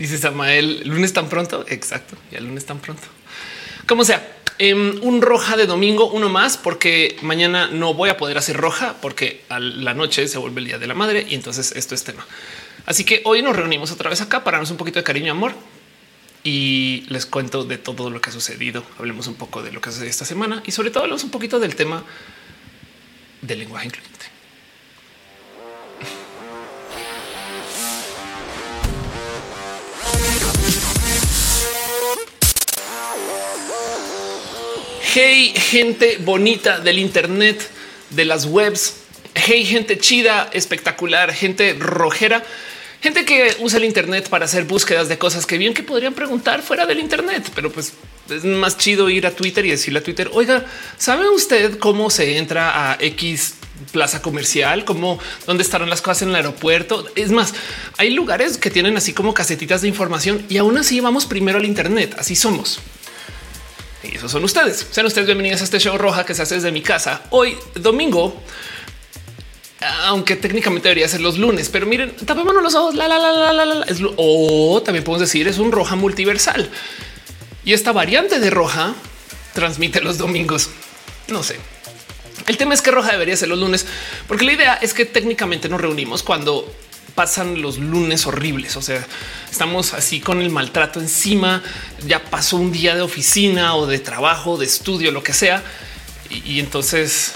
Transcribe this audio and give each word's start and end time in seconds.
Dice 0.00 0.16
Samael, 0.16 0.80
lunes 0.86 1.12
tan 1.12 1.28
pronto. 1.28 1.62
Exacto. 1.68 2.16
Y 2.32 2.36
el 2.36 2.46
lunes 2.46 2.64
tan 2.64 2.78
pronto. 2.78 3.02
Como 3.86 4.02
sea, 4.02 4.34
em, 4.56 4.98
un 5.02 5.20
roja 5.20 5.58
de 5.58 5.66
domingo, 5.66 6.10
uno 6.10 6.30
más, 6.30 6.56
porque 6.56 7.18
mañana 7.20 7.68
no 7.68 7.92
voy 7.92 8.08
a 8.08 8.16
poder 8.16 8.38
hacer 8.38 8.56
roja 8.56 8.96
porque 9.02 9.44
a 9.50 9.60
la 9.60 9.92
noche 9.92 10.26
se 10.26 10.38
vuelve 10.38 10.60
el 10.62 10.68
día 10.68 10.78
de 10.78 10.86
la 10.86 10.94
madre 10.94 11.26
y 11.28 11.34
entonces 11.34 11.72
esto 11.76 11.94
es 11.94 12.02
tema. 12.02 12.26
Así 12.86 13.04
que 13.04 13.20
hoy 13.26 13.42
nos 13.42 13.54
reunimos 13.54 13.92
otra 13.92 14.08
vez 14.08 14.22
acá 14.22 14.42
para 14.42 14.56
darnos 14.56 14.70
un 14.70 14.78
poquito 14.78 14.98
de 14.98 15.04
cariño 15.04 15.26
y 15.26 15.30
amor 15.30 15.52
y 16.44 17.04
les 17.10 17.26
cuento 17.26 17.64
de 17.64 17.76
todo 17.76 18.08
lo 18.08 18.22
que 18.22 18.30
ha 18.30 18.32
sucedido. 18.32 18.82
Hablemos 18.98 19.26
un 19.26 19.34
poco 19.34 19.62
de 19.62 19.70
lo 19.70 19.82
que 19.82 19.90
sucedido 19.90 20.10
esta 20.10 20.24
semana 20.24 20.62
y 20.64 20.72
sobre 20.72 20.90
todo 20.90 21.02
hablamos 21.02 21.24
un 21.24 21.30
poquito 21.30 21.60
del 21.60 21.76
tema 21.76 22.02
del 23.42 23.58
lenguaje 23.58 23.88
incluyente. 23.88 24.19
Hey, 35.12 35.52
gente 35.56 36.18
bonita 36.20 36.78
del 36.78 37.00
Internet, 37.00 37.68
de 38.10 38.24
las 38.24 38.44
webs. 38.44 38.94
Hey, 39.34 39.64
gente 39.64 39.98
chida, 39.98 40.48
espectacular, 40.52 41.32
gente 41.32 41.74
rojera. 41.76 42.44
Gente 43.02 43.24
que 43.24 43.56
usa 43.58 43.78
el 43.78 43.86
Internet 43.86 44.28
para 44.28 44.44
hacer 44.44 44.66
búsquedas 44.66 45.08
de 45.08 45.18
cosas 45.18 45.46
que 45.46 45.58
bien 45.58 45.74
que 45.74 45.82
podrían 45.82 46.14
preguntar 46.14 46.62
fuera 46.62 46.86
del 46.86 47.00
Internet, 47.00 47.50
pero 47.56 47.72
pues 47.72 47.94
es 48.28 48.44
más 48.44 48.78
chido 48.78 49.10
ir 49.10 49.26
a 49.26 49.32
Twitter 49.32 49.66
y 49.66 49.70
decirle 49.70 49.98
a 49.98 50.02
Twitter, 50.04 50.30
oiga, 50.32 50.64
¿sabe 50.96 51.28
usted 51.28 51.80
cómo 51.80 52.08
se 52.08 52.38
entra 52.38 52.92
a 52.92 52.96
X 53.00 53.54
plaza 53.90 54.22
comercial? 54.22 54.84
¿Cómo 54.84 55.18
dónde 55.44 55.64
estarán 55.64 55.90
las 55.90 56.02
cosas 56.02 56.22
en 56.22 56.28
el 56.28 56.36
aeropuerto? 56.36 57.04
Es 57.16 57.32
más, 57.32 57.52
hay 57.96 58.10
lugares 58.10 58.58
que 58.58 58.70
tienen 58.70 58.96
así 58.96 59.12
como 59.12 59.34
casetitas 59.34 59.82
de 59.82 59.88
información 59.88 60.46
y 60.48 60.58
aún 60.58 60.78
así 60.78 61.00
vamos 61.00 61.26
primero 61.26 61.58
al 61.58 61.64
Internet. 61.64 62.14
Así 62.16 62.36
somos. 62.36 62.78
Y 64.02 64.16
esos 64.16 64.32
son 64.32 64.44
ustedes. 64.44 64.86
Sean 64.90 65.06
ustedes 65.06 65.26
bienvenidos 65.26 65.60
a 65.60 65.64
este 65.64 65.78
show 65.78 65.98
roja 65.98 66.24
que 66.24 66.34
se 66.34 66.42
hace 66.42 66.54
desde 66.54 66.72
mi 66.72 66.80
casa. 66.80 67.22
Hoy, 67.30 67.56
domingo, 67.74 68.42
aunque 70.04 70.36
técnicamente 70.36 70.88
debería 70.88 71.06
ser 71.08 71.20
los 71.20 71.36
lunes, 71.36 71.68
pero 71.68 71.86
miren, 71.86 72.16
tapémonos 72.16 72.62
los 72.62 72.74
ojos. 72.74 72.94
La, 72.94 73.06
la, 73.08 73.18
la, 73.18 73.52
la, 73.52 73.64
la. 73.64 73.84
Es, 73.84 73.98
o 74.16 74.82
también 74.82 75.04
podemos 75.04 75.20
decir 75.20 75.46
es 75.48 75.58
un 75.58 75.70
roja 75.70 75.96
multiversal. 75.96 76.70
Y 77.64 77.74
esta 77.74 77.92
variante 77.92 78.40
de 78.40 78.48
roja 78.48 78.94
transmite 79.52 80.00
los 80.00 80.16
domingos. 80.16 80.70
No 81.28 81.42
sé. 81.42 81.56
El 82.46 82.56
tema 82.56 82.72
es 82.72 82.80
que 82.80 82.90
roja 82.90 83.12
debería 83.12 83.36
ser 83.36 83.48
los 83.48 83.58
lunes, 83.58 83.86
porque 84.26 84.46
la 84.46 84.52
idea 84.52 84.74
es 84.74 84.94
que 84.94 85.04
técnicamente 85.04 85.68
nos 85.68 85.80
reunimos 85.80 86.22
cuando 86.22 86.72
pasan 87.14 87.62
los 87.62 87.78
lunes 87.78 88.26
horribles. 88.26 88.76
O 88.76 88.82
sea, 88.82 89.06
estamos 89.50 89.94
así 89.94 90.20
con 90.20 90.40
el 90.40 90.50
maltrato 90.50 91.00
encima. 91.00 91.62
Ya 92.06 92.24
pasó 92.24 92.56
un 92.56 92.72
día 92.72 92.94
de 92.94 93.02
oficina 93.02 93.74
o 93.76 93.86
de 93.86 93.98
trabajo, 93.98 94.56
de 94.56 94.66
estudio, 94.66 95.10
lo 95.10 95.22
que 95.22 95.32
sea. 95.32 95.62
Y, 96.30 96.60
entonces 96.60 97.32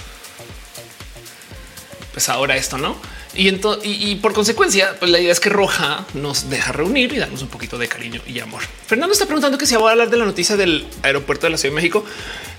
pues 2.13 2.29
ahora 2.29 2.57
esto 2.57 2.79
no. 2.79 2.97
Y, 3.37 3.49
y, 3.83 4.15
por 4.23 4.33
consecuencia, 4.33 4.95
pues 5.01 5.11
la 5.11 5.19
idea 5.19 5.33
es 5.33 5.41
que 5.41 5.49
Roja 5.49 6.07
nos 6.15 6.49
deja 6.49 6.71
reunir 6.71 7.13
y 7.13 7.17
darnos 7.17 7.43
un 7.43 7.49
poquito 7.49 7.77
de 7.77 7.89
cariño 7.89 8.23
y 8.29 8.39
amor. 8.39 8.63
Fernando 8.87 9.13
está 9.13 9.27
preguntando 9.27 9.59
que 9.59 9.67
si 9.67 9.75
va 9.75 9.89
a 9.89 9.91
hablar 9.91 10.09
de 10.09 10.17
la 10.17 10.25
noticia 10.25 10.57
del 10.57 10.87
aeropuerto 11.03 11.47
de 11.47 11.51
la 11.51 11.59
Ciudad 11.59 11.73
de 11.73 11.77
México. 11.77 12.05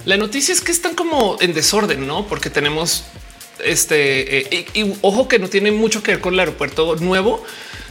La 0.04 0.18
noticia 0.18 0.54
es 0.54 0.60
que 0.60 0.74
están 0.74 0.94
como 0.94 1.38
en 1.40 1.54
desorden, 1.54 2.06
no? 2.06 2.28
Porque 2.28 2.50
tenemos 2.50 3.06
este 3.64 4.58
eh, 4.58 4.66
y, 4.74 4.94
ojo 5.02 5.28
que 5.28 5.40
no 5.40 5.50
tiene 5.50 5.72
mucho 5.72 6.04
que 6.04 6.12
ver 6.12 6.22
con 6.22 6.34
el 6.34 6.40
aeropuerto 6.40 6.96
nuevo, 6.98 7.44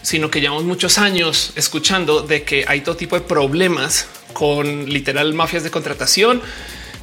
sino 0.02 0.30
que 0.30 0.40
llevamos 0.40 0.64
muchos 0.64 0.98
años 0.98 1.52
escuchando 1.56 2.22
de 2.22 2.42
que 2.42 2.64
hay 2.68 2.82
todo 2.82 2.96
tipo 2.96 3.16
de 3.16 3.22
problemas 3.22 4.06
con 4.32 4.88
literal 4.88 5.32
mafias 5.34 5.62
de 5.62 5.70
contratación 5.70 6.42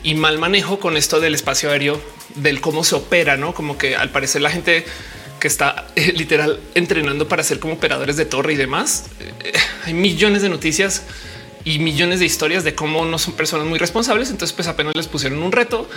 y 0.03 0.15
mal 0.15 0.37
manejo 0.37 0.79
con 0.79 0.97
esto 0.97 1.19
del 1.19 1.35
espacio 1.35 1.69
aéreo 1.71 2.01
del 2.35 2.61
cómo 2.61 2.83
se 2.83 2.95
opera, 2.95 3.37
no 3.37 3.53
como 3.53 3.77
que 3.77 3.95
al 3.95 4.09
parecer 4.09 4.41
la 4.41 4.49
gente 4.49 4.85
que 5.39 5.47
está 5.47 5.87
eh, 5.95 6.13
literal 6.15 6.59
entrenando 6.75 7.27
para 7.27 7.43
ser 7.43 7.59
como 7.59 7.73
operadores 7.73 8.15
de 8.15 8.25
torre 8.25 8.53
y 8.53 8.55
demás. 8.55 9.07
Eh, 9.19 9.51
hay 9.85 9.93
millones 9.93 10.43
de 10.43 10.49
noticias 10.49 11.03
y 11.63 11.79
millones 11.79 12.19
de 12.19 12.25
historias 12.25 12.63
de 12.63 12.75
cómo 12.75 13.05
no 13.05 13.17
son 13.17 13.33
personas 13.33 13.65
muy 13.67 13.79
responsables. 13.79 14.29
Entonces, 14.29 14.53
pues 14.53 14.67
apenas 14.67 14.95
les 14.95 15.07
pusieron 15.07 15.41
un 15.41 15.51
reto, 15.51 15.89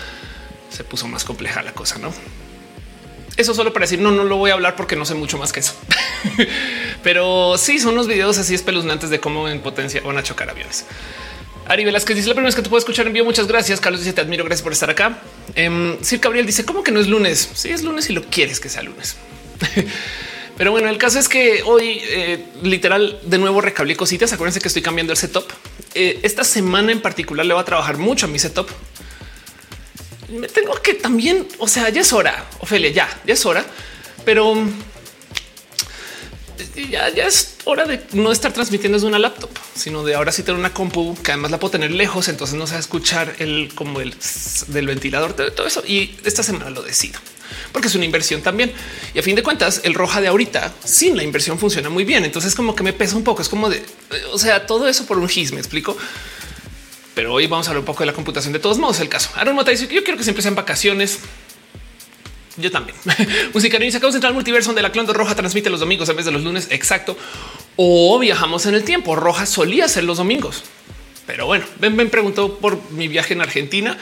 se 0.71 0.83
puso 0.83 1.07
más 1.09 1.25
compleja 1.25 1.63
la 1.63 1.73
cosa, 1.73 1.99
no? 1.99 2.13
Eso 3.37 3.55
solo 3.55 3.73
para 3.73 3.85
decir 3.85 3.99
no, 4.01 4.13
no 4.13 4.25
lo 4.25 4.37
voy 4.37 4.51
a 4.51 4.55
hablar 4.55 4.77
porque 4.77 4.97
no 4.97 5.05
sé 5.05 5.15
mucho 5.15 5.39
más 5.39 5.53
que 5.53 5.61
eso. 5.61 5.75
Pero 7.03 7.59
sí 7.59 7.79
son 7.79 7.95
unos 7.95 8.07
videos 8.07 8.39
así 8.39 8.55
espeluznantes 8.55 9.11
de 9.11 9.21
cómo 9.21 9.49
en 9.49 9.61
potencia 9.61 10.01
van 10.03 10.19
a 10.19 10.23
chocar 10.23 10.51
aviones. 10.51 10.87
Ari 11.67 11.85
Velázquez 11.85 12.17
dice 12.17 12.29
la 12.29 12.35
primera 12.35 12.49
vez 12.49 12.55
que 12.55 12.63
te 12.63 12.69
puedo 12.69 12.79
escuchar 12.79 13.07
en 13.07 13.13
vivo. 13.13 13.25
Muchas 13.25 13.47
gracias. 13.47 13.81
Carlos 13.81 14.01
dice 14.01 14.13
te 14.13 14.21
admiro. 14.21 14.45
Gracias 14.45 14.63
por 14.63 14.73
estar 14.73 14.91
acá. 14.91 15.19
Eh, 15.55 15.99
Sir 16.03 16.21
Gabriel 16.21 16.47
dice 16.47 16.65
cómo 16.65 16.83
que 16.83 16.93
no 16.93 17.01
es 17.01 17.09
lunes. 17.09 17.51
Sí, 17.55 17.71
es 17.71 17.83
lunes 17.83 18.09
y 18.11 18.13
lo 18.13 18.23
quieres 18.25 18.61
que 18.61 18.69
sea 18.69 18.83
lunes. 18.83 19.17
Pero 20.57 20.71
bueno, 20.71 20.89
el 20.89 20.99
caso 20.99 21.19
es 21.19 21.29
que 21.29 21.63
hoy 21.65 22.01
eh, 22.05 22.45
literal 22.63 23.19
de 23.25 23.39
nuevo 23.39 23.61
recablé 23.61 23.97
cositas. 23.97 24.33
Acuérdense 24.33 24.61
que 24.61 24.69
estoy 24.69 24.83
cambiando 24.83 25.13
el 25.13 25.17
setup. 25.17 25.51
Eh, 25.95 26.21
esta 26.23 26.45
semana 26.45 26.93
en 26.93 27.01
particular 27.01 27.45
le 27.45 27.55
va 27.55 27.63
a 27.63 27.65
trabajar 27.65 27.97
mucho 27.97 28.27
a 28.27 28.29
mi 28.29 28.39
setup. 28.39 28.69
Me 30.35 30.49
tengo 30.49 30.75
que 30.83 30.95
también, 30.95 31.47
o 31.59 31.69
sea, 31.69 31.89
ya 31.89 32.01
es 32.01 32.13
hora, 32.13 32.47
Ofelia, 32.61 32.91
ya, 32.91 33.21
ya 33.27 33.35
es 33.35 33.47
hora, 33.47 33.65
pero 34.25 34.55
ya, 36.91 37.09
ya 37.11 37.27
es 37.27 37.57
hora 37.65 37.85
de 37.85 38.01
no 38.13 38.33
estar 38.33 38.53
transmitiendo 38.53 38.97
desde 38.97 39.07
una 39.07 39.19
laptop, 39.19 39.51
sino 39.75 40.03
de 40.05 40.15
ahora 40.15 40.33
sí 40.33 40.43
tener 40.43 40.59
una 40.59 40.73
compu 40.73 41.17
que 41.23 41.33
además 41.33 41.51
la 41.51 41.59
puedo 41.59 41.73
tener 41.73 41.91
lejos, 41.93 42.29
entonces 42.29 42.57
no 42.57 42.67
se 42.67 42.77
a 42.77 42.79
escuchar 42.79 43.37
el 43.39 43.73
como 43.75 44.01
el 44.01 44.15
del 44.69 44.87
ventilador, 44.87 45.35
todo 45.35 45.67
eso. 45.67 45.83
Y 45.87 46.17
esta 46.25 46.43
semana 46.43 46.71
lo 46.71 46.83
decido 46.83 47.21
porque 47.73 47.89
es 47.89 47.95
una 47.95 48.05
inversión 48.05 48.43
también. 48.43 48.73
Y 49.15 49.19
a 49.19 49.23
fin 49.23 49.37
de 49.37 49.43
cuentas, 49.43 49.81
el 49.85 49.95
roja 49.95 50.21
de 50.21 50.29
ahorita 50.29 50.73
sin 50.85 51.17
la 51.17 51.23
inversión 51.23 51.59
funciona 51.59 51.89
muy 51.91 52.05
bien. 52.05 52.25
Entonces, 52.25 52.55
como 52.55 52.75
que 52.75 52.83
me 52.83 52.93
pesa 52.93 53.17
un 53.17 53.25
poco. 53.25 53.43
Es 53.43 53.49
como 53.49 53.69
de, 53.69 53.83
o 54.33 54.39
sea, 54.39 54.67
todo 54.67 54.89
eso 54.89 55.07
por 55.07 55.19
un 55.19 55.29
gis. 55.29 55.53
Me 55.53 55.59
explico. 55.59 55.97
Pero 57.15 57.33
hoy 57.33 57.47
vamos 57.47 57.67
a 57.67 57.71
hablar 57.71 57.81
un 57.81 57.87
poco 57.87 58.01
de 58.01 58.07
la 58.07 58.13
computación. 58.13 58.53
De 58.53 58.59
todos 58.59 58.79
modos, 58.79 59.01
el 59.01 59.09
caso. 59.09 59.31
Aaron 59.37 59.55
Mata 59.55 59.71
dice 59.71 59.87
que 59.89 59.95
yo 59.95 60.03
quiero 60.03 60.19
que 60.19 60.25
siempre 60.25 60.43
sean 60.43 60.55
vacaciones. 60.55 61.21
Yo 62.57 62.71
también. 62.71 62.97
Y 63.55 63.91
sacamos 63.93 64.15
entrar 64.15 64.31
al 64.31 64.35
multiverso 64.35 64.69
donde 64.69 64.83
la 64.83 64.91
clon 64.91 65.07
roja 65.07 65.35
transmite 65.35 65.71
los 65.71 65.81
domingos 65.81 66.09
en 66.09 66.17
vez 66.17 66.25
de 66.25 66.33
los 66.33 66.43
lunes. 66.43 66.69
Exacto. 66.71 67.17
O 67.77 68.19
viajamos 68.19 68.67
en 68.67 68.75
el 68.75 68.85
tiempo. 68.85 69.15
Roja 69.17 69.47
solía 69.47 69.89
ser 69.89 70.05
los 70.05 70.19
domingos. 70.19 70.65
Pero 71.27 71.47
bueno, 71.47 71.65
ven, 71.81 71.97
ven, 71.97 72.11
preguntó 72.11 72.59
por 72.59 72.91
mi 72.91 73.09
viaje 73.09 73.35
en 73.35 73.41
Argentina. 73.41 73.97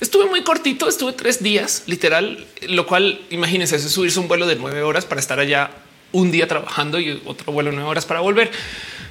Estuve 0.00 0.26
muy 0.26 0.42
cortito, 0.42 0.88
estuve 0.88 1.12
tres 1.12 1.42
días, 1.42 1.84
literal, 1.86 2.46
lo 2.62 2.86
cual 2.86 3.20
imagínense, 3.30 3.76
es 3.76 3.82
subirse 3.82 4.18
un 4.18 4.26
vuelo 4.26 4.46
de 4.46 4.56
nueve 4.56 4.82
horas 4.82 5.04
para 5.04 5.20
estar 5.20 5.38
allá 5.38 5.70
un 6.12 6.30
día 6.30 6.48
trabajando 6.48 6.98
y 6.98 7.22
otro 7.24 7.52
vuelo 7.52 7.70
de 7.70 7.76
nueve 7.76 7.90
horas 7.90 8.06
para 8.06 8.20
volver. 8.20 8.50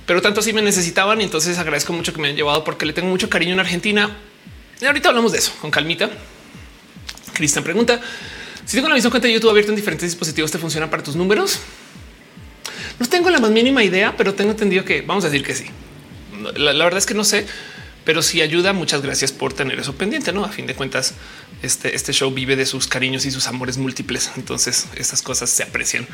Pero 0.06 0.22
tanto 0.22 0.40
así 0.40 0.54
me 0.54 0.62
necesitaban 0.62 1.22
y 1.22 1.24
entonces 1.24 1.58
agradezco 1.58 1.94
mucho 1.94 2.14
que 2.14 2.22
me 2.22 2.30
han 2.30 2.36
llevado 2.36 2.64
porque 2.64 2.86
le 2.86 2.94
tengo 2.94 3.10
mucho 3.10 3.30
cariño 3.30 3.54
en 3.54 3.60
Argentina. 3.60 4.18
Y 4.82 4.86
ahorita 4.86 5.10
hablamos 5.10 5.32
de 5.32 5.38
eso 5.38 5.54
con 5.62 5.72
calmita. 5.72 6.10
Cristian 7.34 7.64
pregunta, 7.64 8.02
si 8.66 8.78
tengo 8.78 8.90
la 8.90 8.96
misma 8.96 9.10
cuenta 9.10 9.28
de 9.28 9.34
YouTube 9.34 9.50
abierta 9.50 9.72
en 9.72 9.76
diferentes 9.76 10.10
dispositivos, 10.10 10.52
¿te 10.52 10.58
funciona 10.58 10.90
para 10.90 11.04
tus 11.04 11.16
números? 11.16 11.60
No 13.00 13.08
tengo 13.08 13.30
la 13.30 13.40
más 13.40 13.52
mínima 13.52 13.84
idea, 13.84 14.16
pero 14.16 14.34
tengo 14.34 14.52
entendido 14.52 14.86
que 14.86 15.02
vamos 15.02 15.24
a 15.26 15.30
decir 15.30 15.46
que 15.46 15.56
sí. 15.56 15.66
La, 16.56 16.72
verdad 16.84 16.98
es 16.98 17.06
que 17.06 17.14
no 17.14 17.24
sé, 17.24 17.46
pero 18.04 18.22
si 18.22 18.42
ayuda, 18.42 18.74
muchas 18.74 19.02
gracias 19.02 19.32
por 19.32 19.54
tener 19.54 19.80
eso 19.80 19.96
pendiente. 19.96 20.32
No, 20.34 20.46
a 20.46 20.50
fin 20.50 20.68
de 20.68 20.76
cuentas, 20.76 21.14
este, 21.62 21.96
este 21.96 22.14
show 22.14 22.32
vive 22.32 22.56
de 22.56 22.66
sus 22.66 22.88
cariños 22.88 23.26
y 23.26 23.32
sus 23.32 23.48
amores 23.48 23.78
múltiples. 23.78 24.32
Entonces, 24.38 24.88
estas 24.96 25.22
cosas 25.22 25.50
se 25.50 25.64
aprecian 25.64 26.08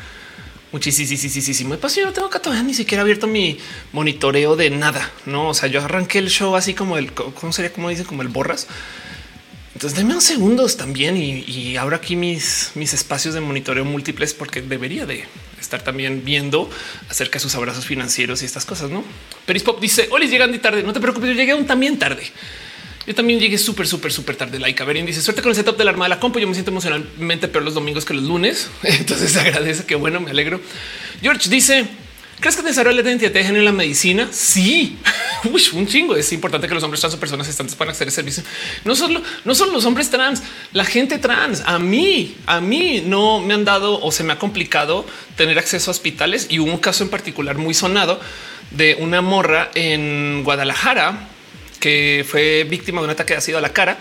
muchísimo. 0.72 1.68
Muy 1.68 1.78
pasión. 1.78 2.06
No 2.06 2.12
tengo 2.12 2.30
que 2.30 2.38
todavía 2.38 2.62
ni 2.62 2.74
siquiera 2.74 3.02
abierto 3.02 3.26
mi 3.26 3.58
monitoreo 3.92 4.56
de 4.56 4.70
nada. 4.70 5.10
No, 5.26 5.48
o 5.48 5.54
sea, 5.54 5.68
yo 5.68 5.82
arranqué 5.82 6.18
el 6.18 6.30
show 6.30 6.56
así 6.56 6.74
como 6.74 6.98
el, 6.98 7.12
cómo 7.12 7.52
sería, 7.52 7.72
como 7.72 7.88
dicen, 7.88 8.04
como 8.04 8.22
el 8.22 8.28
borras 8.28 8.66
entonces 9.78 9.96
denme 9.96 10.10
unos 10.10 10.24
segundos 10.24 10.76
también 10.76 11.16
y, 11.16 11.76
abro 11.76 11.94
aquí 11.94 12.16
mis, 12.16 12.72
mis 12.74 12.94
espacios 12.94 13.34
de 13.34 13.40
monitoreo 13.40 13.84
múltiples 13.84 14.34
porque 14.34 14.60
debería 14.60 15.06
de 15.06 15.24
estar 15.60 15.82
también 15.82 16.24
viendo 16.24 16.68
acerca 17.08 17.34
de 17.34 17.40
sus 17.44 17.54
abrazos 17.54 17.86
financieros 17.86 18.42
y 18.42 18.44
estas 18.44 18.64
cosas, 18.64 18.90
¿no? 18.90 19.04
Perispop 19.46 19.80
dice, 19.80 20.08
Olis, 20.10 20.32
llegan 20.32 20.50
de 20.50 20.58
tarde, 20.58 20.82
no 20.82 20.92
te 20.92 20.98
preocupes, 20.98 21.28
yo 21.28 21.36
llegué 21.36 21.52
aún 21.52 21.64
también 21.64 21.96
tarde. 21.96 22.24
Yo 23.08 23.14
también 23.14 23.40
llegué 23.40 23.56
súper, 23.56 23.88
súper, 23.88 24.12
súper 24.12 24.36
tarde. 24.36 24.58
Like 24.58 24.84
Verin 24.84 25.06
dice 25.06 25.22
suerte 25.22 25.40
con 25.40 25.48
el 25.48 25.56
setup 25.56 25.78
del 25.78 25.88
arma 25.88 26.04
de 26.04 26.10
la 26.10 26.20
compu. 26.20 26.40
Yo 26.40 26.46
me 26.46 26.52
siento 26.52 26.70
emocionalmente 26.70 27.48
peor 27.48 27.64
los 27.64 27.72
domingos 27.72 28.04
que 28.04 28.12
los 28.12 28.22
lunes. 28.22 28.68
Entonces 28.82 29.34
agradece 29.34 29.86
que 29.86 29.94
bueno, 29.94 30.20
me 30.20 30.30
alegro. 30.30 30.60
George 31.22 31.48
dice 31.48 31.86
¿Crees 32.38 32.54
que 32.54 32.60
es 32.60 32.64
necesario 32.66 32.92
la 32.92 33.00
identidad 33.00 33.32
de 33.32 33.42
género 33.42 33.60
en 33.60 33.64
la 33.64 33.72
medicina? 33.72 34.28
Sí, 34.30 34.98
un 35.72 35.86
chingo. 35.86 36.16
Es 36.16 36.30
importante 36.34 36.68
que 36.68 36.74
los 36.74 36.84
hombres 36.84 37.00
trans 37.00 37.14
o 37.14 37.18
personas 37.18 37.48
estantes 37.48 37.74
puedan 37.74 37.92
acceder 37.92 38.08
a 38.08 38.10
servicio. 38.10 38.42
No 38.84 38.94
solo, 38.94 39.22
no 39.46 39.54
son 39.54 39.72
los 39.72 39.86
hombres 39.86 40.10
trans, 40.10 40.42
la 40.74 40.84
gente 40.84 41.16
trans. 41.16 41.62
A 41.64 41.78
mí, 41.78 42.36
a 42.44 42.60
mí 42.60 43.02
no 43.06 43.40
me 43.40 43.54
han 43.54 43.64
dado 43.64 44.00
o 44.02 44.12
se 44.12 44.22
me 44.22 44.34
ha 44.34 44.38
complicado 44.38 45.06
tener 45.34 45.58
acceso 45.58 45.90
a 45.90 45.92
hospitales 45.92 46.46
y 46.50 46.58
un 46.58 46.76
caso 46.76 47.04
en 47.04 47.10
particular 47.10 47.56
muy 47.56 47.72
sonado 47.72 48.20
de 48.70 48.98
una 49.00 49.22
morra 49.22 49.70
en 49.74 50.44
Guadalajara 50.44 51.30
que 51.80 52.24
fue 52.28 52.64
víctima 52.64 53.00
de 53.00 53.06
un 53.06 53.10
ataque 53.10 53.34
de 53.34 53.38
ácido 53.38 53.58
a 53.58 53.60
la 53.60 53.72
cara 53.72 53.98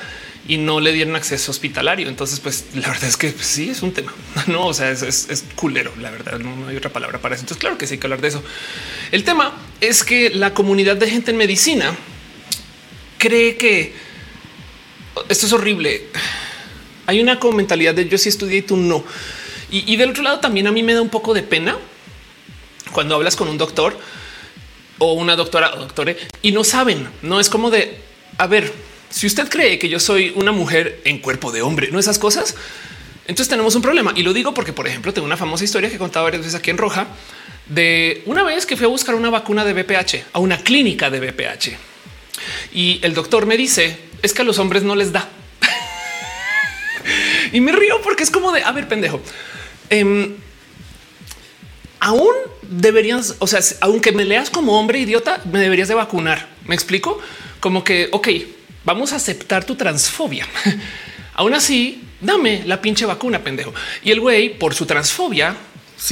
y 0.48 0.58
no 0.58 0.80
le 0.80 0.94
dieron 0.94 1.16
acceso 1.16 1.52
hospitalario. 1.52 2.08
Entonces, 2.08 2.40
pues 2.40 2.66
la 2.74 2.88
verdad 2.88 3.06
es 3.06 3.18
que 3.18 3.30
pues, 3.30 3.46
sí 3.46 3.70
es 3.70 3.82
un 3.82 3.92
tema. 3.92 4.14
No, 4.48 4.68
o 4.68 4.74
sea, 4.74 4.92
es, 4.92 5.46
culero. 5.56 5.94
La 6.00 6.10
verdad, 6.10 6.40
no, 6.40 6.68
hay 6.68 6.78
otra 6.78 6.92
palabra 6.92 7.20
para 7.20 7.36
eso. 7.36 7.44
Entonces, 7.44 7.60
claro 7.60 7.78
que 7.78 7.86
sí 7.86 7.96
hay 7.96 8.00
que 8.00 8.08
hablar 8.08 8.22
de 8.22 8.30
eso. 8.30 8.44
El 9.12 9.24
tema 9.24 9.54
es 9.82 10.04
que 10.04 10.30
la 10.30 10.54
comunidad 10.54 10.96
de 10.96 11.10
gente 11.10 11.32
en 11.32 11.38
medicina 11.38 11.96
cree 13.18 13.58
que 13.58 13.94
esto 15.28 15.46
es 15.46 15.54
horrible. 15.54 16.06
Hay 17.08 17.20
una 17.20 17.40
mentalidad 17.54 17.94
de 17.94 18.08
yo 18.08 18.18
sí 18.18 18.30
estudié 18.30 18.60
y 18.60 18.62
tú 18.62 18.78
no. 18.78 19.04
Y 19.70 19.98
del 19.98 20.12
otro 20.12 20.24
lado 20.24 20.40
también 20.40 20.68
a 20.68 20.72
mí 20.72 20.82
me 20.82 20.94
da 20.94 21.02
un 21.02 21.10
poco 21.10 21.34
de 21.34 21.44
pena 21.44 21.78
cuando 22.94 23.16
hablas 23.16 23.36
con 23.36 23.50
un 23.50 23.58
doctor 23.58 24.00
o 25.00 25.14
una 25.14 25.36
doctora 25.36 25.74
o 25.76 25.80
doctore 25.80 26.18
y 26.42 26.52
no 26.52 26.64
saben. 26.64 27.08
No 27.22 27.40
es 27.40 27.50
como 27.50 27.70
de 27.70 28.08
a 28.38 28.48
ver, 28.48 28.72
si 29.10 29.26
usted 29.26 29.50
cree 29.50 29.80
que 29.80 29.90
yo 29.90 30.00
soy 30.00 30.32
una 30.36 30.52
mujer 30.52 31.02
en 31.06 31.20
cuerpo 31.20 31.52
de 31.52 31.62
hombre, 31.62 31.90
no 31.92 32.00
esas 32.00 32.20
cosas, 32.20 32.56
entonces 33.28 33.50
tenemos 33.50 33.76
un 33.76 33.82
problema. 33.82 34.14
Y 34.16 34.24
lo 34.24 34.34
digo 34.34 34.54
porque, 34.54 34.74
por 34.74 34.88
ejemplo, 34.88 35.14
tengo 35.14 35.26
una 35.26 35.38
famosa 35.38 35.64
historia 35.64 35.90
que 35.90 35.96
he 35.96 36.00
contado 36.00 36.26
varias 36.26 36.44
veces 36.44 36.56
aquí 36.56 36.70
en 36.70 36.78
Roja 36.78 37.08
de 37.68 38.24
una 38.26 38.44
vez 38.44 38.66
que 38.66 38.78
fui 38.78 38.86
a 38.86 38.90
buscar 38.90 39.16
una 39.16 39.30
vacuna 39.30 39.66
de 39.66 39.74
BPH 39.74 40.28
a 40.34 40.40
una 40.40 40.58
clínica 40.58 41.10
de 41.10 41.20
BPH 41.20 41.76
y 42.74 43.00
el 43.02 43.14
doctor 43.14 43.46
me 43.46 43.58
dice 43.58 43.98
es 44.22 44.34
que 44.34 44.42
a 44.42 44.46
los 44.46 44.58
hombres 44.58 44.84
no 44.84 44.96
les 44.96 45.12
da. 45.12 45.28
y 47.52 47.60
me 47.60 47.74
río 47.74 48.00
porque 48.02 48.24
es 48.24 48.32
como 48.32 48.54
de 48.54 48.64
a 48.64 48.72
ver, 48.72 48.88
pendejo. 48.88 49.20
Em, 49.90 50.36
aún 52.00 52.34
deberías, 52.62 53.36
o 53.40 53.48
sea, 53.48 53.60
aunque 53.82 54.12
me 54.12 54.26
leas 54.26 54.50
como 54.50 54.80
hombre 54.80 55.00
idiota, 55.00 55.42
me 55.52 55.60
deberías 55.60 55.88
de 55.88 55.96
vacunar. 55.96 56.50
Me 56.66 56.76
explico 56.76 57.20
como 57.60 57.84
que, 57.84 58.10
ok, 58.12 58.28
vamos 58.86 59.14
a 59.14 59.18
aceptar 59.18 59.66
tu 59.66 59.76
transfobia. 59.76 60.48
Aún 61.34 61.54
así, 61.54 62.04
dame 62.20 62.64
la 62.66 62.82
pinche 62.82 63.06
vacuna, 63.06 63.44
pendejo. 63.44 63.74
Y 64.04 64.12
el 64.12 64.20
güey, 64.20 64.58
por 64.58 64.74
su 64.74 64.86
transfobia, 64.86 65.56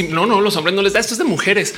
no, 0.09 0.25
no, 0.25 0.41
los 0.41 0.55
hombres 0.55 0.75
no 0.75 0.81
les 0.81 0.93
da 0.93 0.99
esto 0.99 1.13
es 1.13 1.17
de 1.17 1.23
mujeres. 1.23 1.73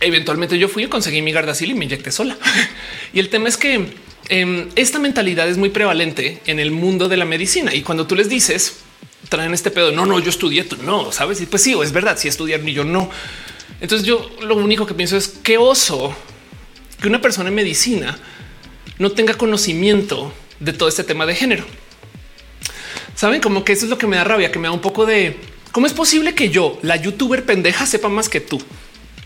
eventualmente 0.00 0.58
yo 0.58 0.68
fui 0.68 0.84
y 0.84 0.86
conseguí 0.86 1.22
mi 1.22 1.32
Gardasil 1.32 1.70
y 1.70 1.74
me 1.74 1.86
inyecté 1.86 2.12
sola. 2.12 2.36
y 3.12 3.18
el 3.18 3.30
tema 3.30 3.48
es 3.48 3.56
que 3.56 3.88
em, 4.28 4.68
esta 4.76 4.98
mentalidad 4.98 5.48
es 5.48 5.56
muy 5.56 5.70
prevalente 5.70 6.40
en 6.46 6.60
el 6.60 6.70
mundo 6.70 7.08
de 7.08 7.16
la 7.16 7.24
medicina. 7.24 7.74
Y 7.74 7.82
cuando 7.82 8.06
tú 8.06 8.14
les 8.14 8.28
dices, 8.28 8.76
traen 9.28 9.52
este 9.54 9.70
pedo, 9.70 9.92
no, 9.92 10.06
no, 10.06 10.18
yo 10.18 10.30
estudié, 10.30 10.64
tú 10.64 10.76
no, 10.82 11.12
sabes? 11.12 11.40
Y 11.40 11.46
pues 11.46 11.62
sí, 11.62 11.74
es 11.82 11.92
verdad, 11.92 12.18
si 12.18 12.28
estudiaron 12.28 12.68
y 12.68 12.72
yo 12.72 12.84
no. 12.84 13.10
Entonces 13.80 14.06
yo 14.06 14.30
lo 14.40 14.56
único 14.56 14.86
que 14.86 14.94
pienso 14.94 15.16
es 15.16 15.28
qué 15.28 15.58
oso 15.58 16.14
que 17.00 17.08
una 17.08 17.20
persona 17.20 17.48
en 17.48 17.54
medicina 17.54 18.18
no 18.98 19.12
tenga 19.12 19.34
conocimiento 19.34 20.32
de 20.60 20.72
todo 20.72 20.88
este 20.88 21.04
tema 21.04 21.26
de 21.26 21.34
género. 21.34 21.64
Saben 23.14 23.40
como 23.40 23.64
que 23.64 23.72
eso 23.72 23.84
es 23.84 23.90
lo 23.90 23.98
que 23.98 24.06
me 24.06 24.16
da 24.16 24.24
rabia, 24.24 24.52
que 24.52 24.58
me 24.58 24.68
da 24.68 24.72
un 24.72 24.80
poco 24.80 25.06
de 25.06 25.36
cómo 25.72 25.86
es 25.86 25.92
posible 25.92 26.34
que 26.34 26.48
yo, 26.48 26.78
la 26.82 26.96
youtuber 26.96 27.44
pendeja, 27.44 27.86
sepa 27.86 28.08
más 28.08 28.28
que 28.28 28.40
tú. 28.40 28.60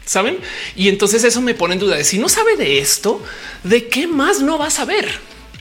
Saben? 0.05 0.39
Y 0.75 0.89
entonces 0.89 1.23
eso 1.23 1.41
me 1.41 1.55
pone 1.55 1.75
en 1.75 1.81
duda 1.81 1.97
de 1.97 2.05
si 2.05 2.19
no 2.19 2.29
sabe 2.29 2.57
de 2.57 2.79
esto, 2.79 3.23
de 3.63 3.87
qué 3.89 4.09
más 4.09 4.41
no 4.41 4.59
va 4.59 4.67
a 4.67 4.71
saber. 4.71 5.21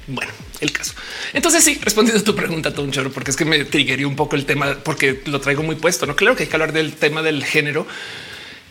Bueno, 0.09 0.31
el 0.59 0.71
caso. 0.71 0.93
Entonces 1.33 1.63
sí, 1.63 1.79
respondiendo 1.81 2.19
a 2.19 2.23
tu 2.23 2.35
pregunta, 2.35 2.73
un 2.77 2.91
chorro, 2.91 3.11
porque 3.11 3.29
es 3.29 3.37
que 3.37 3.45
me 3.45 3.63
triguería 3.63 4.07
un 4.07 4.15
poco 4.15 4.35
el 4.35 4.45
tema, 4.45 4.79
porque 4.83 5.21
lo 5.25 5.39
traigo 5.39 5.61
muy 5.61 5.75
puesto. 5.75 6.07
No 6.07 6.15
claro 6.15 6.35
que 6.35 6.43
hay 6.43 6.49
que 6.49 6.55
hablar 6.55 6.73
del 6.73 6.93
tema 6.93 7.21
del 7.21 7.45
género 7.45 7.85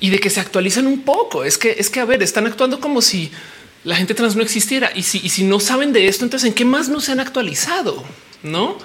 y 0.01 0.11
de 0.11 0.19
que 0.19 0.31
se 0.31 0.41
actualizan 0.41 0.87
un 0.87 1.03
poco. 1.03 1.45
Es 1.45 1.57
que 1.57 1.77
es 1.79 1.91
que 1.91 2.01
a 2.01 2.05
ver, 2.05 2.23
están 2.23 2.47
actuando 2.47 2.81
como 2.81 3.01
si 3.03 3.31
la 3.85 3.95
gente 3.95 4.15
trans 4.15 4.35
no 4.35 4.43
existiera. 4.43 4.91
Y 4.95 5.05
si, 5.05 5.29
si 5.29 5.45
no 5.45 5.61
saben 5.61 5.93
de 5.93 6.09
esto, 6.09 6.25
entonces 6.25 6.49
en 6.49 6.55
qué 6.55 6.65
más 6.65 6.89
no 6.89 7.01
se 7.01 7.13
han 7.13 7.21
actualizado? 7.21 8.05
No? 8.43 8.79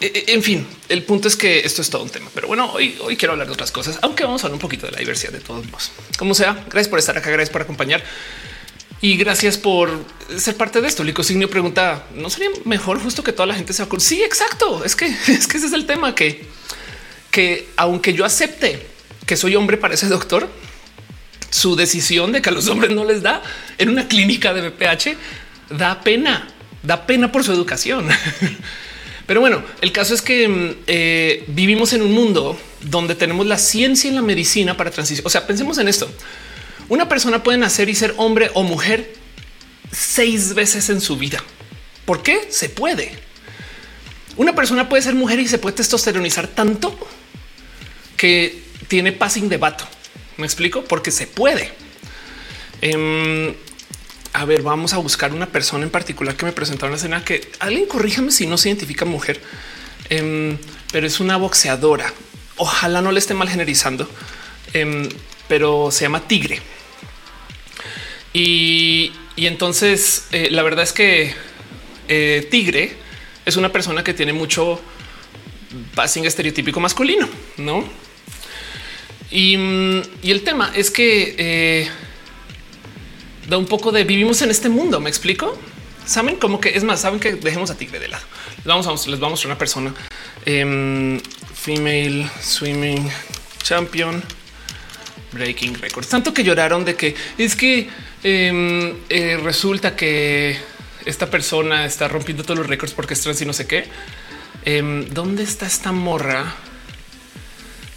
E, 0.00 0.06
e, 0.06 0.34
en 0.34 0.42
fin, 0.44 0.66
el 0.88 1.02
punto 1.02 1.26
es 1.26 1.34
que 1.34 1.60
esto 1.60 1.82
es 1.82 1.90
todo 1.90 2.02
un 2.02 2.10
tema, 2.10 2.28
pero 2.34 2.48
bueno, 2.48 2.72
hoy, 2.72 2.96
hoy 3.02 3.16
quiero 3.16 3.32
hablar 3.32 3.46
de 3.46 3.52
otras 3.52 3.70
cosas, 3.70 4.00
aunque 4.02 4.24
vamos 4.24 4.42
a 4.42 4.46
hablar 4.46 4.54
un 4.54 4.60
poquito 4.60 4.86
de 4.86 4.92
la 4.92 4.98
diversidad 4.98 5.32
de 5.32 5.38
todos 5.38 5.64
modos. 5.66 5.92
Como 6.18 6.34
sea, 6.34 6.64
gracias 6.64 6.88
por 6.88 6.98
estar 6.98 7.16
acá, 7.16 7.30
gracias 7.30 7.50
por 7.50 7.62
acompañar 7.62 8.02
y 9.02 9.16
gracias 9.16 9.58
por 9.58 9.90
ser 10.38 10.56
parte 10.56 10.80
de 10.80 10.88
esto. 10.88 11.04
Licosignio 11.04 11.50
pregunta: 11.50 12.06
¿No 12.14 12.30
sería 12.30 12.48
mejor 12.64 13.02
justo 13.02 13.22
que 13.22 13.32
toda 13.32 13.46
la 13.46 13.54
gente 13.54 13.74
se 13.74 13.82
vacune? 13.82 14.00
Sí, 14.00 14.22
exacto. 14.22 14.84
Es 14.84 14.96
que 14.96 15.06
es 15.28 15.46
que 15.46 15.58
ese 15.58 15.66
es 15.66 15.72
el 15.74 15.84
tema 15.84 16.14
que, 16.14 16.46
que 17.30 17.68
aunque 17.76 18.14
yo 18.14 18.24
acepte 18.24 18.86
que 19.26 19.36
soy 19.36 19.56
hombre 19.56 19.76
para 19.76 19.94
ese 19.94 20.06
doctor, 20.06 20.48
su 21.50 21.76
decisión 21.76 22.32
de 22.32 22.40
que 22.40 22.48
a 22.48 22.52
los 22.52 22.68
hombres 22.68 22.92
no 22.92 23.04
les 23.04 23.22
da 23.22 23.42
en 23.76 23.90
una 23.90 24.08
clínica 24.08 24.54
de 24.54 24.70
BPH 24.70 25.16
da 25.70 26.00
pena, 26.00 26.48
da 26.82 27.04
pena 27.04 27.30
por 27.32 27.44
su 27.44 27.52
educación. 27.52 28.08
Pero 29.26 29.40
bueno, 29.40 29.62
el 29.80 29.92
caso 29.92 30.14
es 30.14 30.22
que 30.22 30.48
mm, 30.48 30.70
eh, 30.86 31.44
vivimos 31.48 31.92
en 31.92 32.02
un 32.02 32.12
mundo 32.12 32.58
donde 32.82 33.14
tenemos 33.16 33.46
la 33.46 33.58
ciencia 33.58 34.10
y 34.10 34.14
la 34.14 34.22
medicina 34.22 34.76
para 34.76 34.90
transición. 34.90 35.26
O 35.26 35.30
sea, 35.30 35.46
pensemos 35.46 35.78
en 35.78 35.88
esto. 35.88 36.08
Una 36.92 37.08
persona 37.08 37.42
puede 37.42 37.56
nacer 37.56 37.88
y 37.88 37.94
ser 37.94 38.12
hombre 38.18 38.50
o 38.52 38.64
mujer 38.64 39.14
seis 39.90 40.52
veces 40.52 40.90
en 40.90 41.00
su 41.00 41.16
vida. 41.16 41.42
¿Por 42.04 42.22
qué? 42.22 42.48
Se 42.50 42.68
puede. 42.68 43.18
Una 44.36 44.54
persona 44.54 44.90
puede 44.90 45.02
ser 45.02 45.14
mujer 45.14 45.40
y 45.40 45.48
se 45.48 45.56
puede 45.56 45.74
testosteronizar 45.74 46.48
tanto 46.48 46.94
que 48.14 48.62
tiene 48.88 49.12
passing 49.12 49.48
de 49.48 49.56
vato. 49.56 49.86
Me 50.36 50.44
explico 50.44 50.84
porque 50.84 51.10
se 51.10 51.26
puede. 51.26 51.72
Em, 52.82 53.54
a 54.34 54.44
ver, 54.44 54.60
vamos 54.60 54.92
a 54.92 54.98
buscar 54.98 55.32
una 55.32 55.46
persona 55.46 55.84
en 55.84 55.90
particular 55.90 56.36
que 56.36 56.44
me 56.44 56.52
presentó 56.52 56.84
en 56.84 56.92
la 56.92 56.98
escena 56.98 57.24
que 57.24 57.52
alguien 57.60 57.86
corríjame 57.86 58.32
si 58.32 58.46
no 58.46 58.58
se 58.58 58.68
identifica 58.68 59.06
mujer, 59.06 59.40
em, 60.10 60.58
pero 60.92 61.06
es 61.06 61.20
una 61.20 61.38
boxeadora. 61.38 62.12
Ojalá 62.58 63.00
no 63.00 63.12
le 63.12 63.18
esté 63.18 63.32
mal 63.32 63.48
generizando, 63.48 64.10
em, 64.74 65.08
pero 65.48 65.90
se 65.90 66.02
llama 66.02 66.28
Tigre. 66.28 66.60
Y, 68.32 69.12
entonces 69.36 70.28
eh, 70.32 70.48
la 70.50 70.62
verdad 70.62 70.84
es 70.84 70.92
que 70.92 71.34
eh, 72.08 72.46
Tigre 72.50 72.96
es 73.44 73.56
una 73.56 73.72
persona 73.72 74.04
que 74.04 74.14
tiene 74.14 74.32
mucho 74.32 74.80
passing 75.94 76.24
estereotípico 76.24 76.80
masculino, 76.80 77.28
no? 77.56 77.84
Y, 79.30 79.54
el 79.54 80.42
tema 80.44 80.70
es 80.74 80.90
que 80.90 81.34
eh, 81.38 81.88
da 83.48 83.56
un 83.56 83.66
poco 83.66 83.90
de 83.90 84.04
vivimos 84.04 84.42
en 84.42 84.50
este 84.50 84.68
mundo. 84.68 85.00
Me 85.00 85.08
explico. 85.08 85.58
Saben 86.04 86.36
como 86.36 86.60
que 86.60 86.70
es 86.70 86.84
más, 86.84 87.00
saben 87.00 87.20
que 87.20 87.34
dejemos 87.34 87.70
a 87.70 87.78
Tigre 87.78 87.98
de 87.98 88.08
lado. 88.08 88.24
Les 88.58 88.66
vamos 88.66 88.86
a, 88.86 89.10
les 89.10 89.20
vamos 89.20 89.22
a 89.22 89.28
mostrar 89.30 89.50
una 89.52 89.58
persona 89.58 89.94
em, 90.44 91.20
female 91.54 92.28
swimming 92.40 93.08
champion 93.62 94.22
breaking 95.32 95.74
records. 95.80 96.08
Tanto 96.08 96.34
que 96.34 96.44
lloraron 96.44 96.84
de 96.84 96.96
que 96.96 97.14
es 97.38 97.56
que 97.56 97.88
em, 98.22 98.94
eh, 99.08 99.38
resulta 99.42 99.96
que 99.96 100.56
esta 101.04 101.30
persona 101.30 101.84
está 101.84 102.08
rompiendo 102.08 102.42
todos 102.44 102.58
los 102.58 102.66
récords 102.66 102.94
porque 102.94 103.14
es 103.14 103.20
trans 103.20 103.40
y 103.40 103.46
no 103.46 103.52
sé 103.52 103.66
qué. 103.66 103.84
Em, 104.64 105.08
¿Dónde 105.08 105.42
está 105.42 105.66
esta 105.66 105.92
morra? 105.92 106.54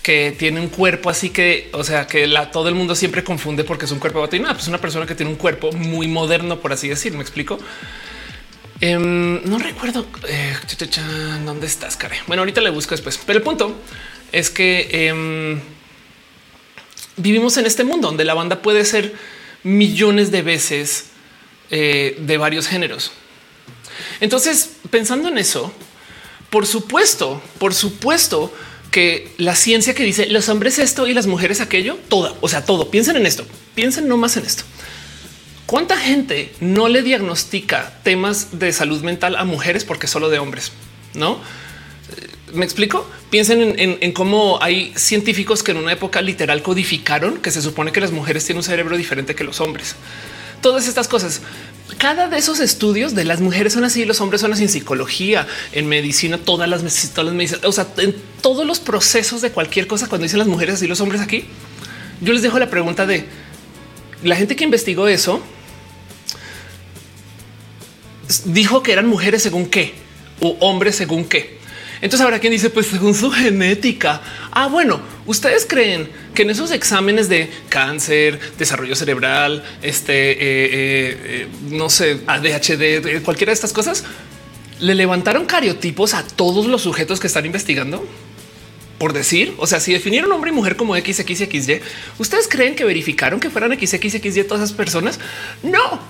que 0.05 0.35
tiene 0.37 0.59
un 0.59 0.67
cuerpo 0.67 1.09
así 1.09 1.31
que, 1.31 1.71
o 1.73 1.83
sea, 1.83 2.05
que 2.05 2.31
todo 2.51 2.69
el 2.69 2.75
mundo 2.75 2.93
siempre 2.93 3.23
confunde 3.23 3.63
porque 3.63 3.85
es 3.85 3.91
un 3.91 3.97
cuerpo 3.97 4.27
de 4.27 4.39
pues 4.39 4.67
una 4.67 4.77
persona 4.77 5.07
que 5.07 5.15
tiene 5.15 5.31
un 5.31 5.35
cuerpo 5.35 5.71
muy 5.71 6.07
moderno, 6.07 6.59
por 6.59 6.71
así 6.71 6.87
decir. 6.87 7.11
Me 7.13 7.21
explico. 7.21 7.57
Em, 8.81 9.43
no 9.45 9.57
recuerdo 9.57 10.05
eh, 10.27 10.55
dónde 11.43 11.65
estás, 11.65 11.97
Care. 11.97 12.17
Bueno, 12.27 12.43
ahorita 12.43 12.61
le 12.61 12.69
busco 12.69 12.91
después, 12.91 13.19
pero 13.25 13.39
el 13.39 13.43
punto 13.43 13.75
es 14.31 14.51
que 14.51 15.57
vivimos 17.17 17.57
en 17.57 17.65
este 17.65 17.83
mundo 17.83 18.09
donde 18.09 18.25
la 18.25 18.35
banda 18.35 18.61
puede 18.61 18.85
ser 18.85 19.13
millones 19.65 20.31
de 20.31 20.43
veces 20.43 21.07
eh, 21.71 22.15
de 22.19 22.37
varios 22.37 22.67
géneros. 22.67 23.11
Entonces, 24.21 24.77
pensando 24.91 25.27
en 25.27 25.37
eso, 25.37 25.73
por 26.49 26.67
supuesto, 26.67 27.41
por 27.57 27.73
supuesto, 27.73 28.53
que 28.91 29.33
la 29.37 29.55
ciencia 29.55 29.93
que 29.93 30.03
dice 30.03 30.27
los 30.27 30.47
hombres 30.47 30.79
esto 30.79 31.07
y 31.07 31.13
las 31.13 31.27
mujeres 31.27 31.59
aquello, 31.59 31.97
toda, 32.07 32.33
o 32.39 32.47
sea, 32.47 32.63
todo. 32.63 32.91
Piensen 32.91 33.17
en 33.17 33.25
esto, 33.25 33.45
piensen 33.73 34.07
no 34.07 34.15
más 34.15 34.37
en 34.37 34.45
esto. 34.45 34.63
¿Cuánta 35.65 35.97
gente 35.97 36.53
no 36.59 36.87
le 36.87 37.01
diagnostica 37.01 37.99
temas 38.03 38.59
de 38.59 38.71
salud 38.71 39.01
mental 39.01 39.35
a 39.35 39.43
mujeres 39.43 39.83
porque 39.83 40.07
solo 40.07 40.29
de 40.29 40.39
hombres? 40.39 40.71
No 41.15 41.39
me 42.55 42.65
explico. 42.65 43.07
Piensen 43.29 43.75
en, 43.77 44.11
cómo 44.13 44.61
hay 44.61 44.93
científicos 44.95 45.63
que 45.63 45.71
en 45.71 45.77
una 45.77 45.91
época 45.91 46.21
literal 46.21 46.61
codificaron 46.61 47.37
que 47.37 47.51
se 47.51 47.61
supone 47.61 47.91
que 47.91 48.01
las 48.01 48.11
mujeres 48.11 48.45
tienen 48.45 48.59
un 48.59 48.63
cerebro 48.63 48.97
diferente 48.97 49.35
que 49.35 49.43
los 49.43 49.61
hombres. 49.61 49.95
Todas 50.61 50.87
estas 50.87 51.07
cosas 51.07 51.41
cada 51.97 52.27
de 52.27 52.37
esos 52.37 52.59
estudios 52.59 53.13
de 53.13 53.23
las 53.23 53.41
mujeres 53.41 53.73
son 53.73 53.83
así, 53.83 54.05
los 54.05 54.19
hombres 54.19 54.41
son 54.41 54.51
así 54.51 54.63
en 54.63 54.69
psicología, 54.69 55.47
en 55.71 55.87
medicina, 55.87 56.37
todas 56.37 56.67
las, 56.67 56.81
todas 57.11 57.25
las 57.25 57.35
medicinas, 57.35 57.63
o 57.63 57.71
sea, 57.71 57.87
en 57.97 58.15
todos 58.41 58.65
los 58.65 58.79
procesos 58.79 59.41
de 59.41 59.51
cualquier 59.51 59.85
cosa, 59.85 60.07
cuando 60.07 60.23
dicen 60.23 60.39
las 60.39 60.47
mujeres 60.47 60.81
y 60.81 60.87
los 60.87 60.99
hombres 60.99 61.21
aquí, 61.21 61.45
yo 62.21 62.33
les 62.33 62.41
dejo 62.41 62.57
la 62.57 62.69
pregunta 62.69 63.05
de 63.05 63.25
la 64.23 64.35
gente 64.35 64.55
que 64.55 64.63
investigó 64.63 65.07
eso 65.07 65.41
dijo 68.45 68.81
que 68.81 68.91
eran 68.91 69.07
mujeres 69.07 69.43
según 69.43 69.67
qué 69.67 69.93
o 70.41 70.57
hombres 70.59 70.95
según 70.95 71.25
qué. 71.25 71.54
Entonces 72.01 72.21
habrá 72.21 72.39
quien 72.39 72.51
dice, 72.51 72.69
pues 72.69 72.87
según 72.87 73.13
su 73.13 73.31
genética. 73.31 74.21
Ah, 74.51 74.67
bueno, 74.67 75.01
ustedes 75.25 75.65
creen 75.67 76.09
que 76.33 76.43
en 76.43 76.49
esos 76.49 76.71
exámenes 76.71 77.29
de 77.29 77.49
cáncer, 77.69 78.39
desarrollo 78.57 78.95
cerebral, 78.95 79.63
este, 79.81 80.31
eh, 80.31 80.35
eh, 80.39 81.17
eh, 81.23 81.47
no 81.69 81.89
sé, 81.89 82.19
ADHD, 82.27 83.21
cualquiera 83.23 83.51
de 83.51 83.55
estas 83.55 83.73
cosas, 83.73 84.03
le 84.79 84.93
levantaron 84.95 85.45
cariotipos 85.45 86.13
a 86.13 86.23
todos 86.23 86.67
los 86.67 86.81
sujetos 86.81 87.19
que 87.19 87.27
están 87.27 87.45
investigando 87.45 88.05
por 88.97 89.11
decir, 89.11 89.53
o 89.57 89.67
sea, 89.67 89.79
si 89.79 89.91
definieron 89.91 90.31
hombre 90.31 90.51
y 90.51 90.53
mujer 90.53 90.77
como 90.77 90.95
XXXY, 90.95 91.81
¿ustedes 92.17 92.47
creen 92.47 92.75
que 92.75 92.85
verificaron 92.85 93.39
que 93.39 93.49
fueran 93.49 93.77
XXXY 93.77 94.43
todas 94.43 94.63
esas 94.63 94.73
personas? 94.73 95.19
No. 95.63 96.01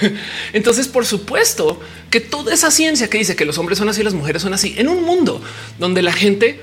Entonces, 0.52 0.88
por 0.88 1.06
supuesto 1.06 1.80
que 2.10 2.20
toda 2.20 2.52
esa 2.52 2.70
ciencia 2.70 3.08
que 3.08 3.18
dice 3.18 3.34
que 3.34 3.46
los 3.46 3.56
hombres 3.56 3.78
son 3.78 3.88
así, 3.88 4.02
las 4.02 4.14
mujeres 4.14 4.42
son 4.42 4.52
así, 4.52 4.74
en 4.76 4.88
un 4.88 5.02
mundo 5.02 5.42
donde 5.78 6.02
la 6.02 6.12
gente 6.12 6.60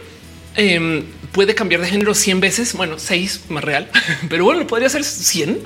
em, 0.56 1.04
puede 1.32 1.56
cambiar 1.56 1.82
de 1.82 1.88
género 1.88 2.14
100 2.14 2.40
veces, 2.42 2.74
bueno, 2.74 3.00
seis 3.00 3.42
más 3.50 3.64
real, 3.64 3.90
pero 4.30 4.46
bueno, 4.46 4.68
podría 4.68 4.90
ser 4.90 5.04
100, 5.04 5.60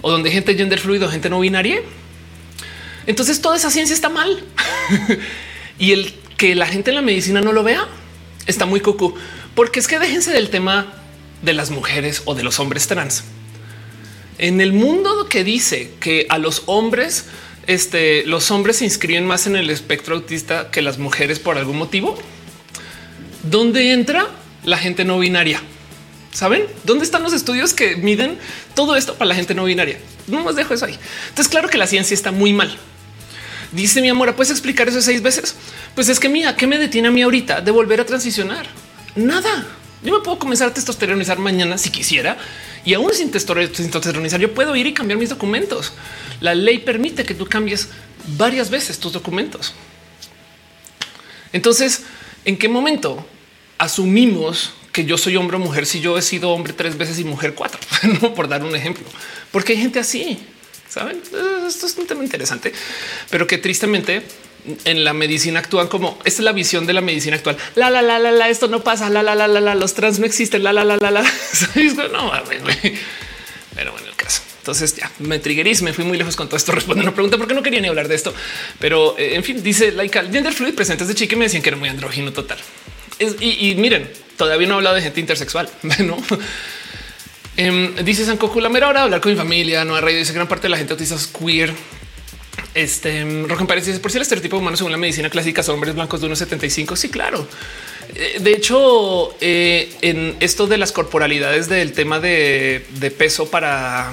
o 0.00 0.10
donde 0.12 0.30
gente 0.30 0.54
gender 0.54 0.78
fluido, 0.78 1.08
gente 1.08 1.28
no 1.28 1.40
binaria. 1.40 1.80
Entonces, 3.06 3.40
toda 3.40 3.56
esa 3.56 3.70
ciencia 3.70 3.94
está 3.94 4.08
mal. 4.08 4.44
y 5.78 5.92
el 5.92 6.14
que 6.36 6.54
la 6.54 6.66
gente 6.66 6.90
en 6.90 6.96
la 6.96 7.02
medicina 7.02 7.40
no 7.40 7.52
lo 7.52 7.62
vea, 7.62 7.86
está 8.46 8.66
muy 8.66 8.80
cucu, 8.80 9.14
porque 9.54 9.80
es 9.80 9.88
que 9.88 9.98
déjense 9.98 10.32
del 10.32 10.50
tema 10.50 10.92
de 11.42 11.52
las 11.54 11.70
mujeres 11.70 12.22
o 12.24 12.34
de 12.34 12.42
los 12.42 12.58
hombres 12.58 12.86
trans. 12.86 13.24
En 14.38 14.60
el 14.60 14.72
mundo 14.72 15.28
que 15.28 15.44
dice 15.44 15.92
que 16.00 16.26
a 16.28 16.38
los 16.38 16.64
hombres, 16.66 17.26
este, 17.66 18.26
los 18.26 18.50
hombres 18.50 18.76
se 18.76 18.84
inscriben 18.84 19.26
más 19.26 19.46
en 19.46 19.56
el 19.56 19.70
espectro 19.70 20.16
autista 20.16 20.70
que 20.70 20.82
las 20.82 20.98
mujeres 20.98 21.38
por 21.38 21.56
algún 21.56 21.78
motivo, 21.78 22.18
¿dónde 23.44 23.92
entra 23.92 24.28
la 24.64 24.78
gente 24.78 25.04
no 25.04 25.18
binaria? 25.18 25.62
¿Saben 26.32 26.66
dónde 26.82 27.04
están 27.04 27.22
los 27.22 27.32
estudios 27.32 27.74
que 27.74 27.94
miden 27.94 28.38
todo 28.74 28.96
esto 28.96 29.14
para 29.14 29.28
la 29.28 29.34
gente 29.36 29.54
no 29.54 29.64
binaria? 29.64 30.00
No 30.26 30.42
más 30.42 30.56
dejo 30.56 30.74
eso 30.74 30.86
ahí. 30.86 30.98
Entonces, 31.28 31.48
claro 31.48 31.68
que 31.68 31.78
la 31.78 31.86
ciencia 31.86 32.12
está 32.12 32.32
muy 32.32 32.52
mal. 32.52 32.76
Dice 33.74 34.00
mi 34.00 34.08
amor, 34.08 34.34
¿puedes 34.36 34.52
explicar 34.52 34.88
eso 34.88 35.02
seis 35.02 35.20
veces? 35.20 35.56
Pues 35.96 36.08
es 36.08 36.20
que 36.20 36.28
mira, 36.28 36.54
¿qué 36.54 36.66
me 36.66 36.78
detiene 36.78 37.08
a 37.08 37.10
mí 37.10 37.22
ahorita 37.22 37.60
de 37.60 37.70
volver 37.72 38.00
a 38.00 38.06
transicionar? 38.06 38.66
Nada. 39.16 39.66
Yo 40.02 40.12
me 40.12 40.22
puedo 40.22 40.38
comenzar 40.38 40.68
a 40.68 40.74
testosteronizar 40.74 41.38
mañana 41.38 41.76
si 41.76 41.90
quisiera 41.90 42.36
y 42.84 42.94
aún 42.94 43.12
sin 43.14 43.30
testosteronizar 43.30 44.38
yo 44.38 44.54
puedo 44.54 44.76
ir 44.76 44.86
y 44.86 44.94
cambiar 44.94 45.18
mis 45.18 45.30
documentos. 45.30 45.92
La 46.40 46.54
ley 46.54 46.78
permite 46.78 47.24
que 47.24 47.34
tú 47.34 47.46
cambies 47.46 47.88
varias 48.36 48.70
veces 48.70 48.98
tus 48.98 49.12
documentos. 49.12 49.74
Entonces, 51.52 52.02
¿en 52.44 52.58
qué 52.58 52.68
momento 52.68 53.26
asumimos 53.78 54.74
que 54.92 55.04
yo 55.04 55.18
soy 55.18 55.36
hombre 55.36 55.56
o 55.56 55.60
mujer 55.60 55.86
si 55.86 56.00
yo 56.00 56.16
he 56.16 56.22
sido 56.22 56.50
hombre 56.50 56.74
tres 56.74 56.96
veces 56.96 57.18
y 57.18 57.24
mujer 57.24 57.54
cuatro? 57.54 57.80
no 58.22 58.34
por 58.34 58.46
dar 58.46 58.62
un 58.62 58.76
ejemplo, 58.76 59.04
porque 59.50 59.72
hay 59.72 59.78
gente 59.78 59.98
así. 59.98 60.38
Saben, 60.94 61.20
esto 61.66 61.86
es 61.86 61.96
un 61.96 62.06
tema 62.06 62.22
interesante, 62.22 62.72
pero 63.28 63.48
que 63.48 63.58
tristemente 63.58 64.22
en 64.84 65.02
la 65.02 65.12
medicina 65.12 65.58
actúan 65.58 65.88
como 65.88 66.20
esta 66.24 66.40
es 66.40 66.44
la 66.44 66.52
visión 66.52 66.86
de 66.86 66.92
la 66.92 67.00
medicina 67.00 67.34
actual. 67.34 67.56
La 67.74 67.90
la 67.90 68.00
la 68.00 68.20
la 68.20 68.30
la, 68.30 68.48
esto 68.48 68.68
no 68.68 68.84
pasa. 68.84 69.10
La 69.10 69.24
la 69.24 69.34
la 69.34 69.48
la 69.48 69.60
la, 69.60 69.74
los 69.74 69.94
trans 69.94 70.20
no 70.20 70.26
existen. 70.26 70.62
La 70.62 70.72
la 70.72 70.84
la 70.84 70.96
la 70.96 71.10
la. 71.10 71.22
no 72.12 72.32
Pero 73.74 73.90
bueno, 73.90 74.06
el 74.06 74.14
caso. 74.14 74.42
Entonces 74.60 74.94
ya 74.94 75.10
me 75.18 75.40
triggeris, 75.40 75.82
me 75.82 75.92
fui 75.92 76.04
muy 76.04 76.16
lejos 76.16 76.36
con 76.36 76.46
todo 76.46 76.58
esto. 76.58 76.70
Responde 76.70 77.02
una 77.02 77.12
pregunta 77.12 77.38
porque 77.38 77.54
no 77.54 77.62
quería 77.64 77.80
ni 77.80 77.88
hablar 77.88 78.06
de 78.06 78.14
esto. 78.14 78.32
Pero 78.78 79.18
eh, 79.18 79.34
en 79.34 79.42
fin, 79.42 79.64
dice 79.64 79.90
Laika 79.90 80.22
gender 80.22 80.52
fluid 80.52 80.74
presentes 80.74 81.08
de 81.08 81.16
chique 81.16 81.34
me 81.34 81.46
decían 81.46 81.60
que 81.64 81.70
era 81.70 81.76
muy 81.76 81.88
andrógino 81.88 82.32
total. 82.32 82.58
y, 83.18 83.68
y, 83.68 83.74
miren, 83.74 84.08
todavía 84.36 84.68
no 84.68 84.74
he 84.74 84.76
hablado 84.76 84.94
de 84.94 85.02
gente 85.02 85.18
intersexual. 85.18 85.68
No 85.98 86.18
Em, 87.56 87.94
dice 88.04 88.24
San 88.24 88.36
Cocu, 88.36 88.60
la 88.60 88.68
mera 88.68 88.88
hora 88.88 89.00
de 89.00 89.04
hablar 89.04 89.20
con 89.20 89.32
mi 89.32 89.38
familia, 89.38 89.84
no 89.84 89.94
hay 89.94 90.02
rey. 90.02 90.16
Dice 90.16 90.32
gran 90.32 90.48
parte 90.48 90.64
de 90.64 90.70
la 90.70 90.76
gente 90.76 90.92
autista 90.92 91.14
es 91.14 91.26
queer. 91.26 91.72
Este 92.74 93.20
em, 93.20 93.46
Rogen 93.48 93.68
parece 93.68 93.88
dice 93.90 94.00
por 94.00 94.10
si 94.10 94.18
el 94.18 94.22
estereotipo 94.22 94.58
humano 94.58 94.76
según 94.76 94.90
la 94.90 94.98
medicina 94.98 95.30
clásica 95.30 95.62
son 95.62 95.76
hombres 95.76 95.94
blancos 95.94 96.20
de 96.20 96.28
1,75. 96.28 96.96
Sí, 96.96 97.08
claro. 97.08 97.46
Eh, 98.14 98.38
de 98.40 98.52
hecho, 98.52 99.36
eh, 99.40 99.92
en 100.02 100.36
esto 100.40 100.66
de 100.66 100.78
las 100.78 100.90
corporalidades 100.90 101.68
del 101.68 101.92
tema 101.92 102.18
de, 102.18 102.84
peso 103.16 103.48
para 103.48 104.12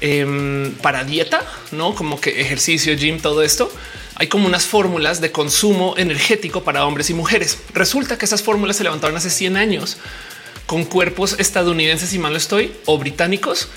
em, 0.00 0.72
para 0.74 1.04
dieta, 1.04 1.44
no 1.70 1.94
como 1.94 2.20
que 2.20 2.40
ejercicio, 2.40 2.96
gym, 2.96 3.20
todo 3.20 3.42
esto, 3.42 3.72
hay 4.16 4.26
como 4.26 4.46
unas 4.46 4.66
fórmulas 4.66 5.20
de 5.20 5.30
consumo 5.30 5.94
energético 5.96 6.64
para 6.64 6.84
hombres 6.84 7.10
y 7.10 7.14
mujeres. 7.14 7.58
Resulta 7.72 8.18
que 8.18 8.24
esas 8.24 8.42
fórmulas 8.42 8.76
se 8.76 8.82
levantaron 8.82 9.16
hace 9.16 9.30
100 9.30 9.56
años 9.56 9.98
con 10.68 10.84
cuerpos 10.84 11.36
estadounidenses, 11.38 12.12
y 12.12 12.18
mal 12.18 12.36
estoy, 12.36 12.74
o 12.84 12.98
británicos, 12.98 13.68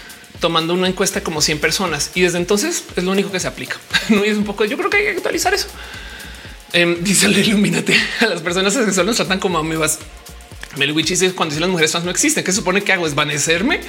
tomando 0.42 0.74
una 0.74 0.90
encuesta 0.90 1.24
como 1.24 1.42
100 1.42 1.60
personas. 1.60 2.12
Y 2.16 2.22
desde 2.22 2.38
entonces 2.38 2.84
es 2.98 3.04
lo 3.06 3.12
único 3.12 3.32
que 3.32 3.40
se 3.40 3.48
aplica. 3.48 3.78
No 4.10 4.26
es 4.26 4.36
un 4.36 4.44
poco, 4.44 4.66
yo 4.66 4.76
creo 4.78 4.90
que 4.90 4.98
hay 4.98 5.04
que 5.04 5.12
actualizar 5.12 5.54
eso. 5.54 5.68
Em, 6.74 7.02
dice 7.02 7.28
el 7.28 7.38
ilumínate 7.38 7.96
a 8.20 8.26
las 8.26 8.42
personas 8.42 8.74
sexuales 8.74 9.06
nos 9.06 9.16
tratan 9.16 9.40
como 9.40 9.58
amebas. 9.58 10.00
Melwich 10.76 11.08
dice 11.08 11.32
cuando 11.32 11.54
dicen 11.54 11.62
las 11.62 11.70
mujeres 11.70 11.92
trans 11.92 12.04
no 12.04 12.12
existen, 12.12 12.44
¿qué 12.44 12.52
supone 12.52 12.82
que 12.84 12.92
hago? 12.92 13.08
¿Es 13.08 13.16
vanecerme? 13.16 13.80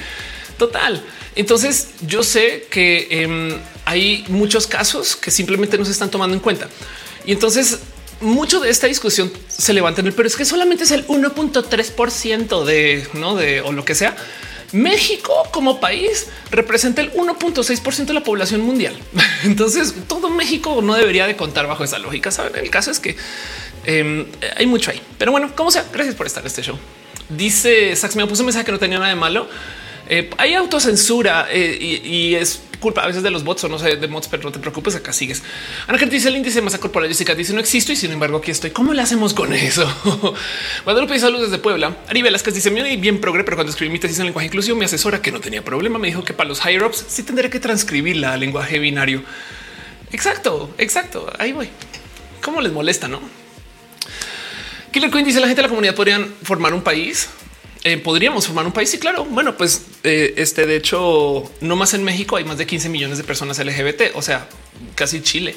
Total. 0.57 1.03
Entonces 1.35 1.89
yo 2.07 2.23
sé 2.23 2.67
que 2.69 3.07
em, 3.09 3.57
hay 3.83 4.23
muchos 4.29 4.65
casos 4.65 5.17
que 5.17 5.29
simplemente 5.29 5.77
no 5.77 5.83
se 5.83 5.91
están 5.91 6.09
tomando 6.09 6.35
en 6.35 6.39
cuenta. 6.39 6.69
Y 7.25 7.33
entonces 7.33 7.79
mucho 8.21 8.59
de 8.59 8.69
esta 8.69 8.87
discusión 8.87 9.31
se 9.47 9.73
levanta 9.73 10.01
en 10.01 10.07
el, 10.07 10.13
pero 10.13 10.27
es 10.27 10.35
que 10.35 10.45
solamente 10.45 10.83
es 10.83 10.91
el 10.91 11.05
1.3% 11.07 12.63
de 12.63 13.07
no 13.13 13.35
de 13.35 13.61
o 13.61 13.71
lo 13.71 13.85
que 13.85 13.95
sea. 13.95 14.15
México 14.73 15.31
como 15.51 15.79
país 15.79 16.27
representa 16.49 17.01
el 17.01 17.13
1.6% 17.13 18.05
de 18.05 18.13
la 18.13 18.23
población 18.23 18.61
mundial. 18.61 18.97
Entonces 19.43 19.93
todo 20.07 20.29
México 20.29 20.81
no 20.81 20.95
debería 20.95 21.27
de 21.27 21.35
contar 21.35 21.67
bajo 21.67 21.83
esa 21.83 21.99
lógica. 21.99 22.31
Saben, 22.31 22.55
el 22.55 22.69
caso 22.69 22.89
es 22.89 22.99
que 22.99 23.15
em, 23.85 24.25
hay 24.55 24.65
mucho 24.65 24.91
ahí, 24.91 25.01
pero 25.17 25.31
bueno, 25.31 25.55
como 25.55 25.69
sea, 25.69 25.85
gracias 25.93 26.15
por 26.15 26.25
estar 26.25 26.41
en 26.41 26.47
este 26.47 26.63
show. 26.63 26.77
Dice 27.29 27.95
Sax, 27.95 28.15
me 28.15 28.25
puso 28.25 28.41
un 28.41 28.47
mensaje 28.47 28.65
que 28.65 28.71
no 28.71 28.79
tenía 28.79 28.97
nada 28.97 29.09
de 29.09 29.15
malo. 29.15 29.47
Eh, 30.09 30.29
hay 30.37 30.53
autocensura 30.53 31.47
eh, 31.49 32.01
y, 32.03 32.35
es 32.35 32.61
culpa 32.79 33.03
a 33.03 33.07
veces 33.07 33.23
de 33.23 33.31
los 33.31 33.45
bots 33.45 33.63
o 33.63 33.69
no 33.69 33.79
sé 33.79 33.95
de 33.95 34.07
mods, 34.09 34.27
pero 34.27 34.43
no 34.43 34.51
te 34.51 34.59
preocupes, 34.59 34.95
acá 34.95 35.13
sigues. 35.13 35.41
Ana 35.87 35.97
que 35.97 36.05
dice 36.05 36.27
el 36.27 36.35
índice 36.35 36.55
de 36.55 36.63
masa 36.63 36.79
corporal 36.79 37.07
Jessica 37.07 37.33
dice 37.33 37.53
no 37.53 37.61
existo 37.61 37.93
y 37.93 37.95
sin 37.95 38.11
embargo 38.11 38.37
aquí 38.37 38.51
estoy. 38.51 38.71
¿Cómo 38.71 38.93
le 38.93 39.01
hacemos 39.01 39.33
con 39.33 39.53
eso? 39.53 39.87
Guadalupe 40.83 41.17
salud 41.19 41.41
desde 41.41 41.57
Puebla. 41.59 41.95
Ari 42.09 42.21
Velasquez 42.21 42.53
dice 42.53 42.69
bien, 42.69 42.99
bien 42.99 43.21
progre, 43.21 43.45
pero 43.45 43.55
cuando 43.55 43.71
escribí 43.71 43.91
mi 43.91 43.99
tesis 43.99 44.19
en 44.19 44.25
lenguaje 44.25 44.47
inclusivo, 44.47 44.75
mi 44.75 44.85
asesora 44.85 45.21
que 45.21 45.31
no 45.31 45.39
tenía 45.39 45.63
problema 45.63 45.97
me 45.97 46.07
dijo 46.07 46.25
que 46.25 46.33
para 46.33 46.49
los 46.49 46.59
higher 46.65 46.83
ups 46.83 47.05
sí 47.07 47.23
tendré 47.23 47.49
que 47.49 47.61
transcribirla 47.61 48.33
al 48.33 48.41
lenguaje 48.41 48.79
binario. 48.79 49.23
Exacto, 50.11 50.73
exacto. 50.77 51.31
Ahí 51.39 51.53
voy. 51.53 51.69
¿Cómo 52.41 52.59
les 52.59 52.73
molesta, 52.73 53.07
no? 53.07 53.21
Killer 54.91 55.09
Queen 55.09 55.25
dice 55.25 55.39
la 55.39 55.47
gente 55.47 55.61
de 55.61 55.63
la 55.63 55.69
comunidad 55.69 55.95
podrían 55.95 56.31
formar 56.43 56.73
un 56.73 56.81
país. 56.81 57.29
Eh, 57.83 57.97
podríamos 57.97 58.45
formar 58.47 58.65
un 58.65 58.71
país. 58.71 58.93
Y 58.93 58.99
claro, 58.99 59.25
bueno, 59.25 59.57
pues 59.57 59.85
eh, 60.03 60.33
este 60.37 60.65
de 60.65 60.77
hecho, 60.77 61.51
no 61.61 61.75
más 61.75 61.93
en 61.93 62.03
México 62.03 62.37
hay 62.37 62.45
más 62.45 62.57
de 62.57 62.65
15 62.65 62.89
millones 62.89 63.17
de 63.17 63.23
personas 63.23 63.59
LGBT, 63.59 64.15
o 64.15 64.21
sea, 64.21 64.47
casi 64.95 65.21
Chile. 65.21 65.55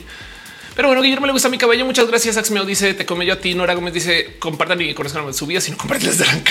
Pero 0.76 0.88
bueno, 0.88 1.00
Guillermo 1.00 1.24
le 1.24 1.32
gusta 1.32 1.48
mi 1.48 1.56
cabello. 1.56 1.86
Muchas 1.86 2.06
gracias. 2.06 2.36
Axmeo 2.36 2.66
dice 2.66 2.92
te 2.92 3.06
come 3.06 3.24
yo 3.24 3.32
a 3.32 3.36
ti. 3.36 3.54
Nora 3.54 3.72
Gómez 3.74 3.94
dice 3.94 4.36
compartan 4.38 4.78
y 4.82 4.92
conozcan 4.92 5.32
su 5.32 5.46
vida, 5.46 5.62
sino 5.62 5.78
comparten 5.78 6.08
las 6.08 6.18
de 6.18 6.26
la 6.26 6.42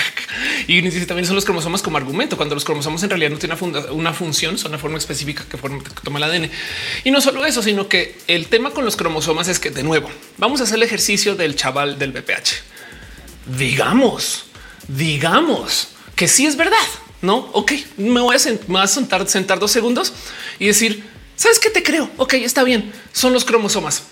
Y 0.66 0.80
dice 0.80 1.06
también 1.06 1.26
son 1.26 1.36
los 1.36 1.44
cromosomas 1.44 1.80
como 1.80 1.96
argumento. 1.96 2.36
Cuando 2.36 2.56
los 2.56 2.64
cromosomas 2.64 3.04
en 3.04 3.10
realidad 3.10 3.30
no 3.30 3.38
tienen 3.38 3.56
una, 3.92 4.12
función, 4.12 4.58
son 4.58 4.72
una 4.72 4.78
forma 4.78 4.98
específica 4.98 5.44
que, 5.48 5.56
forma, 5.56 5.84
que 5.84 5.90
toma 6.02 6.18
el 6.18 6.24
ADN. 6.24 6.50
Y 7.04 7.12
no 7.12 7.20
solo 7.20 7.46
eso, 7.46 7.62
sino 7.62 7.88
que 7.88 8.18
el 8.26 8.48
tema 8.48 8.70
con 8.70 8.84
los 8.84 8.96
cromosomas 8.96 9.46
es 9.46 9.60
que 9.60 9.70
de 9.70 9.84
nuevo 9.84 10.10
vamos 10.38 10.60
a 10.60 10.64
hacer 10.64 10.78
el 10.78 10.82
ejercicio 10.82 11.36
del 11.36 11.54
chaval 11.54 11.96
del 11.96 12.10
BPH. 12.10 13.56
Digamos 13.56 14.45
digamos 14.88 15.88
que 16.14 16.28
sí 16.28 16.46
es 16.46 16.56
verdad, 16.56 16.76
no? 17.22 17.36
Ok, 17.52 17.72
me 17.96 18.20
voy 18.20 18.36
a, 18.36 18.38
sentar, 18.38 19.28
sentar 19.28 19.58
dos 19.58 19.70
segundos 19.70 20.12
y 20.58 20.66
decir, 20.66 21.04
sabes 21.36 21.58
qué 21.58 21.70
te 21.70 21.82
creo? 21.82 22.10
Ok, 22.16 22.34
está 22.34 22.64
bien. 22.64 22.92
Son 23.12 23.32
los 23.32 23.44
cromosomas. 23.44 24.04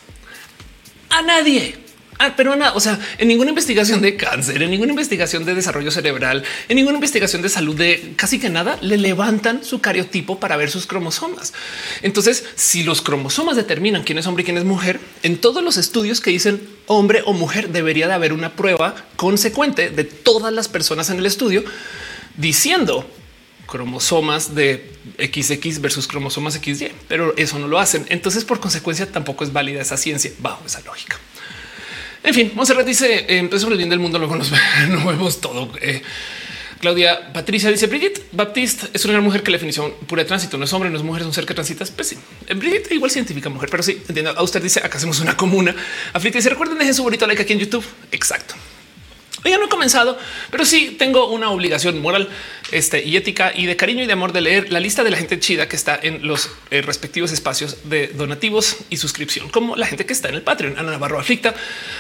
A 1.11 1.23
nadie 1.23 1.84
Ah, 2.19 2.35
pero 2.37 2.55
nada, 2.55 2.75
o 2.75 2.81
sea, 2.81 2.99
en 3.19 3.29
ninguna 3.29 3.51
investigación 3.51 4.01
de 4.01 4.17
cáncer, 4.17 4.63
en 4.63 4.71
ninguna 4.71 4.93
investigación 4.93 5.45
de 5.45 5.55
desarrollo 5.55 5.91
cerebral, 5.91 6.45
en 6.69 6.77
ninguna 6.77 6.97
investigación 6.97 7.43
de 7.43 7.49
salud 7.49 7.77
de 7.77 8.15
casi 8.17 8.39
que 8.39 8.51
nada, 8.51 8.79
le 8.81 8.99
levantan 8.99 9.65
su 9.65 9.81
cariotipo 9.81 10.39
para 10.39 10.57
ver 10.57 10.71
sus 10.71 10.87
cromosomas. 10.87 11.53
Entonces, 12.03 12.45
si 12.55 12.85
los 12.85 13.03
cromosomas 13.03 13.57
determinan 13.57 14.05
quién 14.05 14.19
es 14.19 14.27
hombre 14.27 14.43
y 14.43 14.45
quién 14.45 14.59
es 14.59 14.65
mujer, 14.65 15.01
en 15.23 15.39
todos 15.39 15.63
los 15.63 15.77
estudios 15.77 16.21
que 16.21 16.31
dicen 16.31 16.63
hombre 16.87 17.23
o 17.27 17.33
mujer, 17.33 17.71
debería 17.71 18.07
de 18.07 18.15
haber 18.15 18.33
una 18.33 18.55
prueba 18.55 18.95
consecuente 19.17 19.91
de 19.91 20.05
todas 20.05 20.53
las 20.53 20.69
personas 20.69 21.11
en 21.11 21.19
el 21.19 21.27
estudio 21.27 21.65
diciendo 22.37 23.09
cromosomas 23.67 24.55
de 24.55 24.93
XX 25.19 25.81
versus 25.81 26.07
cromosomas 26.07 26.55
XY, 26.55 26.93
pero 27.09 27.35
eso 27.37 27.59
no 27.59 27.67
lo 27.67 27.79
hacen. 27.79 28.07
Entonces, 28.09 28.45
por 28.45 28.61
consecuencia, 28.61 29.11
tampoco 29.11 29.43
es 29.43 29.53
válida 29.53 29.81
esa 29.81 29.97
ciencia 29.97 30.31
bajo 30.39 30.65
esa 30.67 30.81
lógica. 30.83 31.19
En 32.25 32.33
fin, 32.35 32.53
Monserrat 32.55 32.87
dice: 32.87 33.27
eh, 33.29 33.39
empezamos 33.39 33.73
el 33.73 33.79
bien 33.79 33.91
del 33.91 34.01
mundo, 34.01 34.19
luego 34.19 34.35
nos 34.35 34.51
vemos 35.07 35.41
todo. 35.41 35.71
Eh, 35.81 36.03
Claudia 36.81 37.33
Patricia 37.33 37.71
dice 37.71 37.87
Brigitte 37.87 38.21
Baptiste 38.33 38.89
es 38.93 39.05
una 39.07 39.19
mujer 39.23 39.43
que 39.43 39.51
la 39.51 39.57
definición 39.57 39.95
pura 40.07 40.23
de 40.23 40.29
tránsito 40.29 40.59
no 40.59 40.65
es 40.65 40.73
hombre, 40.75 40.91
no 40.91 40.99
es 40.99 41.03
mujer, 41.03 41.23
es 41.23 41.27
un 41.27 41.33
ser 41.33 41.47
que 41.47 41.55
transita. 41.55 41.85
Pues 41.95 42.09
sí, 42.09 42.19
Brigitte 42.55 42.93
igual 42.93 43.11
científica 43.11 43.49
mujer, 43.49 43.69
pero 43.71 43.83
sí 43.83 44.03
entiendo. 44.09 44.33
A 44.37 44.43
usted 44.43 44.63
dice 44.63 44.81
acá 44.81 44.99
hacemos 44.99 45.21
una 45.21 45.37
comuna. 45.37 45.75
Aflita 46.13 46.39
dice 46.39 46.51
recuerden 46.51 46.79
dejen 46.79 46.95
su 46.95 47.03
bonito 47.03 47.27
like 47.27 47.43
aquí 47.43 47.53
en 47.53 47.61
YouTube. 47.61 47.85
Exacto. 48.11 48.55
Ya 49.45 49.59
no 49.59 49.67
he 49.67 49.69
comenzado, 49.69 50.19
pero 50.51 50.65
sí 50.65 50.97
tengo 50.99 51.29
una 51.29 51.51
obligación 51.51 52.01
moral 52.01 52.29
este, 52.73 53.05
y 53.05 53.17
ética 53.17 53.53
y 53.55 53.67
de 53.67 53.77
cariño 53.77 54.03
y 54.03 54.07
de 54.07 54.13
amor 54.15 54.33
de 54.33 54.41
leer 54.41 54.73
la 54.73 54.81
lista 54.81 55.05
de 55.05 55.11
la 55.11 55.19
gente 55.19 55.39
chida 55.39 55.69
que 55.69 55.77
está 55.77 55.99
en 56.03 56.27
los 56.27 56.51
eh, 56.71 56.81
respectivos 56.81 57.31
espacios 57.31 57.89
de 57.89 58.09
donativos 58.09 58.77
y 58.89 58.97
suscripción, 58.97 59.51
como 59.51 59.77
la 59.77 59.87
gente 59.87 60.07
que 60.07 60.15
está 60.15 60.29
en 60.29 60.37
el 60.37 60.43
Patreon, 60.43 60.79
Ana 60.79 60.93
Navarro 60.93 61.21
Aflicta, 61.21 61.55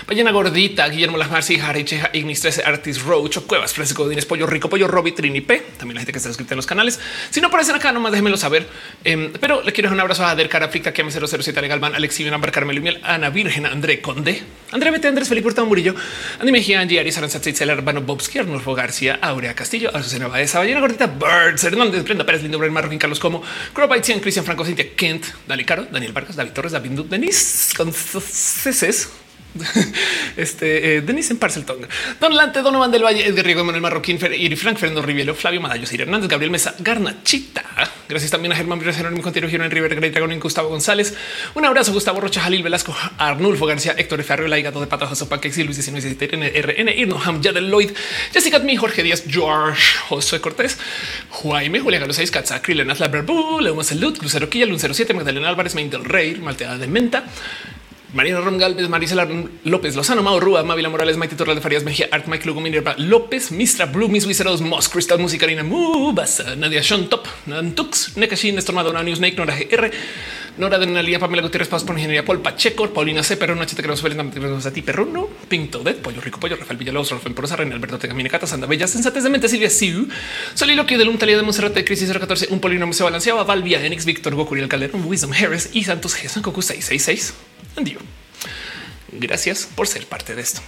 Ballena 0.06 0.30
Gordita, 0.30 0.88
Guillermo 0.88 1.18
Lamarci, 1.18 1.60
Harry 1.60 1.84
Cheja, 1.84 2.10
Ignis 2.14 2.40
13, 2.40 2.62
Artis 2.64 3.02
Roach, 3.02 3.38
Cuevas, 3.40 3.74
Francisco 3.74 4.04
Godínez, 4.04 4.24
Pollo 4.24 4.46
Rico, 4.46 4.70
Pollo 4.70 4.88
Robbie, 4.88 5.12
Trini 5.12 5.42
P, 5.42 5.60
también 5.78 5.96
la 5.96 6.00
gente 6.00 6.12
que 6.12 6.18
está 6.18 6.30
suscrita 6.30 6.54
en 6.54 6.56
los 6.56 6.66
canales. 6.66 6.98
Si 7.30 7.40
no 7.40 7.48
aparecen 7.48 7.74
acá, 7.74 7.92
nomás 7.92 8.12
déjenmelo 8.12 8.36
saber. 8.36 8.66
Em, 9.04 9.32
pero 9.34 9.62
le 9.62 9.72
quiero 9.72 9.88
dejar 9.88 9.96
un 9.96 10.00
abrazo 10.00 10.24
a 10.24 10.34
Dercar 10.34 10.62
Aflicta, 10.62 10.92
Kiame 10.92 11.10
007, 11.10 11.58
Ale 11.58 11.68
Galván, 11.68 11.94
Alex 11.94 12.18
Carmelo 12.52 12.80
Miel, 12.80 13.00
Ana 13.02 13.30
Virgen, 13.30 13.66
André 13.66 14.00
Conde, 14.00 14.42
André 14.72 14.90
Mete, 14.90 15.08
Andrés 15.08 15.28
Felipe 15.28 15.48
Hurtado 15.48 15.66
Murillo, 15.66 15.94
Andy 16.40 16.52
Mejía, 16.52 16.80
Angie 16.80 17.00
Aranzat, 17.34 17.68
Urbano 17.78 18.00
Bobsky, 18.02 18.38
Arnulfo 18.38 18.74
García, 18.74 19.18
Aurea 19.20 19.54
Castillo, 19.54 19.90
Azucena 19.94 20.28
Baeza, 20.28 20.58
Ballena 20.58 20.80
Gordita, 20.80 21.06
Birds, 21.06 21.64
Hernández, 21.64 22.04
Brenda 22.04 22.24
Pérez, 22.24 22.42
Lindo 22.42 22.58
Brent 22.58 22.72
Marroquín, 22.72 22.98
Carlos 22.98 23.18
Como, 23.18 23.42
Cristian 23.74 24.44
Franco, 24.44 24.64
Cintia 24.64 24.94
Kent, 24.94 25.26
Dali 25.46 25.64
Caro, 25.64 25.86
Daniel 25.90 26.12
Vargas, 26.12 26.36
David 26.36 26.52
Torres, 26.52 26.72
David 26.72 26.92
Duke, 26.92 27.08
Denis 27.08 27.74
Ceces, 28.22 29.08
este 30.36 30.96
eh, 30.96 31.00
Denis 31.02 31.30
en 31.30 31.38
Parcelton, 31.38 31.86
Don 32.20 32.36
Lante, 32.36 32.60
Donovan 32.60 32.90
del 32.90 33.04
Valle, 33.04 33.30
de 33.30 33.42
Riego 33.42 33.64
Manuel 33.64 33.82
Marroquín, 33.82 34.18
Iri 34.36 34.56
Frank, 34.56 34.78
Fernando 34.78 35.02
Rivielo, 35.02 35.34
Flavio 35.34 35.60
Madallo, 35.60 35.86
Sir 35.86 36.02
Hernández, 36.02 36.28
Gabriel 36.28 36.50
Mesa, 36.50 36.74
Garnachita. 36.78 37.62
Gracias 38.08 38.30
también 38.30 38.52
a 38.52 38.56
Germán 38.56 38.78
Vírez, 38.78 38.96
Jerónimo 38.96 39.22
Contiero, 39.22 39.48
Girón 39.48 39.70
River, 39.70 39.94
Grey 39.94 40.38
Gustavo 40.38 40.68
González. 40.68 41.14
Un 41.54 41.64
abrazo, 41.64 41.92
Gustavo 41.92 42.20
Rocha, 42.20 42.40
Jalil 42.40 42.62
Velasco, 42.62 42.94
Arnulfo 43.18 43.66
García, 43.66 43.94
Héctor 43.96 44.22
Ferro, 44.24 44.46
La 44.48 44.58
Gato 44.60 44.80
de 44.80 44.86
Pato, 44.86 45.06
José 45.06 45.26
Paquex, 45.26 45.56
Luis 45.58 45.76
19, 45.76 46.62
RN, 46.62 46.88
Irnoham, 46.90 47.40
Yadel 47.40 47.70
Lloyd, 47.70 47.90
Jessica 48.32 48.58
Mi, 48.58 48.76
Jorge 48.76 49.02
Díaz, 49.02 49.24
George, 49.26 49.98
José 50.08 50.40
Cortés, 50.40 50.78
Jaime, 51.30 51.80
Julián 51.80 52.02
Galo 52.02 52.12
6, 52.12 52.30
Katza, 52.30 52.60
Krilenas, 52.60 53.00
Labrebu, 53.00 53.60
Leuma 53.60 53.84
Salud, 53.84 54.16
Lucero 54.20 54.50
Quilla, 54.50 54.66
Lun 54.66 54.78
07, 54.78 55.14
Magdalena 55.14 55.48
Álvarez, 55.48 55.74
Main 55.74 55.90
del 55.90 56.04
Rey, 56.04 56.36
Malteada 56.36 56.78
de 56.78 56.86
Menta. 56.86 57.24
Marina 58.14 58.40
Rom 58.40 58.58
Galvez, 58.58 58.88
Marisela 58.88 59.26
López, 59.64 59.96
Lozano, 59.96 60.22
Mau 60.22 60.38
Rúa, 60.38 60.62
Mávila 60.62 60.88
Morales, 60.88 61.16
Maite 61.16 61.34
Torres 61.34 61.56
de 61.56 61.60
Farías 61.60 61.82
Mejía, 61.82 62.08
Art, 62.12 62.28
Mike 62.28 62.46
Lugo, 62.46 62.60
Minerva 62.60 62.94
López, 62.96 63.50
Mistra, 63.50 63.86
Blue, 63.86 64.08
Miss 64.08 64.24
Wiseros, 64.24 64.60
Moss, 64.60 64.88
Crystal, 64.88 65.18
Musicarina, 65.18 65.64
Mubasa, 65.64 66.54
Nadia 66.54 66.80
Sean 66.80 67.08
Top, 67.08 67.26
Nantux, 67.46 68.16
Nekashi, 68.16 68.52
Néstor 68.52 68.72
Madonna, 68.72 69.02
News, 69.02 69.18
Snake, 69.18 69.36
Nora 69.36 69.56
GR, 69.56 69.90
Nora 70.56 70.78
de 70.78 70.86
Analia, 70.86 71.18
Pamela 71.18 71.42
Gutiérrez, 71.42 71.68
Paz 71.68 71.82
por 71.82 71.96
Ingeniería, 71.96 72.24
Paul 72.24 72.40
Pacheco, 72.40 72.88
Paulina 72.90 73.24
C. 73.24 73.36
Perro, 73.36 73.56
Nachete, 73.56 73.82
que 73.82 73.88
nos 73.88 73.98
suelen 73.98 74.20
a 74.20 74.70
ti, 74.70 74.82
Perruno, 74.82 75.28
Pinto, 75.48 75.80
Dead, 75.80 75.96
Pollo 75.96 76.20
Rico, 76.20 76.38
Pollo, 76.38 76.54
Rafael 76.56 76.78
Villalobos, 76.78 77.10
Rafael 77.10 77.34
Porosa, 77.34 77.56
Reina 77.56 77.74
Alberto 77.74 77.98
Tegamine, 77.98 78.30
Cata, 78.30 78.46
Sanda 78.46 78.68
Bella, 78.68 78.86
Sensatez 78.86 79.24
de 79.24 79.30
Mente, 79.30 79.48
Silvia 79.48 79.68
Siu, 79.68 80.08
Soliloquio 80.54 80.96
de 80.96 81.04
Luntalía 81.04 81.36
de 81.36 81.42
Monserrat 81.42 81.74
de 81.74 81.84
Crisis 81.84 82.08
014, 82.08 82.48
un 82.50 82.60
polinomio 82.60 82.92
se 82.92 83.02
balanceaba, 83.02 83.42
Valvia, 83.42 83.84
Enix, 83.84 84.04
Víctor, 84.04 84.36
Gokuriel 84.36 84.68
Calderón, 84.68 85.04
Wisdom 85.04 85.32
Harris 85.32 85.70
y 85.72 85.82
Santos 85.82 86.14
Jesús, 86.14 86.42
Cocu 86.42 86.62
666. 86.62 87.34
Andio. 87.76 87.98
Gracias 89.10 89.68
por 89.74 89.88
ser 89.88 90.06
parte 90.06 90.36
de 90.36 90.42
esto. 90.42 90.60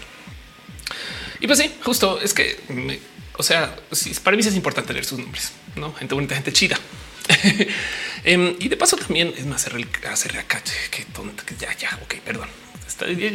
Y 1.40 1.46
pues 1.46 1.58
sí, 1.58 1.70
justo 1.84 2.20
es 2.20 2.34
que, 2.34 2.56
o 3.36 3.42
sea, 3.42 3.76
para 4.24 4.36
mí 4.36 4.42
es 4.42 4.56
importante 4.56 4.92
leer 4.92 5.04
sus 5.04 5.18
nombres, 5.18 5.52
no 5.76 5.92
gente 5.94 6.14
bonita, 6.14 6.34
gente 6.34 6.52
chida. 6.52 6.76
Em, 8.24 8.56
y 8.58 8.68
de 8.68 8.76
paso 8.76 8.96
también 8.96 9.32
es 9.36 9.46
más 9.46 9.68
hacer 10.10 10.36
acá 10.36 10.60
que 10.90 11.04
tonta, 11.04 11.44
ya, 11.60 11.72
ya, 11.76 11.96
ok, 12.02 12.14
perdón. 12.24 12.48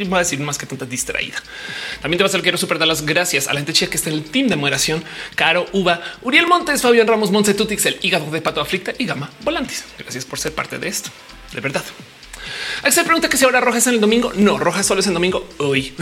voy 0.06 0.16
a 0.16 0.18
decir 0.18 0.38
más 0.40 0.58
que 0.58 0.66
tonta 0.66 0.84
distraída. 0.84 1.42
También 2.02 2.18
te 2.18 2.24
vas 2.24 2.34
a 2.34 2.40
quiero 2.40 2.58
super 2.58 2.78
dar 2.78 2.86
las 2.86 3.06
gracias 3.06 3.48
a 3.48 3.54
la 3.54 3.60
gente 3.60 3.72
chida 3.72 3.88
que 3.88 3.96
está 3.96 4.10
en 4.10 4.16
el 4.16 4.24
team 4.24 4.48
de 4.48 4.56
moderación. 4.56 5.02
Caro, 5.34 5.66
Uva, 5.72 6.02
Uriel 6.20 6.46
Montes, 6.46 6.82
Fabián 6.82 7.06
Ramos, 7.06 7.30
Monse 7.30 7.54
Tutix, 7.54 7.86
el 7.86 7.98
hígado 8.02 8.30
de 8.30 8.42
pato 8.42 8.60
aflicta 8.60 8.92
y 8.98 9.06
gama 9.06 9.30
volantes. 9.40 9.84
Gracias 9.98 10.26
por 10.26 10.38
ser 10.38 10.52
parte 10.52 10.78
de 10.78 10.88
esto. 10.88 11.08
De 11.54 11.60
verdad. 11.62 11.84
Axel 12.82 13.04
pregunta 13.04 13.30
que 13.30 13.38
si 13.38 13.46
ahora 13.46 13.62
rojas 13.62 13.86
en 13.86 13.94
el 13.94 14.00
domingo. 14.00 14.32
No, 14.34 14.58
rojas 14.58 14.84
solo 14.84 15.00
es 15.00 15.06
en 15.06 15.14
domingo 15.14 15.48
hoy 15.58 15.94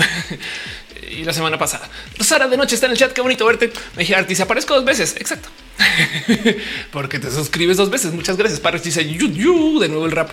y 1.09 1.25
la 1.25 1.33
semana 1.33 1.59
pasada. 1.59 1.89
Sara 2.21 2.49
de 2.49 2.57
noche 2.57 2.75
está 2.75 2.87
en 2.87 2.93
el 2.93 2.99
chat. 2.99 3.13
Qué 3.13 3.21
bonito 3.21 3.47
verte. 3.47 3.73
Me 3.97 4.03
dije 4.03 4.15
Artis, 4.15 4.41
aparezco 4.41 4.75
dos 4.75 4.85
veces. 4.85 5.17
Exacto. 5.19 5.49
Porque 6.93 7.19
te 7.19 7.31
suscribes 7.31 7.77
dos 7.77 7.91
veces. 7.91 8.13
Muchas 8.13 8.37
gracias. 8.37 8.61
Para 8.61 8.79
dice 8.79 9.81
de 9.81 9.89
nuevo 9.89 10.07
el 10.07 10.13
rap. 10.13 10.31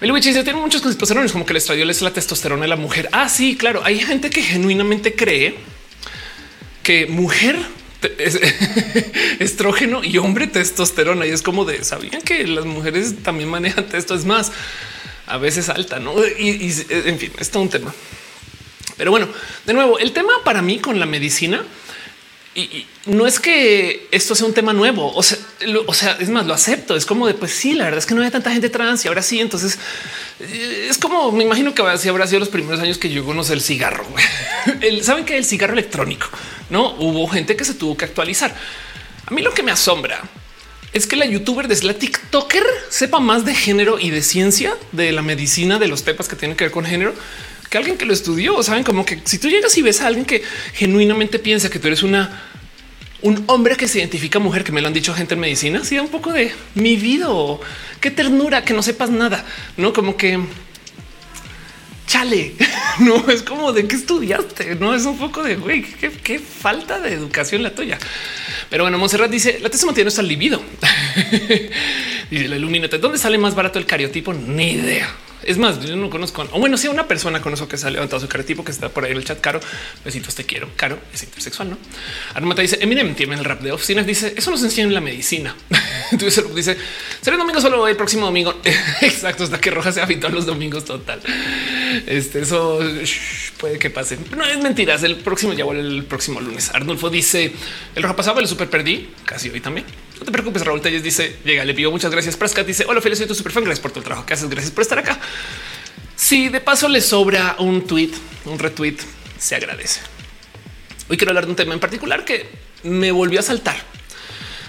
Meluich 0.00 0.24
dice 0.24 0.44
tiene 0.44 0.60
muchos 0.60 0.82
conceptos 0.82 1.10
como 1.32 1.46
que 1.46 1.52
el 1.52 1.58
estradiol 1.58 1.90
es 1.90 2.02
la 2.02 2.12
testosterona 2.12 2.62
de 2.62 2.68
la 2.68 2.76
mujer. 2.76 3.08
Ah, 3.12 3.28
sí, 3.28 3.56
claro. 3.56 3.82
Hay 3.84 3.98
gente 4.00 4.30
que 4.30 4.42
genuinamente 4.42 5.14
cree 5.14 5.56
que 6.82 7.06
mujer 7.06 7.56
es 8.18 8.38
estrógeno 9.40 10.04
y 10.04 10.18
hombre 10.18 10.46
testosterona. 10.46 11.26
Y 11.26 11.30
es 11.30 11.42
como 11.42 11.64
de 11.64 11.82
sabían 11.84 12.22
que 12.22 12.46
las 12.46 12.64
mujeres 12.64 13.22
también 13.22 13.48
manejan 13.48 13.86
esto. 13.92 14.14
Es 14.14 14.24
más, 14.24 14.52
a 15.26 15.38
veces 15.38 15.68
alta, 15.68 15.98
no? 15.98 16.14
Y, 16.26 16.72
en 16.88 17.18
fin, 17.18 17.32
está 17.38 17.58
un 17.58 17.68
tema. 17.68 17.94
Pero 18.96 19.10
bueno, 19.10 19.28
de 19.64 19.72
nuevo, 19.74 19.98
el 19.98 20.12
tema 20.12 20.32
para 20.44 20.62
mí 20.62 20.78
con 20.78 20.98
la 20.98 21.06
medicina 21.06 21.64
y, 22.56 22.86
no 23.04 23.26
es 23.26 23.38
que 23.38 24.08
esto 24.10 24.34
sea 24.34 24.46
un 24.46 24.54
tema 24.54 24.72
nuevo. 24.72 25.12
O 25.14 25.22
sea, 25.22 25.36
o 25.86 25.92
sea, 25.92 26.16
es 26.18 26.30
más, 26.30 26.46
lo 26.46 26.54
acepto. 26.54 26.96
Es 26.96 27.04
como 27.04 27.26
de 27.26 27.34
pues 27.34 27.52
sí, 27.52 27.74
la 27.74 27.84
verdad 27.84 27.98
es 27.98 28.06
que 28.06 28.14
no 28.14 28.22
hay 28.22 28.30
tanta 28.30 28.50
gente 28.50 28.70
trans 28.70 29.04
y 29.04 29.08
ahora 29.08 29.22
sí. 29.22 29.40
Entonces 29.40 29.78
eh, 30.40 30.86
es 30.88 30.96
como 30.96 31.30
me 31.32 31.44
imagino 31.44 31.74
que 31.74 31.82
así 31.82 32.08
habrá 32.08 32.26
sido 32.26 32.40
los 32.40 32.48
primeros 32.48 32.80
años 32.80 32.96
que 32.96 33.10
yo 33.10 33.24
conocí 33.26 33.52
el 33.52 33.60
cigarro. 33.60 34.06
Saben 35.02 35.26
que 35.26 35.36
el 35.36 35.44
cigarro 35.44 35.74
electrónico 35.74 36.28
no 36.70 36.94
hubo 36.98 37.28
gente 37.28 37.56
que 37.56 37.64
se 37.64 37.74
tuvo 37.74 37.94
que 37.94 38.06
actualizar. 38.06 38.56
A 39.26 39.30
mí 39.32 39.42
lo 39.42 39.52
que 39.52 39.62
me 39.62 39.70
asombra 39.70 40.22
es 40.94 41.06
que 41.06 41.16
la 41.16 41.26
youtuber 41.26 41.68
de 41.68 41.82
la 41.82 41.92
TikToker 41.92 42.64
sepa 42.88 43.20
más 43.20 43.44
de 43.44 43.54
género 43.54 43.98
y 43.98 44.08
de 44.08 44.22
ciencia 44.22 44.74
de 44.92 45.12
la 45.12 45.20
medicina 45.20 45.78
de 45.78 45.88
los 45.88 46.04
temas 46.04 46.26
que 46.26 46.36
tienen 46.36 46.56
que 46.56 46.64
ver 46.64 46.70
con 46.70 46.86
género 46.86 47.12
que 47.76 47.78
alguien 47.78 47.98
que 47.98 48.06
lo 48.06 48.14
estudió. 48.14 48.62
Saben 48.62 48.84
como 48.84 49.04
que 49.04 49.20
si 49.24 49.38
tú 49.38 49.48
llegas 49.48 49.76
y 49.76 49.82
ves 49.82 50.00
a 50.00 50.06
alguien 50.06 50.24
que 50.24 50.42
genuinamente 50.72 51.38
piensa 51.38 51.68
que 51.68 51.78
tú 51.78 51.88
eres 51.88 52.02
una 52.02 52.42
un 53.22 53.44
hombre 53.48 53.76
que 53.76 53.88
se 53.88 53.98
identifica 53.98 54.38
mujer, 54.38 54.62
que 54.62 54.72
me 54.72 54.80
lo 54.80 54.86
han 54.86 54.92
dicho 54.92 55.12
gente 55.12 55.34
en 55.34 55.40
medicina, 55.40 55.82
sí, 55.84 55.98
un 55.98 56.08
poco 56.08 56.32
de 56.32 56.52
mi 56.74 56.96
vida, 56.96 57.28
qué 58.00 58.10
ternura 58.10 58.62
que 58.64 58.72
no 58.72 58.82
sepas 58.82 59.10
nada, 59.10 59.44
no 59.76 59.92
como 59.92 60.16
que 60.16 60.38
chale, 62.06 62.54
no 63.00 63.28
es 63.28 63.42
como 63.42 63.72
de 63.72 63.88
qué 63.88 63.96
estudiaste, 63.96 64.76
no 64.76 64.94
es 64.94 65.04
un 65.06 65.18
poco 65.18 65.42
de 65.42 65.56
güey, 65.56 65.82
qué, 65.82 66.38
falta 66.38 67.00
de 67.00 67.14
educación 67.14 67.62
la 67.62 67.74
tuya. 67.74 67.98
Pero 68.70 68.84
bueno, 68.84 68.98
Monserrat 68.98 69.30
dice 69.30 69.58
la 69.60 69.70
tesis 69.70 69.86
mantiene 69.86 70.06
nuestro 70.06 70.24
libido. 70.24 70.62
dice 72.30 72.48
la 72.48 72.56
ilumínate. 72.56 72.98
¿Dónde 72.98 73.18
sale 73.18 73.38
más 73.38 73.54
barato 73.54 73.78
el 73.78 73.86
cariotipo? 73.86 74.32
Ni 74.34 74.72
idea. 74.72 75.08
Es 75.42 75.58
más, 75.58 75.80
yo 75.80 75.96
no 75.96 76.10
conozco, 76.10 76.46
o 76.52 76.58
bueno, 76.58 76.76
si 76.76 76.88
una 76.88 77.06
persona 77.06 77.40
conozco 77.40 77.68
que 77.68 77.76
se 77.76 77.86
ha 77.86 77.90
levantado 77.90 78.20
su 78.20 78.28
cariotipo 78.28 78.64
que 78.64 78.72
está 78.72 78.88
por 78.88 79.04
ahí 79.04 79.12
en 79.12 79.18
el 79.18 79.24
chat. 79.24 79.40
Caro, 79.40 79.60
besitos, 80.04 80.34
te 80.34 80.44
quiero. 80.44 80.68
Caro 80.76 80.98
es 81.12 81.22
intersexual, 81.22 81.70
no? 81.70 81.78
Armata 82.34 82.62
dice 82.62 82.78
Eminem 82.80 83.14
tiene 83.14 83.34
el 83.34 83.44
rap 83.44 83.60
de 83.60 83.72
oficinas. 83.72 84.06
Dice 84.06 84.34
eso 84.36 84.50
nos 84.50 84.62
enseña 84.62 84.88
en 84.88 84.94
la 84.94 85.00
medicina. 85.00 85.54
Entonces 86.12 86.44
dice 86.54 86.76
será 87.20 87.36
domingo 87.36 87.60
solo 87.60 87.86
el 87.86 87.96
próximo 87.96 88.26
domingo. 88.26 88.60
Exacto, 89.02 89.44
hasta 89.44 89.60
que 89.60 89.70
Roja 89.70 89.92
sea 89.92 90.06
todos 90.06 90.32
los 90.32 90.46
domingos. 90.46 90.84
Total. 90.84 91.20
Este, 92.06 92.40
eso 92.40 92.80
puede 93.58 93.78
que 93.78 93.90
pase. 93.90 94.18
No 94.36 94.44
es 94.44 94.58
mentiras. 94.58 95.02
El 95.02 95.16
próximo 95.16 95.52
ya 95.52 95.64
vuelve 95.64 95.82
el 95.82 96.04
próximo 96.04 96.40
lunes. 96.40 96.70
Arnulfo 96.74 97.10
dice 97.10 97.52
el 97.94 98.02
Roja 98.02 98.16
pasaba, 98.16 98.40
el 98.40 98.48
super 98.48 98.70
perdí 98.70 99.10
casi 99.24 99.50
hoy 99.50 99.60
también. 99.60 99.86
No 100.18 100.24
te 100.24 100.32
preocupes, 100.32 100.64
Raúl 100.64 100.80
Telles 100.80 101.02
dice, 101.02 101.36
llega, 101.44 101.64
le 101.64 101.74
pido 101.74 101.90
muchas 101.90 102.10
gracias. 102.10 102.36
Prascat 102.36 102.66
dice, 102.66 102.84
hola, 102.88 103.00
feliz, 103.00 103.18
soy 103.18 103.26
tu 103.26 103.34
super 103.34 103.52
fan, 103.52 103.64
gracias 103.64 103.82
por 103.82 103.90
todo 103.90 104.00
el 104.00 104.04
trabajo 104.04 104.26
que 104.26 104.34
haces, 104.34 104.48
gracias 104.48 104.72
por 104.72 104.82
estar 104.82 104.98
acá. 104.98 105.20
Si 106.14 106.48
de 106.48 106.60
paso 106.60 106.88
le 106.88 107.02
sobra 107.02 107.56
un 107.58 107.86
tweet, 107.86 108.12
un 108.46 108.58
retweet, 108.58 108.96
se 109.38 109.54
agradece. 109.54 110.00
Hoy 111.08 111.18
quiero 111.18 111.30
hablar 111.30 111.44
de 111.44 111.50
un 111.50 111.56
tema 111.56 111.74
en 111.74 111.80
particular 111.80 112.24
que 112.24 112.48
me 112.82 113.12
volvió 113.12 113.40
a 113.40 113.42
saltar. 113.42 113.76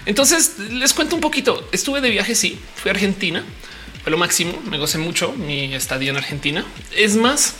Entonces 0.04 0.58
les 0.58 0.92
cuento 0.92 1.14
un 1.14 1.20
poquito. 1.20 1.66
Estuve 1.72 2.00
de 2.00 2.10
viaje, 2.10 2.34
sí, 2.34 2.58
fui 2.76 2.90
a 2.90 2.92
Argentina, 2.92 3.42
fue 4.02 4.10
lo 4.10 4.18
máximo, 4.18 4.60
me 4.70 4.78
gocé 4.78 4.98
mucho 4.98 5.32
mi 5.32 5.74
estadía 5.74 6.10
en 6.10 6.18
Argentina. 6.18 6.64
Es 6.94 7.16
más, 7.16 7.54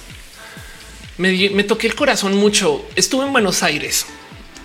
me, 1.16 1.50
me 1.50 1.64
toqué 1.64 1.86
el 1.86 1.94
corazón 1.94 2.36
mucho. 2.36 2.86
Estuve 2.96 3.24
en 3.24 3.32
Buenos 3.32 3.62
Aires 3.62 4.06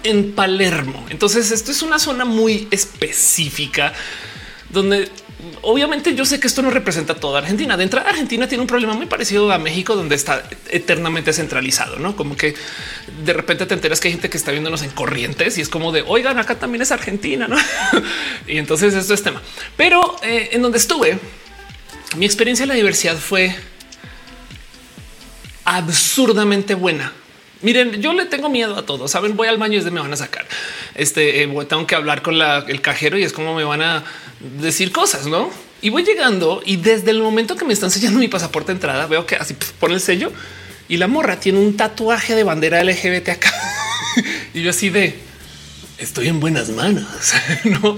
en 0.04 0.34
Palermo. 0.34 1.06
Entonces 1.10 1.52
esto 1.52 1.72
es 1.72 1.82
una 1.82 2.00
zona 2.00 2.26
muy 2.26 2.68
específica 2.72 3.94
donde 4.70 5.10
obviamente 5.62 6.16
yo 6.16 6.26
sé 6.26 6.40
que 6.40 6.48
esto 6.48 6.62
no 6.62 6.70
representa 6.70 7.16
toda 7.16 7.40
Argentina. 7.40 7.78
De 7.78 7.84
entrada, 7.84 8.10
Argentina 8.10 8.48
tiene 8.48 8.62
un 8.62 8.68
problema 8.68 8.94
muy 8.94 9.06
parecido 9.06 9.52
a 9.52 9.58
México, 9.58 9.96
donde 9.96 10.16
está 10.16 10.44
eternamente 10.70 11.34
centralizado, 11.34 12.00
no 12.00 12.16
como 12.16 12.36
que 12.36 12.56
de 13.24 13.34
repente 13.34 13.66
te 13.66 13.74
enteras 13.74 14.00
que 14.00 14.08
hay 14.08 14.14
gente 14.14 14.30
que 14.30 14.38
está 14.38 14.52
viéndonos 14.52 14.84
en 14.84 14.92
corrientes 14.92 15.58
y 15.58 15.62
es 15.62 15.70
como 15.70 15.92
de 15.92 16.04
oigan, 16.06 16.40
acá 16.40 16.56
también 16.56 16.82
es 16.82 16.92
Argentina, 16.92 17.48
no? 17.48 17.58
y 18.48 18.58
entonces 18.58 18.94
esto 18.94 19.14
es 19.14 19.24
tema. 19.24 19.42
Pero 19.78 20.16
eh, 20.24 20.50
en 20.54 20.62
donde 20.62 20.78
estuve, 20.78 21.20
mi 22.18 22.26
experiencia 22.26 22.64
de 22.64 22.68
la 22.68 22.76
diversidad 22.76 23.18
fue 23.18 23.56
absurdamente 25.66 26.76
buena. 26.76 27.14
Miren, 27.64 28.02
yo 28.02 28.14
le 28.14 28.26
tengo 28.26 28.50
miedo 28.50 28.78
a 28.78 28.86
todo. 28.86 29.08
Saben, 29.08 29.36
voy 29.36 29.48
al 29.48 29.58
baño 29.58 29.76
y 29.76 29.78
es 29.78 29.86
de 29.86 29.92
me 29.92 30.02
van 30.02 30.14
a 30.14 30.18
sacar. 30.18 30.46
Este 30.96 31.44
eh, 31.44 31.66
tengo 31.68 31.88
que 31.88 31.96
hablar 31.96 32.22
con 32.22 32.36
el 32.36 32.82
cajero 32.82 33.18
y 33.18 33.24
es 33.24 33.34
como 33.34 33.56
me 33.56 33.64
van 33.64 33.82
a 33.82 34.04
decir 34.62 34.92
cosas, 34.92 35.26
no? 35.26 35.50
Y 35.82 35.90
voy 35.90 36.04
llegando 36.04 36.62
y 36.66 36.76
desde 36.78 37.12
el 37.12 37.22
momento 37.22 37.56
que 37.56 37.66
me 37.66 37.74
están 37.74 37.90
sellando 37.90 38.20
mi 38.20 38.28
pasaporte 38.28 38.72
de 38.72 38.78
entrada, 38.78 39.08
veo 39.08 39.26
que 39.26 39.36
así 39.36 39.56
pone 39.80 39.96
el 39.96 40.02
sello 40.02 40.32
y 40.88 40.98
la 40.98 41.08
morra 41.08 41.40
tiene 41.40 41.60
un 41.60 41.76
tatuaje 41.76 42.36
de 42.36 42.44
bandera 42.44 42.84
LGBT 42.84 43.30
acá. 43.30 43.52
y 44.54 44.62
yo 44.62 44.70
así 44.70 44.90
de 44.90 45.16
estoy 45.98 46.28
en 46.28 46.40
buenas 46.40 46.70
manos, 46.70 47.08
no? 47.64 47.98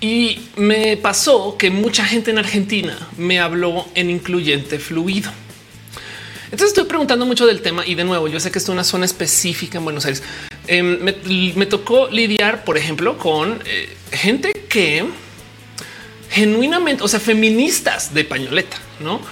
Y 0.00 0.40
me 0.56 0.96
pasó 0.96 1.56
que 1.56 1.70
mucha 1.70 2.04
gente 2.04 2.32
en 2.32 2.38
Argentina 2.38 2.98
me 3.16 3.38
habló 3.38 3.86
en 3.94 4.10
incluyente 4.10 4.78
fluido. 4.80 5.30
Entonces 6.52 6.68
estoy 6.68 6.84
preguntando 6.84 7.24
mucho 7.24 7.46
del 7.46 7.62
tema 7.62 7.84
y 7.86 7.94
de 7.94 8.04
nuevo, 8.04 8.28
yo 8.28 8.38
sé 8.38 8.50
que 8.50 8.58
esto 8.58 8.72
es 8.72 8.74
una 8.74 8.84
zona 8.84 9.06
específica 9.06 9.78
en 9.78 9.84
Buenos 9.84 10.04
Aires. 10.04 10.22
Em, 10.66 10.98
me, 11.56 11.64
tocó 11.64 12.08
lidiar, 12.10 12.62
por 12.64 12.76
ejemplo, 12.76 13.16
con 13.16 13.62
eh, 13.64 13.96
gente 14.12 14.52
que 14.68 15.02
genuinamente, 16.28 17.02
o 17.02 17.08
sea, 17.08 17.20
feministas 17.20 18.12
de 18.12 18.24
pañoleta, 18.24 18.76
no? 19.00 19.22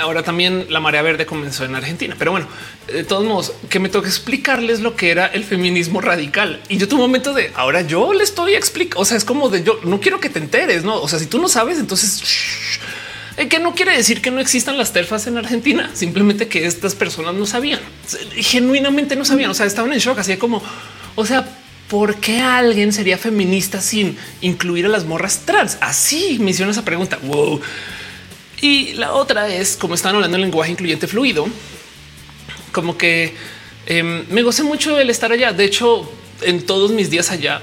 Ahora 0.00 0.22
también 0.22 0.66
la 0.70 0.78
marea 0.78 1.02
verde 1.02 1.26
comenzó 1.26 1.64
en 1.64 1.74
Argentina, 1.74 2.14
pero 2.16 2.30
bueno, 2.30 2.46
de 2.86 3.02
todos 3.02 3.24
modos, 3.24 3.52
que 3.68 3.80
me 3.80 3.88
toca 3.88 4.06
explicarles 4.06 4.78
lo 4.78 4.94
que 4.94 5.10
era 5.10 5.26
el 5.26 5.42
feminismo 5.42 6.00
radical. 6.00 6.62
Y 6.68 6.78
yo 6.78 6.86
tuve 6.86 7.00
un 7.00 7.08
momento 7.08 7.34
de 7.34 7.50
ahora 7.56 7.82
yo 7.82 8.14
le 8.14 8.22
estoy 8.22 8.54
explicando. 8.54 9.02
O 9.02 9.04
sea, 9.04 9.16
es 9.16 9.24
como 9.24 9.48
de 9.48 9.64
yo 9.64 9.80
no 9.82 9.98
quiero 9.98 10.20
que 10.20 10.30
te 10.30 10.38
enteres, 10.38 10.84
no? 10.84 10.94
O 11.02 11.08
sea, 11.08 11.18
si 11.18 11.26
tú 11.26 11.40
no 11.40 11.48
sabes, 11.48 11.78
entonces 11.80 12.22
que 13.36 13.58
no 13.58 13.74
quiere 13.74 13.94
decir 13.94 14.22
que 14.22 14.30
no 14.30 14.40
existan 14.40 14.78
las 14.78 14.92
terfas 14.92 15.26
en 15.26 15.36
Argentina, 15.36 15.90
simplemente 15.92 16.48
que 16.48 16.66
estas 16.66 16.94
personas 16.94 17.34
no 17.34 17.44
sabían, 17.44 17.80
genuinamente 18.34 19.14
no 19.14 19.24
sabían, 19.24 19.50
o 19.50 19.54
sea, 19.54 19.66
estaban 19.66 19.92
en 19.92 19.98
shock, 19.98 20.18
así 20.18 20.36
como, 20.38 20.62
o 21.14 21.26
sea, 21.26 21.46
¿por 21.88 22.16
qué 22.16 22.40
alguien 22.40 22.92
sería 22.92 23.18
feminista 23.18 23.80
sin 23.80 24.16
incluir 24.40 24.86
a 24.86 24.88
las 24.88 25.04
morras 25.04 25.42
trans? 25.44 25.76
Así 25.80 26.38
me 26.40 26.50
hicieron 26.50 26.70
esa 26.70 26.84
pregunta. 26.84 27.18
Wow. 27.22 27.60
Y 28.60 28.94
la 28.94 29.12
otra 29.12 29.48
es, 29.48 29.76
como 29.76 29.94
estaban 29.94 30.16
hablando 30.16 30.36
el 30.36 30.42
lenguaje 30.42 30.72
incluyente 30.72 31.06
fluido, 31.06 31.46
como 32.72 32.96
que 32.96 33.34
em, 33.86 34.24
me 34.30 34.42
gocé 34.42 34.62
mucho 34.62 34.98
el 34.98 35.10
estar 35.10 35.30
allá. 35.30 35.52
De 35.52 35.64
hecho, 35.64 36.10
en 36.42 36.64
todos 36.64 36.90
mis 36.90 37.10
días 37.10 37.30
allá, 37.30 37.60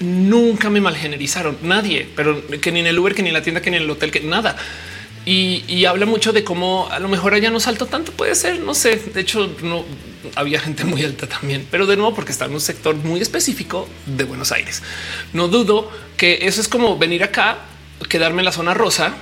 nunca 0.00 0.70
me 0.70 0.80
malgenerizaron 0.80 1.58
nadie, 1.62 2.08
pero 2.16 2.42
que 2.60 2.72
ni 2.72 2.80
en 2.80 2.86
el 2.86 2.98
Uber, 2.98 3.14
que 3.14 3.22
ni 3.22 3.28
en 3.28 3.34
la 3.34 3.42
tienda, 3.42 3.60
que 3.60 3.70
ni 3.70 3.76
en 3.76 3.84
el 3.84 3.90
hotel, 3.90 4.10
que 4.10 4.20
nada. 4.20 4.56
Y, 5.24 5.84
habla 5.84 6.06
mucho 6.06 6.32
de 6.32 6.42
cómo 6.42 6.88
a 6.90 6.98
lo 6.98 7.08
mejor 7.08 7.34
allá 7.34 7.50
no 7.50 7.60
salto 7.60 7.86
tanto, 7.86 8.12
puede 8.12 8.34
ser, 8.34 8.58
no 8.60 8.74
sé. 8.74 8.96
De 8.96 9.20
hecho, 9.20 9.54
no 9.62 9.84
había 10.34 10.58
gente 10.60 10.84
muy 10.84 11.04
alta 11.04 11.28
también, 11.28 11.66
pero 11.70 11.86
de 11.86 11.96
nuevo, 11.96 12.14
porque 12.14 12.32
está 12.32 12.46
en 12.46 12.54
un 12.54 12.60
sector 12.60 12.96
muy 12.96 13.20
específico 13.20 13.88
de 14.06 14.24
Buenos 14.24 14.50
Aires. 14.50 14.82
No 15.32 15.48
dudo 15.48 15.90
que 16.16 16.40
eso 16.42 16.60
es 16.60 16.68
como 16.68 16.98
venir 16.98 17.22
acá, 17.22 17.58
quedarme 18.08 18.40
en 18.40 18.46
la 18.46 18.52
zona 18.52 18.74
rosa 18.74 19.14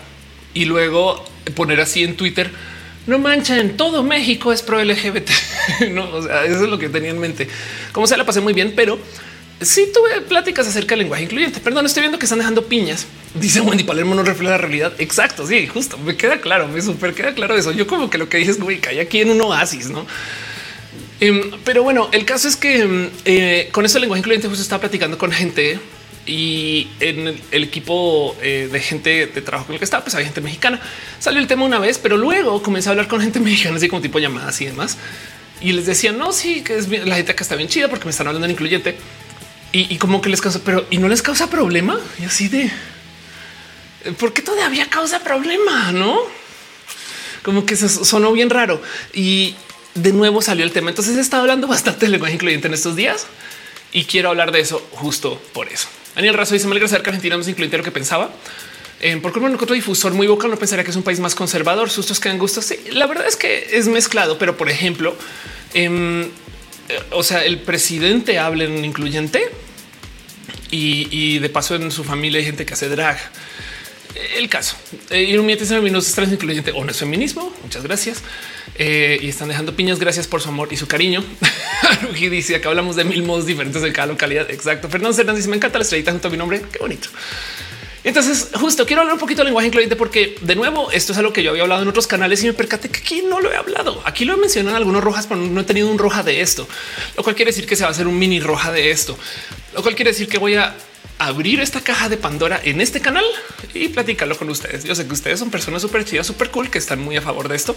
y 0.54 0.64
luego 0.64 1.24
poner 1.54 1.80
así 1.80 2.02
en 2.02 2.16
Twitter. 2.16 2.50
No 3.06 3.18
manchen, 3.18 3.76
todo 3.76 4.02
México 4.02 4.52
es 4.52 4.62
pro 4.62 4.82
LGBT. 4.82 5.30
no, 5.90 6.18
eso 6.18 6.64
es 6.64 6.70
lo 6.70 6.78
que 6.78 6.88
tenía 6.88 7.10
en 7.10 7.18
mente. 7.18 7.48
Como 7.92 8.06
sea, 8.06 8.16
la 8.16 8.24
pasé 8.24 8.40
muy 8.40 8.52
bien, 8.52 8.72
pero 8.74 8.98
sí 9.60 9.88
tuve 9.92 10.22
pláticas 10.22 10.66
acerca 10.66 10.90
del 10.90 11.00
lenguaje 11.00 11.24
incluyente. 11.24 11.60
Perdón, 11.60 11.86
estoy 11.86 12.02
viendo 12.02 12.18
que 12.18 12.26
están 12.26 12.38
dejando 12.38 12.64
piñas. 12.66 13.06
Dice 13.34 13.60
Wendy 13.60 13.84
Palermo 13.84 14.14
no 14.14 14.22
refleja 14.22 14.52
la 14.52 14.58
realidad. 14.58 14.92
Exacto. 14.98 15.46
Sí, 15.46 15.66
justo 15.66 15.98
me 15.98 16.16
queda 16.16 16.40
claro. 16.40 16.68
Me 16.68 16.80
súper 16.82 17.14
queda 17.14 17.34
claro 17.34 17.56
eso. 17.56 17.72
Yo 17.72 17.86
como 17.86 18.10
que 18.10 18.18
lo 18.18 18.28
que 18.28 18.38
dices, 18.38 18.58
güey, 18.58 18.80
cae 18.80 19.00
aquí 19.00 19.20
en 19.20 19.30
un 19.30 19.40
oasis, 19.42 19.90
no? 19.90 20.06
Em, 21.20 21.50
pero 21.64 21.82
bueno, 21.82 22.08
el 22.12 22.24
caso 22.24 22.48
es 22.48 22.56
que 22.56 22.80
em, 22.80 23.10
eh, 23.24 23.68
con 23.72 23.84
ese 23.84 24.00
lenguaje 24.00 24.20
incluyente 24.20 24.48
justo 24.48 24.62
estaba 24.62 24.80
platicando 24.80 25.18
con 25.18 25.30
gente 25.30 25.78
y 26.26 26.88
en 27.00 27.38
el, 27.50 27.64
equipo 27.64 28.36
eh, 28.40 28.68
de 28.70 28.80
gente 28.80 29.26
de 29.26 29.42
trabajo 29.42 29.66
con 29.66 29.74
el 29.74 29.78
que 29.78 29.84
estaba, 29.84 30.02
pues 30.02 30.14
hay 30.14 30.24
gente 30.24 30.40
mexicana. 30.40 30.80
Salió 31.18 31.40
el 31.40 31.46
tema 31.46 31.64
una 31.64 31.78
vez, 31.78 31.98
pero 31.98 32.16
luego 32.16 32.62
comencé 32.62 32.88
a 32.88 32.92
hablar 32.92 33.08
con 33.08 33.20
gente 33.20 33.38
mexicana, 33.40 33.76
así 33.76 33.88
como 33.88 34.00
tipo 34.00 34.18
llamadas 34.18 34.60
y 34.60 34.66
demás. 34.66 34.96
Y 35.60 35.72
les 35.72 35.84
decía, 35.84 36.12
no, 36.12 36.32
sí, 36.32 36.62
que 36.62 36.78
es 36.78 36.88
la 36.88 37.16
gente 37.16 37.34
que 37.34 37.42
está 37.42 37.54
bien 37.54 37.68
chida 37.68 37.88
porque 37.88 38.06
me 38.06 38.12
están 38.12 38.26
hablando 38.26 38.46
en 38.46 38.52
incluyente 38.52 38.96
y, 39.72 39.96
como 39.98 40.20
que 40.20 40.28
les 40.28 40.40
causa, 40.40 40.60
pero 40.64 40.86
y 40.90 40.98
no 40.98 41.08
les 41.08 41.22
causa 41.22 41.48
problema. 41.48 41.98
Y 42.18 42.24
así 42.24 42.48
de 42.48 42.70
por 44.18 44.32
qué 44.32 44.42
todavía 44.42 44.88
causa 44.88 45.20
problema, 45.20 45.92
no? 45.92 46.18
Como 47.42 47.64
que 47.64 47.76
se 47.76 47.88
sonó 47.88 48.32
bien 48.32 48.50
raro 48.50 48.82
y 49.12 49.54
de 49.94 50.12
nuevo 50.12 50.42
salió 50.42 50.64
el 50.64 50.72
tema. 50.72 50.90
Entonces 50.90 51.16
he 51.16 51.20
estado 51.20 51.42
hablando 51.42 51.66
bastante 51.68 52.00
del 52.00 52.12
lenguaje 52.12 52.34
incluyente 52.34 52.68
en 52.68 52.74
estos 52.74 52.96
días 52.96 53.26
y 53.92 54.04
quiero 54.04 54.30
hablar 54.30 54.52
de 54.52 54.60
eso 54.60 54.86
justo 54.92 55.40
por 55.52 55.68
eso. 55.68 55.88
Daniel 56.14 56.34
Razo 56.34 56.54
dice: 56.54 56.66
Me 56.66 56.72
alegra 56.72 56.88
saber 56.88 57.02
que 57.02 57.10
Argentina 57.10 57.36
no 57.36 57.42
es 57.42 57.48
incluyente 57.48 57.78
lo 57.78 57.84
que 57.84 57.92
pensaba. 57.92 58.30
Eh, 59.02 59.18
porque 59.22 59.38
un 59.38 59.54
otro 59.54 59.74
difusor 59.74 60.12
muy 60.12 60.26
vocal 60.26 60.50
no 60.50 60.58
pensaría 60.58 60.84
que 60.84 60.90
es 60.90 60.96
un 60.96 61.02
país 61.02 61.20
más 61.20 61.34
conservador. 61.34 61.88
Sustos 61.88 62.20
que 62.20 62.28
dan 62.28 62.38
gustos. 62.38 62.66
Sí, 62.66 62.78
la 62.90 63.06
verdad 63.06 63.26
es 63.26 63.36
que 63.36 63.68
es 63.72 63.88
mezclado, 63.88 64.36
pero 64.36 64.58
por 64.58 64.68
ejemplo, 64.68 65.16
em, 65.72 66.24
eh, 66.24 66.28
o 67.10 67.22
sea, 67.22 67.44
el 67.44 67.58
presidente 67.58 68.38
habla 68.38 68.64
en 68.64 68.72
un 68.72 68.84
incluyente 68.84 69.50
y, 70.70 71.38
de 71.38 71.48
paso 71.48 71.74
en 71.74 71.90
su 71.90 72.04
familia 72.04 72.38
hay 72.38 72.44
gente 72.44 72.64
que 72.64 72.74
hace 72.74 72.88
drag. 72.88 73.18
El 74.36 74.48
caso 74.48 74.76
eh, 75.10 75.32
no 75.34 75.98
es 75.98 76.12
trans 76.12 76.32
incluyente 76.32 76.72
o 76.72 76.84
no 76.84 76.90
es 76.90 76.96
feminismo. 76.96 77.54
Muchas 77.62 77.82
gracias. 77.82 78.22
Eh, 78.76 79.18
y 79.22 79.28
están 79.28 79.48
dejando 79.48 79.74
piñas. 79.76 79.98
Gracias 79.98 80.26
por 80.26 80.40
su 80.40 80.48
amor 80.48 80.68
y 80.72 80.76
su 80.76 80.86
cariño. 80.86 81.24
y 82.16 82.28
dice 82.28 82.56
acá 82.56 82.70
hablamos 82.70 82.96
de 82.96 83.04
mil 83.04 83.22
modos 83.22 83.46
diferentes 83.46 83.82
de 83.82 83.92
cada 83.92 84.08
localidad. 84.08 84.50
Exacto. 84.50 84.88
Fernando 84.88 85.18
Hernández 85.18 85.46
me 85.46 85.56
encanta 85.56 85.78
la 85.78 85.84
estrellita 85.84 86.12
junto 86.12 86.28
a 86.28 86.30
mi 86.30 86.36
nombre. 86.36 86.62
Qué 86.72 86.78
bonito. 86.78 87.08
Entonces, 88.02 88.48
justo 88.54 88.86
quiero 88.86 89.02
hablar 89.02 89.14
un 89.14 89.20
poquito 89.20 89.42
de 89.42 89.46
lenguaje 89.46 89.68
incluyente 89.68 89.94
porque 89.94 90.36
de 90.40 90.54
nuevo 90.54 90.90
esto 90.90 91.12
es 91.12 91.18
algo 91.18 91.32
que 91.32 91.42
yo 91.42 91.50
había 91.50 91.62
hablado 91.62 91.82
en 91.82 91.88
otros 91.88 92.06
canales 92.06 92.42
y 92.42 92.46
me 92.46 92.54
percaté 92.54 92.88
que 92.88 93.00
aquí 93.00 93.22
no 93.22 93.40
lo 93.40 93.52
he 93.52 93.56
hablado. 93.56 94.00
Aquí 94.04 94.24
lo 94.24 94.34
he 94.34 94.36
mencionado 94.38 94.76
en 94.76 94.76
algunos 94.76 95.04
rojas, 95.04 95.26
pero 95.26 95.40
no 95.40 95.60
he 95.60 95.64
tenido 95.64 95.88
un 95.88 95.98
roja 95.98 96.22
de 96.22 96.40
esto, 96.40 96.66
lo 97.16 97.22
cual 97.22 97.36
quiere 97.36 97.50
decir 97.50 97.66
que 97.66 97.76
se 97.76 97.82
va 97.82 97.88
a 97.88 97.92
hacer 97.92 98.06
un 98.06 98.18
mini 98.18 98.40
roja 98.40 98.72
de 98.72 98.90
esto, 98.90 99.18
lo 99.74 99.82
cual 99.82 99.94
quiere 99.94 100.12
decir 100.12 100.28
que 100.28 100.38
voy 100.38 100.54
a 100.54 100.74
abrir 101.18 101.60
esta 101.60 101.82
caja 101.82 102.08
de 102.08 102.16
Pandora 102.16 102.58
en 102.64 102.80
este 102.80 103.00
canal 103.00 103.24
y 103.74 103.88
platicarlo 103.88 104.38
con 104.38 104.48
ustedes. 104.48 104.84
Yo 104.84 104.94
sé 104.94 105.06
que 105.06 105.12
ustedes 105.12 105.38
son 105.38 105.50
personas 105.50 105.82
súper 105.82 106.06
chidas, 106.06 106.26
súper 106.26 106.50
cool, 106.50 106.70
que 106.70 106.78
están 106.78 107.00
muy 107.00 107.18
a 107.18 107.20
favor 107.20 107.48
de 107.48 107.56
esto, 107.56 107.76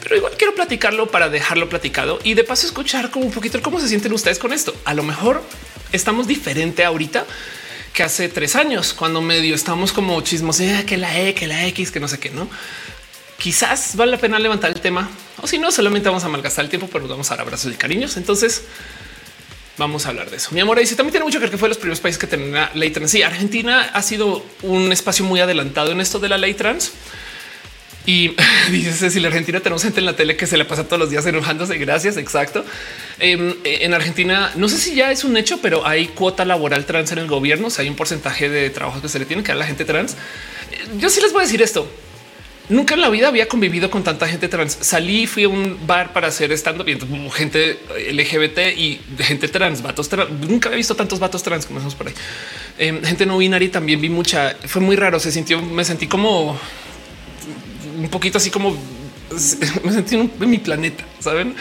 pero 0.00 0.16
igual 0.16 0.34
quiero 0.38 0.54
platicarlo 0.54 1.10
para 1.10 1.28
dejarlo 1.28 1.68
platicado 1.68 2.20
y 2.22 2.34
de 2.34 2.44
paso 2.44 2.68
escuchar 2.68 3.10
como 3.10 3.26
un 3.26 3.32
poquito 3.32 3.60
cómo 3.60 3.80
se 3.80 3.88
sienten 3.88 4.12
ustedes 4.12 4.38
con 4.38 4.52
esto. 4.52 4.76
A 4.84 4.94
lo 4.94 5.02
mejor 5.02 5.42
estamos 5.90 6.28
diferente 6.28 6.84
ahorita 6.84 7.26
que 7.92 8.02
hace 8.02 8.28
tres 8.28 8.56
años, 8.56 8.94
cuando 8.94 9.20
medio 9.20 9.54
estamos 9.54 9.92
como 9.92 10.20
chismos, 10.20 10.60
eh, 10.60 10.84
que 10.86 10.96
la 10.96 11.18
E, 11.18 11.34
que 11.34 11.46
la 11.46 11.66
X, 11.66 11.90
que 11.90 12.00
no 12.00 12.08
sé 12.08 12.18
qué, 12.18 12.30
no. 12.30 12.48
Quizás 13.38 13.96
vale 13.96 14.12
la 14.12 14.18
pena 14.18 14.38
levantar 14.38 14.70
el 14.70 14.80
tema 14.80 15.10
o 15.42 15.46
si 15.46 15.58
no, 15.58 15.70
solamente 15.70 16.08
vamos 16.08 16.24
a 16.24 16.28
malgastar 16.28 16.64
el 16.64 16.68
tiempo, 16.68 16.88
pero 16.88 17.00
nos 17.00 17.10
vamos 17.10 17.30
a 17.30 17.36
dar 17.36 17.46
abrazos 17.46 17.72
y 17.72 17.76
cariños. 17.76 18.16
Entonces, 18.16 18.62
vamos 19.78 20.04
a 20.04 20.10
hablar 20.10 20.30
de 20.30 20.36
eso. 20.36 20.50
Mi 20.52 20.60
amor 20.60 20.78
dice 20.78 20.94
también 20.94 21.12
tiene 21.12 21.24
mucho 21.24 21.38
que 21.38 21.44
ver 21.44 21.50
que 21.50 21.58
fue 21.58 21.68
los 21.68 21.78
primeros 21.78 22.00
países 22.00 22.22
que 22.22 22.36
la 22.36 22.70
ley 22.74 22.90
trans. 22.90 23.10
Sí, 23.10 23.22
Argentina 23.22 23.90
ha 23.94 24.02
sido 24.02 24.44
un 24.62 24.92
espacio 24.92 25.24
muy 25.24 25.40
adelantado 25.40 25.92
en 25.92 26.00
esto 26.00 26.18
de 26.18 26.28
la 26.28 26.38
ley 26.38 26.54
trans. 26.54 26.92
Y 28.06 28.34
dice 28.70 29.10
si 29.10 29.20
la 29.20 29.28
Argentina 29.28 29.60
tenemos 29.60 29.82
gente 29.82 30.00
en 30.00 30.06
la 30.06 30.16
tele 30.16 30.36
que 30.36 30.46
se 30.46 30.56
le 30.56 30.64
pasa 30.64 30.84
todos 30.84 30.98
los 30.98 31.10
días 31.10 31.26
enojándose. 31.26 31.76
Gracias. 31.78 32.16
Exacto. 32.16 32.64
Em, 33.18 33.54
en 33.64 33.94
Argentina, 33.94 34.52
no 34.56 34.68
sé 34.68 34.78
si 34.78 34.94
ya 34.94 35.10
es 35.10 35.24
un 35.24 35.36
hecho, 35.36 35.60
pero 35.60 35.86
hay 35.86 36.08
cuota 36.08 36.44
laboral 36.44 36.84
trans 36.86 37.12
en 37.12 37.18
el 37.18 37.26
gobierno. 37.26 37.68
O 37.68 37.70
sea, 37.70 37.82
hay 37.82 37.88
un 37.88 37.96
porcentaje 37.96 38.48
de 38.48 38.70
trabajo 38.70 39.00
que 39.00 39.08
se 39.08 39.18
le 39.18 39.26
tiene 39.26 39.42
que 39.42 39.48
dar 39.48 39.56
a 39.56 39.60
la 39.60 39.66
gente 39.66 39.84
trans. 39.84 40.16
Yo 40.98 41.10
sí 41.10 41.20
les 41.20 41.32
voy 41.32 41.42
a 41.42 41.44
decir 41.44 41.62
esto. 41.62 41.88
Nunca 42.70 42.94
en 42.94 43.00
la 43.00 43.10
vida 43.10 43.26
había 43.26 43.48
convivido 43.48 43.90
con 43.90 44.04
tanta 44.04 44.28
gente 44.28 44.46
trans. 44.46 44.78
Salí, 44.80 45.26
fui 45.26 45.42
a 45.42 45.48
un 45.48 45.76
bar 45.88 46.12
para 46.12 46.28
hacer 46.28 46.52
estando 46.52 46.84
viendo 46.84 47.04
gente 47.30 47.80
LGBT 48.12 48.78
y 48.78 49.00
gente 49.18 49.48
trans, 49.48 49.82
vatos. 49.82 50.08
Nunca 50.48 50.68
había 50.68 50.76
visto 50.76 50.94
tantos 50.94 51.18
vatos 51.18 51.42
trans 51.42 51.66
como 51.66 51.80
por 51.80 52.06
ahí. 52.06 52.14
Em, 52.78 53.02
gente 53.02 53.26
no 53.26 53.38
binaria 53.38 53.72
también 53.72 54.00
vi 54.00 54.08
mucha. 54.08 54.56
Fue 54.66 54.80
muy 54.80 54.94
raro. 54.94 55.18
Se 55.18 55.32
sintió, 55.32 55.60
me 55.60 55.84
sentí 55.84 56.06
como 56.06 56.60
un 58.02 58.08
poquito 58.08 58.38
así 58.38 58.50
como 58.50 58.76
me 59.84 59.92
sentí 59.92 60.16
en, 60.16 60.30
mi 60.38 60.58
planeta, 60.58 61.04
saben? 61.20 61.54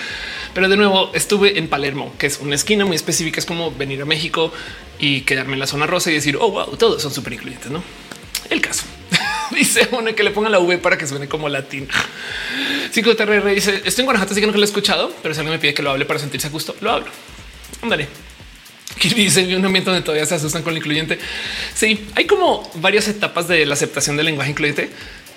Pero 0.53 0.69
de 0.69 0.77
nuevo 0.77 1.11
estuve 1.13 1.59
en 1.59 1.67
Palermo, 1.67 2.13
que 2.17 2.27
es 2.27 2.39
una 2.39 2.55
esquina 2.55 2.85
muy 2.85 2.95
específica. 2.95 3.39
Es 3.39 3.45
como 3.45 3.71
venir 3.71 4.01
a 4.01 4.05
México 4.05 4.51
y 4.97 5.21
quedarme 5.21 5.53
en 5.53 5.59
la 5.59 5.67
zona 5.67 5.85
rosa 5.85 6.09
y 6.11 6.15
decir, 6.15 6.37
oh, 6.39 6.49
wow, 6.49 6.75
todos 6.77 7.01
son 7.01 7.13
súper 7.13 7.33
incluyentes, 7.33 7.71
¿no? 7.71 7.83
El 8.49 8.61
caso. 8.61 8.83
dice 9.51 9.87
uno 9.91 10.13
que 10.15 10.23
le 10.23 10.31
ponga 10.31 10.49
la 10.49 10.59
V 10.59 10.77
para 10.79 10.97
que 10.97 11.07
suene 11.07 11.27
como 11.27 11.49
latín. 11.49 11.87
TRR 12.91 13.53
dice, 13.53 13.81
estoy 13.85 14.01
en 14.01 14.05
Guanajuato, 14.05 14.33
así 14.33 14.41
que 14.41 14.47
no 14.47 14.53
lo 14.53 14.59
he 14.59 14.65
escuchado, 14.65 15.13
pero 15.21 15.33
si 15.33 15.39
alguien 15.39 15.55
me 15.55 15.59
pide 15.59 15.73
que 15.73 15.83
lo 15.83 15.91
hable 15.91 16.05
para 16.05 16.19
sentirse 16.19 16.47
a 16.47 16.49
gusto, 16.49 16.75
lo 16.81 16.91
hablo. 16.91 17.07
Ándale. 17.81 18.07
Que 18.99 19.07
dice 19.07 19.55
un 19.55 19.63
ambiente 19.63 19.91
donde 19.91 20.03
todavía 20.03 20.25
se 20.25 20.35
asustan 20.35 20.61
con 20.61 20.71
el 20.71 20.79
incluyente. 20.79 21.19
Sí, 21.73 22.07
hay 22.15 22.25
como 22.25 22.69
varias 22.75 23.07
etapas 23.07 23.47
de 23.47 23.65
la 23.65 23.75
aceptación 23.75 24.17
del 24.17 24.25
lenguaje 24.25 24.51
incluyente, 24.51 24.89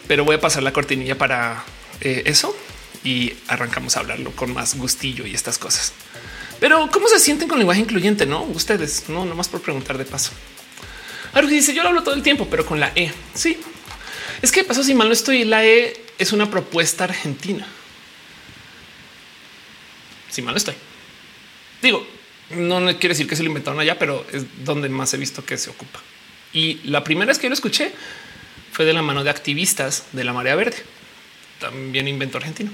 pero 0.07 0.25
voy 0.25 0.37
a 0.37 0.41
pasar 0.41 0.63
la 0.63 0.73
cortinilla 0.73 1.17
para 1.17 1.65
eh, 2.01 2.23
eso 2.27 2.57
y 3.05 3.35
arrancamos 3.49 3.97
a 3.97 4.01
hablarlo 4.01 4.33
con 4.33 4.53
más 4.53 4.77
gustillo 4.77 5.27
y 5.27 5.35
estas 5.35 5.59
cosas. 5.59 5.93
Pero 6.61 6.89
cómo 6.93 7.09
se 7.09 7.19
sienten 7.19 7.49
con 7.49 7.59
lenguaje 7.59 7.81
incluyente? 7.81 8.27
No, 8.27 8.43
ustedes 8.43 9.09
no, 9.09 9.25
nomás 9.25 9.49
por 9.49 9.61
preguntar 9.61 9.99
de 9.99 10.05
paso. 10.05 10.33
Algo 11.33 11.49
dice 11.49 11.75
yo 11.75 11.83
lo 11.83 11.89
hablo 11.89 12.03
todo 12.03 12.15
el 12.15 12.23
tiempo, 12.23 12.47
pero 12.51 12.65
con 12.65 12.79
la 12.79 12.93
E. 12.95 13.13
Sí, 13.35 13.59
es 14.43 14.53
que 14.53 14.65
pasó 14.65 14.85
si 14.85 14.95
mal 14.95 15.09
no 15.09 15.13
estoy. 15.13 15.45
La 15.45 15.65
E 15.65 16.01
es 16.19 16.33
una 16.33 16.51
propuesta 16.51 17.05
argentina. 17.05 17.67
Si 20.31 20.43
mal 20.43 20.55
no 20.55 20.59
estoy. 20.59 20.75
Digo, 21.83 22.07
no 22.51 22.85
quiere 22.99 23.09
decir 23.09 23.27
que 23.27 23.37
se 23.37 23.43
lo 23.43 23.49
inventaron 23.49 23.81
allá, 23.81 23.99
pero 23.99 24.25
es 24.33 24.45
donde 24.65 24.89
más 24.89 25.13
he 25.15 25.17
visto 25.17 25.45
que 25.45 25.59
se 25.59 25.71
ocupa. 25.71 26.01
Y 26.53 26.75
la 26.85 27.03
primera 27.03 27.27
vez 27.27 27.39
que 27.39 27.45
yo 27.45 27.51
lo 27.51 27.55
escuché 27.55 27.93
fue 28.73 28.87
de 28.87 28.95
la 28.95 29.03
mano 29.03 29.23
de 29.23 29.29
activistas 29.29 30.07
de 30.13 30.25
la 30.25 30.33
marea 30.33 30.57
verde, 30.57 30.79
también 31.61 32.09
invento 32.09 32.39
argentino. 32.39 32.73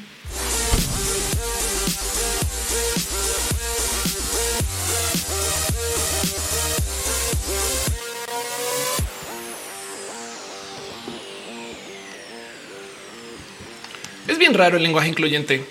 Es 14.29 14.39
bien 14.39 14.55
raro 14.55 14.77
el 14.77 14.85
lenguaje 14.85 15.09
incluyente. 15.09 15.65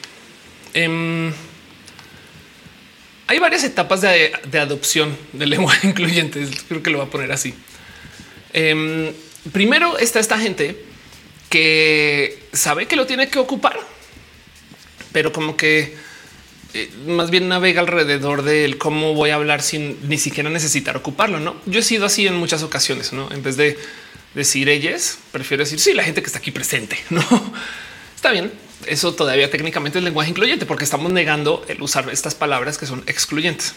Em, 0.74 1.32
hay 3.28 3.40
varias 3.40 3.64
etapas 3.64 4.02
de, 4.02 4.34
adopción 4.60 5.18
del 5.32 5.52
lenguaje 5.52 5.88
incluyente. 5.92 6.46
Creo 6.68 6.84
que 6.84 6.90
lo 6.90 6.98
voy 6.98 7.08
a 7.08 7.10
poner 7.10 7.32
así. 7.32 7.54
Em, 8.52 9.14
primero 9.52 9.98
está 9.98 10.20
esta 10.20 10.40
gente 10.40 10.84
que 11.50 12.40
sabe 12.54 12.88
que 12.88 12.96
lo 12.96 13.06
tiene 13.06 13.30
que 13.30 13.40
ocupar, 13.40 13.80
pero 15.12 15.32
como 15.32 15.56
que 15.56 15.96
eh, 16.74 16.92
más 17.08 17.30
bien 17.30 17.48
navega 17.48 17.82
alrededor 17.82 18.44
de 18.44 18.76
cómo 18.78 19.14
voy 19.14 19.30
a 19.30 19.36
hablar 19.36 19.62
sin 19.62 19.98
ni 20.08 20.18
siquiera 20.18 20.50
necesitar 20.50 20.98
ocuparlo. 20.98 21.40
No, 21.40 21.56
yo 21.66 21.80
he 21.80 21.84
sido 21.84 22.06
así 22.06 22.28
en 22.28 22.36
muchas 22.36 22.64
ocasiones. 22.64 23.14
No, 23.14 23.32
en 23.32 23.42
vez 23.42 23.58
de 23.58 23.78
decir 24.34 24.70
ellas, 24.70 25.18
prefiero 25.32 25.64
decir 25.64 25.80
sí, 25.80 25.94
la 25.94 26.04
gente 26.04 26.22
que 26.22 26.28
está 26.28 26.40
aquí 26.40 26.52
presente. 26.52 26.98
No 27.10 27.24
está 28.16 28.32
bien. 28.32 28.52
Eso 28.86 29.14
todavía 29.14 29.50
técnicamente 29.50 29.98
es 29.98 30.04
lenguaje 30.04 30.30
incluyente 30.30 30.66
porque 30.66 30.84
estamos 30.84 31.12
negando 31.12 31.66
el 31.68 31.82
usar 31.82 32.10
estas 32.12 32.36
palabras 32.36 32.78
que 32.78 32.86
son 32.86 33.04
excluyentes. 33.08 33.74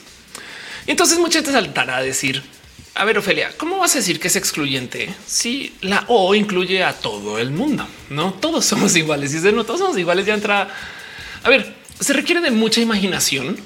Y 0.86 0.90
entonces 0.90 1.18
mucha 1.18 1.38
gente 1.38 1.52
saltará 1.52 1.98
a 1.98 2.02
decir 2.02 2.42
a 2.94 3.04
ver, 3.04 3.18
Ofelia, 3.18 3.52
¿cómo 3.56 3.78
vas 3.78 3.94
a 3.94 3.98
decir 3.98 4.18
que 4.18 4.28
es 4.28 4.36
excluyente 4.36 5.14
si 5.26 5.74
la 5.80 6.04
O 6.08 6.34
incluye 6.34 6.82
a 6.82 6.92
todo 6.92 7.38
el 7.38 7.50
mundo? 7.50 7.86
No 8.08 8.32
todos 8.34 8.64
somos 8.64 8.96
iguales. 8.96 9.32
Y 9.32 9.40
si 9.40 9.52
no 9.52 9.64
todos 9.64 9.80
somos 9.80 9.96
iguales, 9.96 10.26
ya 10.26 10.34
entra. 10.34 10.68
A 11.42 11.48
ver, 11.48 11.74
se 12.00 12.12
requiere 12.12 12.40
de 12.40 12.50
mucha 12.50 12.80
imaginación. 12.80 13.56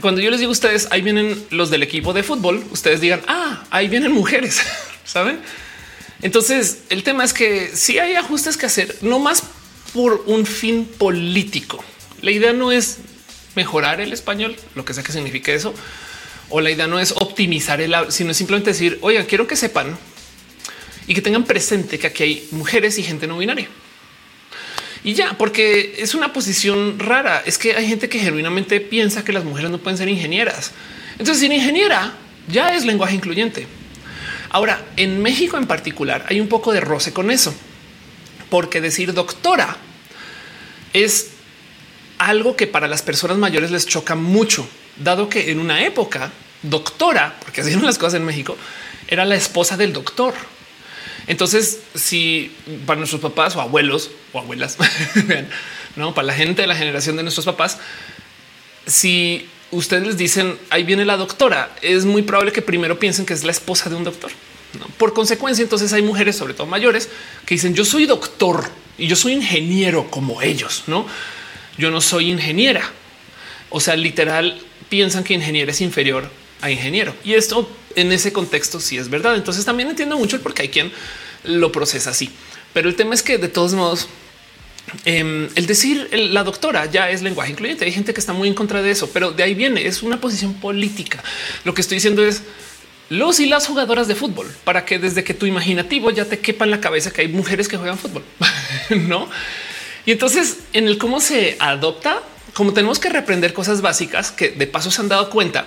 Cuando 0.00 0.20
yo 0.20 0.30
les 0.30 0.38
digo 0.38 0.50
a 0.50 0.52
ustedes, 0.52 0.88
ahí 0.90 1.02
vienen 1.02 1.44
los 1.50 1.70
del 1.70 1.82
equipo 1.82 2.12
de 2.12 2.22
fútbol, 2.22 2.64
ustedes 2.70 3.00
digan, 3.00 3.20
ah, 3.26 3.64
ahí 3.70 3.88
vienen 3.88 4.12
mujeres, 4.12 4.60
saben? 5.04 5.40
Entonces, 6.22 6.82
el 6.90 7.02
tema 7.02 7.24
es 7.24 7.32
que 7.32 7.70
si 7.74 7.98
hay 7.98 8.14
ajustes 8.14 8.56
que 8.56 8.66
hacer, 8.66 8.96
no 9.02 9.18
más 9.18 9.42
por 9.92 10.22
un 10.26 10.46
fin 10.46 10.86
político. 10.86 11.84
La 12.22 12.30
idea 12.30 12.52
no 12.52 12.70
es 12.70 12.98
mejorar 13.56 14.00
el 14.00 14.12
español, 14.12 14.56
lo 14.74 14.84
que 14.84 14.94
sea 14.94 15.02
que 15.02 15.12
signifique 15.12 15.54
eso, 15.54 15.74
o 16.50 16.60
la 16.60 16.70
idea 16.70 16.86
no 16.86 16.98
es 16.98 17.12
optimizar 17.12 17.80
el 17.80 17.94
sino 18.10 18.34
simplemente 18.34 18.70
decir, 18.70 18.98
oiga, 19.00 19.24
quiero 19.24 19.46
que 19.46 19.56
sepan 19.56 19.96
y 21.06 21.14
que 21.14 21.22
tengan 21.22 21.44
presente 21.44 21.98
que 21.98 22.06
aquí 22.08 22.22
hay 22.22 22.48
mujeres 22.50 22.98
y 22.98 23.02
gente 23.02 23.26
no 23.26 23.38
binaria. 23.38 23.68
Y 25.02 25.14
ya, 25.14 25.36
porque 25.38 25.94
es 25.98 26.14
una 26.14 26.32
posición 26.32 26.98
rara. 26.98 27.42
Es 27.46 27.56
que 27.56 27.74
hay 27.74 27.88
gente 27.88 28.08
que 28.08 28.18
genuinamente 28.18 28.80
piensa 28.80 29.24
que 29.24 29.32
las 29.32 29.44
mujeres 29.44 29.70
no 29.70 29.78
pueden 29.78 29.96
ser 29.96 30.08
ingenieras. 30.08 30.72
Entonces, 31.12 31.38
sin 31.38 31.52
ingeniera 31.52 32.12
ya 32.48 32.74
es 32.74 32.84
lenguaje 32.84 33.14
incluyente. 33.14 33.66
Ahora, 34.50 34.84
en 34.96 35.22
México 35.22 35.56
en 35.56 35.66
particular 35.66 36.26
hay 36.28 36.40
un 36.40 36.48
poco 36.48 36.72
de 36.72 36.80
roce 36.80 37.12
con 37.12 37.30
eso, 37.30 37.54
porque 38.50 38.80
decir 38.80 39.14
doctora 39.14 39.76
es 40.92 41.30
algo 42.18 42.56
que 42.56 42.66
para 42.66 42.88
las 42.88 43.02
personas 43.02 43.38
mayores 43.38 43.70
les 43.70 43.86
choca 43.86 44.16
mucho 44.16 44.68
dado 44.96 45.28
que 45.28 45.50
en 45.50 45.58
una 45.58 45.84
época 45.84 46.30
doctora, 46.62 47.36
porque 47.40 47.60
así 47.60 47.70
eran 47.70 47.86
las 47.86 47.98
cosas 47.98 48.14
en 48.14 48.24
México, 48.24 48.56
era 49.08 49.24
la 49.24 49.36
esposa 49.36 49.76
del 49.76 49.92
doctor. 49.92 50.34
Entonces, 51.26 51.80
si 51.94 52.54
para 52.86 52.98
nuestros 52.98 53.20
papás 53.20 53.56
o 53.56 53.60
abuelos 53.60 54.10
o 54.32 54.40
abuelas, 54.40 54.76
no 55.96 56.14
para 56.14 56.26
la 56.26 56.34
gente 56.34 56.62
de 56.62 56.68
la 56.68 56.76
generación 56.76 57.16
de 57.16 57.22
nuestros 57.22 57.46
papás, 57.46 57.78
si 58.86 59.48
ustedes 59.70 60.06
les 60.06 60.16
dicen 60.16 60.58
ahí 60.70 60.82
viene 60.82 61.04
la 61.04 61.16
doctora, 61.16 61.70
es 61.82 62.04
muy 62.04 62.22
probable 62.22 62.52
que 62.52 62.62
primero 62.62 62.98
piensen 62.98 63.26
que 63.26 63.34
es 63.34 63.44
la 63.44 63.52
esposa 63.52 63.88
de 63.88 63.96
un 63.96 64.04
doctor. 64.04 64.30
Por 64.98 65.14
consecuencia, 65.14 65.62
entonces 65.62 65.92
hay 65.92 66.02
mujeres, 66.02 66.36
sobre 66.36 66.54
todo 66.54 66.66
mayores, 66.66 67.08
que 67.44 67.54
dicen 67.54 67.74
yo 67.74 67.84
soy 67.84 68.06
doctor 68.06 68.70
y 68.98 69.06
yo 69.06 69.16
soy 69.16 69.32
ingeniero 69.32 70.10
como 70.10 70.42
ellos. 70.42 70.84
No, 70.86 71.06
yo 71.76 71.90
no 71.90 72.00
soy 72.00 72.30
ingeniera. 72.30 72.88
O 73.70 73.80
sea, 73.80 73.96
literal, 73.96 74.60
piensan 74.90 75.24
que 75.24 75.32
ingeniero 75.32 75.70
es 75.70 75.80
inferior 75.80 76.28
a 76.60 76.70
ingeniero. 76.70 77.14
Y 77.24 77.32
esto 77.32 77.70
en 77.96 78.12
ese 78.12 78.32
contexto 78.32 78.80
sí 78.80 78.98
es 78.98 79.08
verdad. 79.08 79.36
Entonces 79.36 79.64
también 79.64 79.88
entiendo 79.88 80.18
mucho 80.18 80.36
el 80.36 80.42
por 80.42 80.52
qué 80.52 80.62
hay 80.62 80.68
quien 80.68 80.92
lo 81.44 81.72
procesa 81.72 82.10
así. 82.10 82.30
Pero 82.74 82.88
el 82.88 82.96
tema 82.96 83.14
es 83.14 83.22
que 83.22 83.38
de 83.38 83.48
todos 83.48 83.72
modos, 83.72 84.08
em, 85.04 85.48
el 85.54 85.66
decir 85.66 86.08
la 86.12 86.44
doctora 86.44 86.86
ya 86.86 87.10
es 87.10 87.22
lenguaje 87.22 87.52
incluyente. 87.52 87.86
Hay 87.86 87.92
gente 87.92 88.12
que 88.12 88.20
está 88.20 88.34
muy 88.34 88.48
en 88.48 88.54
contra 88.54 88.82
de 88.82 88.90
eso, 88.90 89.08
pero 89.12 89.32
de 89.32 89.42
ahí 89.42 89.54
viene, 89.54 89.86
es 89.86 90.02
una 90.02 90.20
posición 90.20 90.54
política. 90.54 91.22
Lo 91.64 91.72
que 91.72 91.80
estoy 91.80 91.96
diciendo 91.96 92.22
es 92.24 92.42
los 93.08 93.40
y 93.40 93.46
las 93.46 93.66
jugadoras 93.66 94.06
de 94.06 94.14
fútbol 94.14 94.46
para 94.64 94.84
que 94.84 94.98
desde 94.98 95.24
que 95.24 95.34
tu 95.34 95.46
imaginativo 95.46 96.10
ya 96.10 96.26
te 96.26 96.38
quepa 96.38 96.64
en 96.64 96.70
la 96.70 96.80
cabeza 96.80 97.10
que 97.10 97.22
hay 97.22 97.28
mujeres 97.28 97.66
que 97.66 97.76
juegan 97.76 97.98
fútbol, 97.98 98.22
no? 98.90 99.28
Y 100.06 100.12
entonces 100.12 100.58
en 100.72 100.86
el 100.86 100.96
cómo 100.96 101.20
se 101.20 101.56
adopta 101.58 102.22
como 102.54 102.72
tenemos 102.72 102.98
que 102.98 103.08
reprender 103.08 103.52
cosas 103.52 103.80
básicas 103.80 104.30
que 104.30 104.50
de 104.50 104.66
paso 104.66 104.90
se 104.90 105.00
han 105.00 105.08
dado 105.08 105.30
cuenta 105.30 105.66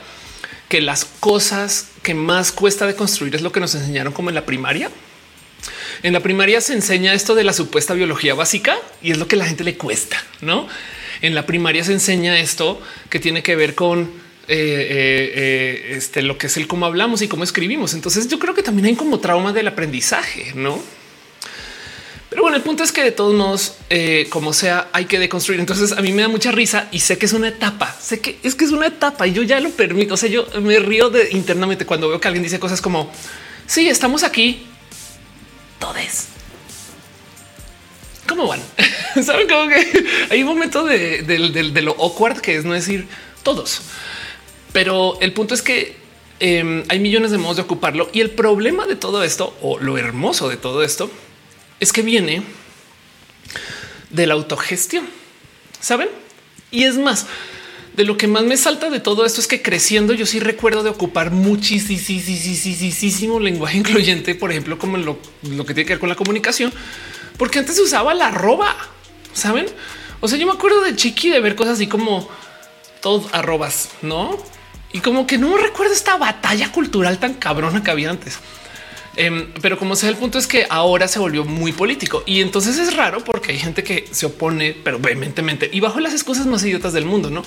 que 0.70 0.82
las 0.82 1.06
cosas 1.06 1.90
que 2.02 2.14
más 2.14 2.52
cuesta 2.52 2.88
de 2.88 2.96
construir 2.96 3.36
es 3.36 3.42
lo 3.42 3.52
que 3.52 3.60
nos 3.60 3.76
enseñaron 3.76 4.14
como 4.14 4.30
en 4.30 4.36
la 4.36 4.46
primaria. 4.46 4.90
En 6.02 6.14
la 6.14 6.20
primaria 6.20 6.62
se 6.62 6.74
enseña 6.74 7.14
esto 7.14 7.36
de 7.36 7.44
la 7.44 7.54
supuesta 7.54 7.94
biología 7.94 8.34
básica 8.34 8.78
y 9.02 9.12
es 9.12 9.18
lo 9.18 9.28
que 9.28 9.36
la 9.36 9.46
gente 9.46 9.64
le 9.64 9.78
cuesta, 9.78 10.22
¿no? 10.42 10.68
En 11.22 11.36
la 11.36 11.46
primaria 11.46 11.84
se 11.84 11.94
enseña 11.94 12.40
esto 12.40 12.82
que 13.10 13.20
tiene 13.20 13.44
que 13.44 13.56
ver 13.56 13.76
con 13.76 14.02
eh, 14.02 14.58
eh, 14.58 15.34
eh, 15.36 15.96
este, 15.96 16.22
lo 16.22 16.38
que 16.38 16.48
es 16.48 16.58
el 16.58 16.68
cómo 16.68 16.86
hablamos 16.86 17.22
y 17.22 17.30
cómo 17.30 17.46
escribimos. 17.46 17.94
Entonces 17.94 18.28
yo 18.28 18.40
creo 18.40 18.54
que 18.54 18.64
también 18.64 18.88
hay 18.88 18.96
como 18.96 19.20
trauma 19.20 19.54
del 19.54 19.68
aprendizaje, 19.68 20.52
¿no? 20.56 20.82
Pero 22.34 22.42
bueno, 22.42 22.58
el 22.58 22.64
punto 22.64 22.84
es 22.84 22.92
que 22.92 23.04
de 23.04 23.12
todos 23.12 23.36
modos, 23.36 23.76
eh, 23.92 24.26
como 24.32 24.54
sea, 24.54 24.90
hay 24.92 25.06
que 25.06 25.20
deconstruir. 25.20 25.60
Entonces 25.60 25.92
a 25.92 26.02
mí 26.02 26.12
me 26.14 26.24
da 26.24 26.28
mucha 26.28 26.52
risa 26.52 26.88
y 26.92 26.98
sé 26.98 27.20
que 27.20 27.28
es 27.28 27.34
una 27.34 27.50
etapa. 27.50 27.96
Sé 28.02 28.22
que 28.22 28.40
es 28.42 28.56
que 28.56 28.66
es 28.66 28.72
una 28.72 28.88
etapa 28.88 29.28
y 29.28 29.34
yo 29.34 29.44
ya 29.44 29.60
lo 29.60 29.70
permito. 29.70 30.16
O 30.16 30.18
sea, 30.18 30.30
yo 30.30 30.48
me 30.60 30.80
río 30.80 31.12
de 31.12 31.30
internamente 31.30 31.86
cuando 31.86 32.10
veo 32.10 32.20
que 32.20 32.28
alguien 32.28 32.42
dice 32.42 32.60
cosas 32.60 32.82
como 32.82 33.12
sí, 33.68 33.88
estamos 33.88 34.24
aquí. 34.24 34.66
Todes. 35.78 36.30
¿Cómo 38.28 38.48
van? 38.48 38.62
Saben 39.24 39.48
como 39.48 39.68
que 39.68 40.08
hay 40.32 40.42
un 40.42 40.50
momento 40.50 40.86
de, 40.86 41.82
lo 41.84 41.92
awkward 42.00 42.42
que 42.42 42.56
es 42.56 42.66
no 42.66 42.74
decir 42.74 43.06
todos. 43.44 43.84
Pero 44.72 45.20
el 45.22 45.34
punto 45.34 45.54
es 45.54 45.62
que 45.62 45.98
em, 46.40 46.84
hay 46.90 46.98
millones 46.98 47.30
de 47.30 47.38
modos 47.38 47.58
de 47.58 47.62
ocuparlo 47.62 48.10
y 48.12 48.22
el 48.22 48.32
problema 48.32 48.88
de 48.88 48.96
todo 48.96 49.24
esto 49.24 49.56
o 49.62 49.78
lo 49.78 50.00
hermoso 50.00 50.50
de 50.50 50.58
todo 50.58 50.82
esto 50.82 51.12
es 51.84 51.94
que 51.94 52.02
viene 52.02 52.44
de 54.10 54.28
la 54.28 54.34
autogestión, 54.34 55.08
saben? 55.80 56.10
Y 56.72 56.84
es 56.84 56.98
más, 56.98 57.26
de 57.96 58.04
lo 58.04 58.18
que 58.18 58.28
más 58.28 58.44
me 58.44 58.58
salta 58.58 58.90
de 58.90 59.00
todo 59.00 59.26
esto 59.26 59.42
es 59.42 59.48
que 59.48 59.62
creciendo 59.62 60.14
yo 60.14 60.26
sí 60.26 60.40
recuerdo 60.40 60.84
de 60.84 60.90
ocupar 60.90 61.32
muchísimo 61.32 63.40
lenguaje 63.40 63.78
incluyente, 63.78 64.36
por 64.36 64.52
ejemplo, 64.52 64.80
como 64.80 64.98
lo, 64.98 65.20
lo, 65.44 65.66
que 65.66 65.74
tiene 65.74 65.88
que 65.88 65.94
ver 65.94 66.00
con 66.00 66.10
la 66.10 66.16
comunicación, 66.16 66.74
porque 67.38 67.60
antes 67.60 67.76
se 67.76 67.82
usaba 67.82 68.14
la 68.14 68.28
arroba, 68.28 68.76
saben? 69.34 69.66
O 70.20 70.28
sea, 70.28 70.38
yo 70.38 70.46
me 70.46 70.54
acuerdo 70.54 70.82
de 70.82 70.96
chiqui 70.96 71.30
de 71.30 71.40
ver 71.40 71.56
cosas 71.56 71.74
así 71.74 71.88
como 71.88 72.30
todo 73.02 73.28
arrobas, 73.34 73.90
no? 74.02 74.38
Y 74.94 75.00
como 75.00 75.28
que 75.28 75.38
no 75.38 75.58
recuerdo 75.58 75.94
esta 75.94 76.18
batalla 76.18 76.72
cultural 76.72 77.20
tan 77.20 77.34
cabrona 77.34 77.84
que 77.84 77.92
había 77.92 78.10
antes. 78.10 78.40
Em, 79.16 79.48
pero 79.62 79.78
como 79.78 79.96
sea, 79.96 80.10
el 80.10 80.16
punto 80.16 80.40
es 80.40 80.48
que 80.48 80.66
ahora 80.70 81.08
se 81.08 81.20
volvió 81.20 81.46
muy 81.46 81.72
político 81.72 82.24
y 82.26 82.42
entonces 82.42 82.80
es 82.80 82.96
raro 82.96 83.24
porque 83.24 83.52
hay 83.52 83.60
gente 83.60 83.84
que 83.84 84.06
se 84.10 84.26
opone, 84.26 84.76
pero 84.84 84.98
vehementemente 84.98 85.70
y 85.72 85.82
bajo 85.82 86.00
las 86.00 86.14
excusas 86.14 86.48
más 86.48 86.64
idiotas 86.64 86.94
del 86.94 87.06
mundo, 87.06 87.30
no? 87.30 87.44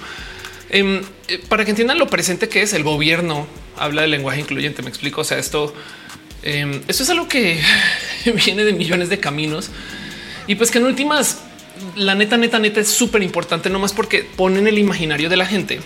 Em, 0.71 1.03
eh, 1.29 1.41
para 1.49 1.65
que 1.65 1.71
entiendan 1.71 1.99
lo 1.99 2.09
presente 2.09 2.49
que 2.49 2.63
es 2.63 2.73
el 2.73 2.83
gobierno 2.83 3.47
habla 3.77 4.03
del 4.03 4.11
lenguaje 4.13 4.41
incluyente. 4.41 4.83
Me 4.83 4.89
explico. 4.89 5.21
O 5.21 5.25
sea, 5.25 5.39
esto, 5.39 5.75
em, 6.43 6.83
esto 6.89 7.03
es 7.03 7.11
algo 7.11 7.29
que 7.29 7.61
viene 8.47 8.65
de 8.65 8.73
millones 8.73 9.09
de 9.09 9.19
caminos 9.19 9.71
y 10.47 10.55
pues 10.55 10.71
que 10.71 10.79
en 10.79 10.85
últimas 10.85 11.39
la 11.95 12.15
neta, 12.15 12.37
neta, 12.37 12.59
neta 12.59 12.81
es 12.81 12.89
súper 12.89 13.23
importante, 13.23 13.69
no 13.71 13.79
más 13.79 13.93
porque 13.93 14.23
ponen 14.23 14.67
el 14.67 14.79
imaginario 14.79 15.29
de 15.29 15.37
la 15.37 15.47
gente 15.47 15.81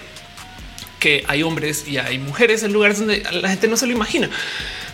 que 1.00 1.24
hay 1.26 1.42
hombres 1.42 1.88
y 1.88 1.96
hay 1.96 2.18
mujeres 2.18 2.62
en 2.62 2.72
lugares 2.72 2.98
donde 2.98 3.22
la 3.32 3.48
gente 3.48 3.68
no 3.68 3.76
se 3.76 3.86
lo 3.86 3.92
imagina. 3.92 4.30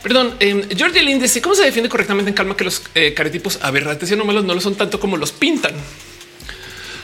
Perdón, 0.07 0.37
eh, 0.39 0.69
Jordi 0.79 1.01
Lynn 1.01 1.19
dice 1.19 1.43
cómo 1.43 1.57
se 1.57 1.65
defiende 1.65 1.89
correctamente 1.89 2.29
en 2.29 2.37
calma 2.37 2.57
que 2.57 2.63
los 2.63 2.81
eh, 2.95 3.13
aberrantes 3.61 4.09
y 4.09 4.15
anómalos 4.15 4.45
no 4.45 4.55
lo 4.55 4.61
son 4.61 4.77
tanto 4.77 5.01
como 5.01 5.17
los 5.17 5.33
pintan. 5.33 5.73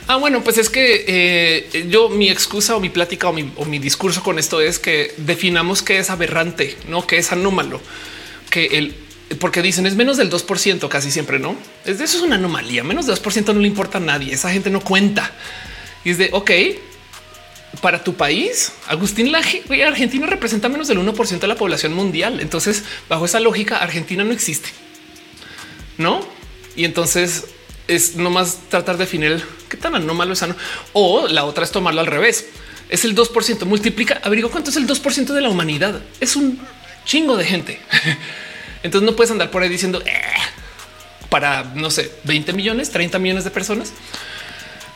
Ah, 0.07 0.15
bueno, 0.15 0.41
pues 0.41 0.57
es 0.57 0.69
que 0.69 1.03
eh, 1.05 1.87
yo 1.89 2.07
mi 2.07 2.29
excusa 2.29 2.77
o 2.77 2.79
mi 2.79 2.87
plática 2.87 3.27
o 3.27 3.33
mi, 3.33 3.51
o 3.57 3.65
mi, 3.65 3.77
discurso 3.77 4.23
con 4.23 4.39
esto 4.39 4.61
es 4.61 4.79
que 4.79 5.13
definamos 5.17 5.81
qué 5.81 5.97
es 5.97 6.09
aberrante, 6.09 6.77
no 6.87 7.05
que 7.05 7.17
es 7.17 7.33
anómalo, 7.33 7.81
que 8.49 8.67
el 8.67 8.95
porque 9.37 9.61
dicen 9.61 9.85
es 9.85 9.95
menos 9.95 10.15
del 10.15 10.31
2% 10.31 10.87
casi 10.87 11.11
siempre, 11.11 11.39
no 11.39 11.57
es 11.83 11.97
de 11.97 12.05
eso 12.05 12.19
es 12.19 12.23
una 12.23 12.37
anomalía. 12.37 12.85
Menos 12.85 13.05
del 13.05 13.17
2% 13.17 13.53
no 13.53 13.59
le 13.59 13.67
importa 13.67 13.97
a 13.97 14.01
nadie. 14.01 14.33
Esa 14.33 14.49
gente 14.49 14.69
no 14.69 14.79
cuenta 14.79 15.29
y 16.05 16.11
es 16.11 16.17
de 16.17 16.29
ok, 16.31 16.51
para 17.81 18.03
tu 18.03 18.15
país, 18.15 18.71
Agustín 18.87 19.31
Laje, 19.31 19.63
Argentina 19.85 20.27
representa 20.27 20.69
menos 20.69 20.87
del 20.87 20.99
1% 20.99 21.39
de 21.39 21.47
la 21.47 21.55
población 21.55 21.93
mundial. 21.93 22.39
Entonces, 22.39 22.83
bajo 23.09 23.25
esa 23.25 23.39
lógica, 23.39 23.77
Argentina 23.77 24.23
no 24.23 24.31
existe. 24.31 24.69
No? 25.97 26.21
Y 26.75 26.85
entonces 26.85 27.45
es 27.87 28.15
nomás 28.15 28.59
tratar 28.69 28.97
de 28.97 29.03
definir 29.05 29.43
qué 29.69 29.77
tan 29.77 29.95
anómalo 29.95 30.33
es 30.33 30.39
sano. 30.39 30.55
O 30.93 31.27
la 31.27 31.45
otra 31.45 31.63
es 31.63 31.71
tomarlo 31.71 32.01
al 32.01 32.07
revés. 32.07 32.47
Es 32.89 33.05
el 33.05 33.15
2%. 33.15 33.65
Multiplica, 33.65 34.21
abrigo 34.23 34.49
cuánto 34.49 34.69
es 34.69 34.77
el 34.77 34.87
2% 34.87 35.33
de 35.33 35.41
la 35.41 35.49
humanidad. 35.49 36.01
Es 36.19 36.35
un 36.35 36.59
chingo 37.05 37.35
de 37.37 37.45
gente. 37.45 37.79
Entonces 38.83 39.05
no 39.09 39.15
puedes 39.15 39.31
andar 39.31 39.49
por 39.49 39.63
ahí 39.63 39.69
diciendo 39.69 40.01
eh", 40.05 40.21
para, 41.29 41.63
no 41.75 41.89
sé, 41.89 42.11
20 42.25 42.53
millones, 42.53 42.91
30 42.91 43.19
millones 43.19 43.43
de 43.43 43.51
personas. 43.51 43.93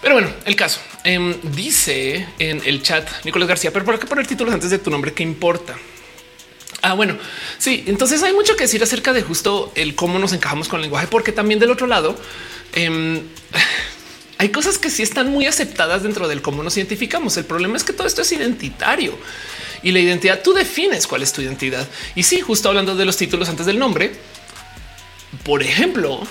Pero 0.02 0.14
bueno, 0.14 0.30
el 0.46 0.56
caso 0.56 0.80
em, 1.04 1.36
dice 1.42 2.28
en 2.40 2.62
el 2.66 2.82
chat 2.84 3.08
Nicolás 3.24 3.50
García, 3.50 3.72
pero 3.72 3.86
por 3.86 4.00
qué 4.00 4.06
poner 4.06 4.28
títulos 4.28 4.54
antes 4.54 4.70
de 4.70 4.80
tu 4.80 4.90
nombre? 4.92 5.14
¿Qué 5.14 5.24
importa? 5.24 5.76
Ah, 6.82 6.94
bueno, 6.94 7.18
sí. 7.58 7.84
Entonces 7.88 8.22
hay 8.24 8.34
mucho 8.34 8.56
que 8.56 8.64
decir 8.64 8.82
acerca 8.84 9.14
de 9.14 9.24
justo 9.24 9.72
el 9.76 9.96
cómo 9.96 10.20
nos 10.20 10.34
encajamos 10.34 10.68
con 10.68 10.78
el 10.78 10.84
lenguaje, 10.84 11.08
porque 11.08 11.32
también 11.32 11.60
del 11.60 11.72
otro 11.72 11.88
lado 11.88 12.16
em, 12.74 13.22
hay 14.38 14.50
cosas 14.50 14.78
que 14.78 14.90
sí 14.90 15.02
están 15.02 15.32
muy 15.32 15.48
aceptadas 15.48 16.04
dentro 16.04 16.28
del 16.28 16.42
cómo 16.42 16.62
nos 16.62 16.78
identificamos. 16.78 17.36
El 17.38 17.46
problema 17.46 17.78
es 17.78 17.84
que 17.84 17.94
todo 17.94 18.06
esto 18.06 18.22
es 18.22 18.32
identitario 18.32 19.18
y 19.82 19.92
la 19.92 20.00
identidad 20.00 20.42
tú 20.44 20.54
defines 20.54 21.08
cuál 21.08 21.24
es 21.24 21.34
tu 21.34 21.42
identidad. 21.42 21.88
Y 22.16 22.24
sí, 22.24 22.42
justo 22.42 22.70
hablando 22.70 22.96
de 22.96 23.06
los 23.06 23.18
títulos 23.18 23.50
antes 23.50 23.66
del 23.66 23.80
nombre, 23.80 24.12
por 25.44 25.64
ejemplo, 25.64 26.22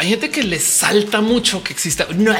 hay 0.00 0.08
gente 0.08 0.30
que 0.30 0.42
le 0.42 0.58
salta 0.58 1.20
mucho 1.20 1.62
que 1.62 1.74
exista. 1.74 2.06
No, 2.16 2.34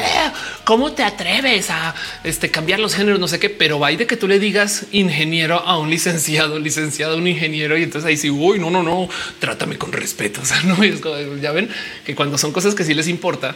¿cómo 0.64 0.92
te 0.92 1.02
atreves 1.02 1.68
a 1.68 1.94
este, 2.24 2.50
cambiar 2.50 2.80
los 2.80 2.94
géneros? 2.94 3.20
No 3.20 3.28
sé 3.28 3.38
qué, 3.38 3.50
pero 3.50 3.78
va 3.78 3.90
de 3.90 4.06
que 4.06 4.16
tú 4.16 4.26
le 4.26 4.38
digas 4.38 4.86
ingeniero 4.92 5.58
a 5.58 5.76
un 5.76 5.90
licenciado, 5.90 6.58
licenciado 6.58 7.12
a 7.12 7.16
un 7.18 7.26
ingeniero. 7.26 7.76
Y 7.76 7.82
entonces 7.82 8.08
ahí 8.08 8.16
sí, 8.16 8.30
uy, 8.30 8.58
no, 8.58 8.70
no, 8.70 8.82
no, 8.82 9.10
trátame 9.40 9.76
con 9.76 9.92
respeto. 9.92 10.40
O 10.40 10.46
sea, 10.46 10.62
no 10.64 10.82
es 10.82 11.02
ya 11.42 11.52
ven 11.52 11.68
que 12.06 12.14
cuando 12.14 12.38
son 12.38 12.50
cosas 12.50 12.74
que 12.74 12.82
sí 12.82 12.94
les 12.94 13.08
importa, 13.08 13.54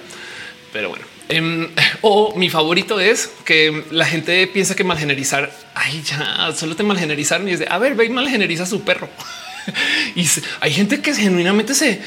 pero 0.70 0.90
bueno, 0.90 1.06
em, 1.30 1.70
o 2.02 2.36
mi 2.36 2.50
favorito 2.50 3.00
es 3.00 3.30
que 3.46 3.84
la 3.90 4.04
gente 4.04 4.46
piensa 4.48 4.76
que 4.76 4.84
malgenerizar, 4.84 5.50
ay, 5.74 6.02
ya 6.02 6.52
solo 6.54 6.76
te 6.76 6.82
malgenerizaron 6.82 7.48
y 7.48 7.52
es 7.52 7.60
de 7.60 7.68
a 7.70 7.78
ver, 7.78 7.94
ve 7.94 8.04
y 8.04 8.10
malgeneriza 8.10 8.66
su 8.66 8.82
perro. 8.82 9.08
y 10.14 10.28
hay 10.60 10.74
gente 10.74 11.00
que 11.00 11.14
genuinamente 11.14 11.74
se 11.74 12.02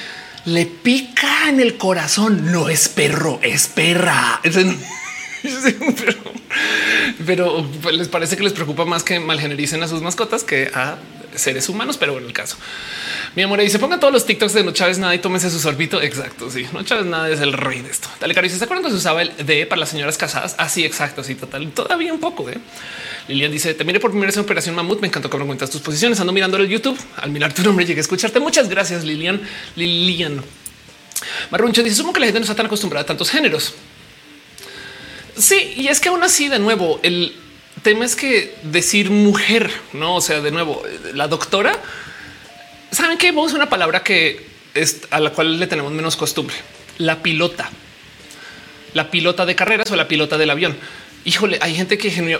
le 0.47 0.65
pica 0.65 1.49
en 1.49 1.59
el 1.59 1.77
corazón. 1.77 2.51
No 2.51 2.69
es 2.69 2.87
perro, 2.87 3.39
es 3.43 3.67
perra. 3.67 4.41
pero, 7.25 7.69
pues, 7.81 7.95
les 7.95 8.07
parece 8.07 8.37
que 8.37 8.43
les 8.43 8.53
preocupa 8.53 8.85
más 8.85 9.03
que 9.03 9.19
malgenericen 9.19 9.83
a 9.83 9.89
sus 9.89 10.01
mascotas 10.01 10.45
que 10.45 10.71
a 10.73 10.97
seres 11.37 11.69
humanos. 11.69 11.97
Pero 11.97 12.13
bueno, 12.13 12.27
el 12.27 12.33
caso, 12.33 12.57
mi 13.35 13.43
amor, 13.43 13.61
y 13.61 13.69
se 13.69 13.79
pongan 13.79 13.99
todos 13.99 14.13
los 14.13 14.25
TikToks 14.25 14.53
de 14.53 14.63
no 14.63 14.71
Chávez 14.71 14.97
nada 14.97 15.13
y 15.15 15.19
tómense 15.19 15.49
su 15.49 15.59
sorbito. 15.59 16.01
Exacto. 16.01 16.49
Sí, 16.49 16.65
no 16.73 16.83
Chávez 16.83 17.05
nada 17.05 17.29
es 17.29 17.39
el 17.39 17.53
rey 17.53 17.81
de 17.81 17.89
esto. 17.89 18.09
Dale, 18.19 18.33
cariño. 18.33 18.55
¿Se 18.55 18.63
acuerdan 18.63 18.83
que 18.83 18.91
se 18.91 18.97
usaba 18.97 19.21
el 19.21 19.45
de 19.45 19.65
para 19.65 19.79
las 19.79 19.89
señoras 19.89 20.17
casadas? 20.17 20.55
Así, 20.57 20.83
ah, 20.83 20.87
exacto. 20.87 21.23
Sí, 21.23 21.35
total. 21.35 21.69
Todavía 21.71 22.13
un 22.13 22.19
poco. 22.19 22.49
¿eh? 22.49 22.57
Lilian 23.27 23.51
dice: 23.51 23.73
Te 23.73 23.83
miré 23.83 23.99
por 23.99 24.11
primera 24.11 24.27
vez 24.27 24.37
en 24.37 24.43
Operación 24.43 24.75
Mamut. 24.75 24.99
Me 25.01 25.07
encantó 25.07 25.29
cómo 25.29 25.45
cuentas 25.45 25.69
tus 25.69 25.81
posiciones. 25.81 26.19
Ando 26.19 26.33
mirando 26.33 26.57
el 26.57 26.67
YouTube. 26.67 26.97
Al 27.17 27.31
mirar 27.31 27.53
tu 27.53 27.63
nombre, 27.63 27.85
llegué 27.85 27.99
a 27.99 28.01
escucharte. 28.01 28.39
Muchas 28.39 28.69
gracias, 28.69 29.03
Lilian. 29.03 29.41
Lilian. 29.75 30.43
Marruncho 31.51 31.83
dice: 31.83 31.95
Supongo 31.95 32.13
que 32.13 32.19
la 32.21 32.25
gente 32.27 32.39
no 32.39 32.43
está 32.43 32.55
tan 32.55 32.65
acostumbrada 32.67 33.03
a 33.03 33.05
tantos 33.05 33.29
géneros. 33.29 33.73
Sí, 35.37 35.73
y 35.77 35.87
es 35.87 35.99
que 35.99 36.09
aún 36.09 36.23
así, 36.23 36.47
de 36.47 36.57
nuevo, 36.57 36.99
el 37.03 37.35
tema 37.81 38.05
es 38.05 38.15
que 38.15 38.55
decir 38.63 39.09
mujer, 39.09 39.71
no? 39.93 40.15
O 40.15 40.21
sea, 40.21 40.41
de 40.41 40.51
nuevo, 40.51 40.83
la 41.13 41.27
doctora, 41.27 41.73
saben 42.91 43.17
que 43.17 43.31
vos 43.31 43.53
una 43.53 43.69
palabra 43.69 44.03
que 44.03 44.45
es 44.73 45.01
a 45.11 45.19
la 45.19 45.31
cual 45.31 45.59
le 45.59 45.67
tenemos 45.67 45.91
menos 45.91 46.15
costumbre. 46.15 46.55
La 46.97 47.21
pilota, 47.21 47.69
la 48.93 49.11
pilota 49.11 49.45
de 49.45 49.55
carreras 49.55 49.91
o 49.91 49.95
la 49.95 50.07
pilota 50.07 50.37
del 50.37 50.49
avión 50.49 50.77
híjole, 51.27 51.59
hay 51.61 51.75
gente 51.75 51.97
que 51.97 52.09
genera 52.09 52.39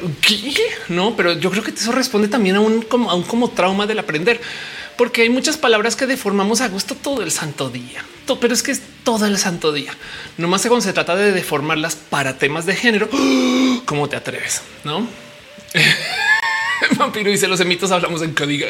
no, 0.87 1.15
pero 1.17 1.33
yo 1.33 1.51
creo 1.51 1.61
que 1.61 1.71
eso 1.71 1.91
responde 1.91 2.29
también 2.29 2.55
a 2.55 2.61
un 2.61 2.81
como, 2.81 3.11
a 3.11 3.15
un 3.15 3.23
como 3.23 3.49
trauma 3.49 3.85
del 3.85 3.99
aprender, 3.99 4.39
porque 4.97 5.23
hay 5.23 5.29
muchas 5.29 5.57
palabras 5.57 5.97
que 5.97 6.07
deformamos 6.07 6.61
a 6.61 6.69
gusto 6.69 6.95
todo 6.95 7.21
el 7.21 7.31
santo 7.31 7.69
día, 7.69 8.03
pero 8.39 8.53
es 8.53 8.63
que 8.63 8.71
es 8.71 8.81
todo 9.03 9.25
el 9.25 9.37
santo 9.37 9.73
día. 9.73 9.93
No 10.37 10.47
más 10.47 10.61
cuando 10.61 10.81
se 10.81 10.93
trata 10.93 11.17
de 11.17 11.33
deformarlas 11.33 11.95
para 11.95 12.37
temas 12.37 12.65
de 12.65 12.75
género, 12.75 13.09
¿cómo 13.85 14.07
te 14.07 14.15
atreves? 14.15 14.61
No? 14.85 15.05
Vampiro 16.97 17.29
dice 17.29 17.47
los 17.47 17.59
emitos 17.59 17.91
hablamos 17.91 18.21
en 18.21 18.33
código. 18.33 18.67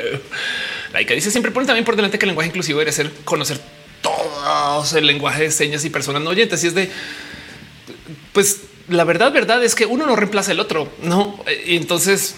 que 1.06 1.14
dice 1.16 1.32
siempre 1.32 1.52
pone 1.52 1.68
también 1.68 1.86
por 1.86 1.96
delante 1.96 2.18
que 2.18 2.26
el 2.26 2.30
lenguaje 2.30 2.50
inclusivo 2.50 2.80
debe 2.80 2.92
ser 2.92 3.12
conocer 3.24 3.60
todo 4.02 4.86
el 4.96 5.06
lenguaje 5.06 5.44
de 5.44 5.52
señas 5.52 5.84
y 5.86 5.90
personas 5.90 6.22
no 6.22 6.30
oyentes. 6.30 6.64
Y 6.64 6.68
es 6.68 6.76
de 6.76 6.90
pues 8.34 8.62
la 8.88 9.04
verdad, 9.04 9.32
verdad 9.32 9.64
es 9.64 9.76
que 9.76 9.86
uno 9.86 10.06
no 10.06 10.16
reemplaza 10.16 10.52
el 10.52 10.60
otro, 10.60 10.92
no? 11.02 11.44
Y 11.66 11.76
entonces, 11.76 12.36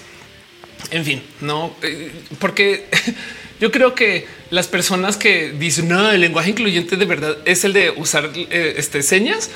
en 0.91 1.05
fin, 1.05 1.23
no, 1.41 1.75
eh, 1.81 2.11
porque 2.39 2.87
yo 3.59 3.71
creo 3.71 3.93
que 3.93 4.25
las 4.49 4.67
personas 4.67 5.17
que 5.17 5.51
dicen 5.51 5.89
no, 5.89 6.09
el 6.09 6.21
lenguaje 6.21 6.49
incluyente 6.51 6.95
de 6.95 7.05
verdad 7.05 7.37
es 7.45 7.63
el 7.65 7.73
de 7.73 7.91
usar 7.91 8.31
eh, 8.33 8.75
este, 8.77 9.03
señas. 9.03 9.51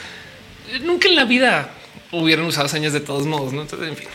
Nunca 0.81 1.07
en 1.07 1.15
la 1.15 1.25
vida 1.25 1.73
hubieran 2.11 2.45
usado 2.45 2.67
señas 2.67 2.93
de 2.93 2.99
todos 2.99 3.25
modos. 3.25 3.53
No, 3.53 3.61
entonces, 3.61 3.87
en 3.87 3.95
fin. 3.95 4.07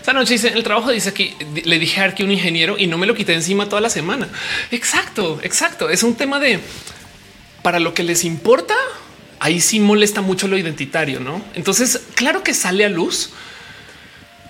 Esta 0.00 0.14
noche 0.14 0.32
dice 0.32 0.48
el 0.48 0.62
trabajo 0.62 0.90
dice 0.90 1.12
que 1.12 1.36
le 1.62 1.78
dije 1.78 2.00
a 2.00 2.14
que 2.14 2.24
un 2.24 2.32
ingeniero 2.32 2.76
y 2.78 2.86
no 2.86 2.96
me 2.96 3.06
lo 3.06 3.14
quité 3.14 3.34
encima 3.34 3.68
toda 3.68 3.82
la 3.82 3.90
semana. 3.90 4.28
Exacto, 4.70 5.38
exacto. 5.42 5.90
Es 5.90 6.02
un 6.02 6.14
tema 6.14 6.40
de 6.40 6.58
para 7.62 7.78
lo 7.78 7.92
que 7.92 8.02
les 8.02 8.24
importa 8.24 8.74
ahí 9.40 9.60
sí 9.60 9.78
molesta 9.78 10.22
mucho 10.22 10.48
lo 10.48 10.56
identitario, 10.56 11.20
¿no? 11.20 11.42
Entonces, 11.54 12.00
claro 12.14 12.42
que 12.42 12.54
sale 12.54 12.84
a 12.84 12.88
luz 12.88 13.30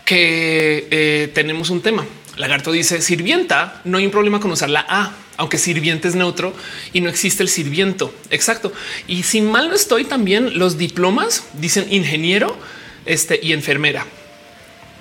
que 0.04 0.86
eh, 0.90 1.30
tenemos 1.34 1.70
un 1.70 1.82
tema. 1.82 2.06
Lagarto 2.36 2.70
dice 2.70 3.02
sirvienta, 3.02 3.80
no 3.84 3.98
hay 3.98 4.04
un 4.04 4.12
problema 4.12 4.38
con 4.38 4.52
usar 4.52 4.70
la 4.70 4.86
A, 4.88 5.12
aunque 5.36 5.58
sirviente 5.58 6.06
es 6.06 6.14
neutro 6.14 6.54
y 6.92 7.00
no 7.00 7.10
existe 7.10 7.42
el 7.42 7.48
sirviento. 7.48 8.14
Exacto. 8.30 8.72
Y 9.08 9.24
si 9.24 9.40
mal 9.40 9.68
no 9.68 9.74
estoy, 9.74 10.04
también 10.04 10.58
los 10.58 10.78
diplomas 10.78 11.44
dicen 11.54 11.86
ingeniero 11.92 12.56
este, 13.04 13.40
y 13.42 13.52
enfermera. 13.52 14.06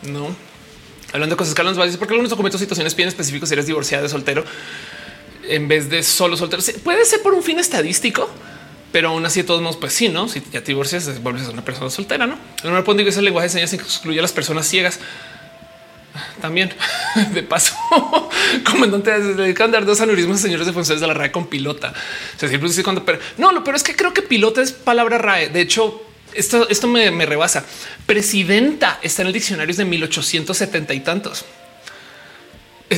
No 0.04 0.50
hablando 1.14 1.36
de 1.36 1.38
cosas 1.38 1.54
que 1.54 1.64
dice 1.64 1.97
porque 1.97 2.14
algunos 2.14 2.30
documentos, 2.30 2.60
situaciones 2.60 2.95
bien 2.95 3.10
específicos 3.10 3.50
si 3.50 3.54
eres 3.54 3.66
divorciado 3.66 4.04
de 4.04 4.10
soltero 4.10 4.43
en 5.47 5.68
vez 5.68 5.89
de 5.89 6.04
solo 6.04 6.38
soltero. 6.38 6.62
Puede 6.84 7.06
ser 7.06 7.22
por 7.22 7.34
un 7.34 7.41
fin 7.41 7.58
estadístico, 7.58 8.30
pero 8.91 9.10
aún 9.10 9.26
así, 9.26 9.41
de 9.41 9.47
todos 9.47 9.62
modos, 9.62 9.78
pues 9.78 9.93
sí, 9.93 10.08
no? 10.08 10.28
Si 10.28 10.43
ya 10.52 10.62
te 10.62 10.68
divorcias, 10.68 11.22
vuelves 11.24 11.47
a 11.47 11.52
una 11.52 11.66
persona 11.66 11.89
soltera, 11.89 12.28
no? 12.28 12.38
En 12.64 12.72
un 12.72 12.84
punto 12.84 13.02
ese 13.02 13.22
lenguaje 13.24 13.47
de 13.47 13.54
señas 13.54 13.74
excluye 13.74 14.20
a 14.20 14.22
las 14.22 14.32
personas 14.32 14.68
ciegas. 14.68 15.00
También 16.39 16.72
de 17.34 17.41
paso, 17.41 17.76
comandante, 18.70 19.20
dedican 19.20 19.72
dar 19.72 19.86
dos 19.86 20.02
aneurismas 20.02 20.39
a 20.39 20.41
señores 20.43 20.68
de 20.68 20.74
funciones 20.74 21.02
de 21.02 21.08
la 21.08 21.16
RAE 21.16 21.32
con 21.32 21.47
pilota. 21.47 21.93
O 22.36 22.39
sea, 22.39 22.84
cuando, 22.84 23.04
pero 23.04 23.18
no, 23.38 23.52
lo 23.52 23.64
pero 23.64 23.76
es 23.76 23.84
que 23.84 23.95
creo 23.95 24.14
que 24.14 24.22
pilota 24.22 24.62
es 24.62 24.72
palabra 24.72 25.18
RAE. 25.18 25.50
De 25.50 25.62
hecho, 25.62 26.09
esto, 26.34 26.70
esto 26.70 26.88
me, 26.88 27.12
me 27.12 27.26
rebasa. 27.26 27.66
Presidenta 28.06 29.00
está 29.02 29.22
en 29.22 29.28
el 29.28 29.34
diccionario 29.34 29.76
de 29.76 29.86
1870 29.86 30.94
y 30.94 31.00
tantos. 31.02 31.46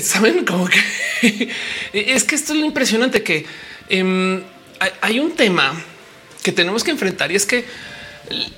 Saben 0.02 0.46
como 0.46 0.68
que 0.68 0.80
es 1.94 2.24
que 2.24 2.36
esto 2.36 2.54
es 2.54 2.60
lo 2.60 2.66
impresionante 2.66 3.24
que 3.24 3.46
em, 3.90 4.42
hay 5.02 5.20
un 5.20 5.32
tema 5.36 5.74
que 6.42 6.52
tenemos 6.52 6.84
que 6.84 6.92
enfrentar 6.92 7.32
y 7.32 7.36
es 7.36 7.46
que 7.46 7.66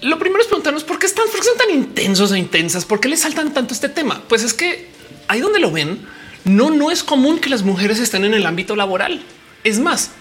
lo 0.01 0.19
primero 0.19 0.41
es 0.41 0.47
preguntarnos 0.47 0.83
por 0.83 0.99
qué 0.99 1.07
están, 1.07 1.25
por 1.29 1.39
qué 1.39 1.47
son 1.47 1.57
tan 1.57 1.71
intensos 1.71 2.31
e 2.31 2.37
intensas, 2.37 2.85
por 2.85 2.99
qué 2.99 3.09
les 3.09 3.21
saltan 3.21 3.53
tanto 3.53 3.73
este 3.73 3.89
tema. 3.89 4.23
Pues 4.27 4.43
es 4.43 4.53
que 4.53 4.87
ahí 5.27 5.41
donde 5.41 5.59
lo 5.59 5.71
ven, 5.71 5.99
no, 6.43 6.69
no 6.69 6.91
es 6.91 7.03
común 7.03 7.39
que 7.39 7.49
las 7.49 7.63
mujeres 7.63 7.99
estén 7.99 8.23
en 8.25 8.33
el 8.33 8.45
ámbito 8.45 8.75
laboral. 8.75 9.23
Es 9.63 9.79
más, 9.79 10.11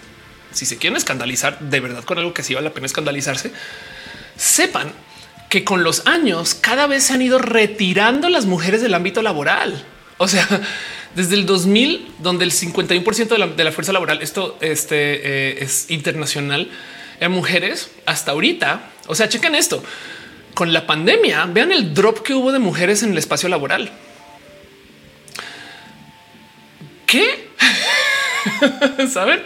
si 0.53 0.66
se 0.66 0.78
quieren 0.78 0.96
escandalizar 0.96 1.59
de 1.61 1.80
verdad 1.80 2.05
con 2.05 2.18
algo 2.18 2.32
que 2.32 2.42
sí 2.42 2.55
vale 2.55 2.68
la 2.68 2.74
pena 2.74 2.86
escandalizarse, 2.86 3.53
sepan 4.43 4.93
que 5.49 5.62
con 5.64 5.84
los 5.84 6.07
años 6.07 6.55
cada 6.55 6.88
vez 6.88 7.05
se 7.05 7.12
han 7.12 7.22
ido 7.22 7.38
retirando 7.38 8.28
las 8.28 8.45
mujeres 8.45 8.82
del 8.82 8.95
ámbito 8.95 9.22
laboral. 9.22 9.84
O 10.18 10.26
sea, 10.26 10.49
desde 11.14 11.36
el 11.36 11.47
2000, 11.47 12.09
donde 12.18 12.45
el 12.45 12.51
51% 12.51 13.28
de 13.28 13.38
la, 13.38 13.47
de 13.47 13.64
la 13.64 13.70
fuerza 13.70 13.93
laboral, 13.93 14.20
esto 14.20 14.59
este, 14.61 14.97
eh, 14.97 15.62
es 15.62 15.90
internacional, 15.90 16.68
eran 17.20 17.32
mujeres, 17.32 17.93
hasta 18.05 18.32
ahorita, 18.32 18.90
o 19.07 19.14
sea, 19.14 19.28
chequen 19.28 19.55
esto, 19.55 19.82
con 20.55 20.72
la 20.72 20.86
pandemia, 20.86 21.47
vean 21.47 21.70
el 21.70 21.95
drop 21.95 22.22
que 22.22 22.34
hubo 22.34 22.51
de 22.51 22.59
mujeres 22.59 23.05
en 23.05 23.12
el 23.12 23.18
espacio 23.18 23.49
laboral. 23.49 23.93
¿Qué? 27.07 27.49
¿Saben? 29.09 29.43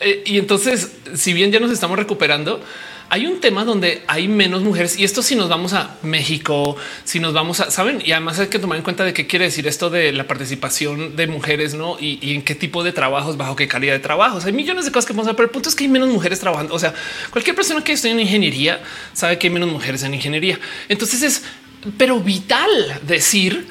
Eh, 0.00 0.24
y 0.26 0.38
entonces, 0.38 0.92
si 1.14 1.32
bien 1.32 1.52
ya 1.52 1.60
nos 1.60 1.70
estamos 1.70 1.98
recuperando, 1.98 2.62
hay 3.10 3.26
un 3.26 3.40
tema 3.40 3.64
donde 3.64 4.02
hay 4.06 4.28
menos 4.28 4.62
mujeres 4.62 4.96
y 4.96 5.04
esto 5.04 5.20
si 5.20 5.34
nos 5.34 5.48
vamos 5.48 5.72
a 5.72 5.96
México, 6.02 6.76
si 7.04 7.18
nos 7.18 7.32
vamos 7.32 7.58
a 7.58 7.70
saben 7.70 8.00
y 8.04 8.12
además 8.12 8.38
hay 8.38 8.46
que 8.46 8.60
tomar 8.60 8.78
en 8.78 8.84
cuenta 8.84 9.04
de 9.04 9.12
qué 9.12 9.26
quiere 9.26 9.46
decir 9.46 9.66
esto 9.66 9.90
de 9.90 10.12
la 10.12 10.28
participación 10.28 11.16
de 11.16 11.26
mujeres, 11.26 11.74
no 11.74 11.96
y, 12.00 12.34
en 12.34 12.42
qué 12.42 12.54
tipo 12.54 12.84
de 12.84 12.92
trabajos, 12.92 13.36
bajo 13.36 13.56
qué 13.56 13.66
calidad 13.66 13.94
de 13.94 13.98
trabajos. 13.98 14.44
Hay 14.44 14.52
millones 14.52 14.84
de 14.84 14.92
cosas 14.92 15.06
que 15.06 15.12
vamos 15.12 15.26
a 15.26 15.30
ver, 15.30 15.36
pero 15.36 15.46
el 15.46 15.52
punto 15.52 15.68
es 15.68 15.74
que 15.74 15.84
hay 15.84 15.90
menos 15.90 16.08
mujeres 16.08 16.38
trabajando. 16.38 16.72
O 16.72 16.78
sea, 16.78 16.94
cualquier 17.30 17.56
persona 17.56 17.82
que 17.82 17.92
esté 17.92 18.10
en 18.10 18.20
ingeniería 18.20 18.80
sabe 19.12 19.38
que 19.38 19.48
hay 19.48 19.52
menos 19.52 19.70
mujeres 19.70 20.04
en 20.04 20.14
ingeniería. 20.14 20.58
Entonces 20.88 21.22
es 21.22 21.42
pero 21.96 22.20
vital 22.20 23.00
decir 23.02 23.66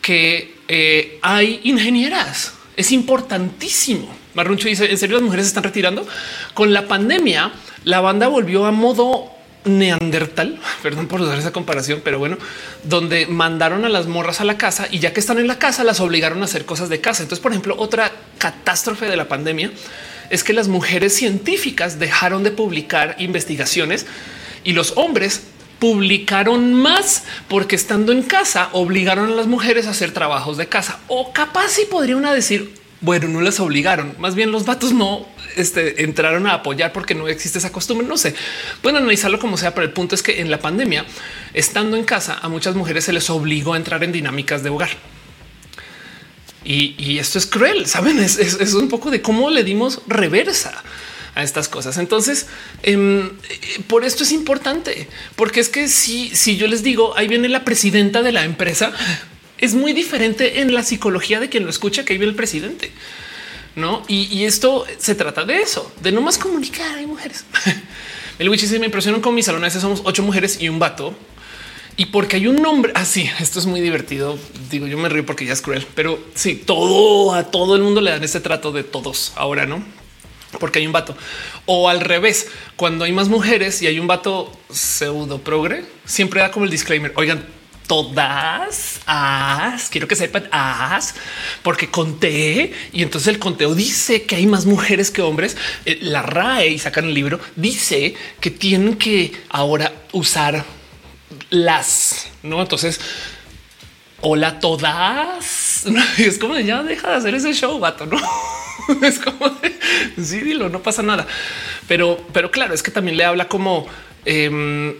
que 0.00 0.54
eh, 0.68 1.18
hay 1.22 1.60
ingenieras. 1.64 2.52
Es 2.76 2.92
importantísimo. 2.92 4.25
Marruncho 4.36 4.68
dice 4.68 4.90
en 4.90 4.98
serio 4.98 5.16
las 5.16 5.24
mujeres 5.24 5.46
se 5.46 5.48
están 5.48 5.64
retirando 5.64 6.06
con 6.52 6.72
la 6.74 6.86
pandemia 6.86 7.52
la 7.84 8.00
banda 8.00 8.28
volvió 8.28 8.66
a 8.66 8.70
modo 8.70 9.30
neandertal, 9.64 10.60
perdón 10.82 11.08
por 11.08 11.20
usar 11.20 11.38
esa 11.38 11.52
comparación, 11.52 12.00
pero 12.04 12.18
bueno, 12.18 12.36
donde 12.84 13.26
mandaron 13.26 13.84
a 13.84 13.88
las 13.88 14.06
morras 14.06 14.40
a 14.40 14.44
la 14.44 14.58
casa 14.58 14.88
y 14.90 14.98
ya 14.98 15.12
que 15.12 15.20
están 15.20 15.38
en 15.38 15.46
la 15.46 15.58
casa 15.58 15.84
las 15.84 16.00
obligaron 16.00 16.42
a 16.42 16.44
hacer 16.44 16.64
cosas 16.66 16.88
de 16.88 17.00
casa. 17.00 17.22
Entonces, 17.22 17.42
por 17.42 17.52
ejemplo, 17.52 17.74
otra 17.78 18.12
catástrofe 18.38 19.06
de 19.06 19.16
la 19.16 19.28
pandemia 19.28 19.70
es 20.30 20.44
que 20.44 20.52
las 20.52 20.68
mujeres 20.68 21.14
científicas 21.14 21.98
dejaron 21.98 22.42
de 22.42 22.50
publicar 22.50 23.16
investigaciones 23.18 24.06
y 24.64 24.72
los 24.72 24.92
hombres 24.96 25.42
publicaron 25.78 26.74
más 26.74 27.24
porque 27.48 27.76
estando 27.76 28.12
en 28.12 28.22
casa 28.22 28.70
obligaron 28.72 29.30
a 29.30 29.34
las 29.34 29.46
mujeres 29.46 29.86
a 29.86 29.90
hacer 29.90 30.12
trabajos 30.12 30.56
de 30.56 30.68
casa 30.68 30.98
o 31.06 31.32
capaz 31.32 31.68
si 31.68 31.84
podría 31.84 32.16
una 32.16 32.32
decir 32.32 32.85
bueno, 33.00 33.28
no 33.28 33.40
les 33.40 33.60
obligaron, 33.60 34.14
más 34.18 34.34
bien 34.34 34.50
los 34.50 34.64
vatos 34.64 34.92
no 34.92 35.26
este, 35.56 36.04
entraron 36.04 36.46
a 36.46 36.54
apoyar 36.54 36.92
porque 36.92 37.14
no 37.14 37.28
existe 37.28 37.58
esa 37.58 37.72
costumbre. 37.72 38.06
No 38.06 38.16
sé, 38.16 38.34
pueden 38.82 38.98
analizarlo 38.98 39.38
como 39.38 39.56
sea, 39.56 39.74
pero 39.74 39.86
el 39.86 39.92
punto 39.92 40.14
es 40.14 40.22
que 40.22 40.40
en 40.40 40.50
la 40.50 40.60
pandemia, 40.60 41.04
estando 41.54 41.96
en 41.96 42.04
casa, 42.04 42.38
a 42.40 42.48
muchas 42.48 42.74
mujeres 42.74 43.04
se 43.04 43.12
les 43.12 43.28
obligó 43.30 43.74
a 43.74 43.76
entrar 43.76 44.04
en 44.04 44.12
dinámicas 44.12 44.62
de 44.62 44.70
hogar. 44.70 44.90
Y, 46.68 47.18
esto 47.18 47.38
es 47.38 47.46
cruel, 47.46 47.86
saben? 47.86 48.18
Es, 48.18 48.74
un 48.74 48.88
poco 48.88 49.12
de 49.12 49.22
cómo 49.22 49.50
le 49.50 49.62
dimos 49.62 50.00
reversa 50.08 50.82
a 51.36 51.44
estas 51.44 51.68
cosas. 51.68 51.96
Entonces, 51.96 52.46
em, 52.82 53.30
por 53.86 54.04
esto 54.04 54.24
es 54.24 54.32
importante, 54.32 55.06
porque 55.36 55.60
es 55.60 55.68
que 55.68 55.86
si, 55.86 56.34
si 56.34 56.56
yo 56.56 56.66
les 56.66 56.82
digo, 56.82 57.16
ahí 57.16 57.28
viene 57.28 57.48
la 57.48 57.64
presidenta 57.64 58.22
de 58.22 58.32
la 58.32 58.44
empresa, 58.44 58.92
es 59.58 59.74
muy 59.74 59.92
diferente 59.92 60.60
en 60.60 60.74
la 60.74 60.82
psicología 60.82 61.40
de 61.40 61.48
quien 61.48 61.64
lo 61.64 61.70
escucha 61.70 62.04
que 62.04 62.14
vive 62.14 62.26
el 62.26 62.34
presidente. 62.34 62.92
No, 63.74 64.02
y, 64.08 64.44
esto 64.44 64.86
se 64.98 65.14
trata 65.14 65.44
de 65.44 65.60
eso, 65.60 65.92
de 66.00 66.10
no 66.10 66.22
más 66.22 66.38
comunicar. 66.38 66.96
Hay 66.96 67.06
mujeres. 67.06 67.44
El 68.38 68.48
witch 68.48 68.66
me 68.78 68.86
impresionó 68.86 69.20
con 69.20 69.34
mi 69.34 69.42
salón. 69.42 69.62
A 69.62 69.66
veces 69.66 69.82
somos 69.82 70.00
ocho 70.04 70.22
mujeres 70.22 70.60
y 70.60 70.70
un 70.70 70.78
vato. 70.78 71.14
Y 71.98 72.06
porque 72.06 72.36
hay 72.36 72.46
un 72.46 72.56
nombre 72.56 72.92
así, 72.94 73.28
ah, 73.32 73.36
esto 73.40 73.58
es 73.58 73.66
muy 73.66 73.82
divertido. 73.82 74.38
Digo, 74.70 74.86
yo 74.86 74.96
me 74.98 75.08
río 75.10 75.24
porque 75.24 75.46
ya 75.46 75.52
es 75.52 75.62
cruel, 75.62 75.86
pero 75.94 76.18
sí, 76.34 76.54
todo 76.54 77.34
a 77.34 77.50
todo 77.50 77.76
el 77.76 77.82
mundo 77.82 78.00
le 78.00 78.10
dan 78.10 78.24
ese 78.24 78.40
trato 78.40 78.72
de 78.72 78.82
todos 78.82 79.32
ahora, 79.36 79.66
no? 79.66 79.82
Porque 80.58 80.78
hay 80.78 80.86
un 80.86 80.92
vato 80.92 81.16
o 81.66 81.88
al 81.88 82.00
revés, 82.00 82.48
cuando 82.76 83.04
hay 83.04 83.12
más 83.12 83.28
mujeres 83.28 83.82
y 83.82 83.88
hay 83.88 83.98
un 83.98 84.06
vato 84.06 84.50
pseudo 84.70 85.38
progre, 85.38 85.84
siempre 86.04 86.40
da 86.40 86.50
como 86.50 86.64
el 86.64 86.70
disclaimer. 86.70 87.12
Oigan, 87.16 87.44
todas 87.86 89.00
as, 89.06 89.88
quiero 89.90 90.08
que 90.08 90.16
sepan 90.16 90.48
porque 91.62 91.90
conté 91.90 92.72
y 92.92 93.02
entonces 93.02 93.28
el 93.28 93.38
conteo 93.38 93.74
dice 93.74 94.22
que 94.22 94.36
hay 94.36 94.46
más 94.46 94.66
mujeres 94.66 95.10
que 95.10 95.22
hombres. 95.22 95.56
Eh, 95.84 95.98
la 96.02 96.22
RAE 96.22 96.68
y 96.68 96.78
sacan 96.78 97.06
el 97.06 97.14
libro 97.14 97.40
dice 97.54 98.14
que 98.40 98.50
tienen 98.50 98.96
que 98.96 99.32
ahora 99.48 99.92
usar 100.12 100.64
las, 101.50 102.28
no? 102.42 102.60
Entonces, 102.60 103.00
hola 104.20 104.58
todas. 104.60 105.84
Es 106.18 106.38
como 106.38 106.58
ya 106.58 106.82
deja 106.82 107.10
de 107.10 107.16
hacer 107.16 107.34
ese 107.34 107.52
show, 107.52 107.78
vato, 107.78 108.06
no? 108.06 108.18
Es 109.02 109.18
como 109.18 109.56
sí, 110.22 110.40
dilo, 110.40 110.68
no 110.68 110.82
pasa 110.82 111.02
nada. 111.02 111.26
Pero, 111.88 112.24
pero 112.32 112.50
claro, 112.50 112.74
es 112.74 112.82
que 112.82 112.90
también 112.90 113.16
le 113.16 113.24
habla 113.24 113.48
como 113.48 113.86
em, 114.24 114.94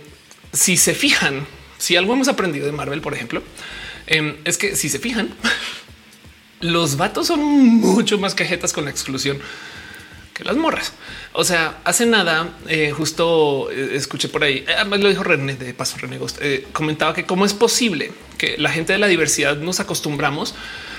si 0.53 0.77
se 0.77 0.95
fijan, 0.95 1.47
si 1.87 1.95
algo 1.95 2.15
hemos 2.15 2.27
aprendido 2.27 2.67
de 2.67 2.73
Marvel, 2.73 3.01
por 3.01 3.15
ejemplo, 3.15 3.45
em, 4.09 4.39
es 4.45 4.59
que 4.59 4.75
si 4.75 4.89
se 4.89 4.99
fijan, 4.99 5.33
los 6.61 6.97
vatos 6.97 7.29
son 7.29 7.41
mucho 7.41 8.19
más 8.19 8.35
cajetas 8.35 8.73
con 8.73 8.87
la 8.87 8.91
exclusión 8.91 9.39
que 10.35 10.43
las 10.43 10.57
morras. 10.57 10.95
O 11.33 11.45
sea, 11.45 11.79
hace 11.85 12.05
nada, 12.05 12.57
eh, 12.67 12.91
justo 12.91 13.71
eh, 13.71 13.91
escuché 13.93 14.29
por 14.29 14.43
ahí, 14.43 14.65
además 14.67 14.99
lo 14.99 15.09
dijo 15.11 15.23
René 15.23 15.55
de 15.55 15.75
Paso 15.75 15.97
René 15.99 16.19
eh, 16.41 16.67
comentaba 16.73 17.15
que 17.15 17.25
cómo 17.25 17.47
es 17.47 17.55
posible 17.55 18.11
que 18.37 18.59
la 18.59 18.73
gente 18.73 18.93
de 18.93 18.99
la 18.99 19.07
diversidad 19.07 19.57
nos 19.57 19.79
acostumbramos 19.79 20.57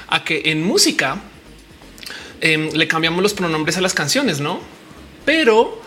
a 0.08 0.24
que 0.24 0.44
en 0.46 0.64
música 0.64 1.22
em, 2.40 2.70
le 2.72 2.88
cambiamos 2.88 3.22
los 3.22 3.34
pronombres 3.34 3.76
a 3.76 3.82
las 3.82 3.94
canciones, 3.94 4.40
no? 4.40 4.62
Pero 5.26 5.82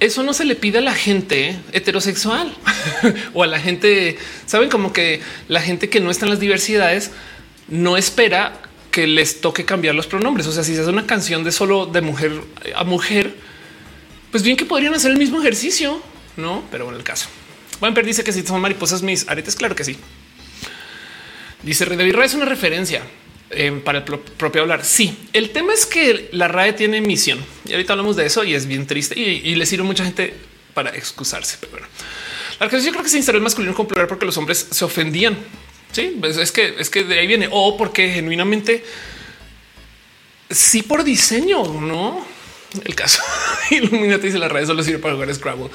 eso 0.00 0.22
no 0.22 0.32
se 0.32 0.44
le 0.44 0.54
pide 0.54 0.78
a 0.78 0.80
la 0.80 0.94
gente 0.94 1.56
heterosexual 1.72 2.54
o 3.34 3.42
a 3.42 3.46
la 3.46 3.58
gente, 3.58 4.16
saben 4.46 4.68
como 4.68 4.92
que 4.92 5.20
la 5.48 5.60
gente 5.60 5.88
que 5.88 6.00
no 6.00 6.10
está 6.10 6.26
en 6.26 6.30
las 6.30 6.40
diversidades 6.40 7.10
no 7.68 7.96
espera 7.96 8.60
que 8.90 9.06
les 9.06 9.40
toque 9.40 9.64
cambiar 9.64 9.94
los 9.94 10.06
pronombres. 10.06 10.46
O 10.46 10.52
sea, 10.52 10.64
si 10.64 10.74
se 10.74 10.80
hace 10.80 10.90
una 10.90 11.06
canción 11.06 11.44
de 11.44 11.52
solo 11.52 11.86
de 11.86 12.00
mujer 12.00 12.32
a 12.74 12.84
mujer, 12.84 13.34
pues 14.30 14.42
bien 14.42 14.56
que 14.56 14.64
podrían 14.64 14.94
hacer 14.94 15.10
el 15.10 15.18
mismo 15.18 15.40
ejercicio, 15.40 16.02
no? 16.36 16.64
Pero 16.70 16.84
bueno, 16.84 16.98
el 16.98 17.04
caso. 17.04 17.28
Juan 17.80 17.94
dice 17.94 18.24
que 18.24 18.32
si 18.32 18.42
son 18.42 18.60
mariposas 18.60 19.02
mis 19.02 19.28
aretes, 19.28 19.54
claro 19.56 19.76
que 19.76 19.84
sí. 19.84 19.96
Dice 21.62 21.84
de 21.84 22.24
es 22.24 22.34
una 22.34 22.44
referencia. 22.44 23.02
Eh, 23.50 23.80
para 23.82 23.98
el 23.98 24.04
propio 24.04 24.60
hablar. 24.60 24.84
Sí, 24.84 25.16
el 25.32 25.50
tema 25.50 25.72
es 25.72 25.86
que 25.86 26.28
la 26.32 26.48
RAE 26.48 26.74
tiene 26.74 27.00
misión 27.00 27.42
y 27.64 27.72
ahorita 27.72 27.94
hablamos 27.94 28.14
de 28.14 28.26
eso 28.26 28.44
y 28.44 28.54
es 28.54 28.66
bien 28.66 28.86
triste 28.86 29.18
y, 29.18 29.54
le 29.54 29.64
sirve 29.64 29.84
mucha 29.84 30.04
gente 30.04 30.34
para 30.74 30.90
excusarse. 30.90 31.56
Pero 31.58 31.72
bueno, 31.72 31.86
la 32.60 32.68
yo 32.68 32.90
creo 32.90 33.02
que 33.02 33.08
se 33.08 33.16
instaló 33.16 33.38
el 33.38 33.44
masculino 33.44 33.74
con 33.74 33.86
plural 33.86 34.06
porque 34.06 34.26
los 34.26 34.36
hombres 34.36 34.68
se 34.70 34.84
ofendían. 34.84 35.38
Sí, 35.92 36.18
pues 36.20 36.36
es 36.36 36.52
que 36.52 36.74
es 36.78 36.90
que 36.90 37.04
de 37.04 37.20
ahí 37.20 37.26
viene 37.26 37.48
o 37.50 37.74
porque 37.78 38.10
genuinamente 38.10 38.84
sí 40.50 40.82
por 40.82 41.02
diseño, 41.02 41.64
no 41.80 42.26
el 42.84 42.94
caso. 42.94 43.22
Illuminati 43.70 44.26
dice 44.26 44.38
la 44.38 44.48
RAE 44.48 44.66
solo 44.66 44.82
sirve 44.82 44.98
para 44.98 45.14
jugar 45.14 45.34
Scrabble. 45.34 45.70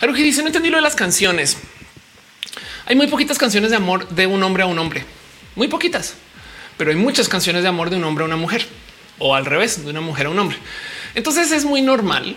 Que 0.00 0.22
dice 0.22 0.42
no 0.42 0.48
entendí 0.48 0.68
lo 0.68 0.76
de 0.76 0.82
las 0.82 0.96
canciones. 0.96 1.56
Hay 2.84 2.94
muy 2.94 3.06
poquitas 3.06 3.38
canciones 3.38 3.70
de 3.70 3.76
amor 3.76 4.06
de 4.10 4.26
un 4.26 4.42
hombre 4.42 4.64
a 4.64 4.66
un 4.66 4.78
hombre, 4.78 5.02
muy 5.56 5.68
poquitas 5.68 6.16
pero 6.76 6.90
hay 6.90 6.96
muchas 6.96 7.28
canciones 7.28 7.62
de 7.62 7.68
amor 7.68 7.90
de 7.90 7.96
un 7.96 8.04
hombre 8.04 8.24
a 8.24 8.26
una 8.26 8.36
mujer 8.36 8.66
o 9.18 9.34
al 9.34 9.46
revés, 9.46 9.84
de 9.84 9.90
una 9.90 10.00
mujer 10.00 10.26
a 10.26 10.30
un 10.30 10.38
hombre. 10.38 10.56
Entonces 11.14 11.52
es 11.52 11.64
muy 11.64 11.82
normal 11.82 12.36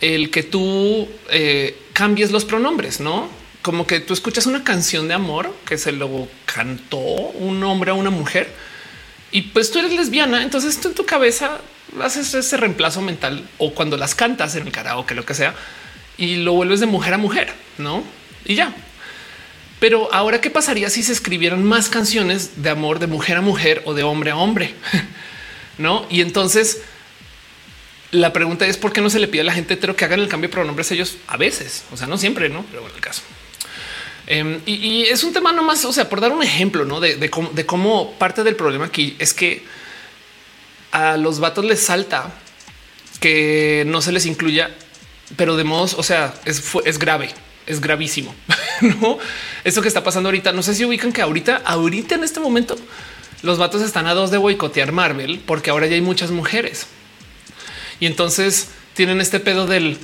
el 0.00 0.30
que 0.30 0.42
tú 0.42 1.08
eh, 1.30 1.78
cambies 1.92 2.30
los 2.30 2.44
pronombres, 2.44 3.00
no 3.00 3.28
como 3.64 3.86
que 3.86 3.98
tú 3.98 4.12
escuchas 4.12 4.44
una 4.44 4.62
canción 4.62 5.08
de 5.08 5.14
amor 5.14 5.50
que 5.64 5.78
se 5.78 5.90
lo 5.90 6.28
cantó 6.44 6.98
un 6.98 7.64
hombre 7.64 7.92
a 7.92 7.94
una 7.94 8.10
mujer 8.10 8.52
y 9.30 9.40
pues 9.40 9.70
tú 9.70 9.78
eres 9.78 9.94
lesbiana. 9.94 10.42
Entonces 10.42 10.78
tú 10.78 10.88
en 10.88 10.94
tu 10.94 11.06
cabeza 11.06 11.62
haces 12.02 12.34
ese 12.34 12.58
reemplazo 12.58 13.00
mental 13.00 13.48
o 13.56 13.72
cuando 13.72 13.96
las 13.96 14.14
cantas 14.14 14.54
en 14.54 14.66
el 14.66 14.72
karaoke, 14.72 15.14
lo 15.14 15.24
que 15.24 15.32
sea, 15.32 15.54
y 16.18 16.36
lo 16.36 16.52
vuelves 16.52 16.80
de 16.80 16.86
mujer 16.86 17.14
a 17.14 17.18
mujer, 17.18 17.54
no? 17.78 18.04
Y 18.44 18.54
ya. 18.54 18.74
Pero 19.84 20.08
ahora, 20.14 20.40
¿qué 20.40 20.48
pasaría 20.48 20.88
si 20.88 21.02
se 21.02 21.12
escribieran 21.12 21.62
más 21.62 21.90
canciones 21.90 22.62
de 22.62 22.70
amor 22.70 23.00
de 23.00 23.06
mujer 23.06 23.36
a 23.36 23.42
mujer 23.42 23.82
o 23.84 23.92
de 23.92 24.02
hombre 24.02 24.30
a 24.30 24.36
hombre? 24.38 24.74
no? 25.78 26.06
Y 26.08 26.22
entonces 26.22 26.80
la 28.10 28.32
pregunta 28.32 28.66
es 28.66 28.78
por 28.78 28.94
qué 28.94 29.02
no 29.02 29.10
se 29.10 29.18
le 29.18 29.28
pide 29.28 29.42
a 29.42 29.44
la 29.44 29.52
gente 29.52 29.78
que 29.78 30.04
hagan 30.06 30.20
el 30.20 30.28
cambio 30.28 30.48
de 30.48 30.54
pronombres 30.54 30.90
ellos 30.90 31.18
a 31.26 31.36
veces, 31.36 31.84
o 31.92 31.98
sea, 31.98 32.06
no 32.06 32.16
siempre, 32.16 32.48
no, 32.48 32.64
pero 32.70 32.80
bueno, 32.80 32.96
el 32.96 33.02
caso. 33.02 33.20
Em, 34.26 34.62
y, 34.64 35.02
es 35.02 35.22
un 35.22 35.34
tema 35.34 35.52
nomás, 35.52 35.84
o 35.84 35.92
sea, 35.92 36.08
por 36.08 36.22
dar 36.22 36.32
un 36.32 36.42
ejemplo 36.42 36.86
¿no? 36.86 36.98
de, 36.98 37.28
cómo, 37.66 38.12
parte 38.12 38.42
del 38.42 38.56
problema 38.56 38.86
aquí 38.86 39.16
es 39.18 39.34
que 39.34 39.64
a 40.92 41.18
los 41.18 41.40
vatos 41.40 41.62
les 41.62 41.80
salta 41.80 42.32
que 43.20 43.84
no 43.86 44.00
se 44.00 44.12
les 44.12 44.24
incluya, 44.24 44.70
pero 45.36 45.58
de 45.58 45.64
modos, 45.64 45.92
o 45.92 46.02
sea, 46.02 46.32
es, 46.46 46.72
es 46.86 46.98
grave, 46.98 47.34
es 47.66 47.80
gravísimo. 47.80 48.34
no, 48.80 49.18
esto 49.64 49.82
que 49.82 49.88
está 49.88 50.04
pasando 50.04 50.28
ahorita, 50.28 50.52
no 50.52 50.62
sé 50.62 50.74
si 50.74 50.84
ubican 50.84 51.12
que 51.12 51.22
ahorita, 51.22 51.62
ahorita 51.64 52.14
en 52.14 52.24
este 52.24 52.40
momento, 52.40 52.76
los 53.42 53.58
vatos 53.58 53.82
están 53.82 54.06
a 54.06 54.14
dos 54.14 54.30
de 54.30 54.38
boicotear 54.38 54.92
Marvel 54.92 55.40
porque 55.44 55.70
ahora 55.70 55.86
ya 55.86 55.94
hay 55.94 56.00
muchas 56.00 56.30
mujeres. 56.30 56.86
Y 58.00 58.06
entonces 58.06 58.68
tienen 58.94 59.20
este 59.20 59.40
pedo 59.40 59.66
del 59.66 59.98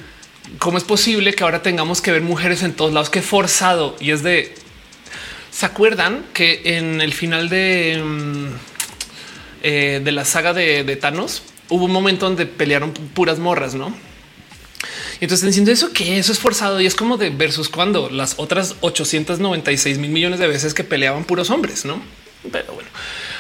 ¿Cómo 0.59 0.79
es 0.79 0.85
posible 0.85 1.33
que 1.33 1.45
ahora 1.45 1.63
tengamos 1.63 2.01
que 2.01 2.11
ver 2.11 2.23
mujeres 2.23 2.63
en 2.63 2.73
todos 2.73 2.93
lados? 2.93 3.09
Qué 3.09 3.23
forzado. 3.23 3.97
Y 4.01 4.11
es 4.11 4.23
de, 4.23 4.55
¿se 5.51 5.65
acuerdan 5.65 6.25
que 6.35 6.63
en 6.77 7.01
el 7.01 7.13
final 7.13 7.49
de, 7.49 8.03
mm, 8.05 8.47
eh, 9.63 10.01
de 10.03 10.13
la 10.13 10.25
saga 10.25 10.53
de, 10.53 10.97
Thanos 10.97 11.45
hubo 11.69 11.85
un 11.85 11.93
momento 11.93 12.27
donde 12.27 12.47
pelearon 12.47 12.93
puras 12.93 13.39
morras, 13.39 13.75
no? 13.75 13.95
Y 15.21 15.25
entonces 15.25 15.47
diciendo 15.47 15.71
eso 15.71 15.93
que 15.93 16.19
eso 16.19 16.33
es 16.33 16.39
forzado 16.39 16.81
y 16.81 16.87
es 16.87 16.95
como 16.95 17.17
de 17.17 17.31
versus 17.31 17.69
cuando 17.69 18.09
las 18.09 18.35
otras 18.39 18.77
896 18.81 19.99
mil 19.99 20.11
millones 20.11 20.39
de 20.39 20.47
veces 20.47 20.75
que 20.75 20.85
peleaban 20.85 21.25
puros 21.25 21.51
hombres, 21.51 21.85
no? 21.85 22.03
Pero 22.51 22.73
bueno, 22.73 22.89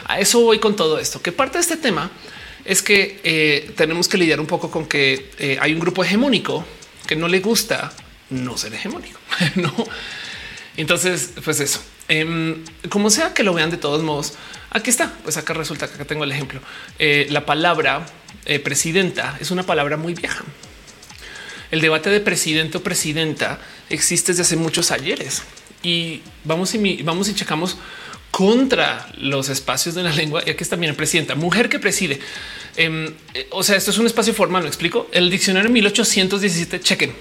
a 0.04 0.20
eso 0.20 0.40
voy 0.40 0.58
con 0.58 0.76
todo 0.76 0.98
esto, 0.98 1.22
que 1.22 1.32
parte 1.32 1.58
de 1.58 1.62
este 1.62 1.76
tema 1.76 2.10
es 2.64 2.82
que 2.82 3.20
eh, 3.24 3.72
tenemos 3.76 4.08
que 4.08 4.18
lidiar 4.18 4.40
un 4.40 4.46
poco 4.46 4.70
con 4.70 4.86
que 4.86 5.30
eh, 5.38 5.56
hay 5.60 5.72
un 5.72 5.80
grupo 5.80 6.04
hegemónico 6.04 6.64
que 7.06 7.16
no 7.16 7.28
le 7.28 7.40
gusta 7.40 7.92
no 8.28 8.56
ser 8.58 8.74
hegemónico. 8.74 9.18
no. 9.56 9.72
Entonces, 10.76 11.32
pues 11.42 11.60
eso, 11.60 11.80
em, 12.08 12.62
como 12.90 13.10
sea 13.10 13.34
que 13.34 13.42
lo 13.42 13.54
vean 13.54 13.70
de 13.70 13.76
todos 13.76 14.02
modos, 14.02 14.34
aquí 14.70 14.90
está. 14.90 15.12
Pues 15.22 15.36
acá 15.36 15.54
resulta 15.54 15.88
que 15.88 15.94
acá 15.94 16.04
tengo 16.04 16.24
el 16.24 16.32
ejemplo. 16.32 16.60
Eh, 16.98 17.26
la 17.30 17.46
palabra 17.46 18.06
presidenta 18.64 19.36
es 19.40 19.50
una 19.50 19.62
palabra 19.62 19.96
muy 19.96 20.14
vieja. 20.14 20.44
El 21.70 21.80
debate 21.80 22.10
de 22.10 22.20
presidente 22.20 22.78
o 22.78 22.82
presidenta 22.82 23.60
existe 23.90 24.32
desde 24.32 24.42
hace 24.42 24.56
muchos 24.56 24.90
ayeres 24.90 25.42
y 25.82 26.22
vamos 26.44 26.74
y 26.74 27.02
vamos 27.02 27.28
y 27.28 27.34
checamos 27.34 27.76
contra 28.30 29.08
los 29.18 29.48
espacios 29.48 29.94
de 29.94 30.02
la 30.02 30.10
lengua. 30.10 30.42
Y 30.46 30.50
aquí 30.50 30.62
está 30.62 30.76
también 30.76 30.94
presidenta, 30.94 31.34
mujer 31.34 31.68
que 31.68 31.78
preside. 31.78 32.20
Em, 32.76 33.12
eh, 33.34 33.48
o 33.50 33.62
sea, 33.62 33.76
esto 33.76 33.90
es 33.90 33.98
un 33.98 34.06
espacio 34.06 34.34
formal. 34.34 34.62
¿Me 34.62 34.68
explico? 34.68 35.08
El 35.12 35.30
diccionario 35.30 35.70
1817. 35.70 36.80
Chequen. 36.80 37.12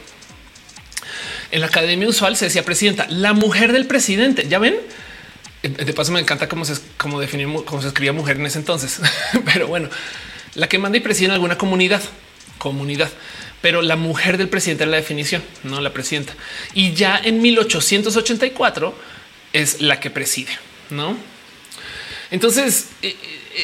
En 1.52 1.62
la 1.62 1.68
academia 1.68 2.08
usual 2.08 2.38
se 2.38 2.45
decía 2.45 2.64
presidenta, 2.64 3.08
la 3.10 3.34
mujer 3.34 3.72
del 3.74 3.88
presidente. 3.88 4.47
Ya 4.47 4.60
ven. 4.60 4.76
Eh, 5.64 5.70
de 5.70 5.93
paso, 5.93 6.12
me 6.12 6.20
encanta 6.20 6.47
cómo 6.47 6.64
se, 6.64 6.76
cómo 6.97 7.20
definir, 7.20 7.47
cómo 7.66 7.82
se 7.82 7.88
escribía 7.88 8.14
mujer 8.14 8.38
en 8.38 8.45
ese 8.45 8.60
entonces. 8.60 9.02
Pero 9.54 9.68
bueno, 9.68 9.89
la 10.56 10.70
que 10.70 10.78
manda 10.78 10.97
y 10.97 11.02
preside 11.02 11.28
en 11.28 11.32
alguna 11.34 11.58
comunidad, 11.58 12.02
comunidad. 12.60 13.10
Pero 13.62 13.82
la 13.82 13.95
mujer 13.95 14.38
del 14.38 14.47
presidente 14.47 14.86
es 14.86 14.89
la 14.89 14.97
definición, 14.97 15.43
no 15.64 15.82
la 15.82 15.91
presidenta. 15.91 16.34
Y 16.74 16.93
ya 16.93 17.20
en 17.22 17.41
1884 17.41 18.95
es 19.53 19.82
la 19.82 19.99
que 19.99 20.10
preside, 20.10 20.51
no? 20.89 21.18
Entonces, 22.32 22.88
eh, 23.01 23.16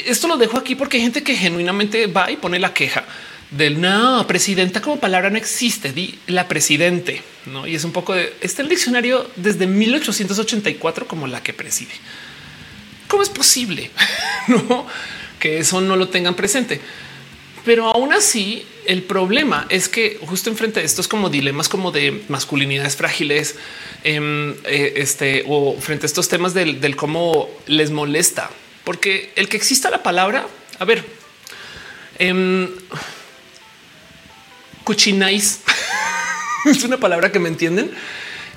esto 0.06 0.28
lo 0.28 0.36
dejo 0.36 0.58
aquí 0.58 0.74
porque 0.74 0.98
hay 0.98 1.04
gente 1.04 1.22
que 1.22 1.34
genuinamente 1.34 2.06
va 2.08 2.30
y 2.30 2.36
pone 2.36 2.58
la 2.58 2.74
queja 2.74 3.04
del 3.50 3.80
no 3.80 4.26
presidenta 4.26 4.80
como 4.80 4.98
palabra 4.98 5.30
no 5.30 5.38
existe, 5.38 5.92
di 5.92 6.18
la 6.26 6.48
presidente, 6.48 7.22
no? 7.46 7.66
Y 7.66 7.74
es 7.74 7.84
un 7.84 7.92
poco 7.92 8.14
de 8.14 8.34
este 8.40 8.62
el 8.62 8.68
diccionario 8.68 9.30
desde 9.36 9.66
1884 9.66 11.06
como 11.06 11.26
la 11.26 11.42
que 11.42 11.52
preside. 11.52 11.92
¿Cómo 13.08 13.22
es 13.22 13.28
posible 13.28 13.90
que 15.38 15.58
eso 15.58 15.80
no 15.80 15.96
lo 15.96 16.08
tengan 16.08 16.34
presente? 16.34 16.80
Pero 17.64 17.88
aún 17.88 18.12
así, 18.12 18.64
el 18.86 19.02
problema 19.02 19.66
es 19.68 19.88
que 19.88 20.18
justo 20.22 20.50
enfrente 20.50 20.80
de 20.80 20.86
estos 20.86 21.08
como 21.08 21.28
dilemas 21.28 21.68
como 21.68 21.90
de 21.92 22.22
masculinidades 22.28 22.96
frágiles, 22.96 23.56
em, 24.04 24.52
eh, 24.64 24.94
este 24.96 25.44
o 25.46 25.76
frente 25.80 26.06
a 26.06 26.08
estos 26.08 26.28
temas 26.28 26.54
del, 26.54 26.96
cómo 26.96 27.48
les 27.66 27.90
molesta 27.90 28.50
porque 28.84 29.32
el 29.34 29.48
que 29.48 29.56
exista 29.56 29.90
la 29.90 30.04
palabra, 30.04 30.46
a 30.78 30.84
ver, 30.84 31.04
eh, 32.20 32.68
cuchinais 34.84 35.60
es 36.64 36.84
una 36.84 36.96
palabra 36.98 37.32
que 37.32 37.40
me 37.40 37.48
entienden 37.48 37.90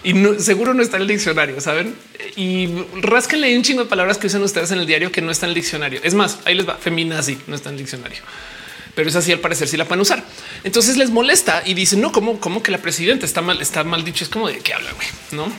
y 0.04 0.14
seguro 0.38 0.74
no 0.74 0.82
está 0.82 0.98
en 0.98 1.02
el 1.02 1.08
diccionario, 1.08 1.60
saben? 1.60 1.96
Y 2.36 2.70
rasquenle 3.02 3.58
un 3.58 3.64
chingo 3.64 3.84
de 3.84 3.90
palabras 3.90 4.18
que 4.18 4.28
usan 4.28 4.44
ustedes 4.44 4.72
en 4.72 4.80
el 4.80 4.86
diario 4.86 5.12
que 5.12 5.22
no 5.22 5.32
está 5.32 5.46
en 5.46 5.50
el 5.50 5.56
diccionario. 5.56 6.00
Es 6.04 6.14
más, 6.14 6.40
ahí 6.46 6.56
les 6.56 6.68
va 6.68 6.78
feminazi, 6.78 7.38
no 7.48 7.56
está 7.56 7.70
en 7.70 7.76
el 7.76 7.80
diccionario, 7.80 8.20
pero 9.00 9.12
es 9.12 9.16
así. 9.16 9.32
Al 9.32 9.40
parecer, 9.40 9.66
si 9.66 9.72
sí 9.72 9.78
la 9.78 9.86
pueden 9.86 10.02
usar. 10.02 10.26
Entonces 10.66 10.98
les 10.98 11.10
molesta 11.10 11.64
y 11.66 11.74
dicen 11.74 12.02
no, 12.02 12.12
como, 12.12 12.38
como 12.42 12.62
que 12.62 12.70
la 12.70 12.80
presidenta 12.80 13.26
está 13.26 13.42
mal, 13.42 13.62
está 13.62 13.86
mal 13.86 14.04
dicho. 14.04 14.26
Es 14.26 14.30
como 14.30 14.50
de 14.50 14.58
qué 14.58 14.74
habla, 14.74 14.92
güey, 14.92 15.08
no? 15.32 15.50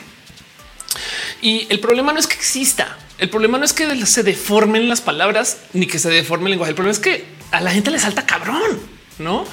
Y 1.41 1.67
el 1.71 1.81
problema 1.81 2.13
no 2.13 2.21
es 2.21 2.27
que 2.27 2.35
exista. 2.35 2.99
El 3.17 3.31
problema 3.31 3.57
no 3.57 3.65
es 3.65 3.73
que 3.73 4.05
se 4.05 4.23
deformen 4.25 4.91
las 4.91 5.01
palabras 5.01 5.57
ni 5.73 5.87
que 5.87 5.99
se 5.99 6.11
deforme 6.11 6.49
el 6.49 6.51
lenguaje. 6.51 6.73
El 6.73 6.75
problema 6.75 6.93
es 6.93 6.99
que 6.99 7.25
a 7.51 7.63
la 7.63 7.71
gente 7.71 7.91
le 7.91 7.99
salta 7.99 8.27
cabrón, 8.27 8.79
no? 9.19 9.47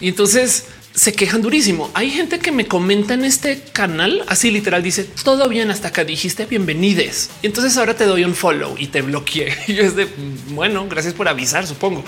Y 0.00 0.08
entonces 0.08 0.66
se 0.92 1.12
quejan 1.12 1.42
durísimo. 1.42 1.92
Hay 1.94 2.10
gente 2.10 2.40
que 2.40 2.50
me 2.50 2.66
comenta 2.66 3.14
en 3.14 3.24
este 3.24 3.62
canal 3.72 4.24
así 4.26 4.50
literal 4.50 4.82
dice 4.82 5.04
todo 5.04 5.48
bien 5.48 5.70
hasta 5.70 5.88
acá 5.88 6.02
dijiste 6.02 6.46
bienvenides. 6.46 7.30
Y 7.40 7.46
entonces 7.46 7.76
ahora 7.76 7.94
te 7.94 8.04
doy 8.04 8.24
un 8.24 8.34
follow 8.34 8.74
y 8.76 8.88
te 8.88 9.02
bloqueé. 9.02 9.56
Y 9.68 9.78
es 9.78 9.94
de 9.94 10.08
bueno, 10.48 10.88
gracias 10.88 11.14
por 11.14 11.28
avisar, 11.28 11.68
supongo. 11.68 12.04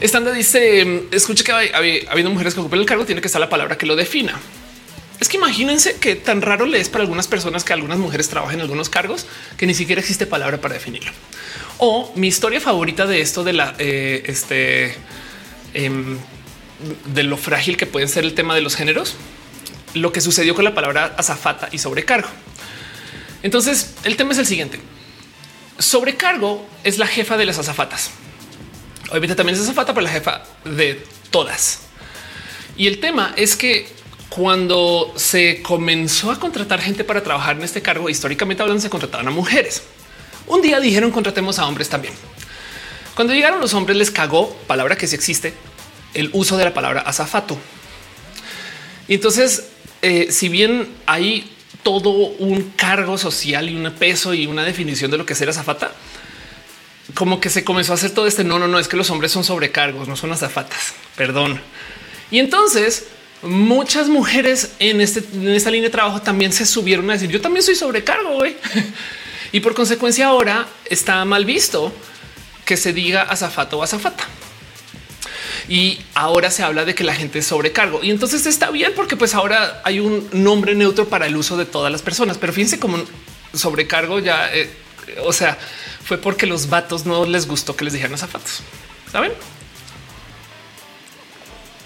Estando 0.00 0.32
dice 0.32 1.04
escuche 1.12 1.44
que 1.44 1.52
habiendo 1.52 2.30
mujeres 2.30 2.54
que 2.54 2.60
ocupen 2.60 2.80
el 2.80 2.86
cargo, 2.86 3.04
tiene 3.04 3.20
que 3.20 3.28
estar 3.28 3.40
la 3.40 3.48
palabra 3.48 3.78
que 3.78 3.86
lo 3.86 3.96
defina. 3.96 4.38
Es 5.20 5.28
que 5.28 5.36
imagínense 5.36 5.96
que 5.96 6.16
tan 6.16 6.42
raro 6.42 6.66
le 6.66 6.80
es 6.80 6.88
para 6.88 7.02
algunas 7.02 7.28
personas 7.28 7.64
que 7.64 7.72
algunas 7.72 7.98
mujeres 7.98 8.28
trabajen 8.28 8.56
en 8.56 8.62
algunos 8.62 8.88
cargos 8.88 9.26
que 9.56 9.66
ni 9.66 9.74
siquiera 9.74 10.00
existe 10.00 10.26
palabra 10.26 10.60
para 10.60 10.74
definirlo. 10.74 11.12
O 11.78 12.12
mi 12.16 12.28
historia 12.28 12.60
favorita 12.60 13.06
de 13.06 13.20
esto 13.20 13.44
de 13.44 13.52
la 13.52 13.74
eh, 13.78 14.24
este 14.26 14.96
em, 15.72 16.18
de 17.06 17.22
lo 17.22 17.36
frágil 17.36 17.76
que 17.76 17.86
pueden 17.86 18.08
ser 18.08 18.24
el 18.24 18.34
tema 18.34 18.54
de 18.54 18.60
los 18.60 18.74
géneros, 18.74 19.14
lo 19.94 20.12
que 20.12 20.20
sucedió 20.20 20.54
con 20.54 20.64
la 20.64 20.74
palabra 20.74 21.14
azafata 21.16 21.68
y 21.70 21.78
sobrecargo. 21.78 22.28
Entonces, 23.42 23.94
el 24.04 24.16
tema 24.16 24.32
es 24.32 24.38
el 24.38 24.46
siguiente. 24.46 24.80
Sobrecargo 25.78 26.66
es 26.82 26.98
la 26.98 27.06
jefa 27.06 27.36
de 27.36 27.44
las 27.44 27.58
azafatas. 27.58 28.10
Obviamente 29.10 29.34
también 29.34 29.56
es 29.56 29.62
azafata, 29.62 29.92
pero 29.92 30.04
la 30.04 30.10
jefa 30.10 30.42
de 30.64 31.04
todas. 31.30 31.80
Y 32.76 32.86
el 32.86 32.98
tema 33.00 33.34
es 33.36 33.56
que 33.56 33.88
cuando 34.28 35.12
se 35.16 35.62
comenzó 35.62 36.30
a 36.30 36.40
contratar 36.40 36.80
gente 36.80 37.04
para 37.04 37.22
trabajar 37.22 37.56
en 37.56 37.62
este 37.62 37.82
cargo, 37.82 38.08
históricamente 38.08 38.62
hablando, 38.62 38.82
se 38.82 38.90
contrataban 38.90 39.28
a 39.28 39.30
mujeres. 39.30 39.82
Un 40.46 40.60
día 40.60 40.80
dijeron 40.80 41.10
contratemos 41.10 41.58
a 41.58 41.66
hombres 41.66 41.88
también. 41.88 42.14
Cuando 43.14 43.32
llegaron 43.32 43.60
los 43.60 43.74
hombres 43.74 43.96
les 43.96 44.10
cagó, 44.10 44.52
palabra 44.66 44.96
que 44.96 45.06
sí 45.06 45.14
existe, 45.14 45.54
el 46.14 46.30
uso 46.32 46.56
de 46.56 46.64
la 46.64 46.74
palabra 46.74 47.02
azafato. 47.02 47.56
Y 49.06 49.14
entonces, 49.14 49.68
eh, 50.02 50.28
si 50.30 50.48
bien 50.48 50.88
hay 51.06 51.50
todo 51.84 52.10
un 52.10 52.72
cargo 52.76 53.18
social 53.18 53.70
y 53.70 53.76
un 53.76 53.92
peso 53.92 54.34
y 54.34 54.46
una 54.46 54.64
definición 54.64 55.10
de 55.10 55.18
lo 55.18 55.26
que 55.26 55.34
es 55.34 55.38
ser 55.38 55.48
azafata, 55.48 55.92
como 57.14 57.40
que 57.40 57.50
se 57.50 57.64
comenzó 57.64 57.92
a 57.92 57.94
hacer 57.96 58.10
todo 58.10 58.26
este 58.26 58.44
no, 58.44 58.58
no, 58.58 58.68
no, 58.68 58.78
es 58.78 58.88
que 58.88 58.96
los 58.96 59.10
hombres 59.10 59.32
son 59.32 59.44
sobrecargos, 59.44 60.08
no 60.08 60.16
son 60.16 60.32
azafatas, 60.32 60.94
perdón. 61.16 61.60
Y 62.30 62.38
entonces 62.38 63.06
muchas 63.42 64.08
mujeres 64.08 64.72
en, 64.78 65.00
este, 65.00 65.22
en 65.34 65.50
esta 65.50 65.70
línea 65.70 65.88
de 65.88 65.92
trabajo 65.92 66.22
también 66.22 66.52
se 66.52 66.64
subieron 66.64 67.08
a 67.10 67.12
decir 67.12 67.30
yo 67.30 67.40
también 67.40 67.62
soy 67.62 67.74
sobrecargo 67.74 68.36
güey. 68.36 68.56
y 69.52 69.60
por 69.60 69.74
consecuencia 69.74 70.26
ahora 70.26 70.66
está 70.86 71.24
mal 71.24 71.44
visto 71.44 71.92
que 72.64 72.76
se 72.76 72.92
diga 72.92 73.22
azafato 73.22 73.78
o 73.78 73.82
azafata. 73.82 74.24
Y 75.68 75.98
ahora 76.14 76.50
se 76.50 76.62
habla 76.62 76.84
de 76.84 76.94
que 76.94 77.04
la 77.04 77.14
gente 77.14 77.38
es 77.38 77.46
sobrecargo 77.46 78.02
y 78.02 78.10
entonces 78.10 78.44
está 78.46 78.70
bien 78.70 78.92
porque 78.94 79.16
pues 79.16 79.34
ahora 79.34 79.80
hay 79.84 80.00
un 80.00 80.28
nombre 80.32 80.74
neutro 80.74 81.08
para 81.08 81.26
el 81.26 81.36
uso 81.36 81.56
de 81.56 81.64
todas 81.64 81.90
las 81.90 82.02
personas. 82.02 82.38
Pero 82.38 82.52
fíjense 82.52 82.78
como 82.78 82.98
sobrecargo 83.54 84.18
ya, 84.18 84.52
eh, 84.52 84.70
o 85.22 85.32
sea, 85.32 85.58
fue 86.04 86.18
porque 86.18 86.46
los 86.46 86.68
vatos 86.68 87.06
no 87.06 87.24
les 87.24 87.46
gustó 87.46 87.76
que 87.76 87.84
les 87.84 87.92
dijeran 87.92 88.14
azafatos. 88.14 88.62
Saben? 89.10 89.32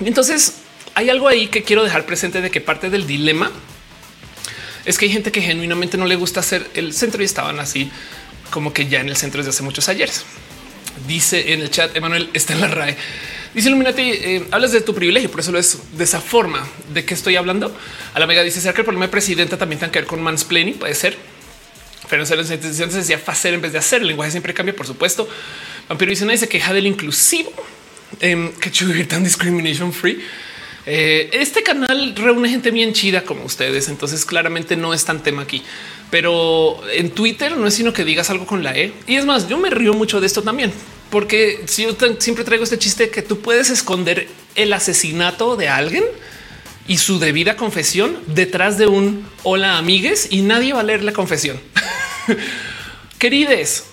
Entonces 0.01 0.55
hay 0.95 1.11
algo 1.11 1.29
ahí 1.29 1.49
que 1.49 1.63
quiero 1.63 1.85
dejar 1.85 2.07
presente 2.07 2.41
de 2.41 2.51
que 2.51 2.61
parte 2.61 2.91
del 2.91 3.07
dilema 3.07 3.51
es 4.85 4.97
que 4.97 5.07
hay 5.07 5.13
gente 5.13 5.33
que 5.33 5.43
genuinamente 5.43 5.99
no 5.99 6.07
le 6.07 6.17
gusta 6.17 6.41
hacer 6.41 6.69
el 6.75 6.95
centro 6.95 7.23
y 7.23 7.27
estaban 7.27 7.61
así 7.61 7.91
como 8.51 8.73
que 8.73 8.89
ya 8.89 9.01
en 9.01 9.09
el 9.09 9.17
centro 9.17 9.39
desde 9.39 9.51
hace 9.51 9.63
muchos 9.63 9.89
ayeres. 9.89 10.25
Dice 11.07 11.53
en 11.53 11.61
el 11.61 11.71
chat, 11.71 11.95
Emanuel 11.95 12.31
está 12.33 12.55
en 12.55 12.61
la 12.61 12.69
RAE. 12.69 12.97
Dice 13.55 13.69
Illuminati, 13.69 14.03
eh, 14.03 14.47
hablas 14.51 14.73
de 14.73 14.81
tu 14.81 14.95
privilegio, 14.95 15.31
por 15.31 15.41
eso 15.41 15.53
lo 15.53 15.59
es 15.59 15.79
de 15.97 16.05
esa 16.05 16.21
forma. 16.21 16.67
¿De 16.93 17.05
qué 17.05 17.15
estoy 17.15 17.37
hablando? 17.37 17.77
A 18.15 18.21
la 18.21 18.27
mega 18.27 18.43
dice, 18.43 18.61
¿será 18.61 18.75
que 18.75 18.81
el 18.81 18.85
problema 18.85 19.07
de 19.07 19.11
presidenta 19.11 19.57
también 19.57 19.79
tiene 19.79 19.93
que 19.93 20.01
ver 20.01 20.09
con 20.09 20.23
mansplaining? 20.23 20.75
Puede 20.75 20.95
ser. 20.95 21.17
Pero 22.09 22.25
en 22.25 22.37
las 22.37 22.51
intenciones 22.51 22.95
decía 22.95 23.21
hacer 23.27 23.55
en 23.55 23.61
vez 23.61 23.73
de 23.73 23.79
hacer. 23.79 24.03
El 24.03 24.09
lenguaje 24.09 24.31
siempre 24.31 24.55
cambia, 24.55 24.75
por 24.75 24.87
supuesto. 24.87 25.29
Vampiro 25.89 26.11
dice, 26.11 26.25
nadie 26.25 26.39
se 26.39 26.49
queja 26.49 26.73
del 26.73 26.87
inclusivo. 26.87 27.53
Eh, 28.21 28.53
que 28.61 28.71
chulo 28.71 28.95
tan 29.07 29.23
discrimination 29.23 29.93
free. 29.93 30.21
Eh, 30.91 31.29
este 31.33 31.63
canal 31.63 32.15
reúne 32.17 32.49
gente 32.49 32.71
bien 32.71 32.95
chida 32.95 33.23
como 33.23 33.45
ustedes, 33.45 33.89
entonces 33.89 34.25
claramente 34.25 34.75
no 34.75 34.95
es 34.95 35.05
tan 35.05 35.23
tema 35.23 35.43
aquí, 35.43 35.63
pero 36.11 36.81
en 36.91 37.11
Twitter 37.11 37.59
no 37.59 37.67
es 37.67 37.75
sino 37.75 37.93
que 37.93 38.07
digas 38.07 38.31
algo 38.31 38.47
con 38.47 38.63
la 38.63 38.75
E. 38.75 38.95
Y 39.07 39.17
es 39.17 39.27
más, 39.27 39.49
yo 39.49 39.59
me 39.59 39.69
río 39.69 39.93
mucho 39.93 40.19
de 40.19 40.27
esto 40.27 40.43
también, 40.43 40.73
porque 41.11 41.63
si 41.67 41.83
yo 41.83 41.95
siempre 42.19 42.43
traigo 42.43 42.65
este 42.65 42.79
chiste 42.79 43.11
que 43.11 43.21
tú 43.21 43.41
puedes 43.41 43.69
esconder 43.69 44.29
el 44.55 44.73
asesinato 44.73 45.57
de 45.57 45.69
alguien 45.69 46.05
y 46.89 46.97
su 46.97 47.21
debida 47.21 47.57
confesión 47.57 48.19
detrás 48.27 48.79
de 48.79 48.87
un 48.89 49.29
hola 49.45 49.79
amigues 49.79 50.27
y 50.31 50.41
nadie 50.41 50.73
va 50.73 50.81
a 50.81 50.83
leer 50.83 51.05
la 51.05 51.13
confesión. 51.13 51.61
Querides, 53.19 53.85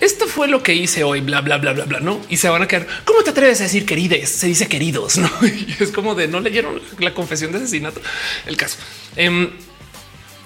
esto 0.00 0.28
fue 0.28 0.46
lo 0.46 0.62
que 0.62 0.74
hice 0.74 1.02
hoy, 1.02 1.20
bla, 1.22 1.40
bla, 1.40 1.56
bla, 1.56 1.72
bla, 1.72 1.86
bla, 1.86 2.00
no? 2.00 2.20
Y 2.28 2.36
se 2.36 2.48
van 2.48 2.62
a 2.62 2.68
quedar. 2.68 2.86
¿Cómo 3.04 3.22
te 3.22 3.30
atreves 3.30 3.60
a 3.60 3.64
decir 3.64 3.86
querides? 3.86 4.28
Se 4.28 4.46
dice 4.46 4.68
queridos, 4.68 5.16
no? 5.16 5.30
Y 5.42 5.82
es 5.82 5.90
como 5.90 6.14
de 6.14 6.28
no 6.28 6.40
leyeron 6.40 6.80
la 6.98 7.14
confesión 7.14 7.50
de 7.50 7.58
asesinato. 7.58 8.00
El 8.46 8.56
caso. 8.56 8.76
Eh, 9.16 9.50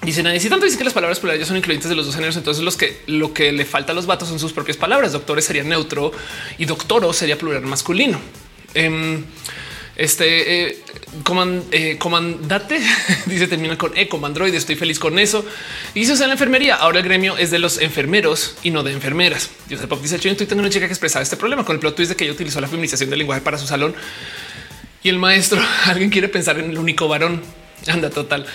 Dice 0.00 0.22
nadie 0.22 0.38
si 0.38 0.48
tanto 0.48 0.64
dice 0.64 0.78
que 0.78 0.84
las 0.84 0.92
palabras 0.92 1.18
plurales 1.18 1.46
son 1.46 1.56
incluyentes 1.56 1.90
de 1.90 1.96
los 1.96 2.06
dos 2.06 2.14
géneros, 2.14 2.36
entonces 2.36 2.62
los 2.62 2.76
que 2.76 3.02
lo 3.08 3.34
que 3.34 3.50
le 3.50 3.64
falta 3.64 3.92
a 3.92 3.94
los 3.94 4.06
vatos 4.06 4.28
son 4.28 4.38
sus 4.38 4.52
propias 4.52 4.76
palabras. 4.76 5.12
Doctores 5.12 5.44
sería 5.44 5.64
neutro 5.64 6.12
y 6.56 6.66
doctoro 6.66 7.12
sería 7.12 7.36
plural 7.36 7.62
masculino. 7.62 8.20
Eh, 8.74 9.18
este 9.98 10.68
eh, 10.68 10.78
eh, 11.72 11.98
comandate 11.98 12.80
dice 13.26 13.48
termina 13.48 13.76
con 13.76 13.96
e 13.96 14.08
comandroid. 14.08 14.54
Estoy 14.54 14.76
feliz 14.76 15.00
con 15.00 15.18
eso. 15.18 15.44
Y 15.92 16.00
dice 16.00 16.12
en 16.12 16.28
la 16.28 16.34
enfermería. 16.34 16.76
Ahora 16.76 17.00
el 17.00 17.04
gremio 17.04 17.36
es 17.36 17.50
de 17.50 17.58
los 17.58 17.80
enfermeros 17.80 18.54
y 18.62 18.70
no 18.70 18.84
de 18.84 18.92
enfermeras. 18.92 19.50
Joseph 19.68 19.88
Pop 19.88 20.00
dice: 20.00 20.18
Yo 20.20 20.30
en 20.30 20.36
Twitter 20.36 20.56
una 20.56 20.70
chica 20.70 20.86
que 20.86 20.92
expresaba 20.92 21.24
este 21.24 21.36
problema 21.36 21.64
con 21.64 21.74
el 21.74 21.80
plot 21.80 21.96
twist 21.96 22.10
de 22.10 22.16
que 22.16 22.24
ella 22.24 22.32
utilizó 22.32 22.60
la 22.60 22.68
feminización 22.68 23.10
del 23.10 23.18
lenguaje 23.18 23.42
para 23.42 23.58
su 23.58 23.66
salón. 23.66 23.92
Y 25.02 25.08
el 25.08 25.18
maestro, 25.18 25.60
alguien 25.86 26.10
quiere 26.10 26.28
pensar 26.28 26.60
en 26.60 26.70
el 26.70 26.78
único 26.78 27.08
varón. 27.08 27.42
Anda 27.88 28.08
total. 28.08 28.46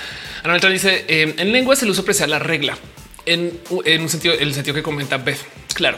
Ana 0.43 0.57
dice 0.69 1.03
eh, 1.09 1.35
en 1.37 1.51
lengua 1.51 1.73
es 1.73 1.83
el 1.83 1.89
uso 1.89 2.05
preciar 2.05 2.29
la 2.29 2.39
regla 2.39 2.77
en, 3.25 3.59
en 3.85 4.01
un 4.01 4.09
sentido, 4.09 4.33
el 4.33 4.53
sentido 4.53 4.75
que 4.75 4.83
comenta 4.83 5.17
Beth. 5.17 5.39
Claro, 5.73 5.97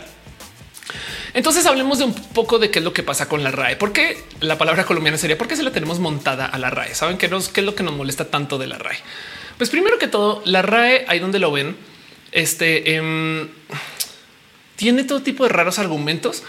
entonces 1.35 1.65
hablemos 1.65 1.99
de 1.99 2.05
un 2.05 2.13
poco 2.13 2.59
de 2.59 2.71
qué 2.71 2.79
es 2.79 2.85
lo 2.85 2.93
que 2.93 3.03
pasa 3.03 3.27
con 3.27 3.43
la 3.43 3.51
RAE, 3.51 3.75
porque 3.75 4.23
la 4.39 4.57
palabra 4.57 4.85
colombiana 4.85 5.17
sería 5.17 5.37
porque 5.37 5.57
se 5.57 5.63
la 5.63 5.71
tenemos 5.71 5.99
montada 5.99 6.45
a 6.45 6.57
la 6.57 6.69
RAE. 6.69 6.95
Saben 6.95 7.17
qué, 7.17 7.27
nos, 7.27 7.51
es 7.53 7.63
lo 7.63 7.75
que 7.75 7.83
nos 7.83 7.93
molesta 7.93 8.31
tanto 8.31 8.57
de 8.57 8.67
la 8.67 8.77
RAE. 8.77 8.97
Pues 9.57 9.69
primero 9.69 9.99
que 9.99 10.07
todo, 10.07 10.41
la 10.45 10.61
RAE, 10.61 11.03
ahí 11.09 11.19
donde 11.19 11.39
lo 11.39 11.51
ven, 11.51 11.75
este 12.31 12.95
em, 12.95 13.49
tiene 14.77 15.03
todo 15.03 15.21
tipo 15.21 15.43
de 15.43 15.49
raros 15.49 15.77
argumentos 15.77 16.41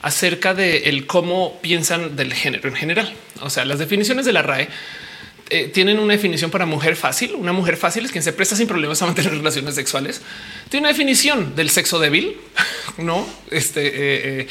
acerca 0.00 0.54
de 0.54 0.88
el 0.88 1.08
cómo 1.08 1.58
piensan 1.60 2.14
del 2.14 2.32
género 2.32 2.68
en 2.68 2.76
general. 2.76 3.12
O 3.40 3.50
sea, 3.50 3.64
las 3.64 3.80
definiciones 3.80 4.26
de 4.26 4.32
la 4.32 4.42
RAE 4.42 4.68
eh, 5.50 5.66
tienen 5.66 5.98
una 5.98 6.12
definición 6.12 6.48
para 6.52 6.64
mujer 6.64 6.94
fácil. 6.94 7.34
Una 7.34 7.52
mujer 7.52 7.76
fácil 7.76 8.04
es 8.04 8.12
quien 8.12 8.22
se 8.22 8.32
presta 8.32 8.54
sin 8.54 8.68
problemas 8.68 9.02
a 9.02 9.06
mantener 9.06 9.32
relaciones 9.36 9.74
sexuales. 9.74 10.22
Tiene 10.68 10.84
una 10.84 10.92
definición 10.92 11.56
del 11.56 11.70
sexo 11.70 11.98
débil, 11.98 12.36
no? 12.98 13.28
Este 13.50 13.86
eh, 13.86 13.92
eh, 14.40 14.46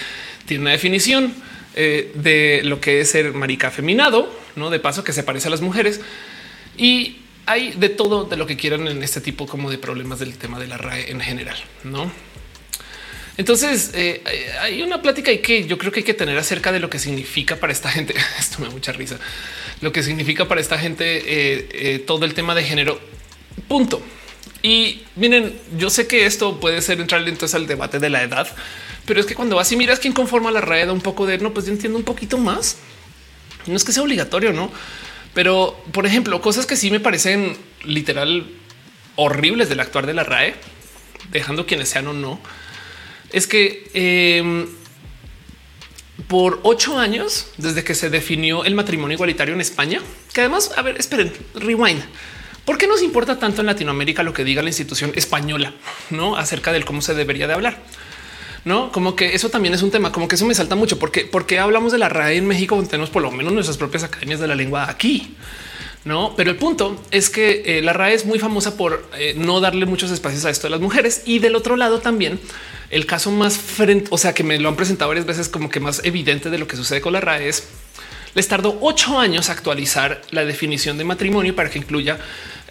tiene 0.45 0.63
una 0.63 0.71
definición 0.71 1.33
de 1.75 2.59
lo 2.65 2.81
que 2.81 2.99
es 2.99 3.11
ser 3.11 3.31
marica 3.33 3.71
feminado, 3.71 4.29
no 4.57 4.69
de 4.69 4.79
paso 4.81 5.05
que 5.05 5.13
se 5.13 5.23
parece 5.23 5.47
a 5.47 5.51
las 5.51 5.61
mujeres 5.61 6.01
y 6.75 7.19
hay 7.45 7.71
de 7.71 7.87
todo 7.87 8.25
de 8.25 8.35
lo 8.35 8.45
que 8.45 8.57
quieran 8.57 8.85
en 8.89 9.01
este 9.01 9.21
tipo 9.21 9.47
como 9.47 9.71
de 9.71 9.77
problemas 9.77 10.19
del 10.19 10.37
tema 10.37 10.59
de 10.59 10.67
la 10.67 10.77
RAE 10.77 11.09
en 11.09 11.21
general, 11.21 11.55
no? 11.85 12.11
Entonces 13.37 13.93
hay 14.59 14.81
una 14.81 15.01
plática 15.01 15.31
y 15.31 15.37
que 15.37 15.67
yo 15.67 15.77
creo 15.77 15.93
que 15.93 16.01
hay 16.01 16.05
que 16.05 16.13
tener 16.13 16.37
acerca 16.37 16.73
de 16.73 16.81
lo 16.81 16.89
que 16.89 16.99
significa 16.99 17.55
para 17.55 17.71
esta 17.71 17.89
gente. 17.89 18.13
Esto 18.39 18.59
me 18.59 18.65
da 18.65 18.71
mucha 18.73 18.91
risa 18.91 19.17
lo 19.81 19.91
que 19.91 20.03
significa 20.03 20.47
para 20.47 20.61
esta 20.61 20.77
gente 20.77 21.17
eh, 21.17 21.69
eh, 21.71 21.99
todo 21.99 22.25
el 22.25 22.33
tema 22.33 22.55
de 22.55 22.63
género. 22.63 22.99
Punto. 23.67 24.01
Y 24.61 25.03
miren, 25.15 25.57
yo 25.77 25.89
sé 25.89 26.07
que 26.07 26.25
esto 26.25 26.59
puede 26.59 26.81
ser 26.81 26.99
entrar 26.99 27.25
entonces 27.27 27.55
al 27.55 27.67
debate 27.67 27.99
de 27.99 28.09
la 28.09 28.23
edad, 28.23 28.47
pero 29.05 29.19
es 29.19 29.25
que 29.25 29.35
cuando 29.35 29.55
vas 29.55 29.71
y 29.71 29.77
miras 29.77 29.99
quién 29.99 30.13
conforma 30.13 30.51
la 30.51 30.61
red, 30.61 30.89
un 30.89 31.01
poco 31.01 31.25
de 31.25 31.37
no, 31.37 31.53
pues 31.53 31.65
yo 31.65 31.71
entiendo 31.71 31.97
un 31.97 32.03
poquito 32.03 32.37
más. 32.37 32.77
No 33.67 33.75
es 33.75 33.83
que 33.83 33.91
sea 33.91 34.03
obligatorio, 34.03 34.51
no, 34.51 34.71
pero 35.33 35.81
por 35.91 36.05
ejemplo, 36.05 36.41
cosas 36.41 36.65
que 36.65 36.75
sí 36.75 36.91
me 36.91 36.99
parecen 36.99 37.55
literal 37.83 38.47
horribles 39.15 39.69
del 39.69 39.79
actuar 39.79 40.05
de 40.05 40.13
la 40.13 40.23
RAE, 40.23 40.55
dejando 41.31 41.65
quienes 41.65 41.89
sean 41.89 42.07
o 42.07 42.13
no, 42.13 42.39
es 43.31 43.47
que 43.47 43.89
em, 43.93 44.67
por 46.27 46.59
ocho 46.63 46.97
años 46.97 47.47
desde 47.57 47.83
que 47.83 47.95
se 47.95 48.09
definió 48.09 48.65
el 48.65 48.75
matrimonio 48.75 49.15
igualitario 49.15 49.53
en 49.53 49.61
España, 49.61 50.01
que 50.33 50.41
además, 50.41 50.71
a 50.75 50.81
ver, 50.81 50.97
esperen, 50.97 51.31
rewind. 51.55 52.01
¿Por 52.65 52.77
qué 52.77 52.87
nos 52.87 53.01
importa 53.01 53.39
tanto 53.39 53.61
en 53.61 53.67
Latinoamérica 53.67 54.21
lo 54.21 54.33
que 54.33 54.43
diga 54.43 54.61
la 54.61 54.69
institución 54.69 55.11
española 55.15 55.73
no 56.11 56.35
acerca 56.35 56.71
del 56.71 56.85
cómo 56.85 57.01
se 57.01 57.15
debería 57.15 57.47
de 57.47 57.53
hablar? 57.53 57.81
No, 58.65 58.91
como 58.91 59.15
que 59.15 59.33
eso 59.33 59.49
también 59.49 59.73
es 59.73 59.81
un 59.81 59.89
tema, 59.89 60.11
como 60.11 60.27
que 60.27 60.35
eso 60.35 60.45
me 60.45 60.53
salta 60.53 60.75
mucho, 60.75 60.99
porque 60.99 61.25
porque 61.25 61.59
hablamos 61.59 61.91
de 61.91 61.97
la 61.97 62.09
RAE 62.09 62.37
en 62.37 62.45
México, 62.47 62.81
tenemos 62.83 63.09
por 63.09 63.23
lo 63.23 63.31
menos 63.31 63.53
nuestras 63.53 63.77
propias 63.77 64.03
academias 64.03 64.39
de 64.39 64.47
la 64.47 64.55
lengua 64.55 64.89
aquí. 64.89 65.35
No, 66.05 66.33
pero 66.37 66.49
el 66.49 66.57
punto 66.57 67.01
es 67.11 67.29
que 67.29 67.61
eh, 67.65 67.81
la 67.81 67.91
RAE 67.91 68.13
es 68.13 68.25
muy 68.25 68.39
famosa 68.39 68.77
por 68.77 69.05
eh, 69.17 69.33
no 69.35 69.59
darle 69.59 69.85
muchos 69.85 70.11
espacios 70.11 70.45
a 70.45 70.49
esto 70.49 70.67
de 70.67 70.71
las 70.71 70.79
mujeres 70.79 71.23
y 71.25 71.39
del 71.39 71.55
otro 71.55 71.75
lado 71.75 71.99
también 71.99 72.39
el 72.89 73.05
caso 73.05 73.31
más 73.31 73.57
frente, 73.57 74.07
o 74.09 74.17
sea, 74.17 74.33
que 74.33 74.43
me 74.43 74.57
lo 74.59 74.69
han 74.69 74.75
presentado 74.75 75.09
varias 75.09 75.25
veces 75.25 75.49
como 75.49 75.69
que 75.69 75.79
más 75.79 76.01
evidente 76.05 76.49
de 76.49 76.57
lo 76.57 76.67
que 76.67 76.77
sucede 76.77 77.01
con 77.01 77.13
la 77.13 77.21
RAE 77.21 77.49
es 77.49 77.67
les 78.35 78.47
tardó 78.47 78.77
ocho 78.81 79.19
años 79.19 79.49
actualizar 79.49 80.21
la 80.31 80.45
definición 80.45 80.97
de 80.97 81.03
matrimonio 81.03 81.55
para 81.55 81.69
que 81.69 81.79
incluya 81.79 82.19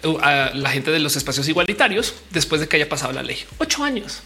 uh, 0.03 0.17
a 0.21 0.51
la 0.53 0.69
gente 0.69 0.91
de 0.91 0.99
los 0.99 1.15
espacios 1.15 1.47
igualitarios 1.47 2.15
después 2.31 2.61
de 2.61 2.67
que 2.67 2.77
haya 2.77 2.89
pasado 2.89 3.11
la 3.11 3.23
ley. 3.23 3.37
Ocho 3.57 3.83
años. 3.83 4.21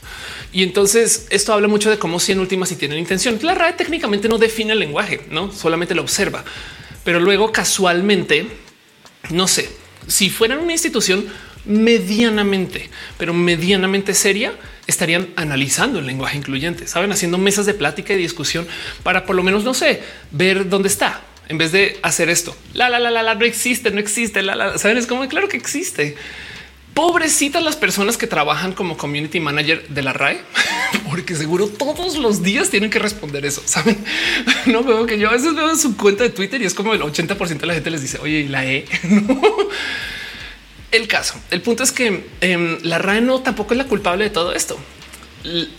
Y 0.51 0.63
entonces 0.63 1.27
esto 1.29 1.53
habla 1.53 1.67
mucho 1.67 1.89
de 1.89 1.97
cómo 1.97 2.19
si 2.19 2.31
en 2.31 2.39
últimas 2.39 2.69
si 2.69 2.75
tienen 2.75 2.99
intención. 2.99 3.39
La 3.41 3.55
RAE 3.55 3.73
técnicamente 3.73 4.29
no 4.29 4.37
define 4.37 4.73
el 4.73 4.79
lenguaje, 4.79 5.21
no 5.31 5.51
solamente 5.51 5.95
lo 5.95 6.03
observa, 6.03 6.43
pero 7.03 7.19
luego 7.19 7.51
casualmente, 7.51 8.47
no 9.29 9.47
sé, 9.47 9.69
si 10.07 10.29
fueran 10.29 10.59
una 10.59 10.73
institución 10.73 11.25
medianamente, 11.65 12.89
pero 13.17 13.33
medianamente 13.33 14.13
seria, 14.13 14.53
estarían 14.85 15.29
analizando 15.35 15.99
el 15.99 16.05
lenguaje 16.05 16.37
incluyente, 16.37 16.87
saben, 16.87 17.11
haciendo 17.11 17.37
mesas 17.37 17.65
de 17.65 17.73
plática 17.73 18.13
y 18.13 18.17
discusión 18.17 18.67
para 19.03 19.25
por 19.25 19.35
lo 19.35 19.43
menos, 19.43 19.63
no 19.63 19.73
sé, 19.73 20.01
ver 20.31 20.69
dónde 20.69 20.89
está 20.89 21.21
en 21.49 21.57
vez 21.57 21.71
de 21.71 21.99
hacer 22.01 22.29
esto. 22.29 22.55
La, 22.73 22.89
la, 22.89 22.99
la, 22.99 23.11
la, 23.11 23.23
la 23.23 23.35
no 23.35 23.45
existe, 23.45 23.91
no 23.91 23.99
existe. 23.99 24.41
La, 24.41 24.55
la, 24.55 24.77
saben, 24.77 24.97
es 24.97 25.07
como 25.07 25.27
claro 25.27 25.47
que 25.47 25.57
existe. 25.57 26.15
Pobrecitas 26.93 27.63
las 27.63 27.75
personas 27.75 28.17
que 28.17 28.27
trabajan 28.27 28.73
como 28.73 28.97
community 28.97 29.39
manager 29.39 29.87
de 29.87 30.03
la 30.03 30.13
RAE, 30.13 30.41
porque 31.09 31.35
seguro 31.35 31.67
todos 31.67 32.17
los 32.17 32.43
días 32.43 32.69
tienen 32.69 32.89
que 32.89 32.99
responder 32.99 33.45
eso. 33.45 33.63
Saben, 33.65 33.97
no 34.67 34.83
veo 34.83 35.05
que 35.05 35.17
yo 35.17 35.29
a 35.29 35.33
veces 35.33 35.55
veo 35.55 35.75
su 35.75 35.97
cuenta 35.97 36.23
de 36.23 36.29
Twitter 36.29 36.61
y 36.61 36.65
es 36.65 36.73
como 36.73 36.93
el 36.93 37.01
80 37.01 37.35
de 37.35 37.65
la 37.65 37.73
gente 37.73 37.89
les 37.89 38.01
dice, 38.01 38.19
oye, 38.19 38.47
la 38.47 38.65
E. 38.65 38.85
El 40.91 41.07
caso. 41.07 41.33
El 41.49 41.61
punto 41.61 41.81
es 41.81 41.91
que 41.91 42.27
em, 42.41 42.77
la 42.83 42.99
RAE 42.99 43.21
no 43.21 43.39
tampoco 43.39 43.73
es 43.73 43.79
la 43.79 43.85
culpable 43.85 44.25
de 44.25 44.29
todo 44.29 44.53
esto. 44.53 44.77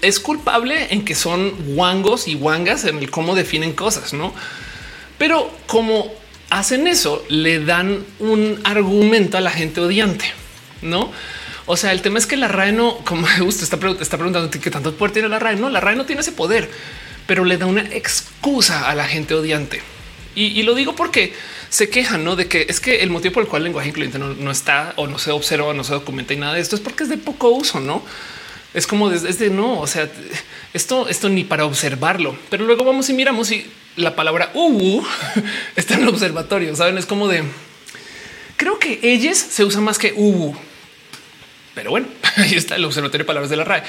Es 0.02 0.18
culpable 0.18 0.92
en 0.92 1.04
que 1.04 1.14
son 1.14 1.54
guangos 1.76 2.26
y 2.26 2.34
guangas 2.34 2.84
en 2.84 2.98
el 2.98 3.12
cómo 3.12 3.36
definen 3.36 3.74
cosas, 3.74 4.12
no? 4.12 4.34
Pero 5.16 5.56
como 5.68 6.12
hacen 6.50 6.88
eso, 6.88 7.24
le 7.28 7.64
dan 7.64 8.04
un 8.18 8.60
argumento 8.64 9.38
a 9.38 9.40
la 9.40 9.50
gente 9.50 9.80
odiante, 9.80 10.32
no? 10.84 11.10
O 11.66 11.76
sea, 11.76 11.92
el 11.92 12.02
tema 12.02 12.18
es 12.18 12.26
que 12.26 12.36
la 12.36 12.48
RAE 12.48 12.72
no, 12.72 12.98
como 12.98 13.26
gusta, 13.40 13.64
está, 13.64 13.78
está 14.00 14.16
preguntando 14.16 14.50
qué 14.50 14.70
tanto 14.70 14.94
poder 14.94 15.12
tiene 15.12 15.28
la 15.28 15.38
RAE. 15.38 15.56
No, 15.56 15.70
la 15.70 15.80
RAE 15.80 15.96
no 15.96 16.04
tiene 16.04 16.20
ese 16.20 16.32
poder, 16.32 16.70
pero 17.26 17.44
le 17.44 17.56
da 17.56 17.66
una 17.66 17.82
excusa 17.82 18.88
a 18.88 18.94
la 18.94 19.06
gente 19.06 19.34
odiante. 19.34 19.82
Y, 20.36 20.62
lo 20.64 20.74
digo 20.74 20.96
porque 20.96 21.32
se 21.68 21.88
quejan 21.88 22.24
¿no? 22.24 22.34
de 22.34 22.48
que 22.48 22.66
es 22.68 22.80
que 22.80 23.02
el 23.02 23.10
motivo 23.10 23.34
por 23.34 23.44
el 23.44 23.48
cual 23.48 23.60
el 23.60 23.64
lenguaje 23.66 23.90
incluyente 23.90 24.18
no, 24.18 24.50
está 24.50 24.92
o 24.96 25.06
no 25.06 25.18
se 25.18 25.30
observa, 25.30 25.72
no 25.74 25.84
se 25.84 25.92
documenta 25.92 26.34
y 26.34 26.36
nada 26.36 26.54
de 26.54 26.60
esto 26.60 26.74
es 26.74 26.82
porque 26.82 27.04
es 27.04 27.08
de 27.08 27.18
poco 27.18 27.50
uso, 27.50 27.78
no? 27.78 28.02
Es 28.74 28.88
como 28.88 29.08
desde, 29.10 29.50
no, 29.50 29.78
o 29.78 29.86
sea, 29.86 30.10
esto, 30.72 31.08
esto 31.08 31.28
ni 31.28 31.44
para 31.44 31.64
observarlo, 31.64 32.36
pero 32.50 32.64
luego 32.64 32.82
vamos 32.82 33.08
y 33.10 33.12
miramos 33.12 33.52
y 33.52 33.70
la 33.94 34.16
palabra 34.16 34.50
uh 34.54 35.04
está 35.76 35.94
en 35.94 36.02
el 36.02 36.08
observatorio. 36.08 36.74
Saben, 36.74 36.98
es 36.98 37.06
como 37.06 37.28
de 37.28 37.44
creo 38.56 38.80
que 38.80 38.98
ellos 39.02 39.38
se 39.38 39.64
usa 39.64 39.80
más 39.80 39.98
que 39.98 40.12
uh, 40.16 40.52
pero 41.74 41.90
bueno, 41.90 42.06
ahí 42.36 42.54
está 42.54 42.76
el 42.76 42.84
observatorio 42.84 43.24
de 43.24 43.26
palabras 43.26 43.50
de 43.50 43.56
la 43.56 43.64
RAE. 43.64 43.82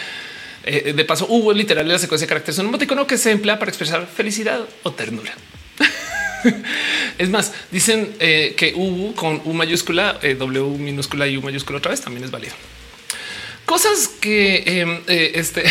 Eh, 0.68 0.94
de 0.94 1.06
paso, 1.06 1.28
hubo 1.30 1.54
literal 1.54 1.88
la 1.88 2.00
secuencia 2.00 2.26
de 2.26 2.30
caracteres 2.30 2.58
un 2.58 2.68
emoticono 2.68 3.06
que 3.06 3.20
se 3.20 3.32
emplea 3.32 3.60
para 3.60 3.70
expresar 3.70 4.08
felicidad 4.08 4.62
o 4.82 4.92
ternura. 4.94 5.34
es 7.20 7.30
más, 7.30 7.54
dicen 7.70 8.16
eh, 8.20 8.56
que 8.58 8.74
U 8.76 9.14
con 9.16 9.42
U 9.46 9.54
mayúscula, 9.54 10.20
eh, 10.24 10.34
W 10.34 10.78
minúscula 10.80 11.28
y 11.28 11.38
U 11.38 11.42
mayúscula 11.44 11.78
otra 11.78 11.92
vez 11.92 12.02
también 12.02 12.24
es 12.24 12.32
válido. 12.32 12.56
Cosas 13.66 14.08
que 14.08 14.64
em, 14.66 15.02
este 15.08 15.64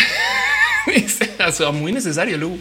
es 0.95 1.59
muy 1.73 1.91
necesario. 1.91 2.37
Luego. 2.37 2.57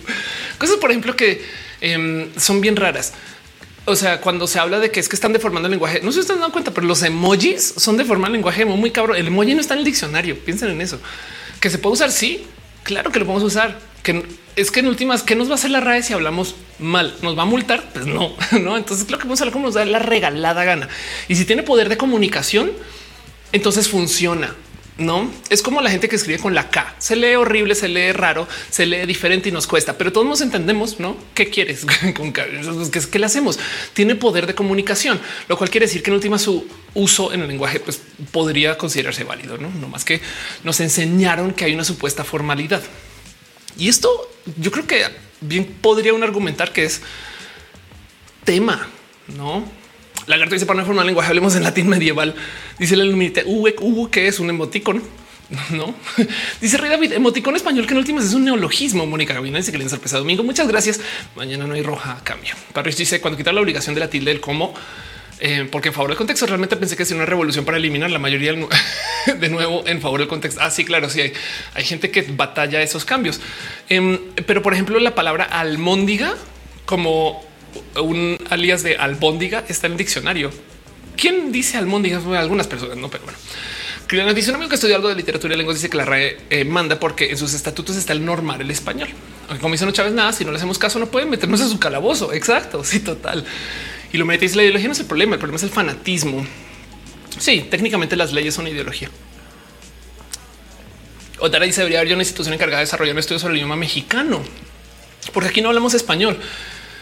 Cosas, 0.59 0.77
por 0.77 0.91
ejemplo, 0.91 1.15
que 1.15 1.41
em, 1.81 2.29
son 2.37 2.61
bien 2.61 2.75
raras. 2.75 3.13
O 3.87 3.97
sea, 3.97 4.20
cuando 4.20 4.47
se 4.47 4.59
habla 4.59 4.78
de 4.78 4.91
que 4.91 4.99
es 4.99 5.09
que 5.09 5.16
están 5.16 5.32
deformando 5.32 5.66
el 5.66 5.72
lenguaje, 5.72 6.01
no 6.03 6.11
se 6.11 6.20
están 6.20 6.39
dando 6.41 6.53
cuenta, 6.53 6.70
pero 6.72 6.87
los 6.87 7.03
emojis 7.03 7.74
son 7.76 7.97
deformando 7.99 8.28
el 8.28 8.32
lenguaje 8.35 8.64
muy 8.64 8.91
cabrón. 8.91 9.16
El 9.16 9.26
emoji 9.26 9.55
no 9.55 9.61
está 9.61 9.74
en 9.74 9.80
el 9.80 9.85
diccionario. 9.85 10.39
Piensen 10.39 10.70
en 10.70 10.80
eso 10.80 10.99
que 11.61 11.70
se 11.70 11.78
puede 11.78 11.95
usar. 11.95 12.11
Sí, 12.11 12.47
claro 12.82 13.11
que 13.11 13.18
lo 13.18 13.26
podemos 13.26 13.43
usar. 13.43 13.78
Que 14.03 14.24
es 14.57 14.70
que 14.70 14.80
en 14.80 14.87
últimas, 14.87 15.22
¿qué 15.22 15.35
nos 15.35 15.49
va 15.49 15.53
a 15.53 15.55
hacer 15.57 15.70
la 15.70 15.80
RAE 15.80 16.03
si 16.03 16.12
hablamos 16.12 16.55
mal? 16.78 17.14
¿Nos 17.22 17.37
va 17.37 17.43
a 17.43 17.47
multar? 17.47 17.82
Pues 17.93 18.07
no, 18.07 18.35
no. 18.61 18.76
Entonces, 18.76 19.07
creo 19.07 19.18
que 19.18 19.24
vamos 19.24 19.41
a 19.41 19.45
hablar 19.45 19.53
como 19.53 19.66
nos 19.66 19.74
da 19.74 19.85
la 19.85 19.99
regalada 19.99 20.64
gana. 20.64 20.89
Y 21.28 21.37
si 21.37 21.45
tiene 21.45 21.62
poder 21.62 21.89
de 21.89 21.97
comunicación, 21.97 22.72
entonces 23.53 23.89
funciona. 23.89 24.55
No 24.97 25.31
es 25.51 25.61
como 25.61 25.81
la 25.81 25.91
gente 25.91 26.09
que 26.09 26.17
escribe 26.17 26.39
con 26.39 26.55
la 26.55 26.71
K. 26.71 26.95
Se 26.99 27.17
lee 27.17 27.35
horrible, 27.35 27.75
se 27.75 27.89
lee 27.89 28.13
raro, 28.13 28.47
se 28.71 28.87
lee 28.87 29.07
diferente 29.07 29.49
y 29.49 29.53
nos 29.53 29.67
cuesta, 29.67 29.99
pero 29.99 30.13
todos 30.13 30.27
nos 30.27 30.41
entendemos. 30.41 31.01
No 31.01 31.17
qué 31.35 31.51
quieres 31.51 31.85
con. 32.17 32.33
¿Qué, 32.33 33.19
le 33.19 33.27
hacemos? 33.27 33.59
Tiene 33.93 34.15
poder 34.15 34.47
de 34.47 34.55
comunicación, 34.55 35.21
lo 35.49 35.59
cual 35.59 35.71
quiere 35.71 35.87
decir 35.87 36.03
que 36.03 36.11
en 36.11 36.15
última 36.15 36.39
su 36.39 36.67
uso 36.95 37.33
en 37.33 37.41
el 37.41 37.49
lenguaje 37.49 37.81
pues, 37.81 38.01
podría 38.31 38.79
considerarse 38.79 39.25
válido. 39.25 39.59
No, 39.59 39.69
no 39.71 39.89
más 39.89 40.05
que 40.05 40.21
nos 40.63 40.79
enseñaron 40.81 41.53
que 41.53 41.65
hay 41.65 41.75
una 41.75 41.85
supuesta 41.85 42.23
formalidad 42.23 42.83
y 43.77 43.89
esto 43.89 44.31
yo 44.57 44.71
creo 44.71 44.87
que 44.87 45.05
bien 45.41 45.65
podría 45.81 46.15
un 46.15 46.23
argumentar 46.23 46.73
que 46.73 46.85
es 46.85 47.01
tema, 48.45 48.89
no? 49.29 49.65
Lagarto 50.27 50.55
dice 50.55 50.66
para 50.66 50.81
no 50.81 50.87
formar 50.87 51.07
lenguaje, 51.07 51.29
hablemos 51.29 51.55
en 51.57 51.62
latín 51.62 51.89
medieval. 51.89 52.35
Dice 52.79 52.97
límite 52.97 53.45
U, 53.47 54.09
que 54.11 54.29
es 54.29 54.41
un 54.41 54.51
emoticón. 54.51 55.03
No 55.70 55.95
dice 56.61 56.79
Rey 56.79 56.91
David, 56.91 57.12
emoticón 57.12 57.55
español 57.55 57.87
que 57.87 57.93
en 57.93 57.99
últimas 57.99 58.25
es 58.25 58.35
un 58.35 58.45
neologismo. 58.45 59.07
Mónica 59.07 59.35
Gabina 59.35 59.59
dice 59.59 59.72
que 59.72 59.79
le 59.79 59.89
sorpresa 59.89 60.18
domingo. 60.18 60.43
Muchas 60.43 60.66
gracias. 60.68 61.01
Mañana 61.37 61.66
no 61.66 61.75
hay 61.75 61.83
roja 61.83 62.20
cambio. 62.25 62.55
Parrish 62.72 62.97
dice 62.97 63.20
cuando 63.20 63.37
quitar 63.37 63.53
la 63.55 63.61
obligación 63.61 63.95
de 63.95 64.01
la 64.01 64.09
tilde 64.09 64.31
del 64.31 64.41
cómo, 64.41 64.75
eh, 65.41 65.68
porque 65.70 65.89
en 65.89 65.95
favor 65.95 66.11
del 66.11 66.16
contexto 66.16 66.47
realmente 66.47 66.77
pensé 66.77 66.97
que 66.97 67.03
es 67.03 67.11
una 67.11 67.27
revolución 67.27 67.64
para 67.64 67.77
eliminar 67.77 68.11
la 68.11 68.18
mayoría 68.18 68.55
de 69.39 69.49
nuevo 69.49 69.87
en 69.87 70.01
favor 70.01 70.20
del 70.20 70.29
contexto. 70.29 70.61
Así, 70.61 70.83
ah, 70.83 70.87
claro, 70.87 71.11
sí 71.11 71.20
hay, 71.20 71.33
hay 71.75 71.85
gente 71.85 72.11
que 72.11 72.22
batalla 72.22 72.81
esos 72.83 73.05
cambios. 73.05 73.41
Em, 73.89 74.18
pero 74.47 74.62
por 74.62 74.72
ejemplo, 74.72 74.99
la 74.99 75.14
palabra 75.14 75.45
almóndiga 75.45 76.35
como 76.87 77.45
un 78.01 78.39
alias 78.51 78.83
de 78.83 78.97
albóndiga 78.97 79.64
está 79.68 79.87
en 79.87 79.93
el 79.93 79.99
diccionario. 79.99 80.51
¿Quién 81.16 81.53
dice 81.53 81.77
almóndiga? 81.77 82.18
Algunas 82.39 82.66
personas, 82.66 82.97
no, 82.97 83.09
pero 83.09 83.25
bueno. 83.25 83.39
Cristiano 84.07 84.35
dice 84.35 84.53
que 84.68 84.75
estudia 84.75 84.97
algo 84.97 85.09
de 85.09 85.14
literatura 85.14 85.55
y 85.55 85.57
lenguas 85.57 85.77
dice 85.77 85.89
que 85.89 85.97
la 85.97 86.05
RAE 86.05 86.37
eh, 86.51 86.64
manda 86.64 87.01
porque 87.01 87.31
en 87.31 87.39
sus 87.39 87.55
estatutos 87.55 87.97
está 87.97 88.12
el 88.12 88.25
normal 88.25 88.61
el 88.61 88.70
español. 88.70 89.09
Aunque 89.49 89.62
como 89.62 89.72
dice 89.72 89.87
no 89.87 89.93
Chávez 89.93 90.12
nada, 90.12 90.33
si 90.33 90.45
no 90.45 90.51
le 90.51 90.59
hacemos 90.59 90.79
caso 90.79 90.99
no 90.99 91.07
pueden 91.07 91.31
meternos 91.31 91.61
a 91.61 91.68
su 91.68 91.79
calabozo. 91.79 92.33
Exacto, 92.33 92.85
sí, 92.85 93.01
total. 93.01 93.45
Y 94.12 94.18
lo 94.18 94.27
metéis 94.27 94.57
la 94.57 94.62
ideología 94.62 94.89
no 94.89 94.93
es 94.93 95.01
el 95.01 95.07
problema, 95.07 95.35
el 95.35 95.39
problema 95.39 95.57
es 95.57 95.62
el 95.62 95.70
fanatismo. 95.70 96.47
Sí, 97.39 97.66
técnicamente 97.70 98.14
las 98.16 98.33
leyes 98.33 98.55
son 98.55 98.68
ideología. 98.68 99.11
Otra 101.41 101.64
dice 101.64 101.81
debería 101.81 102.01
haber 102.01 102.12
una 102.12 102.22
institución 102.22 102.55
encargada 102.55 102.81
de 102.81 102.87
desarrollar 102.87 103.14
un 103.14 103.18
estudio 103.18 103.39
sobre 103.39 103.55
el 103.55 103.59
idioma 103.59 103.77
mexicano, 103.77 104.43
porque 105.33 105.49
aquí 105.49 105.62
no 105.62 105.68
hablamos 105.68 105.95
español. 105.95 106.39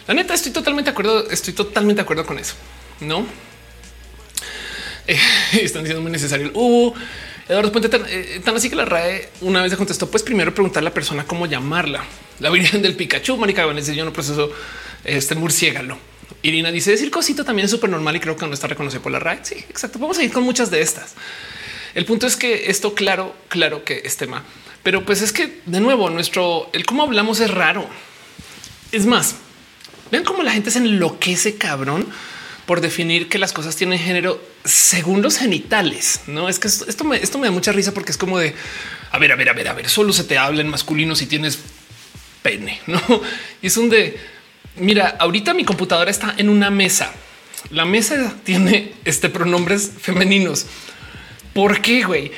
La 0.06 0.14
neta, 0.14 0.34
estoy 0.34 0.52
totalmente 0.52 0.90
de 0.90 0.92
acuerdo. 0.92 1.30
Estoy 1.30 1.54
totalmente 1.54 2.00
de 2.00 2.02
acuerdo 2.02 2.26
con 2.26 2.38
eso. 2.38 2.54
No 3.00 3.26
eh, 5.06 5.18
están 5.52 5.82
diciendo 5.82 6.02
muy 6.02 6.10
necesario. 6.10 6.50
Uh, 6.54 6.94
Eduardo 7.48 7.72
Puente, 7.72 7.90
eh, 8.08 8.40
tan, 8.44 8.56
así 8.56 8.70
que 8.70 8.76
la 8.76 8.84
RAE 8.84 9.30
una 9.40 9.62
vez 9.62 9.72
le 9.72 9.76
contestó, 9.76 10.10
pues 10.10 10.22
primero 10.22 10.54
preguntar 10.54 10.80
a 10.80 10.84
la 10.84 10.94
persona 10.94 11.24
cómo 11.24 11.46
llamarla. 11.46 12.04
La 12.40 12.50
Virgen 12.50 12.82
del 12.82 12.96
Pikachu, 12.96 13.36
Mónica 13.36 13.66
dice 13.72 13.94
yo 13.94 14.04
no 14.04 14.12
proceso 14.12 14.50
este 15.04 15.34
murciégalo. 15.34 15.98
Irina 16.42 16.70
dice 16.72 16.92
decir 16.92 17.10
cosito 17.10 17.44
también 17.44 17.66
es 17.66 17.70
súper 17.70 17.90
normal 17.90 18.16
y 18.16 18.20
creo 18.20 18.36
que 18.36 18.46
no 18.46 18.54
está 18.54 18.66
reconocido 18.66 19.02
por 19.02 19.12
la 19.12 19.18
RAE. 19.18 19.40
Sí, 19.42 19.56
exacto. 19.68 19.98
Vamos 19.98 20.18
a 20.18 20.24
ir 20.24 20.32
con 20.32 20.42
muchas 20.44 20.70
de 20.70 20.80
estas. 20.80 21.14
El 21.94 22.04
punto 22.04 22.26
es 22.26 22.36
que 22.36 22.70
esto, 22.70 22.94
claro, 22.94 23.34
claro 23.48 23.84
que 23.84 24.02
es 24.04 24.16
tema, 24.16 24.44
pero 24.82 25.04
pues 25.04 25.20
es 25.20 25.32
que 25.32 25.60
de 25.66 25.80
nuevo 25.80 26.08
nuestro 26.08 26.70
el 26.72 26.86
cómo 26.86 27.02
hablamos 27.02 27.40
es 27.40 27.50
raro. 27.50 27.86
Es 28.92 29.04
más, 29.04 29.36
Vean 30.12 30.24
cómo 30.24 30.42
la 30.42 30.52
gente 30.52 30.70
se 30.70 30.78
enloquece 30.78 31.56
cabrón 31.56 32.06
por 32.66 32.80
definir 32.80 33.28
que 33.28 33.38
las 33.38 33.52
cosas 33.52 33.74
tienen 33.74 33.98
género 33.98 34.40
según 34.64 35.22
los 35.22 35.38
genitales. 35.38 36.20
No 36.26 36.48
es 36.48 36.58
que 36.58 36.68
esto, 36.68 37.04
me, 37.04 37.16
esto 37.16 37.38
me 37.38 37.48
da 37.48 37.50
mucha 37.50 37.72
risa 37.72 37.92
porque 37.92 38.12
es 38.12 38.18
como 38.18 38.38
de 38.38 38.54
a 39.10 39.18
ver, 39.18 39.32
a 39.32 39.36
ver, 39.36 39.48
a 39.48 39.52
ver, 39.52 39.68
a 39.68 39.72
ver, 39.72 39.88
solo 39.88 40.12
se 40.12 40.24
te 40.24 40.38
habla 40.38 40.60
en 40.60 40.68
masculino 40.68 41.16
si 41.16 41.26
tienes 41.26 41.58
pene, 42.42 42.80
no? 42.86 43.00
Y 43.62 43.66
es 43.66 43.76
un 43.76 43.88
de 43.88 44.18
mira, 44.76 45.16
ahorita 45.18 45.54
mi 45.54 45.64
computadora 45.64 46.10
está 46.10 46.34
en 46.36 46.48
una 46.48 46.70
mesa. 46.70 47.12
La 47.70 47.84
mesa 47.84 48.34
tiene 48.44 48.92
este 49.04 49.28
pronombres 49.28 49.92
femeninos. 49.98 50.66
¿Por 51.54 51.80
qué, 51.80 52.02
güey? 52.02 52.32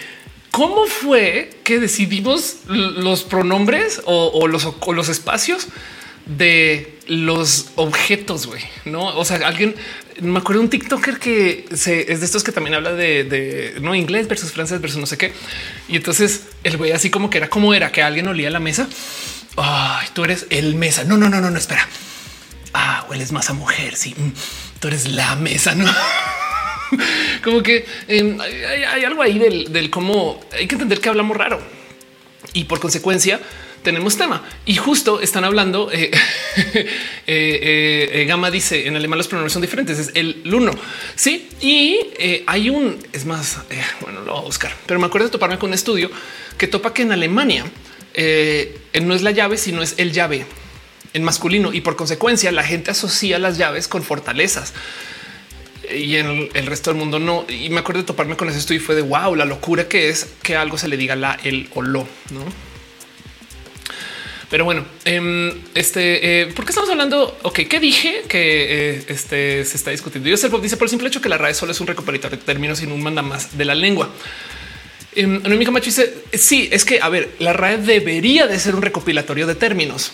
¿Cómo 0.50 0.86
fue 0.86 1.50
que 1.64 1.80
decidimos 1.80 2.58
los 2.66 3.24
pronombres 3.24 4.00
o, 4.04 4.46
los, 4.46 4.64
o 4.78 4.92
los 4.92 5.08
espacios 5.08 5.66
de 6.26 6.93
los 7.06 7.66
objetos, 7.76 8.46
güey, 8.46 8.62
no? 8.84 9.16
O 9.16 9.24
sea, 9.24 9.46
alguien 9.46 9.74
me 10.20 10.38
acuerdo 10.38 10.62
un 10.62 10.70
TikToker 10.70 11.18
que 11.18 11.66
es 11.70 11.84
de 11.84 12.24
estos 12.24 12.44
que 12.44 12.52
también 12.52 12.74
habla 12.74 12.92
de, 12.92 13.76
no 13.80 13.94
inglés 13.94 14.28
versus 14.28 14.52
francés 14.52 14.80
versus 14.80 14.98
no 14.98 15.06
sé 15.06 15.18
qué. 15.18 15.32
Y 15.88 15.96
entonces 15.96 16.48
el 16.62 16.76
güey 16.76 16.92
así 16.92 17.10
como 17.10 17.30
que 17.30 17.38
era 17.38 17.48
como 17.48 17.74
era 17.74 17.92
que 17.92 18.02
alguien 18.02 18.28
olía 18.28 18.50
la 18.50 18.60
mesa. 18.60 18.88
Ay, 19.56 20.08
tú 20.14 20.24
eres 20.24 20.46
el 20.50 20.74
mesa. 20.74 21.04
No, 21.04 21.16
no, 21.16 21.28
no, 21.28 21.40
no, 21.40 21.50
no, 21.50 21.58
espera. 21.58 21.86
Ah, 22.72 23.06
hueles 23.08 23.32
más 23.32 23.50
a 23.50 23.52
mujer. 23.52 23.96
Sí, 23.96 24.14
mm, 24.16 24.80
tú 24.80 24.88
eres 24.88 25.08
la 25.08 25.36
mesa, 25.36 25.74
no? 25.74 25.84
como 27.44 27.62
que 27.62 27.84
em, 28.08 28.40
hay, 28.40 29.04
algo 29.04 29.22
ahí 29.22 29.38
del 29.38 29.90
cómo 29.90 30.40
hay 30.52 30.66
que 30.66 30.74
entender 30.74 31.00
que 31.00 31.08
hablamos 31.08 31.36
raro 31.36 31.60
y 32.52 32.64
por 32.64 32.80
consecuencia 32.80 33.40
tenemos 33.84 34.16
tema 34.16 34.42
y 34.66 34.74
justo 34.74 35.20
están 35.20 35.44
hablando. 35.44 35.92
Eh, 35.92 36.10
eh, 36.56 38.10
eh, 38.12 38.24
Gama 38.26 38.50
dice 38.50 38.88
en 38.88 38.96
alemán 38.96 39.18
los 39.18 39.28
pronombres 39.28 39.52
son 39.52 39.62
diferentes. 39.62 39.98
Es 40.00 40.10
el 40.14 40.40
luno. 40.44 40.72
Sí, 41.14 41.48
y 41.60 42.00
hay 42.46 42.70
un 42.70 42.98
es 43.12 43.24
más, 43.24 43.58
bueno, 44.00 44.22
lo 44.22 44.32
voy 44.32 44.42
a 44.42 44.44
buscar, 44.44 44.74
pero 44.86 44.98
me 44.98 45.06
acuerdo 45.06 45.28
de 45.28 45.32
toparme 45.32 45.58
con 45.58 45.70
un 45.70 45.74
estudio 45.74 46.10
que 46.58 46.66
topa 46.66 46.92
que 46.92 47.02
en 47.02 47.12
Alemania 47.12 47.64
no 47.64 49.14
es 49.14 49.22
la 49.22 49.30
llave, 49.30 49.56
sino 49.56 49.82
es 49.82 49.94
el 49.98 50.12
llave 50.12 50.46
en 51.12 51.22
masculino 51.22 51.72
y 51.72 51.80
por 51.80 51.94
consecuencia 51.94 52.50
la 52.50 52.64
gente 52.64 52.90
asocia 52.90 53.38
las 53.38 53.56
llaves 53.56 53.86
con 53.86 54.02
fortalezas 54.02 54.74
y 55.94 56.16
en 56.16 56.48
el 56.54 56.66
resto 56.66 56.90
del 56.90 56.98
mundo 56.98 57.18
no. 57.18 57.44
Y 57.48 57.68
me 57.70 57.80
acuerdo 57.80 58.00
de 58.00 58.06
toparme 58.06 58.36
con 58.36 58.48
ese 58.48 58.58
estudio 58.58 58.80
y 58.80 58.84
fue 58.84 58.94
de 58.94 59.02
wow, 59.02 59.34
la 59.34 59.44
locura 59.44 59.88
que 59.88 60.08
es 60.08 60.28
que 60.42 60.56
algo 60.56 60.78
se 60.78 60.88
le 60.88 60.96
diga 60.96 61.14
la, 61.14 61.38
el 61.44 61.68
o 61.74 61.82
lo, 61.82 62.06
no? 62.30 62.73
Pero 64.50 64.64
bueno, 64.64 64.84
em, 65.04 65.52
este, 65.74 66.42
eh, 66.42 66.46
¿por 66.46 66.64
qué 66.64 66.70
estamos 66.70 66.90
hablando? 66.90 67.38
Ok, 67.42 67.60
¿qué 67.68 67.80
dije 67.80 68.22
que 68.28 68.96
eh, 68.96 69.04
este 69.08 69.64
se 69.64 69.76
está 69.76 69.90
discutiendo? 69.90 70.28
Yo 70.28 70.36
dice 70.36 70.76
por 70.76 70.86
el 70.86 70.90
simple 70.90 71.08
hecho 71.08 71.20
que 71.20 71.28
la 71.28 71.38
RAE 71.38 71.54
solo 71.54 71.72
es 71.72 71.80
un 71.80 71.86
recopilatorio 71.86 72.38
de 72.38 72.44
términos 72.44 72.82
y 72.82 72.86
no 72.86 72.94
un 72.94 73.02
manda 73.02 73.22
más 73.22 73.56
de 73.56 73.64
la 73.64 73.74
lengua. 73.74 74.10
Eh, 75.16 75.26
Macho 75.26 75.86
dice 75.86 76.14
sí, 76.32 76.68
es 76.72 76.84
que 76.84 77.00
a 77.00 77.08
ver, 77.08 77.34
la 77.38 77.52
RAE 77.52 77.78
debería 77.78 78.46
de 78.46 78.58
ser 78.58 78.74
un 78.74 78.82
recopilatorio 78.82 79.46
de 79.46 79.54
términos, 79.54 80.12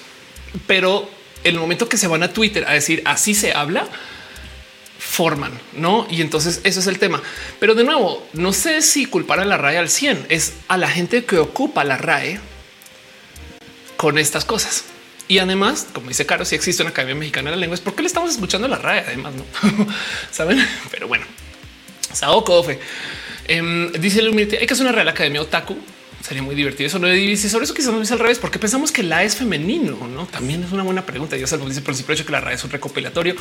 pero 0.66 1.08
el 1.42 1.58
momento 1.58 1.88
que 1.88 1.96
se 1.96 2.06
van 2.06 2.22
a 2.22 2.32
Twitter 2.32 2.64
a 2.68 2.74
decir 2.74 3.02
así 3.06 3.34
se 3.34 3.52
habla, 3.52 3.88
forman, 4.98 5.52
no? 5.72 6.06
Y 6.10 6.20
entonces 6.20 6.60
eso 6.64 6.80
es 6.80 6.86
el 6.86 6.98
tema. 6.98 7.22
Pero 7.58 7.74
de 7.74 7.84
nuevo, 7.84 8.26
no 8.34 8.52
sé 8.52 8.82
si 8.82 9.06
culpar 9.06 9.40
a 9.40 9.44
la 9.44 9.56
RAE 9.56 9.78
al 9.78 9.88
100 9.88 10.26
es 10.28 10.54
a 10.68 10.76
la 10.76 10.88
gente 10.88 11.24
que 11.24 11.38
ocupa 11.38 11.82
la 11.84 11.96
RAE 11.96 12.38
con 14.00 14.16
estas 14.16 14.46
cosas. 14.46 14.84
Y 15.28 15.40
además, 15.40 15.86
como 15.92 16.08
dice 16.08 16.24
Caro, 16.24 16.46
si 16.46 16.54
existe 16.54 16.82
una 16.82 16.88
Academia 16.88 17.16
Mexicana 17.16 17.50
de 17.50 17.56
la 17.56 17.60
Lengua, 17.60 17.74
es 17.74 17.82
porque 17.82 18.00
le 18.00 18.06
estamos 18.06 18.30
escuchando 18.30 18.66
la 18.66 18.78
RAE, 18.78 19.00
además, 19.00 19.34
¿no? 19.34 19.44
¿Saben? 20.30 20.66
Pero 20.90 21.06
bueno, 21.06 21.26
Sao 22.10 22.42
Kofe. 22.42 22.80
Em, 23.46 23.92
dice 23.92 24.20
el 24.20 24.34
hay 24.38 24.66
que 24.66 24.72
hacer 24.72 24.86
una 24.86 24.92
Real 24.92 25.08
Academia 25.08 25.42
Otaku 25.42 25.76
Sería 26.22 26.42
muy 26.42 26.54
divertido 26.54 26.86
eso. 26.86 26.98
No 26.98 27.14
y 27.14 27.36
sobre 27.36 27.64
eso 27.64 27.74
quizás 27.74 27.92
no 27.92 28.00
es 28.00 28.10
al 28.10 28.20
revés, 28.20 28.38
porque 28.38 28.58
pensamos 28.58 28.90
que 28.90 29.02
la 29.02 29.22
es 29.22 29.36
femenino, 29.36 30.08
no? 30.08 30.24
También 30.26 30.64
es 30.64 30.72
una 30.72 30.82
buena 30.82 31.04
pregunta. 31.04 31.36
Ya 31.36 31.46
sabemos, 31.46 31.74
dice 31.74 31.82
por 31.82 31.94
hecho 31.94 32.24
que 32.24 32.32
la 32.32 32.40
RAE 32.40 32.54
es 32.54 32.64
un 32.64 32.70
recopilatorio. 32.70 33.36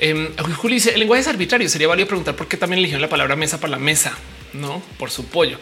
Eh, 0.00 0.32
Juli 0.56 0.74
dice 0.74 0.90
el 0.90 0.98
lenguaje 0.98 1.20
es 1.20 1.28
arbitrario. 1.28 1.68
Sería 1.68 1.86
válido 1.86 2.08
preguntar 2.08 2.34
por 2.34 2.48
qué 2.48 2.56
también 2.56 2.80
eligieron 2.80 3.00
la 3.00 3.08
palabra 3.08 3.36
mesa 3.36 3.60
para 3.60 3.70
la 3.70 3.78
mesa, 3.78 4.18
no 4.52 4.82
por 4.98 5.10
su 5.10 5.26
pollo. 5.26 5.58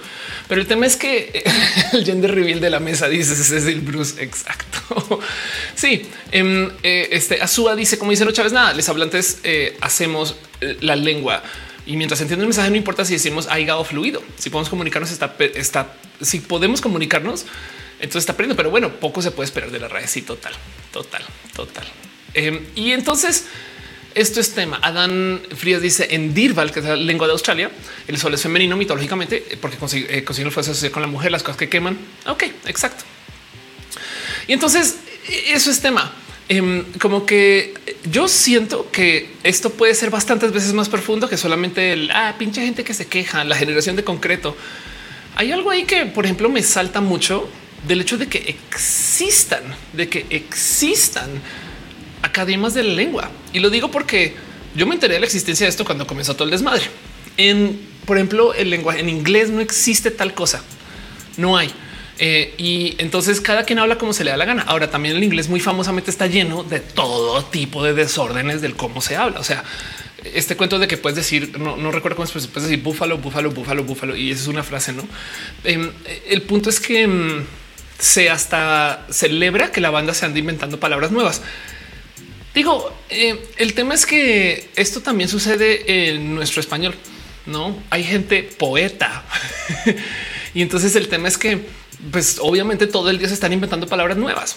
Pero 0.49 0.61
el 0.61 0.67
tema 0.67 0.87
es 0.87 0.97
que 0.97 1.45
el 1.93 2.05
gender 2.05 2.35
reveal 2.35 2.61
de 2.61 2.71
la 2.71 2.81
mesa 2.81 3.09
dice 3.09 3.33
es 3.33 3.51
el 3.51 3.81
Bruce. 3.81 4.23
Exacto. 4.23 5.21
sí, 5.75 6.07
em, 6.33 6.71
eh, 6.83 7.09
este 7.13 7.41
Azúa 7.43 7.77
dice, 7.77 7.99
como 7.99 8.11
dice 8.11 8.25
los 8.25 8.35
Chávez, 8.35 8.53
nada, 8.53 8.73
les 8.73 8.89
hablantes 8.89 9.41
eh, 9.45 9.77
hacemos 9.81 10.37
eh, 10.61 10.77
la 10.81 10.97
lengua 10.97 11.43
y 11.87 11.97
mientras 11.97 12.21
entiendo 12.21 12.43
el 12.43 12.49
mensaje, 12.49 12.69
no 12.69 12.77
importa 12.77 13.05
si 13.05 13.15
decimos 13.15 13.47
aiga 13.47 13.77
o 13.77 13.85
fluido. 13.85 14.23
Si 14.37 14.51
podemos 14.51 14.69
comunicarnos, 14.69 15.13
está, 15.13 15.37
está, 15.55 15.95
si 16.21 16.41
podemos 16.41 16.81
comunicarnos, 16.81 17.47
entonces 18.01 18.23
está 18.23 18.33
aprendiendo. 18.33 18.57
Pero 18.57 18.71
bueno, 18.71 18.93
poco 18.99 19.23
se 19.23 19.31
puede 19.31 19.47
esperar 19.47 19.71
de 19.71 19.79
la 19.79 19.87
raíz. 19.87 20.11
Sí, 20.11 20.23
total, 20.23 20.53
total, 20.93 21.23
total. 21.55 21.87
Em, 22.35 22.67
y 22.75 22.91
entonces, 22.91 23.47
esto 24.17 24.41
es 24.41 24.53
tema. 24.53 24.81
Adán 24.83 25.43
Frías 25.55 25.83
dice 25.83 26.09
en 26.11 26.33
Dirval, 26.33 26.73
que 26.73 26.81
es 26.81 26.87
la 26.87 26.97
lengua 26.97 27.27
de 27.27 27.35
Australia, 27.35 27.71
el 28.09 28.17
sol 28.17 28.33
es 28.33 28.43
femenino 28.43 28.75
mitológicamente 28.75 29.45
porque 29.61 29.77
consigue, 29.77 30.19
eh, 30.19 30.25
consigue 30.25 30.51
fuerza 30.51 30.91
con 30.91 31.03
la 31.03 31.07
mujer, 31.07 31.31
las 31.31 31.43
cosas 31.43 31.59
que 31.59 31.69
queman. 31.69 31.99
Ok, 32.27 32.45
exacto. 32.65 33.05
Y 34.49 34.55
entonces 34.55 34.97
e, 35.29 35.53
eso 35.53 35.71
es 35.71 35.81
tema. 35.81 36.11
Em, 36.49 36.85
como 36.99 37.27
que 37.27 37.75
yo 38.11 38.27
siento 38.27 38.91
que 38.91 39.33
esto 39.43 39.71
puede 39.71 39.95
ser 39.95 40.09
bastantes 40.09 40.51
veces 40.51 40.73
más 40.73 40.89
profundo 40.89 41.29
que 41.29 41.37
solamente 41.37 41.93
el 41.93 42.11
ah, 42.11 42.37
pinche 42.39 42.65
gente 42.65 42.85
que 42.85 42.95
se 42.95 43.07
queja, 43.07 43.45
la 43.45 43.57
generación 43.57 43.97
de 43.97 44.05
concreto. 44.05 44.57
Hay 45.35 45.53
algo 45.53 45.71
ahí 45.71 45.85
que, 45.85 46.07
por 46.07 46.25
ejemplo, 46.25 46.49
me 46.49 46.63
salta 46.63 47.03
mucho 47.03 47.51
del 47.87 48.01
hecho 48.01 48.17
de 48.17 48.29
que 48.29 48.39
existan, 48.49 49.63
de 49.93 50.09
que 50.09 50.25
existan 50.31 51.29
academias 52.23 52.75
de 52.75 52.83
la 52.83 52.95
lengua. 52.95 53.31
Y 53.53 53.61
lo 53.61 53.71
digo 53.71 53.91
porque 53.91 54.35
yo 54.75 54.87
me 54.87 54.95
enteré 54.95 55.15
de 55.15 55.21
la 55.21 55.27
existencia 55.27 55.67
de 55.67 55.71
esto 55.71 55.85
cuando 55.85 56.07
comenzó 56.07 56.35
todo 56.35 56.45
el 56.45 56.51
desmadre. 56.51 56.83
En, 57.37 57.81
por 58.05 58.17
ejemplo, 58.17 58.55
el 58.55 58.71
lenguaje 58.71 59.01
en 59.01 59.09
inglés 59.09 59.51
no 59.51 59.61
existe 59.61 60.11
tal 60.11 60.35
cosa. 60.35 60.63
No 61.37 61.57
hay. 61.57 61.73
Eh, 62.19 62.55
y 62.57 62.95
entonces 62.99 63.43
cada 63.43 63.65
quien 63.65 63.79
habla 63.79 63.99
como 63.99 64.13
se 64.13 64.25
le 64.25 64.31
da 64.31 64.37
la 64.37 64.45
gana. 64.45 64.63
Ahora 64.63 64.91
también 64.91 65.17
el 65.17 65.25
inglés 65.25 65.49
muy 65.49 65.61
famosamente 65.61 66.11
está 66.11 66.27
lleno 66.27 66.63
de 66.63 66.81
todo 66.81 67.45
tipo 67.45 67.85
de 67.85 67.93
desórdenes 67.93 68.61
del 68.63 68.75
cómo 68.75 69.01
se 69.01 69.17
habla. 69.17 69.41
O 69.41 69.45
sea, 69.45 69.65
este 70.35 70.57
cuento 70.57 70.79
de 70.79 70.89
que 70.89 70.97
puedes 70.97 71.17
decir, 71.17 71.59
no, 71.59 71.91
recuerdo 71.91 72.17
cómo 72.17 72.25
es, 72.25 72.33
puedes 72.33 72.69
decir 72.69 72.83
búfalo, 72.83 73.19
búfalo, 73.19 73.51
búfalo, 73.51 73.85
búfalo. 73.85 74.17
Y 74.17 74.31
esa 74.31 74.43
es 74.43 74.49
una 74.49 74.63
frase, 74.63 74.93
¿no? 74.93 75.07
Em, 75.65 75.91
el 76.29 76.43
punto 76.43 76.71
es 76.71 76.81
que 76.81 77.03
em, 77.03 77.45
se 77.99 78.31
hasta 78.31 79.07
celebra 79.11 79.71
que 79.71 79.81
la 79.81 79.91
banda 79.91 80.15
se 80.15 80.25
anda 80.27 80.39
inventando 80.39 80.81
palabras 80.81 81.11
nuevas. 81.11 81.43
Digo, 82.57 82.91
eh, 83.11 83.39
el 83.59 83.75
tema 83.75 83.93
es 83.93 84.07
que 84.07 84.71
esto 84.77 85.03
también 85.03 85.29
sucede 85.29 86.09
en 86.09 86.35
nuestro 86.35 86.63
español, 86.63 86.95
¿no? 87.45 87.77
Hay 87.91 88.03
gente 88.03 88.43
poeta. 88.45 89.27
y 90.55 90.63
entonces 90.63 90.97
el 90.97 91.09
tema 91.09 91.29
es 91.29 91.37
que 91.37 91.67
pues 92.11 92.39
obviamente 92.41 92.87
todo 92.87 93.11
el 93.11 93.19
día 93.19 93.29
se 93.29 93.35
están 93.35 93.53
inventando 93.53 93.87
palabras 93.87 94.17
nuevas. 94.17 94.57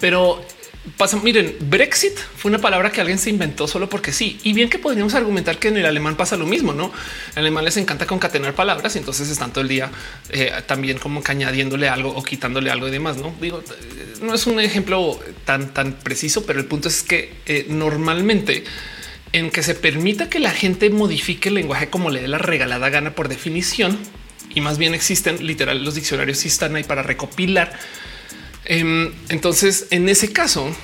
Pero 0.00 0.44
pasa, 0.96 1.18
miren, 1.18 1.56
Brexit 1.60 2.16
fue 2.36 2.50
una 2.50 2.58
palabra 2.58 2.92
que 2.92 3.00
alguien 3.00 3.18
se 3.18 3.30
inventó 3.30 3.66
solo 3.66 3.88
porque 3.88 4.12
sí. 4.12 4.38
Y 4.42 4.52
bien 4.52 4.68
que 4.68 4.78
podríamos 4.78 5.14
argumentar 5.14 5.58
que 5.58 5.68
en 5.68 5.76
el 5.76 5.86
alemán 5.86 6.16
pasa 6.16 6.36
lo 6.36 6.46
mismo, 6.46 6.72
¿no? 6.72 6.92
Alemán 7.34 7.64
les 7.64 7.76
encanta 7.76 8.06
concatenar 8.06 8.54
palabras 8.54 8.94
y 8.96 8.98
entonces 8.98 9.28
están 9.30 9.52
todo 9.52 9.62
el 9.62 9.68
día 9.68 9.90
eh, 10.30 10.52
también 10.66 10.98
como 10.98 11.22
que 11.22 11.32
añadiéndole 11.32 11.88
algo 11.88 12.10
o 12.10 12.22
quitándole 12.22 12.70
algo 12.70 12.88
y 12.88 12.90
demás, 12.90 13.16
¿no? 13.16 13.34
Digo, 13.40 13.62
no 14.22 14.34
es 14.34 14.46
un 14.46 14.60
ejemplo 14.60 15.18
tan, 15.44 15.72
tan 15.72 15.94
preciso, 15.94 16.44
pero 16.44 16.60
el 16.60 16.66
punto 16.66 16.88
es 16.88 17.02
que 17.02 17.32
eh, 17.46 17.66
normalmente 17.68 18.64
en 19.32 19.50
que 19.50 19.62
se 19.62 19.74
permita 19.74 20.28
que 20.28 20.38
la 20.38 20.52
gente 20.52 20.90
modifique 20.90 21.48
el 21.48 21.56
lenguaje 21.56 21.88
como 21.90 22.10
le 22.10 22.20
dé 22.20 22.28
la 22.28 22.38
regalada 22.38 22.88
gana 22.88 23.14
por 23.14 23.28
definición, 23.28 23.98
y 24.54 24.60
más 24.60 24.78
bien 24.78 24.94
existen 24.94 25.44
literal 25.44 25.84
los 25.84 25.96
diccionarios 25.96 26.38
sí 26.38 26.48
están 26.48 26.76
ahí 26.76 26.84
para 26.84 27.02
recopilar. 27.02 27.72
Em, 28.64 29.12
entonces, 29.28 29.86
en 29.90 30.08
ese 30.08 30.32
caso, 30.32 30.74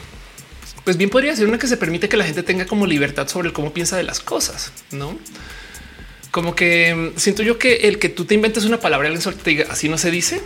pues 0.84 0.96
bien 0.96 1.10
podría 1.10 1.34
ser 1.34 1.46
una 1.46 1.58
que 1.58 1.66
se 1.66 1.76
permite 1.76 2.08
que 2.08 2.16
la 2.16 2.24
gente 2.24 2.42
tenga 2.42 2.66
como 2.66 2.86
libertad 2.86 3.28
sobre 3.28 3.52
cómo 3.52 3.72
piensa 3.72 3.96
de 3.96 4.02
las 4.02 4.20
cosas, 4.20 4.72
no? 4.90 5.18
Como 6.30 6.54
que 6.54 6.88
em, 6.88 7.16
siento 7.16 7.42
yo 7.42 7.58
que 7.58 7.88
el 7.88 7.98
que 7.98 8.08
tú 8.08 8.24
te 8.24 8.34
inventes 8.34 8.64
una 8.64 8.80
palabra 8.80 9.08
y 9.08 9.14
alguien 9.14 9.34
te 9.36 9.62
así 9.64 9.88
no 9.88 9.98
se 9.98 10.10
dice. 10.10 10.42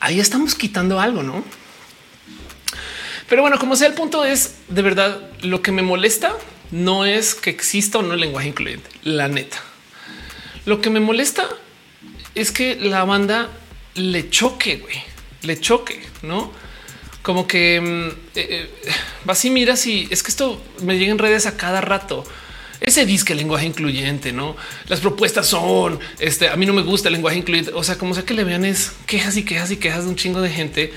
Ahí 0.00 0.20
estamos 0.20 0.54
quitando 0.54 1.00
algo, 1.00 1.22
no? 1.22 1.44
Pero 3.28 3.42
bueno, 3.42 3.58
como 3.58 3.76
sea, 3.76 3.88
el 3.88 3.94
punto 3.94 4.24
es 4.24 4.56
de 4.68 4.82
verdad 4.82 5.30
lo 5.40 5.62
que 5.62 5.72
me 5.72 5.82
molesta 5.82 6.36
no 6.70 7.04
es 7.04 7.34
que 7.34 7.50
exista 7.50 7.98
o 7.98 8.02
no 8.02 8.14
el 8.14 8.20
lenguaje 8.20 8.48
incluyente, 8.48 8.90
la 9.02 9.28
neta. 9.28 9.62
Lo 10.66 10.80
que 10.80 10.90
me 10.90 11.00
molesta 11.00 11.46
es 12.34 12.50
que 12.50 12.76
la 12.76 13.04
banda 13.04 13.48
le 13.94 14.30
choque, 14.30 14.76
güey, 14.76 14.96
le 15.42 15.60
choque, 15.60 16.00
no? 16.22 16.52
Como 17.22 17.46
que 17.46 17.80
mm, 17.80 18.08
eh, 18.36 18.68
eh, 18.84 18.92
vas 19.24 19.44
y 19.44 19.50
mira 19.50 19.76
si 19.76 20.06
es 20.10 20.22
que 20.22 20.30
esto 20.30 20.62
me 20.82 20.98
llega 20.98 21.12
en 21.12 21.18
redes 21.18 21.46
a 21.46 21.56
cada 21.56 21.80
rato. 21.80 22.24
Ese 22.80 23.06
disque 23.06 23.34
lenguaje 23.34 23.64
incluyente, 23.64 24.32
no? 24.32 24.56
Las 24.88 25.00
propuestas 25.00 25.46
son 25.46 25.98
este. 26.18 26.48
A 26.48 26.56
mí 26.56 26.66
no 26.66 26.74
me 26.74 26.82
gusta 26.82 27.08
el 27.08 27.14
lenguaje 27.14 27.38
incluyente. 27.38 27.70
O 27.72 27.82
sea, 27.82 27.96
como 27.96 28.12
sea 28.12 28.24
que 28.24 28.34
le 28.34 28.44
vean 28.44 28.64
es 28.64 28.92
quejas 29.06 29.38
y 29.38 29.44
quejas 29.44 29.70
y 29.70 29.78
quejas 29.78 30.04
de 30.04 30.10
un 30.10 30.16
chingo 30.16 30.42
de 30.42 30.50
gente 30.50 30.92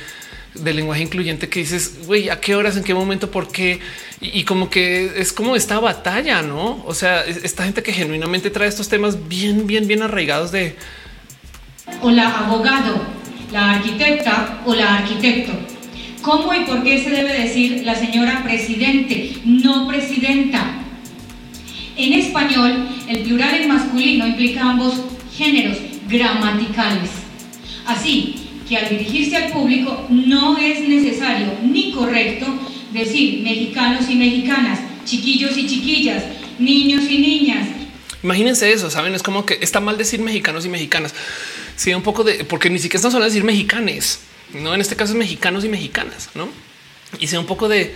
del 0.54 0.76
lenguaje 0.76 1.04
incluyente 1.04 1.50
que 1.50 1.60
dices, 1.60 2.06
güey, 2.06 2.30
a 2.30 2.42
qué 2.42 2.56
horas, 2.56 2.76
en 2.78 2.84
qué 2.84 2.94
momento, 2.94 3.32
por 3.32 3.50
qué. 3.50 3.80
Y, 4.20 4.44
como 4.44 4.70
que 4.70 5.14
es 5.16 5.32
como 5.32 5.56
esta 5.56 5.80
batalla, 5.80 6.42
no? 6.42 6.84
O 6.86 6.94
sea, 6.94 7.24
esta 7.24 7.64
gente 7.64 7.84
que 7.84 7.94
genuinamente 7.94 8.50
trae 8.50 8.68
estos 8.68 8.90
temas 8.90 9.28
bien, 9.28 9.68
bien, 9.68 9.88
bien 9.88 10.02
arraigados 10.02 10.52
de. 10.52 10.76
Hola, 12.02 12.46
abogado, 12.46 13.02
la 13.52 13.72
arquitecta 13.72 14.62
o 14.66 14.76
la 14.76 14.98
arquitecto. 14.98 15.54
¿Cómo 16.22 16.54
y 16.54 16.66
por 16.66 16.84
qué 16.84 17.02
se 17.02 17.10
debe 17.10 17.34
decir 17.42 17.84
la 17.86 17.96
señora 17.96 18.44
presidente, 18.44 19.38
no 19.46 19.88
presidenta? 19.88 20.84
En 21.96 22.14
español, 22.14 22.90
el 23.08 23.20
plural 23.20 23.56
en 23.56 23.70
masculino 23.70 24.28
implica 24.28 24.70
ambos 24.70 24.96
géneros 25.36 25.78
gramaticales. 26.10 27.10
Así, 27.86 28.36
que 28.68 28.78
al 28.78 28.90
dirigirse 28.90 29.38
al 29.38 29.52
público 29.52 30.06
no 30.10 30.58
es 30.58 30.82
necesario 30.88 31.48
ni 31.64 31.92
correcto 31.92 32.46
decir 32.92 33.42
mexicanos 33.44 34.10
y 34.10 34.16
mexicanas, 34.16 34.80
chiquillos 35.06 35.58
y 35.58 35.66
chiquillas, 35.66 36.24
niños 36.60 37.10
y 37.10 37.18
niñas. 37.20 37.68
Imagínense 38.24 38.74
eso, 38.74 38.90
saben, 38.90 39.16
es 39.16 39.24
como 39.24 39.46
que 39.46 39.58
está 39.62 39.80
mal 39.80 39.98
decir 39.98 40.20
mexicanos 40.20 40.66
y 40.66 40.70
mexicanas. 40.70 41.14
Sí, 41.78 41.94
un 41.94 42.04
poco 42.04 42.24
de 42.24 42.44
porque 42.44 42.70
ni 42.70 42.80
siquiera 42.80 42.98
estamos 42.98 43.14
hablando 43.14 43.32
de 43.32 43.40
decir 43.40 43.46
mexicanes, 43.46 44.20
no 44.54 44.74
en 44.74 44.82
este 44.82 44.96
caso 44.96 45.14
es 45.14 45.18
mexicanos 45.18 45.64
y 45.64 45.70
mexicanas, 45.70 46.30
no? 46.34 46.50
Y 47.20 47.28
sea 47.28 47.40
un 47.40 47.46
poco 47.46 47.70
de 47.70 47.94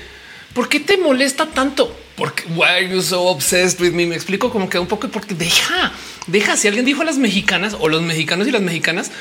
por 0.54 0.70
qué 0.70 0.80
te 0.80 0.98
molesta 0.98 1.48
tanto? 1.48 1.98
Porque 2.16 2.44
why 2.50 2.68
are 2.68 2.90
you 2.90 3.02
so 3.02 3.24
obsessed 3.24 3.82
with 3.82 3.92
me? 3.92 4.06
Me 4.06 4.16
explico 4.16 4.52
como 4.52 4.70
que 4.70 4.78
un 4.78 4.88
poco 4.88 5.08
porque 5.10 5.34
deja, 5.34 5.92
deja. 6.28 6.56
Si 6.56 6.68
alguien 6.68 6.86
dijo 6.86 7.02
a 7.02 7.06
las 7.06 7.18
mexicanas 7.18 7.76
o 7.80 7.90
los 7.90 8.04
mexicanos 8.04 8.48
y 8.48 8.52
las 8.52 8.62
mexicanas, 8.62 9.12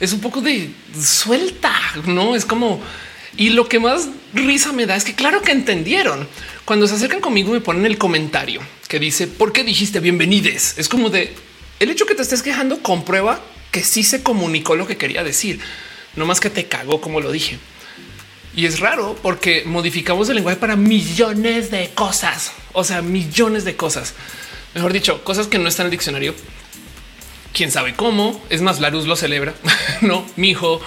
es 0.00 0.12
un 0.12 0.20
poco 0.20 0.42
de 0.42 0.70
suelta, 1.00 1.74
no 2.04 2.36
es 2.36 2.44
como 2.44 2.82
y 3.36 3.50
lo 3.50 3.68
que 3.68 3.80
más 3.80 4.08
risa 4.32 4.72
me 4.72 4.86
da 4.86 4.96
es 4.96 5.04
que 5.04 5.14
claro 5.14 5.42
que 5.42 5.50
entendieron 5.50 6.28
cuando 6.64 6.86
se 6.86 6.94
acercan 6.94 7.20
conmigo 7.20 7.52
me 7.52 7.60
ponen 7.60 7.84
el 7.84 7.98
comentario 7.98 8.60
que 8.86 9.00
dice 9.00 9.26
por 9.26 9.52
qué 9.52 9.64
dijiste 9.64 9.98
bienvenides. 10.00 10.74
Es 10.76 10.88
como 10.88 11.08
de 11.08 11.32
el 11.80 11.90
hecho 11.90 12.06
que 12.06 12.14
te 12.14 12.22
estés 12.22 12.42
quejando 12.42 12.80
comprueba 12.80 13.40
que 13.74 13.82
sí 13.82 14.04
se 14.04 14.22
comunicó 14.22 14.76
lo 14.76 14.86
que 14.86 14.96
quería 14.96 15.24
decir, 15.24 15.58
no 16.14 16.26
más 16.26 16.38
que 16.38 16.48
te 16.48 16.66
cagó 16.66 17.00
como 17.00 17.20
lo 17.20 17.32
dije. 17.32 17.58
Y 18.54 18.66
es 18.66 18.78
raro 18.78 19.18
porque 19.20 19.64
modificamos 19.66 20.28
el 20.28 20.36
lenguaje 20.36 20.58
para 20.58 20.76
millones 20.76 21.72
de 21.72 21.90
cosas, 21.92 22.52
o 22.72 22.84
sea, 22.84 23.02
millones 23.02 23.64
de 23.64 23.74
cosas. 23.74 24.14
Mejor 24.76 24.92
dicho, 24.92 25.24
cosas 25.24 25.48
que 25.48 25.58
no 25.58 25.68
están 25.68 25.86
en 25.86 25.88
el 25.88 25.90
diccionario, 25.90 26.36
quién 27.52 27.72
sabe 27.72 27.94
cómo. 27.94 28.40
Es 28.48 28.62
más, 28.62 28.78
la 28.78 28.90
luz 28.90 29.08
lo 29.08 29.16
celebra, 29.16 29.54
no 30.02 30.24
mi 30.36 30.50
hijo, 30.50 30.80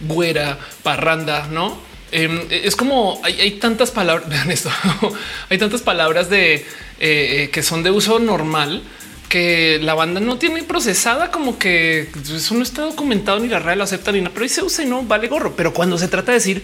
güera, 0.00 0.58
parranda, 0.82 1.48
no? 1.50 1.80
Em, 2.12 2.42
es 2.50 2.76
como 2.76 3.18
hay, 3.24 3.52
tantas 3.52 3.90
palabras. 3.92 4.28
Vean 4.28 4.50
esto. 4.50 4.70
hay 5.48 5.56
tantas 5.56 5.80
palabras 5.80 6.28
de 6.28 6.56
eh, 6.56 6.64
eh, 7.00 7.50
que 7.50 7.62
son 7.62 7.82
de 7.82 7.90
uso 7.90 8.18
normal 8.18 8.82
que 9.28 9.78
la 9.82 9.94
banda 9.94 10.20
no 10.20 10.38
tiene 10.38 10.62
procesada, 10.62 11.30
como 11.30 11.58
que 11.58 12.08
eso 12.34 12.54
no 12.54 12.62
está 12.62 12.82
documentado 12.82 13.40
ni 13.40 13.48
la 13.48 13.58
RAE 13.58 13.76
lo 13.76 13.84
acepta 13.84 14.12
ni 14.12 14.20
nada, 14.20 14.32
pero 14.32 14.44
ahí 14.44 14.48
se 14.48 14.62
usa 14.62 14.84
y 14.84 14.88
no 14.88 15.02
vale 15.02 15.28
gorro. 15.28 15.54
Pero 15.56 15.72
cuando 15.72 15.98
se 15.98 16.08
trata 16.08 16.32
de 16.32 16.38
decir 16.38 16.62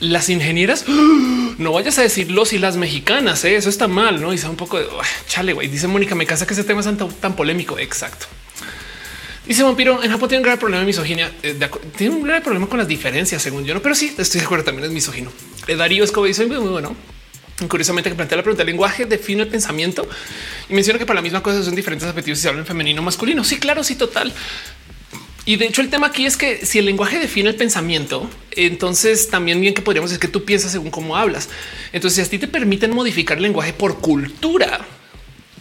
las 0.00 0.28
ingenieras, 0.28 0.84
no 1.58 1.72
vayas 1.72 1.98
a 1.98 2.02
decir 2.02 2.30
los 2.30 2.52
y 2.52 2.58
las 2.58 2.76
mexicanas. 2.76 3.44
¿eh? 3.44 3.56
Eso 3.56 3.68
está 3.68 3.88
mal, 3.88 4.20
no? 4.20 4.32
Y 4.32 4.38
sea 4.38 4.50
un 4.50 4.56
poco 4.56 4.78
de 4.78 4.86
chale. 5.28 5.52
güey. 5.52 5.68
Dice 5.68 5.88
Mónica, 5.88 6.14
me 6.14 6.26
casa 6.26 6.46
que 6.46 6.54
ese 6.54 6.64
tema 6.64 6.80
es 6.80 6.88
tan, 7.20 7.36
polémico. 7.36 7.78
Exacto. 7.78 8.26
Dice 9.46 9.62
Vampiro, 9.62 10.02
en 10.02 10.10
Japón 10.10 10.28
tiene 10.28 10.40
un 10.40 10.44
gran 10.44 10.58
problema 10.58 10.80
de 10.80 10.86
misoginia. 10.86 11.32
Eh, 11.42 11.58
tiene 11.96 12.16
un 12.16 12.22
gran 12.22 12.42
problema 12.42 12.66
con 12.66 12.78
las 12.78 12.88
diferencias, 12.88 13.40
según 13.40 13.64
yo, 13.64 13.74
no, 13.74 13.82
pero 13.82 13.94
sí, 13.94 14.12
estoy 14.18 14.40
de 14.40 14.44
acuerdo, 14.44 14.64
también 14.64 14.86
es 14.86 14.92
misógino. 14.92 15.30
Eh, 15.68 15.76
Darío 15.76 16.02
Escobar 16.02 16.26
dice 16.26 16.46
muy 16.46 16.56
bueno. 16.56 16.96
Curiosamente 17.68 18.10
que 18.10 18.16
plantea 18.16 18.36
la 18.36 18.42
pregunta, 18.42 18.62
el 18.62 18.66
lenguaje 18.66 19.06
define 19.06 19.42
el 19.42 19.48
pensamiento 19.48 20.06
y 20.68 20.74
menciona 20.74 20.98
que 20.98 21.06
para 21.06 21.16
la 21.16 21.22
misma 21.22 21.42
cosa 21.42 21.62
son 21.62 21.74
diferentes 21.74 22.06
objetivos 22.06 22.38
si 22.38 22.42
se 22.42 22.48
habla 22.48 22.60
en 22.60 22.66
femenino 22.66 23.00
o 23.00 23.04
masculino. 23.04 23.44
Sí, 23.44 23.56
claro, 23.56 23.82
sí, 23.82 23.94
total. 23.94 24.32
Y 25.46 25.56
de 25.56 25.66
hecho 25.66 25.80
el 25.80 25.88
tema 25.88 26.08
aquí 26.08 26.26
es 26.26 26.36
que 26.36 26.66
si 26.66 26.80
el 26.80 26.84
lenguaje 26.84 27.18
define 27.18 27.48
el 27.48 27.54
pensamiento, 27.54 28.28
entonces 28.50 29.30
también 29.30 29.60
bien 29.60 29.74
que 29.74 29.80
podríamos 29.80 30.10
decir 30.10 30.20
que 30.20 30.28
tú 30.28 30.44
piensas 30.44 30.72
según 30.72 30.90
cómo 30.90 31.16
hablas. 31.16 31.48
Entonces 31.92 32.16
si 32.16 32.26
a 32.26 32.30
ti 32.30 32.38
te 32.38 32.48
permiten 32.48 32.90
modificar 32.90 33.36
el 33.36 33.44
lenguaje 33.44 33.72
por 33.72 34.00
cultura, 34.00 34.80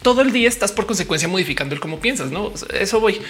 todo 0.02 0.22
el 0.22 0.32
día 0.32 0.50
estás 0.50 0.72
por 0.72 0.88
consecuencia 0.88 1.28
modificando 1.28 1.76
el 1.76 1.82
cómo 1.82 2.00
piensas, 2.00 2.32
¿no? 2.32 2.52
Eso 2.74 3.00
voy. 3.00 3.22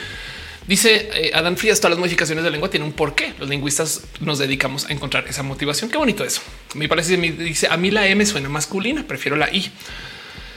Dice 0.67 1.09
eh, 1.13 1.31
Adán 1.33 1.57
Frías, 1.57 1.79
todas 1.79 1.91
las 1.91 1.99
modificaciones 1.99 2.43
de 2.43 2.49
lengua 2.49 2.69
tienen 2.69 2.87
un 2.87 2.93
porqué. 2.93 3.33
Los 3.39 3.49
lingüistas 3.49 4.01
nos 4.19 4.39
dedicamos 4.39 4.85
a 4.85 4.93
encontrar 4.93 5.27
esa 5.27 5.43
motivación. 5.43 5.91
Qué 5.91 5.97
bonito 5.97 6.23
eso. 6.23 6.41
Me 6.73 6.87
parece, 6.87 7.17
me 7.17 7.31
dice, 7.31 7.67
a 7.69 7.77
mí 7.77 7.91
la 7.91 8.07
M 8.07 8.25
suena 8.25 8.49
masculina, 8.49 9.05
prefiero 9.05 9.35
la 9.35 9.53
I. 9.53 9.71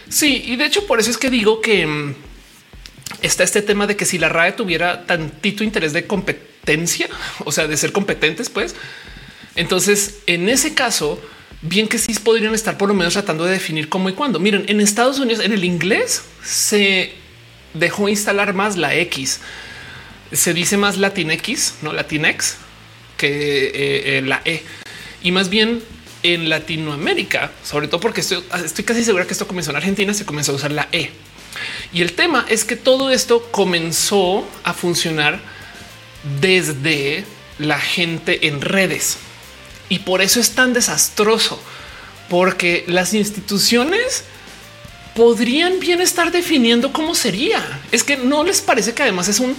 Sí, 0.09 0.43
y 0.47 0.57
de 0.57 0.65
hecho 0.65 0.87
por 0.87 0.99
eso 0.99 1.11
es 1.11 1.19
que 1.19 1.29
digo 1.29 1.61
que 1.61 1.87
mm, 1.87 2.15
está 3.21 3.45
este 3.45 3.61
tema 3.61 3.87
de 3.87 3.97
que 3.97 4.07
si 4.07 4.19
la 4.19 4.31
RAE 4.31 4.53
tuviera 4.53 5.07
tantito 5.07 5.63
interés 5.63 5.93
de 5.93 6.07
competencia, 6.07 7.09
o 7.45 7.53
sea, 7.53 7.67
de 7.67 7.77
ser 7.77 7.93
competentes, 7.93 8.49
pues, 8.49 8.75
entonces 9.57 10.21
en 10.27 10.49
ese 10.49 10.73
caso, 10.73 11.21
bien 11.61 11.87
que 11.87 11.99
sí 11.99 12.15
podrían 12.15 12.55
estar 12.55 12.79
por 12.79 12.89
lo 12.89 12.95
menos 12.95 13.13
tratando 13.13 13.45
de 13.45 13.53
definir 13.53 13.91
cómo 13.91 14.09
y 14.09 14.15
cuándo. 14.15 14.41
Miren, 14.41 14.65
en 14.69 14.81
Estados 14.81 15.19
Unidos, 15.19 15.45
en 15.45 15.53
el 15.53 15.65
inglés 15.65 16.23
se 16.43 17.13
dejó 17.75 18.09
instalar 18.09 18.55
más 18.55 18.79
la 18.79 18.95
X. 18.95 19.41
Se 20.33 20.55
dice 20.55 20.77
más 20.77 20.97
Latinx, 20.99 21.75
no 21.83 21.93
Latinex, 21.93 22.57
que 23.17 23.29
eh, 23.67 24.19
eh, 24.19 24.23
la 24.25 24.43
E. 24.45 24.63
Y 25.23 25.33
más 25.33 25.49
bien 25.49 25.83
en 26.23 26.49
Latinoamérica, 26.49 27.51
sobre 27.65 27.89
todo 27.89 28.01
porque 28.01 28.21
estoy, 28.21 28.45
estoy 28.65 28.85
casi 28.85 29.05
segura 29.05 29.27
que 29.27 29.33
esto 29.33 29.47
comenzó 29.47 29.71
en 29.71 29.77
Argentina, 29.77 30.13
se 30.15 30.25
comenzó 30.25 30.53
a 30.53 30.57
usar 30.57 30.73
la 30.73 30.89
E. 30.93 31.11
Y 31.93 32.03
el 32.03 32.13
tema 32.13 32.47
es 32.49 32.65
que 32.65 32.77
todo 32.77 33.11
esto 33.11 33.49
comenzó 33.51 34.47
a 34.65 34.75
funcionar 34.75 35.41
desde 36.41 37.25
la 37.59 37.79
gente 37.81 38.49
en 38.49 38.61
redes. 38.61 39.19
Y 39.89 40.01
por 40.01 40.21
eso 40.21 40.41
es 40.41 40.51
tan 40.51 40.73
desastroso, 40.73 41.61
porque 42.29 42.85
las 42.87 43.15
instituciones 43.15 44.25
podrían 45.17 45.81
bien 45.81 46.01
estar 46.01 46.31
definiendo 46.31 46.93
cómo 46.93 47.15
sería. 47.15 47.81
Es 47.91 48.05
que 48.05 48.17
no 48.17 48.45
les 48.45 48.61
parece 48.61 48.93
que 48.93 49.03
además 49.03 49.29
es 49.29 49.41
un 49.41 49.57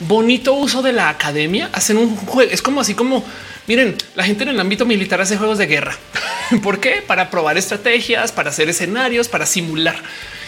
bonito 0.00 0.54
uso 0.54 0.82
de 0.82 0.92
la 0.92 1.08
academia. 1.08 1.70
Hacen 1.72 1.96
un 1.96 2.16
juego. 2.16 2.50
Es 2.50 2.62
como 2.62 2.80
así 2.80 2.94
como 2.94 3.24
miren, 3.68 3.96
la 4.16 4.24
gente 4.24 4.42
en 4.42 4.48
el 4.48 4.58
ámbito 4.58 4.86
militar 4.86 5.20
hace 5.20 5.36
juegos 5.36 5.58
de 5.58 5.66
guerra. 5.66 5.96
¿Por 6.62 6.80
qué? 6.80 7.02
Para 7.06 7.30
probar 7.30 7.56
estrategias, 7.56 8.32
para 8.32 8.50
hacer 8.50 8.68
escenarios, 8.68 9.28
para 9.28 9.46
simular. 9.46 10.02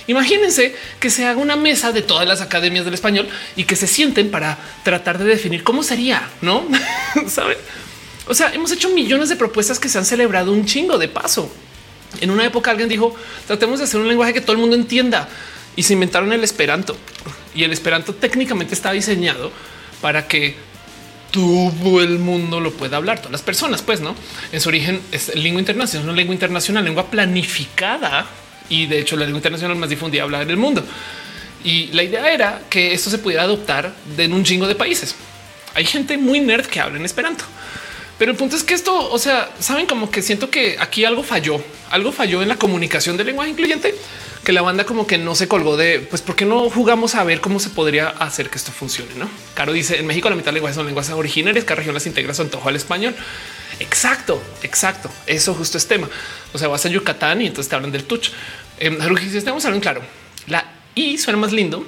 Imagínense 0.07 0.75
que 0.99 1.11
se 1.11 1.27
haga 1.27 1.39
una 1.39 1.55
mesa 1.55 1.93
de 1.93 2.03
todas 2.03 2.27
las 2.27 2.41
academias 2.41 2.85
del 2.85 2.95
español 2.95 3.29
y 3.55 3.65
que 3.65 3.77
se 3.77 3.87
sienten 3.87 4.31
para 4.31 4.59
tratar 4.83 5.19
de 5.19 5.27
definir 5.27 5.63
cómo 5.63 5.85
sería, 5.85 6.29
no 6.41 6.67
saben? 7.29 7.59
O 8.27 8.35
sea, 8.35 8.53
hemos 8.53 8.73
hecho 8.73 8.89
millones 8.89 9.29
de 9.29 9.37
propuestas 9.37 9.79
que 9.79 9.89
se 9.89 9.99
han 9.99 10.07
celebrado 10.07 10.53
un 10.53 10.65
chingo 10.65 10.99
de 10.99 11.09
paso. 11.09 11.53
En 12.21 12.31
una 12.31 12.45
época 12.45 12.73
alguien 12.73 12.89
dijo 12.89 13.15
tratemos 13.47 13.79
de 13.79 13.85
hacer 13.85 14.01
un 14.01 14.09
lenguaje 14.09 14.33
que 14.33 14.41
todo 14.41 14.53
el 14.53 14.59
mundo 14.59 14.75
entienda 14.75 15.29
y 15.77 15.85
se 15.85 15.93
inventaron 15.93 16.33
el 16.33 16.43
esperanto 16.43 16.97
y 17.55 17.65
el 17.65 17.73
esperanto 17.73 18.15
técnicamente 18.15 18.75
está 18.75 18.93
diseñado 18.93 19.51
para 20.01 20.27
que 20.27 20.57
todo 21.31 22.01
el 22.03 22.19
mundo 22.19 22.61
lo 22.61 22.73
pueda 22.73 22.97
hablar, 22.97 23.19
todas 23.19 23.33
las 23.33 23.43
personas, 23.43 23.83
pues 23.83 24.01
no 24.01 24.17
en 24.53 24.61
su 24.61 24.69
origen 24.69 25.01
es 25.13 25.35
lengua 25.35 25.61
internacional, 25.61 26.09
una 26.09 26.17
lengua 26.17 26.35
internacional, 26.35 26.85
lengua 26.85 27.11
planificada 27.11 28.27
y 28.69 28.87
de 28.87 28.99
hecho 28.99 29.17
la 29.17 29.25
lengua 29.25 29.39
internacional 29.39 29.77
más 29.77 29.91
difundida 29.91 30.23
habla 30.23 30.43
en 30.43 30.51
el 30.51 30.57
mundo. 30.57 30.85
Y 31.63 31.89
la 31.89 32.03
idea 32.03 32.33
era 32.33 32.63
que 32.71 32.95
esto 32.95 33.11
se 33.11 33.19
pudiera 33.19 33.43
adoptar 33.43 33.95
en 34.17 34.33
un 34.33 34.45
chingo 34.45 34.67
de 34.67 34.75
países. 34.75 35.15
Hay 35.75 35.85
gente 35.85 36.17
muy 36.17 36.41
nerd 36.41 36.67
que 36.67 36.81
habla 36.81 36.99
en 36.99 37.05
Esperanto. 37.05 37.45
Pero 38.19 38.33
el 38.33 38.37
punto 38.37 38.57
es 38.57 38.65
que 38.65 38.75
esto, 38.75 39.11
o 39.11 39.19
sea, 39.19 39.51
saben 39.61 39.87
como 39.87 40.11
que 40.11 40.21
siento 40.21 40.51
que 40.51 40.77
aquí 40.79 41.05
algo 41.05 41.23
falló, 41.23 41.63
algo 41.91 42.13
falló 42.13 42.43
en 42.43 42.49
la 42.49 42.57
comunicación 42.57 43.17
del 43.17 43.29
lenguaje 43.29 43.51
incluyente, 43.51 43.95
que 44.51 44.55
la 44.55 44.63
banda 44.63 44.85
como 44.85 45.07
que 45.07 45.17
no 45.17 45.37
se 45.37 45.47
colgó 45.47 45.77
de, 45.77 46.01
pues, 46.01 46.23
¿por 46.23 46.35
qué 46.35 46.45
no 46.45 46.69
jugamos 46.71 47.15
a 47.15 47.23
ver 47.23 47.41
cómo 47.41 47.61
se 47.61 47.71
podría 47.71 48.09
hacer 48.09 48.51
que 48.51 48.59
esto 48.59 48.73
funcione? 48.73 49.15
No, 49.17 49.31
Caro 49.55 49.73
dice 49.73 50.01
en 50.01 50.07
México 50.09 50.29
la 50.29 50.35
mitad 50.35 50.47
de 50.47 50.55
lenguajes 50.55 50.75
son 50.75 50.87
lenguas 50.87 51.09
originarias, 51.11 51.65
cada 51.65 51.77
región 51.77 51.95
las 51.95 52.05
integra 52.05 52.35
su 52.35 52.43
antojo 52.43 52.69
al 52.69 52.75
español. 52.75 53.15
Exacto, 53.79 54.43
exacto. 54.65 55.09
Eso 55.29 55.55
justo 55.55 55.79
es 55.79 55.87
tema. 55.87 56.09
O 56.53 56.59
sea, 56.59 56.67
vas 56.67 56.85
a 56.85 56.89
Yucatán 56.89 57.43
y 57.43 57.47
entonces 57.47 57.69
te 57.69 57.77
hablan 57.77 57.93
del 57.93 58.03
touch. 58.03 58.31
Eh, 58.81 58.99
estamos 59.33 59.65
hablando 59.67 59.83
claro. 59.83 60.03
La 60.49 60.67
I 60.97 61.17
suena 61.17 61.39
más 61.39 61.53
lindo 61.53 61.87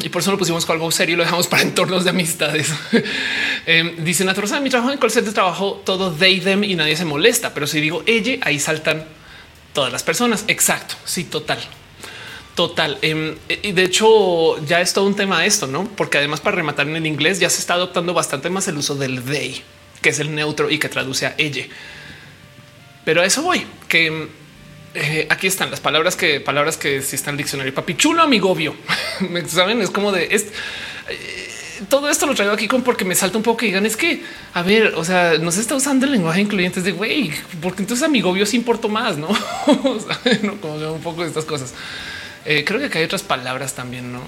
y 0.00 0.10
por 0.10 0.20
eso 0.20 0.30
lo 0.30 0.36
pusimos 0.36 0.66
con 0.66 0.74
algo 0.74 0.90
serio 0.90 1.14
y 1.14 1.16
lo 1.16 1.24
dejamos 1.24 1.46
para 1.46 1.62
entornos 1.68 2.04
de 2.04 2.10
amistades. 2.10 2.70
eh, 3.66 3.94
dice 4.00 4.26
Naturaleza, 4.26 4.60
mi 4.60 4.68
trabajo 4.68 4.92
en 4.92 4.98
call 4.98 5.10
de 5.10 5.32
trabajo 5.32 5.80
todo 5.86 6.12
they, 6.12 6.38
them 6.38 6.64
y 6.64 6.76
nadie 6.76 6.96
se 6.96 7.06
molesta. 7.06 7.54
Pero 7.54 7.66
si 7.66 7.80
digo 7.80 8.02
ella, 8.04 8.40
ahí 8.42 8.60
saltan 8.60 9.06
todas 9.72 9.90
las 9.90 10.02
personas. 10.02 10.44
Exacto. 10.48 10.96
Sí, 11.06 11.24
total. 11.24 11.60
Total. 12.54 12.98
Em, 13.02 13.34
y 13.62 13.72
de 13.72 13.82
hecho 13.82 14.64
ya 14.64 14.80
es 14.80 14.92
todo 14.92 15.06
un 15.06 15.16
tema 15.16 15.44
esto, 15.44 15.66
¿no? 15.66 15.88
Porque 15.96 16.18
además 16.18 16.40
para 16.40 16.56
rematar 16.56 16.86
en 16.86 16.96
el 16.96 17.06
inglés 17.06 17.40
ya 17.40 17.50
se 17.50 17.60
está 17.60 17.74
adoptando 17.74 18.14
bastante 18.14 18.48
más 18.50 18.68
el 18.68 18.76
uso 18.76 18.94
del 18.94 19.22
they 19.22 19.62
que 20.04 20.10
es 20.10 20.20
el 20.20 20.34
neutro 20.34 20.70
y 20.70 20.78
que 20.78 20.90
traduce 20.90 21.24
a 21.24 21.34
ella. 21.38 21.64
Pero 23.06 23.22
a 23.22 23.24
eso 23.24 23.42
voy, 23.42 23.66
que 23.88 24.28
eh, 24.92 25.26
aquí 25.30 25.46
están 25.46 25.70
las 25.70 25.80
palabras 25.80 26.14
que 26.14 26.40
palabras 26.40 26.76
que 26.76 27.00
si 27.00 27.16
están 27.16 27.30
en 27.30 27.34
el 27.36 27.38
diccionario. 27.38 27.74
Papichulo, 27.74 28.22
amigobio. 28.22 28.76
Me 29.30 29.48
saben, 29.48 29.80
es 29.80 29.88
como 29.88 30.12
de 30.12 30.28
es, 30.30 30.48
eh, 31.08 31.48
todo 31.88 32.10
esto 32.10 32.26
lo 32.26 32.34
traigo 32.34 32.52
aquí 32.52 32.68
con 32.68 32.82
porque 32.82 33.04
me 33.04 33.14
salta 33.14 33.38
un 33.38 33.42
poco 33.42 33.64
y 33.64 33.68
digan 33.68 33.84
es 33.86 33.96
que 33.96 34.22
a 34.52 34.62
ver, 34.62 34.94
o 34.94 35.04
sea, 35.04 35.38
no 35.38 35.50
se 35.50 35.60
está 35.60 35.74
usando 35.74 36.04
el 36.04 36.12
lenguaje 36.12 36.42
incluyente 36.42 36.82
de 36.82 36.92
güey, 36.92 37.32
porque 37.62 37.82
entonces 37.82 38.06
amigobio 38.06 38.44
sí 38.44 38.56
importa 38.58 38.88
más, 38.88 39.16
no? 39.16 39.28
no 40.42 40.60
como 40.60 40.74
un 40.92 41.02
poco 41.02 41.22
de 41.22 41.28
estas 41.28 41.46
cosas. 41.46 41.72
Eh, 42.44 42.64
creo 42.64 42.78
que 42.78 42.86
acá 42.86 42.98
hay 42.98 43.04
otras 43.04 43.22
palabras 43.22 43.74
también, 43.74 44.12
no? 44.12 44.20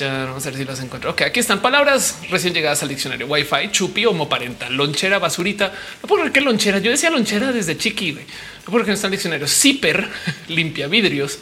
Vamos 0.00 0.46
a 0.46 0.50
ver 0.50 0.58
si 0.58 0.64
las 0.66 0.80
encuentro. 0.80 1.10
Ok, 1.10 1.22
aquí 1.22 1.40
están 1.40 1.62
palabras 1.62 2.18
recién 2.28 2.52
llegadas 2.52 2.82
al 2.82 2.90
diccionario. 2.90 3.26
Wi-Fi, 3.26 3.70
chupi, 3.70 4.04
homoparental, 4.04 4.74
lonchera, 4.74 5.18
basurita. 5.18 5.72
No 6.02 6.08
puedo 6.08 6.20
creer 6.20 6.32
que 6.32 6.40
lonchera. 6.42 6.78
Yo 6.78 6.90
decía 6.90 7.08
lonchera 7.08 7.52
desde 7.52 7.78
chiqui. 7.78 8.12
No 8.12 8.20
puedo 8.66 8.84
creer 8.84 8.84
que 8.84 8.90
no 8.90 8.94
está 8.94 9.06
el 9.06 9.12
diccionario. 9.12 9.48
Zipper, 9.48 10.08
limpia 10.48 10.88
vidrios. 10.88 11.38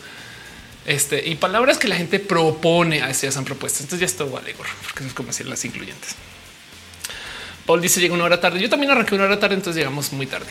Este 0.87 1.29
y 1.29 1.35
palabras 1.35 1.79
que 1.79 1.89
la 1.89 1.97
gente 1.97 2.21
propone 2.21 3.03
a 3.03 3.11
esas 3.11 3.37
propuestas. 3.45 3.83
Entonces 3.83 4.01
ya 4.01 4.07
esto 4.07 4.31
vale, 4.31 4.55
porque 4.55 5.05
es 5.05 5.13
como 5.13 5.29
decir 5.29 5.47
las 5.47 5.65
incluyentes. 5.65 6.15
Paul 7.67 7.81
dice 7.81 8.01
llega 8.01 8.15
una 8.15 8.25
hora 8.25 8.41
tarde. 8.41 8.61
Yo 8.61 8.71
también 8.71 8.93
arranqué 8.93 9.17
una 9.17 9.25
hora 9.25 9.41
tarde, 9.41 9.57
entonces 9.57 9.79
llegamos 9.79 10.13
muy 10.13 10.27
tarde. 10.27 10.51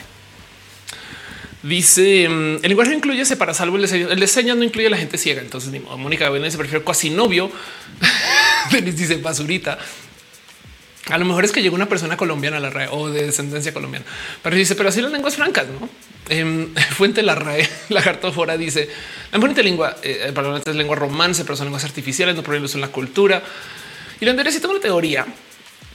Dice 1.62 2.30
mm, 2.30 2.55
el 2.64 2.70
lenguaje 2.70 2.93
incluye 2.93 3.26
para 3.36 3.53
salvo 3.53 3.76
el 3.76 3.84
diseño. 3.84 4.10
El 4.10 4.20
diseño 4.20 4.55
no 4.55 4.64
incluye 4.64 4.88
a 4.88 4.91
la 4.91 4.97
gente 4.97 5.18
ciega. 5.18 5.41
Entonces. 5.41 5.72
Mónica 5.97 6.32
se 6.49 6.57
prefiere 6.57 6.84
casi 6.84 7.10
novio. 7.10 7.51
Denis 8.72 8.97
dice 8.97 9.18
basurita. 9.18 9.78
A 11.10 11.18
lo 11.18 11.26
mejor 11.26 11.43
es 11.43 11.51
que 11.51 11.62
llegó 11.62 11.76
una 11.76 11.88
persona 11.88 12.18
colombiana 12.18 12.57
a 12.57 12.60
la 12.60 12.70
RAE 12.70 12.88
o 12.91 13.10
de 13.10 13.26
descendencia 13.26 13.74
colombiana, 13.74 14.05
pero 14.43 14.55
dice, 14.55 14.76
pero 14.76 14.89
así 14.89 15.01
las 15.01 15.12
lenguas 15.12 15.36
francas, 15.36 15.66
no? 15.68 15.89
Em, 16.30 16.72
fuente 16.91 17.24
la 17.24 17.34
RAE, 17.34 17.68
lagarto 17.89 18.32
fora 18.32 18.57
dice 18.57 18.88
la 19.32 19.39
mejor 19.39 19.64
lengua, 19.64 19.95
eh, 20.03 20.32
es 20.66 20.76
lengua 20.76 20.95
romance, 20.95 21.43
pero 21.43 21.55
son 21.55 21.66
lenguas 21.66 21.84
artificiales, 21.84 22.36
no 22.36 22.43
problemas 22.43 22.76
en 22.76 22.82
la 22.82 22.89
cultura. 22.89 23.41
Y 24.22 24.26
la 24.26 24.32
Andrés, 24.32 24.53
si 24.53 24.60
tengo 24.60 24.74
una 24.74 24.82
teoría 24.82 25.26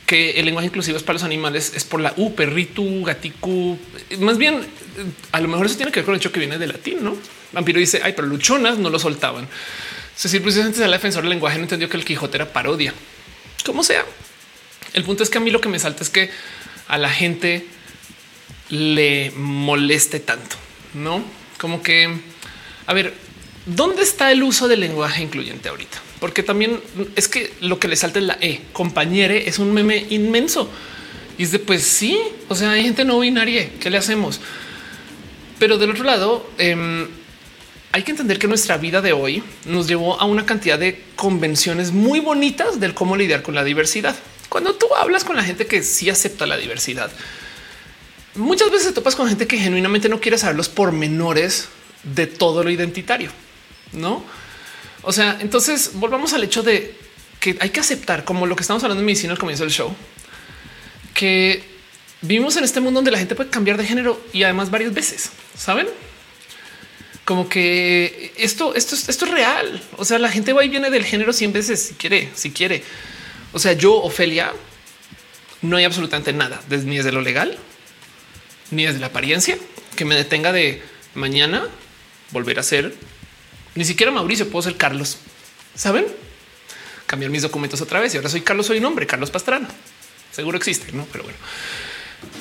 que 0.06 0.32
el 0.32 0.44
lenguaje 0.44 0.66
inclusivo 0.66 0.96
es 0.96 1.02
para 1.02 1.14
los 1.14 1.22
animales 1.22 1.72
es 1.74 1.84
por 1.84 2.00
la 2.00 2.12
U, 2.16 2.34
perritu, 2.34 3.04
gaticu. 3.04 3.78
Más 4.20 4.36
bien, 4.38 4.60
a 5.32 5.40
lo 5.40 5.48
mejor 5.48 5.66
eso 5.66 5.76
tiene 5.76 5.92
que 5.92 6.00
ver 6.00 6.04
con 6.04 6.14
el 6.14 6.20
hecho 6.20 6.32
que 6.32 6.40
viene 6.40 6.58
de 6.58 6.66
latín, 6.66 7.02
¿no? 7.02 7.16
Vampiro 7.52 7.78
dice, 7.78 8.00
ay, 8.02 8.12
pero 8.14 8.28
luchonas 8.28 8.78
no 8.78 8.90
lo 8.90 8.98
soltaban. 8.98 9.48
Cecil 10.16 10.42
precisamente 10.42 10.80
la 10.80 10.88
defensor 10.88 11.22
del 11.22 11.30
lenguaje 11.30 11.56
no 11.56 11.64
entendió 11.64 11.88
que 11.88 11.96
el 11.96 12.04
Quijote 12.04 12.36
era 12.36 12.52
parodia. 12.52 12.92
Como 13.64 13.82
sea. 13.82 14.04
El 14.92 15.04
punto 15.04 15.22
es 15.22 15.30
que 15.30 15.38
a 15.38 15.40
mí 15.40 15.50
lo 15.50 15.60
que 15.60 15.68
me 15.68 15.78
salta 15.78 16.04
es 16.04 16.10
que 16.10 16.30
a 16.86 16.98
la 16.98 17.10
gente 17.10 17.66
le 18.68 19.32
moleste 19.32 20.20
tanto, 20.20 20.56
¿no? 20.94 21.24
Como 21.58 21.82
que, 21.82 22.08
a 22.86 22.92
ver, 22.92 23.14
¿dónde 23.66 24.02
está 24.02 24.30
el 24.30 24.42
uso 24.42 24.68
del 24.68 24.80
lenguaje 24.80 25.22
incluyente 25.22 25.68
ahorita? 25.68 25.98
Porque 26.24 26.42
también 26.42 26.80
es 27.16 27.28
que 27.28 27.52
lo 27.60 27.78
que 27.78 27.86
le 27.86 27.96
salta 27.96 28.18
es 28.18 28.24
la 28.24 28.38
E. 28.40 28.62
Compañere 28.72 29.46
es 29.46 29.58
un 29.58 29.74
meme 29.74 30.06
inmenso. 30.08 30.70
Y 31.36 31.42
es 31.42 31.52
de 31.52 31.58
pues 31.58 31.82
sí, 31.82 32.18
o 32.48 32.54
sea, 32.54 32.70
hay 32.70 32.82
gente 32.82 33.04
no 33.04 33.20
binaria. 33.20 33.68
¿Qué 33.78 33.90
le 33.90 33.98
hacemos? 33.98 34.40
Pero 35.58 35.76
del 35.76 35.90
otro 35.90 36.02
lado, 36.02 36.48
em, 36.56 37.08
hay 37.92 38.02
que 38.04 38.12
entender 38.12 38.38
que 38.38 38.46
nuestra 38.46 38.78
vida 38.78 39.02
de 39.02 39.12
hoy 39.12 39.42
nos 39.66 39.86
llevó 39.86 40.18
a 40.18 40.24
una 40.24 40.46
cantidad 40.46 40.78
de 40.78 41.02
convenciones 41.14 41.92
muy 41.92 42.20
bonitas 42.20 42.80
del 42.80 42.94
cómo 42.94 43.18
lidiar 43.18 43.42
con 43.42 43.54
la 43.54 43.62
diversidad. 43.62 44.16
Cuando 44.48 44.74
tú 44.76 44.86
hablas 44.96 45.24
con 45.24 45.36
la 45.36 45.44
gente 45.44 45.66
que 45.66 45.82
sí 45.82 46.08
acepta 46.08 46.46
la 46.46 46.56
diversidad, 46.56 47.12
muchas 48.34 48.70
veces 48.70 48.88
te 48.88 48.94
topas 48.94 49.14
con 49.14 49.28
gente 49.28 49.46
que 49.46 49.58
genuinamente 49.58 50.08
no 50.08 50.22
quiere 50.22 50.38
saber 50.38 50.56
los 50.56 50.70
pormenores 50.70 51.68
de 52.02 52.26
todo 52.26 52.64
lo 52.64 52.70
identitario, 52.70 53.30
no? 53.92 54.24
O 55.04 55.12
sea, 55.12 55.38
entonces 55.40 55.92
volvamos 55.94 56.32
al 56.32 56.44
hecho 56.44 56.62
de 56.62 56.94
que 57.40 57.56
hay 57.60 57.70
que 57.70 57.80
aceptar, 57.80 58.24
como 58.24 58.46
lo 58.46 58.56
que 58.56 58.62
estamos 58.62 58.82
hablando 58.82 59.00
en 59.00 59.06
medicina 59.06 59.32
al 59.32 59.38
comienzo 59.38 59.64
del 59.64 59.72
show, 59.72 59.94
que 61.12 61.62
vivimos 62.22 62.56
en 62.56 62.64
este 62.64 62.80
mundo 62.80 62.98
donde 62.98 63.10
la 63.10 63.18
gente 63.18 63.34
puede 63.34 63.50
cambiar 63.50 63.76
de 63.76 63.84
género 63.84 64.20
y 64.32 64.42
además 64.42 64.70
varias 64.70 64.94
veces, 64.94 65.30
saben? 65.56 65.86
Como 67.24 67.48
que 67.48 68.32
esto, 68.36 68.74
esto, 68.74 68.94
esto 68.94 69.24
es 69.24 69.30
real. 69.30 69.82
O 69.96 70.04
sea, 70.04 70.18
la 70.18 70.30
gente 70.30 70.52
va 70.52 70.64
y 70.64 70.68
viene 70.68 70.90
del 70.90 71.04
género 71.04 71.32
100 71.32 71.52
veces 71.52 71.82
si 71.82 71.94
quiere, 71.94 72.30
si 72.34 72.50
quiere. 72.50 72.82
O 73.52 73.58
sea, 73.58 73.72
yo, 73.72 73.94
Ofelia, 74.02 74.52
no 75.62 75.76
hay 75.76 75.84
absolutamente 75.84 76.32
nada, 76.32 76.60
ni 76.68 76.96
desde 76.96 77.12
lo 77.12 77.22
legal, 77.22 77.56
ni 78.70 78.84
desde 78.84 79.00
la 79.00 79.06
apariencia 79.06 79.56
que 79.96 80.04
me 80.04 80.14
detenga 80.14 80.52
de 80.52 80.82
mañana 81.14 81.66
volver 82.30 82.58
a 82.58 82.62
ser 82.62 82.94
ni 83.74 83.84
siquiera 83.84 84.12
Mauricio, 84.12 84.48
puedo 84.48 84.62
ser 84.62 84.76
Carlos. 84.76 85.18
Saben? 85.74 86.06
Cambiar 87.06 87.30
mis 87.30 87.42
documentos 87.42 87.80
otra 87.80 88.00
vez 88.00 88.14
y 88.14 88.16
ahora 88.16 88.28
soy 88.28 88.40
Carlos, 88.40 88.66
soy 88.66 88.78
un 88.78 88.84
hombre, 88.86 89.06
Carlos 89.06 89.30
Pastrana. 89.30 89.68
Seguro 90.30 90.56
existe, 90.56 90.92
no? 90.92 91.06
Pero 91.12 91.24
bueno, 91.24 91.38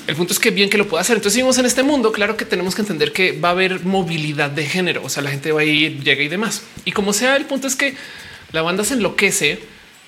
el 0.07 0.15
punto 0.15 0.33
es 0.33 0.39
que 0.39 0.51
bien 0.51 0.69
que 0.69 0.77
lo 0.77 0.87
pueda 0.87 1.01
hacer. 1.01 1.17
Entonces, 1.17 1.37
vivimos 1.37 1.57
en 1.57 1.65
este 1.65 1.83
mundo. 1.83 2.11
Claro 2.11 2.37
que 2.37 2.45
tenemos 2.45 2.75
que 2.75 2.81
entender 2.81 3.11
que 3.11 3.39
va 3.39 3.49
a 3.49 3.51
haber 3.51 3.85
movilidad 3.85 4.49
de 4.49 4.65
género. 4.65 5.03
O 5.03 5.09
sea, 5.09 5.21
la 5.21 5.31
gente 5.31 5.51
va 5.51 5.61
a 5.61 5.63
ir, 5.63 6.03
llega 6.03 6.23
y 6.23 6.27
demás. 6.27 6.63
Y 6.85 6.91
como 6.91 7.13
sea, 7.13 7.35
el 7.35 7.45
punto 7.45 7.67
es 7.67 7.75
que 7.75 7.95
la 8.51 8.61
banda 8.61 8.83
se 8.83 8.95
enloquece 8.95 9.59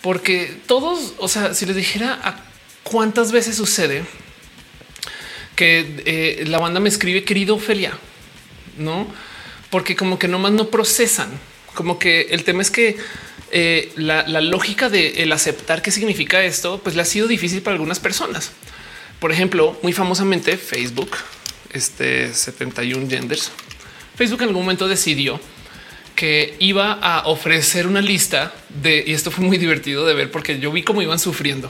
porque 0.02 0.56
todos, 0.68 1.14
o 1.18 1.28
sea, 1.28 1.54
si 1.54 1.66
les 1.66 1.76
dijera 1.76 2.20
a 2.24 2.44
cuántas 2.84 3.32
veces 3.32 3.56
sucede 3.56 4.04
que 5.56 6.04
eh, 6.06 6.44
la 6.46 6.60
banda 6.60 6.80
me 6.80 6.90
escribe 6.90 7.24
querido 7.24 7.56
Ophelia, 7.56 7.98
no? 8.78 9.08
Porque 9.76 9.98
como 9.98 10.18
que 10.18 10.30
nomás 10.30 10.54
no 10.54 10.70
procesan, 10.70 11.28
como 11.74 12.00
que 12.00 12.28
el 12.30 12.46
tema 12.46 12.62
es 12.62 12.72
que 12.72 12.96
eh, 13.52 13.92
la, 13.98 14.24
lógica 14.40 14.88
de 14.88 15.22
el 15.22 15.34
aceptar 15.34 15.82
qué 15.82 15.92
significa 15.92 16.42
esto, 16.46 16.80
pues 16.82 16.96
le 16.96 17.02
ha 17.02 17.06
sido 17.06 17.28
difícil 17.28 17.62
para 17.62 17.74
algunas 17.74 18.00
personas. 18.00 18.54
Por 19.20 19.34
ejemplo, 19.34 19.78
muy 19.84 19.92
famosamente 19.92 20.56
Facebook, 20.56 21.18
este 21.74 22.34
71 22.34 23.10
genders, 23.10 23.52
Facebook 24.16 24.44
en 24.44 24.48
algún 24.48 24.62
momento 24.62 24.88
decidió 24.88 25.42
que 26.16 26.56
iba 26.60 26.94
a 26.94 27.28
ofrecer 27.28 27.86
una 27.86 28.00
lista 28.00 28.56
de, 28.82 29.04
y 29.06 29.12
esto 29.12 29.30
fue 29.30 29.44
muy 29.44 29.58
divertido 29.58 30.06
de 30.06 30.14
ver 30.14 30.32
porque 30.32 30.58
yo 30.58 30.72
vi 30.72 30.84
cómo 30.84 31.02
iban 31.02 31.20
sufriendo. 31.20 31.70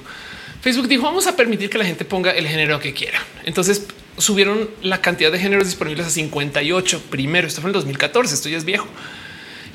Facebook 0.62 0.88
dijo 0.88 1.02
vamos 1.02 1.26
a 1.26 1.36
permitir 1.36 1.72
que 1.72 1.80
la 1.80 1.86
gente 1.86 2.06
ponga 2.06 2.30
el 2.30 2.48
género 2.48 2.80
que 2.80 2.94
quiera. 2.94 3.20
Entonces 3.46 3.88
subieron 4.18 4.70
la 4.82 5.02
cantidad 5.02 5.32
de 5.32 5.40
géneros 5.40 5.66
disponibles 5.66 6.08
a 6.08 6.10
58 6.10 7.04
primero. 7.10 7.48
Esto 7.48 7.62
fue 7.62 7.70
en 7.70 7.74
2014. 7.74 8.34
Esto 8.34 8.50
ya 8.50 8.58
es 8.58 8.66
viejo 8.66 8.88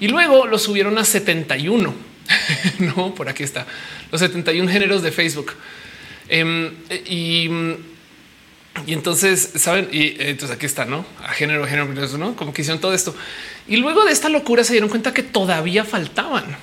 y 0.00 0.08
luego 0.08 0.46
lo 0.46 0.58
subieron 0.58 0.98
a 0.98 1.04
71. 1.04 1.94
no, 2.78 3.14
por 3.14 3.28
aquí 3.28 3.42
está 3.42 3.66
los 4.10 4.20
71 4.20 4.68
géneros 4.68 5.02
de 5.02 5.12
Facebook. 5.12 5.52
Em, 6.28 6.72
y, 7.06 7.48
entonces 8.86 9.50
saben, 9.56 9.88
y 9.92 10.16
entonces 10.20 10.56
aquí 10.56 10.66
está, 10.66 10.84
no 10.84 11.04
a 11.22 11.32
género, 11.32 11.66
género, 11.66 11.88
no 12.18 12.34
como 12.34 12.52
que 12.52 12.62
hicieron 12.62 12.80
todo 12.80 12.94
esto. 12.94 13.14
Y 13.68 13.76
luego 13.76 14.04
de 14.04 14.12
esta 14.12 14.28
locura 14.28 14.64
se 14.64 14.72
dieron 14.72 14.88
cuenta 14.88 15.12
que 15.12 15.22
todavía 15.22 15.84
faltaban. 15.84 16.56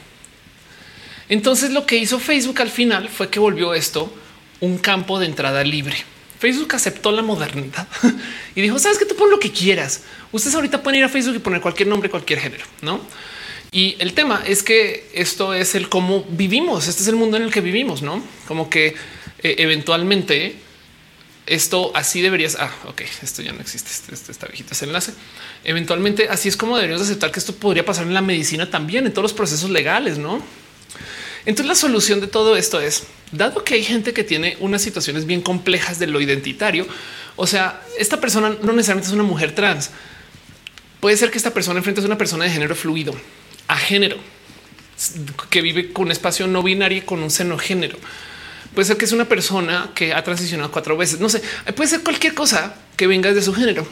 Entonces 1.29 1.71
lo 1.71 1.85
que 1.85 1.97
hizo 1.97 2.19
Facebook 2.19 2.61
al 2.61 2.69
final 2.69 3.09
fue 3.09 3.29
que 3.29 3.39
volvió 3.39 3.73
esto 3.73 4.11
un 4.61 4.77
campo 4.77 5.19
de 5.19 5.27
entrada 5.27 5.63
libre. 5.63 5.97
Facebook 6.39 6.75
aceptó 6.75 7.11
la 7.11 7.21
modernidad 7.21 7.87
y 8.55 8.61
dijo, 8.61 8.77
sabes 8.79 8.97
que 8.97 9.05
tú 9.05 9.15
pon 9.15 9.29
lo 9.29 9.39
que 9.39 9.51
quieras. 9.51 10.03
Ustedes 10.31 10.55
ahorita 10.55 10.83
pueden 10.83 10.99
ir 10.99 11.05
a 11.05 11.09
Facebook 11.09 11.35
y 11.35 11.39
poner 11.39 11.61
cualquier 11.61 11.89
nombre, 11.89 12.09
cualquier 12.09 12.39
género, 12.39 12.65
no? 12.81 13.01
Y 13.71 13.95
el 13.99 14.13
tema 14.13 14.43
es 14.45 14.63
que 14.63 15.09
esto 15.13 15.53
es 15.53 15.75
el 15.75 15.89
cómo 15.89 16.25
vivimos. 16.29 16.87
Este 16.87 17.01
es 17.01 17.07
el 17.07 17.15
mundo 17.15 17.37
en 17.37 17.43
el 17.43 17.51
que 17.51 17.61
vivimos, 17.61 18.01
no 18.01 18.23
como 18.47 18.69
que 18.69 18.95
eh, 19.43 19.55
eventualmente 19.59 20.55
esto 21.45 21.91
así 21.95 22.21
deberías. 22.21 22.57
Ah, 22.59 22.73
ok, 22.87 23.01
esto 23.21 23.41
ya 23.41 23.53
no 23.53 23.61
existe. 23.61 23.89
Este, 23.89 24.13
este 24.13 24.31
está 24.31 24.47
viejito 24.47 24.73
enlace. 24.83 25.13
Eventualmente 25.63 26.27
así 26.29 26.49
es 26.49 26.57
como 26.57 26.75
deberíamos 26.75 27.05
aceptar 27.05 27.31
que 27.31 27.39
esto 27.39 27.55
podría 27.55 27.85
pasar 27.85 28.05
en 28.05 28.13
la 28.13 28.21
medicina 28.21 28.69
también, 28.69 29.05
en 29.05 29.11
todos 29.11 29.23
los 29.23 29.33
procesos 29.33 29.69
legales, 29.69 30.17
no? 30.17 30.41
Entonces 31.45 31.67
la 31.67 31.75
solución 31.75 32.19
de 32.19 32.27
todo 32.27 32.57
esto 32.57 32.81
es, 32.81 33.03
dado 33.31 33.63
que 33.63 33.75
hay 33.75 33.83
gente 33.83 34.13
que 34.13 34.23
tiene 34.23 34.57
unas 34.59 34.81
situaciones 34.81 35.25
bien 35.25 35.41
complejas 35.41 35.99
de 35.99 36.07
lo 36.07 36.21
identitario, 36.21 36.87
o 37.35 37.47
sea, 37.47 37.81
esta 37.99 38.19
persona 38.19 38.55
no 38.61 38.73
necesariamente 38.73 39.07
es 39.07 39.13
una 39.13 39.23
mujer 39.23 39.53
trans, 39.53 39.91
puede 40.99 41.17
ser 41.17 41.31
que 41.31 41.37
esta 41.37 41.53
persona 41.53 41.79
enfrente 41.79 42.01
a 42.01 42.05
una 42.05 42.17
persona 42.17 42.45
de 42.45 42.51
género 42.51 42.75
fluido, 42.75 43.13
a 43.67 43.77
género, 43.77 44.17
que 45.49 45.61
vive 45.61 45.93
con 45.93 46.05
un 46.05 46.11
espacio 46.11 46.47
no 46.47 46.63
binario 46.63 47.05
con 47.05 47.21
un 47.21 47.29
seno 47.29 47.57
género. 47.57 47.97
Puede 48.73 48.87
ser 48.87 48.97
que 48.97 49.05
es 49.05 49.11
una 49.11 49.25
persona 49.25 49.91
que 49.95 50.13
ha 50.13 50.23
transicionado 50.23 50.71
cuatro 50.71 50.97
veces. 50.97 51.19
No 51.19 51.29
sé, 51.29 51.41
puede 51.75 51.89
ser 51.89 52.01
cualquier 52.01 52.33
cosa 52.33 52.75
que 52.95 53.07
venga 53.07 53.31
de 53.33 53.41
su 53.41 53.53
género. 53.53 53.87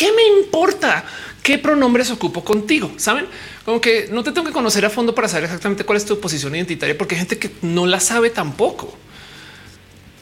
¿Qué 0.00 0.10
me 0.12 0.22
importa 0.40 1.04
qué 1.42 1.58
pronombres 1.58 2.10
ocupo 2.10 2.42
contigo? 2.42 2.90
Saben 2.96 3.26
como 3.66 3.82
que 3.82 4.08
no 4.10 4.24
te 4.24 4.32
tengo 4.32 4.46
que 4.46 4.52
conocer 4.54 4.82
a 4.86 4.88
fondo 4.88 5.14
para 5.14 5.28
saber 5.28 5.44
exactamente 5.44 5.84
cuál 5.84 5.98
es 5.98 6.06
tu 6.06 6.18
posición 6.18 6.54
identitaria, 6.54 6.96
porque 6.96 7.16
hay 7.16 7.18
gente 7.18 7.38
que 7.38 7.50
no 7.60 7.84
la 7.84 8.00
sabe 8.00 8.30
tampoco. 8.30 8.96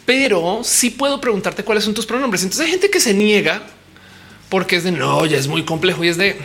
Pero 0.05 0.63
sí 0.65 0.91
puedo 0.91 1.21
preguntarte 1.21 1.63
cuáles 1.63 1.85
son 1.85 1.95
tus 1.95 2.07
pronombres. 2.07 2.43
Entonces 2.43 2.65
hay 2.65 2.73
gente 2.73 2.91
que 2.91 2.99
se 2.99 3.15
niega 3.15 3.63
porque 4.49 4.75
es 4.75 4.83
de 4.83 4.91
no, 4.91 5.25
ya 5.27 5.37
es 5.37 5.47
muy 5.47 5.65
complejo 5.65 6.03
y 6.03 6.09
es 6.09 6.17
de 6.17 6.37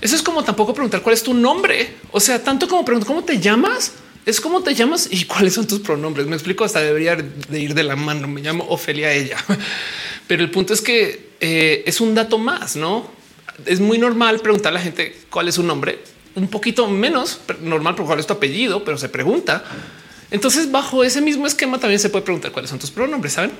eso 0.00 0.14
es 0.14 0.22
como 0.22 0.44
tampoco 0.44 0.72
preguntar 0.72 1.02
cuál 1.02 1.14
es 1.14 1.24
tu 1.24 1.34
nombre. 1.34 1.96
O 2.12 2.20
sea, 2.20 2.40
tanto 2.44 2.68
como 2.68 2.84
preguntar 2.84 3.08
cómo 3.08 3.24
te 3.24 3.40
llamas, 3.40 3.94
es 4.26 4.40
cómo 4.40 4.62
te 4.62 4.74
llamas 4.74 5.08
y 5.10 5.24
cuáles 5.24 5.54
son 5.54 5.66
tus 5.66 5.80
pronombres. 5.80 6.26
Me 6.26 6.34
explico, 6.36 6.64
hasta 6.64 6.80
debería 6.80 7.16
de 7.16 7.60
ir 7.60 7.74
de 7.74 7.82
la 7.82 7.96
mano. 7.96 8.28
Me 8.28 8.40
llamo 8.42 8.66
Ofelia 8.68 9.12
ella. 9.12 9.36
Pero 10.26 10.42
el 10.42 10.50
punto 10.50 10.74
es 10.74 10.80
que 10.80 11.30
eh, 11.40 11.82
es 11.86 12.00
un 12.00 12.14
dato 12.14 12.38
más, 12.38 12.76
¿no? 12.76 13.10
Es 13.66 13.80
muy 13.80 13.98
normal 13.98 14.40
preguntar 14.40 14.72
a 14.72 14.74
la 14.74 14.80
gente 14.80 15.16
cuál 15.30 15.48
es 15.48 15.56
su 15.56 15.62
nombre. 15.62 15.98
Un 16.34 16.48
poquito 16.48 16.86
menos 16.86 17.40
normal 17.60 17.94
por 17.94 18.06
cuál 18.06 18.20
es 18.20 18.26
tu 18.26 18.32
apellido, 18.32 18.84
pero 18.84 18.96
se 18.96 19.08
pregunta. 19.08 19.64
Entonces, 20.30 20.70
bajo 20.70 21.02
ese 21.02 21.20
mismo 21.20 21.46
esquema 21.46 21.80
también 21.80 21.98
se 21.98 22.08
puede 22.08 22.24
preguntar 22.24 22.52
cuáles 22.52 22.70
son 22.70 22.78
tus 22.78 22.92
pronombres, 22.92 23.32
¿saben? 23.32 23.50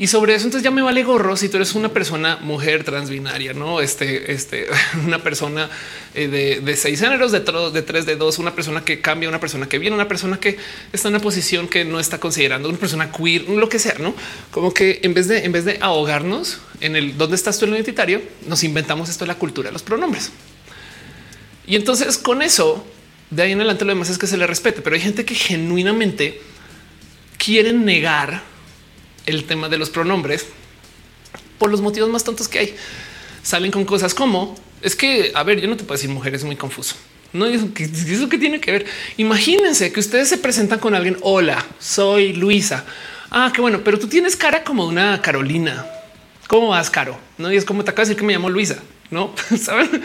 Y 0.00 0.06
sobre 0.06 0.36
eso, 0.36 0.44
entonces 0.44 0.62
ya 0.62 0.70
me 0.70 0.80
vale 0.80 1.02
gorro 1.02 1.36
si 1.36 1.48
tú 1.48 1.56
eres 1.56 1.74
una 1.74 1.88
persona 1.88 2.38
mujer 2.40 2.84
transbinaria, 2.84 3.52
no 3.52 3.80
este, 3.80 4.32
este, 4.32 4.68
una 5.04 5.20
persona 5.20 5.68
eh, 6.14 6.28
de, 6.62 6.76
seis 6.76 7.00
géneros, 7.00 7.32
de, 7.32 7.40
de 7.40 7.82
tres, 7.82 8.06
de 8.06 8.14
dos, 8.14 8.38
una 8.38 8.54
persona 8.54 8.84
que 8.84 9.00
cambia, 9.00 9.28
una 9.28 9.40
persona 9.40 9.68
que 9.68 9.80
viene, 9.80 9.96
una 9.96 10.06
persona 10.06 10.38
que 10.38 10.56
está 10.92 11.08
en 11.08 11.14
una 11.14 11.22
posición 11.22 11.66
que 11.66 11.84
no 11.84 11.98
está 11.98 12.20
considerando, 12.20 12.68
una 12.68 12.78
persona 12.78 13.10
queer, 13.10 13.48
lo 13.48 13.68
que 13.68 13.80
sea, 13.80 13.96
no 13.98 14.14
como 14.52 14.72
que 14.72 15.00
en 15.02 15.14
vez 15.14 15.26
de 15.26 15.44
en 15.44 15.50
vez 15.50 15.64
de 15.64 15.78
ahogarnos 15.80 16.60
en 16.80 16.94
el 16.94 17.18
dónde 17.18 17.34
estás 17.34 17.58
tú 17.58 17.64
en 17.64 17.72
el 17.72 17.78
identitario, 17.78 18.22
nos 18.46 18.62
inventamos 18.62 19.08
esto 19.08 19.24
de 19.24 19.28
la 19.28 19.34
cultura 19.34 19.68
de 19.68 19.72
los 19.72 19.82
pronombres. 19.82 20.30
Y 21.66 21.74
entonces 21.74 22.18
con 22.18 22.42
eso 22.42 22.86
de 23.30 23.42
ahí 23.42 23.52
en 23.52 23.58
adelante 23.58 23.84
lo 23.84 23.90
demás 23.90 24.10
es 24.10 24.18
que 24.18 24.28
se 24.28 24.36
le 24.36 24.46
respete, 24.46 24.80
pero 24.80 24.94
hay 24.94 25.02
gente 25.02 25.24
que 25.24 25.34
genuinamente 25.34 26.40
quiere 27.36 27.72
negar 27.72 28.42
el 29.28 29.44
tema 29.44 29.68
de 29.68 29.78
los 29.78 29.90
pronombres 29.90 30.46
por 31.58 31.70
los 31.70 31.80
motivos 31.80 32.08
más 32.08 32.24
tontos 32.24 32.48
que 32.48 32.58
hay. 32.58 32.76
Salen 33.42 33.70
con 33.70 33.84
cosas 33.84 34.14
como 34.14 34.56
es 34.82 34.96
que, 34.96 35.32
a 35.34 35.42
ver, 35.42 35.60
yo 35.60 35.68
no 35.68 35.76
te 35.76 35.84
puedo 35.84 35.96
decir 35.96 36.10
mujer, 36.10 36.34
es 36.34 36.44
muy 36.44 36.56
confuso. 36.56 36.96
No 37.32 37.44
es 37.46 37.60
eso 37.62 38.28
que 38.28 38.38
tiene 38.38 38.60
que 38.60 38.72
ver. 38.72 38.86
Imagínense 39.18 39.92
que 39.92 40.00
ustedes 40.00 40.28
se 40.28 40.38
presentan 40.38 40.78
con 40.78 40.94
alguien. 40.94 41.18
Hola, 41.20 41.64
soy 41.78 42.32
Luisa. 42.32 42.84
Ah, 43.30 43.52
qué 43.54 43.60
bueno, 43.60 43.82
pero 43.84 43.98
tú 43.98 44.08
tienes 44.08 44.34
cara 44.36 44.64
como 44.64 44.86
una 44.86 45.20
Carolina. 45.20 45.86
¿Cómo 46.46 46.68
vas, 46.68 46.88
Caro? 46.88 47.18
No 47.36 47.52
y 47.52 47.56
es 47.56 47.66
como 47.66 47.84
te 47.84 47.90
acabo 47.90 48.06
de 48.06 48.08
decir 48.08 48.20
que 48.20 48.26
me 48.26 48.32
llamo 48.32 48.48
Luisa, 48.48 48.78
no 49.10 49.34
saben. 49.60 50.02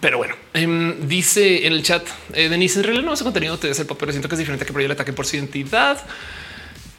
Pero 0.00 0.18
bueno, 0.18 0.36
em, 0.54 1.08
dice 1.08 1.66
en 1.66 1.72
el 1.72 1.82
chat 1.82 2.06
eh, 2.34 2.48
Denise, 2.48 2.78
en 2.78 2.84
realidad 2.84 3.04
no 3.04 3.12
ese 3.14 3.24
contenido 3.24 3.58
te 3.58 3.68
el 3.68 3.86
papel. 3.86 4.10
Siento 4.10 4.28
que 4.28 4.36
es 4.36 4.38
diferente 4.38 4.64
que 4.64 4.72
por 4.72 4.80
el 4.80 4.90
ataque 4.90 5.12
por 5.12 5.26
su 5.26 5.34
identidad. 5.34 5.98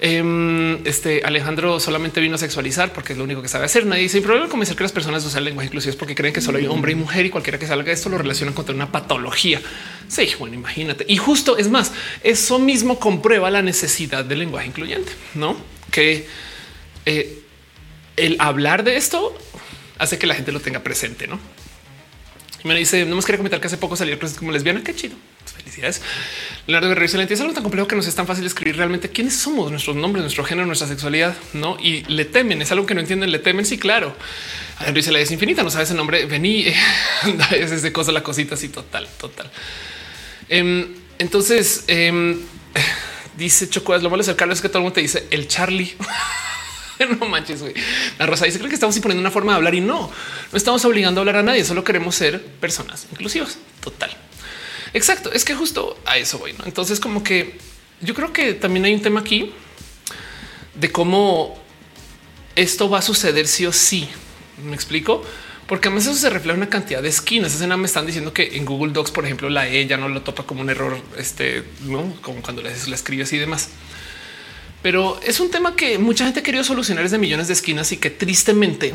Em, 0.05 0.85
este 0.85 1.21
Alejandro 1.23 1.79
solamente 1.79 2.19
vino 2.19 2.35
a 2.35 2.37
sexualizar 2.37 2.91
porque 2.91 3.13
es 3.13 3.17
lo 3.17 3.23
único 3.23 3.41
que 3.41 3.47
sabe 3.47 3.63
hacer. 3.63 3.85
Nadie 3.85 4.09
sin 4.09 4.21
problema 4.21 4.49
comenzar 4.49 4.75
que 4.75 4.83
las 4.83 4.91
personas 4.91 5.23
usan 5.23 5.45
lenguaje 5.45 5.67
inclusive 5.67 5.95
porque 5.95 6.13
creen 6.13 6.33
que 6.33 6.41
solo 6.41 6.57
hay 6.57 6.67
hombre 6.67 6.91
y 6.91 6.95
mujer 6.95 7.25
y 7.25 7.29
cualquiera 7.29 7.57
que 7.57 7.65
salga 7.65 7.85
de 7.85 7.93
esto 7.93 8.09
lo 8.09 8.17
relacionan 8.17 8.53
con 8.53 8.69
una 8.75 8.91
patología. 8.91 9.61
Sí, 10.09 10.27
bueno, 10.37 10.55
imagínate. 10.55 11.05
Y 11.07 11.15
justo 11.15 11.57
es 11.57 11.69
más, 11.69 11.93
eso 12.21 12.59
mismo 12.59 12.99
comprueba 12.99 13.49
la 13.49 13.61
necesidad 13.61 14.25
del 14.25 14.39
lenguaje 14.39 14.67
incluyente, 14.67 15.13
no 15.35 15.55
que 15.89 16.27
eh, 17.05 17.39
el 18.17 18.35
hablar 18.39 18.83
de 18.83 18.97
esto 18.97 19.33
hace 19.99 20.17
que 20.17 20.27
la 20.27 20.35
gente 20.35 20.51
lo 20.51 20.59
tenga 20.59 20.83
presente, 20.83 21.27
no? 21.27 21.39
Y 22.61 22.67
me 22.67 22.75
dice, 22.75 23.05
no 23.05 23.15
más 23.15 23.25
quería 23.25 23.37
comentar 23.37 23.61
que 23.61 23.67
hace 23.67 23.77
poco 23.77 23.95
salió 23.95 24.17
como 24.37 24.51
lesbiana. 24.51 24.83
Qué 24.83 24.93
chido. 24.93 25.15
Felicidades. 25.55 26.01
Leonardo 26.67 26.89
Guerrero 26.89 27.05
excelente. 27.05 27.33
Es 27.33 27.41
algo 27.41 27.53
tan 27.53 27.63
complejo 27.63 27.87
que 27.87 27.95
nos 27.95 28.07
es 28.07 28.15
tan 28.15 28.27
fácil 28.27 28.45
escribir 28.45 28.77
realmente 28.77 29.09
quiénes 29.09 29.35
somos, 29.35 29.71
nuestros 29.71 29.95
nombres, 29.95 30.23
nuestro 30.23 30.43
género, 30.43 30.65
nuestra 30.65 30.87
sexualidad, 30.87 31.35
no? 31.53 31.77
Y 31.79 32.03
le 32.05 32.25
temen. 32.25 32.61
Es 32.61 32.71
algo 32.71 32.85
que 32.85 32.95
no 32.95 33.01
entienden. 33.01 33.31
Le 33.31 33.39
temen. 33.39 33.65
Sí, 33.65 33.77
claro. 33.77 34.15
Henry 34.85 35.01
se 35.01 35.11
la 35.11 35.19
es 35.19 35.31
infinita. 35.31 35.63
No 35.63 35.69
sabes 35.69 35.91
el 35.91 35.97
nombre. 35.97 36.25
Vení, 36.25 36.65
es 37.51 37.81
de 37.81 37.91
cosa, 37.91 38.11
la 38.11 38.23
cosita 38.23 38.55
así 38.55 38.69
total, 38.69 39.07
total. 39.19 39.51
Em, 40.49 40.87
entonces, 41.19 41.85
em, 41.87 42.39
dice 43.37 43.69
Chocuas, 43.69 44.03
lo 44.03 44.09
malo 44.09 44.21
es 44.21 44.27
el 44.27 44.35
Carlos 44.35 44.57
es 44.57 44.61
que 44.61 44.69
todo 44.69 44.79
el 44.79 44.83
mundo 44.83 44.95
te 44.95 45.01
dice 45.01 45.27
el 45.31 45.47
Charlie. 45.47 45.95
no 47.19 47.25
manches, 47.27 47.61
güey. 47.61 47.73
La 48.19 48.25
Rosa 48.25 48.45
dice 48.45 48.57
creo 48.57 48.69
que 48.69 48.75
estamos 48.75 48.95
imponiendo 48.95 49.21
una 49.21 49.31
forma 49.31 49.53
de 49.53 49.57
hablar 49.57 49.75
y 49.75 49.81
no, 49.81 50.11
no 50.51 50.57
estamos 50.57 50.83
obligando 50.85 51.19
a 51.19 51.21
hablar 51.21 51.37
a 51.37 51.43
nadie, 51.43 51.63
solo 51.65 51.83
queremos 51.83 52.15
ser 52.15 52.43
personas 52.43 53.07
inclusivas. 53.11 53.57
Total. 53.81 54.15
Exacto. 54.93 55.31
Es 55.31 55.45
que 55.45 55.55
justo 55.55 55.97
a 56.05 56.17
eso 56.17 56.39
voy. 56.39 56.55
Entonces, 56.65 56.99
como 56.99 57.23
que 57.23 57.57
yo 58.01 58.13
creo 58.13 58.31
que 58.33 58.53
también 58.53 58.85
hay 58.85 58.93
un 58.93 59.01
tema 59.01 59.21
aquí 59.21 59.51
de 60.75 60.91
cómo 60.91 61.57
esto 62.55 62.89
va 62.89 62.99
a 62.99 63.01
suceder 63.01 63.47
sí 63.47 63.65
o 63.65 63.73
sí. 63.73 64.07
Me 64.63 64.75
explico 64.75 65.23
porque 65.67 65.87
además 65.87 66.05
eso 66.05 66.15
se 66.15 66.29
refleja 66.29 66.57
una 66.57 66.69
cantidad 66.69 67.01
de 67.01 67.09
esquinas. 67.09 67.55
Esa 67.55 67.77
me 67.77 67.85
están 67.85 68.05
diciendo 68.05 68.33
que 68.33 68.57
en 68.57 68.65
Google 68.65 68.91
Docs, 68.91 69.11
por 69.11 69.25
ejemplo, 69.25 69.49
la 69.49 69.67
E 69.67 69.87
ya 69.87 69.97
no 69.97 70.09
lo 70.09 70.21
topa 70.21 70.43
como 70.43 70.61
un 70.61 70.69
error, 70.69 70.99
este, 71.17 71.63
¿no? 71.81 72.15
como 72.21 72.41
cuando 72.41 72.61
la, 72.61 72.69
la 72.69 72.95
escribes 72.95 73.31
y 73.33 73.37
demás. 73.37 73.69
Pero 74.81 75.19
es 75.25 75.39
un 75.39 75.49
tema 75.49 75.75
que 75.75 75.97
mucha 75.97 76.25
gente 76.25 76.41
ha 76.41 76.43
querido 76.43 76.63
solucionar 76.63 77.03
desde 77.03 77.17
millones 77.17 77.47
de 77.47 77.53
esquinas 77.53 77.91
y 77.93 77.97
que 77.97 78.09
tristemente 78.09 78.93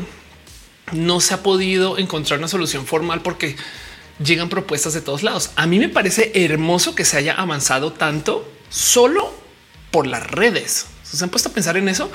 no 0.91 1.19
se 1.19 1.33
ha 1.33 1.43
podido 1.43 1.97
encontrar 1.97 2.39
una 2.39 2.47
solución 2.47 2.85
formal 2.85 3.21
porque 3.21 3.55
llegan 4.23 4.49
propuestas 4.49 4.93
de 4.93 5.01
todos 5.01 5.23
lados. 5.23 5.51
A 5.55 5.65
mí 5.65 5.79
me 5.79 5.89
parece 5.89 6.31
hermoso 6.35 6.95
que 6.95 7.05
se 7.05 7.17
haya 7.17 7.33
avanzado 7.33 7.93
tanto 7.93 8.49
solo 8.69 9.33
por 9.91 10.07
las 10.07 10.29
redes. 10.29 10.87
Se 11.03 11.23
han 11.23 11.29
puesto 11.29 11.49
a 11.49 11.53
pensar 11.53 11.77
en 11.77 11.89
eso. 11.89 12.11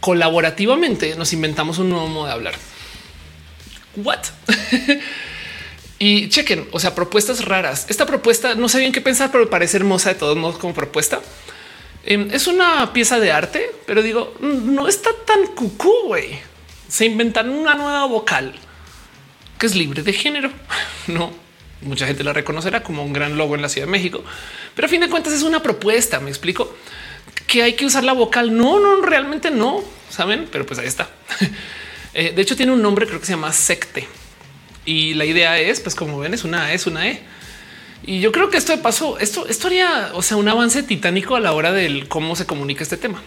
Colaborativamente 0.00 1.14
nos 1.16 1.32
inventamos 1.32 1.78
un 1.78 1.90
nuevo 1.90 2.08
modo 2.08 2.26
de 2.26 2.32
hablar. 2.32 2.54
What? 3.96 4.20
y 5.98 6.28
chequen, 6.28 6.68
o 6.72 6.80
sea, 6.80 6.94
propuestas 6.94 7.44
raras. 7.44 7.86
Esta 7.88 8.06
propuesta 8.06 8.54
no 8.54 8.68
sé 8.68 8.78
bien 8.78 8.92
qué 8.92 9.00
pensar, 9.00 9.30
pero 9.30 9.48
parece 9.48 9.76
hermosa 9.78 10.10
de 10.10 10.16
todos 10.16 10.36
modos 10.36 10.58
como 10.58 10.74
propuesta. 10.74 11.20
Em, 12.04 12.30
es 12.30 12.46
una 12.46 12.92
pieza 12.92 13.18
de 13.18 13.32
arte, 13.32 13.70
pero 13.86 14.02
digo, 14.02 14.34
mm, 14.40 14.74
no 14.74 14.86
está 14.86 15.10
tan 15.24 15.46
cucú, 15.48 15.92
güey. 16.06 16.38
Se 16.88 17.04
inventan 17.04 17.50
una 17.50 17.74
nueva 17.74 18.04
vocal 18.04 18.54
que 19.58 19.66
es 19.66 19.74
libre 19.74 20.02
de 20.02 20.12
género. 20.12 20.50
No, 21.06 21.32
mucha 21.82 22.04
gente 22.06 22.24
la 22.24 22.32
reconocerá 22.32 22.82
como 22.82 23.04
un 23.04 23.12
gran 23.12 23.36
logo 23.36 23.54
en 23.54 23.62
la 23.62 23.68
Ciudad 23.68 23.86
de 23.86 23.92
México, 23.92 24.24
pero 24.74 24.86
a 24.86 24.88
fin 24.88 25.00
de 25.00 25.08
cuentas 25.08 25.32
es 25.32 25.42
una 25.42 25.62
propuesta. 25.62 26.18
Me 26.18 26.30
explico 26.30 26.74
que 27.46 27.62
hay 27.62 27.74
que 27.74 27.86
usar 27.86 28.02
la 28.02 28.12
vocal. 28.12 28.56
No, 28.56 28.80
no, 28.80 29.02
realmente 29.02 29.52
no 29.52 29.84
saben, 30.10 30.48
pero 30.50 30.66
pues 30.66 30.78
ahí 30.78 30.86
está. 30.86 31.08
Eh, 32.18 32.32
de 32.34 32.40
hecho, 32.40 32.56
tiene 32.56 32.72
un 32.72 32.80
nombre, 32.80 33.06
creo 33.06 33.20
que 33.20 33.26
se 33.26 33.32
llama 33.32 33.52
secte. 33.52 34.08
Y 34.86 35.12
la 35.12 35.26
idea 35.26 35.58
es, 35.58 35.80
pues 35.80 35.94
como 35.94 36.18
ven, 36.18 36.32
es 36.32 36.44
una 36.44 36.72
es 36.72 36.86
una 36.86 37.06
E. 37.06 37.20
Y 38.06 38.20
yo 38.20 38.32
creo 38.32 38.48
que 38.48 38.56
esto 38.56 38.72
de 38.72 38.78
paso, 38.78 39.18
esto, 39.18 39.46
esto 39.46 39.66
haría, 39.66 40.12
o 40.14 40.22
sea, 40.22 40.38
un 40.38 40.48
avance 40.48 40.82
titánico 40.82 41.36
a 41.36 41.40
la 41.40 41.52
hora 41.52 41.72
del 41.72 42.08
cómo 42.08 42.34
se 42.34 42.46
comunica 42.46 42.82
este 42.82 42.96
tema. 42.96 43.20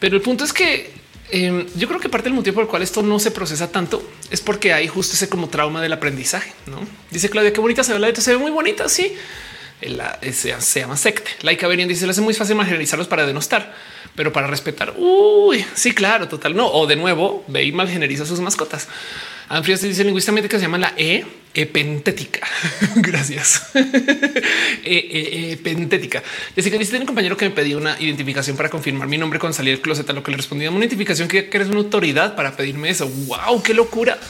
Pero 0.00 0.16
el 0.16 0.22
punto 0.22 0.42
es 0.42 0.52
que 0.52 0.92
em, 1.32 1.66
yo 1.76 1.88
creo 1.88 2.00
que 2.00 2.08
parte 2.08 2.24
del 2.24 2.34
motivo 2.34 2.54
por 2.54 2.64
el 2.64 2.68
cual 2.68 2.82
esto 2.82 3.02
no 3.02 3.18
se 3.18 3.30
procesa 3.30 3.70
tanto 3.70 4.02
es 4.30 4.40
porque 4.40 4.72
hay 4.72 4.88
justo 4.88 5.14
ese 5.14 5.28
como 5.28 5.48
trauma 5.48 5.80
del 5.82 5.92
aprendizaje. 5.92 6.52
No 6.66 6.80
dice 7.10 7.30
Claudia, 7.30 7.52
qué 7.52 7.60
bonita 7.60 7.84
se 7.84 7.92
ve 7.92 7.98
la 7.98 8.14
se 8.14 8.32
ve 8.32 8.38
muy 8.38 8.50
bonita. 8.50 8.88
Sí, 8.88 9.14
la, 9.82 10.18
se, 10.20 10.60
se, 10.60 10.80
llama 10.80 10.96
secte. 10.96 11.30
Laika 11.42 11.66
Berian 11.66 11.88
dice: 11.88 12.06
le 12.06 12.12
hace 12.12 12.20
muy 12.20 12.34
fácil 12.34 12.56
marginalizarlos 12.56 13.08
para 13.08 13.26
denostar, 13.26 13.74
pero 14.14 14.32
para 14.32 14.46
respetar. 14.46 14.94
Uy, 14.96 15.64
sí, 15.74 15.92
claro, 15.92 16.28
total. 16.28 16.54
No, 16.54 16.70
o 16.70 16.86
de 16.86 16.96
nuevo, 16.96 17.44
ve 17.48 17.64
y 17.64 17.72
malgeneriza 17.72 18.26
sus 18.26 18.40
mascotas. 18.40 18.88
Anfrio 19.50 19.76
se 19.76 19.88
dice 19.88 20.04
lingüísticamente 20.04 20.48
que 20.48 20.56
se 20.58 20.62
llama 20.62 20.78
la 20.78 20.94
E 20.96 21.26
epentética. 21.54 22.46
Gracias. 22.94 23.62
e, 24.84 25.50
epentética. 25.52 26.22
Así 26.56 26.70
que 26.70 26.78
dice 26.78 26.96
un 26.98 27.04
compañero 27.04 27.36
que 27.36 27.48
me 27.48 27.50
pedía 27.50 27.76
una 27.76 28.00
identificación 28.00 28.56
para 28.56 28.70
confirmar 28.70 29.08
mi 29.08 29.18
nombre 29.18 29.40
con 29.40 29.52
salir 29.52 29.74
del 29.74 29.82
closet, 29.82 30.08
a 30.08 30.12
lo 30.12 30.22
que 30.22 30.30
le 30.30 30.36
respondí 30.36 30.68
una 30.68 30.78
identificación 30.78 31.26
que, 31.26 31.50
eres 31.52 31.66
una 31.66 31.78
autoridad 31.78 32.36
para 32.36 32.56
pedirme 32.56 32.90
eso. 32.90 33.08
Wow, 33.08 33.60
qué 33.62 33.74
locura. 33.74 34.18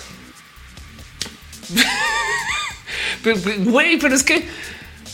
Güey, 3.58 3.98
pero 3.98 4.14
es 4.14 4.22
que 4.22 4.46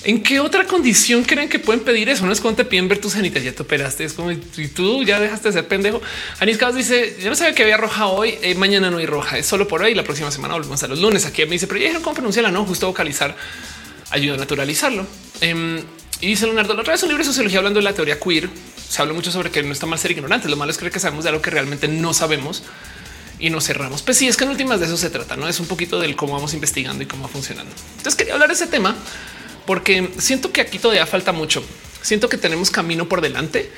¿En 0.05 0.23
qué 0.23 0.39
otra 0.39 0.67
condición 0.67 1.25
creen 1.25 1.49
que 1.49 1.59
pueden 1.59 1.83
pedir 1.83 2.09
eso? 2.09 2.25
No 2.27 2.33
es 2.33 2.41
cuando 2.41 2.63
te 2.63 2.65
piden 2.65 2.89
ver 2.89 3.01
tus 3.01 3.15
genitas, 3.15 3.43
ya 3.43 3.53
te 3.53 3.63
operaste. 3.63 4.05
Es 4.05 4.13
como 4.13 4.31
y 4.31 4.37
tú 4.69 5.03
ya 5.03 5.19
dejaste 5.19 5.49
de 5.49 5.53
ser 5.55 5.69
pendejo. 5.69 6.01
Anis 6.39 6.59
Cabas 6.59 6.77
dice: 6.77 7.17
Yo 7.21 7.29
no 7.29 7.35
sabía 7.35 7.55
que 7.55 7.63
había 7.63 7.77
roja 7.77 8.07
hoy, 8.07 8.39
eh, 8.43 8.55
mañana 8.55 8.91
no 8.91 8.99
hay 8.99 9.07
roja, 9.07 9.39
es 9.39 9.47
solo 9.47 9.67
por 9.67 9.83
hoy. 9.83 9.95
La 9.95 10.05
próxima 10.05 10.31
semana 10.31 10.55
volvemos 10.55 10.83
a 10.83 10.89
los 10.89 11.01
lunes. 11.01 11.27
Aquí 11.27 11.45
me 11.45 11.53
dice, 11.53 11.67
pero 11.67 11.79
ya 11.79 11.85
dijeron 11.85 12.03
cómo 12.03 12.15
pronunciarla, 12.15 12.51
no 12.51 12.65
justo 12.65 12.87
vocalizar 12.87 13.37
ayuda 14.11 14.35
a 14.35 14.39
naturalizarlo. 14.39 15.07
Em, 15.41 15.83
y 16.21 16.27
dice 16.29 16.47
Leonardo, 16.47 16.75
la 16.75 16.83
otra 16.83 16.95
vez 16.95 17.03
un 17.03 17.09
libro 17.09 17.25
de 17.25 17.29
sociología 17.29 17.59
hablando 17.59 17.81
de 17.81 17.85
la 17.85 17.93
teoría 17.93 18.21
queer. 18.21 18.49
Se 18.89 19.03
habla 19.03 19.13
mucho 19.13 19.33
sobre 19.33 19.51
que 19.51 19.63
no 19.63 19.73
está 19.73 19.87
mal 19.87 19.99
ser 19.99 20.13
ignorante. 20.13 20.49
Lo 20.49 20.57
malo 20.57 20.71
es 20.71 20.79
creer 20.79 20.93
que 20.93 21.01
sabemos 21.01 21.25
de 21.25 21.31
algo 21.31 21.43
que 21.43 21.51
realmente 21.51 21.89
no 21.89 22.15
sabemos 22.15 22.63
y 23.39 23.51
nos 23.51 23.65
cerramos. 23.65 24.03
Pues 24.03 24.17
sí, 24.17 24.29
es 24.29 24.37
que 24.37 24.45
en 24.45 24.51
últimas 24.51 24.81
de 24.81 24.87
eso 24.87 24.97
se 24.97 25.11
trata, 25.11 25.37
no 25.37 25.49
es 25.49 25.61
un 25.61 25.67
poquito 25.67 25.99
del 25.99 26.17
cómo 26.17 26.35
vamos 26.35 26.55
investigando 26.55 27.03
y 27.03 27.07
cómo 27.07 27.25
va 27.25 27.29
funcionando. 27.29 27.71
Entonces 27.97 28.15
quería 28.15 28.35
hablar 28.35 28.49
de 28.49 28.55
ese 28.55 28.67
tema 28.67 28.97
porque 29.67 30.11
siento 30.19 30.53
que 30.53 30.61
aquí 30.61 30.79
todavía 30.79 31.07
falta 31.07 31.33
mucho. 31.33 31.65
Siento 32.03 32.29
que 32.29 32.39
tenemos 32.39 32.71
camino 32.71 33.09
por 33.09 33.21
delante 33.21 33.71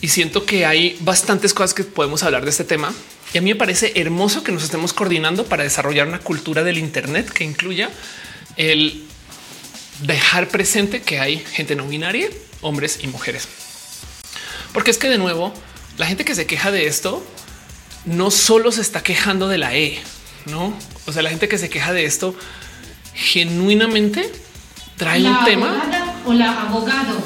y 0.00 0.08
siento 0.08 0.44
que 0.44 0.66
hay 0.66 0.96
bastantes 1.00 1.54
cosas 1.54 1.74
que 1.74 1.84
podemos 1.84 2.22
hablar 2.22 2.44
de 2.44 2.50
este 2.50 2.64
tema. 2.64 2.92
Y 3.32 3.38
a 3.38 3.40
mí 3.40 3.50
me 3.50 3.56
parece 3.56 3.92
hermoso 3.96 4.42
que 4.42 4.52
nos 4.52 4.62
estemos 4.62 4.92
coordinando 4.92 5.46
para 5.46 5.62
desarrollar 5.62 6.06
una 6.06 6.18
cultura 6.18 6.62
del 6.62 6.76
Internet 6.76 7.30
que 7.30 7.44
incluya 7.44 7.88
el 8.56 9.04
dejar 10.00 10.48
presente 10.48 11.00
que 11.00 11.18
hay 11.18 11.38
gente 11.38 11.76
no 11.76 11.86
binaria, 11.86 12.28
hombres 12.60 12.98
y 13.02 13.06
mujeres. 13.06 13.48
Porque 14.74 14.90
es 14.90 14.98
que 14.98 15.08
de 15.08 15.18
nuevo, 15.18 15.54
la 15.96 16.06
gente 16.06 16.24
que 16.24 16.34
se 16.34 16.46
queja 16.46 16.70
de 16.70 16.86
esto 16.86 17.24
no 18.04 18.30
solo 18.30 18.72
se 18.72 18.80
está 18.80 19.02
quejando 19.02 19.48
de 19.48 19.58
la 19.58 19.76
E, 19.76 20.00
no? 20.46 20.76
O 21.06 21.12
sea, 21.12 21.22
la 21.22 21.30
gente 21.30 21.48
que 21.48 21.58
se 21.58 21.70
queja 21.70 21.92
de 21.92 22.04
esto 22.04 22.34
genuinamente 23.14 24.30
trae 25.02 25.20
la 25.20 25.38
un 25.38 25.44
tema. 25.44 25.82
o 26.24 26.32
la 26.32 26.62
abogado, 26.62 27.20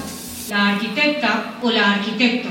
la 0.49 0.69
arquitecta 0.71 1.59
o 1.63 1.71
la 1.71 1.93
arquitecto. 1.93 2.49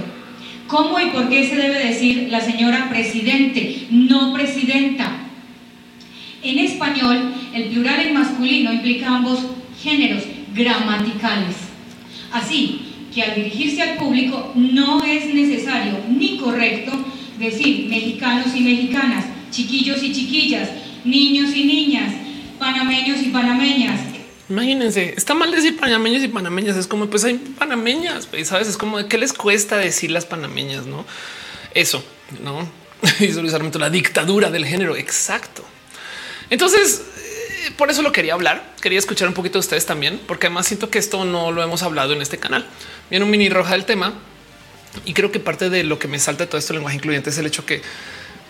¿Cómo 0.68 1.00
y 1.00 1.08
por 1.08 1.30
qué 1.30 1.48
se 1.48 1.56
debe 1.56 1.88
decir 1.88 2.28
la 2.30 2.42
señora 2.42 2.90
presidente, 2.90 3.88
no 3.90 4.34
presidenta? 4.34 5.12
En 6.44 6.60
español, 6.60 7.34
el 7.54 7.66
plural 7.70 8.02
en 8.02 8.14
masculino 8.14 8.72
implica 8.72 9.16
ambos 9.16 9.40
géneros 9.82 10.24
gramaticales. 10.54 11.56
Así 12.32 12.82
que 13.14 13.24
al 13.24 13.36
dirigirse 13.36 13.82
al 13.82 13.98
público 13.98 14.52
no 14.56 15.04
es 15.04 15.34
necesario 15.34 15.94
ni 16.10 16.38
correcto 16.38 16.92
decir 17.40 17.88
mexicanos 17.90 18.56
y 18.56 18.62
mexicanas, 18.62 19.26
chiquillos 19.52 20.04
y 20.04 20.14
chiquillas, 20.14 20.70
niños 21.04 21.56
y 21.56 21.64
niñas, 21.64 22.14
panameños 22.60 23.22
y 23.22 23.30
panameñas, 23.30 24.15
Imagínense, 24.50 25.16
está 25.18 25.34
mal 25.34 25.52
decir 25.52 25.78
panameños 25.78 26.24
y 26.24 26.28
panameñas. 26.28 26.78
Es 26.78 26.88
como 26.88 27.08
pues 27.08 27.24
hay 27.24 27.36
panameñas, 27.36 28.28
sabes? 28.44 28.68
Es 28.68 28.78
como 28.78 28.98
de 28.98 29.08
qué 29.08 29.18
les 29.18 29.34
cuesta 29.34 29.78
decir 29.78 30.12
las 30.12 30.26
panameñas, 30.26 30.86
no? 30.86 31.06
Eso 31.74 32.04
no 32.44 32.70
y 33.20 33.32
solamente 33.32 33.80
la 33.80 33.90
dictadura 33.90 34.52
del 34.52 34.66
género. 34.66 34.96
Exacto. 34.96 35.64
Entonces, 36.50 37.02
eh, 37.18 37.72
por 37.76 37.90
eso 37.90 38.02
lo 38.02 38.12
quería 38.12 38.34
hablar. 38.34 38.76
Quería 38.82 39.00
escuchar 39.00 39.28
un 39.28 39.34
poquito 39.34 39.54
de 39.54 39.60
ustedes 39.62 39.86
también, 39.86 40.22
porque 40.28 40.48
además 40.48 40.68
siento 40.68 40.90
que 40.90 41.00
esto 41.00 41.26
no 41.26 41.52
lo 41.52 41.64
hemos 41.64 41.82
hablado 41.84 42.14
en 42.14 42.22
este 42.22 42.38
canal. 42.38 42.66
Viene 43.10 43.26
un 43.26 43.32
mini 43.32 43.50
roja 43.50 43.72
del 43.72 43.86
tema 43.86 44.14
y 45.06 45.14
creo 45.14 45.32
que 45.32 45.40
parte 45.40 45.70
de 45.70 45.84
lo 45.84 45.98
que 46.00 46.08
me 46.08 46.20
salta 46.20 46.44
de 46.44 46.48
todo 46.48 46.58
esto 46.58 46.74
lenguaje 46.74 46.98
incluyente 46.98 47.30
es 47.32 47.38
el 47.38 47.48
hecho 47.48 47.66
que, 47.66 47.82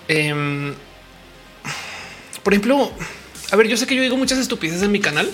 em, 0.08 0.76
por 2.44 2.54
ejemplo, 2.54 2.92
a 3.52 3.56
ver, 3.56 3.68
yo 3.68 3.78
sé 3.78 3.88
que 3.88 3.96
yo 3.96 4.02
digo 4.02 4.18
muchas 4.18 4.38
estupideces 4.38 4.84
en 4.84 4.92
mi 4.92 5.00
canal 5.00 5.32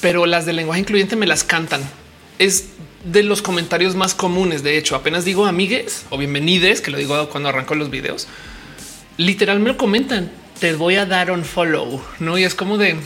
pero 0.00 0.26
las 0.26 0.46
del 0.46 0.56
lenguaje 0.56 0.80
incluyente 0.80 1.16
me 1.16 1.26
las 1.26 1.44
cantan. 1.44 1.82
Es 2.38 2.66
de 3.04 3.22
los 3.22 3.42
comentarios 3.42 3.94
más 3.94 4.14
comunes. 4.14 4.62
De 4.62 4.78
hecho, 4.78 4.96
apenas 4.96 5.24
digo 5.24 5.46
amigues 5.46 6.04
o 6.10 6.18
bienvenides, 6.18 6.80
que 6.80 6.90
lo 6.90 6.98
digo 6.98 7.28
cuando 7.30 7.48
arranco 7.48 7.74
los 7.74 7.90
videos, 7.90 8.28
literal 9.16 9.60
me 9.60 9.68
lo 9.70 9.76
comentan. 9.76 10.30
Te 10.58 10.72
voy 10.74 10.96
a 10.96 11.06
dar 11.06 11.30
un 11.30 11.44
follow, 11.44 12.02
no? 12.20 12.38
Y 12.38 12.44
es 12.44 12.54
como 12.54 12.78
de 12.78 12.96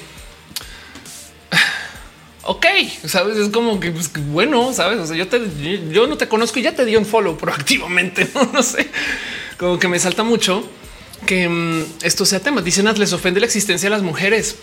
ok, 2.43 2.67
sabes, 3.07 3.37
es 3.39 3.49
como 3.49 3.81
que 3.81 3.91
pues, 3.91 4.11
bueno, 4.29 4.73
sabes, 4.73 4.99
o 4.99 5.07
sea, 5.07 5.17
yo 5.17 5.29
te, 5.29 5.41
yo 5.91 6.07
no 6.07 6.17
te 6.17 6.29
conozco 6.29 6.59
y 6.59 6.63
ya 6.63 6.75
te 6.75 6.85
di 6.85 6.97
un 6.97 7.07
follow 7.07 7.37
proactivamente, 7.39 8.29
no, 8.35 8.51
no 8.53 8.63
sé, 8.63 8.89
como 9.57 9.79
que 9.79 9.89
me 9.89 9.99
salta 9.99 10.23
mucho 10.23 10.69
que 11.27 11.49
mm, 11.49 11.85
esto 12.03 12.25
sea 12.25 12.41
tema. 12.41 12.63
Dicen, 12.63 12.87
les 12.97 13.13
ofende 13.13 13.41
la 13.41 13.47
existencia 13.47 13.89
de 13.89 13.95
las 13.95 14.03
mujeres. 14.03 14.57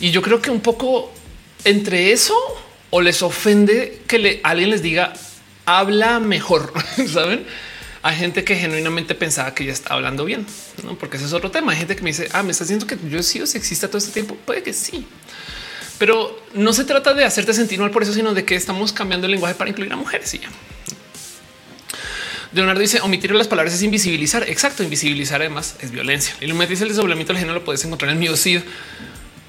Y 0.00 0.10
yo 0.10 0.22
creo 0.22 0.42
que 0.42 0.50
un 0.50 0.60
poco 0.60 1.12
entre 1.64 2.12
eso 2.12 2.34
o 2.90 3.00
les 3.00 3.22
ofende 3.22 4.00
que 4.06 4.18
le, 4.18 4.40
alguien 4.42 4.70
les 4.70 4.82
diga 4.82 5.12
habla 5.66 6.20
mejor, 6.20 6.72
saben? 7.12 7.46
Hay 8.04 8.16
gente 8.16 8.42
que 8.42 8.56
genuinamente 8.56 9.14
pensaba 9.14 9.54
que 9.54 9.64
ya 9.64 9.72
está 9.72 9.94
hablando 9.94 10.24
bien, 10.24 10.44
¿no? 10.82 10.98
porque 10.98 11.18
ese 11.18 11.26
es 11.26 11.32
otro 11.32 11.52
tema. 11.52 11.72
Hay 11.72 11.78
gente 11.78 11.94
que 11.94 12.02
me 12.02 12.10
dice, 12.10 12.28
ah, 12.32 12.42
me 12.42 12.50
está 12.50 12.64
diciendo 12.64 12.86
que 12.86 12.98
yo 13.08 13.18
he 13.18 13.22
sido 13.22 13.46
sexista 13.46 13.86
todo 13.86 13.98
este 13.98 14.10
tiempo. 14.10 14.36
Puede 14.44 14.64
que 14.64 14.72
sí, 14.72 15.06
pero 15.98 16.36
no 16.54 16.72
se 16.72 16.84
trata 16.84 17.14
de 17.14 17.24
hacerte 17.24 17.54
sentir 17.54 17.78
mal 17.78 17.92
por 17.92 18.02
eso, 18.02 18.12
sino 18.12 18.34
de 18.34 18.44
que 18.44 18.56
estamos 18.56 18.92
cambiando 18.92 19.26
el 19.26 19.30
lenguaje 19.32 19.54
para 19.54 19.70
incluir 19.70 19.92
a 19.92 19.96
mujeres 19.96 20.34
y. 20.34 20.40
Leonardo 22.52 22.80
dice 22.80 23.00
omitir 23.00 23.30
las 23.32 23.48
palabras 23.48 23.72
es 23.72 23.82
invisibilizar. 23.82 24.48
Exacto, 24.48 24.82
invisibilizar 24.82 25.40
además 25.40 25.76
es 25.80 25.90
violencia. 25.92 26.34
Y 26.40 26.46
dice 26.46 26.82
el 26.82 26.88
desdoblamiento 26.88 27.32
del 27.32 27.38
género 27.38 27.60
lo 27.60 27.64
puedes 27.64 27.84
encontrar 27.84 28.10
en 28.10 28.18
Miocid 28.18 28.60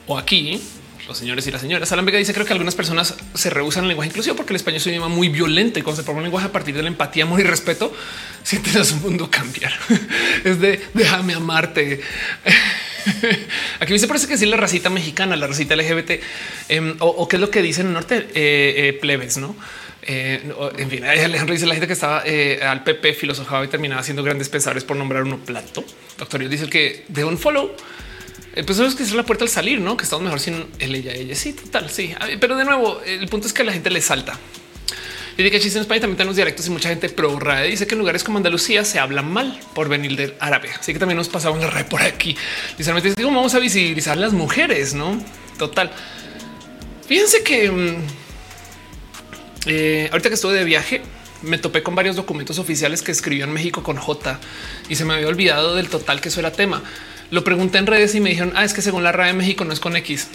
o 0.06 0.18
aquí. 0.18 0.62
Los 1.08 1.18
señores 1.18 1.46
y 1.48 1.52
las 1.52 1.62
señoras. 1.62 1.92
Alan 1.92 2.06
Vega 2.06 2.18
dice 2.18 2.34
creo 2.34 2.46
que 2.46 2.54
algunas 2.54 2.76
personas 2.76 3.16
se 3.34 3.50
rehusan 3.50 3.84
el 3.84 3.90
lenguaje 3.90 4.10
inclusivo 4.10 4.36
porque 4.36 4.54
el 4.54 4.58
español 4.58 4.78
es 4.78 4.86
un 4.86 4.94
idioma 4.94 5.10
muy 5.10 5.28
violento 5.28 5.80
y 5.80 5.82
cuando 5.82 6.02
se 6.02 6.06
pone 6.06 6.20
un 6.20 6.24
lenguaje 6.24 6.48
a 6.48 6.52
partir 6.52 6.76
de 6.76 6.82
la 6.82 6.88
empatía, 6.88 7.24
amor 7.24 7.42
y 7.42 7.44
respeto, 7.44 7.94
sientes 8.44 8.92
un 8.94 9.02
mundo 9.02 9.30
cambiar. 9.30 9.74
es 10.44 10.60
de 10.60 10.82
déjame 10.94 11.34
amarte. 11.34 12.02
Aquí 13.82 13.94
me 13.94 14.08
parece 14.08 14.28
que 14.28 14.38
sí 14.38 14.46
la 14.46 14.56
racita 14.56 14.90
mexicana, 14.90 15.36
la 15.36 15.48
racita 15.48 15.76
LGBT 15.76 16.12
em, 16.70 16.96
o, 17.00 17.28
qué 17.28 17.36
es 17.36 17.42
lo 17.42 17.50
que 17.50 17.62
dicen 17.62 17.88
en 17.88 17.94
norte 17.94 18.28
eh, 18.34 18.88
eh, 18.88 18.94
plebes, 18.94 19.38
no? 19.38 19.56
Eh, 20.06 20.52
en 20.78 20.90
fin, 20.90 21.04
Alejandro 21.04 21.54
dice 21.54 21.66
la 21.66 21.76
gente 21.76 21.88
que 21.88 21.94
estaba 21.94 22.24
al 22.70 22.84
PP 22.84 23.14
filosofaba 23.14 23.64
y 23.64 23.68
terminaba 23.68 24.02
haciendo 24.02 24.24
grandes 24.24 24.50
pensadores 24.50 24.84
por 24.84 24.98
nombrar 24.98 25.24
uno 25.24 25.38
plato. 25.40 25.84
Doctor 26.18 26.40
Dios 26.40 26.52
dice 26.52 26.70
que 26.70 27.06
de 27.08 27.24
un 27.24 27.38
follow. 27.38 27.72
Es 28.56 28.96
que 28.96 29.04
es 29.04 29.14
la 29.14 29.24
puerta 29.24 29.44
al 29.44 29.50
salir, 29.50 29.82
no? 29.82 29.98
Que 29.98 30.04
estamos 30.04 30.24
mejor 30.24 30.40
sin 30.40 30.66
él, 30.80 30.96
ella, 30.96 31.14
ella. 31.14 31.36
Sí, 31.36 31.54
total. 31.54 31.90
Sí, 31.90 32.14
pero 32.40 32.56
de 32.56 32.66
nuevo, 32.66 33.02
el 33.02 33.28
punto 33.28 33.48
es 33.48 33.54
que 33.54 33.64
a 33.64 33.66
la 33.66 33.74
gente 33.74 33.90
le 33.90 34.02
salta. 34.02 34.38
Y 35.36 35.42
de 35.42 35.50
que 35.50 35.60
chiste 35.60 35.80
en 35.80 35.82
España 35.82 36.02
también 36.02 36.18
tenemos 36.18 36.36
dialectos 36.36 36.68
y 36.68 36.70
mucha 36.70 36.90
gente 36.90 37.10
pro 37.10 37.40
RAE 37.40 37.68
dice 37.68 37.88
que 37.88 37.96
en 37.96 38.00
lugares 38.00 38.24
como 38.24 38.38
Andalucía 38.38 38.86
se 38.86 39.00
habla 39.00 39.24
mal 39.24 39.60
por 39.74 39.90
venir 39.90 40.16
del 40.16 40.36
árabe. 40.40 40.70
Así 40.80 40.94
que 40.94 41.00
también 41.00 41.18
nos 41.18 41.30
pasamos 41.30 41.60
la 41.60 41.72
red 41.72 41.88
por 41.88 42.04
aquí. 42.04 42.38
Literalmente 42.78 43.24
cómo 43.24 43.38
vamos 43.38 43.56
a 43.56 43.60
visibilizar 43.60 44.16
las 44.18 44.34
mujeres, 44.34 44.94
no? 44.94 45.20
Total. 45.58 45.92
Fíjense 47.08 47.42
que 47.42 47.72
mm, 47.72 47.96
eh, 49.66 50.10
ahorita 50.12 50.30
que 50.30 50.36
estuve 50.36 50.54
de 50.54 50.66
viaje, 50.66 51.02
me 51.42 51.58
topé 51.58 51.82
con 51.82 51.96
varios 51.96 52.16
documentos 52.16 52.60
oficiales 52.60 53.02
que 53.02 53.12
escribió 53.12 53.46
en 53.46 53.54
México 53.54 53.82
con 53.82 53.98
J 53.98 54.40
y 54.88 54.96
se 54.96 55.04
me 55.04 55.16
había 55.16 55.28
olvidado 55.28 55.76
del 55.76 55.90
total 55.90 56.22
que 56.22 56.30
eso 56.30 56.40
era 56.40 56.52
tema. 56.52 56.84
Lo 57.32 57.44
pregunté 57.44 57.78
en 57.78 57.88
redes 57.88 58.16
y 58.16 58.20
me 58.20 58.30
dijeron, 58.30 58.54
ah, 58.56 58.64
es 58.64 58.74
que 58.74 58.82
según 58.82 59.04
la 59.04 59.12
RAE 59.12 59.34
México 59.34 59.66
no 59.66 59.74
es 59.74 59.80
con 59.80 59.96
X. 59.96 60.28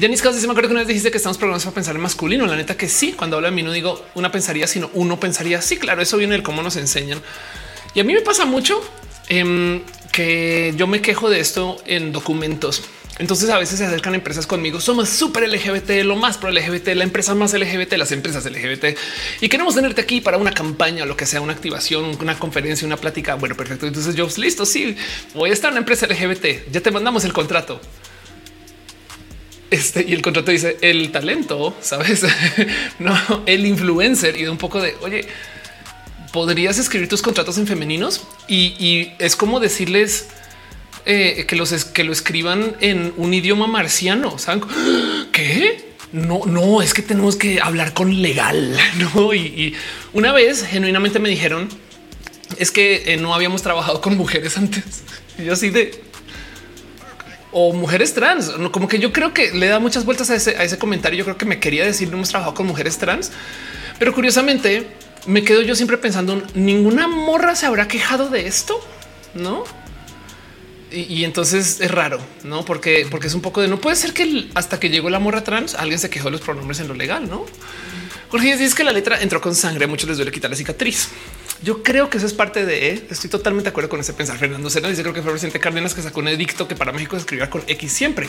Janis 0.00 0.22
Caos 0.22 0.34
dice: 0.34 0.46
Me 0.46 0.52
acuerdo 0.52 0.68
que 0.68 0.72
una 0.72 0.80
vez 0.80 0.88
dijiste 0.88 1.10
que 1.10 1.18
estamos 1.18 1.38
programados 1.38 1.64
para 1.64 1.74
pensar 1.74 1.94
en 1.94 2.02
masculino. 2.02 2.46
La 2.46 2.56
neta 2.56 2.76
que 2.76 2.88
sí. 2.88 3.12
Cuando 3.12 3.36
hablo 3.36 3.48
de 3.48 3.54
mí, 3.54 3.62
no 3.62 3.72
digo 3.72 4.04
una 4.14 4.32
pensaría, 4.32 4.66
sino 4.66 4.90
uno 4.94 5.20
pensaría. 5.20 5.62
Sí, 5.62 5.76
claro, 5.76 6.02
eso 6.02 6.16
viene 6.16 6.32
del 6.34 6.42
cómo 6.42 6.62
nos 6.62 6.76
enseñan. 6.76 7.20
Y 7.94 8.00
a 8.00 8.04
mí 8.04 8.12
me 8.12 8.20
pasa 8.20 8.44
mucho 8.44 8.82
em, 9.28 9.82
que 10.12 10.74
yo 10.76 10.86
me 10.86 11.00
quejo 11.00 11.30
de 11.30 11.40
esto 11.40 11.76
en 11.86 12.12
documentos. 12.12 12.82
Entonces 13.18 13.48
a 13.50 13.58
veces 13.58 13.78
se 13.78 13.84
acercan 13.84 14.14
empresas 14.14 14.46
conmigo. 14.46 14.80
Somos 14.80 15.08
súper 15.08 15.48
LGBT, 15.48 16.04
lo 16.04 16.16
más 16.16 16.36
pro 16.36 16.50
LGBT, 16.50 16.88
la 16.88 17.04
empresa 17.04 17.34
más 17.34 17.52
LGBT, 17.52 17.92
las 17.92 18.10
empresas 18.12 18.44
LGBT 18.44 18.98
y 19.40 19.48
queremos 19.48 19.74
tenerte 19.76 20.00
aquí 20.00 20.20
para 20.20 20.36
una 20.36 20.52
campaña, 20.52 21.06
lo 21.06 21.16
que 21.16 21.26
sea, 21.26 21.40
una 21.40 21.52
activación, 21.52 22.16
una 22.20 22.38
conferencia, 22.38 22.86
una 22.86 22.96
plática. 22.96 23.36
Bueno, 23.36 23.56
perfecto. 23.56 23.86
Entonces 23.86 24.16
yo 24.16 24.28
listo. 24.36 24.66
Sí, 24.66 24.96
voy 25.34 25.50
a 25.50 25.52
estar 25.52 25.68
en 25.68 25.74
una 25.74 25.80
empresa 25.80 26.06
LGBT. 26.06 26.70
Ya 26.72 26.80
te 26.80 26.90
mandamos 26.90 27.24
el 27.24 27.32
contrato. 27.32 27.80
Este, 29.70 30.04
y 30.06 30.12
el 30.12 30.22
contrato 30.22 30.50
dice 30.50 30.76
el 30.82 31.10
talento, 31.10 31.76
sabes? 31.80 32.24
no, 32.98 33.16
el 33.46 33.66
influencer 33.66 34.36
y 34.36 34.44
de 34.44 34.50
un 34.50 34.58
poco 34.58 34.80
de 34.80 34.94
oye, 35.02 35.26
podrías 36.32 36.78
escribir 36.78 37.08
tus 37.08 37.22
contratos 37.22 37.58
en 37.58 37.66
femeninos 37.66 38.26
y, 38.48 39.12
es 39.18 39.36
como 39.36 39.60
decirles 39.60 40.26
eh, 41.06 41.44
que 41.46 41.56
los 41.56 41.84
que 41.84 42.04
lo 42.04 42.12
escriban 42.12 42.76
en 42.80 43.12
un 43.16 43.34
idioma 43.34 43.66
marciano. 43.66 44.38
Saben 44.38 44.62
qué? 45.32 45.92
No, 46.12 46.42
no 46.46 46.80
es 46.80 46.94
que 46.94 47.02
tenemos 47.02 47.36
que 47.36 47.60
hablar 47.60 47.92
con 47.92 48.22
legal. 48.22 48.76
No, 49.14 49.34
y, 49.34 49.74
una 50.12 50.32
vez 50.32 50.64
genuinamente 50.64 51.18
me 51.18 51.28
dijeron 51.28 51.68
es 52.58 52.70
que 52.70 53.14
eh, 53.14 53.16
no 53.16 53.34
habíamos 53.34 53.62
trabajado 53.62 54.00
con 54.00 54.16
mujeres 54.16 54.56
antes. 54.56 55.02
Y 55.36 55.46
yo 55.46 55.54
así 55.54 55.70
de 55.70 56.00
o 57.56 57.72
mujeres 57.72 58.14
trans. 58.14 58.50
Como 58.72 58.88
que 58.88 58.98
yo 58.98 59.12
creo 59.12 59.32
que 59.32 59.52
le 59.52 59.68
da 59.68 59.78
muchas 59.78 60.04
vueltas 60.04 60.28
a 60.30 60.34
ese, 60.34 60.78
comentario. 60.78 61.20
Yo 61.20 61.24
creo 61.24 61.38
que 61.38 61.46
me 61.46 61.60
quería 61.60 61.84
decir 61.84 62.08
no 62.08 62.16
hemos 62.16 62.28
trabajado 62.28 62.54
con 62.54 62.66
mujeres 62.66 62.98
trans, 62.98 63.30
pero 63.98 64.12
curiosamente 64.12 64.88
me 65.26 65.44
quedo 65.44 65.62
yo 65.62 65.76
siempre 65.76 65.96
pensando 65.96 66.42
ninguna 66.54 67.06
morra 67.06 67.54
se 67.54 67.66
habrá 67.66 67.86
quejado 67.86 68.28
de 68.28 68.48
esto, 68.48 68.78
no? 69.34 69.64
Y, 70.94 71.24
entonces 71.24 71.80
es 71.80 71.90
raro, 71.90 72.20
no? 72.44 72.64
Porque, 72.64 73.06
porque 73.10 73.26
es 73.26 73.34
un 73.34 73.40
poco 73.40 73.60
de 73.60 73.66
no 73.66 73.80
puede 73.80 73.96
ser 73.96 74.12
que 74.12 74.48
hasta 74.54 74.78
que 74.78 74.90
llegó 74.90 75.10
la 75.10 75.18
morra 75.18 75.42
trans 75.42 75.74
alguien 75.74 75.98
se 75.98 76.08
quejó 76.08 76.26
de 76.26 76.32
los 76.32 76.40
pronombres 76.40 76.78
en 76.78 76.88
lo 76.88 76.94
legal, 76.94 77.28
no? 77.28 77.46
Jorge 78.30 78.56
dice 78.56 78.74
que 78.74 78.84
la 78.84 78.92
letra 78.92 79.20
entró 79.20 79.40
con 79.40 79.54
sangre, 79.54 79.86
muchos 79.86 80.08
les 80.08 80.18
duele 80.18 80.32
quitar 80.32 80.50
la 80.50 80.56
cicatriz. 80.56 81.08
Yo 81.62 81.82
creo 81.82 82.10
que 82.10 82.18
eso 82.18 82.26
es 82.26 82.34
parte 82.34 82.64
de. 82.66 82.90
¿eh? 82.90 83.06
Estoy 83.10 83.30
totalmente 83.30 83.64
de 83.64 83.70
acuerdo 83.70 83.88
con 83.88 84.00
ese 84.00 84.12
pensar. 84.12 84.36
Fernando 84.38 84.68
Sena 84.70 84.88
dice 84.88 85.02
creo 85.02 85.14
que 85.14 85.22
fue 85.22 85.30
el 85.30 85.34
presidente 85.34 85.60
Cárdenas 85.60 85.94
que 85.94 86.02
sacó 86.02 86.20
un 86.20 86.28
edicto 86.28 86.68
que 86.68 86.74
para 86.74 86.92
México 86.92 87.16
se 87.16 87.20
escribía 87.20 87.48
con 87.48 87.62
X 87.66 87.92
siempre. 87.92 88.28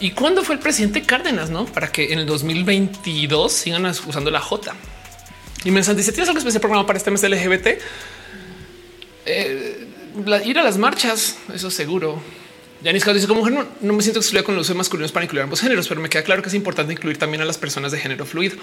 ¿Y 0.00 0.12
cuándo 0.12 0.42
fue 0.42 0.54
el 0.54 0.60
presidente 0.60 1.02
Cárdenas? 1.02 1.50
No 1.50 1.66
para 1.66 1.92
que 1.92 2.12
en 2.12 2.18
el 2.18 2.26
2022 2.26 3.52
sigan 3.52 3.86
usando 3.86 4.30
la 4.30 4.40
J. 4.40 4.74
Y 5.64 5.70
me 5.70 5.80
dice: 5.80 6.12
¿Tienes 6.12 6.28
algo 6.28 6.38
especial 6.38 6.60
programado 6.60 6.86
para 6.86 6.96
este 6.96 7.10
mes 7.10 7.22
LGBT? 7.22 7.66
Eh, 9.26 9.88
ir 10.44 10.58
a 10.58 10.62
las 10.62 10.78
marchas, 10.78 11.38
eso 11.54 11.70
seguro. 11.70 12.20
Yanis 12.82 13.04
dice 13.04 13.28
como 13.28 13.40
mujer 13.40 13.66
no, 13.80 13.92
me 13.92 14.02
siento 14.02 14.18
excluida 14.18 14.42
con 14.42 14.54
el 14.54 14.60
uso 14.60 14.72
de 14.72 14.78
masculinos 14.78 15.12
para 15.12 15.24
incluir 15.24 15.42
ambos 15.42 15.60
géneros, 15.60 15.86
pero 15.86 16.00
me 16.00 16.08
queda 16.08 16.24
claro 16.24 16.42
que 16.42 16.48
es 16.48 16.54
importante 16.54 16.92
incluir 16.92 17.16
también 17.16 17.40
a 17.40 17.44
las 17.44 17.58
personas 17.58 17.92
de 17.92 17.98
género 17.98 18.26
fluido. 18.26 18.56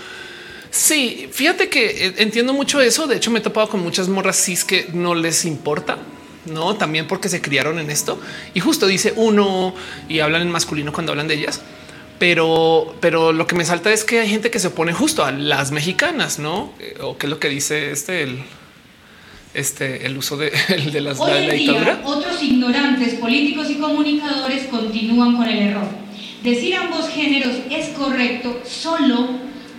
Sí, 0.71 1.29
fíjate 1.31 1.69
que 1.69 2.07
eh, 2.07 2.13
entiendo 2.17 2.53
mucho 2.53 2.81
eso. 2.81 3.07
De 3.07 3.15
hecho, 3.15 3.31
me 3.31 3.39
he 3.39 3.41
topado 3.41 3.69
con 3.69 3.81
muchas 3.81 4.07
morras 4.07 4.45
que 4.67 4.87
no 4.93 5.15
les 5.15 5.45
importa, 5.45 5.97
no 6.45 6.75
también 6.75 7.07
porque 7.07 7.29
se 7.29 7.41
criaron 7.41 7.79
en 7.79 7.89
esto 7.89 8.19
y 8.53 8.59
justo 8.59 8.85
dice 8.87 9.13
uno 9.15 9.73
y 10.07 10.19
hablan 10.19 10.41
en 10.43 10.51
masculino 10.51 10.91
cuando 10.93 11.11
hablan 11.11 11.27
de 11.27 11.35
ellas. 11.35 11.61
Pero, 12.19 12.95
pero 12.99 13.31
lo 13.31 13.47
que 13.47 13.55
me 13.55 13.63
salta 13.63 13.93
es 13.93 14.03
que 14.03 14.19
hay 14.19 14.29
gente 14.29 14.51
que 14.51 14.59
se 14.59 14.67
opone 14.67 14.91
justo 14.91 15.23
a 15.23 15.31
las 15.31 15.71
mexicanas, 15.71 16.37
no? 16.37 16.73
Eh, 16.79 16.97
o 17.01 17.17
qué 17.17 17.27
es 17.27 17.29
lo 17.29 17.39
que 17.39 17.47
dice 17.47 17.91
este 17.91 18.23
el, 18.23 18.43
este 19.53 20.05
el 20.05 20.17
uso 20.17 20.37
de, 20.37 20.51
de 20.91 21.01
las 21.01 21.19
Hoy 21.19 21.31
en 21.31 21.57
día, 21.57 22.01
otros 22.03 22.41
ignorantes 22.43 23.15
políticos 23.15 23.69
y 23.69 23.75
comunicadores 23.75 24.65
continúan 24.67 25.35
con 25.35 25.47
el 25.47 25.59
error. 25.59 25.87
Decir 26.43 26.75
ambos 26.75 27.09
géneros 27.09 27.55
es 27.69 27.89
correcto 27.89 28.61
solo 28.65 29.27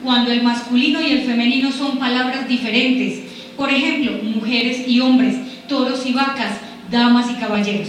cuando 0.03 0.33
el 0.33 0.43
masculino 0.43 1.01
y 1.01 1.13
el 1.13 1.23
femenino 1.25 1.73
son 1.73 1.99
palabras 1.99 2.49
diferentes. 2.49 3.21
Por 3.57 3.71
ejemplo, 3.71 4.13
mujeres 4.23 4.87
y 4.87 5.01
hombres, 5.01 5.37
toros 5.69 6.05
y 6.07 6.13
vacas, 6.13 6.57
damas 6.91 7.31
y 7.31 7.35
caballeros. 7.35 7.89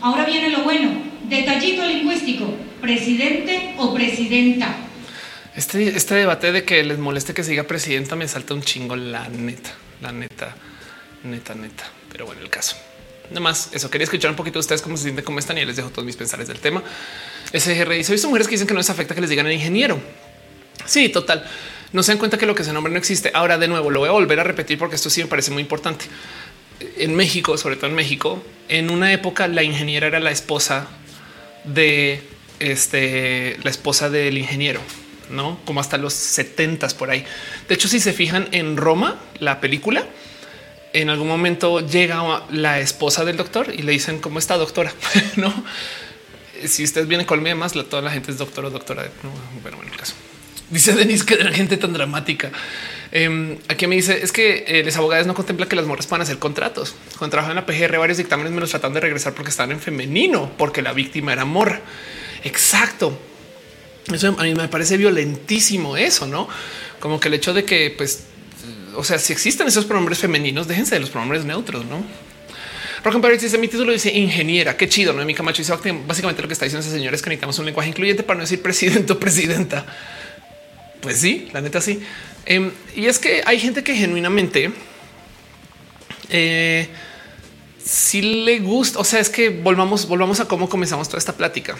Ahora 0.00 0.24
viene 0.24 0.50
lo 0.50 0.62
bueno, 0.62 0.90
detallito 1.28 1.86
lingüístico, 1.86 2.52
presidente 2.80 3.74
o 3.78 3.94
presidenta. 3.94 4.74
Este, 5.54 5.88
este 5.88 6.14
debate 6.14 6.50
de 6.50 6.64
que 6.64 6.82
les 6.82 6.98
moleste 6.98 7.34
que 7.34 7.44
siga 7.44 7.64
presidenta 7.64 8.16
me 8.16 8.26
salta 8.26 8.54
un 8.54 8.62
chingo, 8.62 8.96
la 8.96 9.28
neta, 9.28 9.70
la 10.00 10.10
neta, 10.10 10.56
neta, 11.24 11.54
neta. 11.54 11.84
Pero 12.10 12.26
bueno, 12.26 12.40
el 12.40 12.50
caso. 12.50 12.76
Nada 13.30 13.40
más 13.40 13.70
eso. 13.72 13.90
Quería 13.90 14.04
escuchar 14.04 14.30
un 14.30 14.36
poquito 14.36 14.54
de 14.54 14.60
ustedes 14.60 14.82
cómo 14.82 14.96
se 14.96 15.04
sienten, 15.04 15.24
cómo 15.24 15.38
están 15.38 15.58
y 15.58 15.64
les 15.64 15.76
dejo 15.76 15.90
todos 15.90 16.04
mis 16.04 16.16
pensares 16.16 16.48
del 16.48 16.60
tema. 16.60 16.82
SGR 17.52 17.90
dice: 17.90 18.12
visto 18.12 18.28
mujeres 18.28 18.48
que 18.48 18.52
dicen 18.52 18.66
que 18.66 18.74
no 18.74 18.80
les 18.80 18.90
afecta 18.90 19.14
que 19.14 19.20
les 19.20 19.30
digan 19.30 19.46
el 19.46 19.52
ingeniero. 19.52 20.00
Sí, 20.84 21.08
total. 21.08 21.48
No 21.92 22.02
se 22.02 22.12
dan 22.12 22.18
cuenta 22.18 22.38
que 22.38 22.46
lo 22.46 22.54
que 22.54 22.64
se 22.64 22.72
nombra 22.72 22.92
no 22.92 22.98
existe. 22.98 23.30
Ahora, 23.34 23.58
de 23.58 23.68
nuevo, 23.68 23.90
lo 23.90 24.00
voy 24.00 24.08
a 24.08 24.12
volver 24.12 24.40
a 24.40 24.44
repetir 24.44 24.78
porque 24.78 24.96
esto 24.96 25.10
sí 25.10 25.22
me 25.22 25.28
parece 25.28 25.50
muy 25.50 25.62
importante. 25.62 26.06
En 26.96 27.14
México, 27.14 27.56
sobre 27.58 27.76
todo 27.76 27.88
en 27.88 27.94
México, 27.94 28.42
en 28.68 28.90
una 28.90 29.12
época 29.12 29.46
la 29.46 29.62
ingeniera 29.62 30.06
era 30.06 30.18
la 30.18 30.30
esposa 30.30 30.88
de 31.64 32.22
este, 32.58 33.58
la 33.62 33.70
esposa 33.70 34.10
del 34.10 34.38
ingeniero, 34.38 34.80
no 35.30 35.60
como 35.64 35.80
hasta 35.80 35.98
los 35.98 36.14
70 36.14 36.88
por 36.98 37.10
ahí. 37.10 37.24
De 37.68 37.74
hecho, 37.74 37.88
si 37.88 38.00
se 38.00 38.12
fijan 38.12 38.48
en 38.52 38.76
Roma, 38.76 39.20
la 39.38 39.60
película, 39.60 40.06
en 40.92 41.10
algún 41.10 41.28
momento 41.28 41.80
llega 41.80 42.44
la 42.50 42.80
esposa 42.80 43.24
del 43.24 43.36
doctor 43.36 43.72
y 43.72 43.82
le 43.82 43.92
dicen 43.92 44.18
cómo 44.20 44.38
está 44.38 44.56
doctora, 44.56 44.92
no? 45.36 45.64
Si 46.64 46.84
usted 46.84 47.06
viene 47.06 47.26
conmigo 47.26 47.56
más, 47.56 47.72
toda 47.72 48.02
la 48.02 48.10
gente 48.10 48.30
es 48.30 48.38
doctor 48.38 48.64
o 48.64 48.70
doctora. 48.70 49.08
Bueno, 49.62 49.78
bueno, 49.78 49.92
el 49.92 49.96
caso. 49.96 50.14
Dice 50.70 50.94
Denis 50.94 51.24
que 51.24 51.34
era 51.34 51.52
gente 51.52 51.76
tan 51.76 51.92
dramática. 51.92 52.50
Em, 53.10 53.58
aquí 53.68 53.86
me 53.86 53.94
dice 53.96 54.20
es 54.22 54.32
que 54.32 54.64
eh, 54.66 54.82
los 54.82 54.96
abogados 54.96 55.26
no 55.26 55.34
contemplan 55.34 55.68
que 55.68 55.76
las 55.76 55.84
morras 55.84 56.06
puedan 56.06 56.22
hacer 56.22 56.38
contratos. 56.38 56.94
Cuando 57.18 57.32
trabajan 57.32 57.58
en 57.58 57.64
la 57.64 57.66
PGR, 57.66 57.98
varios 57.98 58.18
dictámenes 58.18 58.52
me 58.52 58.60
los 58.60 58.70
tratan 58.70 58.94
de 58.94 59.00
regresar 59.00 59.34
porque 59.34 59.50
están 59.50 59.70
en 59.70 59.80
femenino, 59.80 60.50
porque 60.56 60.80
la 60.80 60.92
víctima 60.92 61.32
era 61.32 61.44
morra. 61.44 61.82
Exacto. 62.44 63.18
Eso 64.10 64.34
a 64.38 64.42
mí 64.42 64.54
me 64.54 64.68
parece 64.68 64.96
violentísimo 64.96 65.96
eso, 65.96 66.26
no? 66.26 66.48
Como 67.00 67.20
que 67.20 67.28
el 67.28 67.34
hecho 67.34 67.52
de 67.52 67.64
que, 67.64 67.94
pues, 67.96 68.24
o 68.94 69.04
sea, 69.04 69.18
si 69.18 69.32
existen 69.32 69.68
esos 69.68 69.84
pronombres 69.84 70.18
femeninos, 70.18 70.68
déjense 70.68 70.94
de 70.94 71.00
los 71.00 71.10
pronombres 71.10 71.44
neutros, 71.44 71.84
no? 71.86 72.04
Rock 73.04 73.16
and 73.16 73.40
dice 73.40 73.58
mi 73.58 73.66
título 73.66 73.92
dice 73.92 74.12
ingeniera. 74.12 74.76
Qué 74.76 74.88
chido. 74.88 75.12
No 75.12 75.24
mi 75.24 75.34
Camacho 75.34 75.60
dice 75.60 75.72
básicamente 76.06 76.40
lo 76.40 76.46
que 76.46 76.54
está 76.54 76.66
diciendo 76.66 76.86
ese 76.86 76.96
señor 76.96 77.14
es 77.14 77.22
que 77.22 77.30
necesitamos 77.30 77.58
un 77.58 77.66
lenguaje 77.66 77.88
incluyente 77.88 78.22
para 78.22 78.36
no 78.36 78.42
decir 78.42 78.62
presidente 78.62 79.12
o 79.12 79.18
presidenta. 79.18 79.84
Pues 81.00 81.16
sí, 81.18 81.48
la 81.52 81.60
neta 81.60 81.80
sí. 81.80 82.00
Em, 82.46 82.70
y 82.94 83.06
es 83.06 83.18
que 83.18 83.42
hay 83.44 83.58
gente 83.58 83.82
que 83.82 83.96
genuinamente 83.96 84.70
eh, 86.28 86.86
si 87.84 88.22
le 88.44 88.60
gusta. 88.60 89.00
O 89.00 89.04
sea, 89.04 89.18
es 89.18 89.28
que 89.28 89.48
volvamos, 89.48 90.06
volvamos 90.06 90.38
a 90.38 90.46
cómo 90.46 90.68
comenzamos 90.68 91.08
toda 91.08 91.18
esta 91.18 91.32
plática. 91.32 91.76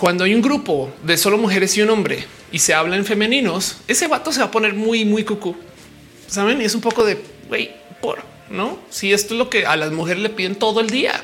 Cuando 0.00 0.24
hay 0.24 0.34
un 0.34 0.40
grupo 0.40 0.90
de 1.02 1.18
solo 1.18 1.36
mujeres 1.36 1.76
y 1.76 1.82
un 1.82 1.90
hombre 1.90 2.24
y 2.50 2.58
se 2.58 2.72
habla 2.72 2.96
en 2.96 3.04
femeninos, 3.04 3.76
ese 3.86 4.08
vato 4.08 4.32
se 4.32 4.40
va 4.40 4.46
a 4.46 4.50
poner 4.50 4.72
muy, 4.72 5.04
muy 5.04 5.24
cucú. 5.24 5.54
Saben? 6.26 6.62
Y 6.62 6.64
es 6.64 6.74
un 6.74 6.80
poco 6.80 7.04
de 7.04 7.22
güey, 7.48 7.70
por 8.00 8.22
no? 8.48 8.78
Si 8.88 9.12
esto 9.12 9.34
es 9.34 9.38
lo 9.38 9.50
que 9.50 9.66
a 9.66 9.76
las 9.76 9.92
mujeres 9.92 10.22
le 10.22 10.30
piden 10.30 10.54
todo 10.54 10.80
el 10.80 10.88
día, 10.88 11.22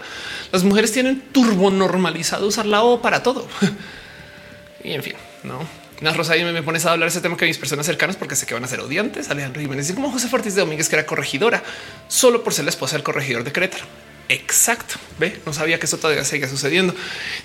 las 0.52 0.62
mujeres 0.62 0.92
tienen 0.92 1.22
turbo 1.32 1.70
normalizado 1.70 2.46
usar 2.46 2.66
la 2.66 2.82
O 2.82 3.00
para 3.00 3.22
todo. 3.22 3.48
y 4.84 4.92
en 4.92 5.02
fin, 5.02 5.14
no 5.42 5.60
una 6.02 6.12
Rosa 6.12 6.36
y 6.36 6.44
me 6.44 6.62
pones 6.62 6.84
a 6.84 6.92
hablar 6.92 7.08
ese 7.08 7.22
tema 7.22 7.38
que 7.38 7.46
mis 7.46 7.56
personas 7.56 7.86
cercanas 7.86 8.16
porque 8.16 8.36
sé 8.36 8.44
que 8.44 8.52
van 8.52 8.64
a 8.64 8.68
ser 8.68 8.80
odiantes. 8.80 9.30
Alejandro 9.30 9.62
Jiménez 9.62 9.88
y 9.88 9.94
como 9.94 10.10
José 10.10 10.28
Fortis 10.28 10.54
de 10.54 10.60
Domínguez, 10.60 10.90
que 10.90 10.96
era 10.96 11.06
corregidora 11.06 11.62
solo 12.08 12.44
por 12.44 12.52
ser 12.52 12.66
la 12.66 12.70
esposa 12.70 12.96
del 12.96 13.02
corregidor 13.02 13.42
de 13.42 13.52
Querétaro. 13.52 13.86
Exacto. 14.28 14.96
Ve, 15.18 15.40
no 15.46 15.52
sabía 15.52 15.78
que 15.78 15.86
eso 15.86 15.98
todavía 15.98 16.24
seguía 16.24 16.48
sucediendo. 16.48 16.94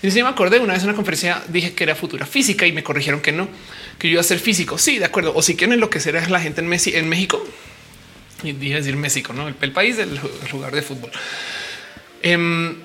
Y 0.01 0.11
si 0.11 0.23
me 0.23 0.29
acordé 0.29 0.59
una 0.59 0.73
vez 0.73 0.81
en 0.83 0.89
una 0.89 0.95
conferencia 0.95 1.43
dije 1.47 1.73
que 1.73 1.83
era 1.83 1.95
futura 1.95 2.25
física 2.25 2.65
y 2.65 2.71
me 2.71 2.83
corrigieron 2.83 3.21
que 3.21 3.31
no, 3.31 3.47
que 3.99 4.07
yo 4.07 4.13
iba 4.13 4.21
a 4.21 4.23
ser 4.23 4.39
físico. 4.39 4.77
Sí, 4.77 4.97
de 4.97 5.05
acuerdo. 5.05 5.33
O 5.35 5.41
si 5.41 5.55
quieren 5.55 5.73
enloquecer 5.73 6.17
a 6.17 6.27
la 6.27 6.39
gente 6.39 6.61
en 6.61 7.07
México, 7.07 7.45
y 8.43 8.53
dije 8.53 8.75
decir 8.75 8.95
México, 8.95 9.33
no 9.33 9.47
el, 9.47 9.71
país 9.71 9.97
del 9.97 10.19
lugar 10.51 10.73
de 10.73 10.81
fútbol. 10.81 11.11
Em, 12.21 12.75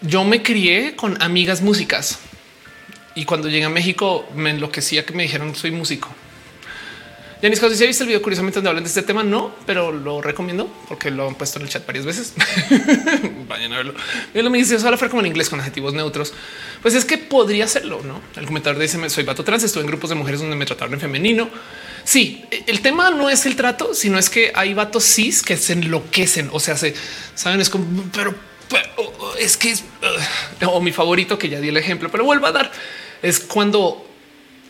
yo 0.00 0.24
me 0.24 0.42
crié 0.42 0.94
con 0.96 1.20
amigas 1.22 1.60
músicas 1.60 2.18
y 3.14 3.24
cuando 3.24 3.48
llegué 3.48 3.64
a 3.64 3.70
México 3.70 4.28
me 4.34 4.50
enloquecía 4.50 5.04
que 5.04 5.12
me 5.12 5.24
dijeron 5.24 5.54
soy 5.54 5.70
músico. 5.70 6.08
Yanis, 7.40 7.60
si 7.60 7.86
visto 7.86 8.02
el 8.02 8.08
video 8.08 8.20
curiosamente 8.20 8.56
donde 8.56 8.70
hablan 8.70 8.82
de 8.82 8.88
este 8.88 9.02
tema, 9.02 9.22
no, 9.22 9.54
pero 9.64 9.92
lo 9.92 10.20
recomiendo 10.20 10.68
porque 10.88 11.10
lo 11.10 11.28
han 11.28 11.36
puesto 11.36 11.60
en 11.60 11.66
el 11.66 11.70
chat 11.70 11.86
varias 11.86 12.04
veces. 12.04 12.34
Vayan 13.48 13.72
a 13.72 13.76
verlo. 13.76 13.94
Y 14.34 14.42
lo 14.42 14.50
me 14.50 14.58
dice, 14.58 14.78
solo 14.78 14.98
como 14.98 15.20
en 15.20 15.26
inglés 15.26 15.48
con 15.48 15.60
adjetivos 15.60 15.94
neutros. 15.94 16.34
Pues 16.82 16.94
es 16.94 17.04
que 17.04 17.16
podría 17.16 17.66
hacerlo, 17.66 18.00
¿no? 18.02 18.20
El 18.34 18.46
comentario 18.46 18.80
dice, 18.80 19.08
soy 19.08 19.22
vato 19.22 19.44
trans, 19.44 19.62
estuve 19.62 19.82
en 19.82 19.86
grupos 19.86 20.10
de 20.10 20.16
mujeres 20.16 20.40
donde 20.40 20.56
me 20.56 20.66
trataron 20.66 20.94
en 20.94 21.00
femenino. 21.00 21.48
Sí, 22.02 22.44
el 22.66 22.80
tema 22.80 23.10
no 23.10 23.30
es 23.30 23.46
el 23.46 23.54
trato, 23.54 23.94
sino 23.94 24.18
es 24.18 24.30
que 24.30 24.50
hay 24.54 24.74
vatos 24.74 25.04
cis 25.04 25.42
que 25.42 25.56
se 25.56 25.74
enloquecen. 25.74 26.48
O 26.52 26.58
sea, 26.58 26.76
se 26.76 26.94
saben, 27.36 27.60
es 27.60 27.70
como, 27.70 27.86
pero, 28.12 28.34
es 29.38 29.56
que 29.56 29.70
es 29.70 29.84
o 30.66 30.80
mi 30.80 30.90
favorito 30.90 31.38
que 31.38 31.48
ya 31.48 31.60
di 31.60 31.68
el 31.68 31.76
ejemplo, 31.76 32.08
pero 32.10 32.24
vuelvo 32.24 32.46
a 32.46 32.52
dar 32.52 32.72
es 33.22 33.40
cuando 33.40 34.07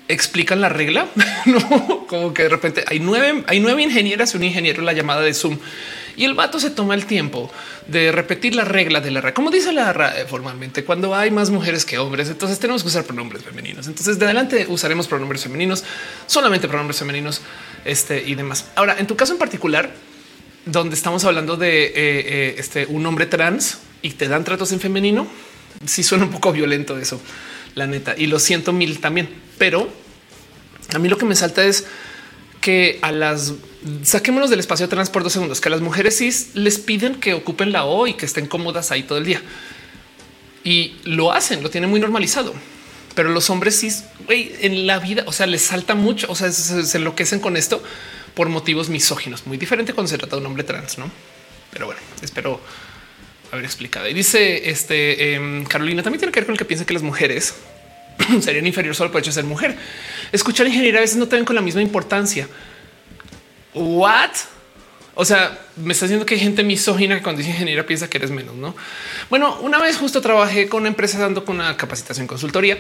explican 0.09 0.61
la 0.61 0.69
regla, 0.69 1.07
no 1.47 2.07
como 2.07 2.35
que 2.35 2.45
de 2.45 2.49
repente 2.49 2.85
hay 2.87 2.99
nueve, 2.99 3.45
hay 3.47 3.61
nueve 3.61 3.83
ingenieras 3.83 4.35
y 4.35 4.37
un 4.39 4.45
ingeniero 4.45 4.81
en 4.81 4.87
la 4.87 4.93
llamada 4.93 5.21
de 5.21 5.35
Zoom 5.35 5.59
y 6.19 6.25
el 6.25 6.35
vato 6.35 6.59
se 6.59 6.71
toma 6.71 6.95
el 6.95 7.07
tiempo 7.07 7.49
de 7.87 8.11
repetir 8.11 8.57
la 8.57 8.65
regla 8.65 9.01
de 9.01 9.13
la. 9.13 9.33
Como 9.33 9.53
dice 9.53 9.73
la 9.73 9.93
RAE 9.93 10.27
formalmente, 10.27 10.85
cuando 10.85 11.15
hay 11.15 11.31
más 11.31 11.49
mujeres 11.51 11.85
que 11.85 11.97
hombres, 11.97 12.29
entonces 12.29 12.59
tenemos 12.59 12.83
que 12.83 12.89
usar 12.89 13.05
pronombres 13.05 13.45
femeninos. 13.45 13.87
Entonces 13.87 14.19
de 14.19 14.25
adelante 14.25 14.67
usaremos 14.69 15.07
pronombres 15.07 15.45
femeninos, 15.45 15.85
solamente 16.27 16.67
pronombres 16.67 16.99
femeninos 16.99 17.41
este, 17.85 18.21
y 18.27 18.35
demás. 18.35 18.67
Ahora, 18.75 18.97
en 18.99 19.07
tu 19.07 19.15
caso 19.15 19.33
en 19.33 19.39
particular, 19.39 19.93
donde 20.67 20.97
estamos 20.97 21.25
hablando 21.25 21.57
de 21.57 21.85
eh, 21.85 21.93
eh, 21.95 22.55
este, 22.59 22.87
un 22.87 23.07
hombre 23.07 23.27
trans 23.27 23.79
y 24.03 24.11
te 24.11 24.27
dan 24.27 24.43
tratos 24.43 24.73
en 24.73 24.81
femenino, 24.81 25.29
sí 25.87 26.03
suena 26.03 26.25
un 26.25 26.33
poco 26.33 26.51
violento 26.51 26.99
eso 26.99 27.21
la 27.79 27.87
neta. 27.87 28.15
Y 28.17 28.27
lo 28.27 28.39
siento 28.39 28.73
mil 28.73 29.01
también. 29.01 29.29
Pero 29.57 29.89
a 30.95 30.99
mí 30.99 31.09
lo 31.09 31.17
que 31.17 31.25
me 31.25 31.35
salta 31.35 31.65
es 31.65 31.87
que 32.61 32.99
a 33.03 33.13
las 33.13 33.55
saquémonos 34.03 34.51
del 34.51 34.61
espacio 34.61 34.89
trans 34.89 35.11
por 35.11 35.23
dos 35.23 35.33
segundos, 35.33 35.61
que 35.61 35.69
a 35.69 35.71
las 35.71 35.81
mujeres 35.81 36.17
sí 36.17 36.31
les 36.55 36.79
piden 36.79 37.15
que 37.17 37.35
ocupen 37.35 37.73
la 37.73 37.85
O 37.85 38.07
y 38.07 38.15
que 38.15 38.27
estén 38.27 38.47
cómodas 38.47 38.91
ahí 38.91 39.03
todo 39.03 39.19
el 39.19 39.25
día. 39.25 39.43
Y 40.65 40.97
lo 41.05 41.33
hacen, 41.33 41.63
lo 41.63 41.71
tienen 41.71 41.89
muy 41.89 42.01
normalizado. 42.01 42.53
Pero 43.15 43.31
los 43.31 43.51
hombres 43.51 43.77
sí, 43.77 43.91
en 44.29 44.87
la 44.87 44.99
vida, 44.99 45.25
o 45.27 45.33
sea, 45.33 45.47
les 45.47 45.63
salta 45.63 45.95
mucho, 45.95 46.31
o 46.31 46.37
sea, 46.37 46.53
se, 46.53 46.99
enloquecen 46.99 47.41
con 47.41 47.57
esto 47.57 47.83
por 48.35 48.49
motivos 48.49 48.89
misóginos, 48.89 49.47
muy 49.47 49.57
diferente 49.57 49.93
cuando 49.93 50.09
se 50.09 50.19
trata 50.19 50.37
de 50.37 50.41
un 50.41 50.47
hombre 50.47 50.63
trans, 50.63 50.99
¿no? 50.99 51.11
Pero 51.73 51.87
bueno, 51.87 52.01
espero 52.23 52.61
haber 53.51 53.65
explicado. 53.65 54.09
Y 54.09 54.15
dice 54.15 54.71
este 54.71 55.35
em, 55.35 55.65
Carolina 55.65 56.03
también 56.03 56.21
tiene 56.21 56.33
que 56.33 56.41
ver 56.41 56.47
con 56.47 56.55
el 56.55 56.59
que 56.59 56.65
piensa 56.65 56.85
que 56.85 56.95
las 56.95 57.03
mujeres 57.03 57.55
serían 58.41 58.67
inferiores 58.67 58.97
solo 58.97 59.11
por 59.11 59.21
hecho 59.21 59.31
de 59.31 59.35
ser 59.35 59.45
mujer. 59.45 59.77
Escuchar 60.33 60.67
ingeniería 60.67 61.01
a 61.01 61.03
veces 61.03 61.17
no 61.17 61.29
te 61.29 61.37
ven 61.37 61.45
con 61.45 61.57
la 61.57 61.63
misma 61.63 61.83
importancia. 61.83 62.49
What? 63.75 64.31
O 65.15 65.25
sea, 65.25 65.59
me 65.77 65.93
está 65.93 66.07
diciendo 66.07 66.25
que 66.25 66.35
hay 66.35 66.41
gente 66.41 66.63
misógina 66.63 67.17
que 67.17 67.23
cuando 67.23 67.39
dice 67.39 67.51
ingeniería 67.51 67.85
piensa 67.85 68.09
que 68.09 68.19
eres 68.19 68.31
menos, 68.31 68.55
¿no? 68.55 68.77
Bueno, 69.29 69.59
una 69.63 69.79
vez 69.79 69.97
justo 69.97 70.21
trabajé 70.21 70.69
con 70.69 70.83
una 70.83 70.91
empresa 70.91 71.19
dando 71.19 71.45
con 71.45 71.57
una 71.57 71.77
capacitación 71.77 72.29
consultoría 72.29 72.79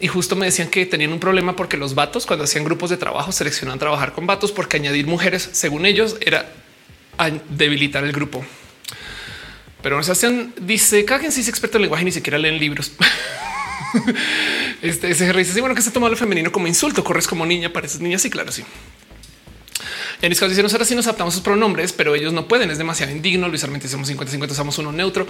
y 0.00 0.08
justo 0.08 0.34
me 0.34 0.46
decían 0.46 0.68
que 0.68 0.86
tenían 0.86 1.12
un 1.12 1.20
problema 1.20 1.54
porque 1.56 1.76
los 1.76 1.94
vatos 1.94 2.24
cuando 2.24 2.44
hacían 2.44 2.64
grupos 2.64 2.90
de 2.90 2.96
trabajo 2.96 3.32
seleccionaban 3.32 3.78
trabajar 3.78 4.12
con 4.12 4.26
vatos 4.26 4.50
porque 4.50 4.78
añadir 4.78 5.06
mujeres, 5.06 5.48
según 5.52 5.84
ellos, 5.86 6.16
era 6.20 6.50
debilitar 7.50 8.02
el 8.04 8.12
grupo. 8.12 8.44
Pero 9.84 10.02
Sebastián 10.02 10.54
dice 10.62 11.04
cada 11.04 11.20
quien 11.20 11.30
sí 11.30 11.42
es 11.42 11.48
experto 11.48 11.76
en 11.76 11.82
lenguaje 11.82 12.06
ni 12.06 12.10
siquiera 12.10 12.38
leen 12.38 12.58
libros. 12.58 12.92
este 14.82 15.10
ese 15.10 15.30
dice 15.30 15.52
sí, 15.52 15.60
bueno 15.60 15.74
que 15.74 15.82
se 15.82 15.90
toma 15.90 16.08
lo 16.08 16.16
femenino 16.16 16.50
como 16.50 16.66
insulto, 16.66 17.04
corres 17.04 17.28
como 17.28 17.44
niña, 17.44 17.70
pareces 17.70 18.00
niña. 18.00 18.18
Sí, 18.18 18.30
claro, 18.30 18.50
sí. 18.50 18.64
En 20.22 20.30
mis 20.30 20.38
casos 20.38 20.52
dicen 20.52 20.62
nosotros 20.62 20.88
sí 20.88 20.94
nos 20.94 21.06
adaptamos 21.06 21.34
sus 21.34 21.42
pronombres, 21.42 21.92
pero 21.92 22.14
ellos 22.14 22.32
no 22.32 22.48
pueden. 22.48 22.70
Es 22.70 22.78
demasiado 22.78 23.12
indigno. 23.12 23.46
Luis 23.46 23.62
Armenta 23.62 23.86
somos 23.86 24.08
50 24.08 24.32
50, 24.32 24.54
usamos 24.54 24.78
uno 24.78 24.90
neutro. 24.90 25.26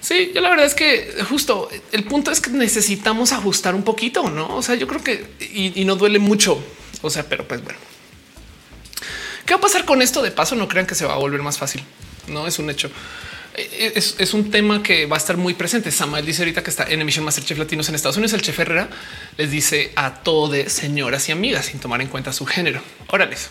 Sí, 0.00 0.30
yo 0.32 0.42
la 0.42 0.50
verdad 0.50 0.66
es 0.66 0.76
que 0.76 1.16
justo 1.28 1.68
el 1.90 2.04
punto 2.04 2.30
es 2.30 2.40
que 2.40 2.50
necesitamos 2.50 3.32
ajustar 3.32 3.74
un 3.74 3.82
poquito, 3.82 4.30
no? 4.30 4.54
O 4.54 4.62
sea, 4.62 4.76
yo 4.76 4.86
creo 4.86 5.02
que 5.02 5.26
y, 5.40 5.82
y 5.82 5.84
no 5.84 5.96
duele 5.96 6.20
mucho. 6.20 6.62
O 7.02 7.10
sea, 7.10 7.28
pero 7.28 7.48
pues 7.48 7.64
bueno, 7.64 7.80
¿qué 9.44 9.54
va 9.54 9.58
a 9.58 9.60
pasar 9.60 9.84
con 9.84 10.02
esto? 10.02 10.22
De 10.22 10.30
paso, 10.30 10.54
no 10.54 10.68
crean 10.68 10.86
que 10.86 10.94
se 10.94 11.04
va 11.04 11.14
a 11.14 11.18
volver 11.18 11.42
más 11.42 11.58
fácil. 11.58 11.82
No 12.28 12.46
es 12.46 12.60
un 12.60 12.70
hecho 12.70 12.92
es, 13.58 14.34
un 14.34 14.50
tema 14.50 14.82
que 14.82 15.06
va 15.06 15.16
a 15.16 15.18
estar 15.18 15.36
muy 15.36 15.54
presente. 15.54 15.90
Samuel 15.90 16.24
dice 16.24 16.42
ahorita 16.42 16.62
que 16.62 16.70
está 16.70 16.84
en 16.88 17.00
emisión 17.00 17.24
Masterchef 17.24 17.58
Latinos 17.58 17.88
en 17.88 17.94
Estados 17.94 18.16
Unidos. 18.16 18.32
El 18.32 18.42
chef 18.42 18.58
Herrera 18.58 18.88
les 19.36 19.50
dice 19.50 19.92
a 19.96 20.22
todos 20.22 20.72
señoras 20.72 21.28
y 21.28 21.32
amigas 21.32 21.66
sin 21.66 21.80
tomar 21.80 22.00
en 22.00 22.08
cuenta 22.08 22.32
su 22.32 22.46
género. 22.46 22.82
Órales. 23.08 23.50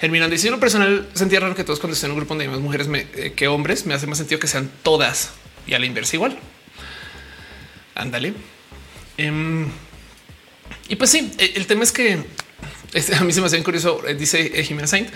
Germinando 0.00 0.32
dice 0.32 0.50
lo 0.50 0.60
personal 0.60 1.08
sentía 1.14 1.40
raro 1.40 1.54
que 1.54 1.64
todos 1.64 1.80
cuando 1.80 1.94
estén 1.94 2.08
en 2.08 2.12
un 2.12 2.18
grupo 2.18 2.34
donde 2.34 2.44
hay 2.44 2.50
más 2.50 2.60
mujeres 2.60 2.88
eh, 2.92 3.32
que 3.34 3.48
hombres 3.48 3.86
me 3.86 3.94
hace 3.94 4.06
más 4.06 4.18
sentido 4.18 4.38
que 4.38 4.46
sean 4.46 4.70
todas 4.82 5.30
y 5.66 5.74
a 5.74 5.78
la 5.78 5.86
inversa 5.86 6.16
igual. 6.16 6.38
Ándale. 7.94 8.34
Em, 9.16 9.68
y 10.88 10.96
pues 10.96 11.10
sí, 11.10 11.32
el 11.38 11.66
tema 11.66 11.84
es 11.84 11.92
que 11.92 12.18
este, 12.92 13.14
a 13.14 13.20
mí 13.20 13.32
se 13.32 13.40
me 13.40 13.46
hace 13.46 13.62
curioso. 13.62 14.06
Eh, 14.06 14.14
dice 14.14 14.52
eh, 14.54 14.64
Jimena 14.64 14.86
Saint 14.86 15.08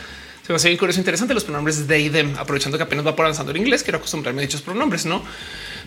se 0.51 0.53
me 0.53 0.57
hace 0.73 0.79
curioso 0.79 0.99
interesante 0.99 1.33
los 1.33 1.45
pronombres 1.45 1.87
they 1.87 2.11
them, 2.11 2.35
aprovechando 2.37 2.77
que 2.77 2.83
apenas 2.83 3.07
va 3.07 3.15
por 3.15 3.25
avanzando 3.25 3.53
el 3.53 3.59
inglés, 3.59 3.85
quiero 3.85 3.99
acostumbrarme 3.99 4.43
a 4.43 4.47
dichos 4.47 4.63
pronombres, 4.63 5.07
no? 5.07 5.23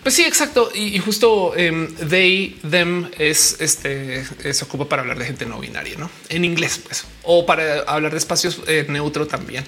Pues 0.01 0.15
sí, 0.15 0.23
exacto. 0.23 0.71
Y, 0.73 0.97
justo 0.99 1.51
um, 1.51 1.87
they, 2.09 2.57
them 2.69 3.09
es 3.17 3.57
este 3.59 4.23
se 4.53 4.63
ocupa 4.63 4.87
para 4.87 5.01
hablar 5.01 5.19
de 5.19 5.25
gente 5.25 5.45
no 5.45 5.59
binaria, 5.59 5.97
no 5.97 6.09
en 6.29 6.45
inglés, 6.45 6.79
pues, 6.81 7.05
o 7.23 7.45
para 7.45 7.81
hablar 7.81 8.13
de 8.13 8.17
espacios 8.17 8.61
eh, 8.67 8.85
neutro 8.87 9.27
también. 9.27 9.65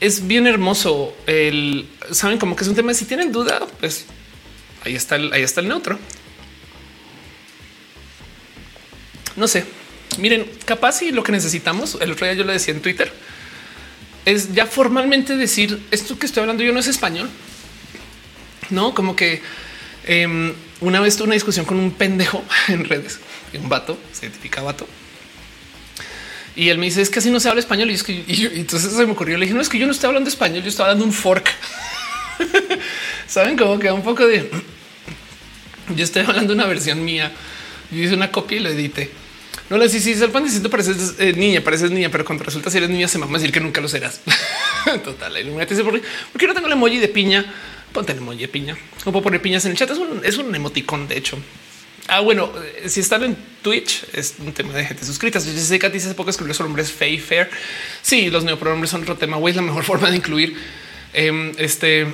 Es 0.00 0.26
bien 0.26 0.48
hermoso. 0.48 1.16
El 1.26 1.88
saben 2.10 2.38
como 2.38 2.56
que 2.56 2.64
es 2.64 2.68
un 2.68 2.74
tema. 2.74 2.92
Si 2.94 3.04
tienen 3.04 3.30
duda, 3.30 3.64
pues 3.78 4.06
ahí 4.84 4.96
está 4.96 5.16
el, 5.16 5.32
ahí 5.32 5.42
está 5.42 5.60
el 5.60 5.68
neutro. 5.68 5.98
No 9.36 9.46
sé. 9.46 9.64
Miren, 10.18 10.50
capaz 10.64 11.02
y 11.02 11.12
lo 11.12 11.22
que 11.22 11.30
necesitamos. 11.30 11.96
El 12.00 12.10
otro 12.10 12.26
día 12.26 12.34
yo 12.34 12.44
le 12.44 12.52
decía 12.54 12.74
en 12.74 12.82
Twitter 12.82 13.12
es 14.24 14.54
ya 14.54 14.66
formalmente 14.66 15.36
decir 15.36 15.80
esto 15.90 16.18
que 16.18 16.26
estoy 16.26 16.42
hablando 16.42 16.62
yo 16.62 16.72
no 16.72 16.80
es 16.80 16.86
español. 16.86 17.28
No, 18.70 18.94
como 18.94 19.14
que 19.14 19.42
em, 20.06 20.52
una 20.80 21.00
vez 21.00 21.16
tuve 21.16 21.26
una 21.26 21.34
discusión 21.34 21.66
con 21.66 21.78
un 21.78 21.90
pendejo 21.92 22.42
en 22.68 22.84
redes, 22.84 23.20
un 23.54 23.68
vato, 23.68 23.98
se 24.12 24.26
identifica 24.26 24.62
vato. 24.62 24.86
Y 26.56 26.68
él 26.68 26.78
me 26.78 26.86
dice, 26.86 27.02
es 27.02 27.10
que 27.10 27.18
así 27.18 27.30
no 27.30 27.40
se 27.40 27.48
habla 27.48 27.60
español. 27.60 27.90
Y 27.90 27.94
es 27.94 28.04
que 28.04 28.12
y 28.12 28.50
entonces 28.54 28.92
se 28.92 29.06
me 29.06 29.12
ocurrió, 29.12 29.36
le 29.36 29.46
dije, 29.46 29.54
no, 29.54 29.60
es 29.60 29.68
que 29.68 29.78
yo 29.78 29.86
no 29.86 29.92
estoy 29.92 30.08
hablando 30.08 30.28
español, 30.28 30.62
yo 30.62 30.68
estoy 30.68 30.84
hablando 30.84 31.04
un 31.04 31.12
fork. 31.12 31.50
Saben 33.26 33.56
cómo 33.56 33.78
queda 33.78 33.94
un 33.94 34.02
poco 34.02 34.26
de... 34.26 34.50
Yo 35.96 36.04
estoy 36.04 36.22
hablando 36.22 36.52
una 36.52 36.66
versión 36.66 37.04
mía. 37.04 37.32
Yo 37.90 38.02
hice 38.02 38.14
una 38.14 38.30
copia 38.30 38.58
y 38.58 38.60
lo 38.60 38.70
edité. 38.70 39.10
No 39.70 39.78
le 39.78 39.88
decís, 39.88 40.06
el 40.20 40.30
pan 40.30 40.44
distinto 40.44 40.68
pareces 40.68 41.14
eh, 41.18 41.32
niña, 41.32 41.62
pareces 41.62 41.90
niña, 41.90 42.10
pero 42.10 42.24
cuando 42.24 42.44
resulta 42.44 42.70
si 42.70 42.76
eres 42.76 42.90
niña 42.90 43.08
se 43.08 43.18
me 43.18 43.24
va 43.24 43.30
a 43.30 43.34
decir 43.34 43.50
que 43.50 43.60
nunca 43.60 43.80
lo 43.80 43.88
serás. 43.88 44.20
Total, 45.04 45.32
¿por 45.32 46.40
qué 46.40 46.46
no 46.46 46.54
tengo 46.54 46.66
el 46.66 46.74
emoji 46.74 46.98
de 46.98 47.08
piña? 47.08 47.52
Ponte 47.92 48.12
el 48.12 48.18
emoji 48.18 48.40
de 48.40 48.48
piña. 48.48 48.76
O 49.04 49.12
puedo 49.12 49.22
poner 49.22 49.40
piñas 49.40 49.64
en 49.64 49.70
el 49.70 49.76
chat. 49.78 49.90
Es 49.90 49.98
un, 49.98 50.20
es 50.22 50.36
un 50.36 50.54
emoticón, 50.54 51.08
de 51.08 51.16
hecho. 51.16 51.38
Ah, 52.06 52.20
bueno, 52.20 52.52
eh, 52.82 52.88
si 52.88 53.00
están 53.00 53.22
en 53.22 53.36
Twitch, 53.62 54.04
es 54.12 54.34
un 54.38 54.52
tema 54.52 54.74
de 54.74 54.84
gente 54.84 55.06
suscrita. 55.06 55.40
Si 55.40 55.58
sé 55.58 55.78
que 55.78 55.86
hace 55.86 56.14
poco 56.14 56.28
escribió 56.28 56.52
sobre 56.52 56.68
hombres 56.68 56.92
fey 56.92 57.18
fair. 57.18 57.48
Sí, 58.02 58.28
los 58.30 58.44
neopronombres 58.44 58.90
son 58.90 59.02
otro 59.02 59.16
tema. 59.16 59.38
Güey, 59.38 59.52
es 59.52 59.56
la 59.56 59.62
mejor 59.62 59.84
forma 59.90 60.10
de 60.10 60.16
incluir 60.16 60.56
em, 61.14 61.52
este 61.56 62.06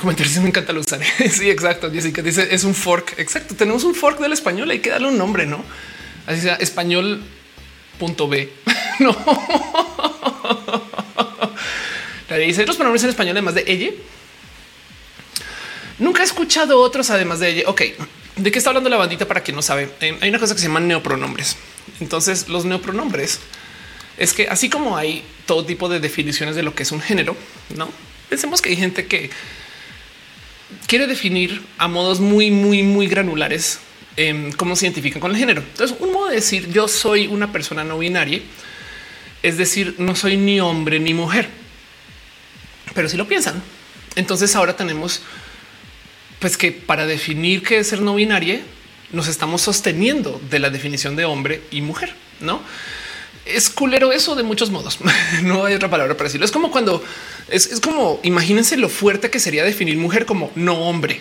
comentario. 0.00 0.40
Me 0.42 0.48
encanta 0.48 0.72
lo 0.72 0.80
usar. 0.80 1.00
sí, 1.30 1.50
exacto. 1.50 1.90
Jessica 1.90 2.22
dice 2.22 2.46
es 2.50 2.62
un 2.62 2.74
fork. 2.74 3.18
Exacto. 3.18 3.56
Tenemos 3.56 3.82
un 3.82 3.94
fork 3.96 4.20
del 4.20 4.32
español. 4.32 4.70
Hay 4.70 4.78
que 4.78 4.90
darle 4.90 5.08
un 5.08 5.18
nombre, 5.18 5.46
no? 5.46 5.64
Así 6.26 6.40
sea 6.40 6.54
español 6.56 7.22
punto 7.98 8.28
B. 8.28 8.52
no. 9.00 9.16
dice 12.38 12.66
los 12.66 12.76
pronombres 12.76 13.04
en 13.04 13.10
español, 13.10 13.36
además 13.36 13.54
de 13.54 13.64
ella. 13.66 13.90
Nunca 15.98 16.22
he 16.22 16.24
escuchado 16.24 16.80
otros 16.80 17.10
además 17.10 17.40
de 17.40 17.50
ella. 17.50 17.62
Ok, 17.66 17.82
¿de 18.36 18.50
qué 18.50 18.58
está 18.58 18.70
hablando 18.70 18.90
la 18.90 18.96
bandita? 18.96 19.26
Para 19.26 19.42
quien 19.42 19.54
no 19.54 19.62
sabe, 19.62 19.90
eh, 20.00 20.18
hay 20.20 20.28
una 20.28 20.38
cosa 20.38 20.54
que 20.54 20.60
se 20.60 20.66
llama 20.66 20.80
neopronombres. 20.80 21.56
Entonces, 22.00 22.48
los 22.48 22.64
neopronombres 22.64 23.38
es 24.16 24.32
que 24.32 24.48
así 24.48 24.68
como 24.68 24.96
hay 24.96 25.24
todo 25.46 25.64
tipo 25.64 25.88
de 25.88 26.00
definiciones 26.00 26.56
de 26.56 26.62
lo 26.62 26.74
que 26.74 26.82
es 26.82 26.92
un 26.92 27.00
género, 27.00 27.36
no 27.76 27.88
pensemos 28.28 28.60
que 28.60 28.70
hay 28.70 28.76
gente 28.76 29.06
que 29.06 29.30
quiere 30.86 31.06
definir 31.06 31.62
a 31.78 31.88
modos 31.88 32.20
muy, 32.20 32.50
muy, 32.50 32.82
muy 32.82 33.06
granulares 33.06 33.78
em, 34.16 34.52
cómo 34.52 34.76
se 34.76 34.86
identifican 34.86 35.20
con 35.20 35.30
el 35.30 35.36
género. 35.36 35.62
Entonces, 35.62 35.96
un 36.00 36.12
modo 36.12 36.28
de 36.28 36.36
decir 36.36 36.70
yo 36.70 36.88
soy 36.88 37.26
una 37.26 37.52
persona 37.52 37.84
no 37.84 37.98
binaria, 37.98 38.40
es 39.42 39.58
decir, 39.58 39.96
no 39.98 40.16
soy 40.16 40.36
ni 40.36 40.60
hombre 40.60 40.98
ni 41.00 41.14
mujer. 41.14 41.48
Pero 42.94 43.08
si 43.08 43.16
lo 43.16 43.26
piensan, 43.26 43.62
entonces 44.16 44.54
ahora 44.56 44.76
tenemos 44.76 45.22
pues 46.38 46.56
que 46.56 46.72
para 46.72 47.06
definir 47.06 47.62
qué 47.62 47.78
es 47.78 47.88
ser 47.88 48.02
no 48.02 48.14
binaria, 48.14 48.60
nos 49.12 49.28
estamos 49.28 49.62
sosteniendo 49.62 50.40
de 50.50 50.58
la 50.58 50.70
definición 50.70 51.16
de 51.16 51.24
hombre 51.24 51.62
y 51.70 51.80
mujer, 51.80 52.14
no? 52.40 52.60
Es 53.46 53.70
culero 53.70 54.12
eso 54.12 54.34
de 54.34 54.42
muchos 54.42 54.70
modos. 54.70 54.98
no 55.42 55.64
hay 55.64 55.74
otra 55.74 55.90
palabra 55.90 56.16
para 56.16 56.24
decirlo. 56.24 56.44
Es 56.44 56.52
como 56.52 56.70
cuando 56.70 57.02
es, 57.48 57.80
como 57.80 58.20
imagínense 58.22 58.76
lo 58.76 58.88
fuerte 58.88 59.30
que 59.30 59.40
sería 59.40 59.64
definir 59.64 59.96
mujer 59.96 60.26
como 60.26 60.50
no 60.54 60.74
hombre. 60.74 61.20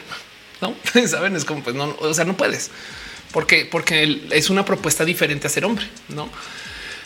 No 0.63 1.07
saben, 1.07 1.35
es 1.35 1.45
como 1.45 1.63
pues 1.63 1.75
no, 1.75 1.95
o 1.99 2.13
sea, 2.13 2.25
no 2.25 2.37
puedes 2.37 2.71
porque, 3.31 3.65
porque 3.65 4.27
es 4.29 4.49
una 4.49 4.63
propuesta 4.63 5.03
diferente 5.03 5.47
a 5.47 5.49
ser 5.49 5.65
hombre, 5.65 5.85
no? 6.09 6.29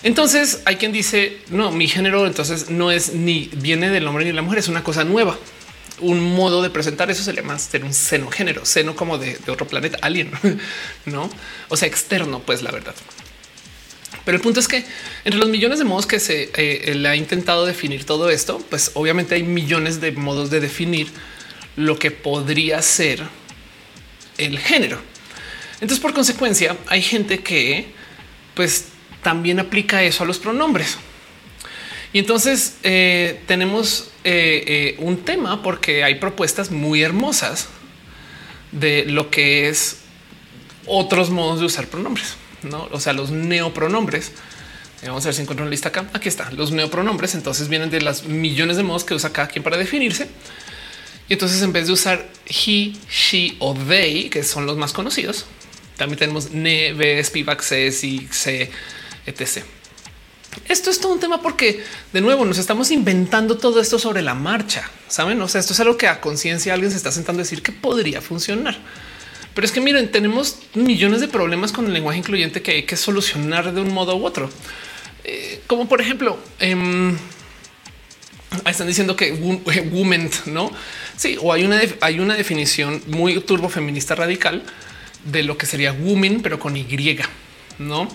Entonces 0.03 0.61
hay 0.65 0.75
quien 0.75 0.91
dice 0.91 1.39
no, 1.49 1.71
mi 1.71 1.87
género 1.87 2.27
entonces 2.27 2.69
no 2.69 2.91
es 2.91 3.13
ni 3.13 3.49
viene 3.53 3.89
del 3.89 4.05
hombre 4.07 4.25
ni 4.25 4.31
de 4.31 4.35
la 4.35 4.41
mujer, 4.41 4.59
es 4.59 4.67
una 4.67 4.83
cosa 4.83 5.03
nueva 5.03 5.37
un 5.99 6.35
modo 6.35 6.61
de 6.61 6.69
presentar 6.69 7.09
eso 7.09 7.23
se 7.23 7.33
le 7.33 7.41
llama 7.41 7.57
ser 7.57 7.83
un 7.83 7.93
seno 7.93 8.29
género, 8.29 8.65
seno 8.65 8.95
como 8.95 9.17
de, 9.17 9.37
otro 9.47 9.67
planeta, 9.67 9.97
alien, 10.01 10.31
no? 11.05 11.29
O 11.69 11.77
sea, 11.77 11.87
externo, 11.87 12.39
pues 12.45 12.61
la 12.61 12.71
verdad. 12.71 12.93
Pero 14.23 14.37
el 14.37 14.43
punto 14.43 14.59
es 14.59 14.67
que 14.67 14.83
entre 15.25 15.39
los 15.39 15.49
millones 15.49 15.79
de 15.79 15.85
modos 15.85 16.05
que 16.05 16.19
se 16.19 16.51
eh, 16.55 16.93
le 16.95 17.07
ha 17.07 17.15
intentado 17.15 17.65
definir 17.65 18.05
todo 18.05 18.29
esto, 18.29 18.63
pues 18.69 18.91
obviamente 18.93 19.35
hay 19.35 19.43
millones 19.43 20.01
de 20.01 20.11
modos 20.11 20.49
de 20.49 20.59
definir 20.59 21.07
lo 21.75 21.97
que 21.97 22.11
podría 22.11 22.81
ser 22.81 23.23
el 24.37 24.59
género. 24.59 24.99
Entonces, 25.75 25.99
por 25.99 26.13
consecuencia, 26.13 26.77
hay 26.87 27.01
gente 27.01 27.39
que 27.39 27.87
pues 28.55 28.85
también 29.21 29.59
aplica 29.59 30.03
eso 30.03 30.23
a 30.23 30.27
los 30.27 30.39
pronombres. 30.39 30.97
Y 32.13 32.19
entonces 32.19 32.77
eh, 32.83 33.41
tenemos 33.45 34.09
eh, 34.23 34.63
eh, 34.65 34.95
un 34.99 35.17
tema 35.17 35.61
porque 35.61 36.03
hay 36.03 36.15
propuestas 36.15 36.71
muy 36.71 37.03
hermosas 37.03 37.67
de 38.71 39.05
lo 39.05 39.29
que 39.29 39.69
es 39.69 39.97
otros 40.85 41.29
modos 41.29 41.59
de 41.59 41.65
usar 41.65 41.87
pronombres, 41.87 42.37
no? 42.63 42.87
O 42.91 42.99
sea, 42.99 43.13
los 43.13 43.29
neopronombres. 43.29 44.31
Vamos 45.05 45.25
a 45.25 45.27
ver 45.27 45.35
si 45.35 45.41
encuentro 45.43 45.63
una 45.63 45.69
lista 45.69 45.89
acá. 45.89 46.09
Aquí 46.13 46.27
está. 46.27 46.49
Los 46.51 46.71
neopronombres 46.71 47.35
entonces 47.35 47.67
vienen 47.67 47.91
de 47.91 48.01
las 48.01 48.23
millones 48.23 48.77
de 48.77 48.83
modos 48.83 49.03
que 49.03 49.13
usa 49.13 49.31
cada 49.31 49.47
quien 49.47 49.63
para 49.63 49.77
definirse. 49.77 50.27
Y 51.29 51.33
entonces 51.33 51.61
en 51.61 51.73
vez 51.73 51.87
de 51.87 51.93
usar 51.93 52.29
he, 52.45 52.93
she 53.09 53.55
o 53.59 53.73
they, 53.73 54.29
que 54.29 54.43
son 54.43 54.65
los 54.65 54.77
más 54.77 54.93
conocidos, 54.93 55.45
también 55.97 56.19
tenemos 56.19 56.51
ne, 56.51 56.93
ves, 56.93 57.29
pivac, 57.31 57.61
se, 57.61 57.91
si, 57.91 58.27
se, 58.31 58.69
etc. 59.25 59.63
Esto 60.67 60.89
es 60.89 60.99
todo 60.99 61.13
un 61.13 61.19
tema 61.19 61.41
porque 61.41 61.83
de 62.13 62.21
nuevo 62.21 62.45
nos 62.45 62.57
estamos 62.57 62.91
inventando 62.91 63.57
todo 63.57 63.81
esto 63.81 63.99
sobre 63.99 64.21
la 64.21 64.33
marcha. 64.33 64.89
Saben? 65.07 65.41
O 65.41 65.47
sea, 65.47 65.59
esto 65.59 65.73
es 65.73 65.79
algo 65.79 65.97
que 65.97 66.07
a 66.07 66.21
conciencia 66.21 66.73
alguien 66.73 66.91
se 66.91 66.97
está 66.97 67.11
sentando 67.11 67.41
a 67.41 67.43
decir 67.43 67.61
que 67.61 67.71
podría 67.71 68.21
funcionar. 68.21 68.77
Pero 69.53 69.65
es 69.65 69.71
que 69.71 69.81
miren, 69.81 70.11
tenemos 70.11 70.59
millones 70.75 71.19
de 71.19 71.27
problemas 71.27 71.71
con 71.71 71.87
el 71.87 71.93
lenguaje 71.93 72.19
incluyente 72.19 72.61
que 72.61 72.71
hay 72.71 72.83
que 72.83 72.95
solucionar 72.95 73.73
de 73.73 73.81
un 73.81 73.91
modo 73.91 74.15
u 74.15 74.25
otro. 74.25 74.49
Eh, 75.23 75.61
como 75.67 75.89
por 75.89 75.99
ejemplo, 75.99 76.37
em, 76.59 77.17
están 78.65 78.87
diciendo 78.87 79.15
que 79.15 79.31
woman, 79.91 80.29
no? 80.45 80.71
Sí, 81.17 81.37
o 81.41 81.51
hay 81.51 81.65
una, 81.65 81.81
hay 82.01 82.19
una 82.19 82.35
definición 82.35 83.01
muy 83.07 83.39
turbo 83.41 83.69
feminista 83.69 84.13
radical 84.13 84.63
de 85.25 85.43
lo 85.43 85.57
que 85.57 85.65
sería 85.65 85.91
woman, 85.91 86.41
pero 86.41 86.59
con 86.59 86.77
Y, 86.77 87.19
no? 87.79 88.07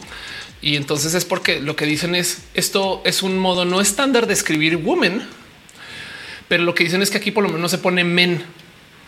Y 0.63 0.77
entonces 0.77 1.13
es 1.15 1.25
porque 1.25 1.61
lo 1.61 1.75
que 1.75 1.85
dicen 1.85 2.15
es 2.15 2.45
esto 2.55 3.03
es 3.05 3.25
un 3.25 3.37
modo 3.37 3.65
no 3.65 3.81
estándar 3.81 4.29
de 4.29 4.35
escribir 4.35 4.77
woman, 4.77 5.29
pero 6.47 6.63
lo 6.63 6.75
que 6.75 6.85
dicen 6.85 7.03
es 7.03 7.11
que 7.11 7.19
aquí 7.19 7.33
por 7.33 7.43
lo 7.43 7.51
menos 7.51 7.73
se 7.73 7.79
pone 7.79 8.05
men. 8.05 8.45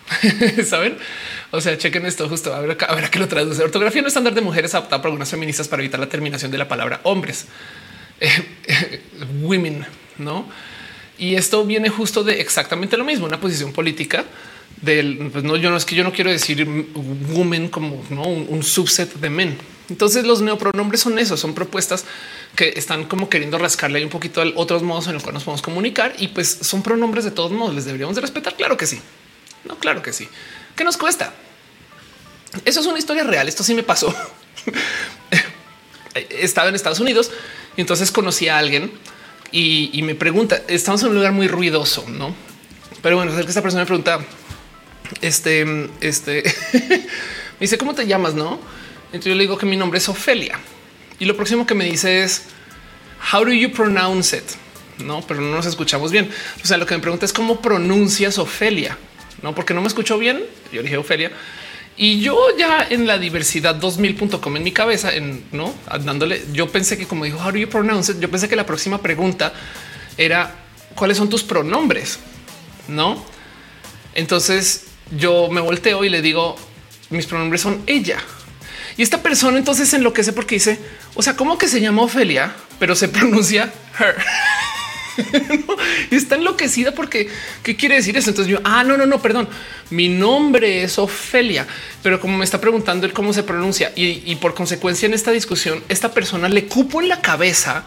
Saben? 0.67 0.99
O 1.53 1.61
sea, 1.61 1.79
chequen 1.79 2.05
esto 2.05 2.29
justo. 2.29 2.53
A 2.53 2.61
ver, 2.61 2.77
a 2.87 2.95
ver 2.97 3.05
a 3.05 3.11
qué 3.11 3.21
lo 3.21 3.29
traduce. 3.29 3.63
Ortografía 3.63 4.03
no 4.03 4.09
estándar 4.09 4.35
de 4.35 4.41
mujeres 4.41 4.75
adaptada 4.75 5.01
por 5.01 5.11
algunas 5.11 5.31
feministas 5.31 5.69
para 5.69 5.83
evitar 5.83 6.01
la 6.01 6.09
terminación 6.09 6.51
de 6.51 6.59
la 6.59 6.67
palabra 6.67 7.01
hombres. 7.05 7.47
women, 9.41 9.87
no? 10.19 10.49
Y 11.19 11.37
esto 11.37 11.65
viene 11.65 11.89
justo 11.89 12.25
de 12.25 12.41
exactamente 12.41 12.97
lo 12.97 13.05
mismo, 13.05 13.27
una 13.27 13.41
posición 13.41 13.73
política 13.73 14.25
del 14.81 15.31
pues 15.33 15.45
no, 15.45 15.57
yo 15.57 15.71
no 15.71 15.77
es 15.77 15.85
que 15.85 15.95
yo 15.95 16.05
no 16.05 16.13
quiero 16.13 16.31
decir 16.31 16.67
woman 17.33 17.69
como 17.69 18.05
un 18.11 18.63
subset 18.63 19.15
de 19.15 19.31
men 19.31 19.57
entonces 19.91 20.25
los 20.25 20.41
neopronombres 20.41 21.01
son 21.01 21.19
eso, 21.19 21.37
son 21.37 21.55
propuestas 21.55 22.05
que 22.57 22.73
están 22.77 23.05
como 23.05 23.29
queriendo 23.29 23.59
rascarle 23.59 24.03
un 24.03 24.11
poquito 24.11 24.41
a 24.41 24.47
otros 24.55 24.83
modos 24.83 25.07
en 25.09 25.15
los 25.15 25.23
cuales 25.23 25.35
nos 25.35 25.45
podemos 25.45 25.63
comunicar 25.63 26.15
y 26.19 26.29
pues 26.29 26.59
son 26.63 26.83
pronombres 26.83 27.25
de 27.25 27.31
todos 27.31 27.53
modos. 27.53 27.75
Les 27.75 27.85
deberíamos 27.85 28.15
de 28.15 28.23
respetar. 28.23 28.55
Claro 28.55 28.77
que 28.77 28.87
sí. 28.87 29.01
No, 29.65 29.77
claro 29.77 30.01
que 30.03 30.13
sí. 30.13 30.29
¿Qué 30.75 30.85
nos 30.85 30.97
cuesta? 30.97 31.35
Eso 32.65 32.81
es 32.81 32.87
una 32.87 32.99
historia 32.99 33.25
real. 33.25 33.47
Esto 33.47 33.63
sí 33.63 33.75
me 33.75 33.83
pasó. 33.83 34.15
Estaba 36.31 36.69
en 36.69 36.75
Estados 36.75 37.01
Unidos 37.01 37.31
y 37.77 37.83
entonces 37.83 38.11
conocí 38.11 38.49
a 38.49 38.57
alguien 38.57 38.91
y, 39.57 40.03
me 40.03 40.17
pregunta, 40.17 40.63
estamos 40.67 41.01
en 41.03 41.11
un 41.11 41.15
lugar 41.15 41.33
muy 41.33 41.47
ruidoso, 41.47 42.05
no? 42.09 42.35
Pero 43.03 43.17
bueno, 43.17 43.39
esta 43.39 43.63
persona 43.63 43.83
me 43.83 43.87
pregunta, 43.87 44.19
este, 45.21 45.89
este, 46.01 46.43
me 46.73 47.61
dice, 47.61 47.79
¿cómo 47.79 47.95
te 47.95 48.05
llamas? 48.05 48.35
No? 48.35 48.59
Entonces 49.07 49.27
yo 49.27 49.35
le 49.37 49.43
digo 49.43 49.57
que 49.57 49.67
mi 49.67 49.77
nombre 49.77 49.99
es 49.99 50.09
Ofelia 50.09 50.59
y 51.21 51.25
lo 51.25 51.37
próximo 51.37 51.67
que 51.67 51.75
me 51.75 51.85
dice 51.85 52.25
es 52.25 52.47
how 53.33 53.45
do 53.45 53.53
you 53.53 53.71
pronounce 53.71 54.37
it? 54.37 54.45
No, 54.99 55.21
pero 55.21 55.41
no 55.41 55.55
nos 55.55 55.67
escuchamos 55.67 56.11
bien. 56.11 56.29
O 56.63 56.67
sea, 56.67 56.77
lo 56.77 56.87
que 56.87 56.97
me 56.97 57.01
pregunta 57.01 57.25
es 57.25 57.33
cómo 57.33 57.61
pronuncias 57.61 58.39
Ofelia, 58.39 58.99
no 59.41 59.55
porque 59.55 59.73
no 59.73 59.83
me 59.83 59.87
escucho 59.87 60.19
bien. 60.19 60.45
Yo 60.73 60.83
dije 60.83 60.97
Ofelia 60.97 61.31
y 61.97 62.21
yo 62.21 62.37
ya 62.59 62.87
en 62.89 63.07
la 63.07 63.19
diversidad 63.19 63.77
2000.com 63.81 64.57
en 64.57 64.63
mi 64.63 64.73
cabeza, 64.73 65.15
en 65.15 65.45
no 65.53 65.73
dándole, 66.05 66.43
yo 66.53 66.71
pensé 66.71 66.99
que 66.99 67.07
como 67.07 67.25
dijo 67.25 67.39
how 67.39 67.53
do 67.53 67.59
you 67.59 67.69
pronounce 67.69 68.19
yo 68.19 68.31
pensé 68.31 68.49
que 68.49 68.57
la 68.57 68.67
próxima 68.67 69.01
pregunta 69.01 69.53
era 70.17 70.55
cuáles 70.95 71.17
son 71.17 71.29
tus 71.29 71.43
pronombres, 71.43 72.19
no? 72.89 73.25
Entonces 74.15 74.87
yo 75.17 75.49
me 75.51 75.61
volteo 75.61 76.05
y 76.05 76.09
le 76.09 76.21
digo 76.21 76.57
mis 77.11 77.27
pronombres 77.27 77.61
son 77.61 77.83
ella. 77.87 78.19
Y 78.97 79.03
esta 79.03 79.23
persona 79.23 79.59
entonces 79.59 79.93
enloquece 79.93 80.33
porque 80.33 80.55
dice, 80.57 80.79
o 81.15 81.23
sea, 81.23 81.35
¿cómo 81.37 81.59
que 81.59 81.69
se 81.69 81.81
llama 81.81 82.03
Ofelia, 82.03 82.55
pero 82.79 82.95
se 82.95 83.09
pronuncia 83.09 83.73
her? 83.99 84.17
y 86.11 86.17
está 86.17 86.37
enloquecida 86.37 86.93
porque 86.93 87.29
qué 87.63 87.77
quiere 87.77 87.97
decir 87.97 88.17
eso. 88.17 88.31
Entonces 88.31 88.51
yo, 88.51 88.61
ah, 88.65 88.85
no, 88.85 88.97
no, 88.97 89.07
no, 89.07 89.21
perdón. 89.21 89.49
Mi 89.91 90.09
nombre 90.09 90.83
es 90.83 90.99
Ofelia, 90.99 91.67
pero 92.03 92.21
como 92.21 92.39
me 92.39 92.45
está 92.45 92.61
preguntando 92.61 93.07
el 93.07 93.13
cómo 93.13 93.33
se 93.33 93.43
pronuncia 93.43 93.93
y, 93.95 94.35
por 94.37 94.55
consecuencia 94.55 95.07
en 95.07 95.15
esta 95.15 95.31
discusión, 95.31 95.83
esta 95.89 96.13
persona 96.13 96.49
le 96.49 96.67
cupo 96.67 97.01
en 97.01 97.09
la 97.09 97.21
cabeza 97.21 97.85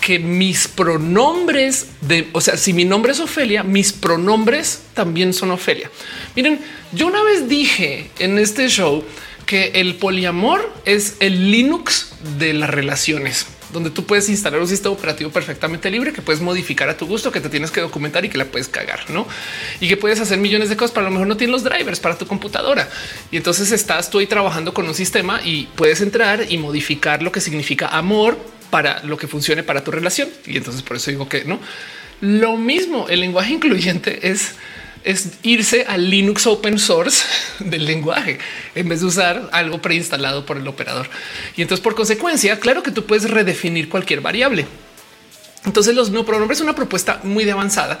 que 0.00 0.18
mis 0.18 0.68
pronombres 0.68 1.86
de, 2.02 2.28
o 2.32 2.40
sea, 2.40 2.56
si 2.56 2.72
mi 2.72 2.84
nombre 2.84 3.12
es 3.12 3.20
Ofelia, 3.20 3.62
mis 3.62 3.92
pronombres 3.92 4.82
también 4.92 5.32
son 5.32 5.50
Ofelia. 5.50 5.90
Miren, 6.34 6.60
yo 6.92 7.06
una 7.06 7.22
vez 7.22 7.48
dije 7.48 8.10
en 8.18 8.38
este 8.38 8.68
show 8.68 9.04
que 9.46 9.72
el 9.74 9.96
poliamor 9.96 10.72
es 10.84 11.16
el 11.20 11.50
Linux 11.50 12.14
de 12.38 12.54
las 12.54 12.70
relaciones 12.70 13.46
donde 13.72 13.90
tú 13.90 14.04
puedes 14.04 14.28
instalar 14.28 14.60
un 14.60 14.68
sistema 14.68 14.94
operativo 14.94 15.30
perfectamente 15.30 15.90
libre 15.90 16.12
que 16.12 16.22
puedes 16.22 16.40
modificar 16.40 16.88
a 16.88 16.96
tu 16.96 17.06
gusto, 17.06 17.32
que 17.32 17.40
te 17.40 17.48
tienes 17.48 17.70
que 17.70 17.80
documentar 17.80 18.24
y 18.24 18.28
que 18.28 18.38
la 18.38 18.44
puedes 18.44 18.68
cagar, 18.68 19.10
no? 19.10 19.26
Y 19.80 19.88
que 19.88 19.96
puedes 19.96 20.20
hacer 20.20 20.38
millones 20.38 20.68
de 20.68 20.76
cosas. 20.76 20.92
Para 20.94 21.06
lo 21.06 21.10
mejor 21.10 21.26
no 21.26 21.36
tienes 21.36 21.52
los 21.52 21.64
drivers 21.64 22.00
para 22.00 22.16
tu 22.16 22.26
computadora 22.26 22.88
y 23.30 23.36
entonces 23.36 23.72
estás 23.72 24.10
tú 24.10 24.18
ahí 24.18 24.26
trabajando 24.26 24.74
con 24.74 24.86
un 24.86 24.94
sistema 24.94 25.40
y 25.44 25.68
puedes 25.74 26.00
entrar 26.00 26.46
y 26.48 26.58
modificar 26.58 27.22
lo 27.22 27.32
que 27.32 27.40
significa 27.40 27.88
amor 27.88 28.38
para 28.70 29.02
lo 29.04 29.16
que 29.16 29.26
funcione 29.26 29.62
para 29.62 29.84
tu 29.84 29.90
relación. 29.90 30.28
Y 30.46 30.56
entonces 30.56 30.82
por 30.82 30.96
eso 30.96 31.10
digo 31.10 31.28
que 31.28 31.44
no 31.44 31.60
lo 32.20 32.56
mismo. 32.56 33.06
El 33.08 33.20
lenguaje 33.20 33.52
incluyente 33.52 34.30
es 34.30 34.54
es 35.04 35.28
irse 35.42 35.84
al 35.86 36.10
Linux 36.10 36.46
open 36.46 36.78
source 36.78 37.24
del 37.60 37.84
lenguaje 37.84 38.38
en 38.74 38.88
vez 38.88 39.00
de 39.00 39.06
usar 39.06 39.48
algo 39.52 39.80
preinstalado 39.80 40.44
por 40.46 40.56
el 40.56 40.66
operador. 40.66 41.08
Y 41.56 41.62
entonces, 41.62 41.82
por 41.82 41.94
consecuencia, 41.94 42.58
claro 42.58 42.82
que 42.82 42.90
tú 42.90 43.04
puedes 43.04 43.30
redefinir 43.30 43.88
cualquier 43.88 44.20
variable. 44.20 44.66
Entonces, 45.64 45.94
los 45.94 46.10
no 46.10 46.24
pronombres 46.24 46.58
es 46.58 46.62
una 46.62 46.74
propuesta 46.74 47.20
muy 47.22 47.44
de 47.44 47.52
avanzada 47.52 48.00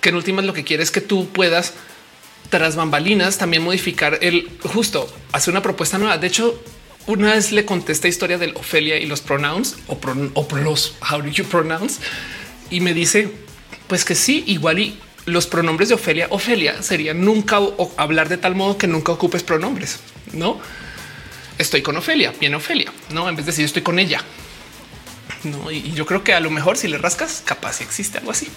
que 0.00 0.08
en 0.10 0.16
últimas 0.16 0.44
lo 0.44 0.52
que 0.52 0.64
quiere 0.64 0.82
es 0.82 0.90
que 0.90 1.00
tú 1.00 1.28
puedas 1.28 1.74
tras 2.48 2.74
bambalinas 2.74 3.38
también 3.38 3.62
modificar 3.62 4.18
el 4.22 4.48
justo 4.62 5.12
hacer 5.32 5.52
una 5.52 5.62
propuesta 5.62 5.98
nueva. 5.98 6.18
De 6.18 6.26
hecho, 6.26 6.62
una 7.06 7.34
vez 7.34 7.52
le 7.52 7.64
contesté 7.64 8.08
historia 8.08 8.38
del 8.38 8.54
Ofelia 8.56 8.98
y 8.98 9.06
los 9.06 9.20
pronouns 9.20 9.76
o, 9.86 9.98
o 10.34 10.56
los 10.56 10.94
how 11.10 11.22
do 11.22 11.28
you 11.28 11.44
pronounce 11.44 12.00
y 12.70 12.80
me 12.80 12.94
dice 12.94 13.30
pues 13.88 14.04
que 14.04 14.14
sí, 14.14 14.44
igual 14.46 14.78
y 14.78 14.98
los 15.30 15.46
pronombres 15.46 15.88
de 15.88 15.94
Ofelia, 15.94 16.26
Ofelia 16.30 16.82
sería 16.82 17.14
nunca 17.14 17.58
hablar 17.96 18.28
de 18.28 18.36
tal 18.36 18.54
modo 18.54 18.76
que 18.76 18.86
nunca 18.86 19.12
ocupes 19.12 19.42
pronombres. 19.42 20.00
No 20.32 20.60
estoy 21.60 21.82
con 21.82 21.96
Ofelia, 21.96 22.32
viene 22.40 22.56
Ofelia, 22.56 22.90
no 23.10 23.28
en 23.28 23.36
vez 23.36 23.46
de 23.46 23.52
decir 23.52 23.64
estoy 23.64 23.82
con 23.82 23.98
ella. 23.98 24.22
No, 25.44 25.70
y 25.70 25.92
yo 25.92 26.04
creo 26.06 26.22
que 26.24 26.34
a 26.34 26.40
lo 26.40 26.50
mejor 26.50 26.76
si 26.76 26.88
le 26.88 26.98
rascas, 26.98 27.42
capaz 27.44 27.80
existe 27.80 28.18
algo 28.18 28.30
así. 28.30 28.48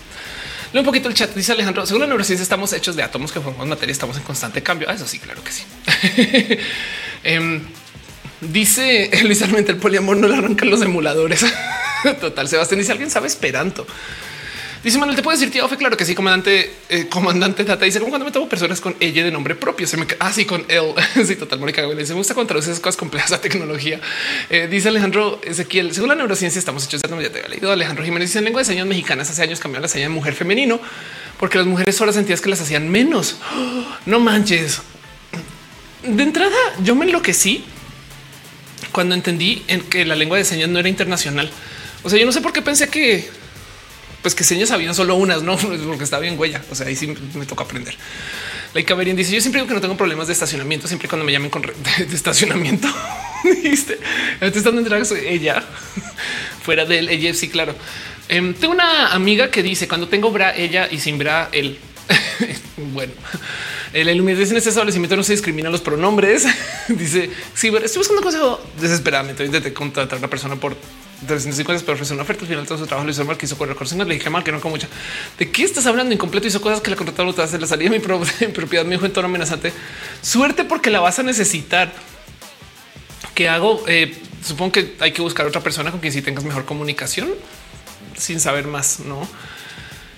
Leo 0.74 0.82
un 0.82 0.86
poquito 0.86 1.08
el 1.08 1.14
chat. 1.14 1.34
Dice 1.34 1.52
Alejandro, 1.52 1.86
según 1.86 2.02
la 2.02 2.08
neurociencia, 2.08 2.44
estamos 2.44 2.74
hechos 2.74 2.96
de 2.96 3.04
átomos 3.04 3.32
que 3.32 3.40
formamos 3.40 3.68
materia, 3.68 3.92
estamos 3.92 4.18
en 4.18 4.24
constante 4.24 4.64
cambio. 4.64 4.90
Ah, 4.90 4.94
eso 4.94 5.08
sí, 5.08 5.20
claro 5.20 5.42
que 5.44 5.52
sí. 5.52 5.64
Em, 7.24 7.62
dice 8.42 9.10
Luis 9.24 9.42
Almente, 9.42 9.72
el 9.72 9.78
poliamor 9.78 10.18
no 10.18 10.28
lo 10.28 10.36
arrancan 10.36 10.70
los 10.70 10.82
emuladores. 10.82 11.46
Total, 12.20 12.48
Sebastián 12.50 12.80
dice 12.80 12.92
alguien 12.92 13.10
sabe 13.10 13.28
esperanto. 13.28 13.88
Dice 14.84 14.98
Manuel, 14.98 15.16
¿te 15.16 15.24
puedo 15.24 15.38
decir 15.38 15.50
tío? 15.50 15.66
Claro 15.70 15.96
que 15.96 16.04
sí, 16.04 16.14
comandante, 16.14 16.76
eh, 16.90 17.08
comandante 17.08 17.64
Tata. 17.64 17.86
Dice, 17.86 18.00
como 18.00 18.10
cuando 18.12 18.26
me 18.26 18.32
tomo 18.32 18.50
personas 18.50 18.82
con 18.82 18.94
ella 19.00 19.24
de 19.24 19.32
nombre 19.32 19.56
propio, 19.56 19.88
se 19.88 19.96
me 19.96 20.06
así 20.20 20.42
ah, 20.42 20.48
con 20.48 20.66
él. 20.68 20.94
sí, 21.26 21.38
total, 21.38 21.60
Mónica 21.60 21.82
Dice, 21.84 22.12
me 22.12 22.18
gusta 22.18 22.34
cuando 22.34 22.58
esas 22.58 22.82
cosas 22.82 22.98
complejas 22.98 23.32
a 23.32 23.40
tecnología. 23.40 24.02
Eh, 24.50 24.68
dice 24.70 24.90
Alejandro 24.90 25.40
Ezequiel, 25.42 25.94
según 25.94 26.10
la 26.10 26.16
neurociencia 26.16 26.60
estamos 26.60 26.84
hechos 26.84 27.02
de 27.02 27.08
ya 27.08 27.32
te 27.32 27.40
había 27.40 27.48
leído. 27.48 27.72
Alejandro 27.72 28.04
Jiménez 28.04 28.28
dice, 28.28 28.40
en 28.40 28.46
lengua 28.46 28.60
de 28.60 28.66
señas 28.66 28.86
mexicanas 28.86 29.30
hace 29.30 29.42
años 29.42 29.62
cambiaron 29.62 29.84
la 29.84 29.88
señal 29.88 30.10
de 30.10 30.16
mujer 30.16 30.34
femenino 30.34 30.82
porque 31.40 31.58
las 31.58 31.66
mujeres 31.66 31.96
solo 31.96 32.12
sentías 32.12 32.42
que 32.42 32.50
las 32.50 32.60
hacían 32.60 32.90
menos. 32.90 33.38
no 34.06 34.20
manches. 34.20 34.82
De 36.04 36.24
entrada, 36.24 36.58
yo 36.84 36.94
me 36.96 37.06
enloquecí 37.06 37.64
cuando 38.92 39.16
entendí 39.16 39.64
en 39.70 39.80
que 39.80 40.04
la 40.04 40.18
lengua 40.18 40.38
de 40.38 40.44
señas 40.44 40.68
no 40.68 40.78
era 40.78 40.90
internacional. 40.90 41.50
O 42.04 42.10
sea, 42.10 42.20
yo 42.20 42.26
no 42.26 42.34
sé 42.34 42.42
por 42.42 42.52
qué 42.52 42.62
pensé 42.62 42.90
que 42.90 43.43
pues 44.24 44.34
que 44.34 44.46
señas 44.46 44.72
habían 44.72 44.96
solo 44.96 45.16
unas, 45.16 45.44
no 45.44 45.58
porque 45.86 46.04
está 46.04 46.18
bien 46.18 46.40
huella. 46.40 46.64
O 46.72 46.76
sea, 46.76 46.88
ahí 46.88 46.96
sí 46.96 47.14
me 47.36 47.46
toca 47.46 47.66
aprender. 47.66 47.96
La 48.74 48.96
Berin 48.96 49.16
dice: 49.16 49.34
Yo 49.34 49.42
siempre 49.42 49.62
digo 49.62 49.68
que 49.68 49.76
no 49.76 49.82
tengo 49.82 49.96
problemas 49.96 50.28
de 50.28 50.34
estacionamiento, 50.34 50.88
siempre 50.88 51.08
cuando 51.08 51.26
me 51.26 51.32
llamen 51.32 51.52
con 51.52 51.62
de, 51.98 52.16
estacionamiento. 52.16 52.88
Dijiste, 53.44 54.00
estando 54.42 54.82
en 54.82 55.06
soy 55.06 55.20
ella 55.28 55.62
fuera 56.64 56.86
del 56.86 57.10
ella. 57.10 57.34
Sí, 57.34 57.50
claro. 57.50 57.76
Em, 58.30 58.54
tengo 58.54 58.74
una 58.74 59.14
amiga 59.14 59.52
que 59.52 59.62
dice 59.62 59.88
cuando 59.88 60.08
tengo 60.08 60.32
bra 60.32 60.56
ella 60.56 60.88
y 60.90 61.00
sin 61.00 61.18
bra 61.18 61.50
él. 61.52 61.78
bueno, 62.78 63.12
el 63.92 64.10
iluminación 64.10 64.52
en 64.52 64.58
este 64.58 64.70
establecimiento 64.70 65.18
no 65.18 65.24
se 65.24 65.34
discrimina 65.34 65.70
los 65.70 65.82
pronombres. 65.82 66.46
dice: 66.88 67.30
Sí, 67.54 67.68
estoy 67.68 68.00
buscando 68.00 68.22
consejo 68.22 68.62
desesperadamente. 68.80 69.44
Intenté 69.44 69.74
contratar 69.74 70.16
a 70.16 70.20
una 70.20 70.30
persona 70.30 70.56
por 70.56 70.78
350 71.26 71.86
pero 71.86 71.94
ofrecer 71.94 72.16
una 72.16 72.24
oferta. 72.24 72.42
Al 72.44 72.48
final 72.48 72.68
todo 72.68 72.78
su 72.78 72.88
trabajo 72.88 73.06
lo 73.06 73.12
hizo 73.12 73.26
mal, 73.26 73.38
que 73.38 73.46
hizo 73.46 73.58
correr 73.58 73.76
le 74.08 74.14
dije 74.14 74.30
mal 74.30 74.44
que 74.44 74.52
no 74.52 74.62
con 74.62 74.72
mucha. 74.72 74.88
¿De 75.38 75.52
qué 75.52 75.64
estás 75.64 75.86
hablando? 75.86 76.14
Incompleto 76.14 76.48
hizo 76.48 76.62
cosas 76.62 76.82
que 76.82 76.90
la 76.90 76.96
contrataron 76.96 77.34
tras 77.34 77.54
la 77.54 77.68
salida 77.68 77.90
de 77.90 78.00
mi 78.48 78.54
propiedad. 78.54 78.86
Me 78.86 78.92
dijo 78.92 79.06
en 79.06 79.14
tono 79.14 79.28
amenazante. 79.28 79.74
Suerte 80.22 80.64
porque 80.64 80.90
la 80.90 81.00
vas 81.00 81.20
a 81.20 81.24
necesitar. 81.24 81.92
¿Qué 83.34 83.50
hago? 83.50 83.84
Eh, 83.88 84.16
supongo 84.44 84.74
que 84.74 84.96
hay 85.00 85.12
que 85.12 85.22
buscar 85.22 85.46
otra 85.48 85.62
persona 85.62 85.92
con 85.92 86.00
quien 86.00 86.14
si 86.14 86.22
tengas 86.22 86.44
mejor 86.44 86.66
comunicación 86.66 87.30
sin 88.18 88.40
saber 88.40 88.68
más, 88.68 89.00
no? 89.00 89.28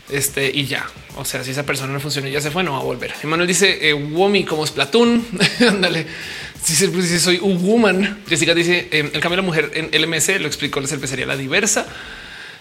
Este 0.09 0.51
y 0.53 0.65
ya. 0.65 0.85
O 1.17 1.25
sea, 1.25 1.43
si 1.43 1.51
esa 1.51 1.65
persona 1.65 1.93
no 1.93 1.99
funciona, 1.99 2.29
ya 2.29 2.41
se 2.41 2.51
fue, 2.51 2.63
no 2.63 2.73
va 2.73 2.79
a 2.79 2.83
volver. 2.83 3.13
Emanuel 3.23 3.47
dice 3.47 3.89
eh, 3.89 3.93
Womi 3.93 4.43
como 4.43 4.63
es 4.63 4.71
Platón. 4.71 5.25
Ándale. 5.67 6.05
Si 6.61 6.87
pues, 6.87 7.21
soy 7.21 7.39
un 7.41 7.63
woman, 7.63 8.23
Jessica 8.27 8.55
dice 8.55 8.87
em, 8.91 9.11
el 9.13 9.21
cambio 9.21 9.31
de 9.31 9.37
la 9.37 9.41
mujer 9.43 9.71
en 9.75 9.89
LMS 9.91 10.39
lo 10.39 10.47
explicó 10.47 10.79
la 10.79 10.87
cervecería 10.87 11.25
la 11.25 11.37
diversa. 11.37 11.85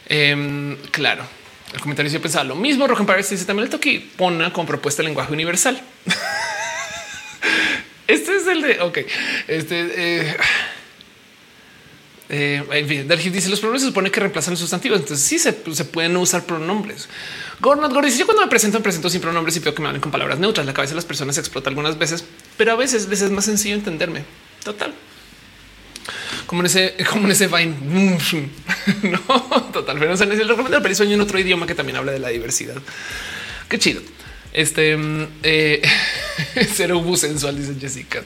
Em, 0.07 0.77
claro, 0.91 1.25
el 1.73 1.81
comentario 1.81 2.13
yo 2.13 2.21
pensaba 2.21 2.45
lo 2.45 2.55
mismo. 2.55 2.87
Rohan 2.87 3.07
Paris 3.07 3.31
dice 3.31 3.47
también 3.47 3.65
el 3.65 3.71
toque 3.71 4.07
pone 4.17 4.53
con 4.53 4.67
propuesta 4.67 5.03
de 5.03 5.09
lenguaje 5.09 5.33
universal. 5.33 5.81
este 8.07 8.37
es 8.37 8.47
el 8.47 8.61
de 8.61 8.81
ok. 8.81 8.99
Este 9.49 9.93
eh, 9.97 10.37
eh, 12.29 12.65
en 12.71 12.89
fin, 12.89 13.33
dice 13.33 13.51
los 13.51 13.61
pronombres 13.61 13.83
se 13.83 13.89
supone 13.89 14.11
que 14.11 14.21
reemplazan 14.21 14.53
los 14.53 14.61
sustantivos. 14.61 15.01
Entonces 15.01 15.25
sí 15.25 15.39
se, 15.39 15.53
pueden 15.53 16.17
usar 16.17 16.45
pronombres. 16.45 17.09
Gordon 17.61 18.05
dice 18.05 18.19
yo 18.19 18.27
cuando 18.27 18.43
me 18.43 18.49
presento, 18.49 18.79
me 18.79 18.83
presento 18.83 19.11
sin 19.11 19.21
pronombres 19.21 19.57
y 19.57 19.61
veo 19.61 19.75
que 19.75 19.83
me 19.83 19.89
hablan 19.89 20.01
con 20.01 20.11
palabras 20.11 20.39
neutras. 20.39 20.67
La 20.67 20.75
cabeza 20.75 20.93
de 20.93 20.97
las 20.97 21.05
personas 21.05 21.39
explota 21.39 21.69
algunas 21.69 21.99
veces, 21.99 22.25
pero 22.57 22.73
a 22.73 22.77
veces, 22.77 23.09
es 23.11 23.31
más 23.31 23.45
sencillo 23.45 23.75
entenderme. 23.75 24.25
Total. 24.65 24.95
Como 26.47 26.63
en 26.63 26.67
ese, 26.67 26.95
como 27.11 27.27
en 27.27 27.33
ese 27.33 27.49
Vine. 27.49 27.77
no, 29.03 29.63
total. 29.73 29.99
Pero 29.99 30.11
no 30.11 30.17
sé, 30.17 30.25
el 30.25 30.49
recomiendo 30.49 30.95
sueño 30.95 31.15
en 31.15 31.21
otro 31.21 31.39
idioma 31.39 31.67
que 31.67 31.75
también 31.75 31.97
habla 31.97 32.13
de 32.13 32.19
la 32.19 32.29
diversidad. 32.29 32.77
Qué 33.69 33.79
chido. 33.79 34.01
Este 34.53 34.97
eh, 35.43 35.83
cero 36.75 37.01
bus 37.01 37.21
sensual, 37.21 37.57
dice 37.57 37.75
Jessica. 37.79 38.23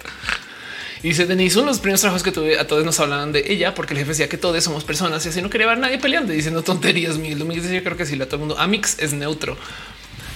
Y 1.03 1.09
dice 1.09 1.27
Denise, 1.27 1.59
uno 1.59 1.67
de 1.67 1.73
los 1.73 1.81
primeros 1.81 2.01
trabajos 2.01 2.23
que 2.23 2.33
tuve 2.33 2.59
a 2.59 2.67
todos 2.67 2.85
nos 2.85 2.99
hablaban 2.99 3.33
de 3.33 3.45
ella 3.53 3.75
porque 3.75 3.95
el 3.95 4.01
jefe 4.01 4.11
decía 4.11 4.29
que 4.29 4.37
todos 4.37 4.63
somos 4.65 4.85
personas 4.85 5.25
y 5.27 5.29
así 5.29 5.41
no 5.41 5.49
quería 5.49 5.69
ver 5.69 5.79
a 5.79 5.81
nadie 5.81 5.99
peleando 5.99 6.33
diciendo 6.33 6.63
tonterías. 6.63 7.19
Miguel 7.19 7.39
Domínguez 7.39 7.71
yo 7.71 7.83
creo 7.85 7.97
que 7.97 8.05
sí, 8.05 8.21
a 8.21 8.27
todo 8.27 8.37
el 8.37 8.41
mundo. 8.41 8.59
Amix 8.59 8.99
es 8.99 9.13
neutro. 9.13 9.57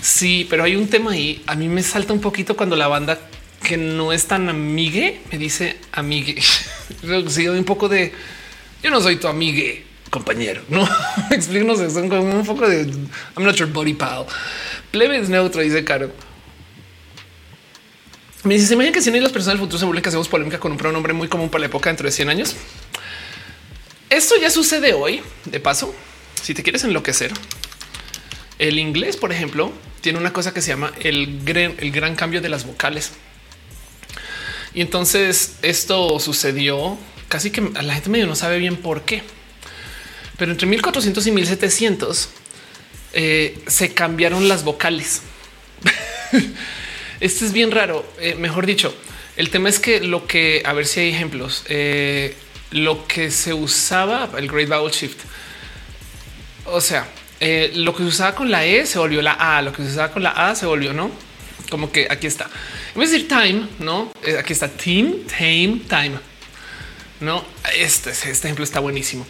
Sí, 0.01 0.47
pero 0.49 0.65
hay 0.65 0.77
un 0.77 0.89
tema 0.89 1.13
ahí. 1.13 1.43
A 1.47 1.55
mí 1.55 1.69
me 1.69 1.83
salta 1.83 2.13
un 2.13 2.21
poquito 2.21 2.57
cuando 2.57 2.77
la 2.77 2.89
banda 2.89 3.19
que 3.63 3.77
no 3.77 4.13
es 4.13 4.27
tan 4.27 4.49
amigue 4.49 5.21
me 5.31 5.39
dice 5.39 5.77
amigue. 5.93 6.41
sí, 7.29 7.49
un 7.49 7.65
poco 7.65 7.89
de 7.89 8.13
yo 8.83 8.91
no 8.91 9.01
soy 9.01 9.17
tu 9.17 9.29
amigue, 9.29 9.85
compañero. 10.11 10.63
No 10.69 10.89
explícanos 11.31 11.81
eso. 11.81 12.01
Como 12.09 12.23
un 12.23 12.47
poco 12.47 12.69
de 12.69 12.83
I'm 12.83 13.45
not 13.45 13.57
your 13.57 13.69
body 13.69 13.95
pal. 13.95 14.27
Plebe 14.91 15.19
es 15.19 15.29
neutro, 15.29 15.61
dice 15.61 15.85
Caro. 15.85 16.11
Me 18.45 18.55
dice, 18.55 18.67
¿se 18.67 18.75
imagina 18.75 18.93
que 18.93 19.01
si 19.01 19.11
no 19.11 19.21
las 19.21 19.31
personas 19.31 19.55
del 19.55 19.61
futuro 19.61 19.79
se 19.79 19.85
vuelven 19.85 20.03
que 20.03 20.09
hacemos 20.09 20.29
polémica 20.29 20.59
con 20.59 20.73
un 20.73 20.79
pronombre 20.79 21.13
muy 21.13 21.29
común 21.29 21.49
para 21.49 21.61
la 21.61 21.67
época 21.67 21.91
dentro 21.91 22.07
de 22.07 22.13
100 22.13 22.29
años? 22.29 22.57
Esto 24.11 24.35
ya 24.41 24.51
sucede 24.51 24.95
hoy. 24.95 25.23
De 25.45 25.61
paso, 25.61 25.95
si 26.43 26.53
te 26.53 26.65
quieres 26.65 26.83
enloquecer, 26.83 27.33
el 28.59 28.81
inglés, 28.81 29.17
por 29.17 29.31
ejemplo, 29.33 29.73
tiene 30.01 30.19
una 30.19 30.33
cosa 30.33 30.53
que 30.53 30.61
se 30.61 30.69
llama 30.69 30.93
el 31.01 31.45
gran, 31.45 31.75
el 31.79 31.93
gran 31.93 32.17
cambio 32.17 32.41
de 32.41 32.49
las 32.49 32.67
vocales. 32.67 33.13
Y 34.75 34.81
entonces 34.81 35.55
esto 35.63 36.19
sucedió 36.19 36.99
casi 37.29 37.53
que 37.53 37.71
a 37.77 37.83
la 37.83 37.95
gente 37.95 38.11
medio 38.11 38.27
no 38.27 38.35
sabe 38.35 38.59
bien 38.59 38.77
por 38.77 39.03
qué. 39.03 39.23
Pero 40.37 40.51
entre 40.51 40.67
1400 40.67 41.27
y 41.29 41.31
1700 41.31 42.29
eh, 43.13 43.63
se 43.69 43.95
cambiaron 43.95 44.49
las 44.49 44.65
vocales. 44.65 45.23
Este 47.23 47.45
es 47.45 47.53
bien 47.53 47.71
raro. 47.71 48.05
Eh, 48.19 48.35
mejor 48.35 48.67
dicho, 48.67 48.93
el 49.37 49.49
tema 49.51 49.69
es 49.69 49.79
que 49.79 50.01
lo 50.01 50.27
que 50.27 50.61
a 50.65 50.73
ver 50.73 50.87
si 50.87 50.99
hay 50.99 51.11
ejemplos, 51.11 51.63
eh, 51.69 52.35
lo 52.73 53.07
que 53.07 53.31
se 53.31 53.55
usaba 53.55 54.29
el 54.37 54.49
Great 54.49 54.69
Vowel 54.69 54.93
Shift, 54.93 55.21
o 56.65 56.81
sea, 56.81 57.07
eh, 57.39 57.71
lo 57.77 57.95
que 57.95 58.03
se 58.03 58.09
usaba 58.09 58.35
con 58.35 58.51
la 58.51 58.67
E 58.67 58.87
se 58.87 58.99
volvió 58.99 59.23
la 59.23 59.35
A, 59.35 59.63
lo 59.63 59.73
que 59.73 59.85
se 59.85 59.91
usaba 59.91 60.11
con 60.11 60.25
la 60.25 60.31
A 60.31 60.57
se 60.57 60.67
volvió 60.67 60.93
no 60.93 61.13
como 61.71 61.93
que 61.93 62.09
aquí 62.11 62.27
está. 62.27 62.51
En 62.93 63.01
vez 63.01 63.13
de 63.13 63.19
decir 63.19 63.29
time, 63.29 63.69
no 63.79 64.11
aquí 64.41 64.53
está 64.53 64.67
team, 64.67 65.21
tame, 65.29 65.81
time. 65.89 66.19
No, 67.21 67.45
este, 67.79 68.11
este 68.11 68.31
ejemplo 68.49 68.65
está 68.65 68.81
buenísimo. 68.81 69.25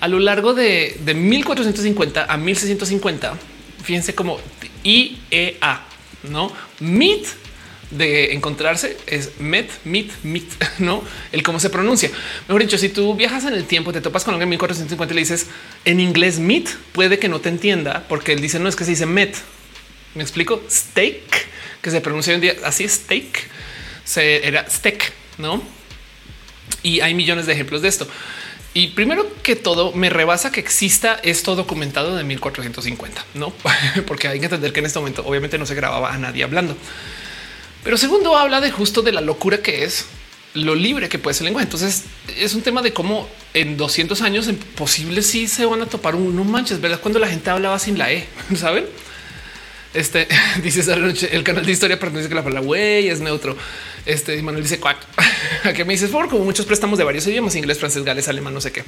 A 0.00 0.06
lo 0.06 0.18
largo 0.18 0.52
de, 0.52 0.98
de 1.00 1.14
1450 1.14 2.26
a 2.28 2.36
1650, 2.36 3.38
fíjense 3.82 4.14
como 4.14 4.38
IEA, 4.84 5.87
no 6.24 6.52
MIT 6.80 7.26
de 7.90 8.34
encontrarse 8.34 8.96
es 9.06 9.30
met, 9.38 9.70
mit, 9.84 10.12
mit, 10.22 10.44
no 10.78 11.02
el 11.32 11.42
cómo 11.42 11.58
se 11.58 11.70
pronuncia. 11.70 12.10
Mejor 12.46 12.62
dicho, 12.62 12.78
si 12.78 12.88
tú 12.88 13.14
viajas 13.14 13.44
en 13.44 13.54
el 13.54 13.64
tiempo, 13.64 13.92
te 13.92 14.00
topas 14.00 14.24
con 14.24 14.34
alguien 14.34 14.48
en 14.48 14.50
1450 14.50 15.12
y 15.12 15.14
le 15.14 15.20
dices 15.20 15.46
en 15.84 16.00
inglés 16.00 16.38
mit, 16.38 16.68
puede 16.92 17.18
que 17.18 17.28
no 17.28 17.40
te 17.40 17.48
entienda 17.48 18.04
porque 18.08 18.32
él 18.32 18.40
dice 18.40 18.58
no 18.58 18.68
es 18.68 18.76
que 18.76 18.84
se 18.84 18.90
dice 18.90 19.06
met. 19.06 19.36
Me 20.14 20.22
explico 20.22 20.62
steak, 20.70 21.48
que 21.80 21.90
se 21.90 22.00
pronuncia 22.00 22.32
hoy 22.32 22.36
en 22.36 22.40
día 22.40 22.56
así 22.64 22.88
steak, 22.88 23.48
se 24.04 24.46
era 24.46 24.68
steak, 24.68 25.12
no? 25.38 25.62
Y 26.82 27.00
hay 27.00 27.14
millones 27.14 27.46
de 27.46 27.52
ejemplos 27.52 27.82
de 27.82 27.88
esto. 27.88 28.08
Y 28.78 28.86
primero 28.86 29.28
que 29.42 29.56
todo, 29.56 29.90
me 29.90 30.08
rebasa 30.08 30.52
que 30.52 30.60
exista 30.60 31.18
esto 31.24 31.56
documentado 31.56 32.14
de 32.14 32.22
1450, 32.22 33.24
no? 33.34 33.52
Porque 34.06 34.28
hay 34.28 34.38
que 34.38 34.44
entender 34.44 34.72
que 34.72 34.78
en 34.78 34.86
este 34.86 35.00
momento 35.00 35.24
obviamente 35.26 35.58
no 35.58 35.66
se 35.66 35.74
grababa 35.74 36.14
a 36.14 36.18
nadie 36.18 36.44
hablando. 36.44 36.76
Pero 37.82 37.96
segundo, 37.96 38.36
habla 38.36 38.60
de 38.60 38.70
justo 38.70 39.02
de 39.02 39.10
la 39.10 39.20
locura 39.20 39.62
que 39.62 39.82
es 39.82 40.06
lo 40.54 40.76
libre 40.76 41.08
que 41.08 41.18
puede 41.18 41.34
ser 41.34 41.42
el 41.42 41.46
lenguaje. 41.46 41.64
Entonces 41.64 42.04
es 42.36 42.54
un 42.54 42.62
tema 42.62 42.80
de 42.80 42.92
cómo 42.92 43.28
en 43.52 43.76
200 43.76 44.22
años 44.22 44.46
en 44.46 44.54
posible 44.56 45.22
sí 45.22 45.48
se 45.48 45.66
van 45.66 45.82
a 45.82 45.86
topar 45.86 46.14
un 46.14 46.48
manches, 46.48 46.80
verdad? 46.80 47.00
Cuando 47.00 47.18
la 47.18 47.26
gente 47.26 47.50
hablaba 47.50 47.80
sin 47.80 47.98
la 47.98 48.12
E, 48.12 48.28
saben? 48.54 48.86
Este 49.94 50.28
dice 50.62 50.80
esa 50.80 50.96
noche 50.96 51.28
el 51.32 51.42
canal 51.42 51.64
de 51.64 51.72
historia, 51.72 51.96
dice 51.96 52.28
que 52.28 52.34
la 52.34 52.44
palabra 52.44 52.60
güey 52.60 53.08
es 53.08 53.20
neutro. 53.20 53.56
Este 54.04 54.40
Manuel 54.42 54.62
dice 54.62 54.78
cuac. 54.78 54.98
A 55.64 55.72
que 55.72 55.84
me 55.84 55.92
dices 55.92 56.10
por 56.10 56.28
como 56.28 56.44
muchos 56.44 56.66
préstamos 56.66 56.98
de 56.98 57.04
varios 57.04 57.26
idiomas, 57.26 57.54
inglés, 57.56 57.78
francés, 57.78 58.04
gales, 58.04 58.28
alemán, 58.28 58.54
no 58.54 58.60
sé 58.60 58.72
qué. 58.72 58.84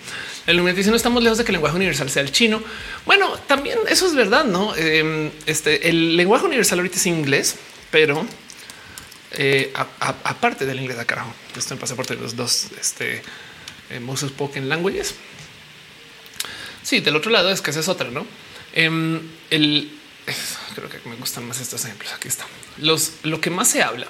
El 0.46 0.56
número 0.56 0.76
dice 0.76 0.90
no 0.90 0.96
estamos 0.96 1.22
lejos 1.22 1.38
de 1.38 1.44
que 1.44 1.50
el 1.50 1.54
lenguaje 1.54 1.76
universal 1.76 2.10
sea 2.10 2.22
el 2.22 2.32
chino. 2.32 2.62
Bueno, 3.06 3.36
también 3.46 3.78
eso 3.88 4.06
es 4.06 4.14
verdad, 4.14 4.44
no? 4.44 4.74
Em, 4.76 5.30
este 5.46 5.88
el 5.88 6.16
lenguaje 6.16 6.46
universal 6.46 6.78
ahorita 6.78 6.96
es 6.96 7.06
inglés, 7.06 7.56
pero 7.90 8.26
eh, 9.32 9.72
aparte 9.74 10.66
del 10.66 10.80
inglés, 10.80 10.98
a 10.98 11.04
carajo, 11.04 11.32
esto 11.56 11.74
en 11.74 11.80
pasaporte 11.80 12.16
de 12.16 12.22
los 12.22 12.36
dos 12.36 12.68
este, 12.80 13.22
eh, 13.90 14.00
most 14.00 14.26
spoken 14.26 14.68
languages. 14.68 15.14
Sí, 16.82 17.00
del 17.00 17.16
otro 17.16 17.30
lado 17.30 17.50
es 17.50 17.60
que 17.60 17.70
esa 17.70 17.80
es 17.80 17.88
otra, 17.88 18.10
no? 18.10 18.26
Em, 18.72 19.20
el 19.50 19.99
creo 20.74 20.88
que 20.88 20.98
me 21.08 21.16
gustan 21.16 21.46
más 21.46 21.60
estos 21.60 21.84
ejemplos. 21.84 22.12
Aquí 22.12 22.28
está. 22.28 22.46
Los 22.78 23.12
lo 23.22 23.40
que 23.40 23.50
más 23.50 23.68
se 23.68 23.82
habla 23.82 24.06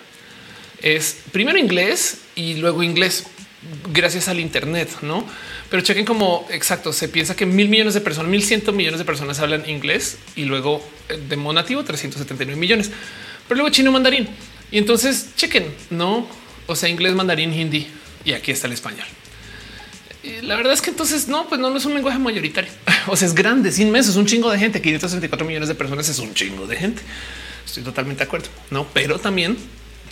es 0.83 1.19
primero 1.33 1.59
inglés 1.59 2.19
y 2.35 2.55
luego 2.55 2.83
inglés 2.83 3.25
gracias 3.93 4.29
al 4.29 4.41
Internet, 4.41 4.89
no? 5.03 5.27
Pero 5.69 5.83
chequen 5.83 6.05
como 6.05 6.47
exacto. 6.51 6.93
Se 6.93 7.09
piensa 7.09 7.37
que 7.37 7.47
mil 7.47 7.69
millones 7.69 7.95
de 7.95 8.01
personas, 8.01 8.31
mil 8.31 8.43
ciento 8.43 8.73
millones 8.73 8.99
de 8.99 9.05
personas 9.05 9.39
hablan 9.41 9.69
inglés 9.69 10.19
y 10.37 10.45
luego 10.45 10.83
eh, 11.09 11.21
de 11.29 11.37
modo 11.37 11.55
nativo 11.55 11.85
379 11.85 12.59
millones, 12.59 12.91
pero 13.49 13.61
luego 13.61 13.71
chino 13.71 13.93
mandarín. 13.93 14.29
Y 14.71 14.79
entonces 14.79 15.31
chequen, 15.37 15.75
no? 15.91 16.27
O 16.67 16.77
sea, 16.77 16.89
inglés, 16.89 17.15
mandarín, 17.15 17.53
hindi 17.53 17.89
y 18.25 18.33
aquí 18.33 18.53
está 18.53 18.67
el 18.67 18.73
español. 18.73 19.07
Y 20.23 20.43
la 20.43 20.57
verdad 20.57 20.73
es 20.73 20.83
que 20.83 20.91
entonces 20.91 21.29
no, 21.29 21.49
pues 21.49 21.61
no, 21.61 21.75
es 21.75 21.85
un 21.85 21.95
lenguaje 21.95 22.19
mayoritario. 22.19 22.71
O 23.07 23.17
sea, 23.17 23.27
es 23.27 23.35
grande, 23.35 23.71
es 23.71 23.79
inmenso, 23.79 24.11
es 24.11 24.17
un 24.17 24.27
chingo 24.27 24.51
de 24.51 24.59
gente. 24.59 24.81
564 24.81 25.47
millones 25.47 25.69
de 25.69 25.75
personas 25.75 26.09
es 26.09 26.19
un 26.19 26.35
chingo 26.35 26.67
de 26.67 26.77
gente. 26.77 27.03
Estoy 27.65 27.83
totalmente 27.83 28.23
de 28.23 28.25
acuerdo, 28.29 28.49
no? 28.71 28.87
Pero 28.93 29.19
también 29.19 29.57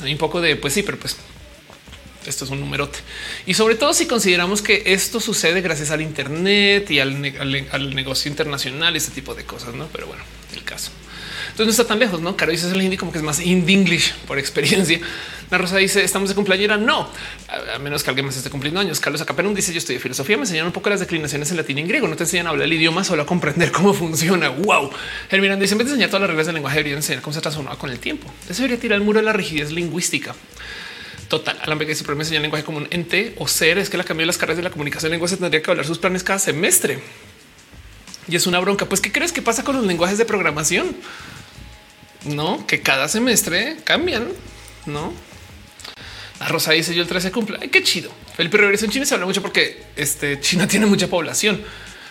hay 0.00 0.12
un 0.12 0.18
poco 0.18 0.40
de 0.40 0.56
pues 0.56 0.72
sí, 0.72 0.82
pero 0.82 0.98
pues 0.98 1.16
esto 2.26 2.44
es 2.44 2.50
un 2.50 2.60
numerote. 2.60 2.98
Y 3.46 3.54
sobre 3.54 3.74
todo 3.74 3.92
si 3.92 4.06
consideramos 4.06 4.62
que 4.62 4.82
esto 4.86 5.20
sucede 5.20 5.60
gracias 5.60 5.90
al 5.90 6.00
Internet 6.00 6.90
y 6.90 7.00
al, 7.00 7.66
al 7.70 7.94
negocio 7.94 8.30
internacional, 8.30 8.96
ese 8.96 9.10
tipo 9.10 9.34
de 9.34 9.44
cosas, 9.44 9.74
no? 9.74 9.86
Pero 9.92 10.06
bueno, 10.06 10.22
el 10.54 10.64
caso. 10.64 10.90
Entonces 11.50 11.66
no 11.66 11.70
está 11.70 11.86
tan 11.86 11.98
lejos, 11.98 12.20
¿no? 12.20 12.36
Caro 12.36 12.52
dice 12.52 12.70
el 12.70 12.80
hindi 12.80 12.96
como 12.96 13.12
que 13.12 13.18
es 13.18 13.24
más 13.24 13.40
indie 13.40 13.76
English 13.76 14.14
por 14.26 14.38
experiencia. 14.38 15.00
La 15.50 15.56
Rosa 15.56 15.78
dice 15.78 16.04
estamos 16.04 16.28
de 16.28 16.34
cumpleaños. 16.34 16.78
No, 16.80 17.08
a 17.74 17.78
menos 17.78 18.02
que 18.02 18.10
alguien 18.10 18.26
más 18.26 18.36
esté 18.36 18.50
cumpliendo 18.50 18.80
años. 18.80 19.00
Carlos 19.00 19.20
Acapenum 19.20 19.54
dice 19.54 19.72
yo 19.72 19.80
de 19.80 19.98
filosofía. 19.98 20.36
Me 20.36 20.42
enseñaron 20.42 20.68
un 20.68 20.72
poco 20.72 20.90
las 20.90 21.00
declinaciones 21.00 21.50
en 21.50 21.56
latín 21.56 21.78
y 21.78 21.82
griego. 21.84 22.06
No 22.06 22.16
te 22.16 22.24
enseñan 22.24 22.46
a 22.48 22.50
hablar 22.50 22.66
el 22.66 22.72
idioma, 22.72 23.02
solo 23.02 23.22
a 23.22 23.26
comprender 23.26 23.72
cómo 23.72 23.94
funciona. 23.94 24.50
Wow. 24.50 24.90
Miranda 25.32 25.62
dice 25.62 25.74
en 25.74 25.78
vez 25.78 25.86
de 25.86 25.92
enseñar 25.94 26.10
todas 26.10 26.22
las 26.22 26.30
reglas 26.30 26.46
del 26.46 26.54
lenguaje 26.54 26.76
debería 26.76 26.96
enseñar 26.96 27.22
cómo 27.22 27.34
se 27.34 27.40
transformaba 27.40 27.78
con 27.78 27.90
el 27.90 27.98
tiempo. 27.98 28.30
Eso 28.48 28.62
debería 28.62 28.80
tirar 28.80 28.98
el 28.98 29.04
muro 29.04 29.20
de 29.20 29.24
la 29.24 29.32
rigidez 29.32 29.72
lingüística. 29.72 30.34
Total. 31.28 31.58
Alan 31.62 31.78
Vega 31.78 31.90
dice, 31.90 32.04
pero 32.04 32.16
me 32.16 32.22
enseñan 32.22 32.42
lenguaje 32.42 32.64
como 32.64 32.78
un 32.78 32.88
ente 32.90 33.34
o 33.38 33.48
ser. 33.48 33.78
Es 33.78 33.90
que 33.90 33.96
la 33.96 34.04
cambio 34.04 34.22
de 34.22 34.28
las 34.28 34.38
carreras 34.38 34.56
de 34.56 34.62
la 34.62 34.70
comunicación 34.70 35.12
lengua 35.12 35.28
se 35.28 35.36
tendría 35.36 35.62
que 35.62 35.70
hablar 35.70 35.86
sus 35.86 35.98
planes 35.98 36.22
cada 36.22 36.38
semestre. 36.38 36.98
Y 38.28 38.36
es 38.36 38.46
una 38.46 38.58
bronca. 38.60 38.86
Pues, 38.86 39.00
¿qué 39.00 39.10
crees 39.12 39.32
que 39.32 39.42
pasa 39.42 39.64
con 39.64 39.76
los 39.76 39.86
lenguajes 39.86 40.18
de 40.18 40.24
programación? 40.24 40.94
No 42.24 42.66
que 42.66 42.80
cada 42.80 43.08
semestre 43.08 43.76
cambian, 43.84 44.28
no? 44.86 45.12
La 46.40 46.48
Rosa 46.48 46.72
dice 46.72 46.94
yo 46.94 47.02
el 47.02 47.08
13 47.08 47.32
cumple. 47.32 47.58
Ay, 47.60 47.68
qué 47.68 47.82
chido. 47.82 48.12
El 48.36 48.50
progreso 48.50 48.84
en 48.84 48.92
China 48.92 49.04
se 49.04 49.14
habla 49.14 49.26
mucho 49.26 49.42
porque 49.42 49.84
este 49.96 50.40
China 50.40 50.68
tiene 50.68 50.86
mucha 50.86 51.08
población, 51.08 51.60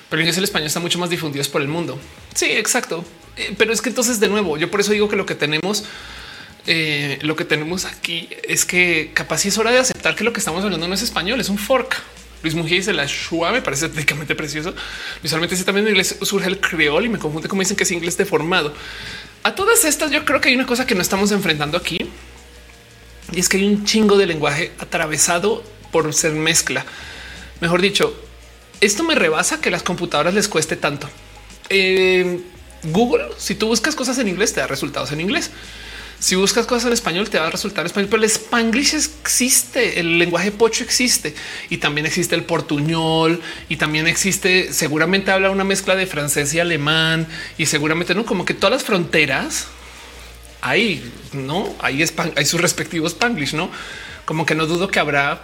pero 0.10 0.22
en 0.22 0.28
el 0.28 0.44
español 0.44 0.68
está 0.68 0.80
mucho 0.80 1.00
más 1.00 1.10
difundidos 1.10 1.48
por 1.48 1.62
el 1.62 1.68
mundo. 1.68 2.00
Sí, 2.36 2.46
exacto. 2.46 3.06
Eh, 3.38 3.56
pero 3.58 3.72
es 3.72 3.82
que 3.82 3.90
entonces 3.90 4.20
de 4.20 4.28
nuevo, 4.28 4.58
yo 4.58 4.70
por 4.70 4.80
eso 4.80 4.92
digo 4.92 5.08
que 5.08 5.16
lo 5.16 5.26
que 5.26 5.36
tenemos, 5.36 5.86
eh, 6.66 7.20
lo 7.22 7.36
que 7.36 7.46
tenemos 7.46 7.86
aquí 7.86 8.30
es 8.44 8.66
que 8.66 9.12
capaz 9.14 9.46
es 9.46 9.58
hora 9.58 9.72
de 9.72 9.80
aceptar 9.80 10.16
que 10.16 10.24
lo 10.24 10.34
que 10.34 10.40
estamos 10.40 10.64
hablando 10.64 10.88
no 10.88 10.94
es 10.94 11.02
español, 11.02 11.40
es 11.40 11.50
un 11.50 11.58
fork. 11.58 12.02
Luis 12.48 12.56
Mujica 12.56 12.76
dice 12.76 12.94
la 12.94 13.06
Shua 13.06 13.52
me 13.52 13.62
parece 13.62 13.90
técnicamente 13.90 14.36
precioso. 14.36 14.74
Visualmente 15.22 15.56
sí 15.56 15.64
también 15.64 15.86
en 15.88 15.92
inglés 15.92 16.18
surge 16.22 16.48
el 16.48 16.60
creol 16.60 17.06
y 17.06 17.10
me 17.10 17.20
confunde 17.20 17.50
como 17.50 17.62
dicen 17.62 17.76
que 17.76 17.84
es 17.84 17.92
inglés 17.92 18.18
deformado. 18.18 18.74
A 19.44 19.54
todas 19.54 19.84
estas, 19.86 20.12
yo 20.12 20.24
creo 20.24 20.40
que 20.40 20.50
hay 20.50 20.56
una 20.56 20.66
cosa 20.66 20.88
que 20.88 20.96
no 20.96 21.02
estamos 21.02 21.32
enfrentando 21.32 21.78
aquí 21.78 21.98
y 23.34 23.40
es 23.40 23.50
que 23.50 23.58
hay 23.58 23.66
un 23.66 23.84
chingo 23.84 24.18
de 24.18 24.26
lenguaje 24.26 24.72
atravesado 24.80 25.64
por 25.92 26.14
ser 26.14 26.32
mezcla. 26.32 26.86
Mejor 27.60 27.82
dicho, 27.82 28.16
esto 28.80 29.04
me 29.04 29.16
rebasa 29.16 29.60
que 29.60 29.70
las 29.70 29.84
computadoras 29.84 30.34
les 30.34 30.48
cueste 30.48 30.78
tanto. 30.78 31.10
Eh, 31.70 32.40
Google, 32.84 33.30
si 33.38 33.56
tú 33.56 33.68
buscas 33.68 33.96
cosas 33.96 34.18
en 34.20 34.30
inglés, 34.30 34.54
te 34.54 34.62
da 34.62 34.68
resultados 34.68 35.12
en 35.12 35.20
inglés. 35.20 35.52
Si 36.20 36.36
buscas 36.36 36.66
cosas 36.66 36.88
en 36.88 36.94
español, 36.94 37.30
te 37.30 37.38
va 37.38 37.48
a 37.48 37.52
resultar 37.52 37.82
en 37.84 37.88
español, 37.88 38.10
pero 38.10 38.24
el 38.24 38.30
spanglish 38.30 38.96
existe, 38.96 40.00
el 40.00 40.18
lenguaje 40.18 40.52
pocho 40.52 40.84
existe 40.84 41.36
y 41.70 41.78
también 41.78 42.08
existe 42.08 42.34
el 42.34 42.44
portuñol 42.44 43.40
y 43.70 43.76
también 43.76 44.08
existe, 44.08 44.74
seguramente 44.74 45.30
habla 45.30 45.52
una 45.52 45.64
mezcla 45.64 45.96
de 45.96 46.08
francés 46.08 46.54
y 46.56 46.60
alemán 46.60 47.28
y 47.58 47.68
seguramente 47.68 48.16
no 48.16 48.26
como 48.26 48.46
que 48.46 48.56
todas 48.56 48.72
las 48.72 48.84
fronteras 48.84 49.68
hay, 50.62 51.04
no 51.34 51.76
hay, 51.80 52.04
hay 52.36 52.46
sus 52.46 52.62
respectivos 52.62 53.12
spanglish, 53.12 53.54
no 53.54 53.70
como 54.28 54.46
que 54.46 54.56
no 54.56 54.66
dudo 54.66 54.90
que 54.90 55.00
habrá 55.00 55.42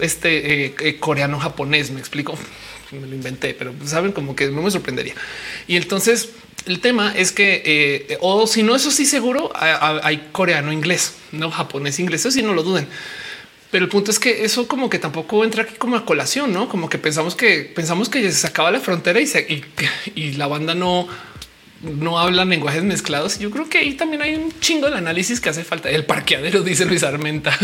este 0.00 0.64
eh, 0.64 0.74
eh, 0.80 0.98
coreano 0.98 1.38
japonés. 1.38 1.92
Me 1.92 2.00
explico, 2.00 2.36
me 2.90 3.06
lo 3.06 3.14
inventé, 3.14 3.54
pero 3.54 3.72
saben 3.84 4.10
como 4.10 4.34
que 4.34 4.48
no 4.48 4.60
me 4.60 4.70
sorprendería. 4.72 5.14
Y 5.68 5.76
entonces, 5.76 6.30
el 6.66 6.80
tema 6.80 7.12
es 7.16 7.32
que, 7.32 7.62
eh, 7.64 8.18
o 8.20 8.46
si 8.46 8.62
no, 8.62 8.76
eso 8.76 8.90
sí 8.90 9.04
seguro 9.04 9.50
hay 9.54 10.28
coreano 10.32 10.72
inglés, 10.72 11.14
no 11.32 11.50
japonés 11.50 11.98
inglés, 11.98 12.20
eso 12.20 12.30
sí 12.30 12.42
no 12.42 12.54
lo 12.54 12.62
duden. 12.62 12.86
Pero 13.70 13.84
el 13.84 13.90
punto 13.90 14.10
es 14.10 14.18
que 14.18 14.44
eso 14.44 14.68
como 14.68 14.90
que 14.90 14.98
tampoco 14.98 15.44
entra 15.44 15.62
aquí 15.62 15.74
como 15.76 15.96
a 15.96 16.04
colación, 16.04 16.52
no 16.52 16.68
como 16.68 16.88
que 16.88 16.98
pensamos 16.98 17.34
que 17.34 17.62
pensamos 17.74 18.08
que 18.08 18.30
se 18.30 18.46
acaba 18.46 18.70
la 18.70 18.80
frontera 18.80 19.18
y, 19.18 19.26
se, 19.26 19.64
y, 20.14 20.32
la 20.32 20.46
banda 20.46 20.74
no, 20.74 21.08
no 21.80 22.18
habla 22.18 22.44
lenguajes 22.44 22.84
mezclados. 22.84 23.38
Yo 23.38 23.50
creo 23.50 23.68
que 23.68 23.78
ahí 23.78 23.94
también 23.94 24.20
hay 24.20 24.34
un 24.34 24.52
chingo 24.60 24.90
de 24.90 24.98
análisis 24.98 25.40
que 25.40 25.48
hace 25.48 25.64
falta. 25.64 25.88
El 25.88 26.04
parqueadero 26.04 26.60
dice 26.62 26.84
Luis 26.84 27.02
Armenta. 27.02 27.58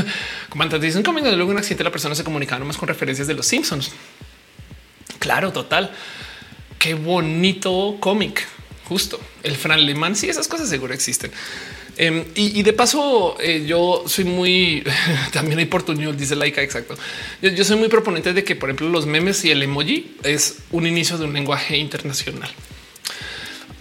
Antes 0.58 0.80
dicen, 0.80 1.02
como 1.02 1.20
luego 1.20 1.50
un 1.50 1.58
accidente, 1.58 1.84
la 1.84 1.92
persona 1.92 2.14
se 2.14 2.24
comunicaba 2.24 2.58
nomás 2.58 2.78
con 2.78 2.88
referencias 2.88 3.28
de 3.28 3.34
los 3.34 3.46
Simpsons. 3.46 3.92
Claro, 5.18 5.52
total. 5.52 5.92
Qué 6.78 6.94
bonito 6.94 7.98
cómic 8.00 8.46
justo 8.88 9.20
el 9.42 9.56
Fran 9.56 9.84
Lemán. 9.84 10.16
Sí, 10.16 10.28
esas 10.28 10.48
cosas 10.48 10.68
seguro 10.68 10.94
existen. 10.94 11.30
Em, 11.96 12.24
y, 12.36 12.62
de 12.62 12.72
paso, 12.72 13.36
eh, 13.40 13.64
yo 13.66 14.04
soy 14.06 14.24
muy 14.24 14.84
también 15.32 15.58
hay 15.58 15.66
portuñol, 15.66 16.16
dice 16.16 16.36
Laika. 16.36 16.62
Exacto. 16.62 16.96
Yo, 17.42 17.64
soy 17.64 17.76
muy 17.76 17.88
proponente 17.88 18.32
de 18.32 18.44
que, 18.44 18.54
por 18.54 18.68
ejemplo, 18.68 18.88
los 18.88 19.06
memes 19.06 19.44
y 19.44 19.50
el 19.50 19.62
emoji 19.62 20.16
es 20.22 20.58
un 20.70 20.86
inicio 20.86 21.18
de 21.18 21.24
un 21.24 21.32
lenguaje 21.32 21.76
internacional. 21.76 22.50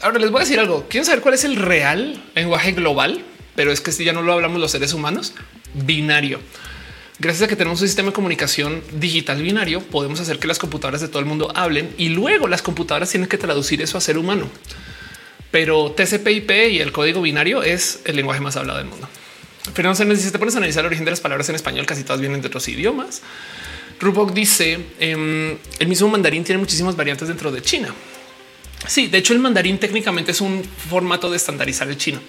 Ahora 0.01 0.19
les 0.19 0.31
voy 0.31 0.41
a 0.41 0.43
decir 0.43 0.59
algo. 0.59 0.87
¿Quieren 0.89 1.05
saber 1.05 1.21
cuál 1.21 1.35
es 1.35 1.43
el 1.43 1.55
real 1.55 2.23
lenguaje 2.35 2.71
global? 2.71 3.23
Pero 3.55 3.71
es 3.71 3.81
que 3.81 3.91
si 3.91 4.03
ya 4.03 4.13
no 4.13 4.23
lo 4.23 4.33
hablamos 4.33 4.59
los 4.59 4.71
seres 4.71 4.93
humanos, 4.93 5.33
binario. 5.73 6.39
Gracias 7.19 7.43
a 7.43 7.47
que 7.47 7.55
tenemos 7.55 7.81
un 7.81 7.87
sistema 7.87 8.09
de 8.09 8.13
comunicación 8.13 8.83
digital 8.93 9.41
binario, 9.41 9.81
podemos 9.81 10.19
hacer 10.19 10.37
que 10.37 10.47
las 10.47 10.59
computadoras 10.59 11.01
de 11.01 11.07
todo 11.07 11.19
el 11.19 11.25
mundo 11.25 11.51
hablen 11.55 11.93
y 11.97 12.09
luego 12.09 12.47
las 12.47 12.61
computadoras 12.61 13.09
tienen 13.09 13.27
que 13.27 13.39
traducir 13.39 13.81
eso 13.81 13.97
a 13.97 14.01
ser 14.01 14.19
humano 14.19 14.49
pero 15.51 15.91
TCP/IP 15.91 16.71
y 16.71 16.79
el 16.79 16.91
código 16.91 17.21
binario 17.21 17.63
es 17.63 18.01
el 18.05 18.15
lenguaje 18.15 18.41
más 18.41 18.55
hablado 18.55 18.79
del 18.79 18.87
mundo. 18.87 19.07
Pero 19.73 19.89
no 19.89 19.95
sé 19.95 20.15
si 20.15 20.31
te 20.31 20.39
pones 20.39 20.55
a 20.55 20.57
analizar 20.57 20.81
el 20.81 20.87
origen 20.87 21.05
de 21.05 21.11
las 21.11 21.19
palabras 21.19 21.49
en 21.49 21.55
español, 21.55 21.85
casi 21.85 22.03
todas 22.03 22.19
vienen 22.21 22.41
de 22.41 22.47
otros 22.47 22.67
idiomas. 22.67 23.21
Rubok 23.99 24.31
dice 24.31 24.79
em, 24.99 25.57
el 25.79 25.87
mismo 25.87 26.07
mandarín 26.07 26.43
tiene 26.43 26.59
muchísimas 26.59 26.95
variantes 26.95 27.27
dentro 27.27 27.51
de 27.51 27.61
China. 27.61 27.93
Sí, 28.87 29.07
de 29.07 29.17
hecho 29.17 29.33
el 29.33 29.39
mandarín 29.39 29.79
técnicamente 29.79 30.31
es 30.31 30.41
un 30.41 30.63
formato 30.63 31.29
de 31.29 31.37
estandarizar 31.37 31.87
el 31.89 31.97
chino 31.97 32.19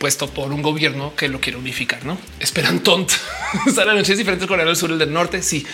puesto 0.00 0.30
por 0.30 0.50
un 0.50 0.62
gobierno 0.62 1.14
que 1.14 1.28
lo 1.28 1.42
quiere 1.42 1.58
unificar, 1.58 2.06
¿no? 2.06 2.16
Esperan 2.40 2.82
tonto. 2.82 3.12
la 3.76 3.92
noche 3.92 4.12
es 4.12 4.18
diferente 4.18 4.46
Corea 4.46 4.64
del 4.64 4.74
Sur 4.74 4.88
y 4.88 4.94
el 4.94 4.98
del 4.98 5.12
Norte. 5.12 5.42
Sí. 5.42 5.64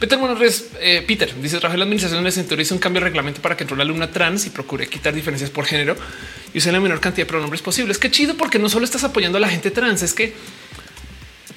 Peter 0.00 0.18
Monarres, 0.18 0.70
eh, 0.80 1.04
Peter 1.06 1.32
dice 1.40 1.58
trabajé 1.58 1.76
en 1.76 1.78
la 1.78 1.84
administración 1.84 2.24
de 2.24 2.32
Centro 2.32 2.60
hizo 2.60 2.74
un 2.74 2.80
cambio 2.80 2.98
de 2.98 3.04
reglamento 3.04 3.40
para 3.40 3.56
que 3.56 3.62
entró 3.62 3.76
la 3.76 3.84
alumna 3.84 4.10
trans 4.10 4.44
y 4.46 4.50
procure 4.50 4.88
quitar 4.88 5.14
diferencias 5.14 5.50
por 5.50 5.66
género 5.66 5.94
y 6.52 6.58
usar 6.58 6.72
la 6.72 6.80
menor 6.80 6.98
cantidad 6.98 7.26
de 7.26 7.30
pronombres 7.30 7.62
posibles. 7.62 7.98
Qué 7.98 8.10
chido, 8.10 8.36
porque 8.36 8.58
no 8.58 8.68
solo 8.68 8.84
estás 8.84 9.04
apoyando 9.04 9.38
a 9.38 9.40
la 9.40 9.48
gente 9.48 9.70
trans, 9.70 10.02
es 10.02 10.14
que 10.14 10.32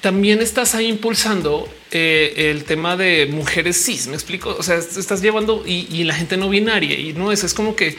también 0.00 0.40
estás 0.40 0.76
ahí 0.76 0.86
impulsando 0.86 1.68
eh, 1.90 2.52
el 2.52 2.62
tema 2.62 2.96
de 2.96 3.26
mujeres 3.26 3.84
cis. 3.84 4.06
Me 4.06 4.14
explico. 4.14 4.54
O 4.56 4.62
sea, 4.62 4.76
estás 4.76 5.20
llevando 5.20 5.64
y, 5.66 5.88
y 5.90 6.04
la 6.04 6.14
gente 6.14 6.36
no 6.36 6.48
binaria 6.48 6.96
y 6.96 7.12
no 7.12 7.32
eso 7.32 7.44
es 7.44 7.54
como 7.54 7.74
que 7.74 7.96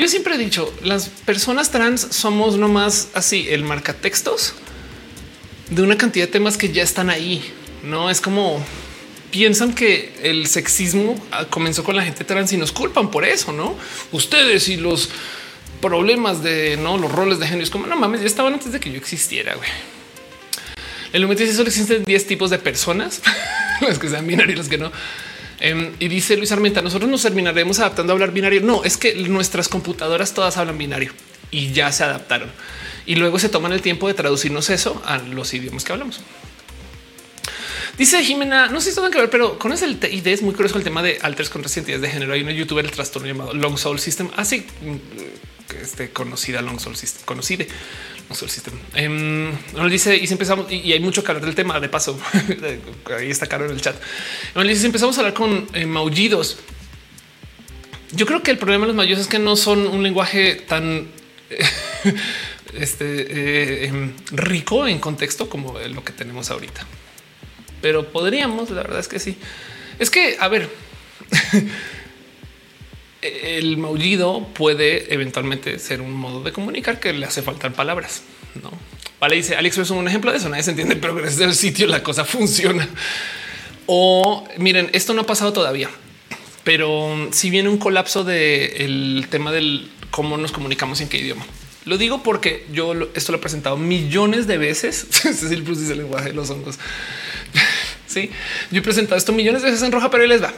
yo 0.00 0.08
siempre 0.08 0.34
he 0.34 0.38
dicho, 0.38 0.72
las 0.82 1.08
personas 1.08 1.70
trans 1.70 2.00
somos 2.10 2.56
nomás 2.56 3.08
así, 3.14 3.46
el 3.50 3.64
marcatextos 3.64 4.54
de 5.68 5.82
una 5.82 5.98
cantidad 5.98 6.26
de 6.26 6.32
temas 6.32 6.56
que 6.56 6.72
ya 6.72 6.82
están 6.82 7.10
ahí. 7.10 7.44
No 7.82 8.08
es 8.08 8.22
como 8.22 8.64
piensan 9.30 9.74
que 9.74 10.12
el 10.22 10.46
sexismo 10.46 11.22
ah, 11.30 11.44
comenzó 11.50 11.84
con 11.84 11.96
la 11.96 12.02
gente 12.02 12.24
trans 12.24 12.52
y 12.52 12.56
nos 12.56 12.72
culpan 12.72 13.10
por 13.10 13.24
eso, 13.24 13.52
no 13.52 13.76
ustedes 14.10 14.68
y 14.68 14.76
los 14.76 15.10
problemas 15.80 16.42
de 16.42 16.76
no 16.78 16.96
los 16.96 17.12
roles 17.12 17.38
de 17.38 17.46
género. 17.46 17.64
Es 17.64 17.70
como 17.70 17.86
no 17.86 17.96
mames, 17.96 18.22
ya 18.22 18.26
estaban 18.26 18.54
antes 18.54 18.72
de 18.72 18.80
que 18.80 18.90
yo 18.90 18.96
existiera. 18.96 19.54
Güey. 19.54 19.68
El 21.12 21.28
dice 21.28 21.52
solo 21.52 21.68
existen 21.68 22.04
10 22.04 22.26
tipos 22.26 22.50
de 22.50 22.58
personas, 22.58 23.20
los 23.82 23.98
que 23.98 24.08
sean 24.08 24.26
binarios, 24.26 24.58
los 24.58 24.68
que 24.68 24.78
no. 24.78 24.90
Em, 25.60 25.92
y 25.98 26.08
dice 26.08 26.36
Luis 26.36 26.52
Armenta, 26.52 26.80
nosotros 26.80 27.10
nos 27.10 27.22
terminaremos 27.22 27.78
adaptando 27.78 28.12
a 28.12 28.14
hablar 28.14 28.32
binario. 28.32 28.62
No, 28.62 28.82
es 28.84 28.96
que 28.96 29.14
nuestras 29.14 29.68
computadoras 29.68 30.32
todas 30.32 30.56
hablan 30.56 30.78
binario 30.78 31.12
y 31.50 31.72
ya 31.72 31.92
se 31.92 32.04
adaptaron. 32.04 32.50
Y 33.06 33.16
luego 33.16 33.38
se 33.38 33.48
toman 33.48 33.72
el 33.72 33.82
tiempo 33.82 34.08
de 34.08 34.14
traducirnos 34.14 34.70
eso 34.70 35.02
a 35.04 35.18
los 35.18 35.52
idiomas 35.52 35.84
que 35.84 35.92
hablamos. 35.92 36.20
Dice 37.98 38.24
Jimena, 38.24 38.68
no 38.68 38.80
sé 38.80 38.90
si 38.90 38.96
tiene 38.96 39.10
que 39.10 39.18
ver, 39.18 39.28
pero 39.28 39.58
con 39.58 39.72
ese 39.72 39.94
TID 39.94 40.26
es 40.28 40.40
muy 40.40 40.54
curioso 40.54 40.78
el 40.78 40.84
tema 40.84 41.02
de 41.02 41.18
alters 41.20 41.50
con 41.50 41.60
identidades 41.60 42.00
de 42.00 42.08
género. 42.08 42.32
Hay 42.32 42.40
una 42.40 42.52
youtuber 42.52 42.84
el 42.84 42.90
trastorno 42.90 43.28
llamado 43.28 43.52
Long 43.52 43.76
Soul 43.76 43.98
System, 43.98 44.30
así 44.36 44.64
ah, 44.66 44.84
mm, 44.86 45.82
este, 45.82 46.10
conocida 46.10 46.62
Long 46.62 46.80
Soul 46.80 46.96
System, 46.96 47.24
conocida 47.26 47.66
el 48.30 48.50
sistema. 48.50 48.78
Eh, 48.94 49.52
dice 49.90 50.16
y 50.16 50.26
si 50.26 50.32
empezamos 50.32 50.70
y, 50.70 50.92
hay 50.92 51.00
mucho 51.00 51.22
que 51.22 51.30
hablar 51.30 51.44
del 51.44 51.54
tema 51.54 51.80
de 51.80 51.88
paso. 51.88 52.18
ahí 53.18 53.30
está 53.30 53.46
caro 53.46 53.66
en 53.66 53.72
el 53.72 53.80
chat. 53.80 53.96
dice 54.62 54.80
si 54.80 54.86
empezamos 54.86 55.16
a 55.18 55.20
hablar 55.20 55.34
con 55.34 55.66
eh, 55.72 55.84
maullidos. 55.84 56.58
Yo 58.12 58.26
creo 58.26 58.42
que 58.42 58.50
el 58.50 58.58
problema 58.58 58.84
de 58.84 58.88
los 58.88 58.96
maullidos 58.96 59.22
es 59.22 59.26
que 59.26 59.38
no 59.38 59.56
son 59.56 59.86
un 59.86 60.02
lenguaje 60.02 60.54
tan 60.54 61.08
este, 62.74 63.84
eh, 63.84 63.86
em, 63.86 64.12
rico 64.30 64.86
en 64.86 64.98
contexto 64.98 65.48
como 65.48 65.78
lo 65.78 66.04
que 66.04 66.12
tenemos 66.12 66.50
ahorita. 66.50 66.86
Pero 67.82 68.10
podríamos, 68.10 68.70
la 68.70 68.82
verdad 68.82 69.00
es 69.00 69.08
que 69.08 69.18
sí. 69.18 69.36
Es 69.98 70.10
que, 70.10 70.36
a 70.38 70.48
ver, 70.48 70.70
el 73.22 73.76
maullido 73.76 74.46
puede 74.54 75.12
eventualmente 75.12 75.78
ser 75.78 76.00
un 76.00 76.12
modo 76.12 76.42
de 76.42 76.52
comunicar 76.52 77.00
que 77.00 77.12
le 77.12 77.26
hace 77.26 77.42
faltar 77.42 77.72
palabras. 77.72 78.22
No 78.62 78.70
vale. 79.20 79.36
Dice 79.36 79.54
Alex 79.54 79.78
es 79.78 79.90
un 79.90 80.08
ejemplo 80.08 80.32
de 80.32 80.38
eso. 80.38 80.48
Nadie 80.48 80.64
se 80.64 80.70
entiende, 80.70 80.96
pero 80.96 81.14
gracias 81.14 81.42
al 81.42 81.54
sitio 81.54 81.86
la 81.86 82.02
cosa 82.02 82.24
funciona. 82.24 82.88
O 83.86 84.48
miren, 84.56 84.90
esto 84.92 85.14
no 85.14 85.22
ha 85.22 85.26
pasado 85.26 85.52
todavía, 85.52 85.90
pero 86.64 87.28
si 87.32 87.50
viene 87.50 87.68
un 87.68 87.78
colapso 87.78 88.24
del 88.24 89.26
tema 89.30 89.52
del 89.52 89.90
cómo 90.10 90.36
nos 90.36 90.52
comunicamos 90.52 91.00
en 91.00 91.08
qué 91.08 91.18
idioma. 91.18 91.44
Lo 91.86 91.98
digo 91.98 92.22
porque 92.22 92.66
yo 92.72 92.94
esto 93.14 93.32
lo 93.32 93.38
he 93.38 93.40
presentado 93.40 93.76
millones 93.76 94.46
de 94.46 94.58
veces. 94.58 95.24
es 95.24 95.42
el 95.42 95.62
plus 95.62 95.80
dice 95.80 95.92
el 95.92 95.98
lenguaje 95.98 96.28
de 96.28 96.34
los 96.34 96.50
hongos. 96.50 96.78
sí, 98.06 98.30
yo 98.70 98.78
he 98.80 98.82
presentado 98.82 99.16
esto 99.16 99.32
millones 99.32 99.62
de 99.62 99.70
veces 99.70 99.84
en 99.84 99.92
roja, 99.92 100.10
pero 100.10 100.22
ahí 100.22 100.28
les 100.28 100.42
va. 100.42 100.52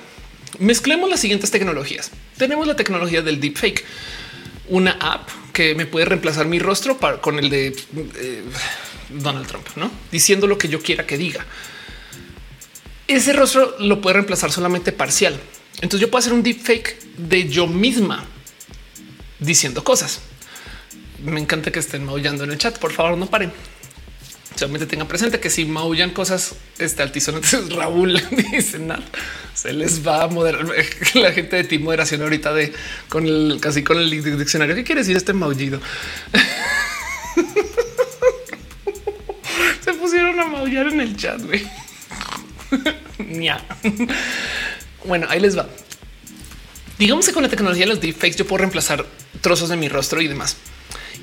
Mezclemos 0.58 1.08
las 1.08 1.20
siguientes 1.20 1.50
tecnologías. 1.50 2.10
Tenemos 2.36 2.66
la 2.66 2.76
tecnología 2.76 3.22
del 3.22 3.40
deepfake, 3.40 3.84
una 4.68 4.92
app 4.92 5.28
que 5.52 5.74
me 5.74 5.86
puede 5.86 6.06
reemplazar 6.06 6.46
mi 6.46 6.58
rostro 6.58 6.98
con 7.20 7.38
el 7.38 7.50
de 7.50 7.68
eh, 8.16 8.42
Donald 9.10 9.46
Trump, 9.46 9.66
no 9.76 9.90
diciendo 10.10 10.46
lo 10.46 10.58
que 10.58 10.68
yo 10.68 10.80
quiera 10.82 11.06
que 11.06 11.18
diga. 11.18 11.44
Ese 13.06 13.32
rostro 13.32 13.76
lo 13.80 14.00
puede 14.00 14.14
reemplazar 14.14 14.50
solamente 14.52 14.92
parcial. 14.92 15.38
Entonces 15.76 16.00
yo 16.00 16.10
puedo 16.10 16.20
hacer 16.20 16.32
un 16.32 16.42
deepfake 16.42 16.98
de 17.16 17.48
yo 17.48 17.66
misma 17.66 18.24
diciendo 19.38 19.84
cosas. 19.84 20.20
Me 21.24 21.40
encanta 21.40 21.70
que 21.70 21.78
estén 21.78 22.04
maullando 22.04 22.44
en 22.44 22.52
el 22.52 22.58
chat. 22.58 22.78
Por 22.78 22.92
favor, 22.92 23.18
no 23.18 23.26
paren 23.26 23.52
solamente 24.56 24.86
tengan 24.86 25.08
presente 25.08 25.40
que 25.40 25.50
si 25.50 25.64
maullan 25.64 26.10
cosas 26.10 26.54
este 26.78 27.02
altisonantes, 27.02 27.68
Raúl 27.74 28.20
dice 28.52 28.78
nada, 28.78 29.02
se 29.54 29.72
les 29.72 30.06
va 30.06 30.24
a 30.24 30.28
moderar 30.28 30.66
la 31.14 31.32
gente 31.32 31.56
de 31.56 31.64
ti 31.64 31.78
moderación 31.78 32.22
ahorita 32.22 32.52
de 32.52 32.72
con 33.08 33.26
el 33.26 33.58
casi 33.60 33.82
con 33.82 33.98
el 33.98 34.10
diccionario. 34.10 34.74
¿Qué 34.74 34.84
quiere 34.84 35.00
decir 35.02 35.16
este 35.16 35.32
maullido? 35.32 35.80
se 39.84 39.94
pusieron 39.94 40.38
a 40.40 40.46
maullar 40.46 40.88
en 40.88 41.00
el 41.00 41.16
chat. 41.16 41.40
Bueno, 45.04 45.26
ahí 45.28 45.40
les 45.40 45.58
va. 45.58 45.68
Digamos 46.98 47.26
que 47.26 47.32
con 47.32 47.42
la 47.42 47.48
tecnología 47.48 47.84
de 47.84 47.90
los 47.90 48.00
deepfakes 48.00 48.36
yo 48.36 48.46
puedo 48.46 48.58
reemplazar 48.58 49.04
trozos 49.40 49.68
de 49.68 49.76
mi 49.76 49.88
rostro 49.88 50.20
y 50.20 50.28
demás. 50.28 50.56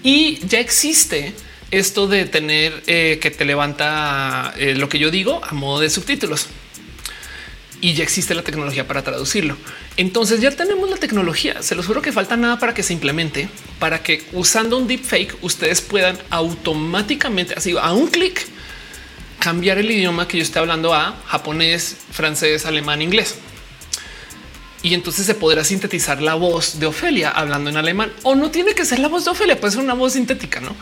Y 0.04 0.46
ya 0.48 0.60
existe 0.60 1.34
esto 1.72 2.08
de 2.08 2.26
tener 2.26 2.84
eh, 2.88 3.20
que 3.22 3.32
te 3.32 3.46
levanta 3.46 4.54
eh, 4.58 4.76
lo 4.76 4.90
que 4.90 5.00
yo 5.00 5.12
digo 5.12 5.42
a 5.44 5.54
modo 5.54 5.80
de 5.80 5.90
subtítulos. 5.90 6.48
Y 7.82 7.94
ya 7.94 8.04
existe 8.04 8.36
la 8.36 8.44
tecnología 8.44 8.88
para 8.88 9.04
traducirlo. 9.04 9.56
Entonces 9.96 10.42
ya 10.42 10.52
tenemos 10.52 10.90
la 10.90 10.98
tecnología. 10.98 11.62
Se 11.62 11.76
los 11.76 11.86
juro 11.86 12.02
que 12.02 12.12
falta 12.12 12.36
nada 12.36 12.60
para 12.60 12.74
que 12.74 12.84
se 12.84 12.94
implemente, 12.94 13.48
para 13.80 14.04
que 14.04 14.26
usando 14.34 14.78
un 14.78 14.88
deepfake 14.88 15.38
ustedes 15.42 15.80
puedan 15.82 16.18
automáticamente, 16.30 17.54
así 17.56 17.76
a 17.80 17.94
un 17.94 18.08
clic, 18.08 18.46
cambiar 19.40 19.78
el 19.78 19.90
idioma 19.90 20.28
que 20.28 20.38
yo 20.38 20.44
esté 20.44 20.60
hablando 20.60 20.94
a 20.94 21.16
japonés, 21.26 21.96
francés, 22.12 22.66
alemán, 22.66 23.02
inglés. 23.02 23.36
Y 24.82 24.94
entonces 24.94 25.26
se 25.26 25.36
podrá 25.36 25.64
sintetizar 25.64 26.22
la 26.22 26.36
voz 26.36 26.80
de 26.80 26.86
Ofelia 26.86 27.30
hablando 27.32 27.70
en 27.70 27.78
alemán 27.78 28.14
o 28.24 28.36
no 28.36 28.50
tiene 28.52 28.74
que 28.74 28.86
ser 28.86 29.00
la 29.00 29.08
voz 29.10 29.26
de 29.26 29.32
Ofelia, 29.32 29.60
puede 29.60 29.74
ser 29.74 29.82
una 29.82 29.94
voz 29.94 30.14
sintética, 30.14 30.62
no? 30.62 30.76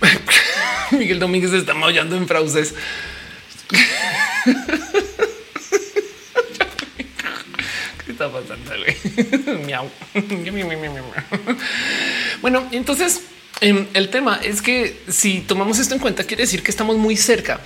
Miguel 0.98 1.18
Domínguez 1.18 1.52
está 1.52 1.74
maullando 1.74 2.16
en 2.16 2.26
francés. 2.26 2.74
¿Qué 8.04 8.06
está 8.20 8.30
pasando? 8.30 8.72
Bueno, 12.40 12.66
entonces 12.72 13.22
em, 13.60 13.86
el 13.94 14.08
tema 14.08 14.40
es 14.42 14.62
que 14.62 15.00
si 15.08 15.40
tomamos 15.40 15.78
esto 15.78 15.94
en 15.94 16.00
cuenta, 16.00 16.24
quiere 16.24 16.44
decir 16.44 16.62
que 16.62 16.70
estamos 16.70 16.96
muy 16.96 17.16
cerca 17.16 17.60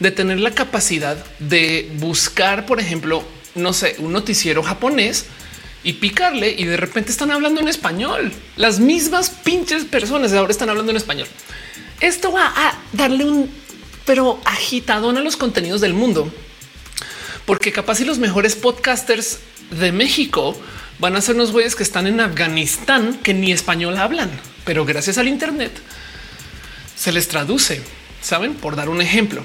de 0.00 0.10
tener 0.10 0.40
la 0.40 0.50
capacidad 0.50 1.16
de 1.38 1.90
buscar, 1.98 2.66
por 2.66 2.80
ejemplo, 2.80 3.24
no 3.54 3.72
sé, 3.72 3.96
un 3.98 4.12
noticiero 4.12 4.62
japonés 4.62 5.26
y 5.84 5.94
picarle 5.94 6.54
y 6.56 6.64
de 6.64 6.76
repente 6.76 7.10
están 7.10 7.30
hablando 7.30 7.60
en 7.60 7.68
español. 7.68 8.32
Las 8.56 8.80
mismas 8.80 9.30
pinches 9.30 9.84
personas 9.84 10.32
ahora 10.32 10.50
están 10.50 10.68
hablando 10.68 10.90
en 10.90 10.96
español. 10.96 11.28
Esto 12.00 12.32
va 12.32 12.46
a 12.46 12.78
darle 12.92 13.24
un 13.24 13.50
pero 14.04 14.40
agitadón 14.44 15.16
a 15.16 15.20
los 15.20 15.36
contenidos 15.36 15.80
del 15.80 15.92
mundo, 15.92 16.32
porque 17.46 17.72
capaz 17.72 18.00
y 18.00 18.04
los 18.04 18.18
mejores 18.18 18.56
podcasters 18.56 19.38
de 19.70 19.92
México 19.92 20.56
van 20.98 21.16
a 21.16 21.20
ser 21.20 21.34
unos 21.34 21.52
güeyes 21.52 21.74
que 21.74 21.82
están 21.82 22.06
en 22.06 22.20
Afganistán 22.20 23.18
que 23.22 23.34
ni 23.34 23.52
español 23.52 23.96
hablan, 23.96 24.30
pero 24.64 24.84
gracias 24.84 25.18
al 25.18 25.28
Internet 25.28 25.72
se 26.96 27.12
les 27.12 27.28
traduce. 27.28 27.82
Saben, 28.20 28.54
por 28.54 28.74
dar 28.74 28.88
un 28.88 29.00
ejemplo. 29.00 29.44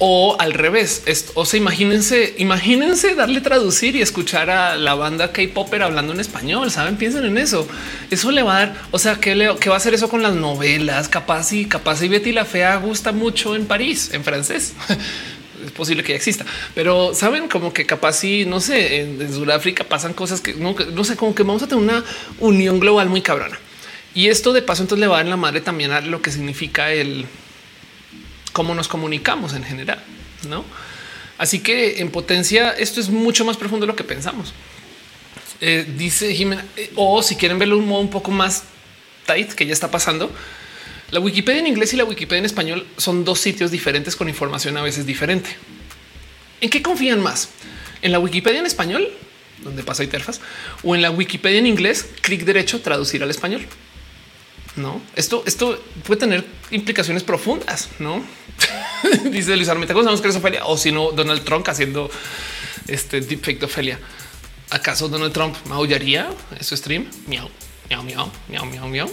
O 0.00 0.36
al 0.38 0.54
revés, 0.54 1.02
o 1.34 1.44
sea, 1.44 1.58
imagínense, 1.58 2.34
imagínense 2.38 3.16
darle 3.16 3.40
traducir 3.40 3.96
y 3.96 4.00
escuchar 4.00 4.48
a 4.48 4.76
la 4.76 4.94
banda 4.94 5.32
K-Popper 5.32 5.82
hablando 5.82 6.12
en 6.12 6.20
español. 6.20 6.70
Saben, 6.70 6.96
piensen 6.96 7.24
en 7.24 7.36
eso. 7.36 7.66
Eso 8.10 8.30
le 8.30 8.42
va 8.42 8.56
a 8.56 8.58
dar, 8.60 8.74
o 8.92 8.98
sea, 9.00 9.16
¿qué, 9.16 9.34
le, 9.34 9.48
va 9.48 9.74
a 9.74 9.76
hacer 9.76 9.94
eso 9.94 10.08
con 10.08 10.22
las 10.22 10.34
novelas? 10.34 11.08
Capaz 11.08 11.52
y 11.52 11.66
capaz 11.66 12.00
y 12.02 12.08
Betty 12.08 12.30
la 12.30 12.44
Fea 12.44 12.76
gusta 12.76 13.10
mucho 13.10 13.56
en 13.56 13.66
París, 13.66 14.10
en 14.12 14.22
francés. 14.22 14.74
es 15.68 15.72
posible 15.74 16.02
que 16.02 16.12
ya 16.12 16.16
exista, 16.16 16.44
pero 16.74 17.14
saben 17.14 17.48
como 17.48 17.72
que 17.72 17.86
capaz 17.86 18.24
y 18.24 18.44
no 18.44 18.60
sé, 18.60 19.00
en, 19.00 19.32
Sudáfrica 19.32 19.84
pasan 19.84 20.14
cosas 20.14 20.40
que 20.40 20.54
no, 20.54 20.74
sé, 21.04 21.16
como 21.16 21.34
que 21.34 21.42
vamos 21.42 21.62
a 21.62 21.68
tener 21.68 21.84
una 21.84 22.04
unión 22.40 22.80
global 22.80 23.08
muy 23.08 23.22
cabrona. 23.22 23.58
Y 24.14 24.28
esto 24.28 24.52
de 24.52 24.62
paso 24.62 24.82
entonces 24.82 25.00
le 25.00 25.06
va 25.06 25.16
a 25.16 25.18
dar 25.18 25.26
en 25.26 25.30
la 25.30 25.36
madre 25.36 25.60
también 25.60 25.92
a 25.92 26.00
lo 26.00 26.20
que 26.20 26.30
significa 26.30 26.92
el 26.92 27.26
cómo 28.52 28.74
nos 28.74 28.88
comunicamos 28.88 29.52
en 29.54 29.62
general, 29.62 30.02
no? 30.48 30.64
Así 31.36 31.60
que 31.60 32.00
en 32.00 32.10
potencia 32.10 32.70
esto 32.70 33.00
es 33.00 33.08
mucho 33.08 33.44
más 33.44 33.56
profundo 33.56 33.86
de 33.86 33.92
lo 33.92 33.96
que 33.96 34.04
pensamos. 34.04 34.52
Eh, 35.60 35.86
dice 35.96 36.34
Jimena, 36.34 36.64
eh, 36.76 36.90
o 36.96 37.22
si 37.22 37.36
quieren 37.36 37.58
verlo 37.58 37.78
un 37.78 37.86
modo 37.86 38.00
un 38.00 38.10
poco 38.10 38.30
más 38.30 38.64
tight 39.26 39.52
que 39.52 39.66
ya 39.66 39.72
está 39.72 39.90
pasando, 39.90 40.32
la 41.10 41.20
Wikipedia 41.20 41.60
en 41.60 41.66
inglés 41.66 41.92
y 41.92 41.96
la 41.96 42.04
Wikipedia 42.04 42.40
en 42.40 42.44
español 42.44 42.86
son 42.96 43.24
dos 43.24 43.40
sitios 43.40 43.70
diferentes 43.70 44.14
con 44.14 44.28
información 44.28 44.76
a 44.76 44.82
veces 44.82 45.06
diferente. 45.06 45.50
¿En 46.60 46.70
qué 46.70 46.82
confían 46.82 47.22
más? 47.22 47.48
¿En 48.02 48.12
la 48.12 48.18
Wikipedia 48.18 48.60
en 48.60 48.66
español, 48.66 49.08
donde 49.62 49.82
pasa 49.82 50.04
interfaz, 50.04 50.40
o 50.82 50.94
en 50.94 51.02
la 51.02 51.10
Wikipedia 51.10 51.58
en 51.58 51.66
inglés, 51.66 52.06
clic 52.20 52.44
derecho, 52.44 52.80
traducir 52.80 53.22
al 53.22 53.30
español? 53.30 53.66
No, 54.76 55.00
esto, 55.16 55.42
esto 55.46 55.82
puede 56.04 56.20
tener 56.20 56.44
implicaciones 56.70 57.24
profundas, 57.24 57.88
no? 57.98 58.22
Dice 59.30 59.56
Luis 59.56 59.68
Armenta, 59.68 59.94
¿cómo 59.94 60.04
sabemos 60.04 60.20
que 60.20 60.28
es 60.28 60.36
Ofelia? 60.36 60.66
O 60.66 60.76
si 60.76 60.92
no, 60.92 61.10
Donald 61.12 61.42
Trump 61.42 61.68
haciendo 61.68 62.10
este 62.86 63.20
deepfake 63.20 63.58
de 63.58 63.66
Ofelia. 63.66 63.98
¿Acaso 64.70 65.08
Donald 65.08 65.32
Trump 65.32 65.56
maullaría 65.66 66.28
en 66.56 66.62
su 66.62 66.76
stream? 66.76 67.06
Miau, 67.26 67.48
miau, 67.88 68.02
miau, 68.02 68.30
miau, 68.48 68.66
miau, 68.66 68.88
miau. 68.88 69.10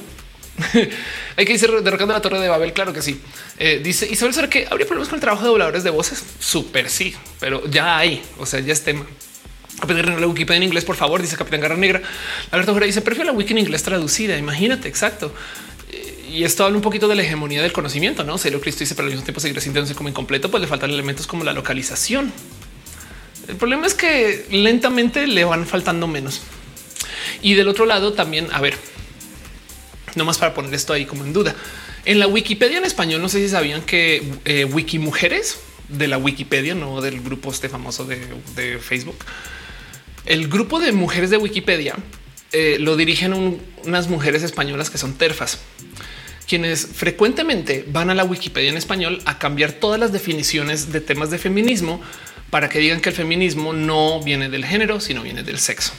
Hay 1.35 1.45
que 1.45 1.53
decir 1.53 1.69
derrocando 1.81 2.13
la 2.13 2.21
torre 2.21 2.39
de 2.39 2.47
Babel. 2.47 2.73
Claro 2.73 2.93
que 2.93 3.01
sí. 3.01 3.19
Eh, 3.59 3.81
dice 3.83 4.07
Isabel 4.09 4.33
sobre 4.33 4.49
que 4.49 4.67
habría 4.69 4.87
problemas 4.87 5.09
con 5.09 5.17
el 5.17 5.21
trabajo 5.21 5.43
de 5.43 5.49
dobladores 5.49 5.83
de 5.83 5.89
voces. 5.89 6.23
Súper 6.39 6.89
sí, 6.89 7.15
pero 7.39 7.65
ya 7.69 7.97
hay. 7.97 8.21
O 8.39 8.45
sea, 8.45 8.59
ya 8.59 8.73
es 8.73 8.83
tema. 8.83 9.05
Capitán 9.79 10.21
la 10.21 10.27
Wikipedia 10.27 10.57
en 10.57 10.63
inglés, 10.63 10.85
por 10.85 10.95
favor, 10.95 11.21
dice 11.21 11.35
Capitán 11.35 11.59
Garra 11.59 11.75
Negra. 11.75 12.01
Alberto 12.51 12.73
Jura 12.73 12.85
dice 12.85 13.01
prefiero 13.01 13.31
la 13.31 13.37
wiki 13.37 13.51
en 13.51 13.59
inglés 13.59 13.83
traducida. 13.83 14.37
Imagínate, 14.37 14.87
exacto. 14.87 15.33
Eh, 15.91 16.29
y 16.31 16.43
esto 16.45 16.63
habla 16.63 16.77
un 16.77 16.81
poquito 16.81 17.07
de 17.09 17.15
la 17.15 17.23
hegemonía 17.23 17.61
del 17.61 17.73
conocimiento, 17.73 18.23
no? 18.23 18.37
Celo 18.37 18.61
Cristo 18.61 18.79
dice, 18.79 18.95
pero 18.95 19.07
al 19.07 19.11
mismo 19.11 19.25
tiempo 19.25 19.41
seguirá 19.41 19.59
sintiéndose 19.59 19.93
como 19.95 20.07
incompleto, 20.07 20.49
pues 20.49 20.61
le 20.61 20.67
faltan 20.67 20.91
elementos 20.91 21.27
como 21.27 21.43
la 21.43 21.51
localización. 21.51 22.31
El 23.49 23.57
problema 23.57 23.85
es 23.85 23.93
que 23.93 24.45
lentamente 24.49 25.27
le 25.27 25.43
van 25.43 25.65
faltando 25.67 26.07
menos. 26.07 26.41
Y 27.41 27.53
del 27.53 27.67
otro 27.67 27.85
lado 27.85 28.13
también, 28.13 28.47
a 28.53 28.61
ver, 28.61 28.75
no 30.15 30.25
más 30.25 30.37
para 30.37 30.53
poner 30.53 30.73
esto 30.73 30.93
ahí 30.93 31.05
como 31.05 31.23
en 31.23 31.33
duda. 31.33 31.55
En 32.05 32.19
la 32.19 32.27
Wikipedia 32.27 32.77
en 32.77 32.85
español, 32.85 33.21
no 33.21 33.29
sé 33.29 33.39
si 33.39 33.49
sabían 33.49 33.81
que 33.81 34.23
eh, 34.45 34.65
Wiki 34.65 34.99
Mujeres 34.99 35.59
de 35.89 36.07
la 36.07 36.17
Wikipedia, 36.17 36.75
no 36.75 37.01
del 37.01 37.21
grupo 37.21 37.51
este 37.51 37.69
famoso 37.69 38.05
de, 38.05 38.79
Facebook, 38.79 39.17
el 40.25 40.47
grupo 40.47 40.79
de 40.79 40.91
mujeres 40.91 41.29
de 41.29 41.37
Wikipedia 41.37 41.95
eh, 42.51 42.77
lo 42.79 42.95
dirigen 42.95 43.59
unas 43.83 44.07
mujeres 44.07 44.43
españolas 44.43 44.89
que 44.89 44.97
son 44.97 45.13
terfas, 45.13 45.59
quienes 46.47 46.85
frecuentemente 46.85 47.85
van 47.87 48.09
a 48.09 48.15
la 48.15 48.23
Wikipedia 48.23 48.69
en 48.69 48.77
español 48.77 49.21
a 49.25 49.39
cambiar 49.39 49.73
todas 49.73 49.99
las 49.99 50.11
definiciones 50.11 50.91
de 50.91 51.01
temas 51.01 51.31
de 51.31 51.37
feminismo 51.37 52.01
para 52.49 52.69
que 52.69 52.79
digan 52.79 53.01
que 53.01 53.09
el 53.09 53.15
feminismo 53.15 53.73
no 53.73 54.21
viene 54.21 54.49
del 54.49 54.65
género, 54.65 54.99
sino 54.99 55.23
viene 55.23 55.43
del 55.43 55.59
sexo. 55.59 55.93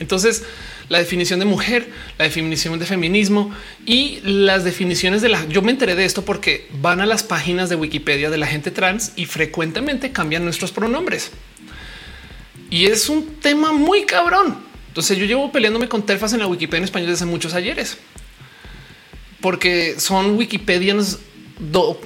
Entonces, 0.00 0.42
la 0.88 0.98
definición 0.98 1.38
de 1.38 1.44
mujer, 1.44 1.88
la 2.18 2.24
definición 2.24 2.78
de 2.78 2.86
feminismo 2.86 3.54
y 3.86 4.20
las 4.24 4.64
definiciones 4.64 5.20
de 5.22 5.28
la... 5.28 5.46
Yo 5.46 5.60
me 5.60 5.70
enteré 5.70 5.94
de 5.94 6.06
esto 6.06 6.24
porque 6.24 6.66
van 6.80 7.00
a 7.00 7.06
las 7.06 7.22
páginas 7.22 7.68
de 7.68 7.76
Wikipedia 7.76 8.30
de 8.30 8.38
la 8.38 8.46
gente 8.46 8.70
trans 8.70 9.12
y 9.14 9.26
frecuentemente 9.26 10.10
cambian 10.10 10.42
nuestros 10.42 10.72
pronombres. 10.72 11.30
Y 12.70 12.86
es 12.86 13.10
un 13.10 13.36
tema 13.36 13.72
muy 13.72 14.06
cabrón. 14.06 14.58
Entonces 14.88 15.18
yo 15.18 15.26
llevo 15.26 15.52
peleándome 15.52 15.86
con 15.86 16.04
terfas 16.06 16.32
en 16.32 16.40
la 16.40 16.46
Wikipedia 16.46 16.78
en 16.78 16.84
español 16.84 17.10
desde 17.10 17.26
muchos 17.26 17.52
ayeres. 17.52 17.98
Porque 19.42 20.00
son 20.00 20.36
Wikipedianos, 20.36 21.18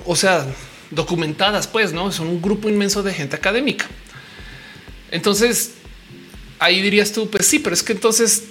o 0.04 0.16
sea, 0.16 0.46
documentadas, 0.90 1.68
pues, 1.68 1.92
¿no? 1.92 2.10
Son 2.10 2.26
un 2.26 2.42
grupo 2.42 2.68
inmenso 2.68 3.04
de 3.04 3.14
gente 3.14 3.36
académica. 3.36 3.86
Entonces, 5.12 5.74
ahí 6.65 6.81
dirías 6.81 7.12
tú, 7.12 7.28
pues 7.28 7.47
sí, 7.47 7.59
pero 7.59 7.74
es 7.74 7.82
que 7.82 7.93
entonces 7.93 8.45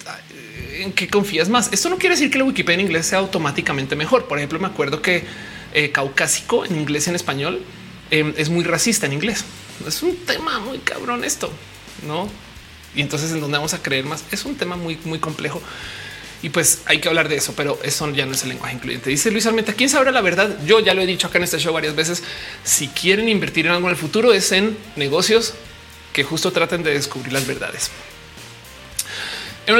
en 0.76 0.92
qué 0.94 1.08
confías 1.08 1.50
más. 1.50 1.70
Esto 1.72 1.90
no 1.90 1.98
quiere 1.98 2.16
decir 2.16 2.30
que 2.30 2.38
la 2.38 2.44
Wikipedia 2.44 2.76
en 2.76 2.88
inglés 2.88 3.08
sea 3.08 3.20
automáticamente 3.20 3.96
mejor. 3.96 4.28
Por 4.28 4.38
ejemplo, 4.38 4.60
me 4.60 4.68
acuerdo 4.68 5.02
que 5.02 5.24
eh, 5.74 5.92
caucásico 5.92 6.66
en 6.66 6.76
inglés 6.76 7.08
y 7.08 7.10
en 7.10 7.16
español 7.16 7.64
em, 8.12 8.34
es 8.38 8.50
muy 8.50 8.64
racista 8.64 9.08
en 9.08 9.14
inglés. 9.14 9.44
Es 9.88 10.04
un 10.04 10.16
tema 10.16 10.60
muy 10.60 10.78
cabrón 10.80 11.24
esto, 11.24 11.52
no? 12.06 12.30
Y 12.96 13.02
entonces 13.02 13.32
en 13.32 13.42
dónde 13.42 13.58
vamos 13.58 13.74
a 13.74 13.82
creer 13.82 14.06
más 14.06 14.24
es 14.32 14.46
un 14.46 14.56
tema 14.56 14.76
muy, 14.76 14.98
muy 15.06 15.20
complejo. 15.20 15.62
Y 16.44 16.50
pues 16.50 16.82
hay 16.86 17.00
que 17.00 17.08
hablar 17.08 17.30
de 17.30 17.38
eso, 17.38 17.54
pero 17.56 17.80
eso 17.84 18.12
ya 18.12 18.26
no 18.26 18.34
es 18.34 18.44
el 18.44 18.50
lenguaje 18.50 18.76
incluyente. 18.76 19.10
Dice 19.10 19.32
Luis 19.32 19.46
Almenta, 19.48 19.74
¿quién 19.74 19.90
sabrá 19.90 20.12
la 20.12 20.22
verdad? 20.22 20.60
Yo 20.66 20.82
ya 20.82 20.94
lo 20.94 21.02
he 21.02 21.06
dicho 21.06 21.28
acá 21.28 21.38
en 21.38 21.46
este 21.46 21.58
show 21.58 21.74
varias 21.74 21.96
veces. 21.96 22.22
Si 22.64 22.90
quieren 22.90 23.30
invertir 23.30 23.66
en 23.66 23.72
algo 23.72 23.88
en 23.88 23.92
el 23.92 23.98
futuro 23.98 24.34
es 24.34 24.52
en 24.52 24.78
negocios 24.98 25.56
que 26.14 26.24
justo 26.24 26.52
traten 26.52 26.84
de 26.84 26.94
descubrir 26.94 27.34
las 27.34 27.46
verdades. 27.46 27.92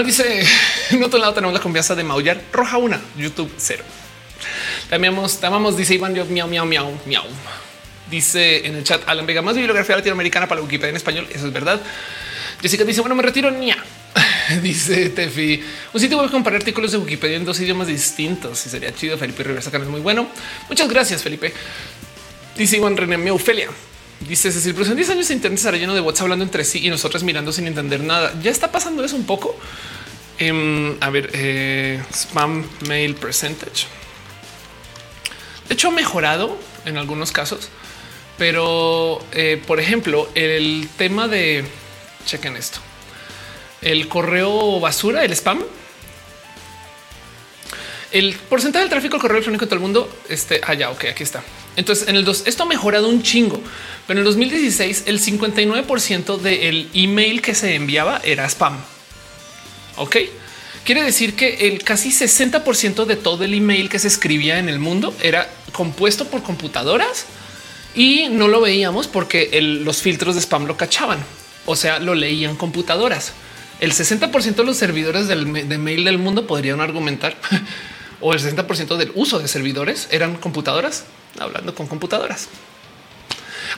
Dice, 0.06 0.44
en 0.92 1.04
otro 1.04 1.20
lado 1.20 1.34
tenemos 1.34 1.54
la 1.54 1.60
confianza 1.60 1.94
de 1.94 2.04
maullar 2.04 2.42
roja 2.52 2.78
una, 2.78 3.00
YouTube 3.18 3.52
cero. 3.58 3.84
También 4.90 5.16
amamos, 5.42 5.78
dice 5.78 5.94
Iván, 5.94 6.16
yo 6.16 6.26
miau, 6.26 6.48
miau, 6.48 6.66
miau, 6.66 6.98
miau. 7.06 7.24
Dice 8.10 8.66
en 8.66 8.76
el 8.76 8.84
chat 8.84 9.02
Alan 9.08 9.26
Vega, 9.26 9.42
más 9.42 9.56
bibliografía 9.56 9.96
latinoamericana 9.96 10.48
para 10.48 10.62
Wikipedia 10.62 10.90
en 10.90 10.98
español. 10.98 11.28
Eso 11.32 11.48
es 11.48 11.54
verdad. 11.54 11.82
Jessica 12.62 12.84
dice, 12.84 13.02
bueno, 13.02 13.16
me 13.16 13.24
retiro, 13.24 13.50
niña. 13.52 13.78
dice 14.62 15.10
Tefi, 15.10 15.64
un 15.94 16.00
sitio 16.00 16.20
web 16.20 16.30
comparar 16.30 16.60
artículos 16.62 16.92
de 16.92 16.98
Wikipedia 16.98 17.38
en 17.38 17.46
dos 17.46 17.60
idiomas 17.60 17.88
distintos. 17.88 18.66
Y 18.66 18.70
sería 18.70 18.94
chido. 18.94 19.18
Felipe 19.18 19.44
Rivera 19.44 19.62
es 19.62 19.88
muy 19.88 20.02
bueno. 20.02 20.28
Muchas 20.70 20.90
gracias, 20.90 21.24
Felipe. 21.24 21.54
Dice 22.58 22.78
Iván 22.78 22.96
René, 22.96 23.18
mi 23.18 23.32
Ofelia. 23.32 23.70
Dice 24.28 24.52
Cecil, 24.52 24.74
pero 24.74 24.86
en 24.86 24.96
10 24.96 25.10
años 25.10 25.32
Internet 25.32 25.58
estará 25.58 25.78
lleno 25.78 25.94
de 25.94 26.00
bots 26.00 26.22
hablando 26.22 26.44
entre 26.44 26.64
sí 26.64 26.86
y 26.86 26.90
nosotros 26.90 27.24
mirando 27.24 27.52
sin 27.52 27.68
entender 27.68 28.02
nada. 28.02 28.34
Ya 28.42 28.52
está 28.52 28.72
pasando 28.72 29.04
eso 29.04 29.16
un 29.16 29.26
poco. 29.26 29.56
Em, 30.38 30.96
a 31.02 31.10
ver, 31.10 31.30
eh, 31.34 32.02
spam 32.12 32.66
mail 32.88 33.16
percentage. 33.16 33.88
De 35.68 35.74
hecho, 35.74 35.90
ha 35.90 35.92
mejorado 35.92 36.58
en 36.86 36.98
algunos 36.98 37.32
casos, 37.32 37.70
pero 38.38 39.24
eh, 39.32 39.62
por 39.66 39.80
ejemplo, 39.80 40.30
el 40.36 40.90
tema 40.98 41.28
de 41.28 41.64
chequen 42.26 42.58
esto, 42.58 42.80
el 43.82 44.08
correo 44.08 44.80
basura, 44.80 45.24
el 45.24 45.32
spam, 45.34 45.64
el 48.12 48.36
porcentaje 48.36 48.84
del 48.84 48.90
tráfico 48.90 49.16
del 49.16 49.22
correo 49.22 49.38
electrónico 49.38 49.66
de 49.66 49.70
todo 49.70 49.76
el 49.76 49.82
mundo. 49.82 50.10
Este 50.30 50.62
allá, 50.64 50.88
ah, 50.88 50.92
ok, 50.92 51.06
aquí 51.06 51.24
está. 51.24 51.44
Entonces, 51.76 52.08
en 52.08 52.16
el 52.16 52.26
2, 52.26 52.44
esto 52.46 52.64
ha 52.64 52.66
mejorado 52.68 53.10
un 53.10 53.24
chingo, 53.24 53.62
pero 54.08 54.20
en 54.20 54.26
el 54.26 54.26
2016, 54.26 55.04
el 55.08 55.20
59% 55.20 56.38
del 56.38 56.90
email 56.94 57.42
que 57.42 57.56
se 57.56 57.76
enviaba 57.76 58.22
era 58.24 58.46
spam. 58.48 58.78
Ok, 59.98 60.18
quiere 60.84 61.04
decir 61.04 61.36
que 61.36 61.68
el 61.68 61.84
casi 61.84 62.10
60% 62.10 63.06
de 63.06 63.16
todo 63.16 63.44
el 63.44 63.54
email 63.54 63.90
que 63.90 64.00
se 64.00 64.08
escribía 64.08 64.60
en 64.60 64.70
el 64.70 64.80
mundo 64.80 65.14
era 65.22 65.50
compuesto 65.72 66.28
por 66.28 66.44
computadoras 66.44 67.26
y 67.96 68.28
no 68.30 68.48
lo 68.48 68.62
veíamos 68.62 69.08
porque 69.08 69.50
los 69.62 70.02
filtros 70.02 70.36
de 70.36 70.42
spam 70.42 70.66
lo 70.66 70.78
cachaban. 70.78 71.20
O 71.66 71.76
sea, 71.76 72.00
lo 72.00 72.14
leían 72.14 72.56
computadoras. 72.56 73.34
El 73.80 73.94
60% 73.94 74.56
de 74.56 74.64
los 74.64 74.78
servidores 74.78 75.28
de 75.28 75.78
mail 75.78 76.04
del 76.04 76.18
mundo 76.18 76.46
podrían 76.46 76.82
argumentar 76.82 77.36
o 78.22 78.34
el 78.34 78.40
60% 78.40 78.98
del 78.98 79.12
uso 79.16 79.40
de 79.40 79.48
servidores 79.48 80.08
eran 80.12 80.36
computadoras 80.36 81.06
hablando 81.40 81.74
con 81.76 81.88
computadoras. 81.88 82.48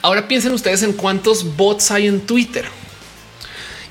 Ahora 0.02 0.28
piensen 0.28 0.52
ustedes 0.52 0.82
en 0.82 0.92
cuántos 0.92 1.56
bots 1.56 1.90
hay 1.90 2.06
en 2.06 2.20
Twitter 2.20 2.66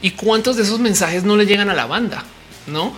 y 0.02 0.12
cuántos 0.12 0.56
de 0.58 0.64
esos 0.64 0.80
mensajes 0.80 1.24
no 1.24 1.36
le 1.36 1.46
llegan 1.46 1.70
a 1.70 1.74
la 1.74 1.86
banda, 1.86 2.24
no? 2.68 2.94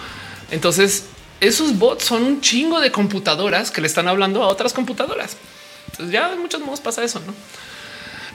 Entonces, 0.52 1.06
esos 1.40 1.78
bots 1.78 2.06
son 2.06 2.24
un 2.24 2.42
chingo 2.42 2.80
de 2.80 2.92
computadoras 2.92 3.72
que 3.72 3.82
le 3.82 3.88
están 3.88 4.08
hablando 4.08 4.44
a 4.44 4.48
otras 4.48 4.74
computadoras. 4.74 5.38
Entonces, 5.92 6.12
ya 6.12 6.30
de 6.30 6.36
muchos 6.36 6.62
modos 6.62 6.82
pasa 6.82 7.04
eso, 7.04 7.22
no? 7.26 7.34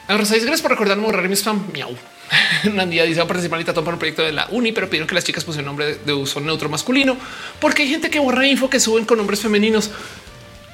gracias 0.09 0.61
por 0.61 0.71
recordarme 0.71 1.05
borrar 1.05 1.29
mi 1.29 1.37
spam. 1.37 1.71
Miau. 1.73 1.97
Nandía 2.73 3.05
dice 3.05 3.21
a 3.21 3.27
participar 3.27 3.61
en 3.61 3.67
para 3.67 3.81
un 3.81 3.99
proyecto 3.99 4.23
de 4.23 4.33
la 4.33 4.47
uni, 4.51 4.73
pero 4.73 4.89
pidieron 4.89 5.07
que 5.07 5.15
las 5.15 5.25
chicas 5.25 5.45
pusieran 5.45 5.67
nombre 5.67 5.97
de 5.97 6.13
uso 6.13 6.41
neutro 6.41 6.69
masculino 6.69 7.17
porque 7.61 7.83
hay 7.83 7.89
gente 7.89 8.11
que 8.11 8.19
borra 8.19 8.47
info 8.47 8.71
que 8.71 8.81
suben 8.81 9.05
con 9.05 9.19
nombres 9.19 9.41
femeninos. 9.41 9.91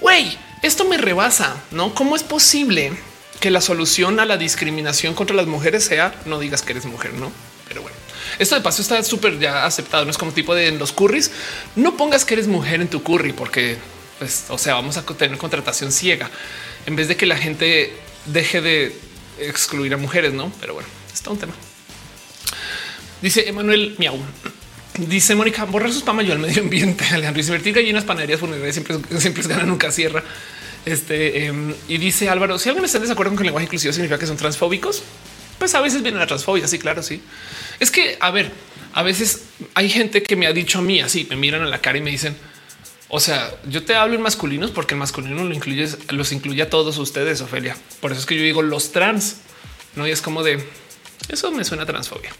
Güey, 0.00 0.36
esto 0.62 0.84
me 0.84 0.96
rebasa, 0.96 1.56
¿no? 1.70 1.94
¿Cómo 1.94 2.16
es 2.16 2.22
posible 2.22 2.92
que 3.40 3.50
la 3.50 3.60
solución 3.60 4.18
a 4.20 4.24
la 4.24 4.36
discriminación 4.36 5.14
contra 5.14 5.36
las 5.36 5.46
mujeres 5.46 5.84
sea 5.84 6.14
no 6.26 6.38
digas 6.38 6.62
que 6.62 6.72
eres 6.72 6.86
mujer, 6.86 7.14
no? 7.14 7.30
Pero 7.68 7.82
bueno, 7.82 7.96
esto 8.38 8.54
de 8.54 8.60
paso 8.60 8.82
está 8.82 9.02
súper 9.04 9.38
ya 9.38 9.64
aceptado. 9.64 10.04
No 10.04 10.10
es 10.10 10.18
como 10.18 10.32
tipo 10.32 10.54
de 10.54 10.68
en 10.68 10.78
los 10.78 10.92
curries. 10.92 11.30
No 11.76 11.96
pongas 11.96 12.24
que 12.24 12.34
eres 12.34 12.48
mujer 12.48 12.80
en 12.80 12.88
tu 12.88 13.02
curry 13.02 13.32
porque, 13.32 13.78
pues, 14.18 14.46
o 14.48 14.58
sea, 14.58 14.74
vamos 14.74 14.96
a 14.96 15.02
tener 15.02 15.38
contratación 15.38 15.92
ciega 15.92 16.30
en 16.86 16.96
vez 16.96 17.08
de 17.08 17.16
que 17.16 17.26
la 17.26 17.36
gente 17.36 17.92
deje 18.26 18.60
de 18.60 18.96
excluir 19.38 19.94
a 19.94 19.96
mujeres, 19.96 20.32
no? 20.32 20.52
Pero 20.60 20.74
bueno, 20.74 20.88
está 21.12 21.30
un 21.30 21.38
tema. 21.38 21.52
Dice 23.20 23.48
Emanuel 23.48 23.94
Miau. 23.98 24.18
Dice 24.98 25.36
Mónica, 25.36 25.64
borrar 25.64 25.92
sus 25.92 26.02
pamayos 26.02 26.32
al 26.32 26.40
medio 26.40 26.62
ambiente. 26.62 27.04
Alejandro 27.12 27.40
invertir 27.40 27.74
gallinas, 27.74 28.04
panaderías 28.04 28.40
funerarias 28.40 28.74
siempre, 28.74 28.96
siempre 29.20 29.42
ganan 29.44 29.68
nunca 29.68 29.92
cierra. 29.92 30.24
Este 30.84 31.46
em, 31.46 31.74
y 31.86 31.98
dice 31.98 32.28
Álvaro: 32.28 32.58
si 32.58 32.68
alguien 32.68 32.84
está 32.84 32.98
en 32.98 33.02
desacuerdo 33.02 33.30
con 33.30 33.36
que 33.38 33.42
el 33.42 33.46
lenguaje 33.46 33.66
inclusivo 33.66 33.92
significa 33.92 34.18
que 34.18 34.26
son 34.26 34.36
transfóbicos, 34.36 35.02
Pues 35.58 35.74
a 35.74 35.80
veces 35.80 36.02
viene 36.02 36.18
la 36.18 36.26
transfobia. 36.26 36.66
Sí, 36.68 36.78
claro, 36.78 37.02
sí. 37.02 37.20
Es 37.80 37.90
que, 37.90 38.16
a 38.20 38.30
ver, 38.30 38.50
a 38.92 39.02
veces 39.02 39.42
hay 39.74 39.88
gente 39.88 40.22
que 40.22 40.36
me 40.36 40.46
ha 40.46 40.52
dicho 40.52 40.78
a 40.78 40.82
mí 40.82 41.00
así, 41.00 41.26
me 41.30 41.36
miran 41.36 41.62
a 41.62 41.66
la 41.66 41.80
cara 41.80 41.98
y 41.98 42.00
me 42.00 42.10
dicen, 42.10 42.36
o 43.08 43.20
sea, 43.20 43.54
yo 43.68 43.84
te 43.84 43.94
hablo 43.94 44.14
en 44.14 44.22
masculinos 44.22 44.70
porque 44.70 44.94
el 44.94 45.00
masculino 45.00 45.44
lo 45.44 45.54
incluye, 45.54 45.88
los 46.10 46.32
incluye 46.32 46.62
a 46.62 46.70
todos 46.70 46.98
ustedes, 46.98 47.40
Ofelia. 47.40 47.76
Por 48.00 48.12
eso 48.12 48.20
es 48.20 48.26
que 48.26 48.36
yo 48.36 48.42
digo 48.42 48.62
los 48.62 48.92
trans, 48.92 49.38
no? 49.96 50.06
Y 50.06 50.10
es 50.10 50.22
como 50.22 50.42
de 50.42 50.62
eso 51.28 51.50
me 51.50 51.64
suena 51.64 51.86
transfobia. 51.86 52.30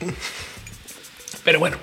Pero 1.44 1.58
bueno, 1.58 1.76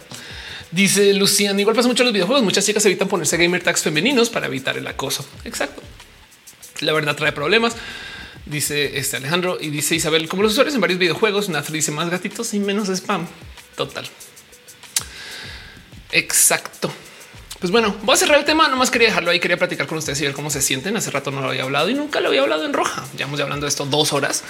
dice 0.71 1.13
Luciana, 1.13 1.59
igual 1.59 1.75
pasa 1.75 1.87
mucho 1.87 2.03
en 2.03 2.07
los 2.07 2.13
videojuegos. 2.13 2.43
Muchas 2.43 2.65
chicas 2.65 2.85
evitan 2.85 3.07
ponerse 3.07 3.37
gamer 3.37 3.63
tags 3.63 3.81
femeninos 3.81 4.29
para 4.29 4.47
evitar 4.47 4.77
el 4.77 4.87
acoso. 4.87 5.25
Exacto. 5.43 5.81
La 6.81 6.93
verdad 6.93 7.15
trae 7.15 7.31
problemas. 7.31 7.75
Dice 8.45 8.99
este 8.99 9.17
Alejandro 9.17 9.57
y 9.59 9.69
dice 9.69 9.95
Isabel, 9.95 10.27
como 10.27 10.43
los 10.43 10.51
usuarios 10.51 10.75
en 10.75 10.81
varios 10.81 10.99
videojuegos, 10.99 11.49
Nath 11.49 11.69
dice 11.69 11.91
más 11.91 12.09
gatitos 12.09 12.53
y 12.53 12.59
menos 12.59 12.89
spam. 12.89 13.27
Total. 13.75 14.07
Exacto. 16.11 16.91
Pues 17.59 17.71
bueno, 17.71 17.95
voy 18.03 18.13
a 18.13 18.17
cerrar 18.17 18.37
el 18.37 18.45
tema. 18.45 18.67
Nomás 18.67 18.91
quería 18.91 19.07
dejarlo 19.07 19.31
ahí. 19.31 19.39
Quería 19.39 19.57
platicar 19.57 19.87
con 19.87 19.97
ustedes 19.97 20.21
y 20.21 20.25
ver 20.25 20.33
cómo 20.33 20.51
se 20.51 20.61
sienten. 20.61 20.95
Hace 20.95 21.09
rato 21.09 21.31
no 21.31 21.41
lo 21.41 21.49
había 21.49 21.63
hablado 21.63 21.89
y 21.89 21.95
nunca 21.95 22.19
lo 22.19 22.27
había 22.27 22.41
hablado 22.41 22.65
en 22.65 22.73
roja. 22.73 23.03
Ya 23.17 23.25
hemos 23.25 23.39
hablando 23.39 23.65
de 23.65 23.69
esto 23.69 23.85
dos 23.85 24.13
horas. 24.13 24.43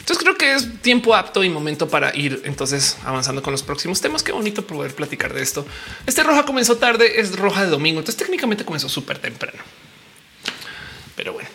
Entonces 0.00 0.18
creo 0.18 0.36
que 0.36 0.54
es 0.54 0.82
tiempo 0.82 1.14
apto 1.14 1.44
y 1.44 1.48
momento 1.48 1.88
para 1.88 2.14
ir 2.16 2.42
entonces 2.44 2.96
avanzando 3.04 3.42
con 3.42 3.52
los 3.52 3.62
próximos 3.62 4.00
temas. 4.00 4.22
Qué 4.22 4.32
bonito 4.32 4.66
poder 4.66 4.94
platicar 4.94 5.32
de 5.32 5.42
esto. 5.42 5.66
Este 6.06 6.22
roja 6.22 6.44
comenzó 6.44 6.76
tarde, 6.76 7.20
es 7.20 7.36
roja 7.36 7.64
de 7.64 7.70
domingo. 7.70 8.00
Entonces 8.00 8.16
técnicamente 8.16 8.64
comenzó 8.64 8.88
súper 8.88 9.18
temprano. 9.18 9.58
Pero 11.16 11.34
bueno. 11.34 11.48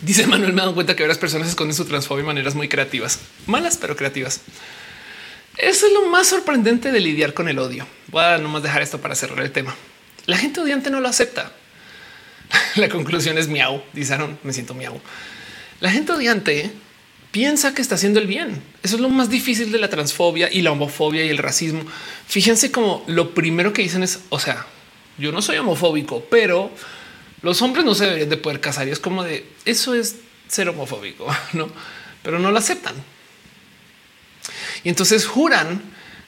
Dice 0.00 0.26
Manuel, 0.26 0.54
me 0.54 0.62
dado 0.62 0.74
cuenta 0.74 0.96
que 0.96 1.02
varias 1.02 1.18
personas 1.18 1.48
esconden 1.48 1.74
su 1.74 1.84
transfobia 1.84 2.22
de 2.22 2.26
maneras 2.26 2.54
muy 2.54 2.68
creativas, 2.68 3.20
malas, 3.46 3.76
pero 3.76 3.96
creativas. 3.96 4.40
Eso 5.58 5.86
es 5.86 5.92
lo 5.92 6.06
más 6.06 6.26
sorprendente 6.26 6.90
de 6.90 7.00
lidiar 7.00 7.34
con 7.34 7.48
el 7.48 7.58
odio. 7.58 7.86
Voy 8.06 8.24
a 8.24 8.38
nomás 8.38 8.62
dejar 8.62 8.80
esto 8.80 8.98
para 8.98 9.14
cerrar 9.14 9.40
el 9.40 9.52
tema. 9.52 9.74
La 10.24 10.38
gente 10.38 10.60
odiante 10.60 10.90
no 10.90 11.00
lo 11.00 11.08
acepta. 11.08 11.52
La 12.76 12.88
conclusión 12.88 13.36
es 13.36 13.48
miau, 13.48 13.82
dice 13.92 14.16
me 14.42 14.52
siento 14.54 14.74
miau. 14.74 14.98
La 15.80 15.90
gente 15.90 16.12
odiante 16.12 16.72
piensa 17.30 17.74
que 17.74 17.82
está 17.82 17.94
haciendo 17.94 18.20
el 18.20 18.26
bien. 18.26 18.62
Eso 18.82 18.96
es 18.96 19.02
lo 19.02 19.08
más 19.08 19.30
difícil 19.30 19.72
de 19.72 19.78
la 19.78 19.88
transfobia 19.88 20.52
y 20.52 20.62
la 20.62 20.72
homofobia 20.72 21.24
y 21.24 21.28
el 21.28 21.38
racismo. 21.38 21.82
Fíjense 22.26 22.70
como 22.70 23.04
lo 23.06 23.34
primero 23.34 23.72
que 23.72 23.82
dicen 23.82 24.02
es, 24.02 24.20
o 24.30 24.38
sea, 24.38 24.66
yo 25.18 25.32
no 25.32 25.42
soy 25.42 25.58
homofóbico, 25.58 26.24
pero 26.30 26.70
los 27.42 27.62
hombres 27.62 27.84
no 27.84 27.94
se 27.94 28.04
deberían 28.04 28.30
de 28.30 28.36
poder 28.36 28.60
casar 28.60 28.88
y 28.88 28.90
es 28.90 28.98
como 28.98 29.22
de 29.22 29.46
eso 29.64 29.94
es 29.94 30.16
ser 30.48 30.68
homofóbico, 30.68 31.26
no? 31.52 31.70
Pero 32.22 32.38
no 32.38 32.50
lo 32.50 32.58
aceptan. 32.58 32.94
Y 34.82 34.88
entonces 34.88 35.26
juran 35.26 35.82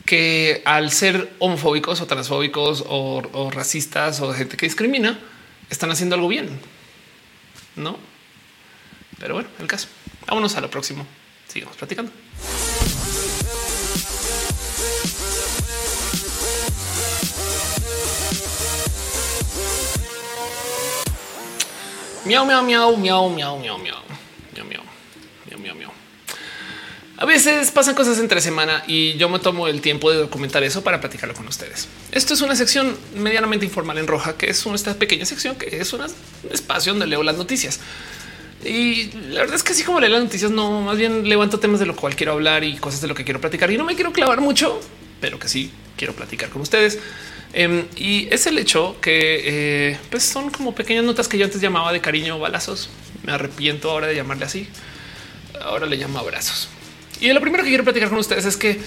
que 0.05 0.63
al 0.65 0.91
ser 0.91 1.33
homofóbicos 1.39 2.01
o 2.01 2.07
transfóbicos 2.07 2.85
o, 2.87 3.23
o 3.33 3.51
racistas 3.51 4.21
o 4.21 4.33
gente 4.33 4.57
que 4.57 4.67
discrimina, 4.67 5.19
están 5.71 5.91
haciendo 5.91 6.17
algo 6.17 6.29
bien. 6.29 6.49
No, 7.77 7.99
pero 9.19 9.35
bueno, 9.35 9.49
el 9.61 9.67
caso. 9.67 9.89
Vámonos 10.27 10.57
a 10.57 10.61
lo 10.61 10.71
próximo. 10.71 11.07
Sigamos 11.49 11.77
platicando. 11.77 12.13
Miau, 22.25 22.47
miau, 22.47 22.63
miau, 22.63 22.97
miau, 22.97 23.29
miau, 23.29 23.59
miau, 23.59 23.79
miau, 23.79 23.99
miau, 24.55 24.65
miau, 24.65 24.85
miau, 25.51 25.59
miau, 25.59 25.75
miau. 25.75 25.93
A 27.19 27.25
veces 27.25 27.71
pasan 27.71 27.95
cosas 27.95 28.19
entre 28.21 28.41
semana 28.41 28.85
y 28.87 29.17
yo 29.17 29.29
me 29.29 29.39
tomo 29.39 29.69
el 29.69 29.81
tiempo 29.81 30.11
de 30.11 30.19
documentar 30.19 30.63
eso 30.63 30.83
para 30.83 31.01
platicarlo 31.01 31.35
con 31.35 31.47
ustedes. 31.49 31.89
Esto 32.13 32.35
es 32.35 32.41
una 32.41 32.57
sección 32.57 32.97
medianamente 33.15 33.65
informal 33.65 33.99
en 33.99 34.07
roja, 34.07 34.37
que 34.37 34.51
es 34.51 34.65
una 34.67 34.77
esta 34.77 34.95
pequeña 34.95 35.27
sección 35.27 35.57
que 35.57 35.79
es 35.79 35.93
un 35.93 36.03
espacio 36.51 36.93
donde 36.93 37.07
leo 37.07 37.23
las 37.23 37.37
noticias. 37.37 37.81
Y 38.65 39.11
la 39.31 39.41
verdad 39.41 39.57
es 39.57 39.63
que 39.63 39.73
así 39.73 39.83
como 39.83 39.99
leer 40.01 40.13
las 40.13 40.23
noticias, 40.23 40.51
no, 40.51 40.83
más 40.83 40.97
bien 40.97 41.29
levanto 41.29 41.59
temas 41.59 41.81
de 41.81 41.87
lo 41.87 41.97
cual 41.97 42.15
quiero 42.15 42.33
hablar 42.33 42.63
y 42.65 42.77
cosas 42.77 43.01
de 43.01 43.09
lo 43.09 43.15
que 43.15 43.25
quiero 43.25 43.41
platicar. 43.41 43.71
Y 43.71 43.77
no 43.77 43.85
me 43.85 43.95
quiero 43.95 44.13
clavar 44.13 44.41
mucho, 44.41 44.81
pero 45.21 45.39
que 45.39 45.49
sí 45.49 45.71
quiero 45.97 46.15
platicar 46.15 46.49
con 46.51 46.63
ustedes. 46.63 46.99
Em, 47.53 47.85
y 47.97 48.29
es 48.31 48.47
el 48.47 48.59
hecho 48.59 48.97
que 49.01 49.91
eh, 49.91 49.99
pues 50.11 50.23
son 50.23 50.51
como 50.51 50.75
pequeñas 50.75 51.05
notas 51.05 51.29
que 51.29 51.37
yo 51.37 51.45
antes 51.45 51.61
llamaba 51.61 51.93
de 51.93 52.01
cariño 52.01 52.39
balazos. 52.39 52.89
Me 53.25 53.33
arrepiento 53.33 53.91
ahora 53.91 54.07
de 54.07 54.15
llamarle 54.15 54.45
así. 54.45 54.69
Ahora 55.61 55.87
le 55.87 55.97
llamo 55.97 56.19
abrazos. 56.19 56.69
Y 57.21 57.33
lo 57.33 57.41
primero 57.41 57.63
que 57.63 57.69
quiero 57.69 57.85
platicar 57.85 58.09
con 58.09 58.19
ustedes 58.19 58.45
es 58.45 58.57
que 58.57 58.81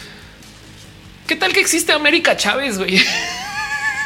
qué 1.28 1.36
tal 1.36 1.54
que 1.54 1.60
existe 1.60 1.92
América 1.92 2.36
Chávez, 2.38 2.78
güey. 2.78 3.00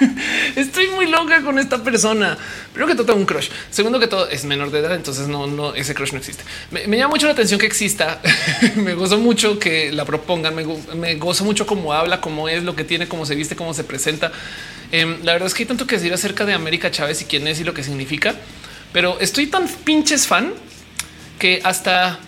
Estoy 0.56 0.88
muy 0.88 1.08
loca 1.08 1.42
con 1.42 1.60
esta 1.60 1.84
persona. 1.84 2.38
Primero 2.74 2.88
que 2.88 2.96
todo, 2.96 3.06
tengo 3.08 3.20
un 3.20 3.26
crush. 3.26 3.50
Segundo 3.70 4.00
que 4.00 4.08
todo, 4.08 4.30
es 4.30 4.46
menor 4.46 4.72
de 4.72 4.80
edad, 4.80 4.96
entonces 4.96 5.28
no, 5.28 5.48
no, 5.48 5.74
ese 5.76 5.94
crush 5.94 6.12
no 6.12 6.20
existe. 6.20 6.44
Me, 6.72 6.98
llama 6.98 7.10
mucho 7.10 7.26
la 7.26 7.34
atención 7.34 7.60
que 7.60 7.66
exista. 7.66 8.22
me 8.76 8.94
gozo 8.94 9.18
mucho 9.18 9.60
que 9.60 9.92
la 9.92 10.06
propongan. 10.06 10.56
Me, 10.56 11.16
gozo 11.16 11.44
mucho 11.44 11.66
cómo 11.66 11.94
habla, 11.94 12.22
cómo 12.22 12.50
es, 12.50 12.64
lo 12.64 12.76
que 12.76 12.84
tiene, 12.84 13.08
cómo 13.08 13.26
se 13.26 13.36
viste, 13.36 13.56
cómo 13.56 13.74
se 13.74 13.84
presenta. 13.84 14.32
Em, 14.92 15.18
la 15.24 15.34
verdad 15.34 15.48
es 15.48 15.54
que 15.54 15.64
hay 15.64 15.68
tanto 15.68 15.86
que 15.86 15.96
decir 15.96 16.14
acerca 16.14 16.46
de 16.46 16.54
América 16.54 16.92
Chávez 16.92 17.22
y 17.22 17.26
quién 17.26 17.48
es 17.48 17.60
y 17.60 17.64
lo 17.64 17.74
que 17.74 17.84
significa, 17.84 18.36
pero 18.92 19.20
estoy 19.20 19.48
tan 19.48 19.68
pinches 19.68 20.26
fan 20.26 20.54
que 21.38 21.62
hasta 21.64 22.20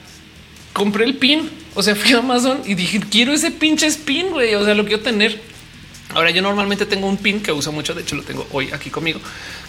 compré 0.74 1.06
el 1.06 1.18
pin. 1.18 1.50
O 1.74 1.82
sea, 1.82 1.96
fui 1.96 2.14
a 2.14 2.20
Amazon 2.20 2.62
y 2.66 2.76
dije, 2.76 3.00
quiero 3.10 3.34
ese 3.34 3.52
pinche 3.52 3.88
spin, 3.88 4.30
güey. 4.30 4.56
O 4.56 4.66
sea, 4.66 4.74
lo 4.74 4.86
quiero 4.86 5.02
tener. 5.02 5.51
Ahora 6.14 6.32
yo 6.32 6.42
normalmente 6.42 6.86
tengo 6.86 7.08
un 7.08 7.18
pin 7.18 7.42
que 7.42 7.52
uso 7.52 7.72
mucho, 7.72 7.94
de 7.94 8.02
hecho 8.02 8.16
lo 8.16 8.24
tengo 8.24 8.48
hoy 8.52 8.70
aquí 8.72 8.90
conmigo, 8.90 9.20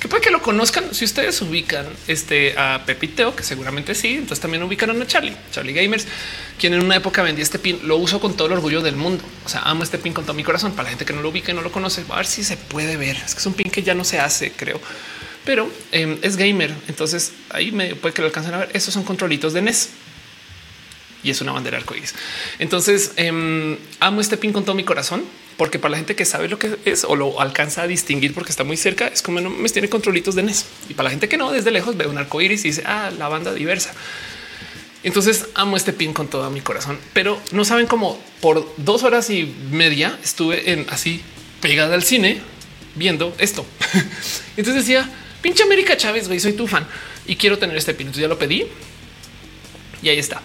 que 0.01 0.09
puede 0.09 0.23
que 0.23 0.31
lo 0.31 0.43
conozcan. 0.43 0.93
Si 0.95 1.05
ustedes 1.05 1.41
ubican 1.43 1.87
este 2.09 2.59
a 2.59 2.83
Pepiteo, 2.85 3.37
que 3.37 3.43
seguramente 3.45 3.95
sí, 3.95 4.15
entonces 4.15 4.41
también 4.41 4.63
ubicaron 4.63 5.01
a 5.01 5.07
Charlie, 5.07 5.37
Charlie 5.53 5.73
Gamers, 5.73 6.07
quien 6.59 6.75
en 6.75 6.83
una 6.83 6.97
época 6.97 7.23
vendía 7.23 7.43
este 7.43 7.59
pin, 7.59 7.81
lo 7.85 7.97
uso 7.97 8.21
con 8.21 8.37
todo 8.37 8.49
el 8.49 8.55
orgullo 8.55 8.81
del 8.81 8.97
mundo, 8.97 9.23
o 9.45 9.49
sea, 9.49 9.63
amo 9.63 9.85
este 9.85 9.99
pin 9.99 10.13
con 10.13 10.25
todo 10.25 10.35
mi 10.35 10.45
corazón, 10.45 10.73
para 10.73 10.85
la 10.85 10.91
gente 10.91 11.05
que 11.05 11.13
no 11.13 11.23
lo 11.23 11.29
ubica 11.29 11.53
y 11.53 11.55
no 11.55 11.63
lo 11.63 11.71
conoce, 11.71 12.05
a 12.09 12.17
ver 12.17 12.27
si 12.27 12.43
se 12.43 12.57
puede 12.57 12.97
ver, 12.97 13.17
es 13.17 13.35
que 13.35 13.41
es 13.41 13.47
un 13.47 13.55
pin 13.55 13.71
que 13.71 13.83
ya 13.83 13.95
no 13.95 14.05
se 14.05 14.19
hace, 14.19 14.53
creo, 14.53 14.81
pero 15.45 15.71
em, 15.93 16.19
es 16.23 16.37
gamer, 16.37 16.75
entonces 16.89 17.33
ahí 17.51 17.73
me 17.73 17.95
puede 17.95 18.15
que 18.15 18.23
lo 18.23 18.27
alcancen 18.27 18.55
a 18.55 18.59
ver, 18.59 18.71
estos 18.73 18.95
son 18.95 19.05
controlitos 19.05 19.53
de 19.53 19.63
NES, 19.63 19.91
y 21.23 21.31
es 21.31 21.41
una 21.41 21.53
bandera 21.53 21.79
arcoíris. 21.79 22.15
Entonces 22.59 23.13
em, 23.17 23.77
amo 24.01 24.21
este 24.21 24.37
pin 24.37 24.53
con 24.53 24.65
todo 24.65 24.75
mi 24.75 24.85
corazón 24.85 25.25
porque 25.57 25.79
para 25.79 25.93
la 25.93 25.97
gente 25.99 26.17
que 26.17 26.25
sabe 26.25 26.49
lo 26.49 26.59
que 26.59 26.77
es 26.85 27.05
o 27.05 27.15
lo 27.15 27.41
alcanza 27.41 27.83
a 27.83 27.87
distinguir 27.87 28.35
porque 28.35 28.51
está 28.51 28.65
muy 28.65 28.77
cerca, 28.77 29.09
es 29.09 29.23
como 29.23 29.41
no 29.41 29.51
me 29.51 29.69
tiene 29.69 29.89
controlitos 29.89 30.35
de 30.35 30.43
NES. 30.43 30.67
Y 30.89 30.95
para 30.95 31.05
la 31.05 31.11
gente 31.11 31.29
que 31.29 31.37
no, 31.37 31.53
desde 31.53 31.71
lejos 31.71 31.97
ve 31.97 32.07
un 32.07 32.19
arco 32.19 32.41
iris 32.41 32.65
y 32.65 32.69
dice, 32.69 32.83
ah, 32.87 33.11
la 33.17 33.29
banda 33.29 33.53
diversa. 33.53 33.93
Entonces 35.05 35.47
amo 35.55 35.77
este 35.77 35.93
pin 35.93 36.13
con 36.13 36.29
todo 36.29 36.49
mi 36.51 36.61
corazón, 36.61 36.99
pero 37.13 37.41
no 37.51 37.65
saben 37.65 37.87
cómo 37.87 38.21
por 38.41 38.73
dos 38.77 39.03
horas 39.03 39.31
y 39.31 39.53
media 39.71 40.19
estuve 40.23 40.73
en 40.73 40.87
así 40.91 41.23
pegada 41.61 41.95
al 41.95 42.03
cine 42.03 42.41
viendo 42.95 43.35
esto. 43.39 43.67
Entonces 44.57 44.87
decía, 44.87 45.09
pinche 45.41 45.65
América 45.65 45.97
Chávez, 45.97 46.29
güey, 46.29 46.39
soy 46.39 46.53
tu 46.53 46.67
fan 46.67 46.87
y 47.27 47.37
quiero 47.37 47.59
tener 47.59 47.77
este 47.77 47.95
pin. 47.95 48.07
Entonces 48.07 48.23
ya 48.23 48.29
lo 48.29 48.39
pedí 48.39 48.67
y 50.03 50.09
ahí 50.09 50.19
está. 50.19 50.41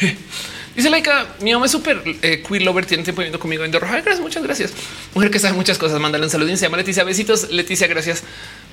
Dice 0.76 0.90
Laika, 0.90 1.34
mi 1.40 1.52
mamá 1.52 1.66
es 1.66 1.72
súper 1.72 2.00
eh, 2.22 2.40
queer 2.46 2.62
lover, 2.62 2.86
tiene 2.86 3.02
tiempo 3.02 3.20
viviendo 3.20 3.40
conmigo 3.40 3.64
en 3.64 3.72
Roja. 3.72 3.94
Gracias, 3.94 4.20
muchas 4.20 4.44
gracias. 4.44 4.72
Mujer 5.12 5.30
que 5.30 5.40
sabe 5.40 5.54
muchas 5.54 5.76
cosas, 5.76 6.00
mándale 6.00 6.24
un 6.24 6.30
saludo. 6.30 6.48
Se 6.56 6.66
llama 6.66 6.76
Leticia. 6.76 7.02
Besitos, 7.02 7.50
Leticia, 7.50 7.88
gracias 7.88 8.22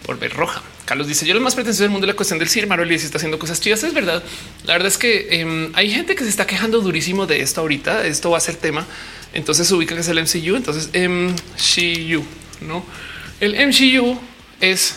por 0.06 0.20
ver 0.20 0.32
roja. 0.34 0.62
Carlos 0.86 1.08
dice: 1.08 1.26
Yo 1.26 1.34
lo 1.34 1.42
más 1.42 1.56
pretencioso 1.56 1.82
del 1.82 1.92
mundo 1.92 2.06
es 2.06 2.14
la 2.14 2.16
cuestión 2.16 2.38
del 2.38 2.48
Sir 2.48 2.68
Marvel 2.68 2.92
y 2.92 3.00
si 3.00 3.06
está 3.06 3.18
haciendo 3.18 3.40
cosas 3.40 3.60
chidas. 3.60 3.84
Es 3.84 3.94
verdad. 3.96 4.24
La 4.66 4.74
verdad 4.74 4.90
es 4.90 5.00
que 5.00 5.42
em, 5.42 5.72
hay 5.74 5.90
gente 5.90 6.14
que 6.14 6.24
se 6.24 6.30
está 6.30 6.46
quejando 6.46 6.80
durísimo 6.82 7.26
de 7.26 7.42
esto 7.42 7.62
ahorita. 7.62 8.06
Esto 8.06 8.30
va 8.30 8.38
a 8.38 8.42
ser 8.42 8.56
tema. 8.56 8.86
Entonces 9.34 9.72
ubica 9.72 9.96
que 9.96 10.02
es 10.02 10.08
el 10.08 10.22
MCU. 10.22 10.56
Entonces 10.58 10.90
MCU, 10.94 12.24
no 12.62 12.86
el 13.40 13.68
MCU 13.68 14.18
es 14.62 14.96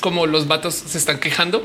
como 0.00 0.26
los 0.26 0.46
vatos 0.46 0.74
se 0.74 0.98
están 0.98 1.18
quejando 1.18 1.64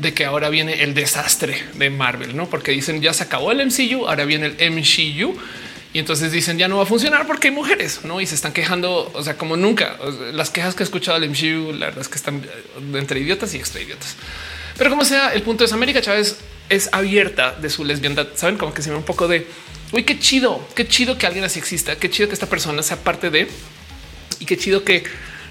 de 0.00 0.14
que 0.14 0.24
ahora 0.24 0.48
viene 0.48 0.82
el 0.82 0.94
desastre 0.94 1.62
de 1.74 1.90
Marvel, 1.90 2.36
no? 2.36 2.48
Porque 2.48 2.72
dicen 2.72 3.02
ya 3.02 3.12
se 3.12 3.24
acabó 3.24 3.52
el 3.52 3.64
MCU, 3.66 4.06
ahora 4.06 4.24
viene 4.24 4.54
el 4.58 4.70
MCU 4.72 5.36
y 5.92 5.98
entonces 5.98 6.32
dicen 6.32 6.56
ya 6.58 6.68
no 6.68 6.78
va 6.78 6.84
a 6.84 6.86
funcionar 6.86 7.26
porque 7.26 7.48
hay 7.48 7.54
mujeres, 7.54 8.00
no? 8.04 8.20
Y 8.20 8.26
se 8.26 8.34
están 8.34 8.52
quejando, 8.52 9.10
o 9.12 9.22
sea, 9.22 9.36
como 9.36 9.56
nunca. 9.56 9.96
Las 10.32 10.50
quejas 10.50 10.74
que 10.74 10.82
he 10.82 10.84
escuchado 10.84 11.20
del 11.20 11.30
MCU, 11.30 11.72
la 11.72 11.86
verdad 11.86 12.00
es 12.00 12.08
que 12.08 12.16
están 12.16 12.36
eh, 12.36 12.98
entre 12.98 13.20
idiotas 13.20 13.52
y 13.54 13.58
extra 13.58 13.80
idiotas. 13.80 14.16
Pero 14.78 14.90
como 14.90 15.04
sea, 15.04 15.34
el 15.34 15.42
punto 15.42 15.64
es 15.64 15.72
América 15.72 16.00
Chávez 16.00 16.38
es 16.70 16.88
abierta 16.92 17.52
de 17.52 17.68
su 17.68 17.84
lesbiandad. 17.84 18.28
Saben 18.34 18.56
como 18.56 18.72
que 18.72 18.80
se 18.80 18.90
ve 18.90 18.96
un 18.96 19.02
poco 19.02 19.28
de 19.28 19.46
uy, 19.92 20.04
qué 20.04 20.18
chido, 20.18 20.66
qué 20.74 20.86
chido 20.86 21.18
que 21.18 21.26
alguien 21.26 21.44
así 21.44 21.58
exista, 21.58 21.96
qué 21.96 22.08
chido 22.08 22.28
que 22.28 22.34
esta 22.34 22.46
persona 22.46 22.82
sea 22.82 22.96
parte 22.96 23.28
de 23.30 23.48
y 24.38 24.46
qué 24.46 24.56
chido 24.56 24.84
que, 24.84 25.02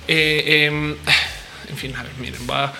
eh, 0.07 0.65
em, 0.65 0.95
en 1.69 1.77
fin, 1.77 1.95
a 1.95 2.03
ver, 2.03 2.13
miren, 2.19 2.41
va 2.49 2.73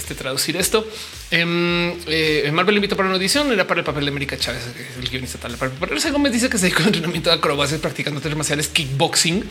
este, 0.00 0.14
traducir 0.14 0.56
esto. 0.56 0.86
Em, 1.30 1.94
eh, 2.06 2.50
Marvel 2.52 2.76
invitó 2.76 2.96
para 2.96 3.08
una 3.08 3.16
audición, 3.16 3.52
era 3.52 3.66
para 3.66 3.80
el 3.80 3.84
papel 3.84 4.04
de 4.04 4.10
América 4.10 4.36
Chávez, 4.36 4.62
el 4.98 5.08
guionista 5.08 5.38
tal. 5.38 5.56
José 5.56 6.10
Gómez 6.10 6.32
dice 6.32 6.48
que 6.48 6.58
se 6.58 6.66
dedicó 6.66 6.82
a 6.82 6.86
entrenamiento 6.86 7.30
de 7.30 7.36
acrobacias 7.36 7.80
practicando 7.80 8.18
artes 8.18 8.36
marciales, 8.36 8.68
kickboxing. 8.68 9.44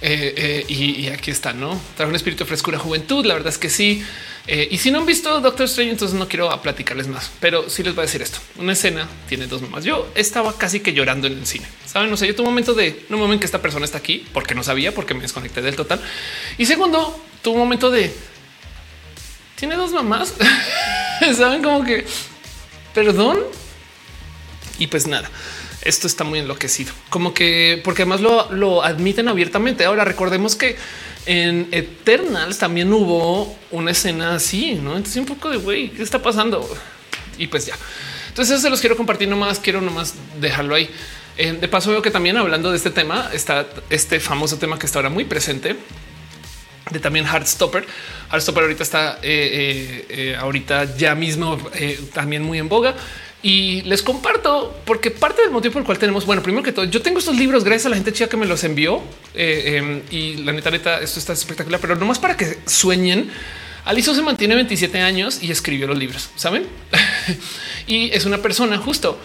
Eh, 0.00 0.64
eh, 0.68 0.72
y, 0.72 1.08
aquí 1.08 1.32
está, 1.32 1.52
no 1.52 1.80
trae 1.96 2.08
un 2.08 2.14
espíritu 2.14 2.44
de 2.44 2.48
frescura, 2.48 2.78
juventud. 2.78 3.24
La 3.26 3.34
verdad 3.34 3.52
es 3.52 3.58
que 3.58 3.68
sí. 3.68 4.02
Eh, 4.46 4.68
y 4.70 4.78
si 4.78 4.90
no 4.90 4.98
han 4.98 5.06
visto 5.06 5.40
Doctor 5.40 5.66
Strange, 5.66 5.92
entonces 5.92 6.18
no 6.18 6.28
quiero 6.28 6.50
platicarles 6.62 7.08
más, 7.08 7.30
pero 7.40 7.68
sí 7.68 7.82
les 7.82 7.94
voy 7.94 8.02
a 8.02 8.06
decir 8.06 8.22
esto. 8.22 8.38
Una 8.56 8.72
escena 8.72 9.08
tiene 9.28 9.46
dos 9.46 9.60
mamás. 9.60 9.84
Yo 9.84 10.10
estaba 10.14 10.56
casi 10.56 10.80
que 10.80 10.92
llorando 10.92 11.26
en 11.26 11.34
el 11.34 11.46
cine. 11.46 11.66
Saben, 11.84 12.10
no 12.10 12.16
sé, 12.16 12.26
yo 12.26 12.34
tuve 12.34 12.46
un 12.46 12.52
momento 12.52 12.74
de 12.74 13.04
no 13.08 13.18
momento 13.18 13.40
que 13.40 13.46
esta 13.46 13.60
persona 13.60 13.84
está 13.84 13.98
aquí 13.98 14.24
porque 14.32 14.54
no 14.54 14.62
sabía, 14.62 14.94
porque 14.94 15.14
me 15.14 15.20
desconecté 15.20 15.60
del 15.60 15.76
total. 15.76 16.00
Y 16.56 16.66
segundo, 16.66 17.20
tuve 17.42 17.54
un 17.54 17.60
momento 17.60 17.90
de 17.90 18.14
tiene 19.58 19.76
dos 19.76 19.92
mamás. 19.92 20.34
Saben 21.36 21.62
como 21.62 21.84
que 21.84 22.04
perdón. 22.94 23.38
Y 24.78 24.86
pues 24.86 25.06
nada, 25.06 25.28
esto 25.82 26.06
está 26.06 26.24
muy 26.24 26.38
enloquecido, 26.38 26.92
como 27.10 27.34
que 27.34 27.80
porque 27.84 28.02
además 28.02 28.20
lo, 28.20 28.84
admiten 28.84 29.28
abiertamente. 29.28 29.84
Ahora 29.84 30.04
recordemos 30.04 30.54
que 30.54 30.76
en 31.26 31.68
Eternals 31.72 32.58
también 32.58 32.92
hubo 32.92 33.56
una 33.70 33.90
escena 33.90 34.34
así, 34.34 34.74
no? 34.74 34.96
Entonces 34.96 35.16
un 35.16 35.26
poco 35.26 35.50
de 35.50 35.58
güey, 35.58 35.90
¿qué 35.90 36.02
está 36.02 36.22
pasando? 36.22 36.68
Y 37.38 37.48
pues 37.48 37.66
ya. 37.66 37.74
Entonces 38.28 38.60
se 38.62 38.70
los 38.70 38.80
quiero 38.80 38.96
compartir 38.96 39.28
nomás, 39.28 39.58
quiero 39.58 39.80
nomás 39.80 40.14
dejarlo 40.40 40.76
ahí. 40.76 40.88
Eh, 41.36 41.52
de 41.52 41.68
paso 41.68 41.90
veo 41.90 42.02
que 42.02 42.10
también 42.10 42.36
hablando 42.36 42.70
de 42.70 42.76
este 42.76 42.90
tema 42.90 43.30
está 43.32 43.66
este 43.90 44.18
famoso 44.18 44.58
tema 44.58 44.78
que 44.78 44.86
está 44.86 44.98
ahora 44.98 45.10
muy 45.10 45.24
presente 45.24 45.76
de 46.90 47.00
también 47.00 47.26
Heartstopper. 47.26 47.86
Heartstopper 48.30 48.62
ahorita 48.64 48.82
está 48.82 49.18
eh, 49.22 49.22
eh, 49.22 50.06
eh, 50.08 50.36
ahorita 50.36 50.96
ya 50.96 51.14
mismo 51.14 51.58
también 52.12 52.42
muy 52.42 52.58
en 52.58 52.68
boga. 52.68 52.94
Y 53.40 53.82
les 53.82 54.02
comparto 54.02 54.76
porque 54.84 55.12
parte 55.12 55.42
del 55.42 55.52
motivo 55.52 55.74
por 55.74 55.82
el 55.82 55.86
cual 55.86 55.98
tenemos, 55.98 56.26
bueno, 56.26 56.42
primero 56.42 56.64
que 56.64 56.72
todo, 56.72 56.84
yo 56.86 57.00
tengo 57.02 57.20
estos 57.20 57.36
libros 57.36 57.62
gracias 57.62 57.86
a 57.86 57.90
la 57.90 57.94
gente 57.94 58.12
chica 58.12 58.28
que 58.28 58.36
me 58.36 58.46
los 58.46 58.64
envió 58.64 59.00
em, 59.32 60.02
y 60.10 60.38
la 60.38 60.50
neta, 60.50 60.72
neta, 60.72 61.00
esto 61.00 61.20
está 61.20 61.34
espectacular, 61.34 61.80
pero 61.80 61.94
no 61.94 62.04
más 62.04 62.18
para 62.18 62.36
que 62.36 62.58
sueñen. 62.66 63.30
Aliso 63.84 64.12
se 64.12 64.22
mantiene 64.22 64.56
27 64.56 65.00
años 65.00 65.40
y 65.40 65.52
escribió 65.52 65.86
los 65.86 65.96
libros, 65.96 66.30
saben? 66.34 66.66
y 67.86 68.10
es 68.10 68.24
una 68.24 68.38
persona 68.38 68.76
justo 68.76 69.20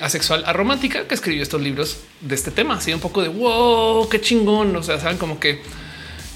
asexual, 0.00 0.44
aromántica 0.46 1.08
que 1.08 1.16
escribió 1.16 1.42
estos 1.42 1.60
libros 1.60 1.98
de 2.20 2.36
este 2.36 2.52
tema. 2.52 2.76
Así 2.76 2.94
un 2.94 3.00
poco 3.00 3.20
de 3.20 3.28
wow, 3.28 4.08
qué 4.08 4.20
chingón. 4.20 4.76
O 4.76 4.82
sea, 4.84 5.00
saben 5.00 5.18
como 5.18 5.40
que 5.40 5.60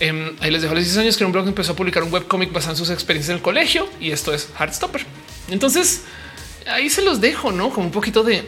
Em, 0.01 0.35
ahí 0.41 0.51
les 0.51 0.63
dejo 0.63 0.75
los 0.75 0.83
10 0.83 0.97
años 0.97 1.17
que 1.19 1.27
un 1.27 1.33
blog 1.33 1.47
empezó 1.47 1.73
a 1.73 1.77
publicar 1.77 2.03
un 2.03 2.11
webcómic 2.11 2.51
basado 2.53 2.73
en 2.73 2.79
sus 2.79 2.89
experiencias 2.89 3.31
en 3.31 3.37
el 3.37 3.43
colegio 3.43 3.87
y 4.01 4.13
esto 4.13 4.33
es 4.33 4.49
Heartstopper. 4.59 5.05
Entonces 5.51 6.03
ahí 6.67 6.89
se 6.89 7.03
los 7.03 7.21
dejo, 7.21 7.53
no 7.53 7.69
como 7.69 7.87
un 7.87 7.93
poquito 7.93 8.23
de 8.23 8.43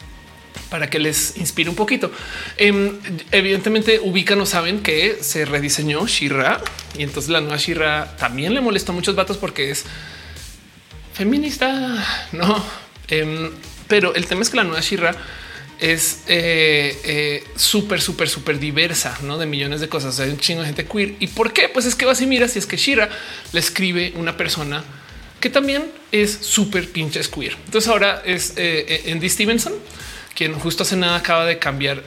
para 0.68 0.90
que 0.90 0.98
les 0.98 1.36
inspire 1.36 1.70
un 1.70 1.76
poquito. 1.76 2.10
Em, 2.56 2.98
evidentemente 3.30 4.00
ubican 4.02 4.40
o 4.40 4.46
saben 4.46 4.82
que 4.82 5.18
se 5.20 5.44
rediseñó 5.44 6.08
Shira 6.08 6.60
y 6.98 7.04
entonces 7.04 7.30
la 7.30 7.40
nueva 7.40 7.56
Shira 7.56 8.16
también 8.18 8.52
le 8.52 8.60
molestó 8.60 8.90
a 8.90 8.96
muchos 8.96 9.14
vatos 9.14 9.36
porque 9.36 9.70
es 9.70 9.84
feminista, 11.14 12.28
no? 12.32 12.64
Em, 13.06 13.50
pero 13.86 14.12
el 14.16 14.26
tema 14.26 14.42
es 14.42 14.50
que 14.50 14.56
la 14.56 14.64
nueva 14.64 14.80
Shira 14.80 15.14
es 15.80 16.24
eh, 16.26 16.98
eh, 17.04 17.44
súper, 17.56 18.02
súper, 18.02 18.28
súper 18.28 18.58
diversa, 18.58 19.18
no 19.22 19.38
de 19.38 19.46
millones 19.46 19.80
de 19.80 19.88
cosas. 19.88 20.20
Hay 20.20 20.28
un 20.28 20.38
chingo 20.38 20.60
de 20.60 20.66
gente 20.66 20.84
queer. 20.86 21.16
Y 21.20 21.28
por 21.28 21.52
qué? 21.52 21.68
Pues 21.70 21.86
es 21.86 21.94
que 21.94 22.04
vas 22.04 22.20
y 22.20 22.26
miras 22.26 22.52
si 22.52 22.58
es 22.58 22.66
que 22.66 22.76
Shira 22.76 23.08
le 23.52 23.60
escribe 23.60 24.12
una 24.16 24.36
persona 24.36 24.84
que 25.40 25.48
también 25.48 25.90
es 26.12 26.32
súper 26.32 26.90
pinches 26.90 27.28
queer. 27.28 27.56
Entonces 27.64 27.88
ahora 27.88 28.22
es 28.26 28.52
eh, 28.56 29.10
Andy 29.10 29.28
Stevenson, 29.30 29.72
quien 30.34 30.52
justo 30.52 30.82
hace 30.82 30.96
nada 30.96 31.16
acaba 31.16 31.46
de 31.46 31.58
cambiar 31.58 32.04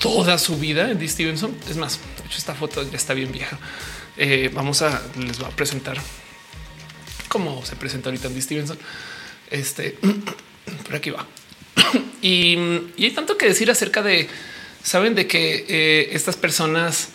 toda 0.00 0.36
su 0.36 0.58
vida. 0.58 0.86
Andy 0.86 1.08
Stevenson 1.08 1.56
es 1.70 1.76
más, 1.76 2.00
de 2.18 2.26
hecho, 2.26 2.38
esta 2.38 2.54
foto 2.54 2.82
ya 2.90 2.96
está 2.96 3.14
bien 3.14 3.30
vieja. 3.30 3.56
vamos 4.52 4.82
a 4.82 5.00
les 5.16 5.38
voy 5.38 5.48
a 5.48 5.54
presentar 5.54 5.96
cómo 7.28 7.64
se 7.64 7.76
presenta 7.76 8.08
ahorita 8.08 8.26
Andy 8.26 8.42
Stevenson. 8.42 8.78
Este 9.48 9.96
por 10.84 10.96
aquí 10.96 11.10
va. 11.10 11.24
y, 12.22 12.56
hay 12.98 13.10
tanto 13.14 13.36
que 13.36 13.46
decir 13.46 13.70
acerca 13.70 14.02
de, 14.02 14.28
saben, 14.82 15.14
de 15.14 15.26
que 15.26 15.64
eh, 15.68 16.08
estas 16.12 16.36
personas 16.36 17.08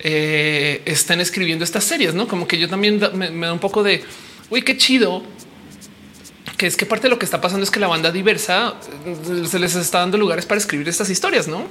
eh, 0.00 0.82
están 0.84 1.20
escribiendo 1.20 1.64
estas 1.64 1.84
series, 1.84 2.14
no 2.14 2.28
como 2.28 2.46
que 2.46 2.58
yo 2.58 2.68
también 2.68 3.00
me, 3.14 3.30
da 3.30 3.52
un 3.52 3.58
poco 3.58 3.82
de 3.82 4.04
uy, 4.50 4.62
qué 4.62 4.76
chido 4.76 5.24
que 6.56 6.66
es 6.66 6.76
que 6.76 6.86
parte 6.86 7.04
de 7.04 7.10
lo 7.10 7.18
que 7.18 7.26
está 7.26 7.40
pasando 7.40 7.64
es 7.64 7.70
que 7.70 7.80
la 7.80 7.86
banda 7.86 8.10
diversa 8.10 8.76
eh, 9.04 9.44
se 9.46 9.58
les 9.58 9.74
está 9.74 9.98
dando 9.98 10.16
lugares 10.16 10.46
para 10.46 10.58
escribir 10.58 10.88
estas 10.88 11.10
historias, 11.10 11.48
no? 11.48 11.66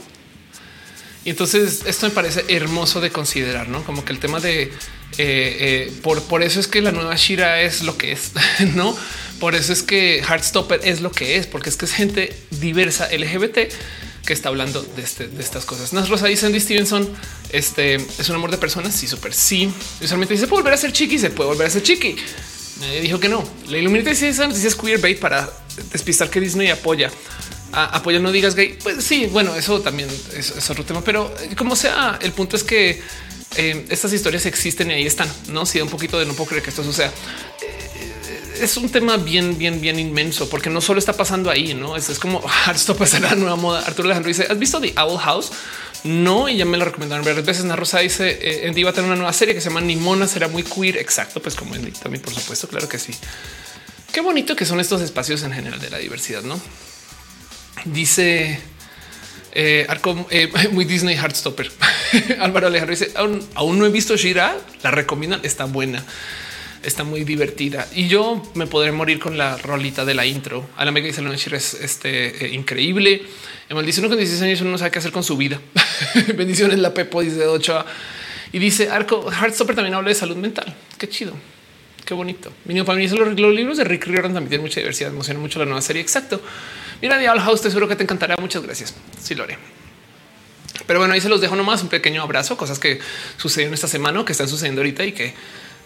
Y 1.23 1.31
entonces 1.31 1.81
esto 1.87 2.05
me 2.05 2.11
parece 2.11 2.45
hermoso 2.49 3.01
de 3.01 3.09
considerar, 3.09 3.67
no 3.67 3.83
como 3.83 4.05
que 4.05 4.13
el 4.13 4.19
tema 4.19 4.39
de 4.39 4.71
por, 6.03 6.21
por 6.23 6.43
eso 6.43 6.59
es 6.59 6.67
que 6.67 6.81
la 6.81 6.91
nueva 6.91 7.15
Shira 7.15 7.61
es 7.61 7.81
lo 7.81 7.97
que 7.97 8.11
es, 8.11 8.33
no? 8.75 8.95
Por 9.39 9.55
eso 9.55 9.73
es 9.73 9.83
que 9.83 10.19
Heartstopper 10.19 10.81
es 10.83 11.01
lo 11.01 11.11
que 11.11 11.37
es, 11.37 11.47
porque 11.47 11.69
es 11.69 11.75
que 11.75 11.85
es 11.85 11.91
gente 11.91 12.35
diversa 12.51 13.09
LGBT 13.11 13.71
que 14.25 14.33
está 14.33 14.49
hablando 14.49 14.81
de, 14.81 15.01
este, 15.01 15.27
de 15.27 15.41
estas 15.41 15.65
cosas. 15.65 15.93
Nas 15.93 16.09
Rosa 16.09 16.27
dice 16.27 16.45
Andy 16.45 16.59
Stevenson, 16.59 17.07
este 17.51 17.95
es 17.95 18.29
un 18.29 18.35
amor 18.35 18.51
de 18.51 18.57
personas. 18.57 18.95
Sí, 18.95 19.07
súper 19.07 19.33
sí. 19.33 19.71
Usualmente 20.01 20.33
dice 20.33 20.47
puede 20.47 20.63
volver 20.63 20.73
a 20.73 20.77
ser 20.77 20.91
chiqui, 20.91 21.19
se 21.19 21.29
puede 21.29 21.49
volver 21.49 21.67
a 21.67 21.69
ser 21.69 21.83
chiqui. 21.83 22.15
Nadie 22.79 23.01
dijo 23.01 23.19
que 23.19 23.29
no. 23.29 23.43
La 23.67 23.77
Illuminati 23.77 24.09
dice 24.09 24.29
esa 24.29 24.47
noticia 24.47 24.67
es 24.67 24.75
queerbait 24.75 25.19
para 25.19 25.49
despistar 25.91 26.29
que 26.29 26.39
Disney 26.39 26.69
apoya. 26.69 27.11
apoya 27.71 28.19
no 28.19 28.31
digas 28.31 28.55
gay. 28.55 28.77
Pues 28.81 29.03
sí, 29.03 29.27
bueno, 29.27 29.55
eso 29.55 29.81
también 29.81 30.09
es, 30.35 30.69
otro 30.69 30.83
tema, 30.83 31.03
pero 31.03 31.33
eh, 31.41 31.55
como 31.55 31.75
sea, 31.75 32.17
el 32.21 32.31
punto 32.31 32.55
es 32.55 32.63
que 32.63 33.01
eh, 33.57 33.85
estas 33.89 34.11
historias 34.11 34.45
existen 34.45 34.91
y 34.91 34.95
ahí 34.95 35.05
están. 35.05 35.29
No 35.49 35.65
si 35.65 35.77
da 35.77 35.83
un 35.83 35.91
poquito 35.91 36.17
de 36.19 36.25
no 36.25 36.33
puedo 36.33 36.49
creer 36.49 36.63
que 36.63 36.71
esto 36.71 36.83
suceda 36.83 37.11
es 38.61 38.77
un 38.77 38.89
tema 38.89 39.17
bien, 39.17 39.57
bien, 39.57 39.81
bien 39.81 39.99
inmenso, 39.99 40.49
porque 40.49 40.69
no 40.69 40.81
solo 40.81 40.99
está 40.99 41.13
pasando 41.13 41.49
ahí, 41.49 41.73
no 41.73 41.95
es, 41.95 42.19
como 42.19 42.43
esto 42.73 42.95
pasa 42.95 43.19
la 43.19 43.35
nueva 43.35 43.55
moda. 43.55 43.79
Arturo 43.79 44.07
Alejandro 44.07 44.29
dice: 44.29 44.47
¿Has 44.49 44.59
visto 44.59 44.79
The 44.79 44.93
Owl 44.97 45.19
House? 45.19 45.51
No, 46.03 46.47
y 46.49 46.57
ya 46.57 46.65
me 46.65 46.77
lo 46.77 46.85
recomendaron 46.85 47.25
varias 47.25 47.45
veces. 47.45 47.63
Ana 47.63 47.77
dice: 48.01 48.37
eh, 48.41 48.67
Andy 48.67 48.83
va 48.83 48.91
a 48.91 48.93
tener 48.93 49.07
una 49.07 49.17
nueva 49.17 49.33
serie 49.33 49.53
que 49.53 49.61
se 49.61 49.69
llama 49.69 49.81
Nimona, 49.81 50.27
será 50.27 50.47
muy 50.47 50.63
queer. 50.63 50.97
Exacto, 50.97 51.41
pues 51.41 51.55
como 51.55 51.75
Andy 51.75 51.91
también, 51.91 52.23
por 52.23 52.33
supuesto. 52.33 52.67
Claro 52.67 52.87
que 52.87 52.99
sí. 52.99 53.13
Qué 54.11 54.21
bonito 54.21 54.55
que 54.55 54.65
son 54.65 54.79
estos 54.79 55.01
espacios 55.01 55.43
en 55.43 55.51
general 55.51 55.79
de 55.79 55.89
la 55.89 55.97
diversidad, 55.97 56.43
no? 56.43 56.59
Dice 57.85 58.59
eh, 59.51 59.85
Arco 59.89 60.27
eh, 60.29 60.51
muy 60.71 60.85
Disney 60.85 61.15
Heartstopper. 61.15 61.71
Álvaro 62.39 62.67
Alejandro 62.67 62.95
dice: 62.95 63.11
aún, 63.15 63.45
aún 63.55 63.79
no 63.79 63.85
he 63.85 63.89
visto 63.89 64.15
Shira, 64.15 64.57
la 64.83 64.91
recomiendan, 64.91 65.41
está 65.43 65.65
buena 65.65 66.03
está 66.85 67.03
muy 67.03 67.23
divertida 67.23 67.87
y 67.93 68.07
yo 68.07 68.41
me 68.53 68.67
podré 68.67 68.91
morir 68.91 69.19
con 69.19 69.37
la 69.37 69.57
rolita 69.57 70.05
de 70.05 70.13
la 70.13 70.25
intro. 70.25 70.69
A 70.77 70.85
la 70.85 70.91
mega 70.91 71.07
dice 71.07 71.23
es 71.55 71.73
este, 71.73 72.45
eh, 72.45 72.53
increíble. 72.53 73.23
En 73.69 73.75
maldición 73.75 74.07
con 74.07 74.17
16 74.17 74.41
años 74.43 74.61
uno 74.61 74.71
no 74.71 74.77
sabe 74.77 74.91
qué 74.91 74.99
hacer 74.99 75.11
con 75.11 75.23
su 75.23 75.37
vida. 75.37 75.59
Bendiciones 76.35 76.79
la 76.79 76.93
Pepo 76.93 77.21
dice 77.21 77.45
Ochoa 77.47 77.85
y 78.51 78.59
dice 78.59 78.89
Arco 78.89 79.31
Heartstopper 79.31 79.75
también 79.75 79.95
habla 79.95 80.09
de 80.09 80.15
salud 80.15 80.37
mental. 80.37 80.73
Qué 80.97 81.09
chido. 81.09 81.33
Qué 82.05 82.13
bonito. 82.13 82.53
Vino 82.65 82.85
para 82.85 82.99
mí 82.99 83.07
los, 83.07 83.39
los, 83.39 83.55
libros 83.55 83.77
de 83.77 83.83
Rick 83.83 84.05
Riordan 84.05 84.33
también 84.33 84.49
tienen 84.49 84.65
mucha 84.65 84.79
diversidad. 84.79 85.09
Emociona 85.09 85.39
mucho 85.39 85.57
la 85.57 85.65
nueva 85.65 85.81
serie. 85.81 86.01
Exacto. 86.01 86.39
Mira, 87.01 87.17
The 87.17 87.27
House, 87.27 87.61
te 87.61 87.69
seguro 87.69 87.87
que 87.87 87.95
te 87.95 88.03
encantará. 88.03 88.37
Muchas 88.37 88.61
gracias. 88.61 88.93
Sí, 89.19 89.33
lo 89.33 89.43
haré. 89.43 89.57
Pero 90.85 90.99
bueno, 90.99 91.13
ahí 91.15 91.21
se 91.21 91.29
los 91.29 91.41
dejo 91.41 91.55
nomás 91.55 91.81
un 91.81 91.89
pequeño 91.89 92.21
abrazo, 92.21 92.57
cosas 92.57 92.79
que 92.79 92.99
sucedieron 93.37 93.73
esta 93.73 93.87
semana, 93.87 94.23
que 94.23 94.33
están 94.33 94.47
sucediendo 94.47 94.81
ahorita 94.81 95.03
y 95.03 95.13
que 95.13 95.33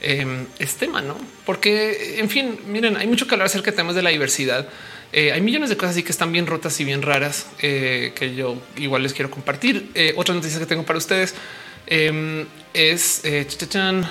eh, 0.01 0.45
es 0.59 0.75
tema, 0.75 1.01
no? 1.01 1.17
Porque, 1.45 2.19
en 2.19 2.29
fin, 2.29 2.59
miren, 2.67 2.97
hay 2.97 3.07
mucho 3.07 3.27
que 3.27 3.35
hablar 3.35 3.47
acerca 3.47 3.71
de 3.71 3.77
temas 3.77 3.95
de 3.95 4.01
la 4.01 4.09
diversidad. 4.09 4.67
Eh, 5.11 5.31
hay 5.31 5.41
millones 5.41 5.69
de 5.69 5.77
cosas 5.77 5.91
así 5.91 6.03
que 6.03 6.11
están 6.11 6.31
bien 6.31 6.45
rotas 6.45 6.79
y 6.79 6.83
bien 6.83 7.01
raras 7.01 7.47
eh, 7.61 8.13
que 8.15 8.35
yo 8.35 8.61
igual 8.77 9.03
les 9.03 9.13
quiero 9.13 9.31
compartir. 9.31 9.89
Eh, 9.95 10.13
otra 10.15 10.35
noticia 10.35 10.59
que 10.59 10.67
tengo 10.67 10.83
para 10.83 10.99
ustedes 10.99 11.33
em, 11.87 12.45
es 12.73 13.21
¿Dónde 13.23 14.07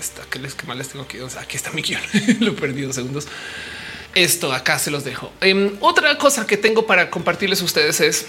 está? 0.00 0.22
¿Qué 0.30 0.38
les 0.38 0.64
más 0.66 0.76
les 0.76 0.88
tengo 0.88 1.04
aquí? 1.04 1.18
aquí 1.38 1.56
está 1.56 1.70
mi 1.70 1.82
guion. 1.82 2.02
Lo 2.40 2.52
he 2.52 2.54
perdido 2.54 2.92
segundos. 2.92 3.26
Esto 4.14 4.52
acá 4.52 4.78
se 4.78 4.90
los 4.90 5.04
dejo. 5.04 5.32
Em, 5.40 5.76
otra 5.80 6.18
cosa 6.18 6.46
que 6.46 6.56
tengo 6.56 6.86
para 6.86 7.10
compartirles 7.10 7.62
a 7.62 7.64
ustedes 7.64 8.00
es 8.00 8.26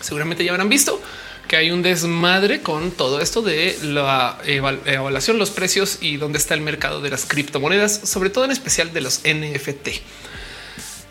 seguramente 0.00 0.44
ya 0.44 0.52
habrán 0.52 0.68
visto 0.68 1.02
que 1.48 1.56
hay 1.56 1.70
un 1.70 1.82
desmadre 1.82 2.60
con 2.60 2.90
todo 2.90 3.20
esto 3.20 3.40
de 3.40 3.76
la 3.82 4.38
evaluación, 4.44 5.38
los 5.38 5.50
precios 5.50 5.98
y 6.02 6.18
dónde 6.18 6.38
está 6.38 6.54
el 6.54 6.60
mercado 6.60 7.00
de 7.00 7.08
las 7.08 7.24
criptomonedas, 7.24 8.02
sobre 8.04 8.28
todo 8.30 8.44
en 8.44 8.50
especial 8.50 8.92
de 8.92 9.00
los 9.00 9.22
NFT. 9.24 9.88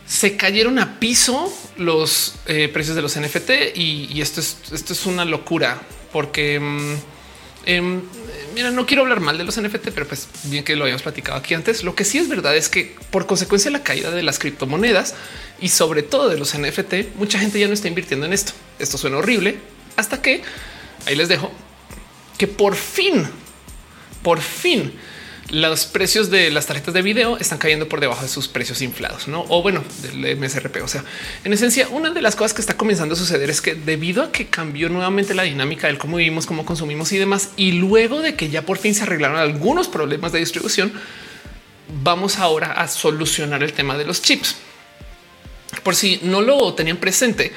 Se 0.05 0.37
cayeron 0.37 0.79
a 0.79 0.99
piso 0.99 1.51
los 1.75 2.35
eh, 2.45 2.69
precios 2.69 2.95
de 2.95 3.01
los 3.01 3.19
NFT 3.19 3.75
y, 3.75 4.21
esto 4.21 4.39
es 4.39 4.57
esto 4.71 4.93
es 4.93 5.05
una 5.05 5.25
locura 5.25 5.81
porque 6.13 6.59
mm, 6.59 6.93
em, 7.65 8.01
mira, 8.53 8.69
no 8.71 8.85
quiero 8.85 9.01
hablar 9.01 9.19
mal 9.19 9.37
de 9.39 9.43
los 9.43 9.59
NFT, 9.59 9.89
pero 9.93 10.07
pues 10.07 10.29
bien 10.43 10.63
que 10.63 10.75
lo 10.75 10.83
habíamos 10.83 11.01
platicado 11.01 11.37
aquí 11.39 11.55
antes. 11.55 11.83
Lo 11.83 11.95
que 11.95 12.05
sí 12.05 12.19
es 12.19 12.29
verdad 12.29 12.55
es 12.55 12.69
que 12.69 12.95
por 13.09 13.25
consecuencia 13.25 13.71
la 13.71 13.83
caída 13.83 14.11
de 14.11 14.21
las 14.21 14.37
criptomonedas 14.37 15.15
y 15.59 15.69
sobre 15.69 16.03
todo 16.03 16.29
de 16.29 16.37
los 16.37 16.57
NFT, 16.57 17.15
mucha 17.15 17.39
gente 17.39 17.59
ya 17.59 17.67
no 17.67 17.73
está 17.73 17.87
invirtiendo 17.87 18.27
en 18.27 18.33
esto. 18.33 18.53
Esto 18.77 18.99
suena 18.99 19.17
horrible 19.17 19.57
hasta 19.97 20.21
que 20.21 20.41
ahí 21.05 21.15
les 21.15 21.27
dejo 21.27 21.51
que 22.37 22.47
por 22.47 22.75
fin, 22.75 23.27
por 24.21 24.39
fin 24.39 24.93
los 25.49 25.85
precios 25.85 26.29
de 26.29 26.51
las 26.51 26.65
tarjetas 26.65 26.93
de 26.93 27.01
video 27.01 27.37
están 27.37 27.57
cayendo 27.57 27.87
por 27.87 28.01
debajo 28.01 28.21
de 28.21 28.27
sus 28.27 28.49
precios 28.49 28.81
inflados, 28.81 29.27
no? 29.29 29.45
O 29.47 29.61
bueno, 29.61 29.83
del 30.01 30.37
MSRP. 30.37 30.83
O 30.83 30.87
sea, 30.87 31.05
en 31.45 31.53
esencia, 31.53 31.87
una 31.89 32.09
de 32.09 32.21
las 32.21 32.35
cosas 32.35 32.53
que 32.53 32.61
está 32.61 32.75
comenzando 32.75 33.15
a 33.15 33.17
suceder 33.17 33.49
es 33.49 33.61
que 33.61 33.73
debido 33.73 34.23
a 34.23 34.31
que 34.31 34.47
cambió 34.47 34.89
nuevamente 34.89 35.33
la 35.33 35.43
dinámica 35.43 35.87
del 35.87 35.97
cómo 35.97 36.17
vivimos, 36.17 36.45
cómo 36.45 36.65
consumimos 36.65 37.11
y 37.13 37.17
demás, 37.17 37.51
y 37.55 37.73
luego 37.73 38.21
de 38.21 38.35
que 38.35 38.49
ya 38.49 38.63
por 38.63 38.77
fin 38.77 38.93
se 38.93 39.03
arreglaron 39.03 39.37
algunos 39.37 39.87
problemas 39.87 40.33
de 40.33 40.39
distribución, 40.39 40.91
vamos 42.03 42.39
ahora 42.39 42.73
a 42.73 42.87
solucionar 42.89 43.63
el 43.63 43.71
tema 43.71 43.97
de 43.97 44.05
los 44.05 44.21
chips. 44.21 44.57
Por 45.81 45.95
si 45.95 46.19
no 46.23 46.41
lo 46.41 46.73
tenían 46.73 46.97
presente, 46.97 47.53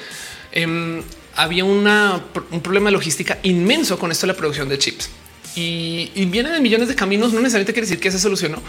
eh, 0.53 1.03
había 1.35 1.65
un 1.65 2.61
problema 2.61 2.89
de 2.89 2.93
logística 2.93 3.39
inmenso 3.43 3.97
con 3.97 4.11
esto 4.11 4.27
de 4.27 4.33
la 4.33 4.37
producción 4.37 4.69
de 4.69 4.77
chips 4.77 5.09
y, 5.55 6.25
viene 6.25 6.49
de 6.49 6.59
millones 6.59 6.87
de 6.87 6.95
caminos. 6.95 7.33
No 7.33 7.39
necesariamente 7.39 7.73
quiere 7.73 7.87
decir 7.87 7.99
que 7.99 8.11
se 8.11 8.19
solucionó, 8.19 8.61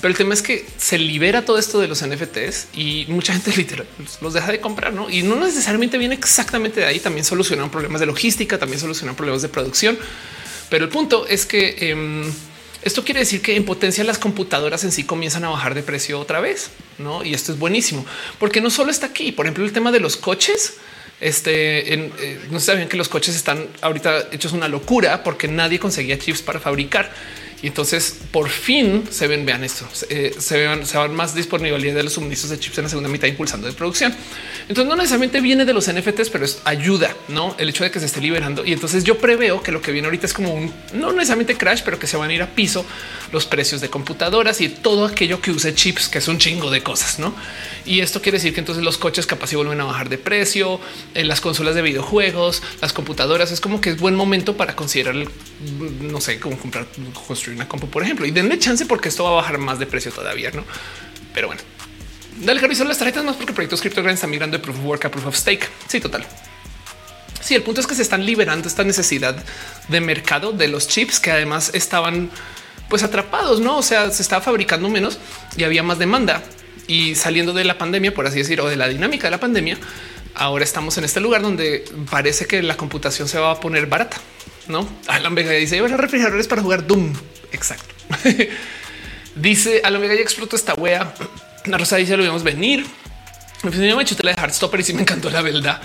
pero 0.00 0.10
el 0.10 0.16
tema 0.16 0.34
es 0.34 0.42
que 0.42 0.66
se 0.76 0.98
libera 0.98 1.44
todo 1.44 1.58
esto 1.58 1.80
de 1.80 1.88
los 1.88 2.04
NFTs 2.06 2.68
y 2.74 3.06
mucha 3.08 3.32
gente 3.32 3.52
literal 3.56 3.86
los 4.20 4.34
deja 4.34 4.52
de 4.52 4.60
comprar, 4.60 4.92
¿no? 4.92 5.10
Y 5.10 5.22
no 5.22 5.36
necesariamente 5.36 5.98
viene 5.98 6.14
exactamente 6.14 6.80
de 6.80 6.86
ahí. 6.86 7.00
También 7.00 7.24
solucionan 7.24 7.70
problemas 7.70 8.00
de 8.00 8.06
logística, 8.06 8.58
también 8.58 8.80
solucionan 8.80 9.16
problemas 9.16 9.42
de 9.42 9.48
producción. 9.48 9.98
Pero 10.68 10.84
el 10.84 10.90
punto 10.90 11.26
es 11.26 11.46
que 11.46 11.90
em, 11.90 12.32
esto 12.82 13.04
quiere 13.04 13.20
decir 13.20 13.42
que 13.42 13.56
en 13.56 13.64
potencia 13.64 14.04
las 14.04 14.18
computadoras 14.18 14.84
en 14.84 14.92
sí 14.92 15.02
comienzan 15.04 15.44
a 15.44 15.48
bajar 15.48 15.74
de 15.74 15.82
precio 15.82 16.20
otra 16.20 16.40
vez, 16.40 16.70
¿no? 16.98 17.24
Y 17.24 17.34
esto 17.34 17.52
es 17.52 17.58
buenísimo, 17.58 18.06
porque 18.38 18.60
no 18.60 18.70
solo 18.70 18.92
está 18.92 19.06
aquí, 19.06 19.32
por 19.32 19.46
ejemplo, 19.46 19.64
el 19.64 19.72
tema 19.72 19.90
de 19.90 19.98
los 19.98 20.16
coches, 20.16 20.74
este 21.20 21.94
eh, 21.94 22.40
no 22.50 22.60
sabían 22.60 22.88
que 22.88 22.96
los 22.96 23.08
coches 23.08 23.36
están 23.36 23.66
ahorita 23.82 24.28
hechos 24.32 24.52
una 24.52 24.68
locura 24.68 25.22
porque 25.22 25.48
nadie 25.48 25.78
conseguía 25.78 26.18
chips 26.18 26.42
para 26.42 26.60
fabricar. 26.60 27.12
Y 27.62 27.66
entonces 27.66 28.16
por 28.30 28.48
fin 28.48 29.04
se 29.10 29.26
ven, 29.26 29.44
vean 29.44 29.64
esto, 29.64 29.86
eh, 30.08 30.34
se, 30.38 30.58
vean, 30.58 30.86
se 30.86 30.96
van 30.96 31.14
más 31.14 31.34
disponibilidad 31.34 31.94
de 31.94 32.02
los 32.02 32.14
suministros 32.14 32.50
de 32.50 32.58
chips 32.58 32.78
en 32.78 32.84
la 32.84 32.88
segunda 32.88 33.08
mitad 33.10 33.28
impulsando 33.28 33.66
de 33.66 33.72
producción. 33.74 34.14
Entonces 34.62 34.86
no 34.86 34.96
necesariamente 34.96 35.40
viene 35.40 35.64
de 35.64 35.72
los 35.72 35.92
NFTs, 35.92 36.30
pero 36.30 36.44
es 36.44 36.60
ayuda, 36.64 37.14
no 37.28 37.54
el 37.58 37.68
hecho 37.68 37.84
de 37.84 37.90
que 37.90 38.00
se 38.00 38.06
esté 38.06 38.20
liberando. 38.20 38.64
Y 38.64 38.72
entonces 38.72 39.04
yo 39.04 39.18
preveo 39.18 39.62
que 39.62 39.72
lo 39.72 39.82
que 39.82 39.92
viene 39.92 40.06
ahorita 40.06 40.26
es 40.26 40.32
como 40.32 40.54
un 40.54 40.72
no 40.94 41.12
necesariamente 41.12 41.56
crash, 41.56 41.82
pero 41.84 41.98
que 41.98 42.06
se 42.06 42.16
van 42.16 42.30
a 42.30 42.34
ir 42.34 42.42
a 42.42 42.54
piso 42.54 42.84
los 43.32 43.46
precios 43.46 43.80
de 43.80 43.90
computadoras 43.90 44.60
y 44.60 44.68
todo 44.68 45.04
aquello 45.04 45.40
que 45.40 45.50
use 45.50 45.74
chips, 45.74 46.08
que 46.08 46.18
es 46.18 46.28
un 46.28 46.38
chingo 46.38 46.70
de 46.70 46.82
cosas, 46.82 47.18
no? 47.18 47.34
Y 47.84 48.00
esto 48.00 48.22
quiere 48.22 48.38
decir 48.38 48.54
que 48.54 48.60
entonces 48.60 48.84
los 48.84 48.98
coches 48.98 49.26
capaz 49.26 49.52
y 49.52 49.56
vuelven 49.56 49.80
a 49.80 49.84
bajar 49.84 50.08
de 50.08 50.18
precio, 50.18 50.80
en 51.14 51.28
las 51.28 51.40
consolas 51.40 51.74
de 51.74 51.82
videojuegos, 51.82 52.62
las 52.80 52.92
computadoras. 52.92 53.50
Es 53.52 53.60
como 53.60 53.80
que 53.80 53.90
es 53.90 53.98
buen 53.98 54.14
momento 54.14 54.56
para 54.56 54.76
considerar, 54.76 55.14
no 56.00 56.20
sé, 56.20 56.38
cómo 56.38 56.58
comprar, 56.58 56.86
construir 57.26 57.49
una 57.54 57.68
compu, 57.68 57.88
por 57.88 58.02
ejemplo, 58.02 58.26
y 58.26 58.30
denle 58.30 58.58
chance 58.58 58.86
porque 58.86 59.08
esto 59.08 59.24
va 59.24 59.30
a 59.30 59.34
bajar 59.34 59.58
más 59.58 59.78
de 59.78 59.86
precio 59.86 60.12
todavía, 60.12 60.50
no? 60.50 60.64
Pero 61.34 61.48
bueno, 61.48 61.62
dale 62.40 62.60
que 62.60 62.68
las 62.68 62.98
tarjetas 62.98 63.24
más 63.24 63.36
porque 63.36 63.52
proyectos 63.52 63.80
cripto 63.80 64.02
grandes 64.02 64.18
están 64.18 64.30
migrando 64.30 64.56
de 64.56 64.62
proof 64.62 64.78
of 64.78 64.84
work 64.84 65.04
a 65.04 65.10
proof 65.10 65.26
of 65.26 65.36
stake. 65.36 65.68
Sí, 65.88 66.00
total. 66.00 66.24
Sí, 67.40 67.54
el 67.54 67.62
punto 67.62 67.80
es 67.80 67.86
que 67.86 67.94
se 67.94 68.02
están 68.02 68.24
liberando 68.24 68.68
esta 68.68 68.84
necesidad 68.84 69.42
de 69.88 70.00
mercado 70.00 70.52
de 70.52 70.68
los 70.68 70.88
chips 70.88 71.18
que 71.20 71.30
además 71.30 71.70
estaban 71.74 72.30
pues 72.88 73.02
atrapados, 73.02 73.60
no? 73.60 73.78
O 73.78 73.82
sea, 73.82 74.10
se 74.10 74.22
estaba 74.22 74.42
fabricando 74.42 74.88
menos 74.88 75.18
y 75.56 75.64
había 75.64 75.82
más 75.82 75.98
demanda 75.98 76.42
y 76.86 77.14
saliendo 77.14 77.52
de 77.52 77.64
la 77.64 77.78
pandemia, 77.78 78.12
por 78.12 78.26
así 78.26 78.38
decir, 78.38 78.60
o 78.60 78.68
de 78.68 78.76
la 78.76 78.88
dinámica 78.88 79.28
de 79.28 79.30
la 79.30 79.40
pandemia, 79.40 79.78
ahora 80.34 80.64
estamos 80.64 80.98
en 80.98 81.04
este 81.04 81.20
lugar 81.20 81.40
donde 81.40 81.84
parece 82.10 82.46
que 82.46 82.62
la 82.62 82.76
computación 82.76 83.28
se 83.28 83.38
va 83.38 83.52
a 83.52 83.60
poner 83.60 83.86
barata. 83.86 84.16
No, 84.68 84.88
Alan 85.08 85.34
Vega 85.34 85.50
dice 85.52 85.76
los 85.78 85.90
refrigeradores 85.92 86.46
para 86.46 86.62
jugar 86.62 86.86
Doom. 86.86 87.12
Exacto. 87.52 87.94
dice 89.34 89.80
Alan 89.84 90.00
Vega 90.00 90.14
ya 90.14 90.20
explotó 90.20 90.56
esta 90.56 90.74
wea. 90.74 91.14
La 91.66 91.78
Rosa 91.78 91.96
dice 91.96 92.16
lo 92.16 92.22
vimos 92.22 92.42
venir. 92.42 92.86
Me 93.62 93.70
hecho 94.02 94.14
de 94.14 94.32
Heartstopper 94.32 94.80
y 94.80 94.82
sí 94.84 94.94
me 94.94 95.02
encantó 95.02 95.28
la 95.28 95.42
verdad. 95.42 95.80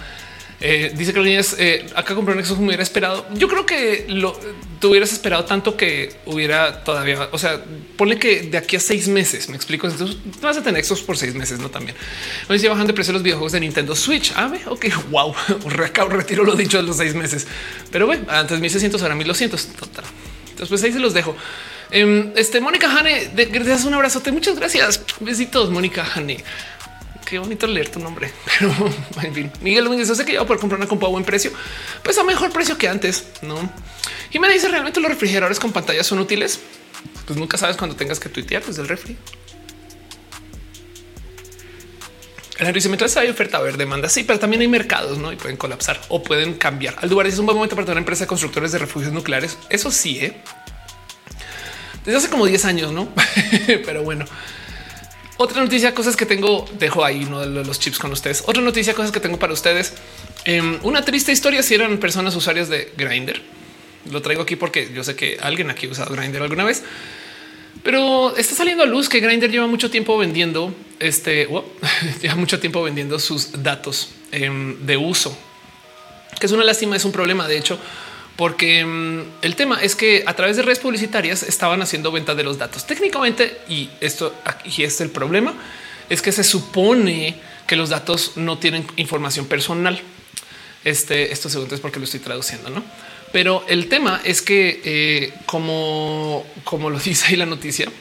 Eh, 0.61 0.93
dice 0.95 1.13
que 1.13 1.19
niñas 1.19 1.55
eh, 1.59 1.85
acá 1.95 2.15
compré 2.15 2.33
un 2.33 2.43
Xbox 2.43 2.59
me 2.59 2.67
hubiera 2.67 2.83
esperado. 2.83 3.25
Yo 3.33 3.47
creo 3.47 3.65
que 3.65 4.05
lo 4.07 4.39
te 4.79 4.87
hubieras 4.87 5.11
esperado 5.11 5.45
tanto 5.45 5.75
que 5.75 6.15
hubiera 6.25 6.83
todavía. 6.83 7.27
O 7.31 7.37
sea, 7.37 7.61
ponle 7.97 8.17
que 8.17 8.43
de 8.43 8.57
aquí 8.57 8.75
a 8.75 8.79
seis 8.79 9.07
meses 9.07 9.49
me 9.49 9.55
explico. 9.55 9.87
Entonces 9.87 10.17
vas 10.41 10.57
a 10.57 10.63
tener 10.63 10.83
Xbox 10.83 11.01
por 11.01 11.17
seis 11.17 11.35
meses, 11.35 11.59
no 11.59 11.69
también. 11.69 11.95
Hoy 12.49 12.59
se 12.59 12.69
bajan 12.69 12.87
de 12.87 12.93
precio 12.93 13.13
los 13.13 13.23
videojuegos 13.23 13.51
de 13.51 13.59
Nintendo 13.59 13.95
Switch. 13.95 14.31
Ah, 14.35 14.51
ok, 14.67 14.85
wow, 15.11 15.35
retiro 16.09 16.43
lo 16.43 16.55
dicho 16.55 16.77
de 16.77 16.83
los 16.83 16.97
seis 16.97 17.15
meses, 17.15 17.47
pero 17.91 18.05
bueno, 18.05 18.25
antes 18.29 18.59
1600 18.59 19.01
ahora 19.01 19.15
1200. 19.15 19.67
Total. 19.67 20.05
Entonces, 20.43 20.69
pues 20.69 20.83
ahí 20.83 20.93
se 20.93 20.99
los 20.99 21.13
dejo. 21.13 21.35
Em, 21.91 22.31
este 22.35 22.61
Mónica 22.61 22.89
Hane, 22.89 23.31
gracias, 23.51 23.83
un 23.83 23.93
abrazote. 23.93 24.31
Muchas 24.31 24.55
gracias. 24.55 25.01
Besitos, 25.19 25.69
Mónica 25.69 26.05
Hane 26.15 26.43
qué 27.25 27.39
bonito 27.39 27.67
leer 27.67 27.89
tu 27.89 27.99
nombre, 27.99 28.31
pero 28.59 28.73
en 29.23 29.33
fin, 29.33 29.51
Miguel 29.61 29.83
Domínguez, 29.85 30.07
sé 30.07 30.25
que 30.25 30.33
yo 30.33 30.45
por 30.45 30.59
comprar 30.59 30.79
una 30.79 30.87
compu 30.87 31.05
a 31.05 31.09
buen 31.09 31.25
precio, 31.25 31.51
pues 32.03 32.17
a 32.17 32.23
mejor 32.23 32.51
precio 32.51 32.77
que 32.77 32.87
antes, 32.87 33.27
no? 33.41 33.71
Y 34.31 34.39
me 34.39 34.51
dice 34.51 34.67
realmente 34.67 34.99
los 34.99 35.09
refrigeradores 35.09 35.59
con 35.59 35.71
pantallas 35.71 36.07
son 36.07 36.19
útiles. 36.19 36.59
Pues 37.25 37.39
nunca 37.39 37.57
sabes 37.57 37.77
cuando 37.77 37.95
tengas 37.95 38.19
que 38.19 38.29
tuitear 38.29 38.63
desde 38.63 38.81
el 38.81 38.87
refri. 38.87 39.17
El 42.57 42.67
enriquecimiento 42.67 43.05
hay 43.19 43.29
oferta, 43.29 43.57
a 43.57 43.61
ver, 43.61 43.75
demanda. 43.77 44.07
Sí, 44.07 44.23
pero 44.23 44.39
también 44.39 44.61
hay 44.61 44.67
mercados 44.67 45.17
¿no? 45.17 45.31
y 45.31 45.35
pueden 45.35 45.57
colapsar 45.57 45.99
o 46.07 46.23
pueden 46.23 46.53
cambiar. 46.53 46.95
Al 47.01 47.09
lugar 47.09 47.27
es 47.27 47.37
un 47.37 47.45
buen 47.45 47.57
momento 47.57 47.75
para 47.75 47.85
tener 47.85 47.97
empresa 47.97 48.23
de 48.23 48.27
constructores 48.27 48.71
de 48.71 48.79
refugios 48.79 49.11
nucleares. 49.11 49.57
Eso 49.69 49.91
sí, 49.91 50.19
¿eh? 50.19 50.41
desde 52.05 52.17
hace 52.17 52.29
como 52.29 52.45
10 52.45 52.65
años, 52.65 52.91
no? 52.93 53.09
pero 53.85 54.03
bueno, 54.03 54.25
otra 55.37 55.61
noticia, 55.61 55.93
cosas 55.93 56.15
que 56.15 56.25
tengo, 56.25 56.65
dejo 56.79 57.03
ahí 57.03 57.25
uno 57.25 57.41
de 57.41 57.63
los 57.63 57.79
chips 57.79 57.99
con 57.99 58.11
ustedes. 58.11 58.43
Otra 58.47 58.61
noticia, 58.61 58.93
cosas 58.93 59.11
que 59.11 59.19
tengo 59.19 59.37
para 59.37 59.51
ustedes. 59.51 59.93
Em, 60.45 60.79
una 60.83 61.03
triste 61.03 61.31
historia 61.31 61.61
si 61.61 61.73
eran 61.75 61.97
personas 61.97 62.35
usuarias 62.35 62.69
de 62.69 62.93
Grinder. 62.95 63.41
Lo 64.11 64.21
traigo 64.21 64.43
aquí 64.43 64.55
porque 64.55 64.91
yo 64.93 65.03
sé 65.03 65.15
que 65.15 65.37
alguien 65.41 65.69
aquí 65.69 65.87
ha 65.87 65.89
usado 65.89 66.15
Grinder 66.15 66.41
alguna 66.41 66.63
vez, 66.63 66.83
pero 67.83 68.35
está 68.37 68.55
saliendo 68.55 68.83
a 68.83 68.85
luz 68.85 69.09
que 69.09 69.19
Grinder 69.19 69.51
lleva 69.51 69.67
mucho 69.67 69.89
tiempo 69.89 70.17
vendiendo 70.17 70.73
este, 70.99 71.47
lleva 72.21 72.35
mucho 72.35 72.59
tiempo 72.59 72.83
vendiendo 72.83 73.19
sus 73.19 73.63
datos 73.63 74.09
em, 74.31 74.85
de 74.85 74.95
uso, 74.95 75.37
que 76.39 76.45
es 76.45 76.51
una 76.51 76.63
lástima, 76.63 76.95
es 76.95 77.03
un 77.03 77.11
problema. 77.11 77.47
De 77.47 77.57
hecho, 77.57 77.77
porque 78.35 78.85
mm, 78.85 79.21
el 79.41 79.55
tema 79.55 79.81
es 79.81 79.95
que 79.95 80.23
a 80.25 80.33
través 80.33 80.57
de 80.57 80.63
redes 80.63 80.79
publicitarias 80.79 81.43
estaban 81.43 81.81
haciendo 81.81 82.11
venta 82.11 82.35
de 82.35 82.43
los 82.43 82.57
datos 82.57 82.85
técnicamente 82.85 83.59
y 83.69 83.89
esto 84.01 84.33
aquí 84.43 84.83
es 84.83 84.99
el 85.01 85.09
problema 85.09 85.53
es 86.09 86.21
que 86.21 86.31
se 86.31 86.43
supone 86.43 87.35
que 87.67 87.75
los 87.75 87.89
datos 87.89 88.33
no 88.35 88.57
tienen 88.57 88.85
información 88.97 89.45
personal. 89.47 89.99
Este, 90.83 91.31
esto 91.31 91.49
segundo 91.49 91.73
es 91.73 91.81
porque 91.81 91.99
lo 91.99 92.05
estoy 92.05 92.19
traduciendo, 92.19 92.69
no? 92.69 92.83
Pero 93.31 93.65
el 93.67 93.89
tema 93.89 94.21
es 94.23 94.41
que, 94.41 94.81
eh, 94.85 95.33
como, 95.45 96.45
como 96.63 96.89
lo 96.89 96.99
dice 97.03 97.27
ahí 97.27 97.35
la 97.35 97.45
noticia, 97.45 97.91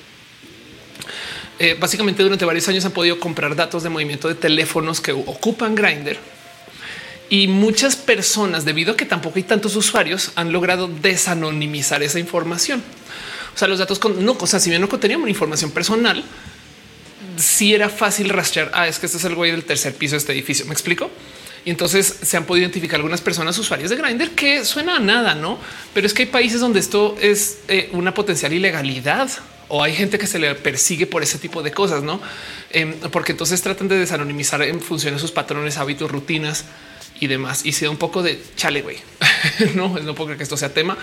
eh, 1.58 1.76
básicamente 1.78 2.22
durante 2.22 2.44
varios 2.44 2.68
años 2.68 2.84
han 2.84 2.92
podido 2.92 3.18
comprar 3.18 3.56
datos 3.56 3.82
de 3.82 3.88
movimiento 3.88 4.28
de 4.28 4.34
teléfonos 4.34 5.00
que 5.00 5.12
ocupan 5.12 5.74
Grinder 5.74 6.18
y 7.34 7.48
muchas 7.48 7.96
personas, 7.96 8.64
debido 8.64 8.92
a 8.92 8.96
que 8.96 9.06
tampoco 9.06 9.38
hay 9.38 9.42
tantos 9.42 9.74
usuarios, 9.74 10.30
han 10.36 10.52
logrado 10.52 10.86
desanonimizar 10.86 12.00
esa 12.04 12.20
información. 12.20 12.80
O 13.52 13.58
sea, 13.58 13.66
los 13.66 13.80
datos 13.80 13.98
con 13.98 14.24
no 14.24 14.38
cosas, 14.38 14.62
si 14.62 14.70
bien 14.70 14.80
no 14.80 14.88
contenían 14.88 15.28
información 15.28 15.72
personal, 15.72 16.22
sí 17.36 17.74
era 17.74 17.88
fácil 17.88 18.28
rastrear. 18.28 18.70
Ah, 18.72 18.86
es 18.86 19.00
que 19.00 19.06
este 19.06 19.18
es 19.18 19.24
el 19.24 19.34
güey 19.34 19.50
del 19.50 19.64
tercer 19.64 19.96
piso 19.96 20.12
de 20.12 20.18
este 20.18 20.32
edificio. 20.32 20.64
Me 20.66 20.74
explico. 20.74 21.10
Y 21.64 21.70
entonces 21.70 22.18
se 22.22 22.36
han 22.36 22.44
podido 22.44 22.66
identificar 22.66 22.98
algunas 22.98 23.20
personas 23.20 23.58
usuarios 23.58 23.90
de 23.90 23.96
Grindr 23.96 24.30
que 24.30 24.64
suena 24.64 24.94
a 24.94 25.00
nada, 25.00 25.34
no? 25.34 25.58
Pero 25.92 26.06
es 26.06 26.14
que 26.14 26.22
hay 26.22 26.28
países 26.28 26.60
donde 26.60 26.78
esto 26.78 27.16
es 27.20 27.62
eh, 27.66 27.88
una 27.94 28.14
potencial 28.14 28.52
ilegalidad 28.52 29.28
o 29.66 29.82
hay 29.82 29.92
gente 29.96 30.20
que 30.20 30.28
se 30.28 30.38
le 30.38 30.54
persigue 30.54 31.08
por 31.08 31.24
ese 31.24 31.38
tipo 31.38 31.64
de 31.64 31.72
cosas, 31.72 32.04
no? 32.04 32.20
Em, 32.70 32.94
porque 33.10 33.32
entonces 33.32 33.60
tratan 33.60 33.88
de 33.88 33.98
desanonimizar 33.98 34.62
en 34.62 34.80
función 34.80 35.14
de 35.14 35.20
sus 35.20 35.32
patrones, 35.32 35.78
hábitos, 35.78 36.08
rutinas 36.08 36.66
y 37.20 37.26
demás. 37.26 37.64
Y 37.64 37.72
sea 37.72 37.90
un 37.90 37.96
poco 37.96 38.22
de 38.22 38.40
chale, 38.56 38.82
güey. 38.82 38.98
no, 39.74 39.88
no 39.88 40.14
puedo 40.14 40.26
creer 40.26 40.38
que 40.38 40.44
esto 40.44 40.56
sea 40.56 40.72
tema. 40.72 40.96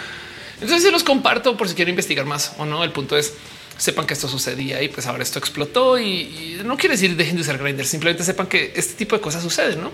Entonces 0.55 0.83
se 0.83 0.91
los 0.91 1.03
comparto 1.03 1.57
por 1.57 1.67
si 1.67 1.75
quieren 1.75 1.93
investigar 1.93 2.25
más 2.25 2.53
o 2.57 2.65
no. 2.65 2.83
El 2.83 2.91
punto 2.91 3.17
es 3.17 3.33
sepan 3.77 4.05
que 4.05 4.13
esto 4.13 4.27
sucedía 4.27 4.81
y 4.83 4.89
pues 4.89 5.07
ahora 5.07 5.23
esto 5.23 5.39
explotó 5.39 5.97
y, 5.97 6.59
no 6.63 6.77
quiere 6.77 6.93
decir 6.93 7.15
dejen 7.15 7.35
de 7.35 7.41
usar 7.41 7.57
Grindr, 7.57 7.85
simplemente 7.85 8.23
sepan 8.23 8.45
que 8.45 8.73
este 8.75 8.93
tipo 8.93 9.15
de 9.15 9.21
cosas 9.21 9.41
suceden, 9.41 9.81
¿no? 9.81 9.91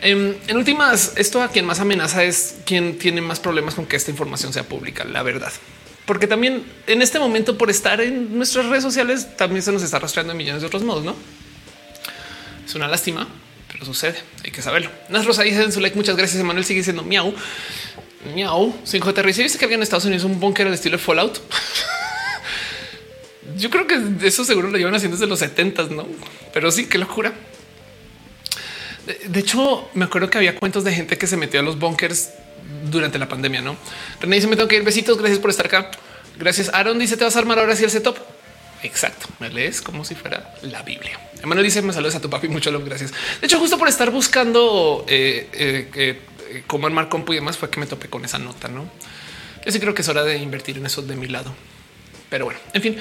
En, 0.00 0.38
en, 0.46 0.56
últimas, 0.56 1.12
esto 1.16 1.42
a 1.42 1.48
quien 1.48 1.66
más 1.66 1.80
amenaza 1.80 2.24
es 2.24 2.56
quien 2.64 2.96
tiene 2.98 3.20
más 3.20 3.38
problemas 3.38 3.74
con 3.74 3.84
que 3.84 3.96
esta 3.96 4.10
información 4.10 4.54
sea 4.54 4.62
pública, 4.62 5.04
la 5.04 5.22
verdad 5.22 5.52
porque 6.10 6.26
también 6.26 6.64
en 6.88 7.02
este 7.02 7.20
momento 7.20 7.56
por 7.56 7.70
estar 7.70 8.00
en 8.00 8.36
nuestras 8.36 8.66
redes 8.66 8.82
sociales 8.82 9.36
también 9.36 9.62
se 9.62 9.70
nos 9.70 9.84
está 9.84 10.00
rastreando 10.00 10.32
en 10.32 10.38
millones 10.38 10.60
de 10.60 10.66
otros 10.66 10.82
modos, 10.82 11.04
¿no? 11.04 11.14
Es 12.66 12.74
una 12.74 12.88
lástima, 12.88 13.28
pero 13.70 13.84
sucede, 13.84 14.18
hay 14.44 14.50
que 14.50 14.62
saberlo. 14.62 14.90
Nas 15.08 15.24
Rosa 15.24 15.42
dice 15.42 15.62
en 15.62 15.72
su 15.72 15.80
like, 15.80 15.96
muchas 15.96 16.16
gracias, 16.16 16.40
Emanuel 16.40 16.64
sigue 16.64 16.82
siendo 16.82 17.02
miau. 17.02 17.34
Miau, 18.34 18.74
5 18.84 19.12
de 19.12 19.22
¿Viste 19.22 19.58
que 19.58 19.64
había 19.64 19.76
en 19.76 19.82
Estados 19.82 20.04
Unidos 20.04 20.24
un 20.24 20.38
búnker 20.38 20.66
al 20.66 20.74
estilo 20.74 20.98
de 20.98 21.02
Fallout? 21.02 21.38
Yo 23.56 23.70
creo 23.70 23.86
que 23.86 24.26
eso 24.26 24.44
seguro 24.44 24.68
lo 24.68 24.76
llevan 24.76 24.94
haciendo 24.94 25.16
desde 25.16 25.26
los 25.26 25.38
70, 25.38 25.84
no? 25.84 26.06
Pero 26.52 26.70
sí, 26.70 26.86
qué 26.86 26.98
locura. 26.98 27.32
De 29.26 29.40
hecho, 29.40 29.88
me 29.94 30.04
acuerdo 30.04 30.28
que 30.28 30.38
había 30.38 30.56
cuentos 30.56 30.84
de 30.84 30.92
gente 30.92 31.16
que 31.16 31.26
se 31.26 31.36
metió 31.36 31.60
a 31.60 31.62
los 31.62 31.78
bunkers 31.78 32.30
durante 32.90 33.18
la 33.18 33.28
pandemia, 33.28 33.60
¿no? 33.60 33.76
René 34.20 34.36
dice, 34.36 34.48
me 34.48 34.56
tengo 34.56 34.68
que 34.68 34.76
ir, 34.76 34.82
besitos, 34.82 35.18
gracias 35.18 35.38
por 35.38 35.50
estar 35.50 35.66
acá. 35.66 35.90
Gracias. 36.38 36.70
Aaron 36.72 36.98
dice, 36.98 37.16
te 37.16 37.24
vas 37.24 37.36
a 37.36 37.38
armar 37.38 37.58
ahora 37.58 37.74
sí 37.74 37.84
el 37.84 37.90
setup. 37.90 38.18
Exacto, 38.82 39.26
me 39.40 39.50
lees 39.50 39.82
como 39.82 40.04
si 40.04 40.14
fuera 40.14 40.54
la 40.62 40.82
Biblia. 40.82 41.18
Emanuel 41.42 41.64
dice, 41.64 41.82
me 41.82 41.92
saludas 41.92 42.16
a 42.16 42.20
tu 42.20 42.28
papi, 42.28 42.48
mucho 42.48 42.70
lo 42.70 42.84
gracias. 42.84 43.12
De 43.40 43.46
hecho, 43.46 43.58
justo 43.58 43.78
por 43.78 43.88
estar 43.88 44.10
buscando 44.10 45.04
eh, 45.08 45.48
eh, 45.52 45.88
eh, 45.94 46.62
cómo 46.66 46.86
armar 46.86 47.08
compu 47.08 47.32
y 47.32 47.36
demás 47.36 47.56
fue 47.56 47.70
que 47.70 47.80
me 47.80 47.86
topé 47.86 48.08
con 48.08 48.24
esa 48.24 48.38
nota, 48.38 48.68
¿no? 48.68 48.90
Yo 49.64 49.72
sí 49.72 49.80
creo 49.80 49.94
que 49.94 50.02
es 50.02 50.08
hora 50.08 50.24
de 50.24 50.38
invertir 50.38 50.78
en 50.78 50.86
eso 50.86 51.02
de 51.02 51.16
mi 51.16 51.28
lado. 51.28 51.54
Pero 52.28 52.44
bueno, 52.44 52.60
en 52.72 52.82
fin, 52.82 52.96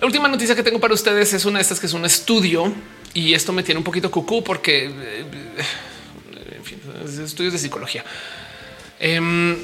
la 0.00 0.06
última 0.06 0.28
noticia 0.28 0.54
que 0.54 0.62
tengo 0.62 0.78
para 0.78 0.92
ustedes 0.92 1.32
es 1.32 1.44
una 1.44 1.58
de 1.58 1.62
estas 1.62 1.80
que 1.80 1.86
es 1.86 1.94
un 1.94 2.04
estudio 2.04 2.72
y 3.14 3.32
esto 3.32 3.52
me 3.52 3.62
tiene 3.62 3.78
un 3.78 3.84
poquito 3.84 4.10
cucú 4.10 4.44
porque, 4.44 4.84
en 4.84 6.64
fin, 6.64 6.78
estudios 7.24 7.54
de 7.54 7.58
psicología. 7.58 8.04
Em, 9.00 9.56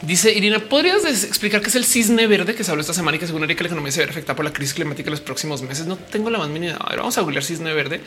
dice 0.00 0.32
Irina, 0.32 0.58
¿podrías 0.58 1.04
explicar 1.04 1.60
qué 1.60 1.68
es 1.68 1.74
el 1.74 1.84
cisne 1.84 2.26
verde 2.26 2.54
que 2.54 2.64
se 2.64 2.70
habló 2.70 2.80
esta 2.80 2.94
semana 2.94 3.16
y 3.16 3.20
que 3.20 3.26
según 3.26 3.44
Erika 3.44 3.62
la 3.62 3.68
economía 3.68 3.92
se 3.92 4.04
ve 4.04 4.10
afectada 4.10 4.34
por 4.34 4.44
la 4.44 4.52
crisis 4.52 4.74
climática 4.74 5.08
en 5.08 5.12
los 5.12 5.20
próximos 5.20 5.62
meses? 5.62 5.86
No 5.86 5.96
tengo 5.96 6.30
la 6.30 6.38
más 6.38 6.48
mínima. 6.48 6.76
A 6.76 6.96
vamos 6.96 7.18
a 7.18 7.20
googlear 7.20 7.44
cisne 7.44 7.72
verde 7.74 8.00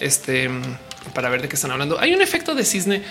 este, 0.00 0.50
para 1.14 1.28
ver 1.28 1.42
de 1.42 1.48
qué 1.48 1.56
están 1.56 1.70
hablando. 1.70 1.98
Hay 1.98 2.14
un 2.14 2.22
efecto 2.22 2.54
de 2.54 2.64
cisne 2.64 3.02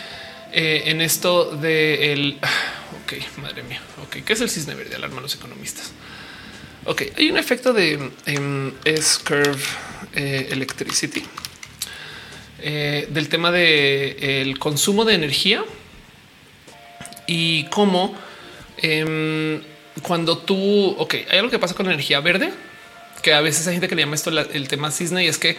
eh, 0.51 0.83
en 0.85 1.01
esto 1.01 1.55
de. 1.55 2.37
Ok, 3.03 3.15
madre 3.37 3.63
mía. 3.63 3.81
Ok, 4.03 4.23
¿qué 4.23 4.31
es 4.31 4.39
el 4.39 4.49
cisne 4.49 4.75
verde? 4.75 4.95
Alarma 4.95 5.17
a 5.17 5.21
los 5.23 5.35
economistas. 5.35 5.91
Ok, 6.85 7.01
hay 7.17 7.29
un 7.29 7.37
efecto 7.37 7.73
de 7.73 7.97
um, 7.97 8.71
S-curve 8.85 9.59
eh, 10.15 10.47
electricity 10.51 11.21
eh, 12.59 13.07
del 13.09 13.27
tema 13.27 13.51
de 13.51 14.55
consumo 14.57 15.03
de 15.03 15.15
energía 15.15 15.65
y 17.27 17.65
cómo 17.65 18.15
em, 18.77 19.61
cuando 20.01 20.37
tú, 20.37 20.95
ok, 20.97 21.15
hay 21.29 21.39
algo 21.39 21.51
que 21.51 21.59
pasa 21.59 21.75
con 21.75 21.85
la 21.85 21.93
energía 21.93 22.19
verde, 22.19 22.51
que 23.21 23.33
a 23.33 23.41
veces 23.41 23.67
hay 23.67 23.73
gente 23.73 23.87
que 23.87 23.95
le 23.95 24.01
llama 24.01 24.15
esto 24.15 24.29
el 24.29 24.67
tema 24.67 24.91
cisne 24.91 25.23
y 25.23 25.27
es 25.27 25.37
que 25.37 25.57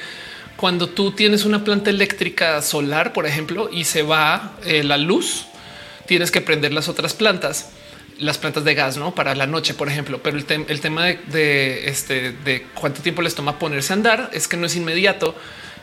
cuando 0.56 0.88
tú 0.88 1.12
tienes 1.12 1.44
una 1.44 1.64
planta 1.64 1.90
eléctrica 1.90 2.62
solar, 2.62 3.12
por 3.12 3.26
ejemplo, 3.26 3.68
y 3.72 3.84
se 3.84 4.02
va 4.02 4.56
eh, 4.64 4.84
la 4.84 4.98
luz, 4.98 5.46
tienes 6.06 6.30
que 6.30 6.40
prender 6.40 6.72
las 6.72 6.88
otras 6.88 7.14
plantas 7.14 7.70
las 8.18 8.38
plantas 8.38 8.64
de 8.64 8.74
gas, 8.74 8.96
no 8.96 9.14
para 9.14 9.34
la 9.34 9.46
noche, 9.46 9.74
por 9.74 9.88
ejemplo. 9.88 10.22
Pero 10.22 10.36
el, 10.36 10.80
tema 10.80 11.06
de, 11.06 11.88
este, 11.88 12.32
de 12.32 12.66
cuánto 12.74 13.02
tiempo 13.02 13.22
les 13.22 13.34
toma 13.34 13.58
ponerse 13.58 13.92
a 13.92 13.96
andar 13.96 14.30
es 14.32 14.48
que 14.48 14.56
no 14.56 14.66
es 14.66 14.76
inmediato. 14.76 15.34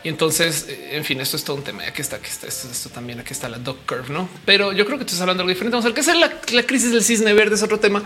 Y 0.04 0.08
entonces, 0.08 0.66
eh, 0.68 0.96
en 0.96 1.04
fin, 1.04 1.20
esto 1.20 1.36
es 1.36 1.44
todo 1.44 1.56
un 1.56 1.64
tema. 1.64 1.84
Aquí 1.84 2.02
está, 2.02 2.16
aquí 2.16 2.28
está, 2.28 2.46
esto, 2.46 2.90
también, 2.90 3.20
aquí 3.20 3.32
está 3.32 3.48
la 3.48 3.58
dog 3.58 3.78
curve, 3.86 4.12
no? 4.12 4.28
Pero 4.44 4.72
yo 4.72 4.84
creo 4.84 4.98
que 4.98 5.04
tú 5.04 5.08
estás 5.08 5.20
hablando 5.20 5.42
de 5.42 5.44
algo 5.44 5.50
diferente. 5.50 5.76
Vamos 5.76 5.84
a 5.84 5.88
ver 5.88 5.94
qué 5.94 6.00
es 6.00 6.54
la, 6.54 6.62
crisis 6.66 6.92
del 6.92 7.02
cisne 7.02 7.32
verde, 7.34 7.54
es 7.54 7.62
otro 7.62 7.78
tema. 7.78 8.02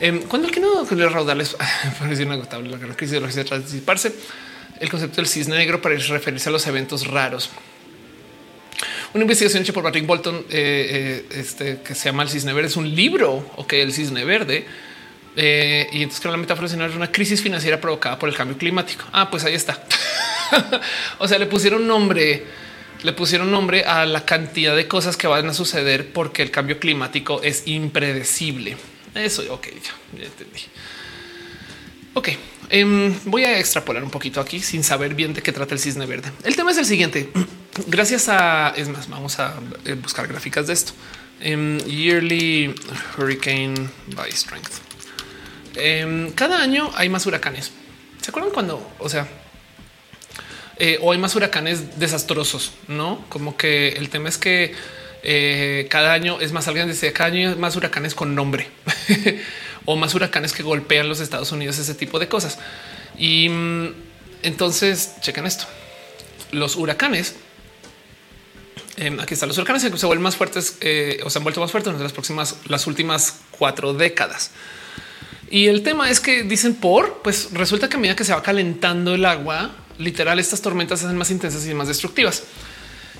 Eh, 0.00 0.24
cuando 0.28 0.48
el 0.48 0.54
que 0.54 0.60
no 0.60 0.84
los 0.88 1.12
raudales, 1.12 1.56
parece 1.98 2.22
inagotable 2.22 2.70
la 2.70 2.94
crisis 2.96 3.12
de 3.12 3.20
los 3.20 3.34
disiparse, 3.34 4.14
el 4.80 4.88
concepto 4.88 5.16
del 5.16 5.26
cisne 5.26 5.56
negro 5.56 5.80
para 5.80 5.96
referirse 5.96 6.48
a 6.48 6.52
los 6.52 6.66
eventos 6.66 7.06
raros 7.06 7.50
una 9.14 9.22
investigación 9.22 9.62
hecha 9.62 9.72
por 9.72 9.82
Patrick 9.82 10.06
Bolton 10.06 10.36
eh, 10.36 10.44
eh, 10.50 11.26
este, 11.36 11.80
que 11.84 11.94
se 11.94 12.06
llama 12.06 12.22
El 12.22 12.30
Cisne 12.30 12.52
Verde. 12.52 12.68
Es 12.68 12.76
un 12.76 12.94
libro, 12.94 13.50
o 13.56 13.66
que 13.66 13.82
el 13.82 13.92
Cisne 13.92 14.24
Verde. 14.24 14.66
Eh, 15.36 15.88
y 15.92 16.02
entonces 16.02 16.24
la 16.24 16.36
metáfora 16.36 16.66
es 16.66 16.74
una 16.74 17.10
crisis 17.10 17.42
financiera 17.42 17.80
provocada 17.80 18.18
por 18.18 18.28
el 18.28 18.34
cambio 18.34 18.56
climático. 18.58 19.04
Ah, 19.12 19.30
pues 19.30 19.44
ahí 19.44 19.54
está. 19.54 19.82
o 21.18 21.28
sea, 21.28 21.38
le 21.38 21.46
pusieron 21.46 21.86
nombre, 21.86 22.44
le 23.02 23.12
pusieron 23.12 23.50
nombre 23.50 23.84
a 23.84 24.04
la 24.04 24.24
cantidad 24.24 24.76
de 24.76 24.86
cosas 24.88 25.16
que 25.16 25.26
van 25.26 25.48
a 25.48 25.54
suceder 25.54 26.12
porque 26.12 26.42
el 26.42 26.50
cambio 26.50 26.78
climático 26.78 27.42
es 27.42 27.66
impredecible. 27.66 28.76
Eso, 29.14 29.42
ok, 29.52 29.68
ya, 29.68 30.18
ya 30.18 30.24
entendí. 30.26 30.60
Ok, 32.14 32.28
Em, 32.72 33.14
voy 33.26 33.44
a 33.44 33.58
extrapolar 33.58 34.02
un 34.02 34.08
poquito 34.08 34.40
aquí 34.40 34.58
sin 34.58 34.82
saber 34.82 35.14
bien 35.14 35.34
de 35.34 35.42
qué 35.42 35.52
trata 35.52 35.74
el 35.74 35.78
cisne 35.78 36.06
verde. 36.06 36.32
El 36.42 36.56
tema 36.56 36.70
es 36.70 36.78
el 36.78 36.86
siguiente. 36.86 37.28
Gracias 37.86 38.30
a 38.30 38.72
es 38.74 38.88
más, 38.88 39.10
vamos 39.10 39.38
a 39.38 39.60
eh, 39.84 39.92
buscar 39.92 40.26
gráficas 40.26 40.68
de 40.68 40.72
esto. 40.72 40.92
Em, 41.40 41.78
yearly 41.80 42.74
Hurricane 43.18 43.90
by 44.16 44.32
Strength. 44.32 44.91
Em, 45.74 46.32
cada 46.32 46.62
año 46.62 46.90
hay 46.94 47.08
más 47.08 47.26
huracanes. 47.26 47.72
¿Se 48.20 48.30
acuerdan 48.30 48.52
cuando? 48.52 48.86
O 48.98 49.08
sea, 49.08 49.26
eh, 50.78 50.98
o 51.00 51.12
hay 51.12 51.18
más 51.18 51.34
huracanes 51.34 51.98
desastrosos, 51.98 52.72
no 52.88 53.24
como 53.28 53.56
que 53.56 53.90
el 53.90 54.08
tema 54.08 54.28
es 54.28 54.38
que 54.38 54.74
eh, 55.22 55.86
cada 55.90 56.12
año 56.12 56.40
es 56.40 56.52
más 56.52 56.66
alguien 56.66 56.88
dice 56.88 57.12
cada 57.12 57.30
año 57.30 57.56
más 57.56 57.76
huracanes 57.76 58.14
con 58.14 58.34
nombre. 58.34 58.68
o 59.84 59.96
más 59.96 60.14
huracanes 60.14 60.52
que 60.52 60.62
golpean 60.62 61.08
los 61.08 61.20
Estados 61.20 61.52
Unidos, 61.52 61.78
ese 61.78 61.94
tipo 61.94 62.18
de 62.18 62.28
cosas. 62.28 62.58
Y 63.18 63.48
mm, 63.48 63.94
entonces 64.42 65.14
chequen 65.20 65.46
esto. 65.46 65.64
Los 66.50 66.76
huracanes 66.76 67.34
em, 68.96 69.18
aquí 69.20 69.34
están 69.34 69.48
los 69.48 69.58
huracanes 69.58 69.84
que 69.84 69.96
se 69.96 70.06
vuelven 70.06 70.22
más 70.22 70.36
fuertes 70.36 70.76
eh, 70.80 71.20
o 71.24 71.30
se 71.30 71.38
han 71.38 71.44
vuelto 71.44 71.60
más 71.60 71.70
fuertes 71.70 71.92
en 71.92 72.02
las 72.02 72.12
próximas, 72.12 72.56
las 72.66 72.86
últimas 72.86 73.40
cuatro 73.50 73.94
décadas. 73.94 74.50
Y 75.52 75.66
el 75.66 75.82
tema 75.82 76.10
es 76.10 76.18
que 76.18 76.44
dicen 76.44 76.74
por, 76.74 77.20
pues 77.22 77.50
resulta 77.52 77.90
que 77.90 77.96
a 77.96 78.00
medida 78.00 78.16
que 78.16 78.24
se 78.24 78.32
va 78.32 78.42
calentando 78.42 79.14
el 79.14 79.26
agua, 79.26 79.70
literal, 79.98 80.38
estas 80.38 80.62
tormentas 80.62 81.00
se 81.00 81.04
hacen 81.04 81.18
más 81.18 81.30
intensas 81.30 81.66
y 81.68 81.74
más 81.74 81.88
destructivas. 81.88 82.44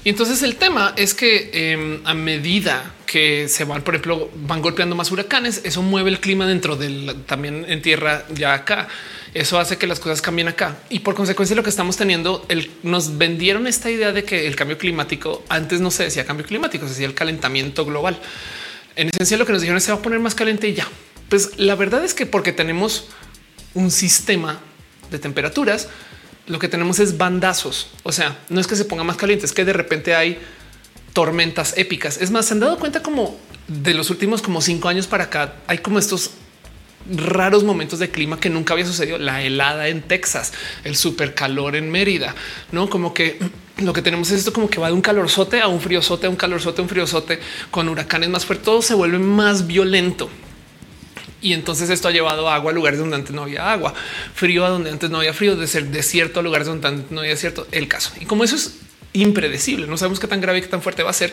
Y 0.02 0.08
entonces 0.08 0.42
el 0.42 0.56
tema 0.56 0.94
es 0.96 1.12
que 1.12 1.50
em, 1.52 2.00
a 2.06 2.14
medida 2.14 2.94
que 3.04 3.48
se 3.50 3.64
van, 3.64 3.82
por 3.82 3.96
ejemplo, 3.96 4.30
van 4.34 4.62
golpeando 4.62 4.96
más 4.96 5.12
huracanes, 5.12 5.60
eso 5.64 5.82
mueve 5.82 6.08
el 6.08 6.20
clima 6.20 6.46
dentro 6.46 6.74
del 6.74 7.22
también 7.26 7.66
en 7.68 7.82
tierra 7.82 8.24
ya 8.34 8.54
acá. 8.54 8.88
Eso 9.34 9.58
hace 9.58 9.76
que 9.76 9.86
las 9.86 10.00
cosas 10.00 10.22
cambien 10.22 10.48
acá 10.48 10.78
y 10.88 11.00
por 11.00 11.14
consecuencia 11.14 11.54
lo 11.54 11.62
que 11.62 11.68
estamos 11.68 11.98
teniendo, 11.98 12.46
nos 12.82 13.18
vendieron 13.18 13.66
esta 13.66 13.90
idea 13.90 14.10
de 14.12 14.24
que 14.24 14.46
el 14.46 14.56
cambio 14.56 14.78
climático 14.78 15.44
antes 15.50 15.82
no 15.82 15.90
se 15.90 16.04
decía 16.04 16.24
cambio 16.24 16.46
climático, 16.46 16.86
se 16.86 16.92
decía 16.92 17.06
el 17.06 17.14
calentamiento 17.14 17.84
global. 17.84 18.18
En 18.96 19.10
esencia 19.10 19.36
lo 19.36 19.44
que 19.44 19.52
nos 19.52 19.60
dijeron 19.60 19.76
es 19.76 19.84
se 19.84 19.92
va 19.92 19.98
a 19.98 20.02
poner 20.02 20.18
más 20.18 20.34
caliente 20.34 20.66
y 20.66 20.72
ya. 20.72 20.88
Pues 21.32 21.58
la 21.58 21.76
verdad 21.76 22.04
es 22.04 22.12
que 22.12 22.26
porque 22.26 22.52
tenemos 22.52 23.06
un 23.72 23.90
sistema 23.90 24.60
de 25.10 25.18
temperaturas, 25.18 25.88
lo 26.46 26.58
que 26.58 26.68
tenemos 26.68 26.98
es 26.98 27.16
bandazos. 27.16 27.88
O 28.02 28.12
sea, 28.12 28.38
no 28.50 28.60
es 28.60 28.66
que 28.66 28.76
se 28.76 28.84
ponga 28.84 29.02
más 29.02 29.16
caliente, 29.16 29.46
es 29.46 29.52
que 29.52 29.64
de 29.64 29.72
repente 29.72 30.14
hay 30.14 30.38
tormentas 31.14 31.72
épicas. 31.78 32.20
Es 32.20 32.30
más, 32.30 32.44
se 32.44 32.52
han 32.52 32.60
dado 32.60 32.78
cuenta 32.78 33.02
como 33.02 33.38
de 33.66 33.94
los 33.94 34.10
últimos 34.10 34.42
como 34.42 34.60
cinco 34.60 34.88
años 34.88 35.06
para 35.06 35.24
acá 35.24 35.54
hay 35.68 35.78
como 35.78 35.98
estos 35.98 36.32
raros 37.10 37.64
momentos 37.64 37.98
de 37.98 38.10
clima 38.10 38.38
que 38.38 38.50
nunca 38.50 38.74
había 38.74 38.84
sucedido. 38.84 39.16
La 39.16 39.40
helada 39.40 39.88
en 39.88 40.02
Texas, 40.02 40.52
el 40.84 40.96
super 40.96 41.34
calor 41.34 41.76
en 41.76 41.90
Mérida, 41.90 42.34
no 42.72 42.90
como 42.90 43.14
que 43.14 43.38
lo 43.78 43.94
que 43.94 44.02
tenemos 44.02 44.30
es 44.32 44.40
esto 44.40 44.52
como 44.52 44.68
que 44.68 44.80
va 44.80 44.88
de 44.88 44.92
un 44.92 45.00
calorzote 45.00 45.62
a 45.62 45.68
un 45.68 45.80
friozote, 45.80 46.26
a 46.26 46.28
un 46.28 46.36
calorzote, 46.36 46.82
a 46.82 46.84
un 46.84 46.90
friozote 46.90 47.40
con 47.70 47.88
huracanes 47.88 48.28
más 48.28 48.44
fuertes. 48.44 48.66
Todo 48.66 48.82
se 48.82 48.92
vuelve 48.92 49.18
más 49.18 49.66
violento. 49.66 50.28
Y 51.42 51.52
entonces 51.52 51.90
esto 51.90 52.08
ha 52.08 52.12
llevado 52.12 52.48
agua 52.48 52.70
a 52.70 52.74
lugares 52.74 53.00
donde 53.00 53.16
antes 53.16 53.34
no 53.34 53.42
había 53.42 53.72
agua, 53.72 53.92
frío 54.34 54.64
a 54.64 54.68
donde 54.68 54.90
antes 54.90 55.10
no 55.10 55.18
había 55.18 55.34
frío, 55.34 55.56
de 55.56 55.66
ser 55.66 55.86
desierto 55.88 56.40
a 56.40 56.42
lugares 56.42 56.68
donde 56.68 56.86
antes 56.86 57.10
no 57.10 57.20
había 57.20 57.36
cierto 57.36 57.66
el 57.72 57.88
caso. 57.88 58.12
Y 58.20 58.26
como 58.26 58.44
eso 58.44 58.54
es 58.54 58.76
impredecible, 59.12 59.88
no 59.88 59.98
sabemos 59.98 60.20
qué 60.20 60.28
tan 60.28 60.40
grave 60.40 60.60
y 60.60 60.62
qué 60.62 60.68
tan 60.68 60.82
fuerte 60.82 61.02
va 61.02 61.10
a 61.10 61.14
ser. 61.14 61.32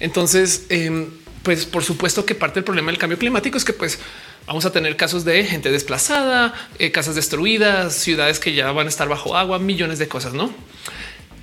Entonces, 0.00 0.64
em, 0.70 1.08
pues 1.42 1.66
por 1.66 1.84
supuesto 1.84 2.24
que 2.24 2.34
parte 2.34 2.54
del 2.54 2.64
problema 2.64 2.90
del 2.90 2.98
cambio 2.98 3.18
climático 3.18 3.58
es 3.58 3.64
que 3.64 3.74
pues 3.74 3.98
vamos 4.46 4.64
a 4.64 4.72
tener 4.72 4.96
casos 4.96 5.26
de 5.26 5.44
gente 5.44 5.70
desplazada, 5.70 6.54
eh, 6.78 6.90
casas 6.90 7.14
destruidas, 7.14 7.94
ciudades 7.94 8.40
que 8.40 8.54
ya 8.54 8.72
van 8.72 8.86
a 8.86 8.90
estar 8.90 9.08
bajo 9.08 9.36
agua, 9.36 9.58
millones 9.58 9.98
de 9.98 10.08
cosas, 10.08 10.32
¿no? 10.32 10.52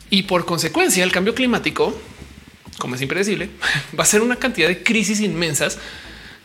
Y 0.10 0.24
por 0.24 0.46
consecuencia, 0.46 1.04
el 1.04 1.12
cambio 1.12 1.36
climático, 1.36 1.96
como 2.80 2.96
es 2.96 3.02
impredecible, 3.02 3.50
va 3.98 4.04
a 4.04 4.08
ser 4.08 4.22
una 4.22 4.38
cantidad 4.38 4.68
de 4.68 4.82
crisis 4.82 5.22
inmensas 5.22 5.78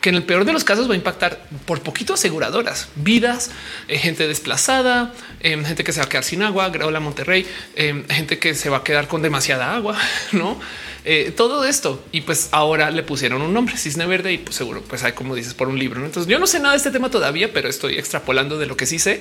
que 0.07 0.11
en 0.11 0.15
el 0.15 0.23
peor 0.23 0.45
de 0.45 0.53
los 0.53 0.63
casos 0.63 0.89
va 0.89 0.93
a 0.93 0.95
impactar 0.95 1.37
por 1.65 1.81
poquito 1.81 2.13
aseguradoras, 2.13 2.87
vidas, 2.95 3.51
eh, 3.89 3.97
gente 3.97 4.25
desplazada, 4.25 5.13
em, 5.41 5.65
gente 5.65 5.83
que 5.83 5.91
se 5.91 5.99
va 5.99 6.05
a 6.05 6.07
quedar 6.07 6.23
sin 6.23 6.43
agua, 6.43 6.69
la 6.69 7.01
Monterrey, 7.01 7.45
em, 7.75 8.07
gente 8.07 8.39
que 8.39 8.55
se 8.55 8.69
va 8.69 8.77
a 8.77 8.83
quedar 8.85 9.09
con 9.09 9.21
demasiada 9.21 9.75
agua, 9.75 9.97
no? 10.31 10.61
eh, 11.03 11.33
todo 11.35 11.65
esto. 11.65 12.01
Y 12.13 12.21
pues 12.21 12.47
ahora 12.53 12.89
le 12.89 13.03
pusieron 13.03 13.41
un 13.41 13.53
nombre, 13.53 13.75
Cisne 13.75 14.05
Verde, 14.05 14.31
y 14.31 14.37
pues 14.37 14.55
seguro, 14.55 14.81
pues 14.81 15.03
hay 15.03 15.11
como 15.11 15.35
dices 15.35 15.53
por 15.53 15.67
un 15.67 15.77
libro. 15.77 16.05
Entonces 16.05 16.31
yo 16.31 16.39
no 16.39 16.47
sé 16.47 16.59
nada 16.59 16.71
de 16.71 16.77
este 16.77 16.91
tema 16.91 17.11
todavía, 17.11 17.51
pero 17.51 17.67
estoy 17.67 17.97
extrapolando 17.97 18.57
de 18.57 18.65
lo 18.65 18.77
que 18.77 18.85
sí 18.85 18.99
sé 18.99 19.19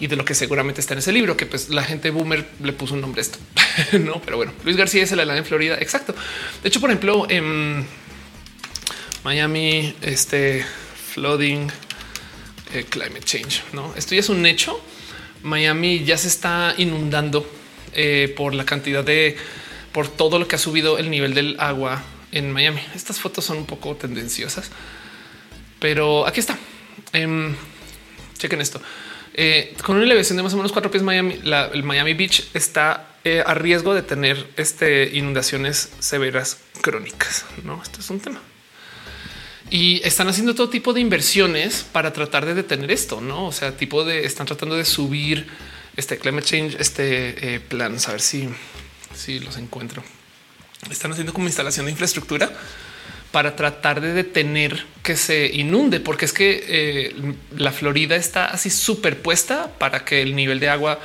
y 0.00 0.08
de 0.08 0.16
lo 0.16 0.24
que 0.24 0.34
seguramente 0.34 0.80
está 0.80 0.94
en 0.94 0.98
ese 0.98 1.12
libro, 1.12 1.36
que 1.36 1.46
pues 1.46 1.68
la 1.68 1.84
gente 1.84 2.10
boomer 2.10 2.44
le 2.64 2.72
puso 2.72 2.94
un 2.94 3.00
nombre 3.00 3.20
a 3.20 3.22
esto. 3.22 3.38
no, 4.00 4.20
pero 4.22 4.38
bueno, 4.38 4.52
Luis 4.64 4.76
García 4.76 5.04
es 5.04 5.12
el 5.12 5.20
en 5.20 5.44
Florida. 5.44 5.78
Exacto. 5.80 6.16
De 6.64 6.68
hecho, 6.68 6.80
por 6.80 6.90
ejemplo, 6.90 7.26
en 7.30 7.86
Miami, 9.26 9.92
este 10.02 10.64
flooding, 11.12 11.66
eh, 12.72 12.84
climate 12.88 13.24
change. 13.24 13.60
No, 13.72 13.92
esto 13.96 14.14
ya 14.14 14.20
es 14.20 14.28
un 14.28 14.46
hecho. 14.46 14.80
Miami 15.42 16.04
ya 16.04 16.16
se 16.16 16.28
está 16.28 16.76
inundando 16.78 17.44
eh, 17.92 18.32
por 18.36 18.54
la 18.54 18.64
cantidad 18.64 19.02
de 19.02 19.36
por 19.90 20.06
todo 20.06 20.38
lo 20.38 20.46
que 20.46 20.54
ha 20.54 20.60
subido 20.60 20.96
el 20.96 21.10
nivel 21.10 21.34
del 21.34 21.56
agua 21.58 22.04
en 22.30 22.52
Miami. 22.52 22.80
Estas 22.94 23.18
fotos 23.18 23.44
son 23.44 23.58
un 23.58 23.66
poco 23.66 23.96
tendenciosas, 23.96 24.70
pero 25.80 26.24
aquí 26.24 26.38
está. 26.38 26.56
Eh, 27.12 27.52
chequen 28.38 28.60
esto. 28.60 28.80
Eh, 29.34 29.74
con 29.82 29.96
una 29.96 30.04
elevación 30.04 30.36
de 30.36 30.44
más 30.44 30.54
o 30.54 30.56
menos 30.56 30.70
cuatro 30.70 30.92
pies, 30.92 31.02
Miami, 31.02 31.40
el 31.74 31.82
Miami 31.82 32.14
Beach 32.14 32.44
está 32.54 33.08
a 33.44 33.54
riesgo 33.54 33.92
de 33.92 34.02
tener 34.02 34.46
este, 34.56 35.10
inundaciones 35.14 35.90
severas 35.98 36.58
crónicas. 36.80 37.44
No, 37.64 37.82
esto 37.82 37.98
es 37.98 38.08
un 38.10 38.20
tema. 38.20 38.40
Y 39.70 40.00
están 40.04 40.28
haciendo 40.28 40.54
todo 40.54 40.68
tipo 40.68 40.92
de 40.92 41.00
inversiones 41.00 41.84
para 41.92 42.12
tratar 42.12 42.46
de 42.46 42.54
detener 42.54 42.90
esto, 42.90 43.20
no? 43.20 43.46
O 43.46 43.52
sea, 43.52 43.76
tipo 43.76 44.04
de 44.04 44.24
están 44.24 44.46
tratando 44.46 44.76
de 44.76 44.84
subir 44.84 45.46
este 45.96 46.18
climate 46.18 46.46
change, 46.46 46.76
este 46.78 47.60
plan, 47.68 47.96
a 48.06 48.10
ver 48.12 48.20
si 48.20 48.48
si 49.16 49.40
los 49.40 49.56
encuentro. 49.56 50.02
Están 50.90 51.12
haciendo 51.12 51.32
como 51.32 51.46
instalación 51.46 51.86
de 51.86 51.92
infraestructura 51.92 52.52
para 53.32 53.56
tratar 53.56 54.00
de 54.00 54.12
detener 54.12 54.86
que 55.02 55.16
se 55.16 55.46
inunde, 55.46 56.00
porque 56.00 56.26
es 56.26 56.32
que 56.32 56.64
eh, 56.68 57.34
la 57.56 57.72
Florida 57.72 58.16
está 58.16 58.46
así 58.46 58.70
superpuesta 58.70 59.72
para 59.78 60.04
que 60.04 60.22
el 60.22 60.36
nivel 60.36 60.60
de 60.60 60.68
agua 60.68 61.00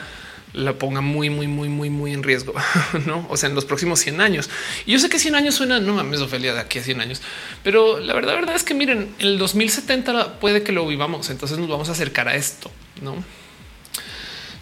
la 0.53 0.73
ponga 0.73 1.01
muy, 1.01 1.29
muy, 1.29 1.47
muy, 1.47 1.69
muy, 1.69 1.89
muy 1.89 2.13
en 2.13 2.23
riesgo, 2.23 2.53
no? 3.05 3.25
O 3.29 3.37
sea, 3.37 3.49
en 3.49 3.55
los 3.55 3.65
próximos 3.65 3.99
100 3.99 4.21
años. 4.21 4.49
Y 4.85 4.93
yo 4.93 4.99
sé 4.99 5.09
que 5.09 5.19
100 5.19 5.35
años 5.35 5.55
suena, 5.55 5.79
no 5.79 5.93
mames, 5.93 6.19
Ofelia, 6.19 6.53
de 6.53 6.59
aquí 6.59 6.79
a 6.79 6.83
100 6.83 7.01
años, 7.01 7.21
pero 7.63 7.99
la 7.99 8.13
verdad, 8.13 8.35
verdad 8.35 8.55
es 8.55 8.63
que 8.63 8.73
miren, 8.73 9.13
el 9.19 9.37
2070 9.37 10.39
puede 10.39 10.63
que 10.63 10.71
lo 10.71 10.85
vivamos, 10.87 11.29
entonces 11.29 11.57
nos 11.57 11.69
vamos 11.69 11.89
a 11.89 11.93
acercar 11.93 12.27
a 12.27 12.35
esto, 12.35 12.71
no? 13.01 13.23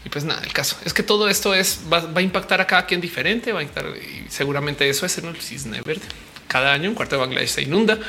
Y 0.06 0.10
pues 0.10 0.24
nada, 0.24 0.41
el 0.44 0.53
caso 0.53 0.78
es 0.86 0.94
que 0.94 1.03
todo 1.03 1.28
esto 1.28 1.53
es 1.53 1.82
va, 1.91 2.10
a 2.16 2.22
impactar 2.22 2.61
a 2.61 2.68
cada 2.68 2.86
quien 2.86 3.02
diferente, 3.02 3.52
va 3.52 3.60
a 3.60 3.64
impactar 3.64 3.94
y 3.98 4.30
seguramente 4.30 4.88
eso 4.88 5.06
es 5.06 5.18
en 5.18 5.26
el 5.26 5.36
cisne 5.41 5.82
verde. 5.82 6.06
Cada 6.48 6.74
año 6.74 6.90
un 6.90 6.95
cuarto 6.95 7.16
de 7.16 7.22
Bangladesh 7.22 7.49
se 7.49 7.61
inunda. 7.61 7.99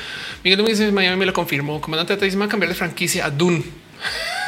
Miguel 0.43 0.65
dice 0.65 0.91
Miami 0.91 1.17
me 1.17 1.25
lo 1.25 1.33
confirmó. 1.33 1.79
Comandante 1.79 2.17
te 2.17 2.35
va 2.35 2.45
a 2.45 2.47
cambiar 2.47 2.69
de 2.69 2.75
franquicia 2.75 3.25
a 3.25 3.29
Dune. 3.29 3.63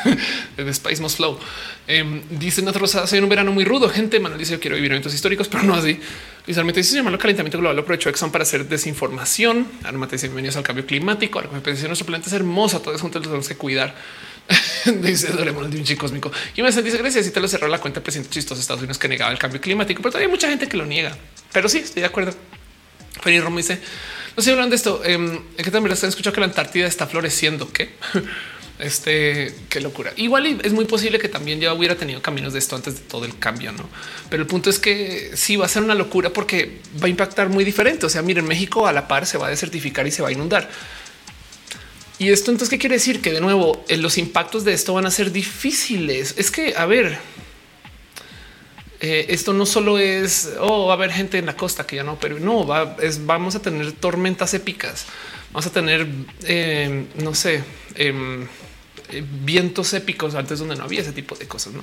de 0.58 0.70
Space 0.72 1.02
Must 1.02 1.18
Flow. 1.18 1.40
Eh, 1.88 2.24
dice 2.30 2.62
Nat 2.62 2.76
Rosa, 2.76 3.08
soy 3.08 3.20
un 3.20 3.30
verano 3.30 3.52
muy 3.52 3.66
rudo. 3.66 3.90
Gente, 3.90 4.20
Manuel 4.20 4.40
dice, 4.40 4.54
yo 4.54 4.60
quiero 4.60 4.76
vivir 4.76 4.92
eventos 4.92 5.14
históricos, 5.14 5.48
pero 5.48 5.64
no 5.64 5.76
así. 5.76 6.00
Visualmente 6.46 6.82
dice, 6.82 6.96
llamarlo 6.96 7.18
calentamiento 7.18 7.58
global. 7.58 7.76
Lo 7.76 7.82
aprovecho 7.84 8.10
Exxon 8.10 8.32
para 8.32 8.44
hacer 8.44 8.68
desinformación. 8.68 9.68
Arma 9.84 10.08
te 10.08 10.16
dice, 10.16 10.28
bienvenidos 10.28 10.58
al 10.58 10.64
cambio 10.64 10.86
climático. 10.86 11.40
Ahora 11.40 11.52
me 11.52 11.88
nuestro 11.88 12.06
planeta 12.06 12.28
es 12.28 12.34
hermoso. 12.34 12.82
Todos 12.82 13.02
juntos 13.02 13.22
los 13.22 13.28
tenemos 13.28 13.48
que 13.48 13.56
cuidar. 13.56 13.96
dice 15.02 15.30
Doraemon 15.30 15.72
de 15.72 15.78
un 15.78 15.84
chico 15.84 16.02
cósmico. 16.02 16.32
Y 16.56 16.62
me 16.62 16.72
dice 16.72 16.98
gracias. 16.98 17.28
Y 17.28 17.32
te 17.32 17.40
lo 17.40 17.48
cerró 17.48 17.68
la 17.68 17.80
cuenta 17.80 18.02
presidente 18.02 18.30
chistoso 18.30 18.56
de 18.56 18.62
Estados 18.62 18.82
Unidos 18.82 18.98
que 18.98 19.08
negaba 19.08 19.32
el 19.32 19.38
cambio 19.38 19.62
climático, 19.62 20.02
pero 20.02 20.12
todavía 20.12 20.28
hay 20.28 20.32
mucha 20.32 20.50
gente 20.50 20.68
que 20.68 20.78
lo 20.78 20.86
niega. 20.86 21.18
Pero 21.52 21.70
sí, 21.70 21.80
estoy 21.80 22.02
de 22.02 22.08
acuerdo. 22.08 22.34
Feli 23.22 23.40
Romo 23.40 23.58
dice: 23.58 23.80
No 24.36 24.44
sé 24.44 24.52
hablando 24.52 24.72
de 24.72 24.78
esto. 24.78 25.02
Eh, 25.06 25.42
que 25.58 25.72
también 25.72 25.94
están 25.94 26.10
escuchando 26.10 26.34
que 26.34 26.42
la 26.42 26.48
Antártida 26.48 26.88
está 26.88 27.08
floreciendo. 27.08 27.72
¿Qué? 27.72 27.94
Este 28.84 29.56
qué 29.70 29.80
locura. 29.80 30.12
Igual 30.18 30.60
es 30.62 30.74
muy 30.74 30.86
posible 30.86 31.18
que 31.18 31.30
también 31.30 31.60
ya 31.60 31.74
hubiera 31.74 31.96
tenido 31.96 32.22
caminos 32.22 32.52
de 32.52 32.60
esto 32.60 32.76
antes 32.76 32.96
de 32.96 33.02
todo 33.02 33.24
el 33.24 33.38
cambio, 33.40 33.72
no? 33.72 33.90
Pero 34.30 34.44
el 34.44 34.48
punto 34.48 34.70
es 34.70 34.78
que 34.78 35.32
sí 35.36 35.56
va 35.56 35.66
a 35.66 35.70
ser 35.70 35.84
una 35.84 35.96
locura 35.96 36.32
porque 36.32 36.80
va 37.02 37.06
a 37.06 37.10
impactar 37.10 37.48
muy 37.48 37.64
diferente. 37.64 38.06
O 38.06 38.10
sea, 38.10 38.22
miren, 38.22 38.46
México 38.46 38.86
a 38.86 38.92
la 38.92 39.08
par 39.08 39.26
se 39.26 39.38
va 39.38 39.48
a 39.48 39.50
desertificar 39.50 40.06
y 40.06 40.12
se 40.12 40.22
va 40.22 40.28
a 40.28 40.32
inundar. 40.34 40.70
Y 42.20 42.30
esto 42.30 42.52
entonces, 42.52 42.70
¿qué 42.70 42.78
quiere 42.78 42.96
decir? 42.96 43.22
Que 43.22 43.32
de 43.32 43.42
nuevo 43.42 43.84
eh, 43.88 43.98
los 43.98 44.18
impactos 44.18 44.66
de 44.66 44.74
esto 44.74 44.94
van 44.94 45.06
a 45.06 45.12
ser 45.12 45.32
difíciles. 45.32 46.36
Es 46.38 46.52
que, 46.52 46.74
a 46.76 46.86
ver, 46.86 47.18
eh, 49.00 49.26
esto 49.34 49.52
no 49.52 49.66
solo 49.66 50.00
es, 50.00 50.54
oh, 50.60 50.88
va 50.88 50.94
a 50.94 50.96
haber 50.96 51.12
gente 51.12 51.38
en 51.38 51.46
la 51.46 51.58
costa 51.58 51.86
que 51.86 51.98
ya 51.98 52.04
no, 52.04 52.18
pero 52.20 52.40
no, 52.40 52.66
va, 52.66 52.96
es, 53.02 53.26
vamos 53.26 53.56
a 53.56 53.62
tener 53.62 53.92
tormentas 53.92 54.54
épicas, 54.54 55.06
vamos 55.52 55.68
a 55.68 55.72
tener, 55.72 56.08
eh, 56.44 57.06
no 57.18 57.36
sé, 57.36 57.66
em, 57.96 58.48
vientos 59.22 59.94
épicos 59.94 60.36
antes 60.36 60.60
donde 60.60 60.76
no 60.76 60.84
había 60.84 61.02
ese 61.02 61.12
tipo 61.12 61.36
de 61.36 61.48
cosas, 61.48 61.74
¿no? 61.74 61.82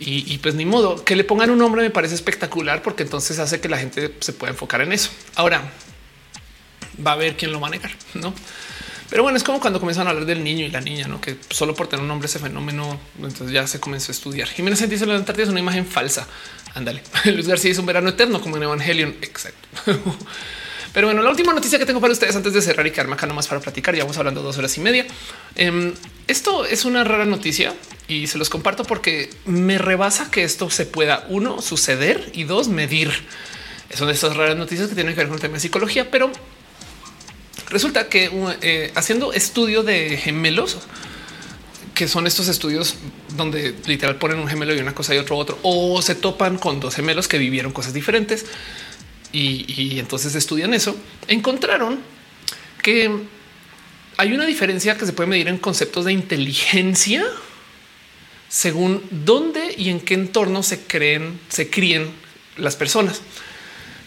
Y, 0.00 0.38
pues 0.38 0.54
ni 0.54 0.64
modo 0.64 1.04
que 1.04 1.16
le 1.16 1.24
pongan 1.24 1.50
un 1.50 1.58
nombre 1.58 1.82
me 1.82 1.90
parece 1.90 2.14
espectacular 2.14 2.82
porque 2.82 3.02
entonces 3.02 3.40
hace 3.40 3.60
que 3.60 3.68
la 3.68 3.78
gente 3.78 4.14
se 4.20 4.32
pueda 4.32 4.52
enfocar 4.52 4.80
en 4.80 4.92
eso. 4.92 5.10
Ahora 5.34 5.72
va 7.04 7.10
a 7.10 7.14
haber 7.14 7.36
quien 7.36 7.50
lo 7.50 7.58
va 7.58 7.66
a 7.66 7.70
negar, 7.70 7.90
no? 8.14 8.32
Pero 9.10 9.24
bueno, 9.24 9.36
es 9.36 9.42
como 9.42 9.58
cuando 9.58 9.80
comienzan 9.80 10.06
a 10.06 10.10
hablar 10.10 10.26
del 10.26 10.44
niño 10.44 10.66
y 10.66 10.70
la 10.70 10.80
niña, 10.80 11.08
¿no? 11.08 11.20
que 11.20 11.36
solo 11.50 11.74
por 11.74 11.88
tener 11.88 12.02
un 12.02 12.08
nombre 12.08 12.26
ese 12.26 12.38
fenómeno, 12.38 13.00
entonces 13.16 13.50
ya 13.50 13.66
se 13.66 13.80
comenzó 13.80 14.12
a 14.12 14.14
estudiar. 14.14 14.46
Jiménez 14.48 14.88
dice 14.88 15.04
la 15.04 15.16
Antártida 15.16 15.44
es 15.44 15.50
una 15.50 15.60
imagen 15.60 15.84
falsa. 15.84 16.28
Ándale. 16.74 17.02
Luis 17.24 17.48
García 17.48 17.72
es 17.72 17.78
un 17.78 17.86
verano 17.86 18.10
eterno 18.10 18.40
como 18.40 18.56
en 18.56 18.62
Evangelion. 18.64 19.16
Exacto. 19.20 19.68
Pero 20.98 21.06
bueno, 21.06 21.22
la 21.22 21.30
última 21.30 21.52
noticia 21.52 21.78
que 21.78 21.86
tengo 21.86 22.00
para 22.00 22.12
ustedes 22.12 22.34
antes 22.34 22.52
de 22.52 22.60
cerrar 22.60 22.84
y 22.84 22.90
quedarme 22.90 23.14
acá 23.14 23.24
nomás 23.24 23.46
para 23.46 23.60
platicar, 23.60 23.94
ya 23.94 24.02
vamos 24.02 24.18
hablando 24.18 24.42
dos 24.42 24.58
horas 24.58 24.76
y 24.78 24.80
media. 24.80 25.06
Em, 25.54 25.94
esto 26.26 26.64
es 26.64 26.84
una 26.84 27.04
rara 27.04 27.24
noticia 27.24 27.72
y 28.08 28.26
se 28.26 28.36
los 28.36 28.50
comparto 28.50 28.82
porque 28.82 29.30
me 29.46 29.78
rebasa 29.78 30.28
que 30.32 30.42
esto 30.42 30.70
se 30.70 30.86
pueda 30.86 31.24
uno 31.28 31.62
suceder 31.62 32.32
y 32.34 32.42
dos 32.42 32.66
medir. 32.66 33.12
Son 33.94 34.08
de 34.08 34.14
estas 34.14 34.36
raras 34.36 34.56
noticias 34.56 34.88
que 34.88 34.96
tienen 34.96 35.14
que 35.14 35.20
ver 35.20 35.28
con 35.28 35.36
el 35.36 35.40
tema 35.40 35.54
de 35.54 35.60
psicología, 35.60 36.10
pero 36.10 36.32
Resulta 37.70 38.08
que 38.08 38.30
eh, 38.62 38.90
haciendo 38.96 39.32
estudio 39.32 39.84
de 39.84 40.16
gemelos, 40.16 40.78
que 41.94 42.08
son 42.08 42.26
estos 42.26 42.48
estudios 42.48 42.96
donde 43.36 43.72
literal 43.86 44.16
ponen 44.16 44.40
un 44.40 44.48
gemelo 44.48 44.74
y 44.74 44.78
una 44.78 44.94
cosa 44.96 45.14
y 45.14 45.18
otro 45.18 45.36
otro, 45.36 45.58
o 45.62 46.02
se 46.02 46.16
topan 46.16 46.58
con 46.58 46.80
dos 46.80 46.96
gemelos 46.96 47.28
que 47.28 47.38
vivieron 47.38 47.70
cosas 47.72 47.92
diferentes 47.92 48.46
y, 49.32 49.98
entonces 49.98 50.34
estudian 50.34 50.74
eso, 50.74 50.96
encontraron 51.26 51.98
que 52.82 53.10
hay 54.16 54.32
una 54.32 54.46
diferencia 54.46 54.96
que 54.96 55.06
se 55.06 55.12
puede 55.12 55.28
medir 55.28 55.48
en 55.48 55.58
conceptos 55.58 56.04
de 56.04 56.12
inteligencia 56.12 57.24
según 58.48 59.02
dónde 59.10 59.74
y 59.76 59.90
en 59.90 60.00
qué 60.00 60.14
entorno 60.14 60.62
se 60.62 60.80
creen, 60.80 61.38
se 61.48 61.68
críen 61.68 62.10
las 62.56 62.76
personas. 62.76 63.20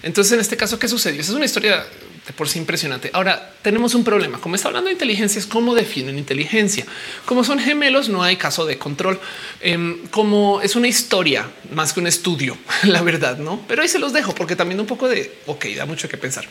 Entonces, 0.03 0.34
en 0.34 0.39
este 0.39 0.57
caso, 0.57 0.80
¿qué 0.80 0.88
sucedió? 0.88 1.22
Esa 1.22 1.31
es 1.31 1.35
una 1.35 1.45
historia 1.45 1.85
de 2.27 2.34
por 2.34 2.48
sí 2.48 2.60
impresionante. 2.60 3.10
Ahora 3.14 3.53
tenemos 3.61 3.95
un 3.95 4.03
problema. 4.03 4.39
Como 4.39 4.56
está 4.56 4.68
hablando 4.68 4.88
de 4.88 4.93
inteligencia, 4.93 5.39
es 5.39 5.48
cómo 5.48 5.73
definen 5.73 6.18
inteligencia. 6.19 6.85
Como 7.26 7.43
son 7.43 7.60
gemelos, 7.60 8.10
no 8.10 8.22
hay 8.22 8.38
caso 8.38 8.65
de 8.65 8.77
control. 8.77 9.19
Em, 9.60 10.07
como 10.10 10.61
es 10.61 10.76
una 10.76 10.88
historia 10.88 11.49
más 11.73 11.93
que 11.93 11.99
un 11.99 12.07
estudio, 12.07 12.57
la 12.84 13.02
verdad, 13.02 13.38
no? 13.38 13.64
Pero 13.68 13.81
ahí 13.81 13.88
se 13.88 13.99
los 13.99 14.14
dejo 14.14 14.35
porque 14.35 14.56
también 14.56 14.80
un 14.80 14.88
poco 14.88 15.07
de 15.07 15.34
ok, 15.48 15.65
da 15.76 15.85
mucho 15.85 16.07
que 16.07 16.18
pensar. 16.18 16.48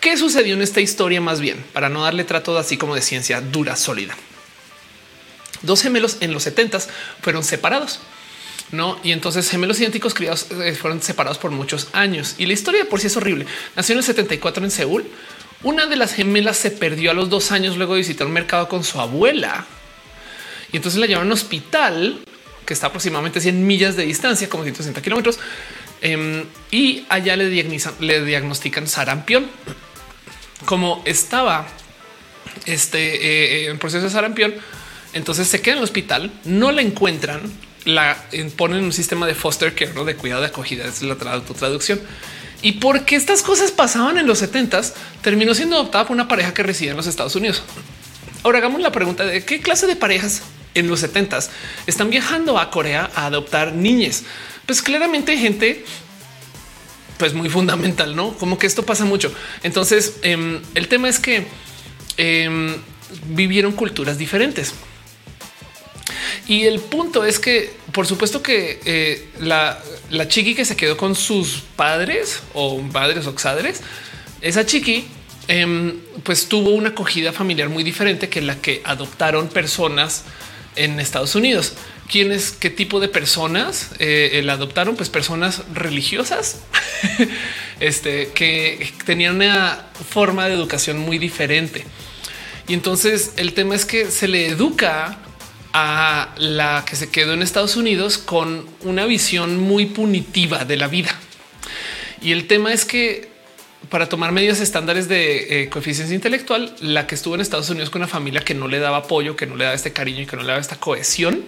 ¿Qué 0.00 0.16
sucedió 0.16 0.54
en 0.54 0.62
esta 0.62 0.80
historia 0.80 1.20
más 1.20 1.40
bien 1.40 1.64
para 1.72 1.88
no 1.88 2.02
darle 2.02 2.24
trato 2.24 2.58
así 2.58 2.76
como 2.76 2.94
de 2.94 3.02
ciencia 3.02 3.40
dura, 3.40 3.76
sólida? 3.76 4.16
Dos 5.62 5.80
gemelos 5.82 6.18
en 6.20 6.32
los 6.32 6.42
70 6.42 6.80
fueron 7.20 7.44
separados. 7.44 8.00
No, 8.72 8.98
y 9.04 9.12
entonces 9.12 9.48
gemelos 9.50 9.78
idénticos 9.80 10.14
criados 10.14 10.46
eh, 10.50 10.74
fueron 10.74 11.02
separados 11.02 11.38
por 11.38 11.50
muchos 11.50 11.88
años 11.92 12.36
y 12.38 12.46
la 12.46 12.54
historia 12.54 12.88
por 12.88 13.00
sí 13.00 13.06
es 13.06 13.16
horrible. 13.16 13.46
Nació 13.76 13.92
en 13.92 13.98
el 13.98 14.04
74 14.04 14.64
en 14.64 14.70
Seúl. 14.70 15.04
Una 15.62 15.86
de 15.86 15.96
las 15.96 16.14
gemelas 16.14 16.56
se 16.56 16.70
perdió 16.70 17.10
a 17.10 17.14
los 17.14 17.28
dos 17.28 17.52
años 17.52 17.76
luego 17.76 17.94
de 17.94 18.00
visitar 18.00 18.26
un 18.26 18.32
mercado 18.32 18.68
con 18.68 18.82
su 18.82 19.00
abuela 19.00 19.66
y 20.72 20.76
entonces 20.76 20.98
la 20.98 21.06
llevaron 21.06 21.30
a 21.30 21.34
hospital 21.34 22.18
que 22.64 22.72
está 22.74 22.86
aproximadamente 22.86 23.40
100 23.40 23.66
millas 23.66 23.96
de 23.96 24.06
distancia, 24.06 24.48
como 24.48 24.64
160 24.64 25.02
kilómetros. 25.02 25.38
Em, 26.00 26.44
y 26.70 27.04
allá 27.08 27.36
le, 27.36 27.50
le 28.00 28.24
diagnostican 28.24 28.88
sarampión. 28.88 29.46
Como 30.64 31.02
estaba 31.04 31.66
este, 32.66 33.66
eh, 33.66 33.70
en 33.70 33.78
proceso 33.78 34.04
de 34.04 34.10
sarampión, 34.10 34.54
entonces 35.12 35.48
se 35.48 35.60
queda 35.60 35.74
en 35.74 35.78
el 35.78 35.84
hospital, 35.84 36.32
no 36.44 36.72
la 36.72 36.82
encuentran, 36.82 37.40
la 37.84 38.16
ponen 38.56 38.84
un 38.84 38.92
sistema 38.92 39.26
de 39.26 39.34
foster 39.34 39.74
care, 39.74 39.92
¿no? 39.94 40.04
de 40.04 40.16
cuidado 40.16 40.42
de 40.42 40.48
acogida, 40.48 40.86
es 40.86 41.02
la 41.02 41.16
traducción. 41.16 42.00
Y 42.62 42.72
porque 42.72 43.16
estas 43.16 43.42
cosas 43.42 43.72
pasaban 43.72 44.18
en 44.18 44.26
los 44.26 44.38
70 44.38 44.82
terminó 45.20 45.54
siendo 45.54 45.76
adoptada 45.76 46.06
por 46.06 46.14
una 46.14 46.28
pareja 46.28 46.54
que 46.54 46.62
reside 46.62 46.90
en 46.90 46.96
los 46.96 47.08
Estados 47.08 47.34
Unidos. 47.34 47.62
Ahora 48.44 48.58
hagamos 48.58 48.80
la 48.80 48.92
pregunta 48.92 49.24
de 49.24 49.44
qué 49.44 49.60
clase 49.60 49.86
de 49.86 49.96
parejas 49.96 50.42
en 50.74 50.88
los 50.88 51.00
70 51.00 51.40
están 51.86 52.10
viajando 52.10 52.58
a 52.58 52.70
Corea 52.70 53.10
a 53.14 53.26
adoptar 53.26 53.74
niñas. 53.74 54.24
Pues 54.66 54.80
claramente 54.80 55.36
gente 55.36 55.84
pues 57.18 57.34
muy 57.34 57.48
fundamental, 57.48 58.16
no 58.16 58.32
como 58.34 58.58
que 58.58 58.66
esto 58.66 58.84
pasa 58.84 59.04
mucho. 59.04 59.32
Entonces, 59.62 60.14
em, 60.22 60.60
el 60.74 60.88
tema 60.88 61.08
es 61.08 61.18
que 61.18 61.46
em, 62.16 62.76
vivieron 63.28 63.72
culturas 63.72 64.18
diferentes. 64.18 64.74
Y 66.48 66.64
el 66.64 66.80
punto 66.80 67.24
es 67.24 67.38
que, 67.38 67.72
por 67.92 68.06
supuesto 68.06 68.42
que 68.42 68.80
eh, 68.84 69.28
la, 69.40 69.78
chiqui 70.28 70.54
que 70.54 70.64
se 70.64 70.76
quedó 70.76 70.96
con 70.96 71.14
sus 71.14 71.62
padres 71.76 72.40
o 72.54 72.80
padres 72.92 73.26
o 73.26 73.30
exadres, 73.30 73.80
esa 74.40 74.66
chiqui 74.66 75.06
em, 75.48 75.98
pues 76.22 76.48
tuvo 76.48 76.70
una 76.70 76.90
acogida 76.90 77.32
familiar 77.32 77.68
muy 77.68 77.84
diferente 77.84 78.28
que 78.28 78.40
la 78.40 78.56
que 78.56 78.82
adoptaron 78.84 79.48
personas 79.48 80.24
en 80.76 81.00
Estados 81.00 81.34
Unidos. 81.34 81.74
¿Quiénes, 82.10 82.52
qué 82.52 82.68
tipo 82.68 83.00
de 83.00 83.08
personas 83.08 83.90
eh, 83.98 84.42
la 84.44 84.54
adoptaron? 84.54 84.96
Pues 84.96 85.08
personas 85.08 85.62
religiosas 85.72 86.60
este, 87.80 88.28
que 88.34 88.92
tenían 89.06 89.36
una 89.36 89.86
forma 90.10 90.46
de 90.46 90.54
educación 90.54 90.98
muy 90.98 91.18
diferente. 91.18 91.84
Y 92.68 92.74
entonces 92.74 93.32
el 93.36 93.54
tema 93.54 93.74
es 93.74 93.84
que 93.84 94.10
se 94.10 94.28
le 94.28 94.46
educa 94.46 95.18
a 95.72 96.34
la 96.36 96.84
que 96.86 96.96
se 96.96 97.10
quedó 97.10 97.32
en 97.32 97.42
Estados 97.42 97.76
Unidos 97.76 98.18
con 98.18 98.66
una 98.82 99.06
visión 99.06 99.58
muy 99.58 99.86
punitiva 99.86 100.64
de 100.64 100.76
la 100.76 100.88
vida. 100.88 101.14
Y 102.20 102.32
el 102.32 102.46
tema 102.46 102.72
es 102.72 102.84
que 102.84 103.30
para 103.88 104.08
tomar 104.08 104.32
medios 104.32 104.60
estándares 104.60 105.08
de 105.08 105.62
eh, 105.62 105.68
coeficiencia 105.68 106.14
intelectual, 106.14 106.74
la 106.80 107.06
que 107.06 107.14
estuvo 107.14 107.34
en 107.34 107.40
Estados 107.40 107.68
Unidos 107.70 107.90
con 107.90 108.00
una 108.00 108.08
familia 108.08 108.40
que 108.42 108.54
no 108.54 108.68
le 108.68 108.78
daba 108.78 108.98
apoyo, 108.98 109.36
que 109.36 109.46
no 109.46 109.56
le 109.56 109.64
daba 109.64 109.74
este 109.74 109.92
cariño 109.92 110.22
y 110.22 110.26
que 110.26 110.36
no 110.36 110.42
le 110.42 110.48
daba 110.48 110.60
esta 110.60 110.76
cohesión. 110.76 111.44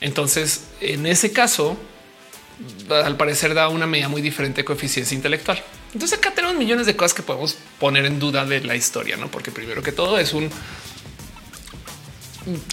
Entonces, 0.00 0.64
en 0.80 1.06
ese 1.06 1.32
caso, 1.32 1.76
al 2.90 3.16
parecer 3.16 3.54
da 3.54 3.68
una 3.68 3.86
medida 3.86 4.08
muy 4.08 4.22
diferente 4.22 4.62
de 4.62 4.64
coeficiencia 4.64 5.14
intelectual. 5.14 5.62
Entonces 5.92 6.18
acá 6.18 6.32
tenemos 6.34 6.56
millones 6.56 6.86
de 6.86 6.96
cosas 6.96 7.14
que 7.14 7.22
podemos 7.22 7.56
poner 7.78 8.06
en 8.06 8.18
duda 8.18 8.44
de 8.44 8.60
la 8.60 8.76
historia, 8.76 9.16
no? 9.16 9.30
Porque 9.30 9.50
primero 9.50 9.82
que 9.82 9.92
todo 9.92 10.18
es 10.18 10.32
un, 10.32 10.50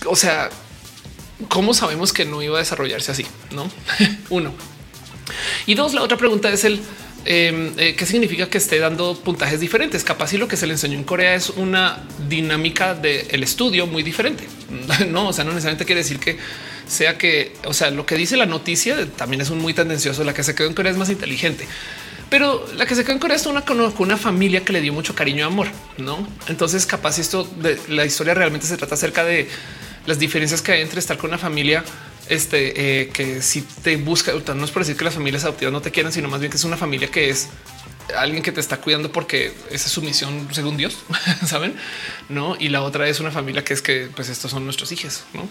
o 0.06 0.16
sea, 0.16 0.50
¿cómo 1.50 1.74
sabemos 1.74 2.14
que 2.14 2.26
no 2.26 2.42
iba 2.42 2.58
a 2.58 2.60
desarrollarse 2.60 3.12
así? 3.12 3.26
No, 3.52 3.70
uno. 4.30 4.54
Y 5.66 5.76
dos, 5.76 5.94
la 5.94 6.04
otra 6.04 6.18
pregunta 6.18 6.52
es 6.52 6.64
el 6.64 6.82
em, 7.26 7.72
eh, 7.78 7.96
qué 7.96 8.06
significa 8.06 8.50
que 8.50 8.58
esté 8.58 8.80
dando 8.80 9.16
puntajes 9.16 9.60
diferentes. 9.60 10.04
Capaz 10.04 10.34
y 10.34 10.38
lo 10.38 10.48
que 10.48 10.58
se 10.58 10.68
le 10.68 10.74
enseñó 10.74 10.98
en 10.98 11.04
Corea 11.04 11.36
es 11.36 11.50
una 11.50 12.04
dinámica 12.28 12.96
del 12.96 13.44
estudio 13.44 13.88
muy 13.88 14.04
diferente. 14.04 14.48
No, 15.08 15.30
o 15.30 15.34
sea, 15.34 15.44
no 15.44 15.52
necesariamente 15.52 15.86
quiere 15.86 16.02
decir 16.02 16.20
que 16.20 16.38
sea 16.88 17.18
que, 17.18 17.54
o 17.66 17.74
sea, 17.74 17.92
lo 17.92 18.06
que 18.06 18.16
dice 18.16 18.38
la 18.38 18.46
noticia 18.46 19.08
también 19.16 19.42
es 19.42 19.50
un 19.50 19.60
muy 19.60 19.74
tendencioso. 19.74 20.24
La 20.24 20.34
que 20.34 20.44
se 20.44 20.56
quedó 20.56 20.68
en 20.68 20.74
Corea 20.74 20.92
es 20.92 20.98
más 20.98 21.10
inteligente, 21.10 21.68
pero 22.30 22.66
la 22.76 22.86
que 22.86 22.96
se 22.96 23.04
quedó 23.04 23.14
en 23.14 23.20
Corea 23.20 23.38
es 23.38 23.46
una 23.46 23.62
con 23.62 23.80
una 23.80 24.18
familia 24.18 24.66
que 24.66 24.74
le 24.74 24.82
dio 24.82 24.92
mucho 24.92 25.16
cariño 25.16 25.40
y 25.40 25.42
amor. 25.44 25.68
No, 25.98 26.28
entonces, 26.48 26.86
capaz 26.86 27.20
esto 27.20 27.44
de 27.44 27.80
la 27.88 28.06
historia 28.06 28.34
realmente 28.34 28.68
se 28.68 28.76
trata 28.78 28.96
acerca 28.96 29.24
de 29.24 29.48
las 30.06 30.20
diferencias 30.20 30.62
que 30.62 30.74
hay 30.74 30.82
entre 30.82 31.00
estar 31.00 31.18
con 31.18 31.30
una 31.30 31.38
familia 31.38 31.84
este, 32.30 33.02
eh, 33.02 33.10
que 33.10 33.42
si 33.42 33.62
te 33.62 33.98
busca, 33.98 34.32
no 34.56 34.66
es 34.66 34.72
por 34.72 34.82
decir 34.84 34.96
que 34.96 35.04
las 35.04 35.14
familias 35.14 35.44
adoptivas 35.44 35.74
no 35.74 35.82
te 35.82 35.92
quieran, 35.92 36.12
sino 36.12 36.30
más 36.30 36.40
bien 36.40 36.52
que 36.52 36.58
es 36.58 36.64
una 36.64 36.78
familia 36.78 37.10
que 37.10 37.30
es 37.30 37.50
alguien 38.18 38.44
que 38.44 38.52
te 38.52 38.60
está 38.60 38.78
cuidando 38.78 39.12
porque 39.12 39.54
esa 39.72 39.88
es 39.88 39.92
su 39.92 40.02
misión 40.02 40.48
según 40.52 40.78
Dios, 40.78 40.98
saben? 41.46 41.76
No, 42.30 42.56
y 42.60 42.70
la 42.70 42.82
otra 42.82 43.08
es 43.08 43.20
una 43.20 43.32
familia 43.32 43.64
que 43.64 43.74
es 43.74 43.82
que 43.82 44.10
pues 44.16 44.30
estos 44.30 44.52
son 44.52 44.66
nuestros 44.66 44.92
hijos, 44.92 45.24
no? 45.34 45.48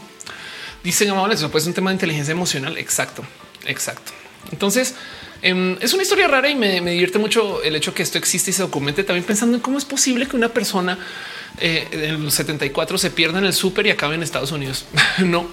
Dicen 0.85 1.11
amables, 1.11 1.39
eso 1.39 1.51
puede 1.51 1.63
ser 1.63 1.71
un 1.71 1.75
tema 1.75 1.91
de 1.91 1.95
inteligencia 1.95 2.33
emocional. 2.33 2.77
Exacto, 2.77 3.25
exacto. 3.67 4.13
Entonces 4.51 4.95
em, 5.43 5.77
es 5.81 5.93
una 5.93 6.03
historia 6.03 6.27
rara 6.27 6.49
y 6.49 6.55
me, 6.55 6.81
me 6.81 6.93
divierte 6.93 7.19
mucho 7.19 7.63
el 7.63 7.77
hecho 7.77 7.95
que 7.95 8.03
esto 8.03 8.19
existe 8.19 8.51
y 8.51 8.55
se 8.55 8.63
documente 8.63 9.05
también 9.05 9.25
pensando 9.25 9.57
en 9.57 9.63
cómo 9.63 9.79
es 9.79 9.85
posible 9.85 10.27
que 10.27 10.37
una 10.37 10.49
persona 10.49 10.99
eh, 11.59 11.89
en 11.93 12.25
los 12.25 12.35
74 12.35 12.99
se 12.99 13.11
pierda 13.11 13.39
en 13.39 13.45
el 13.45 13.53
súper 13.53 13.87
y 13.87 13.91
acabe 13.91 14.15
en 14.15 14.23
Estados 14.23 14.53
Unidos. 14.53 14.87
no. 15.25 15.49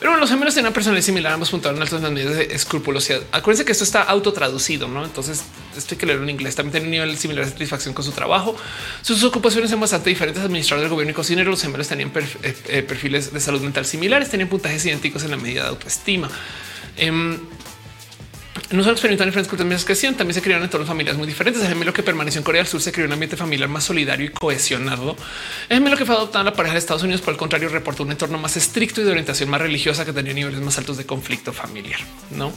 Pero 0.00 0.12
bueno, 0.12 0.20
los 0.22 0.30
gemelos 0.30 0.56
una 0.56 0.72
personalidad 0.72 1.04
similar, 1.04 1.34
ambos 1.34 1.50
puntuaron 1.50 1.82
altas 1.82 2.00
las 2.00 2.10
medidas 2.10 2.34
de 2.34 2.54
escrupulosidad. 2.54 3.20
Acuérdense 3.32 3.66
que 3.66 3.72
esto 3.72 3.84
está 3.84 4.02
autotraducido, 4.02 4.88
¿no? 4.88 5.04
Entonces 5.04 5.44
esto 5.76 5.98
que 5.98 6.06
leerlo 6.06 6.24
en 6.24 6.30
inglés. 6.30 6.56
También 6.56 6.72
tienen 6.72 6.86
un 6.86 6.92
nivel 6.92 7.18
similar 7.18 7.44
de 7.44 7.50
satisfacción 7.50 7.92
con 7.92 8.02
su 8.02 8.12
trabajo. 8.12 8.56
Sus 9.02 9.22
ocupaciones 9.24 9.68
son 9.68 9.78
bastante 9.78 10.08
diferentes. 10.08 10.42
Administrador 10.42 10.84
del 10.84 10.90
gobierno 10.90 11.10
y 11.10 11.14
cocinero, 11.14 11.50
los 11.50 11.60
gemelos 11.60 11.86
tenían 11.86 12.10
eh, 12.14 12.56
eh, 12.68 12.82
perfiles 12.82 13.30
de 13.30 13.40
salud 13.40 13.60
mental 13.60 13.84
similares, 13.84 14.30
tenían 14.30 14.48
puntajes 14.48 14.86
idénticos 14.86 15.22
en 15.24 15.32
la 15.32 15.36
medida 15.36 15.64
de 15.64 15.68
autoestima. 15.68 16.30
Em, 16.96 17.38
no 18.70 18.82
solo 18.82 18.92
experimentaron 18.92 19.30
diferentes 19.30 19.48
culturas 19.48 19.84
que 19.84 19.94
hacían, 19.94 20.16
también 20.16 20.34
se 20.34 20.42
crearon 20.42 20.64
entornos 20.64 20.86
familiares 20.86 21.18
muy 21.18 21.26
diferentes. 21.26 21.60
El 21.62 21.68
gemelo 21.68 21.92
que 21.92 22.04
permaneció 22.04 22.38
en 22.38 22.44
Corea 22.44 22.62
del 22.62 22.68
Sur 22.68 22.80
se 22.80 22.92
creó 22.92 23.06
un 23.06 23.12
ambiente 23.12 23.36
familiar 23.36 23.68
más 23.68 23.84
solidario 23.84 24.26
y 24.26 24.28
cohesionado. 24.28 25.16
El 25.68 25.78
gemelo 25.78 25.96
que 25.96 26.04
fue 26.04 26.14
adoptado 26.14 26.42
a 26.42 26.44
la 26.44 26.52
pareja 26.52 26.74
de 26.74 26.78
Estados 26.78 27.02
Unidos, 27.02 27.20
por 27.20 27.32
el 27.32 27.38
contrario, 27.38 27.68
reportó 27.68 28.04
un 28.04 28.12
entorno 28.12 28.38
más 28.38 28.56
estricto 28.56 29.00
y 29.00 29.04
de 29.04 29.10
orientación 29.10 29.50
más 29.50 29.60
religiosa 29.60 30.04
que 30.04 30.12
tenía 30.12 30.32
niveles 30.32 30.60
más 30.60 30.78
altos 30.78 30.96
de 30.96 31.04
conflicto 31.04 31.52
familiar. 31.52 31.98
No? 32.30 32.52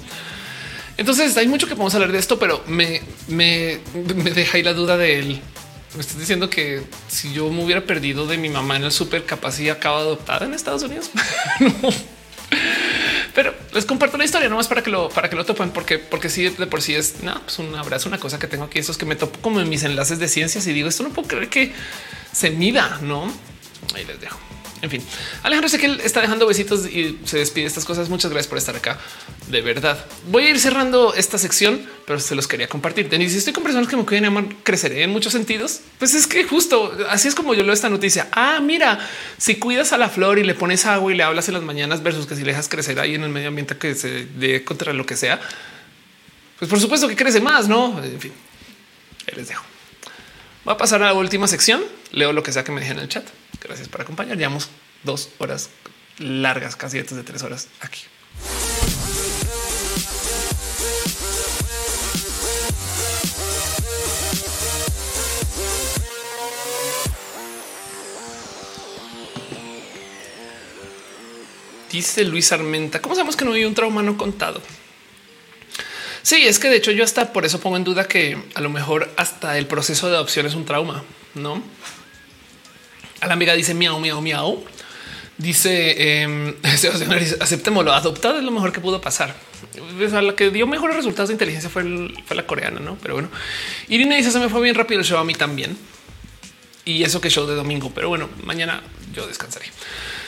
Entonces 0.98 1.36
hay 1.38 1.48
mucho 1.48 1.68
que 1.68 1.74
podemos 1.74 1.96
hablar 1.96 2.12
de 2.12 2.20
esto, 2.20 2.38
pero 2.38 2.64
me, 2.68 3.02
me, 3.28 3.80
deja 4.36 4.58
ahí 4.58 4.64
la 4.64 4.74
duda 4.74 4.98
de 4.98 5.18
él. 5.18 5.42
Me 5.96 6.02
estás 6.02 6.20
diciendo 6.20 6.50
que 6.50 6.82
si 7.08 7.34
yo 7.34 7.50
me 7.50 7.64
hubiera 7.64 7.82
perdido 7.82 8.28
de 8.28 8.38
mi 8.38 8.50
mamá 8.50 8.78
en 8.78 8.84
el 8.84 8.92
súper, 8.92 9.26
capaz 9.26 9.60
y 9.60 9.70
acaba 9.70 10.00
adoptada 10.00 10.46
en 10.46 10.54
Estados 10.54 10.84
Unidos. 10.84 11.10
no. 11.60 11.90
Pero 13.34 13.54
les 13.74 13.86
comparto 13.86 14.18
la 14.18 14.26
historia 14.26 14.48
nomás 14.48 14.68
para 14.68 14.84
que 14.84 14.92
lo 14.92 15.10
para 15.10 15.30
que 15.30 15.36
lo 15.36 15.46
topen, 15.46 15.72
porque 15.72 15.98
porque 15.98 16.30
si 16.30 16.50
de 16.50 16.68
por 16.68 16.82
sí 16.82 16.94
es 16.94 17.24
no, 17.24 17.40
pues 17.42 17.58
un 17.60 17.74
abrazo, 17.76 18.08
una 18.08 18.20
cosa 18.20 18.38
que 18.38 18.48
tengo 18.48 18.66
aquí. 18.66 18.80
Eso 18.80 18.92
es 18.92 18.98
que 18.98 19.06
me 19.06 19.16
topo 19.16 19.40
como 19.42 19.60
en 19.60 19.70
mis 19.70 19.84
enlaces 19.84 20.20
de 20.20 20.28
ciencias 20.28 20.68
y 20.68 20.74
digo 20.74 20.88
esto 20.88 21.04
no 21.04 21.10
puedo 21.10 21.28
creer 21.28 21.50
que 21.50 21.74
se 22.32 22.52
mida, 22.52 23.00
no? 23.02 23.32
Ahí 23.96 24.06
les 24.06 24.20
dejo. 24.22 24.53
En 24.84 24.90
fin, 24.90 25.02
Alejandro 25.44 25.70
sé 25.70 25.80
que 25.80 25.86
él 25.86 26.02
está 26.04 26.20
dejando 26.20 26.46
besitos 26.46 26.86
y 26.86 27.18
se 27.24 27.38
despide 27.38 27.66
estas 27.66 27.86
cosas. 27.86 28.10
Muchas 28.10 28.32
gracias 28.32 28.50
por 28.50 28.58
estar 28.58 28.76
acá. 28.76 29.00
De 29.48 29.62
verdad. 29.62 30.06
Voy 30.30 30.44
a 30.44 30.50
ir 30.50 30.60
cerrando 30.60 31.14
esta 31.14 31.38
sección, 31.38 31.88
pero 32.06 32.20
se 32.20 32.36
los 32.36 32.50
quería 32.50 32.68
compartir. 32.68 33.08
Denis, 33.08 33.32
si 33.32 33.38
estoy 33.38 33.54
con 33.54 33.64
personas 33.64 33.88
que 33.88 33.96
me 33.96 34.04
cuiden 34.04 34.26
amar, 34.26 34.44
creceré 34.64 35.04
en 35.04 35.10
muchos 35.12 35.32
sentidos. 35.32 35.80
Pues 36.00 36.14
es 36.14 36.28
que 36.28 36.44
justo 36.44 36.98
así 37.10 37.30
es 37.30 37.34
como 37.34 37.54
yo 37.54 37.64
leo 37.64 37.72
esta 37.72 37.88
noticia. 37.88 38.28
Ah, 38.34 38.60
mira, 38.62 39.00
si 39.38 39.56
cuidas 39.56 39.94
a 39.94 39.98
la 39.98 40.10
flor 40.10 40.38
y 40.38 40.44
le 40.44 40.54
pones 40.54 40.86
agua 40.86 41.14
y 41.14 41.16
le 41.16 41.24
hablas 41.24 41.48
en 41.48 41.54
las 41.54 41.64
mañanas 41.64 42.04
versus 42.04 42.28
que 42.28 42.36
si 42.36 42.42
le 42.42 42.52
dejas 42.52 42.68
crecer 42.68 43.00
ahí 43.00 43.16
en 43.16 43.24
el 43.24 43.30
medio 43.30 43.48
ambiente 43.48 43.78
que 43.78 43.96
se 43.96 44.26
dé 44.26 44.66
contra 44.66 44.92
lo 44.92 45.06
que 45.06 45.16
sea, 45.16 45.40
pues 46.60 46.70
por 46.70 46.82
supuesto 46.82 47.08
que 47.08 47.16
crece 47.16 47.40
más, 47.40 47.70
no? 47.70 48.04
En 48.04 48.20
fin, 48.20 48.34
les 49.34 49.48
dejo. 49.48 49.64
Va 50.68 50.74
a 50.74 50.78
pasar 50.78 51.02
a 51.04 51.06
la 51.06 51.14
última 51.14 51.48
sección. 51.48 51.82
Leo 52.12 52.34
lo 52.34 52.44
que 52.44 52.52
sea 52.52 52.66
que 52.66 52.74
me 52.74 52.82
dejen 52.82 52.98
en 52.98 53.04
el 53.04 53.10
chat. 53.10 53.26
Gracias 53.64 53.88
por 53.88 54.02
acompañar. 54.02 54.38
Llevamos 54.38 54.70
dos 55.04 55.30
horas 55.40 55.70
largas, 56.18 56.76
casi 56.76 57.00
antes 57.00 57.16
de 57.16 57.24
tres 57.24 57.44
horas 57.44 57.68
aquí. 57.82 58.02
Dice 71.92 72.24
Luis 72.24 72.52
Armenta, 72.52 73.04
¿cómo 73.04 73.14
sabemos 73.14 73.36
que 73.36 73.46
no 73.46 73.54
hay 73.54 73.66
un 73.66 73.76
trauma 73.76 74.02
no 74.02 74.18
contado? 74.18 74.64
Sí, 76.24 76.48
es 76.48 76.58
que 76.58 76.70
de 76.70 76.78
hecho 76.78 76.90
yo 76.90 77.04
hasta 77.04 77.32
por 77.32 77.46
eso 77.46 77.60
pongo 77.60 77.78
en 77.78 77.84
duda 77.84 78.08
que 78.08 78.36
a 78.56 78.62
lo 78.62 78.72
mejor 78.72 79.14
hasta 79.16 79.60
el 79.60 79.68
proceso 79.68 80.10
de 80.10 80.16
adopción 80.16 80.48
es 80.48 80.56
un 80.56 80.66
trauma, 80.66 81.04
¿no? 81.36 81.62
A 83.24 83.28
la 83.28 83.34
amiga 83.36 83.54
dice 83.54 83.74
miau, 83.74 84.00
miau, 84.02 84.22
miau. 84.22 84.66
Dice 85.38 85.72
eh, 85.98 86.56
aceptémoslo. 87.40 87.94
Adoptado 87.94 88.38
es 88.38 88.44
lo 88.44 88.52
mejor 88.52 88.74
que 88.74 88.82
pudo 88.82 89.00
pasar. 89.00 89.34
A 90.14 90.22
la 90.22 90.36
que 90.36 90.52
dio 90.52 90.68
mejores 90.68 90.98
resultados 90.98 91.30
de 91.30 91.36
inteligencia 91.36 91.70
fue, 91.70 91.84
la 91.84 92.46
coreana, 92.46 92.82
no? 92.82 92.98
Pero 93.02 93.14
bueno, 93.14 93.30
Irina 93.88 94.18
dice 94.18 94.30
se 94.30 94.40
me 94.40 94.50
fue 94.50 94.62
bien 94.62 94.76
rápido 94.76 95.00
el 95.00 95.06
show 95.06 95.18
a 95.18 95.24
mí 95.24 95.34
también. 95.36 95.78
Y 96.84 97.04
eso 97.04 97.22
que 97.22 97.30
show 97.30 97.48
de 97.48 97.56
domingo, 97.56 97.94
pero 97.96 98.10
bueno, 98.10 98.30
mañana 98.44 98.84
yo 99.16 99.26
descansaré. 99.26 99.68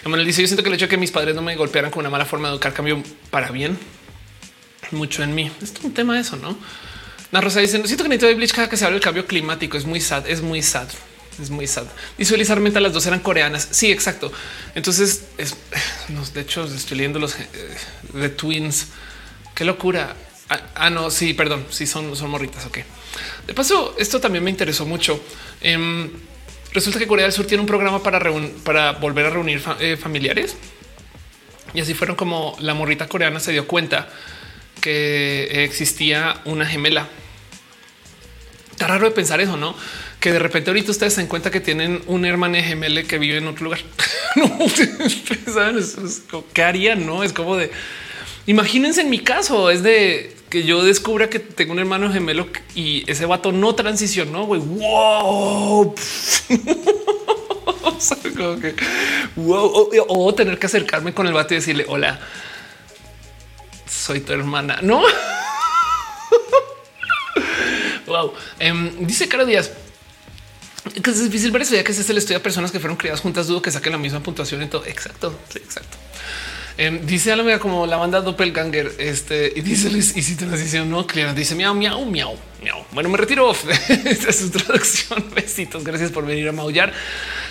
Emanuel 0.06 0.26
dice: 0.26 0.42
Yo 0.42 0.48
siento 0.48 0.64
que 0.64 0.70
el 0.70 0.76
hecho 0.76 0.86
de 0.86 0.90
que 0.90 0.98
mis 0.98 1.12
padres 1.12 1.36
no 1.36 1.42
me 1.42 1.54
golpearan 1.58 1.92
con 1.92 2.00
una 2.00 2.10
mala 2.10 2.26
forma 2.26 2.48
de 2.48 2.54
educar 2.54 2.72
cambió 2.72 3.04
para 3.30 3.52
bien 3.52 3.78
mucho 4.92 5.22
en 5.22 5.36
mí. 5.36 5.52
Es 5.62 5.74
un 5.84 5.94
tema 5.94 6.18
eso, 6.18 6.38
no? 6.38 6.58
La 7.32 7.42
Rosa 7.42 7.60
dice: 7.60 7.74
Siento 7.86 8.04
que 8.04 8.10
necesito 8.10 8.28
de 8.28 8.36
Bleach 8.36 8.54
cada 8.54 8.70
que 8.70 8.78
se 8.78 8.86
habla 8.86 8.96
del 8.96 9.04
cambio 9.04 9.26
climático. 9.26 9.78
Es 9.78 9.84
muy 9.84 10.00
sad, 10.00 10.30
es 10.30 10.42
muy 10.42 10.62
sad 10.62 10.88
es 11.42 11.50
muy 11.50 11.68
sad. 11.68 11.86
Visualizarmente 12.18 12.80
las 12.80 12.94
dos 12.94 13.06
eran 13.06 13.20
coreanas. 13.20 13.68
Sí, 13.72 13.92
exacto. 13.92 14.32
Entonces, 14.74 15.26
es, 15.38 15.56
de 16.34 16.42
hecho, 16.42 16.66
estoy 16.66 16.98
leyendo 16.98 17.20
los 17.20 17.36
de 18.14 18.26
eh, 18.26 18.30
Twins. 18.30 18.88
Qué 19.54 19.66
locura. 19.66 20.16
Ah, 20.50 20.60
ah, 20.76 20.90
no, 20.90 21.10
sí, 21.12 21.34
perdón. 21.34 21.66
Sí, 21.70 21.88
son, 21.88 22.16
son 22.16 22.30
morritas. 22.30 22.66
Ok. 22.66 22.80
De 23.48 23.54
paso, 23.54 23.96
esto 23.98 24.20
también 24.20 24.44
me 24.44 24.50
interesó 24.50 24.86
mucho. 24.86 25.22
Em, 25.62 26.10
resulta 26.74 27.00
que 27.00 27.08
Corea 27.08 27.26
del 27.26 27.34
Sur 27.34 27.48
tiene 27.48 27.62
un 27.62 27.68
programa 27.68 28.02
para, 28.04 28.20
para 28.64 28.92
volver 28.94 29.26
a 29.26 29.30
reunir 29.30 29.62
eh, 29.80 29.98
familiares. 29.98 30.56
Y 31.74 31.82
así 31.82 31.94
fueron 31.94 32.16
como 32.16 32.56
la 32.60 32.74
morrita 32.74 33.08
coreana 33.08 33.40
se 33.40 33.52
dio 33.52 33.68
cuenta 33.68 34.10
que 34.82 35.64
existía 35.64 36.42
una 36.46 36.66
gemela 36.66 37.10
Está 38.76 38.88
raro 38.88 39.06
de 39.06 39.12
pensar 39.12 39.40
eso, 39.40 39.56
no? 39.56 39.74
Que 40.20 40.32
de 40.32 40.40
repente 40.40 40.70
ahorita 40.70 40.92
ustedes 40.92 41.14
se 41.14 41.22
dan 41.22 41.28
cuenta 41.28 41.52
que 41.52 41.60
tienen 41.60 42.02
un 42.08 42.26
hermano 42.26 42.58
gemele 42.58 43.06
que 43.06 43.20
vive 43.20 43.38
en 43.38 43.48
otro 43.48 43.66
lugar. 43.66 43.80
no, 44.36 44.58
¿saben? 45.54 45.84
¿Qué 46.54 46.64
harían? 46.64 47.06
No 47.06 47.24
es 47.24 47.34
como 47.34 47.58
de 47.58 47.72
imagínense 48.48 49.02
en 49.02 49.10
mi 49.10 49.20
caso, 49.20 49.70
es 49.70 49.84
de 49.84 50.36
que 50.50 50.64
yo 50.64 50.84
descubra 50.84 51.30
que 51.30 51.40
tengo 51.40 51.74
un 51.74 51.80
hermano 51.80 52.12
gemelo 52.12 52.48
y 52.76 53.10
ese 53.10 53.26
vato 53.26 53.52
no 53.52 53.76
transicionó. 53.76 54.46
Güey, 54.46 54.62
wow. 54.62 55.96
o, 57.84 57.96
wow. 59.36 59.90
O, 60.08 60.34
tener 60.36 60.60
que 60.60 60.68
acercarme 60.68 61.14
con 61.14 61.28
el 61.28 61.34
vato 61.34 61.54
y 61.54 61.58
decirle 61.58 61.86
hola, 61.88 62.20
soy 63.90 64.22
tu 64.22 64.34
hermana. 64.34 64.80
No. 64.82 65.04
wow. 68.06 68.34
Em, 68.60 69.06
dice 69.06 69.28
Caro 69.28 69.46
Díaz 69.46 69.72
que 71.02 71.10
es 71.10 71.24
difícil 71.24 71.52
ver 71.52 71.64
eso, 71.64 71.76
ya 71.76 71.84
que 71.84 71.92
es 71.92 72.10
el 72.10 72.18
estudio 72.18 72.38
a 72.38 72.44
personas 72.44 72.72
que 72.72 72.80
fueron 72.80 72.98
criadas 72.98 73.22
juntas. 73.22 73.48
Dudo 73.48 73.62
que 73.62 73.72
saquen 73.72 73.92
la 73.92 73.98
misma 73.98 74.22
puntuación 74.22 74.62
en 74.62 74.70
todo. 74.70 74.86
Exacto. 74.86 75.38
Sí, 75.50 75.60
exacto. 75.60 75.98
Em, 76.78 77.06
dice 77.06 77.32
algo 77.32 77.58
como 77.60 77.88
la 77.88 77.96
banda 77.96 78.22
Doppelganger. 78.22 78.96
Este 78.98 79.54
y 79.56 79.62
dice 79.62 79.90
y 79.90 80.02
si 80.02 80.36
transición 80.36 80.90
no 80.90 81.08
clara, 81.08 81.34
dice 81.34 81.56
miau, 81.56 81.74
miau, 81.74 82.06
miau, 82.06 82.38
miau. 82.62 82.86
Bueno, 82.92 83.10
me 83.10 83.18
retiro. 83.18 83.52
Es 84.06 84.36
su 84.36 84.50
traducción. 84.50 85.26
Besitos. 85.36 85.84
Gracias 85.84 86.12
por 86.12 86.26
venir 86.26 86.50
a 86.50 86.52
maullar. 86.52 86.92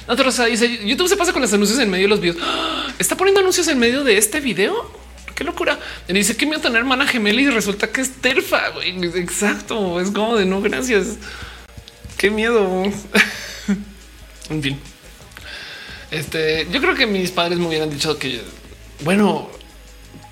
Otra 0.06 0.30
dice 0.46 0.84
YouTube 0.84 1.08
se 1.08 1.16
pasa 1.16 1.32
con 1.32 1.40
los 1.40 1.52
anuncios 1.52 1.78
en 1.78 1.90
medio 1.90 2.04
de 2.04 2.08
los 2.08 2.20
videos. 2.20 2.36
Está 2.98 3.16
poniendo 3.16 3.40
anuncios 3.40 3.66
en 3.68 3.78
medio 3.78 4.04
de 4.04 4.18
este 4.18 4.40
video. 4.40 4.90
Qué 5.34 5.42
locura. 5.42 5.78
Y 6.06 6.12
dice 6.12 6.36
que 6.36 6.46
me 6.46 6.52
va 6.52 6.58
a 6.58 6.62
tener 6.62 6.78
hermana 6.78 7.06
gemela 7.06 7.40
y 7.40 7.48
resulta 7.48 7.90
que 7.90 8.02
es 8.02 8.12
terfa. 8.20 8.62
Exacto. 8.84 10.00
Es 10.00 10.10
como 10.10 10.36
de 10.36 10.44
no, 10.44 10.60
gracias. 10.60 11.16
Qué 12.16 12.30
miedo. 12.30 12.82
en 14.50 14.62
fin. 14.62 14.80
Este, 16.10 16.66
yo 16.70 16.80
creo 16.80 16.94
que 16.94 17.06
mis 17.06 17.30
padres 17.30 17.58
me 17.58 17.66
hubieran 17.66 17.90
dicho 17.90 18.18
que, 18.18 18.40
bueno, 19.00 19.50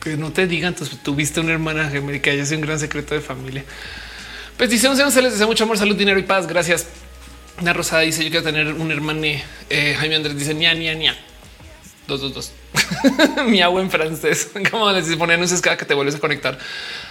que 0.00 0.16
no 0.16 0.32
te 0.32 0.46
digan, 0.46 0.74
tuviste 1.02 1.40
una 1.40 1.52
hermana 1.52 1.88
gemela 1.90 2.20
que 2.20 2.30
haya 2.30 2.44
sido 2.44 2.58
un 2.58 2.66
gran 2.66 2.78
secreto 2.78 3.14
de 3.14 3.20
familia. 3.20 3.64
No 4.58 5.10
se 5.10 5.22
les 5.22 5.32
desea 5.32 5.46
mucho 5.46 5.64
amor, 5.64 5.76
salud, 5.76 5.96
dinero 5.96 6.20
y 6.20 6.22
paz. 6.22 6.46
Gracias. 6.46 6.86
Una 7.60 7.72
Rosada 7.72 8.02
dice: 8.02 8.22
Yo 8.22 8.30
quiero 8.30 8.44
tener 8.44 8.72
un 8.72 8.92
hermano. 8.92 9.22
Eh, 9.24 9.96
Jaime 9.98 10.14
Andrés 10.14 10.38
dice: 10.38 10.54
Nia, 10.54 10.72
nia, 10.74 10.94
nia. 10.94 11.16
Dos, 12.06 12.20
dos, 12.20 12.34
dos. 12.34 12.52
Mi 13.46 13.62
agua 13.62 13.80
en 13.80 13.90
francés. 13.90 14.50
Como 14.70 14.90
les 14.90 15.14
poner 15.16 15.36
anuncios 15.36 15.60
cada 15.60 15.76
que 15.76 15.84
te 15.84 15.94
vuelves 15.94 16.16
a 16.16 16.18
conectar. 16.18 16.58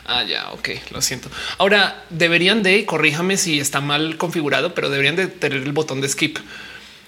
Ah, 0.06 0.24
ya, 0.24 0.52
ok, 0.52 0.70
lo 0.92 1.02
siento. 1.02 1.30
Ahora 1.58 2.06
deberían 2.10 2.61
de, 2.64 2.86
corríjame 2.86 3.38
si 3.38 3.60
está 3.60 3.82
mal 3.82 4.18
configurado, 4.18 4.74
pero 4.74 4.90
deberían 4.90 5.16
de 5.16 5.28
tener 5.28 5.61
el 5.61 5.72
botón 5.72 6.02
de 6.02 6.10
skip. 6.10 6.38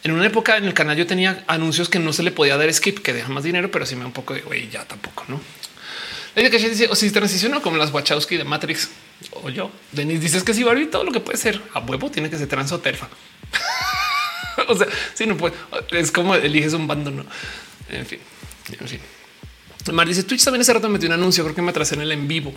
En 0.04 0.12
una 0.12 0.26
época 0.26 0.58
en 0.58 0.66
el 0.66 0.74
canal 0.74 0.98
yo 0.98 1.08
tenía 1.08 1.44
anuncios 1.48 1.90
que 1.90 2.00
no 2.00 2.14
se 2.14 2.24
le 2.24 2.32
podía 2.32 2.58
dar 2.58 2.72
skip, 2.74 3.00
que 3.00 3.14
deja 3.14 3.30
más 3.30 3.44
dinero, 3.44 3.72
pero 3.72 3.86
sí 3.86 3.96
me 3.96 4.02
da 4.02 4.08
un 4.08 4.14
poco 4.14 4.34
de 4.34 4.42
güey, 4.42 4.70
ya 4.70 4.86
tampoco, 4.86 5.26
no? 5.28 5.40
que 6.36 6.50
dice 6.50 6.88
o 6.90 6.96
si 6.96 7.12
transicionó 7.12 7.62
como 7.62 7.78
las 7.78 7.94
Wachowski 7.94 8.38
de 8.38 8.44
Matrix 8.44 8.90
o 9.32 9.50
yo. 9.50 9.72
Denis 9.92 10.22
dices 10.22 10.44
que 10.44 10.54
si 10.54 10.64
Barbie 10.64 10.88
todo 10.88 11.04
lo 11.04 11.12
que 11.12 11.20
puede 11.20 11.38
ser 11.38 11.62
a 11.74 11.80
huevo 11.80 12.10
tiene 12.10 12.30
que 12.30 12.38
ser 12.38 12.48
trans 12.48 12.72
o 12.72 12.80
terfa. 12.80 13.08
o 14.68 14.76
sea, 14.76 14.88
si 15.14 15.26
no 15.26 15.38
puede, 15.38 15.54
es 15.92 16.12
como 16.12 16.36
eliges 16.36 16.74
un 16.74 16.88
bando, 16.88 17.12
no? 17.12 17.26
En 17.90 18.06
fin, 18.06 18.20
en 18.80 18.88
fin. 18.88 19.00
Mar 19.92 20.08
dice 20.08 20.24
Twitch 20.24 20.44
también 20.44 20.62
hace 20.62 20.74
rato 20.74 20.88
me 20.88 20.94
metió 20.94 21.08
un 21.08 21.14
anuncio. 21.14 21.44
Creo 21.44 21.56
que 21.56 21.62
me 21.62 21.72
atrasé 21.72 21.96
en 21.96 22.02
el 22.02 22.12
en 22.12 22.28
vivo. 22.28 22.54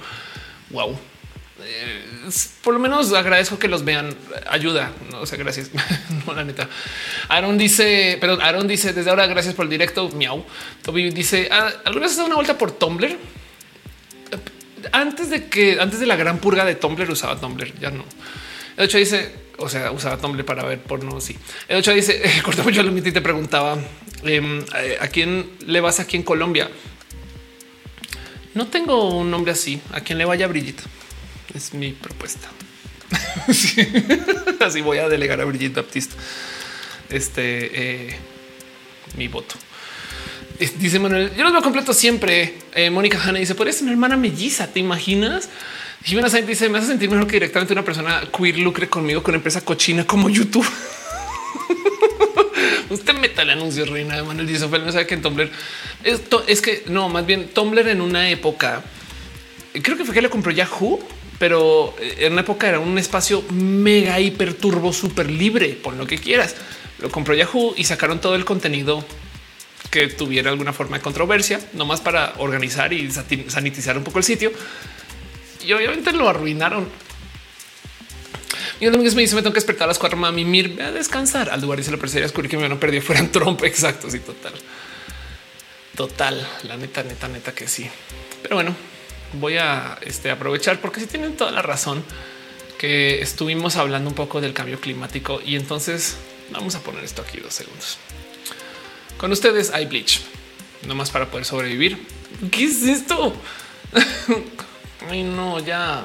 Wow. 0.71 0.97
Eh, 1.65 2.05
por 2.63 2.75
lo 2.75 2.81
menos 2.81 3.13
agradezco 3.13 3.59
que 3.59 3.69
los 3.69 3.85
vean. 3.85 4.15
Ayuda. 4.49 4.93
No 5.11 5.23
o 5.23 5.27
sea, 5.27 5.37
gracias. 5.39 5.71
no, 6.27 6.35
la 6.35 6.45
neta. 6.45 6.69
Aaron 7.29 7.59
dice, 7.59 8.19
pero 8.21 8.41
Aaron 8.41 8.69
dice 8.69 8.93
desde 8.93 9.11
ahora 9.11 9.27
gracias 9.27 9.55
por 9.55 9.65
el 9.65 9.71
directo. 9.71 10.09
Miau. 10.11 10.45
Toby 10.83 11.11
dice 11.11 11.49
ah, 11.51 11.73
alguna 11.85 12.07
vez 12.07 12.13
has 12.13 12.19
dado 12.19 12.29
una 12.29 12.37
vuelta 12.37 12.57
por 12.57 12.73
Tumblr 12.73 13.17
antes 14.93 15.31
de 15.31 15.47
que 15.49 15.79
antes 15.81 16.01
de 16.01 16.07
la 16.07 16.17
gran 16.17 16.39
purga 16.39 16.65
de 16.65 16.75
Tumblr 16.75 17.11
usaba 17.11 17.41
Tumblr. 17.41 17.79
Ya 17.81 17.91
no. 17.91 18.05
De 18.77 18.85
hecho 18.85 18.99
dice, 18.99 19.35
o 19.59 19.69
sea, 19.69 19.91
usaba 19.93 20.19
Tumblr 20.19 20.45
para 20.45 20.65
ver 20.65 20.81
porno. 20.81 21.21
Sí. 21.21 21.37
De 21.69 21.79
hecho 21.79 21.93
dice, 21.93 22.23
cortó 22.45 22.63
mucho 22.63 22.81
el 22.81 22.97
y 22.97 23.13
te 23.13 23.21
preguntaba 23.21 23.79
em, 24.23 24.63
eh, 24.77 24.99
a 25.01 25.09
quién 25.09 25.51
le 25.67 25.81
vas 25.81 26.01
aquí 26.01 26.17
en 26.17 26.23
Colombia. 26.23 26.71
No 28.55 28.69
tengo 28.69 29.17
un 29.17 29.31
nombre 29.31 29.53
así. 29.53 29.81
A 29.93 30.01
quién 30.01 30.19
le 30.19 30.25
vaya 30.25 30.47
Brigitte. 30.47 30.83
Es 31.55 31.75
mi 31.75 31.93
propuesta. 31.93 32.49
Así 34.61 34.81
voy 34.81 34.99
a 34.99 35.09
delegar 35.09 35.41
a 35.41 35.45
Brigitte 35.45 35.77
Baptiste. 35.77 36.17
Este 37.11 38.09
eh, 38.09 38.17
mi 39.17 39.29
voto. 39.29 39.55
Dice 40.79 40.99
Manuel, 40.99 41.33
yo 41.37 41.45
los 41.45 41.53
veo 41.53 41.63
completo 41.63 41.93
siempre. 41.93 42.55
Eh, 42.75 42.91
Mónica 42.91 43.21
Hanna 43.23 43.39
dice, 43.39 43.55
por 43.55 43.69
eso 43.69 43.85
una 43.85 43.93
hermana 43.93 44.17
melliza, 44.17 44.69
¿te 44.69 44.81
imaginas? 44.81 45.51
Jimena 46.07 46.31
Sainz 46.31 46.47
dice, 46.47 46.69
me 46.69 46.79
hace 46.79 46.87
sentir 46.87 47.11
mejor 47.11 47.27
que 47.27 47.33
directamente 47.33 47.73
una 47.73 47.85
persona 47.85 48.23
queer 48.31 48.59
lucre 48.59 48.89
conmigo 48.89 49.25
con 49.25 49.35
empresa 49.35 49.63
cochina 49.63 50.07
como 50.07 50.31
YouTube. 50.31 50.65
Usted 52.91 53.15
meta 53.15 53.43
el 53.43 53.51
anuncio, 53.51 53.85
reina. 53.87 54.23
Manuel 54.23 54.47
dice, 54.47 54.69
no 54.69 54.93
sabe 54.93 55.05
que 55.05 55.15
en 55.15 55.23
Tumblr 55.23 55.51
esto 56.05 56.45
es 56.47 56.63
que 56.63 56.85
no, 56.87 57.09
más 57.09 57.27
bien 57.27 57.49
Tumblr 57.49 57.89
en 57.89 58.01
una 58.01 58.31
época, 58.31 58.85
creo 59.83 59.97
que 59.97 60.05
fue 60.05 60.15
que 60.15 60.23
le 60.23 60.31
compró 60.31 60.53
Yahoo, 60.53 61.01
pero 61.41 61.97
en 61.99 62.35
una 62.35 62.43
época 62.43 62.69
era 62.69 62.79
un 62.79 62.97
espacio 62.99 63.43
mega 63.51 64.21
hiper 64.21 64.55
turbo, 64.55 64.93
súper 64.93 65.29
libre, 65.29 65.71
pon 65.71 65.99
lo 65.99 66.07
que 66.07 66.19
quieras. 66.19 66.55
Lo 67.01 67.11
compró 67.11 67.35
Yahoo 67.35 67.75
y 67.77 67.83
sacaron 67.83 68.21
todo 68.21 68.37
el 68.37 68.45
contenido 68.45 69.05
que 69.91 70.07
tuviera 70.07 70.53
alguna 70.53 70.73
forma 70.73 70.99
de 70.99 71.03
controversia, 71.03 71.59
nomás 71.73 72.01
para 72.01 72.35
organizar 72.39 72.93
y 72.93 73.11
sanitizar 73.11 73.99
un 73.99 74.05
poco 74.05 74.19
el 74.19 74.25
sitio. 74.25 74.53
Y 75.65 75.73
obviamente 75.73 76.13
lo 76.13 76.29
arruinaron. 76.29 76.89
Y 78.81 78.87
Domínguez 78.87 79.15
me 79.15 79.23
dice: 79.23 79.35
Me 79.35 79.43
tengo 79.43 79.53
que 79.53 79.59
despertar 79.59 79.85
a 79.85 79.89
las 79.89 79.99
cuatro, 79.99 80.19
mami, 80.19 80.45
mir, 80.45 80.81
a 80.83 80.93
descansar. 80.93 81.51
Al 81.51 81.61
lugar 81.61 81.79
dice 81.79 81.91
la 81.91 81.97
perseguía 81.97 82.25
descubrí 82.25 82.49
que 82.49 82.57
me 82.57 82.69
no 82.69 82.79
perdido 82.79 83.03
fueran 83.03 83.33
Trump. 83.33 83.63
Exacto. 83.65 84.11
Sí, 84.11 84.21
total. 84.21 84.53
Total. 85.97 86.47
La 86.65 86.77
neta, 86.77 87.03
neta, 87.03 87.29
neta 87.29 87.53
que 87.53 87.69
sí. 87.69 87.89
Pero 88.43 88.57
bueno, 88.57 88.75
voy 89.35 89.57
a 89.57 89.99
este, 90.03 90.31
aprovechar 90.31 90.81
porque 90.81 91.01
si 91.01 91.07
tienen 91.07 91.37
toda 91.37 91.51
la 91.51 91.63
razón 91.63 92.05
que 92.79 93.23
estuvimos 93.23 93.77
hablando 93.77 94.11
un 94.11 94.15
poco 94.15 94.41
del 94.41 94.53
cambio 94.53 94.81
climático 94.81 95.41
y 95.45 95.57
entonces 95.57 96.17
vamos 96.51 96.75
a 96.75 96.81
poner 96.81 97.05
esto 97.05 97.23
aquí 97.23 97.39
dos 97.39 97.55
segundos. 97.55 97.99
Con 99.17 99.33
ustedes 99.33 99.71
hay 99.71 99.87
Bleach, 99.87 100.21
más 100.95 101.11
para 101.11 101.31
poder 101.31 101.47
sobrevivir. 101.47 101.99
¿Qué 102.51 102.65
es 102.65 102.83
esto? 102.83 103.35
Ay, 105.11 105.23
no, 105.23 105.59
ya. 105.61 106.05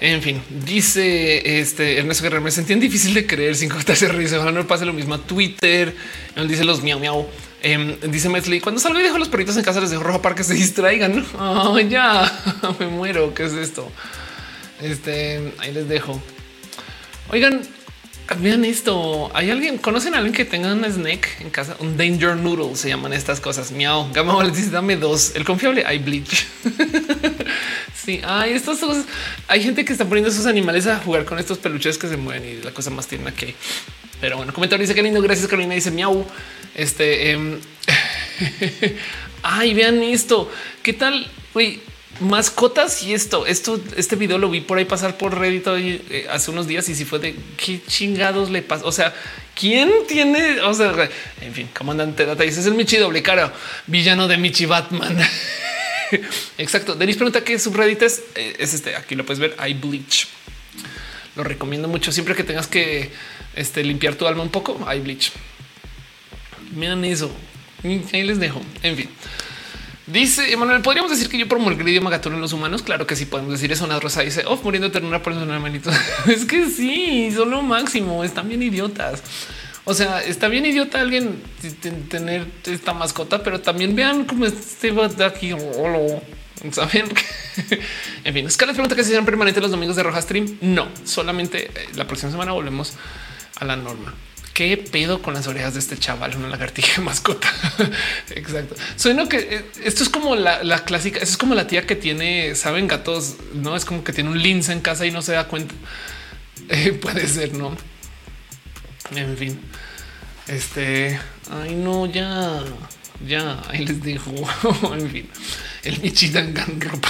En 0.00 0.22
fin, 0.22 0.40
dice 0.64 1.58
este 1.58 1.98
Ernesto 1.98 2.22
Guerrero, 2.22 2.40
me 2.40 2.52
sentía 2.52 2.76
difícil 2.76 3.14
de 3.14 3.26
creer 3.26 3.56
sin 3.56 3.68
cortarse 3.68 4.06
risa. 4.08 4.36
Ojalá 4.38 4.52
no 4.52 4.66
pase 4.66 4.84
lo 4.84 4.92
mismo 4.92 5.14
a 5.14 5.18
Twitter. 5.18 5.94
Él 6.36 6.46
dice 6.46 6.64
los 6.64 6.82
miau 6.82 7.00
miau. 7.00 7.28
Em, 7.60 7.98
dice 8.02 8.28
Metzli, 8.28 8.60
cuando 8.60 8.80
salgo 8.80 9.00
y 9.00 9.02
dejo 9.02 9.18
los 9.18 9.28
perritos 9.28 9.56
en 9.56 9.64
casa, 9.64 9.80
les 9.80 9.90
dejo 9.90 10.04
rojo 10.04 10.22
para 10.22 10.36
que 10.36 10.44
se 10.44 10.54
distraigan. 10.54 11.26
Oh, 11.38 11.78
ya 11.80 12.30
me 12.78 12.86
muero. 12.86 13.34
¿Qué 13.34 13.44
es 13.44 13.52
esto? 13.54 13.90
Este 14.80 15.52
ahí 15.58 15.72
les 15.72 15.88
dejo. 15.88 16.22
Oigan, 17.30 17.62
Vean 18.36 18.64
esto. 18.64 19.30
Hay 19.34 19.50
alguien, 19.50 19.78
conocen 19.78 20.14
a 20.14 20.18
alguien 20.18 20.34
que 20.34 20.44
tenga 20.44 20.72
un 20.72 20.84
snack 20.84 21.40
en 21.40 21.50
casa, 21.50 21.76
un 21.80 21.96
danger 21.96 22.36
noodle. 22.36 22.76
Se 22.76 22.88
llaman 22.88 23.12
estas 23.12 23.40
cosas. 23.40 23.72
Miau, 23.72 24.12
gama 24.12 24.44
dice 24.48 24.70
dame 24.70 24.96
dos. 24.96 25.34
El 25.34 25.44
confiable 25.44 25.84
hay 25.86 25.98
bleach. 25.98 26.46
sí, 27.94 28.20
hay 28.22 28.52
estas 28.52 28.78
cosas. 28.78 29.06
Hay 29.48 29.62
gente 29.62 29.84
que 29.84 29.92
está 29.92 30.04
poniendo 30.04 30.30
esos 30.30 30.46
animales 30.46 30.86
a 30.86 30.98
jugar 30.98 31.24
con 31.24 31.38
estos 31.38 31.58
peluches 31.58 31.96
que 31.96 32.08
se 32.08 32.16
mueven 32.16 32.44
y 32.46 32.62
la 32.62 32.72
cosa 32.72 32.90
más 32.90 33.06
tierna 33.06 33.32
que 33.32 33.54
Pero 34.20 34.36
bueno, 34.36 34.52
comentario 34.52 34.82
dice 34.82 34.94
que 34.94 35.02
lindo. 35.02 35.22
Gracias, 35.22 35.48
Carolina. 35.48 35.74
Dice 35.74 35.90
miau. 35.90 36.26
Este 36.74 37.32
eh, 37.32 37.58
ay, 39.42 39.74
vean 39.74 40.02
esto. 40.02 40.50
¿Qué 40.82 40.92
tal? 40.92 41.26
Uy, 41.54 41.80
mascotas 42.20 43.02
y 43.02 43.14
esto, 43.14 43.46
esto, 43.46 43.80
este 43.96 44.16
video 44.16 44.38
lo 44.38 44.50
vi 44.50 44.60
por 44.60 44.78
ahí 44.78 44.84
pasar 44.84 45.16
por 45.16 45.38
Reddit 45.38 45.66
eh, 45.68 46.26
hace 46.30 46.50
unos 46.50 46.66
días 46.66 46.88
y 46.88 46.94
si 46.94 47.04
fue 47.04 47.18
de 47.18 47.36
qué 47.56 47.80
chingados 47.86 48.50
le 48.50 48.62
pasa. 48.62 48.84
O 48.86 48.92
sea, 48.92 49.14
quién 49.54 49.90
tiene, 50.06 50.60
o 50.60 50.74
sea, 50.74 51.08
en 51.40 51.54
fin, 51.54 51.68
comandante 51.76 52.26
Data 52.26 52.42
dice 52.42 52.60
es 52.60 52.66
el 52.66 52.74
Michi 52.74 52.96
doble 52.96 53.22
cara, 53.22 53.52
villano 53.86 54.28
de 54.28 54.36
Michi 54.36 54.66
Batman. 54.66 55.16
Exacto. 56.58 56.94
Denis 56.94 57.16
pregunta 57.16 57.44
qué 57.44 57.58
subreddit 57.58 58.02
es. 58.02 58.22
Eh, 58.34 58.56
es 58.58 58.74
este. 58.74 58.96
Aquí 58.96 59.14
lo 59.14 59.24
puedes 59.24 59.38
ver. 59.38 59.54
Hay 59.58 59.74
bleach. 59.74 60.26
Lo 61.36 61.44
recomiendo 61.44 61.88
mucho 61.88 62.12
siempre 62.12 62.34
que 62.34 62.44
tengas 62.44 62.66
que 62.66 63.10
este, 63.54 63.82
limpiar 63.84 64.14
tu 64.14 64.26
alma 64.26 64.42
un 64.42 64.50
poco. 64.50 64.82
Hay 64.86 65.00
bleach. 65.00 65.32
Miren 66.74 67.04
eso. 67.04 67.30
Ahí 67.84 68.22
les 68.22 68.38
dejo. 68.38 68.60
En 68.82 68.96
fin. 68.96 69.08
Dice 70.12 70.50
Emanuel, 70.52 70.80
podríamos 70.80 71.10
decir 71.10 71.28
que 71.28 71.36
yo 71.36 71.46
promulgué 71.46 71.82
el 71.82 71.88
idioma 71.90 72.08
gatuno 72.08 72.36
en 72.36 72.40
los 72.40 72.54
humanos. 72.54 72.82
Claro 72.82 73.06
que 73.06 73.14
sí 73.14 73.26
podemos 73.26 73.52
decir 73.52 73.70
eso. 73.72 73.84
Una 73.84 74.00
rosa 74.00 74.22
dice, 74.22 74.42
oh, 74.46 74.58
muriendo 74.62 74.88
de 74.88 74.92
ternura 74.92 75.22
por 75.22 75.34
una 75.34 75.58
manito. 75.58 75.90
es 76.26 76.46
que 76.46 76.70
sí, 76.70 77.30
son 77.30 77.50
lo 77.50 77.60
máximo. 77.60 78.24
Están 78.24 78.48
bien 78.48 78.62
idiotas. 78.62 79.22
O 79.84 79.92
sea, 79.92 80.22
está 80.22 80.48
bien 80.48 80.64
idiota 80.64 81.00
alguien 81.00 81.42
tener 82.08 82.46
esta 82.64 82.94
mascota, 82.94 83.42
pero 83.42 83.60
también 83.60 83.94
vean 83.94 84.24
cómo 84.24 84.46
este 84.46 84.92
va 84.92 85.08
de 85.08 85.24
aquí. 85.24 85.54
Saben, 86.72 87.06
en 88.24 88.34
fin, 88.34 88.46
es 88.46 88.56
que 88.56 88.66
les 88.66 88.74
pregunta 88.74 88.96
que 88.96 89.04
si 89.04 89.10
serán 89.10 89.26
permanentes 89.26 89.62
los 89.62 89.70
domingos 89.70 89.96
de 89.96 90.02
Roja 90.02 90.22
Stream. 90.22 90.58
No, 90.62 90.88
solamente 91.04 91.66
eh, 91.66 91.88
la 91.96 92.06
próxima 92.06 92.32
semana 92.32 92.52
volvemos 92.52 92.94
a 93.60 93.64
la 93.66 93.76
norma 93.76 94.14
qué 94.58 94.76
pedo 94.76 95.22
con 95.22 95.34
las 95.34 95.46
orejas 95.46 95.74
de 95.74 95.78
este 95.78 95.96
chaval, 95.96 96.34
una 96.34 96.48
lagartija 96.48 97.00
mascota. 97.00 97.48
Exacto. 98.34 98.74
Suena 98.96 99.28
que 99.28 99.36
eh, 99.38 99.64
esto 99.84 100.02
es 100.02 100.08
como 100.08 100.34
la, 100.34 100.84
clásica. 100.84 101.20
Eso 101.20 101.30
es 101.30 101.38
como 101.38 101.54
la 101.54 101.68
tía 101.68 101.86
que 101.86 101.94
tiene, 101.94 102.56
saben, 102.56 102.88
gatos, 102.88 103.36
no 103.54 103.76
es 103.76 103.84
como 103.84 104.02
que 104.02 104.12
tiene 104.12 104.30
un 104.30 104.42
lince 104.42 104.72
en 104.72 104.80
casa 104.80 105.06
y 105.06 105.12
no 105.12 105.22
se 105.22 105.32
da 105.32 105.46
cuenta. 105.46 105.74
Eh, 106.70 106.92
puede 106.92 107.26
ser, 107.26 107.54
no? 107.54 107.74
En 109.14 109.38
fin, 109.38 109.58
este 110.48 111.18
ay, 111.50 111.74
no, 111.76 112.04
ya, 112.04 112.62
ya 113.26 113.62
ahí 113.70 113.86
les 113.86 114.02
digo. 114.02 114.46
en 114.92 115.10
fin, 115.10 115.30
el 115.84 116.00
Michi 116.02 116.28
Dangan 116.28 116.78
ropa. 116.78 117.08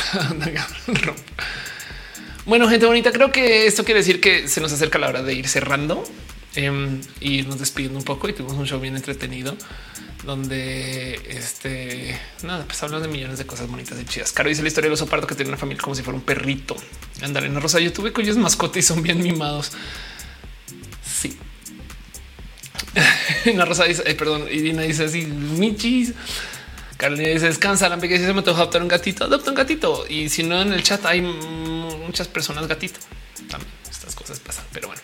Bueno, 2.47 2.68
gente 2.68 2.86
bonita, 2.86 3.10
creo 3.10 3.33
que 3.33 3.67
esto 3.67 3.85
quiere 3.85 3.99
decir 3.99 4.20
que 4.20 4.47
se 4.47 4.60
nos 4.60 4.70
acerca 4.70 4.99
la 4.99 5.09
hora 5.09 5.23
de 5.23 5.33
ir 5.33 5.49
cerrando 5.49 6.05
y 7.20 7.43
nos 7.43 7.59
despidiendo 7.59 7.99
un 7.99 8.05
poco 8.05 8.28
y 8.28 8.33
tuvimos 8.33 8.57
un 8.57 8.67
show 8.67 8.81
bien 8.81 8.97
entretenido 8.97 9.57
donde 10.25 11.15
este 11.28 12.19
nada, 12.43 12.65
pues 12.65 12.83
hablamos 12.83 13.07
de 13.07 13.12
millones 13.12 13.39
de 13.39 13.47
cosas 13.47 13.69
bonitas 13.69 13.99
y 14.01 14.05
chidas. 14.05 14.33
Caro 14.33 14.49
dice 14.49 14.62
la 14.62 14.69
historia 14.69 14.89
del 14.89 14.95
oso 14.95 15.07
pardo 15.07 15.27
que 15.27 15.35
tiene 15.35 15.49
una 15.49 15.59
familia 15.59 15.83
como 15.83 15.95
si 15.95 16.03
fuera 16.03 16.19
un 16.19 16.25
perrito. 16.25 16.77
Andar 17.23 17.45
en 17.45 17.61
rosa. 17.61 17.81
Yo 17.81 17.93
tuve 17.93 18.12
cuyos 18.12 18.37
mascotas 18.37 18.78
y 18.78 18.83
son 18.83 19.03
bien 19.03 19.23
mimados. 19.23 19.73
Sí. 21.03 21.39
la 23.55 23.65
rosa 23.65 23.85
dice, 23.85 24.03
eh, 24.07 24.15
perdón, 24.15 24.47
Irina 24.51 24.83
dice 24.83 25.05
así, 25.05 25.25
michis. 25.25 26.15
Carolina 26.97 27.28
dice 27.28 27.47
descansa, 27.47 27.89
la 27.89 27.97
dice 27.97 28.27
se 28.27 28.35
me 28.35 28.43
tocó 28.43 28.59
adoptar 28.59 28.83
un 28.83 28.89
gatito, 28.89 29.25
adopta 29.25 29.51
un 29.51 29.57
gatito. 29.57 30.05
Y 30.09 30.28
si 30.28 30.43
no 30.43 30.61
en 30.61 30.73
el 30.73 30.83
chat 30.83 31.07
hay 31.07 31.23
muchas 31.23 32.28
personas 32.28 32.67
gatito. 32.67 32.99
También 33.49 33.70
estas 33.89 34.15
cosas 34.15 34.41
pasan, 34.41 34.65
pero 34.73 34.89
bueno. 34.89 35.01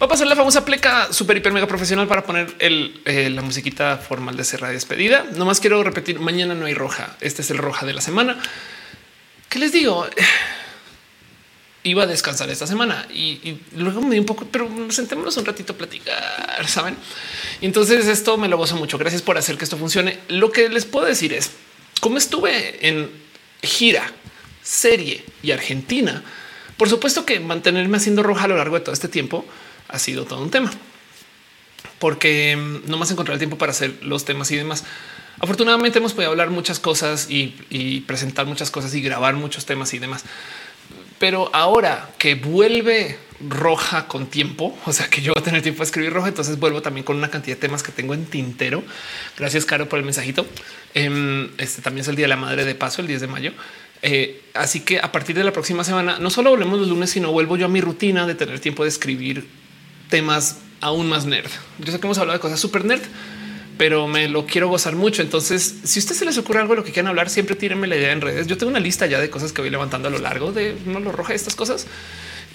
Va 0.00 0.06
a 0.06 0.08
pasar 0.08 0.28
la 0.28 0.36
famosa 0.36 0.64
pleca 0.64 1.12
super 1.12 1.36
hiper 1.36 1.52
mega 1.52 1.66
profesional 1.66 2.06
para 2.06 2.24
poner 2.24 2.54
eh, 2.60 3.30
la 3.30 3.42
musiquita 3.42 3.96
formal 3.96 4.36
de 4.36 4.44
cerrar 4.44 4.70
y 4.70 4.74
despedida. 4.74 5.24
No 5.34 5.44
más 5.44 5.58
quiero 5.58 5.82
repetir, 5.82 6.20
mañana 6.20 6.54
no 6.54 6.66
hay 6.66 6.74
roja. 6.74 7.16
Este 7.20 7.42
es 7.42 7.50
el 7.50 7.58
roja 7.58 7.84
de 7.84 7.94
la 7.94 8.00
semana. 8.00 8.38
¿Qué 9.48 9.58
les 9.58 9.72
digo? 9.72 10.06
Iba 11.82 12.04
a 12.04 12.06
descansar 12.06 12.48
esta 12.50 12.66
semana 12.66 13.06
y, 13.10 13.58
luego 13.76 14.00
me 14.02 14.14
di 14.14 14.20
un 14.20 14.26
poco, 14.26 14.46
pero 14.46 14.68
sentémonos 14.90 15.36
un 15.36 15.44
ratito 15.44 15.72
a 15.72 15.76
platicar, 15.76 16.66
¿saben? 16.68 16.96
Y 17.60 17.66
entonces 17.66 18.06
esto 18.06 18.36
me 18.36 18.46
lo 18.46 18.56
gozo 18.56 18.76
mucho. 18.76 18.98
Gracias 18.98 19.22
por 19.22 19.38
hacer 19.38 19.56
que 19.56 19.64
esto 19.64 19.78
funcione. 19.78 20.18
Lo 20.28 20.52
que 20.52 20.68
les 20.68 20.84
puedo 20.84 21.06
decir 21.06 21.32
es, 21.32 21.50
como 22.00 22.18
estuve 22.18 22.86
en 22.86 23.10
gira, 23.62 24.12
serie 24.62 25.24
y 25.42 25.50
Argentina, 25.50 26.22
por 26.78 26.88
supuesto 26.88 27.26
que 27.26 27.40
mantenerme 27.40 27.98
haciendo 27.98 28.22
roja 28.22 28.44
a 28.44 28.48
lo 28.48 28.56
largo 28.56 28.76
de 28.76 28.80
todo 28.80 28.94
este 28.94 29.08
tiempo 29.08 29.44
ha 29.88 29.98
sido 29.98 30.24
todo 30.24 30.40
un 30.40 30.50
tema 30.50 30.70
porque 31.98 32.56
mm, 32.56 32.90
no 32.90 32.98
más 32.98 33.10
encontrar 33.10 33.34
el 33.34 33.38
tiempo 33.38 33.58
para 33.58 33.72
hacer 33.72 33.94
los 34.02 34.24
temas 34.24 34.50
y 34.50 34.56
demás. 34.56 34.84
Afortunadamente 35.40 35.98
hemos 35.98 36.14
podido 36.14 36.30
hablar 36.30 36.50
muchas 36.50 36.80
cosas 36.80 37.28
y, 37.30 38.00
presentar 38.06 38.46
muchas 38.46 38.70
cosas 38.70 38.94
y 38.94 39.00
grabar 39.00 39.34
muchos 39.34 39.66
temas 39.66 39.94
y 39.94 39.98
demás. 39.98 40.24
Pero 41.18 41.50
ahora 41.52 42.10
que 42.18 42.34
vuelve 42.34 43.18
roja 43.40 44.08
con 44.08 44.26
tiempo, 44.26 44.76
o 44.86 44.92
sea 44.92 45.08
que 45.08 45.22
yo 45.22 45.32
voy 45.32 45.40
a 45.40 45.44
tener 45.44 45.62
tiempo 45.62 45.80
de 45.80 45.84
escribir 45.84 46.12
roja, 46.12 46.28
entonces 46.28 46.58
vuelvo 46.58 46.82
también 46.82 47.04
con 47.04 47.16
una 47.16 47.30
cantidad 47.30 47.56
de 47.56 47.60
temas 47.60 47.82
que 47.82 47.92
tengo 47.92 48.14
en 48.14 48.26
tintero. 48.26 48.82
Gracias, 49.36 49.64
Caro, 49.64 49.88
por 49.88 49.98
el 49.98 50.04
mensajito. 50.04 50.46
Em, 50.94 51.50
este 51.58 51.82
también 51.82 52.02
es 52.02 52.08
el 52.08 52.16
Día 52.16 52.24
de 52.24 52.30
la 52.30 52.36
Madre 52.36 52.64
de 52.64 52.74
Paso, 52.74 53.00
el 53.00 53.06
10 53.06 53.20
de 53.20 53.26
mayo. 53.28 53.52
Eh, 54.02 54.42
así 54.54 54.80
que 54.80 55.00
a 55.00 55.10
partir 55.12 55.36
de 55.36 55.44
la 55.44 55.52
próxima 55.52 55.84
semana, 55.84 56.18
no 56.18 56.30
solo 56.30 56.50
volvemos 56.50 56.78
los 56.78 56.88
lunes, 56.88 57.10
sino 57.10 57.32
vuelvo 57.32 57.56
yo 57.56 57.66
a 57.66 57.68
mi 57.68 57.80
rutina 57.80 58.26
de 58.26 58.34
tener 58.34 58.60
tiempo 58.60 58.84
de 58.84 58.88
escribir 58.88 59.48
temas 60.08 60.58
aún 60.80 61.08
más 61.08 61.26
nerd. 61.26 61.50
Yo 61.78 61.92
sé 61.92 62.00
que 62.00 62.06
hemos 62.06 62.18
hablado 62.18 62.38
de 62.38 62.40
cosas 62.40 62.60
súper 62.60 62.84
nerd, 62.84 63.02
pero 63.76 64.06
me 64.08 64.28
lo 64.28 64.46
quiero 64.46 64.68
gozar 64.68 64.96
mucho. 64.96 65.22
Entonces, 65.22 65.76
si 65.84 65.98
a 65.98 66.00
usted 66.00 66.14
se 66.14 66.24
les 66.24 66.38
ocurre 66.38 66.60
algo 66.60 66.74
de 66.74 66.78
lo 66.78 66.84
que 66.84 66.92
quieran 66.92 67.08
hablar, 67.08 67.30
siempre 67.30 67.56
tírenme 67.56 67.86
la 67.86 67.96
idea 67.96 68.12
en 68.12 68.20
redes. 68.20 68.46
Yo 68.46 68.56
tengo 68.56 68.70
una 68.70 68.80
lista 68.80 69.06
ya 69.06 69.20
de 69.20 69.30
cosas 69.30 69.52
que 69.52 69.60
voy 69.60 69.70
levantando 69.70 70.08
a 70.08 70.10
lo 70.10 70.18
largo 70.18 70.52
de 70.52 70.76
no 70.86 71.00
lo 71.00 71.12
roja 71.12 71.34
estas 71.34 71.54
cosas. 71.54 71.86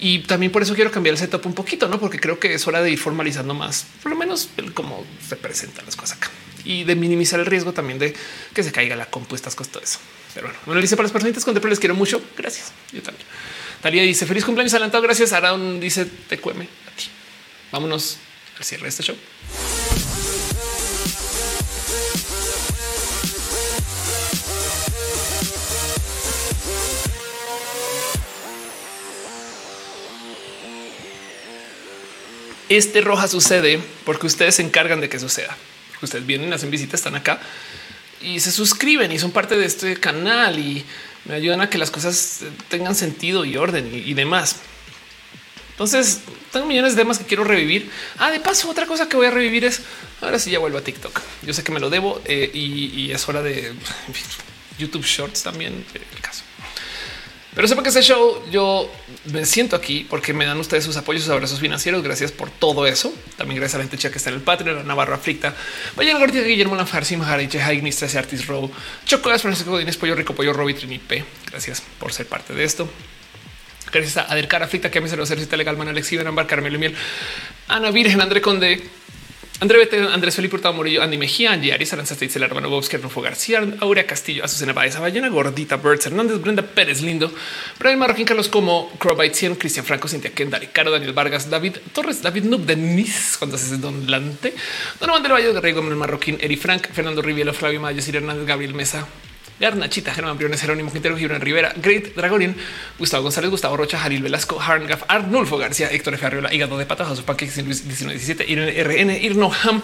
Y 0.00 0.20
también 0.20 0.50
por 0.50 0.62
eso 0.62 0.74
quiero 0.74 0.90
cambiar 0.90 1.14
el 1.14 1.18
setup 1.18 1.46
un 1.46 1.54
poquito, 1.54 1.88
no? 1.88 2.00
Porque 2.00 2.18
creo 2.18 2.38
que 2.38 2.54
es 2.54 2.66
hora 2.66 2.82
de 2.82 2.90
ir 2.90 2.98
formalizando 2.98 3.54
más, 3.54 3.86
por 4.02 4.10
lo 4.10 4.18
menos 4.18 4.50
cómo 4.74 5.04
se 5.26 5.36
presentan 5.36 5.86
las 5.86 5.94
cosas 5.96 6.18
acá 6.18 6.30
y 6.64 6.84
de 6.84 6.96
minimizar 6.96 7.38
el 7.38 7.46
riesgo 7.46 7.72
también 7.72 7.98
de 7.98 8.14
que 8.52 8.62
se 8.62 8.72
caiga 8.72 8.96
la 8.96 9.06
compuestas 9.06 9.54
con 9.54 9.66
todo 9.66 9.82
eso. 9.82 9.98
Pero 10.34 10.48
bueno, 10.48 10.60
bueno, 10.66 10.80
dice 10.80 10.96
para 10.96 11.04
las 11.04 11.12
personitas 11.12 11.44
con 11.44 11.54
les 11.54 11.78
quiero 11.78 11.94
mucho. 11.94 12.20
Gracias. 12.36 12.72
Yo 12.92 13.00
también. 13.02 13.26
Talía 13.80 14.02
dice 14.02 14.26
feliz 14.26 14.44
cumpleaños 14.44 14.74
adelantado. 14.74 15.02
Gracias. 15.02 15.32
Aaron 15.32 15.78
dice 15.78 16.06
te 16.06 16.38
cueme 16.38 16.64
a 16.64 16.96
ti. 16.96 17.04
Vámonos 17.70 18.18
al 18.58 18.64
cierre 18.64 18.82
de 18.82 18.88
este 18.88 19.04
show. 19.04 19.16
Este 32.70 33.02
roja 33.02 33.28
sucede 33.28 33.78
porque 34.04 34.26
ustedes 34.26 34.56
se 34.56 34.62
encargan 34.62 35.00
de 35.00 35.08
que 35.08 35.20
suceda. 35.20 35.56
Ustedes 36.02 36.26
vienen, 36.26 36.52
hacen 36.52 36.70
visitas, 36.70 37.00
están 37.00 37.14
acá 37.14 37.40
y 38.24 38.40
se 38.40 38.50
suscriben 38.50 39.12
y 39.12 39.18
son 39.18 39.30
parte 39.30 39.56
de 39.56 39.66
este 39.66 39.96
canal 39.98 40.58
y 40.58 40.84
me 41.26 41.34
ayudan 41.34 41.60
a 41.60 41.70
que 41.70 41.78
las 41.78 41.90
cosas 41.90 42.40
tengan 42.68 42.94
sentido 42.94 43.44
y 43.44 43.56
orden 43.56 43.90
y 43.92 44.14
demás. 44.14 44.56
Entonces 45.74 46.20
tengo 46.52 46.66
millones 46.66 46.94
de 46.94 47.02
temas 47.02 47.18
que 47.18 47.24
quiero 47.24 47.42
revivir. 47.42 47.90
Ah, 48.18 48.30
de 48.30 48.38
paso, 48.38 48.70
otra 48.70 48.86
cosa 48.86 49.08
que 49.08 49.16
voy 49.16 49.26
a 49.26 49.32
revivir 49.32 49.64
es 49.64 49.80
ahora 50.20 50.38
sí 50.38 50.52
ya 50.52 50.60
vuelvo 50.60 50.78
a 50.78 50.82
TikTok. 50.82 51.20
Yo 51.42 51.52
sé 51.52 51.64
que 51.64 51.72
me 51.72 51.80
lo 51.80 51.90
debo 51.90 52.22
eh, 52.26 52.48
y, 52.54 53.10
es 53.10 53.28
hora 53.28 53.42
de 53.42 53.72
YouTube 54.78 55.04
Shorts 55.04 55.42
también 55.42 55.84
el 55.94 56.20
caso. 56.20 56.44
Pero 57.54 57.68
sepa 57.68 57.82
que 57.82 57.88
este 57.88 58.02
show 58.02 58.42
yo 58.50 58.90
me 59.26 59.44
siento 59.44 59.76
aquí 59.76 60.06
porque 60.10 60.32
me 60.32 60.44
dan 60.44 60.58
ustedes 60.58 60.84
sus 60.84 60.96
apoyos, 60.96 61.22
sus 61.22 61.30
abrazos 61.30 61.60
financieros. 61.60 62.02
Gracias 62.02 62.32
por 62.32 62.50
todo 62.50 62.86
eso. 62.86 63.14
También 63.36 63.60
gracias 63.60 63.76
a 63.76 63.78
la 63.78 63.88
gente 63.88 64.10
que 64.10 64.18
está 64.18 64.30
en 64.30 64.36
el 64.36 64.42
Patreon, 64.42 64.76
la 64.78 64.82
Navarro 64.82 65.14
Aflicta, 65.14 65.54
Vayan 65.94 66.18
Gortía, 66.18 66.42
Guillermo 66.42 66.74
Lanfarsi, 66.74 67.16
Mahariche, 67.16 67.62
Haignis, 67.62 68.02
Artis 68.16 68.46
Row, 68.46 68.70
Chocolate, 69.06 69.40
Francisco 69.40 69.70
Godínez, 69.70 69.96
Pollo 69.96 70.16
Rico, 70.16 70.34
Pollo 70.34 70.52
Robbie, 70.52 70.74
Trini 70.74 70.98
P. 70.98 71.24
Gracias 71.50 71.82
por 72.00 72.12
ser 72.12 72.26
parte 72.26 72.54
de 72.54 72.64
esto. 72.64 72.88
Gracias 73.92 74.16
a 74.16 74.32
Adelcar 74.32 74.60
Aflicta, 74.60 74.90
que 74.90 75.00
me 75.00 75.08
se 75.08 75.16
lo 75.16 75.24
cita 75.24 75.56
legal, 75.56 75.76
Man, 75.76 75.86
Alex 75.86 76.10
Iberambar, 76.10 76.48
Carmelo 76.48 76.80
Miel, 76.80 76.96
Ana 77.68 77.92
Virgen, 77.92 78.20
André 78.20 78.40
Conde, 78.40 78.82
André 79.60 79.78
Bete, 79.78 79.98
Andrés 79.98 80.34
Felipe 80.34 80.56
Hurtado 80.56 80.74
Murillo, 80.74 81.00
Andy 81.00 81.16
Mejía, 81.16 81.52
Angie 81.52 81.72
Aris, 81.72 81.92
Aranza 81.92 82.16
Steitzel, 82.16 82.42
hermano 82.42 82.68
Bobsker, 82.68 83.00
Rufo 83.00 83.22
García, 83.22 83.62
Aurea 83.80 84.04
Castillo, 84.04 84.44
Azucena 84.44 84.72
Baeza, 84.72 84.98
Ballena 84.98 85.28
Gordita, 85.28 85.76
Birds, 85.76 86.06
Hernández, 86.06 86.40
Brenda 86.40 86.62
Pérez 86.62 87.02
Lindo, 87.02 87.32
Brian 87.78 87.98
Marroquín, 88.00 88.26
Carlos 88.26 88.48
Como, 88.48 88.90
Crowbite 88.98 89.32
100, 89.32 89.54
Cristian 89.54 89.86
Franco, 89.86 90.08
Cintia 90.08 90.32
Kendall, 90.32 90.70
Caro, 90.72 90.90
Daniel 90.90 91.12
Vargas, 91.12 91.48
David 91.48 91.76
Torres, 91.92 92.20
David 92.20 92.44
Noob, 92.44 92.66
Denis, 92.66 93.36
cuando 93.38 93.56
haces 93.56 93.80
Don 93.80 94.10
Lante, 94.10 94.54
Donovan 94.98 95.22
del 95.22 95.32
Valle 95.32 95.72
Gómez 95.72 95.96
Marroquín, 95.96 96.36
Eri 96.40 96.56
Frank, 96.56 96.88
Fernando 96.92 97.22
Rivielo, 97.22 97.54
Flavio 97.54 97.80
Mayo, 97.80 98.02
Sir 98.02 98.16
Hernández, 98.16 98.46
Gabriel 98.46 98.74
Mesa, 98.74 99.06
Garnachita, 99.60 100.12
Germán 100.12 100.36
Briones, 100.36 100.60
Jerónimo 100.60 100.90
Quintero, 100.90 101.16
Gibran 101.16 101.40
Rivera, 101.40 101.72
Great 101.76 102.14
Dragonin, 102.14 102.56
Gustavo 102.98 103.22
González, 103.22 103.50
Gustavo 103.50 103.76
Rocha, 103.76 103.98
Jalil 103.98 104.22
Velasco, 104.22 104.60
Harngaf, 104.60 105.04
Arnulfo 105.08 105.58
García, 105.58 105.88
Héctor 105.90 106.14
F. 106.14 106.26
Hígado 106.52 106.78
de 106.78 106.86
Pata, 106.86 107.04
Josu 107.04 107.24
Paque, 107.24 107.46
1917, 107.46 108.44
RN, 108.82 109.10
Irno 109.10 109.50
Ham, 109.62 109.82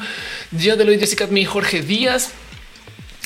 Gia 0.57 0.77
de 0.77 0.99
Jessica 0.99 1.27
Mi, 1.29 1.45
Jorge 1.45 1.83
Díaz, 1.83 2.33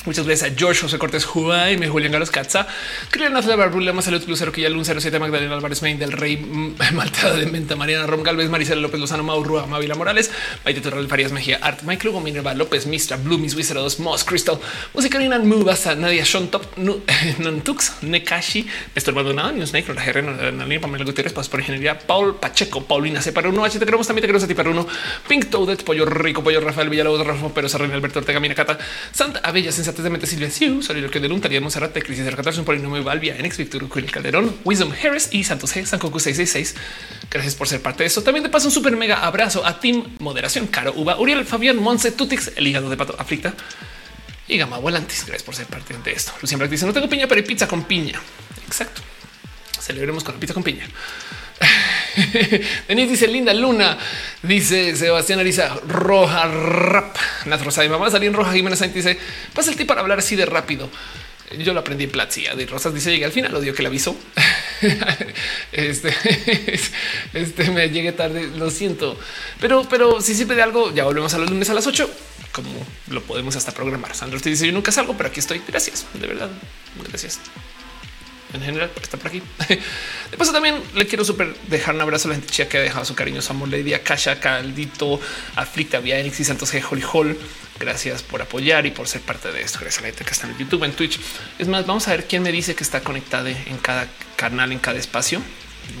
Muchas 0.05 0.27
gracias 0.27 0.51
a 0.51 0.55
George 0.55 0.81
José 0.81 0.99
Cortés 0.99 1.25
Juárez, 1.25 1.89
Julián 1.89 2.11
Galos 2.11 2.29
Katza, 2.29 2.67
Cristian 3.09 3.35
Azla 3.35 3.55
Barbulema, 3.55 4.03
Salud 4.03 4.23
Plus 4.23 4.37
Cero 4.37 4.51
Quillalun 4.51 4.85
07, 4.85 5.17
Magdalena 5.17 5.55
Álvarez 5.55 5.81
Main 5.81 5.97
del 5.97 6.11
Rey, 6.11 6.37
mm, 6.37 6.75
Malteada 6.93 7.35
de 7.35 7.47
Menta, 7.47 7.75
Mariana 7.75 8.05
Rom 8.05 8.21
Galvez, 8.21 8.47
Maricela 8.47 8.81
López 8.81 8.99
Lozano, 8.99 9.23
Maurrua, 9.23 9.65
Mavila 9.65 9.95
Morales, 9.95 10.29
Maite 10.63 10.81
Torral 10.81 11.07
Farías 11.07 11.31
Mejía, 11.31 11.57
Art, 11.59 11.81
Mike 11.81 12.05
Lugo, 12.05 12.21
Minerva 12.21 12.53
López, 12.53 12.85
Mistra, 12.85 13.17
Blue, 13.17 13.39
Miss 13.39 13.55
Wizard 13.55 13.79
2, 13.79 13.99
Moss 14.01 14.23
Crystal, 14.23 14.59
Música 14.93 15.17
Nina 15.17 15.39
Mubasa, 15.39 15.95
Nadia 15.95 16.23
Sean 16.23 16.49
Top, 16.49 16.65
Nantux, 17.39 17.93
Nekashi, 18.03 18.67
Néstor 18.93 19.15
Maldonado, 19.15 19.53
News 19.53 19.69
Snake, 19.69 19.91
La 19.91 20.51
Nalina, 20.51 20.81
Pamela 20.81 21.03
Gutiérrez, 21.03 21.33
Paz 21.33 21.49
por 21.49 21.61
Ingeniería, 21.61 21.97
Paul 21.97 22.35
Pacheco, 22.35 22.83
Paulina 22.83 23.23
C. 23.23 23.31
para 23.31 23.49
uno, 23.49 23.65
H. 23.65 23.79
Te 23.79 23.85
queremos 23.85 24.05
también, 24.05 24.21
te 24.21 24.27
queremos 24.27 24.43
a 24.43 24.47
ti 24.47 24.53
para 24.53 24.69
uno, 24.69 24.87
Pink 25.27 25.49
Toadette, 25.49 25.83
Pollo 25.83 26.05
Rico, 26.05 26.43
Pollo 26.43 26.61
Rafael 26.61 26.89
Villalobos, 26.89 27.25
Rafa 27.25 27.49
Pero 27.55 27.67
Sarren, 27.67 27.91
Alberto 27.91 28.19
Ortega, 28.19 28.39
Minacata, 28.39 28.77
Santa 29.11 29.39
Abella, 29.39 29.71
Sensata 29.71 29.94
antes 29.95 30.03
de 30.03 30.09
meter 30.09 30.27
Silvia 30.27 30.51
Siu, 30.51 30.81
lo 30.93 31.09
que 31.09 31.21
de 31.21 31.29
Luntaría 31.29 31.61
Monserrate, 31.61 32.01
Crisis 32.01 32.25
de 32.25 32.29
Recatarse, 32.29 32.59
un 32.59 32.65
polinomio 32.65 33.01
Valvia, 33.01 33.37
Enex, 33.37 33.57
Victor 33.57 33.87
el 33.95 34.11
Calderón, 34.11 34.53
Wisdom 34.65 34.91
Harris 34.91 35.29
y 35.31 35.45
Santos 35.45 35.73
G, 35.73 35.85
Sankoku 35.85 36.19
666. 36.19 36.75
Gracias 37.31 37.55
por 37.55 37.69
ser 37.69 37.81
parte 37.81 38.03
de 38.03 38.07
esto. 38.07 38.21
También 38.21 38.43
te 38.43 38.49
paso 38.49 38.67
un 38.67 38.73
super 38.73 38.97
mega 38.97 39.25
abrazo 39.25 39.65
a 39.65 39.79
Team 39.79 40.17
Moderación, 40.19 40.67
Caro 40.67 40.91
Uva, 40.97 41.17
Uriel, 41.17 41.45
Fabián, 41.45 41.77
Monse, 41.77 42.11
Tutix, 42.11 42.51
el 42.57 42.67
hígado 42.67 42.89
de 42.89 42.97
pato 42.97 43.15
aflicta 43.17 43.53
y 44.49 44.57
Gama 44.57 44.79
Volantis. 44.79 45.25
Gracias 45.25 45.43
por 45.43 45.55
ser 45.55 45.67
parte 45.67 45.95
de 45.97 46.11
esto. 46.11 46.33
Lucien 46.41 46.69
dice: 46.69 46.85
No 46.85 46.91
tengo 46.91 47.07
piña, 47.07 47.25
pero 47.25 47.41
pizza 47.45 47.65
con 47.65 47.85
piña. 47.85 48.21
Exacto. 48.67 49.01
Celebremos 49.79 50.25
con 50.25 50.33
la 50.35 50.41
pizza 50.41 50.53
con 50.53 50.63
piña. 50.63 50.85
Denis 52.87 53.09
dice 53.09 53.27
linda 53.27 53.53
luna, 53.53 53.97
dice 54.41 54.95
Sebastián 54.95 55.39
Ariza 55.39 55.75
roja 55.87 56.47
rap. 56.47 57.15
Nat 57.45 57.61
Rosa 57.61 57.83
y 57.83 57.89
mamá 57.89 58.09
salir 58.09 58.29
en 58.29 58.33
roja. 58.33 58.53
Jiménez 58.53 58.79
Sainz 58.79 58.93
dice 58.93 59.17
pasa 59.53 59.71
el 59.71 59.77
tip 59.77 59.87
para 59.87 60.01
hablar 60.01 60.19
así 60.19 60.35
de 60.35 60.45
rápido. 60.45 60.89
Yo 61.59 61.73
lo 61.73 61.81
aprendí 61.81 62.05
en 62.05 62.09
Platzi. 62.09 62.45
De 62.55 62.65
Rosas 62.65 62.93
dice 62.93 63.11
llegué 63.11 63.25
al 63.25 63.31
final, 63.31 63.51
lo 63.51 63.61
dio 63.61 63.73
que 63.73 63.83
le 63.83 63.89
avisó. 63.89 64.17
este, 65.71 66.13
este 67.33 67.71
me 67.71 67.89
llegué 67.89 68.11
tarde, 68.13 68.49
lo 68.55 68.71
siento, 68.71 69.17
pero, 69.59 69.87
pero 69.89 70.21
si 70.21 70.33
siempre 70.33 70.57
de 70.57 70.63
algo, 70.63 70.93
ya 70.93 71.03
volvemos 71.03 71.33
a 71.33 71.37
los 71.37 71.49
lunes 71.49 71.69
a 71.69 71.73
las 71.73 71.85
8, 71.85 72.09
como 72.51 72.69
lo 73.09 73.21
podemos 73.21 73.55
hasta 73.55 73.71
programar. 73.71 74.15
Sandro 74.15 74.39
te 74.39 74.49
dice 74.49 74.65
yo 74.65 74.73
nunca 74.73 74.91
salgo, 74.91 75.15
pero 75.15 75.29
aquí 75.29 75.39
estoy. 75.39 75.61
Gracias, 75.67 76.05
de 76.13 76.27
verdad. 76.27 76.49
Gracias 77.09 77.39
en 78.55 78.61
general, 78.61 78.91
está 79.01 79.17
por 79.17 79.27
aquí. 79.27 79.41
De 80.31 80.37
paso, 80.37 80.51
también 80.51 80.81
le 80.93 81.05
quiero 81.07 81.23
súper 81.23 81.55
dejar 81.67 81.95
un 81.95 82.01
abrazo 82.01 82.27
a 82.27 82.29
la 82.29 82.35
gente 82.35 82.51
chica 82.51 82.69
que 82.69 82.77
ha 82.77 82.81
dejado 82.81 83.05
su 83.05 83.15
cariño, 83.15 83.41
su 83.41 83.51
amor, 83.51 83.69
Lady 83.69 83.93
Akasha, 83.93 84.39
Caldito, 84.39 85.19
Aflicta, 85.55 85.99
Vía 85.99 86.19
y 86.19 86.31
Santos 86.31 86.73
G, 86.73 86.83
Holy 86.89 87.03
Hall. 87.13 87.37
Gracias 87.79 88.23
por 88.23 88.41
apoyar 88.41 88.85
y 88.85 88.91
por 88.91 89.07
ser 89.07 89.21
parte 89.21 89.51
de 89.51 89.61
esto. 89.61 89.79
Gracias 89.81 89.99
a 89.99 90.01
la 90.01 90.07
gente 90.07 90.23
que 90.23 90.31
está 90.31 90.47
en 90.47 90.57
YouTube, 90.57 90.83
en 90.85 90.93
Twitch. 90.93 91.19
Es 91.59 91.67
más, 91.67 91.85
vamos 91.85 92.07
a 92.07 92.11
ver 92.11 92.25
quién 92.25 92.41
me 92.41 92.51
dice 92.51 92.73
que 92.73 92.83
está 92.83 93.01
conectado 93.01 93.47
en 93.47 93.77
cada 93.81 94.07
canal, 94.37 94.71
en 94.71 94.79
cada 94.79 94.97
espacio. 94.97 95.41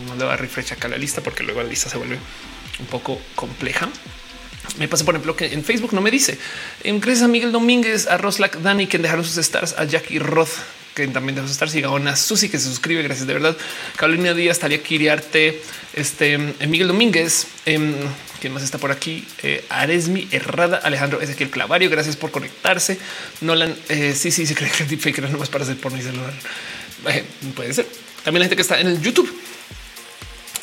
No 0.07 0.15
le 0.15 0.23
voy 0.23 0.33
a 0.33 0.37
refresh 0.37 0.73
acá 0.73 0.87
la 0.87 0.97
lista 0.97 1.21
porque 1.21 1.43
luego 1.43 1.61
la 1.61 1.69
lista 1.69 1.89
se 1.89 1.97
vuelve 1.97 2.17
un 2.79 2.85
poco 2.87 3.21
compleja. 3.35 3.89
Me 4.77 4.87
pasa, 4.87 5.05
por 5.05 5.15
ejemplo, 5.15 5.35
que 5.35 5.53
en 5.53 5.63
Facebook 5.63 5.93
no 5.93 6.01
me 6.01 6.11
dice. 6.11 6.37
Gracias 6.83 7.23
a 7.23 7.27
Miguel 7.27 7.51
Domínguez, 7.51 8.07
a 8.07 8.17
Roslack, 8.17 8.57
Dani, 8.57 8.87
que 8.87 8.97
dejaron 8.97 9.23
sus 9.23 9.37
stars, 9.37 9.75
a 9.77 9.85
Jackie 9.85 10.19
Roth, 10.19 10.49
que 10.95 11.07
también 11.09 11.35
debes 11.35 11.51
estar. 11.51 11.69
Siga 11.69 12.15
Susi 12.15 12.49
que 12.49 12.57
se 12.57 12.65
suscribe. 12.65 13.03
Gracias 13.03 13.27
de 13.27 13.33
verdad. 13.33 13.55
Carolina 13.97 14.33
Díaz, 14.33 14.59
Talia 14.59 14.81
Kiriarte, 14.81 15.61
este 15.93 16.33
eh, 16.33 16.67
Miguel 16.67 16.87
Domínguez. 16.87 17.47
Eh, 17.65 17.93
¿Quién 18.39 18.53
más 18.53 18.63
está 18.63 18.77
por 18.77 18.91
aquí? 18.91 19.25
Eh, 19.43 19.65
Aresmi 19.69 20.27
Errada, 20.31 20.77
Alejandro 20.77 21.21
Ezequiel 21.21 21.49
Clavario. 21.49 21.89
Gracias 21.89 22.15
por 22.15 22.31
conectarse. 22.31 22.97
Nolan, 23.41 23.75
eh, 23.89 24.13
sí, 24.15 24.31
sí, 24.31 24.45
se 24.45 24.55
cree 24.55 24.69
que 24.69 24.83
es 24.83 24.89
deepfake 24.89 25.19
no 25.19 25.37
más 25.37 25.49
para 25.49 25.63
hacer 25.63 25.77
por 25.77 25.91
mi 25.91 26.01
celular. 26.01 26.33
Eh, 27.07 27.23
puede 27.55 27.73
ser. 27.73 27.87
También 28.23 28.39
la 28.39 28.45
gente 28.45 28.55
que 28.55 28.61
está 28.61 28.79
en 28.79 28.87
el 28.87 29.01
YouTube 29.01 29.31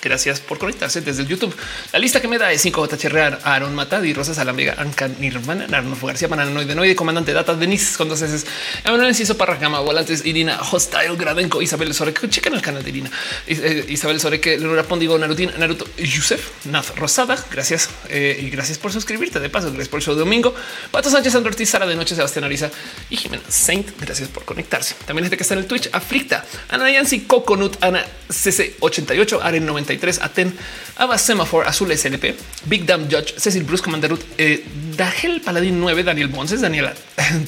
Gracias 0.03 0.41
por 0.41 0.59
conectarse 0.59 1.01
desde 1.01 1.23
el 1.23 1.29
YouTube. 1.29 1.55
La 1.93 2.01
lista 2.01 2.21
que 2.21 2.27
me 2.27 2.37
da 2.37 2.51
es 2.51 2.67
5JHR, 2.67 3.39
Aaron 3.45 3.73
Matadi, 3.73 4.13
Rosa 4.13 4.35
Salamiga, 4.35 4.75
Anca 4.77 5.07
Nirvana, 5.07 5.69
Arnulfo 5.71 6.09
García, 6.09 6.27
Bananoide, 6.27 6.75
Noide, 6.75 6.97
Comandante 6.97 7.33
Data, 7.33 7.55
Denise 7.55 7.97
con 7.97 8.09
dos 8.09 8.21
S, 8.21 8.45
Emanuel 8.85 9.11
Enciso 9.11 9.37
Parragama, 9.37 9.79
Volantes, 9.79 10.27
Irina, 10.27 10.59
Hostile, 10.61 11.15
Gradenco, 11.17 11.63
Isabel 11.63 11.95
Soreque, 11.95 12.29
chequen 12.29 12.55
el 12.55 12.63
canal 12.63 12.83
de 12.83 12.91
Irina, 12.91 13.11
eh, 13.47 13.87
Isabel 13.91 14.19
Soreque, 14.19 14.59
Luna 14.59 14.83
Pondigo, 14.83 15.17
Narutin, 15.17 15.53
Naruto, 15.57 15.87
Yusef, 15.97 16.51
Naz 16.65 16.97
Rosada, 16.97 17.39
gracias 17.53 17.89
eh, 18.09 18.41
y 18.43 18.51
gracias 18.51 18.79
por 18.79 18.93
suscribirte. 18.93 19.39
De 19.39 19.51
paso, 19.51 19.69
gracias 19.69 19.89
por 19.89 20.01
el 20.01 20.05
show 20.05 20.15
de 20.15 20.21
domingo. 20.21 20.53
Pato 20.91 21.11
Sánchez, 21.11 21.33
Andrés 21.37 21.53
Ortiz, 21.53 21.71
Sara 21.71 21.87
de 21.87 21.95
Noche, 21.95 22.17
Sebastián 22.17 22.45
Ariza 22.45 22.73
y 23.09 23.17
Jimena 23.17 23.45
Saint. 23.49 23.89
Gracias 24.01 24.29
por 24.29 24.45
conectarse. 24.45 24.97
También 25.07 25.27
gente 25.27 25.37
que 25.37 25.45
está 25.45 25.55
en 25.55 25.61
el 25.61 25.67
Twitch, 25.67 25.91
Aflicta, 25.93 26.45
Ana 26.71 26.91
Yancy, 26.91 27.21
Coconut, 27.21 27.77
Ana 27.81 28.05
CC88, 28.29 29.39
Aren 29.41 29.65
90 29.65 29.92
Aten, 30.21 30.55
Ava 30.97 31.19
Semaphore, 31.19 31.69
Azul 31.69 31.97
SLP, 31.97 32.35
Big 32.67 32.85
Damn 32.85 33.09
Judge, 33.09 33.35
Cecil 33.37 33.65
Bruce, 33.65 33.83
Commander 33.83 34.11
Ruth, 34.11 34.25
eh, 34.39 34.65
Dagel 34.97 35.41
Paladín 35.41 35.81
9, 35.81 36.05
Daniel 36.05 36.29
Bonces, 36.29 36.61
Daniela, 36.61 36.95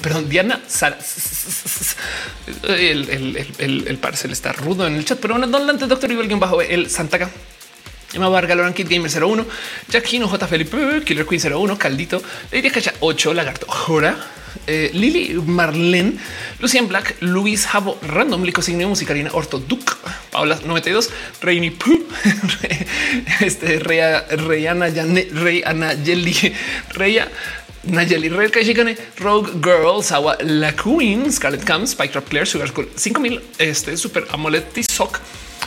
perdón, 0.02 0.28
Diana 0.28 0.60
Sara. 0.66 0.98
El, 2.64 3.08
el, 3.08 3.46
el, 3.58 3.88
el 3.88 3.98
parcel 3.98 4.32
está 4.32 4.52
rudo 4.52 4.86
en 4.86 4.96
el 4.96 5.04
chat, 5.04 5.18
pero 5.20 5.34
bueno, 5.34 5.46
Don 5.46 5.66
Lante, 5.66 5.86
Doctor 5.86 6.10
Ibel, 6.10 6.28
bajo 6.36 6.60
el 6.62 6.90
Santaga. 6.90 7.30
Emma 8.14 8.28
Vargas, 8.28 8.56
Loran 8.56 8.74
Kid 8.74 8.88
Gamer 8.88 9.10
01, 9.10 9.44
Jack 9.88 10.12
Hino, 10.12 10.28
J. 10.28 10.46
Felipe, 10.46 11.02
Killer 11.04 11.26
Queen 11.26 11.40
01, 11.52 11.76
Caldito, 11.76 12.22
Lady 12.52 12.70
Cacha 12.70 12.94
8, 13.00 13.34
Lagarto, 13.34 13.66
Jora, 13.66 14.16
eh, 14.66 14.90
Lily 14.92 15.40
Marlene, 15.46 16.18
Lucian 16.60 16.88
Black, 16.88 17.16
Luis 17.20 17.66
Javo, 17.66 17.98
Random, 18.02 18.42
Lico 18.44 18.62
Signio, 18.62 18.88
Musicarina, 18.88 19.30
Orto 19.32 19.58
Duke, 19.58 19.94
Paula 20.30 20.58
92, 20.64 21.10
Reini 21.42 21.70
Poo, 21.70 22.06
este 23.40 23.78
Reya, 23.78 24.26
Reyana, 24.30 24.86
Rey 24.88 25.62
Anayeli, 25.64 26.52
Reya. 26.94 27.28
Nayeli 27.86 28.30
Red 28.30 28.50
Kashigane, 28.50 28.96
Rogue 29.18 29.60
Girl, 29.62 30.02
Sawa 30.02 30.38
La 30.40 30.72
Queen, 30.72 31.30
Scarlet 31.30 31.64
Cam, 31.64 31.86
Spike 31.86 32.12
Trap 32.12 32.28
Claire, 32.28 32.46
Sugar 32.46 32.68
School 32.68 32.88
5000, 32.96 33.42
este 33.58 33.96
Super 33.98 34.26
Amulet 34.30 34.64
Sock, 34.90 35.20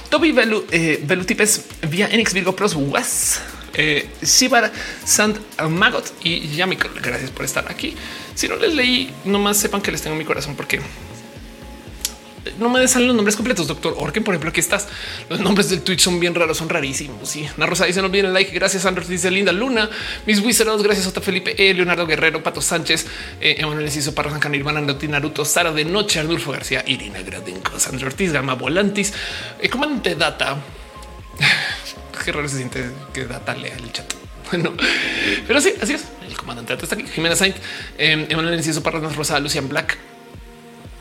Toby 0.10 0.32
Velu, 0.32 0.66
eh, 0.72 1.00
Velutipes 1.04 1.66
vía 1.88 2.08
Enix 2.08 2.34
Virgo 2.34 2.56
Pros 2.56 2.76
West, 2.76 3.40
eh, 3.78 4.10
Shibar 4.22 4.72
Sant 5.06 5.38
Magot 5.70 6.12
y 6.24 6.50
Yamiko. 6.50 6.90
Gracias 7.02 7.32
por 7.32 7.46
estar 7.46 7.72
aquí. 7.72 7.96
Si 8.36 8.48
no 8.48 8.56
les 8.56 8.74
leí, 8.74 9.14
nomás 9.26 9.58
sepan 9.58 9.82
que 9.82 9.92
les 9.92 10.02
tengo 10.02 10.16
mi 10.16 10.26
corazón 10.26 10.56
porque 10.56 10.82
no 12.58 12.70
me 12.70 12.88
salen 12.88 13.08
los 13.08 13.16
nombres 13.16 13.36
completos. 13.36 13.68
Doctor 13.68 13.96
Orken, 13.98 14.24
por 14.24 14.34
ejemplo, 14.34 14.50
aquí 14.50 14.60
estás. 14.60 14.88
Los 15.30 15.40
nombres 15.40 15.70
del 15.70 15.82
Twitch 15.82 16.02
son 16.02 16.20
bien 16.20 16.34
raros, 16.34 16.58
son 16.58 16.70
rarísimos. 16.70 17.30
Sí, 17.30 17.48
Ana 17.56 17.66
Rosa 17.66 17.86
dice: 17.86 18.02
No 18.02 18.08
olviden 18.08 18.28
el 18.28 18.34
like. 18.34 18.52
Gracias, 18.52 18.86
Andros. 18.86 19.08
Dice 19.08 19.30
Linda 19.32 19.52
Luna, 19.52 19.90
mis 20.26 20.40
Wizards. 20.40 20.84
Gracias, 20.84 21.08
Ota 21.08 21.22
Felipe, 21.22 21.56
e, 21.58 21.74
Leonardo 21.74 22.06
Guerrero, 22.06 22.42
Pato 22.44 22.62
Sánchez, 22.62 23.06
eh, 23.42 23.56
Emanuel 23.60 23.86
Enciso, 23.86 24.14
Parra 24.14 24.38
San 24.40 24.52
Nirvana, 24.52 24.82
Naruto, 24.82 25.46
Sara 25.46 25.72
de 25.72 25.86
Noche, 25.86 26.20
Arnulfo 26.20 26.52
García, 26.52 26.84
Irina 26.88 27.22
Gradenco, 27.22 27.80
Sandro 27.80 28.08
Ortiz, 28.08 28.32
Gama 28.32 28.56
Volantis, 28.56 29.14
eh, 29.62 29.70
Comandante 29.70 30.16
Data. 30.16 30.58
Qué 32.24 32.32
raro 32.32 32.48
se 32.50 32.58
siente 32.58 32.90
que 33.14 33.26
Data 33.26 33.56
lea 33.56 33.76
el 33.76 33.92
chat. 33.92 34.14
Bueno, 34.50 34.74
pero 35.46 35.60
sí, 35.60 35.74
así 35.82 35.94
es. 35.94 36.06
El 36.26 36.38
comandante 36.38 36.74
está 36.74 36.96
aquí. 36.96 37.06
Jimena 37.06 37.36
Saint, 37.36 37.58
eh, 37.98 38.28
Emanuel 38.30 38.54
Enciso, 38.54 38.82
Parra 38.82 39.02
Rosa, 39.02 39.38
Lucian 39.42 39.68
Black. 39.68 39.98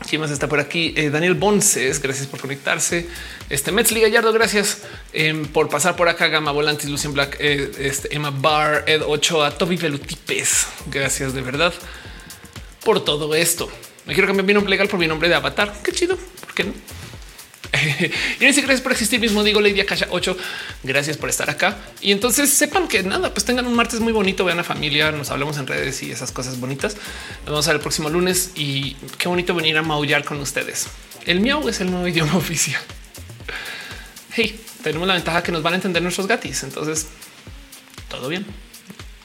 ¿Quién 0.07 0.21
más 0.21 0.31
está 0.31 0.47
por 0.47 0.59
aquí? 0.59 0.93
Eh, 0.95 1.09
Daniel 1.09 1.33
Bonces, 1.33 2.01
gracias 2.01 2.27
por 2.27 2.39
conectarse. 2.39 3.07
Este 3.49 3.71
Metzli 3.71 4.01
Gallardo, 4.01 4.31
gracias 4.31 4.83
eh, 5.11 5.45
por 5.51 5.69
pasar 5.69 5.95
por 5.95 6.07
acá. 6.07 6.27
Gama 6.27 6.51
Volantis, 6.51 6.89
Lucien 6.89 7.13
Black, 7.13 7.37
eh, 7.39 7.71
este, 7.79 8.15
Emma 8.15 8.31
Barr, 8.31 8.83
Ed 8.87 9.01
8, 9.05 9.43
a 9.43 9.51
Toby 9.51 9.75
Velutipes. 9.75 10.67
Gracias 10.91 11.33
de 11.33 11.41
verdad 11.41 11.73
por 12.83 13.03
todo 13.03 13.33
esto. 13.35 13.69
Me 14.05 14.13
quiero 14.13 14.27
cambiar 14.27 14.45
mi 14.45 14.53
nombre 14.53 14.69
legal 14.69 14.87
por 14.87 14.99
mi 14.99 15.07
nombre 15.07 15.27
de 15.27 15.35
avatar. 15.35 15.73
Qué 15.83 15.91
chido. 15.91 16.15
¿Por 16.15 16.53
qué 16.53 16.63
no? 16.63 16.73
y 18.39 18.45
dice 18.45 18.61
gracias 18.61 18.81
por 18.81 18.91
existir 18.91 19.19
mismo. 19.19 19.43
Digo 19.43 19.61
Lady 19.61 19.81
Akasha 19.81 20.07
8. 20.09 20.37
Gracias 20.83 21.17
por 21.17 21.29
estar 21.29 21.49
acá. 21.49 21.77
Y 22.01 22.11
entonces 22.11 22.51
sepan 22.51 22.87
que 22.87 23.03
nada, 23.03 23.33
pues 23.33 23.45
tengan 23.45 23.67
un 23.67 23.75
martes 23.75 23.99
muy 23.99 24.13
bonito. 24.13 24.45
Vean 24.45 24.59
a 24.59 24.63
familia, 24.63 25.11
nos 25.11 25.29
hablamos 25.31 25.57
en 25.57 25.67
redes 25.67 26.01
y 26.03 26.11
esas 26.11 26.31
cosas 26.31 26.59
bonitas. 26.59 26.97
Nos 27.45 27.65
ver 27.65 27.75
el 27.75 27.81
próximo 27.81 28.09
lunes 28.09 28.51
y 28.55 28.95
qué 29.17 29.27
bonito 29.27 29.53
venir 29.53 29.77
a 29.77 29.81
maullar 29.81 30.23
con 30.23 30.39
ustedes. 30.39 30.87
El 31.25 31.41
miau 31.41 31.67
es 31.67 31.81
el 31.81 31.91
nuevo 31.91 32.07
idioma 32.07 32.35
oficial. 32.35 32.81
Hey, 34.33 34.59
tenemos 34.83 35.07
la 35.07 35.15
ventaja 35.15 35.43
que 35.43 35.51
nos 35.51 35.63
van 35.63 35.73
a 35.73 35.75
entender 35.77 36.01
nuestros 36.01 36.27
gatis. 36.27 36.63
Entonces 36.63 37.07
todo 38.09 38.29
bien. 38.29 38.45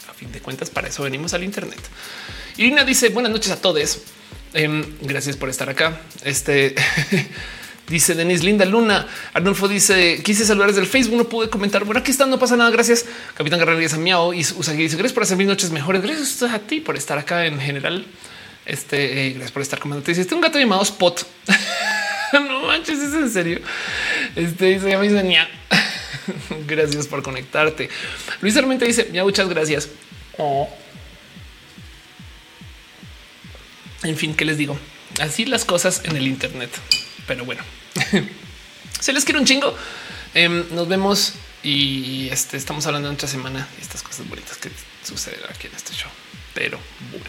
A 0.08 0.14
fin 0.14 0.32
de 0.32 0.40
cuentas, 0.40 0.70
para 0.70 0.88
eso 0.88 1.02
venimos 1.02 1.34
al 1.34 1.44
Internet. 1.44 1.80
Irina 2.56 2.84
dice 2.84 3.08
buenas 3.10 3.32
noches 3.32 3.50
a 3.52 3.60
todos. 3.60 4.00
Em, 4.54 4.84
gracias 5.00 5.36
por 5.36 5.48
estar 5.48 5.70
acá. 5.70 6.00
Este 6.24 6.74
Dice 7.88 8.14
Denis 8.14 8.42
Linda 8.42 8.64
Luna. 8.64 9.06
Arnulfo 9.34 9.68
dice 9.68 10.22
quise 10.22 10.44
saludar 10.44 10.68
desde 10.68 10.82
el 10.82 10.86
Facebook. 10.86 11.16
No 11.16 11.24
pude 11.24 11.50
comentar. 11.50 11.84
Bueno, 11.84 12.00
aquí 12.00 12.10
está, 12.10 12.26
no 12.26 12.38
pasa 12.38 12.56
nada. 12.56 12.70
Gracias. 12.70 13.04
Capitán 13.34 13.58
Guerrero 13.58 13.98
Miao 13.98 14.32
y 14.32 14.40
Usagi 14.40 14.82
dice 14.82 14.96
gracias 14.96 15.12
por 15.12 15.24
hacer 15.24 15.36
mis 15.36 15.46
noches 15.46 15.70
mejores. 15.70 16.02
Gracias 16.02 16.42
a 16.42 16.58
ti 16.60 16.80
por 16.80 16.96
estar 16.96 17.18
acá 17.18 17.46
en 17.46 17.60
general. 17.60 18.06
Este 18.64 19.26
eh, 19.26 19.30
gracias 19.30 19.52
por 19.52 19.62
estar 19.62 19.78
comandante. 19.78 20.12
Dice 20.12 20.22
este 20.22 20.34
un 20.34 20.40
gato 20.40 20.58
llamado 20.58 20.82
Spot. 20.82 21.26
no 22.32 22.66
manches, 22.66 23.00
es 23.00 23.14
en 23.14 23.30
serio. 23.30 23.60
Este 24.36 24.66
dice 24.66 24.90
ya 24.90 24.98
me 24.98 25.08
dice 25.08 25.48
gracias 26.66 27.08
por 27.08 27.22
conectarte. 27.22 27.88
Luis 28.40 28.54
realmente 28.54 28.86
dice 28.86 29.10
ya 29.12 29.24
muchas 29.24 29.48
gracias. 29.48 29.88
Oh. 30.38 30.68
En 34.04 34.16
fin, 34.16 34.34
¿qué 34.34 34.44
les 34.44 34.58
digo? 34.58 34.78
Así 35.20 35.44
las 35.44 35.64
cosas 35.64 36.02
en 36.04 36.16
el 36.16 36.26
Internet. 36.26 36.70
Pero 37.32 37.46
bueno, 37.46 37.62
se 39.00 39.10
les 39.14 39.24
quiere 39.24 39.40
un 39.40 39.46
chingo. 39.46 39.74
Em, 40.34 40.66
nos 40.72 40.86
vemos 40.86 41.32
y 41.62 42.28
este, 42.30 42.58
estamos 42.58 42.86
hablando 42.86 43.08
de 43.08 43.14
otra 43.14 43.26
semana 43.26 43.66
y 43.78 43.80
estas 43.80 44.02
cosas 44.02 44.28
bonitas 44.28 44.58
que 44.58 44.68
suceden 45.02 45.40
aquí 45.48 45.66
en 45.66 45.74
este 45.74 45.94
show. 45.94 46.10
Pero 46.52 46.78
bueno, 47.10 47.24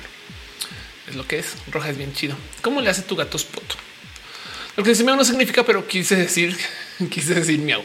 es 1.08 1.16
lo 1.16 1.26
que 1.26 1.40
es. 1.40 1.56
Roja 1.72 1.90
es 1.90 1.98
bien 1.98 2.12
chido. 2.12 2.36
¿Cómo 2.62 2.82
le 2.82 2.90
hace 2.90 3.04
tu 3.04 3.16
gato 3.16 3.38
spot? 3.38 3.64
Lo 4.76 4.84
que 4.84 4.90
dice 4.90 5.06
miau 5.06 5.16
no 5.16 5.24
significa, 5.24 5.64
pero 5.64 5.88
quise 5.88 6.18
decir, 6.18 6.54
quise 7.10 7.36
decir 7.36 7.60
miau. 7.60 7.82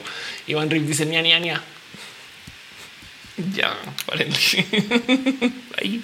Iván 0.48 0.70
Riff 0.70 0.88
dice 0.88 1.06
ña, 1.06 1.22
ña, 1.22 1.38
ña. 1.38 1.62
Ya. 3.54 3.78
Ahí. 5.80 6.02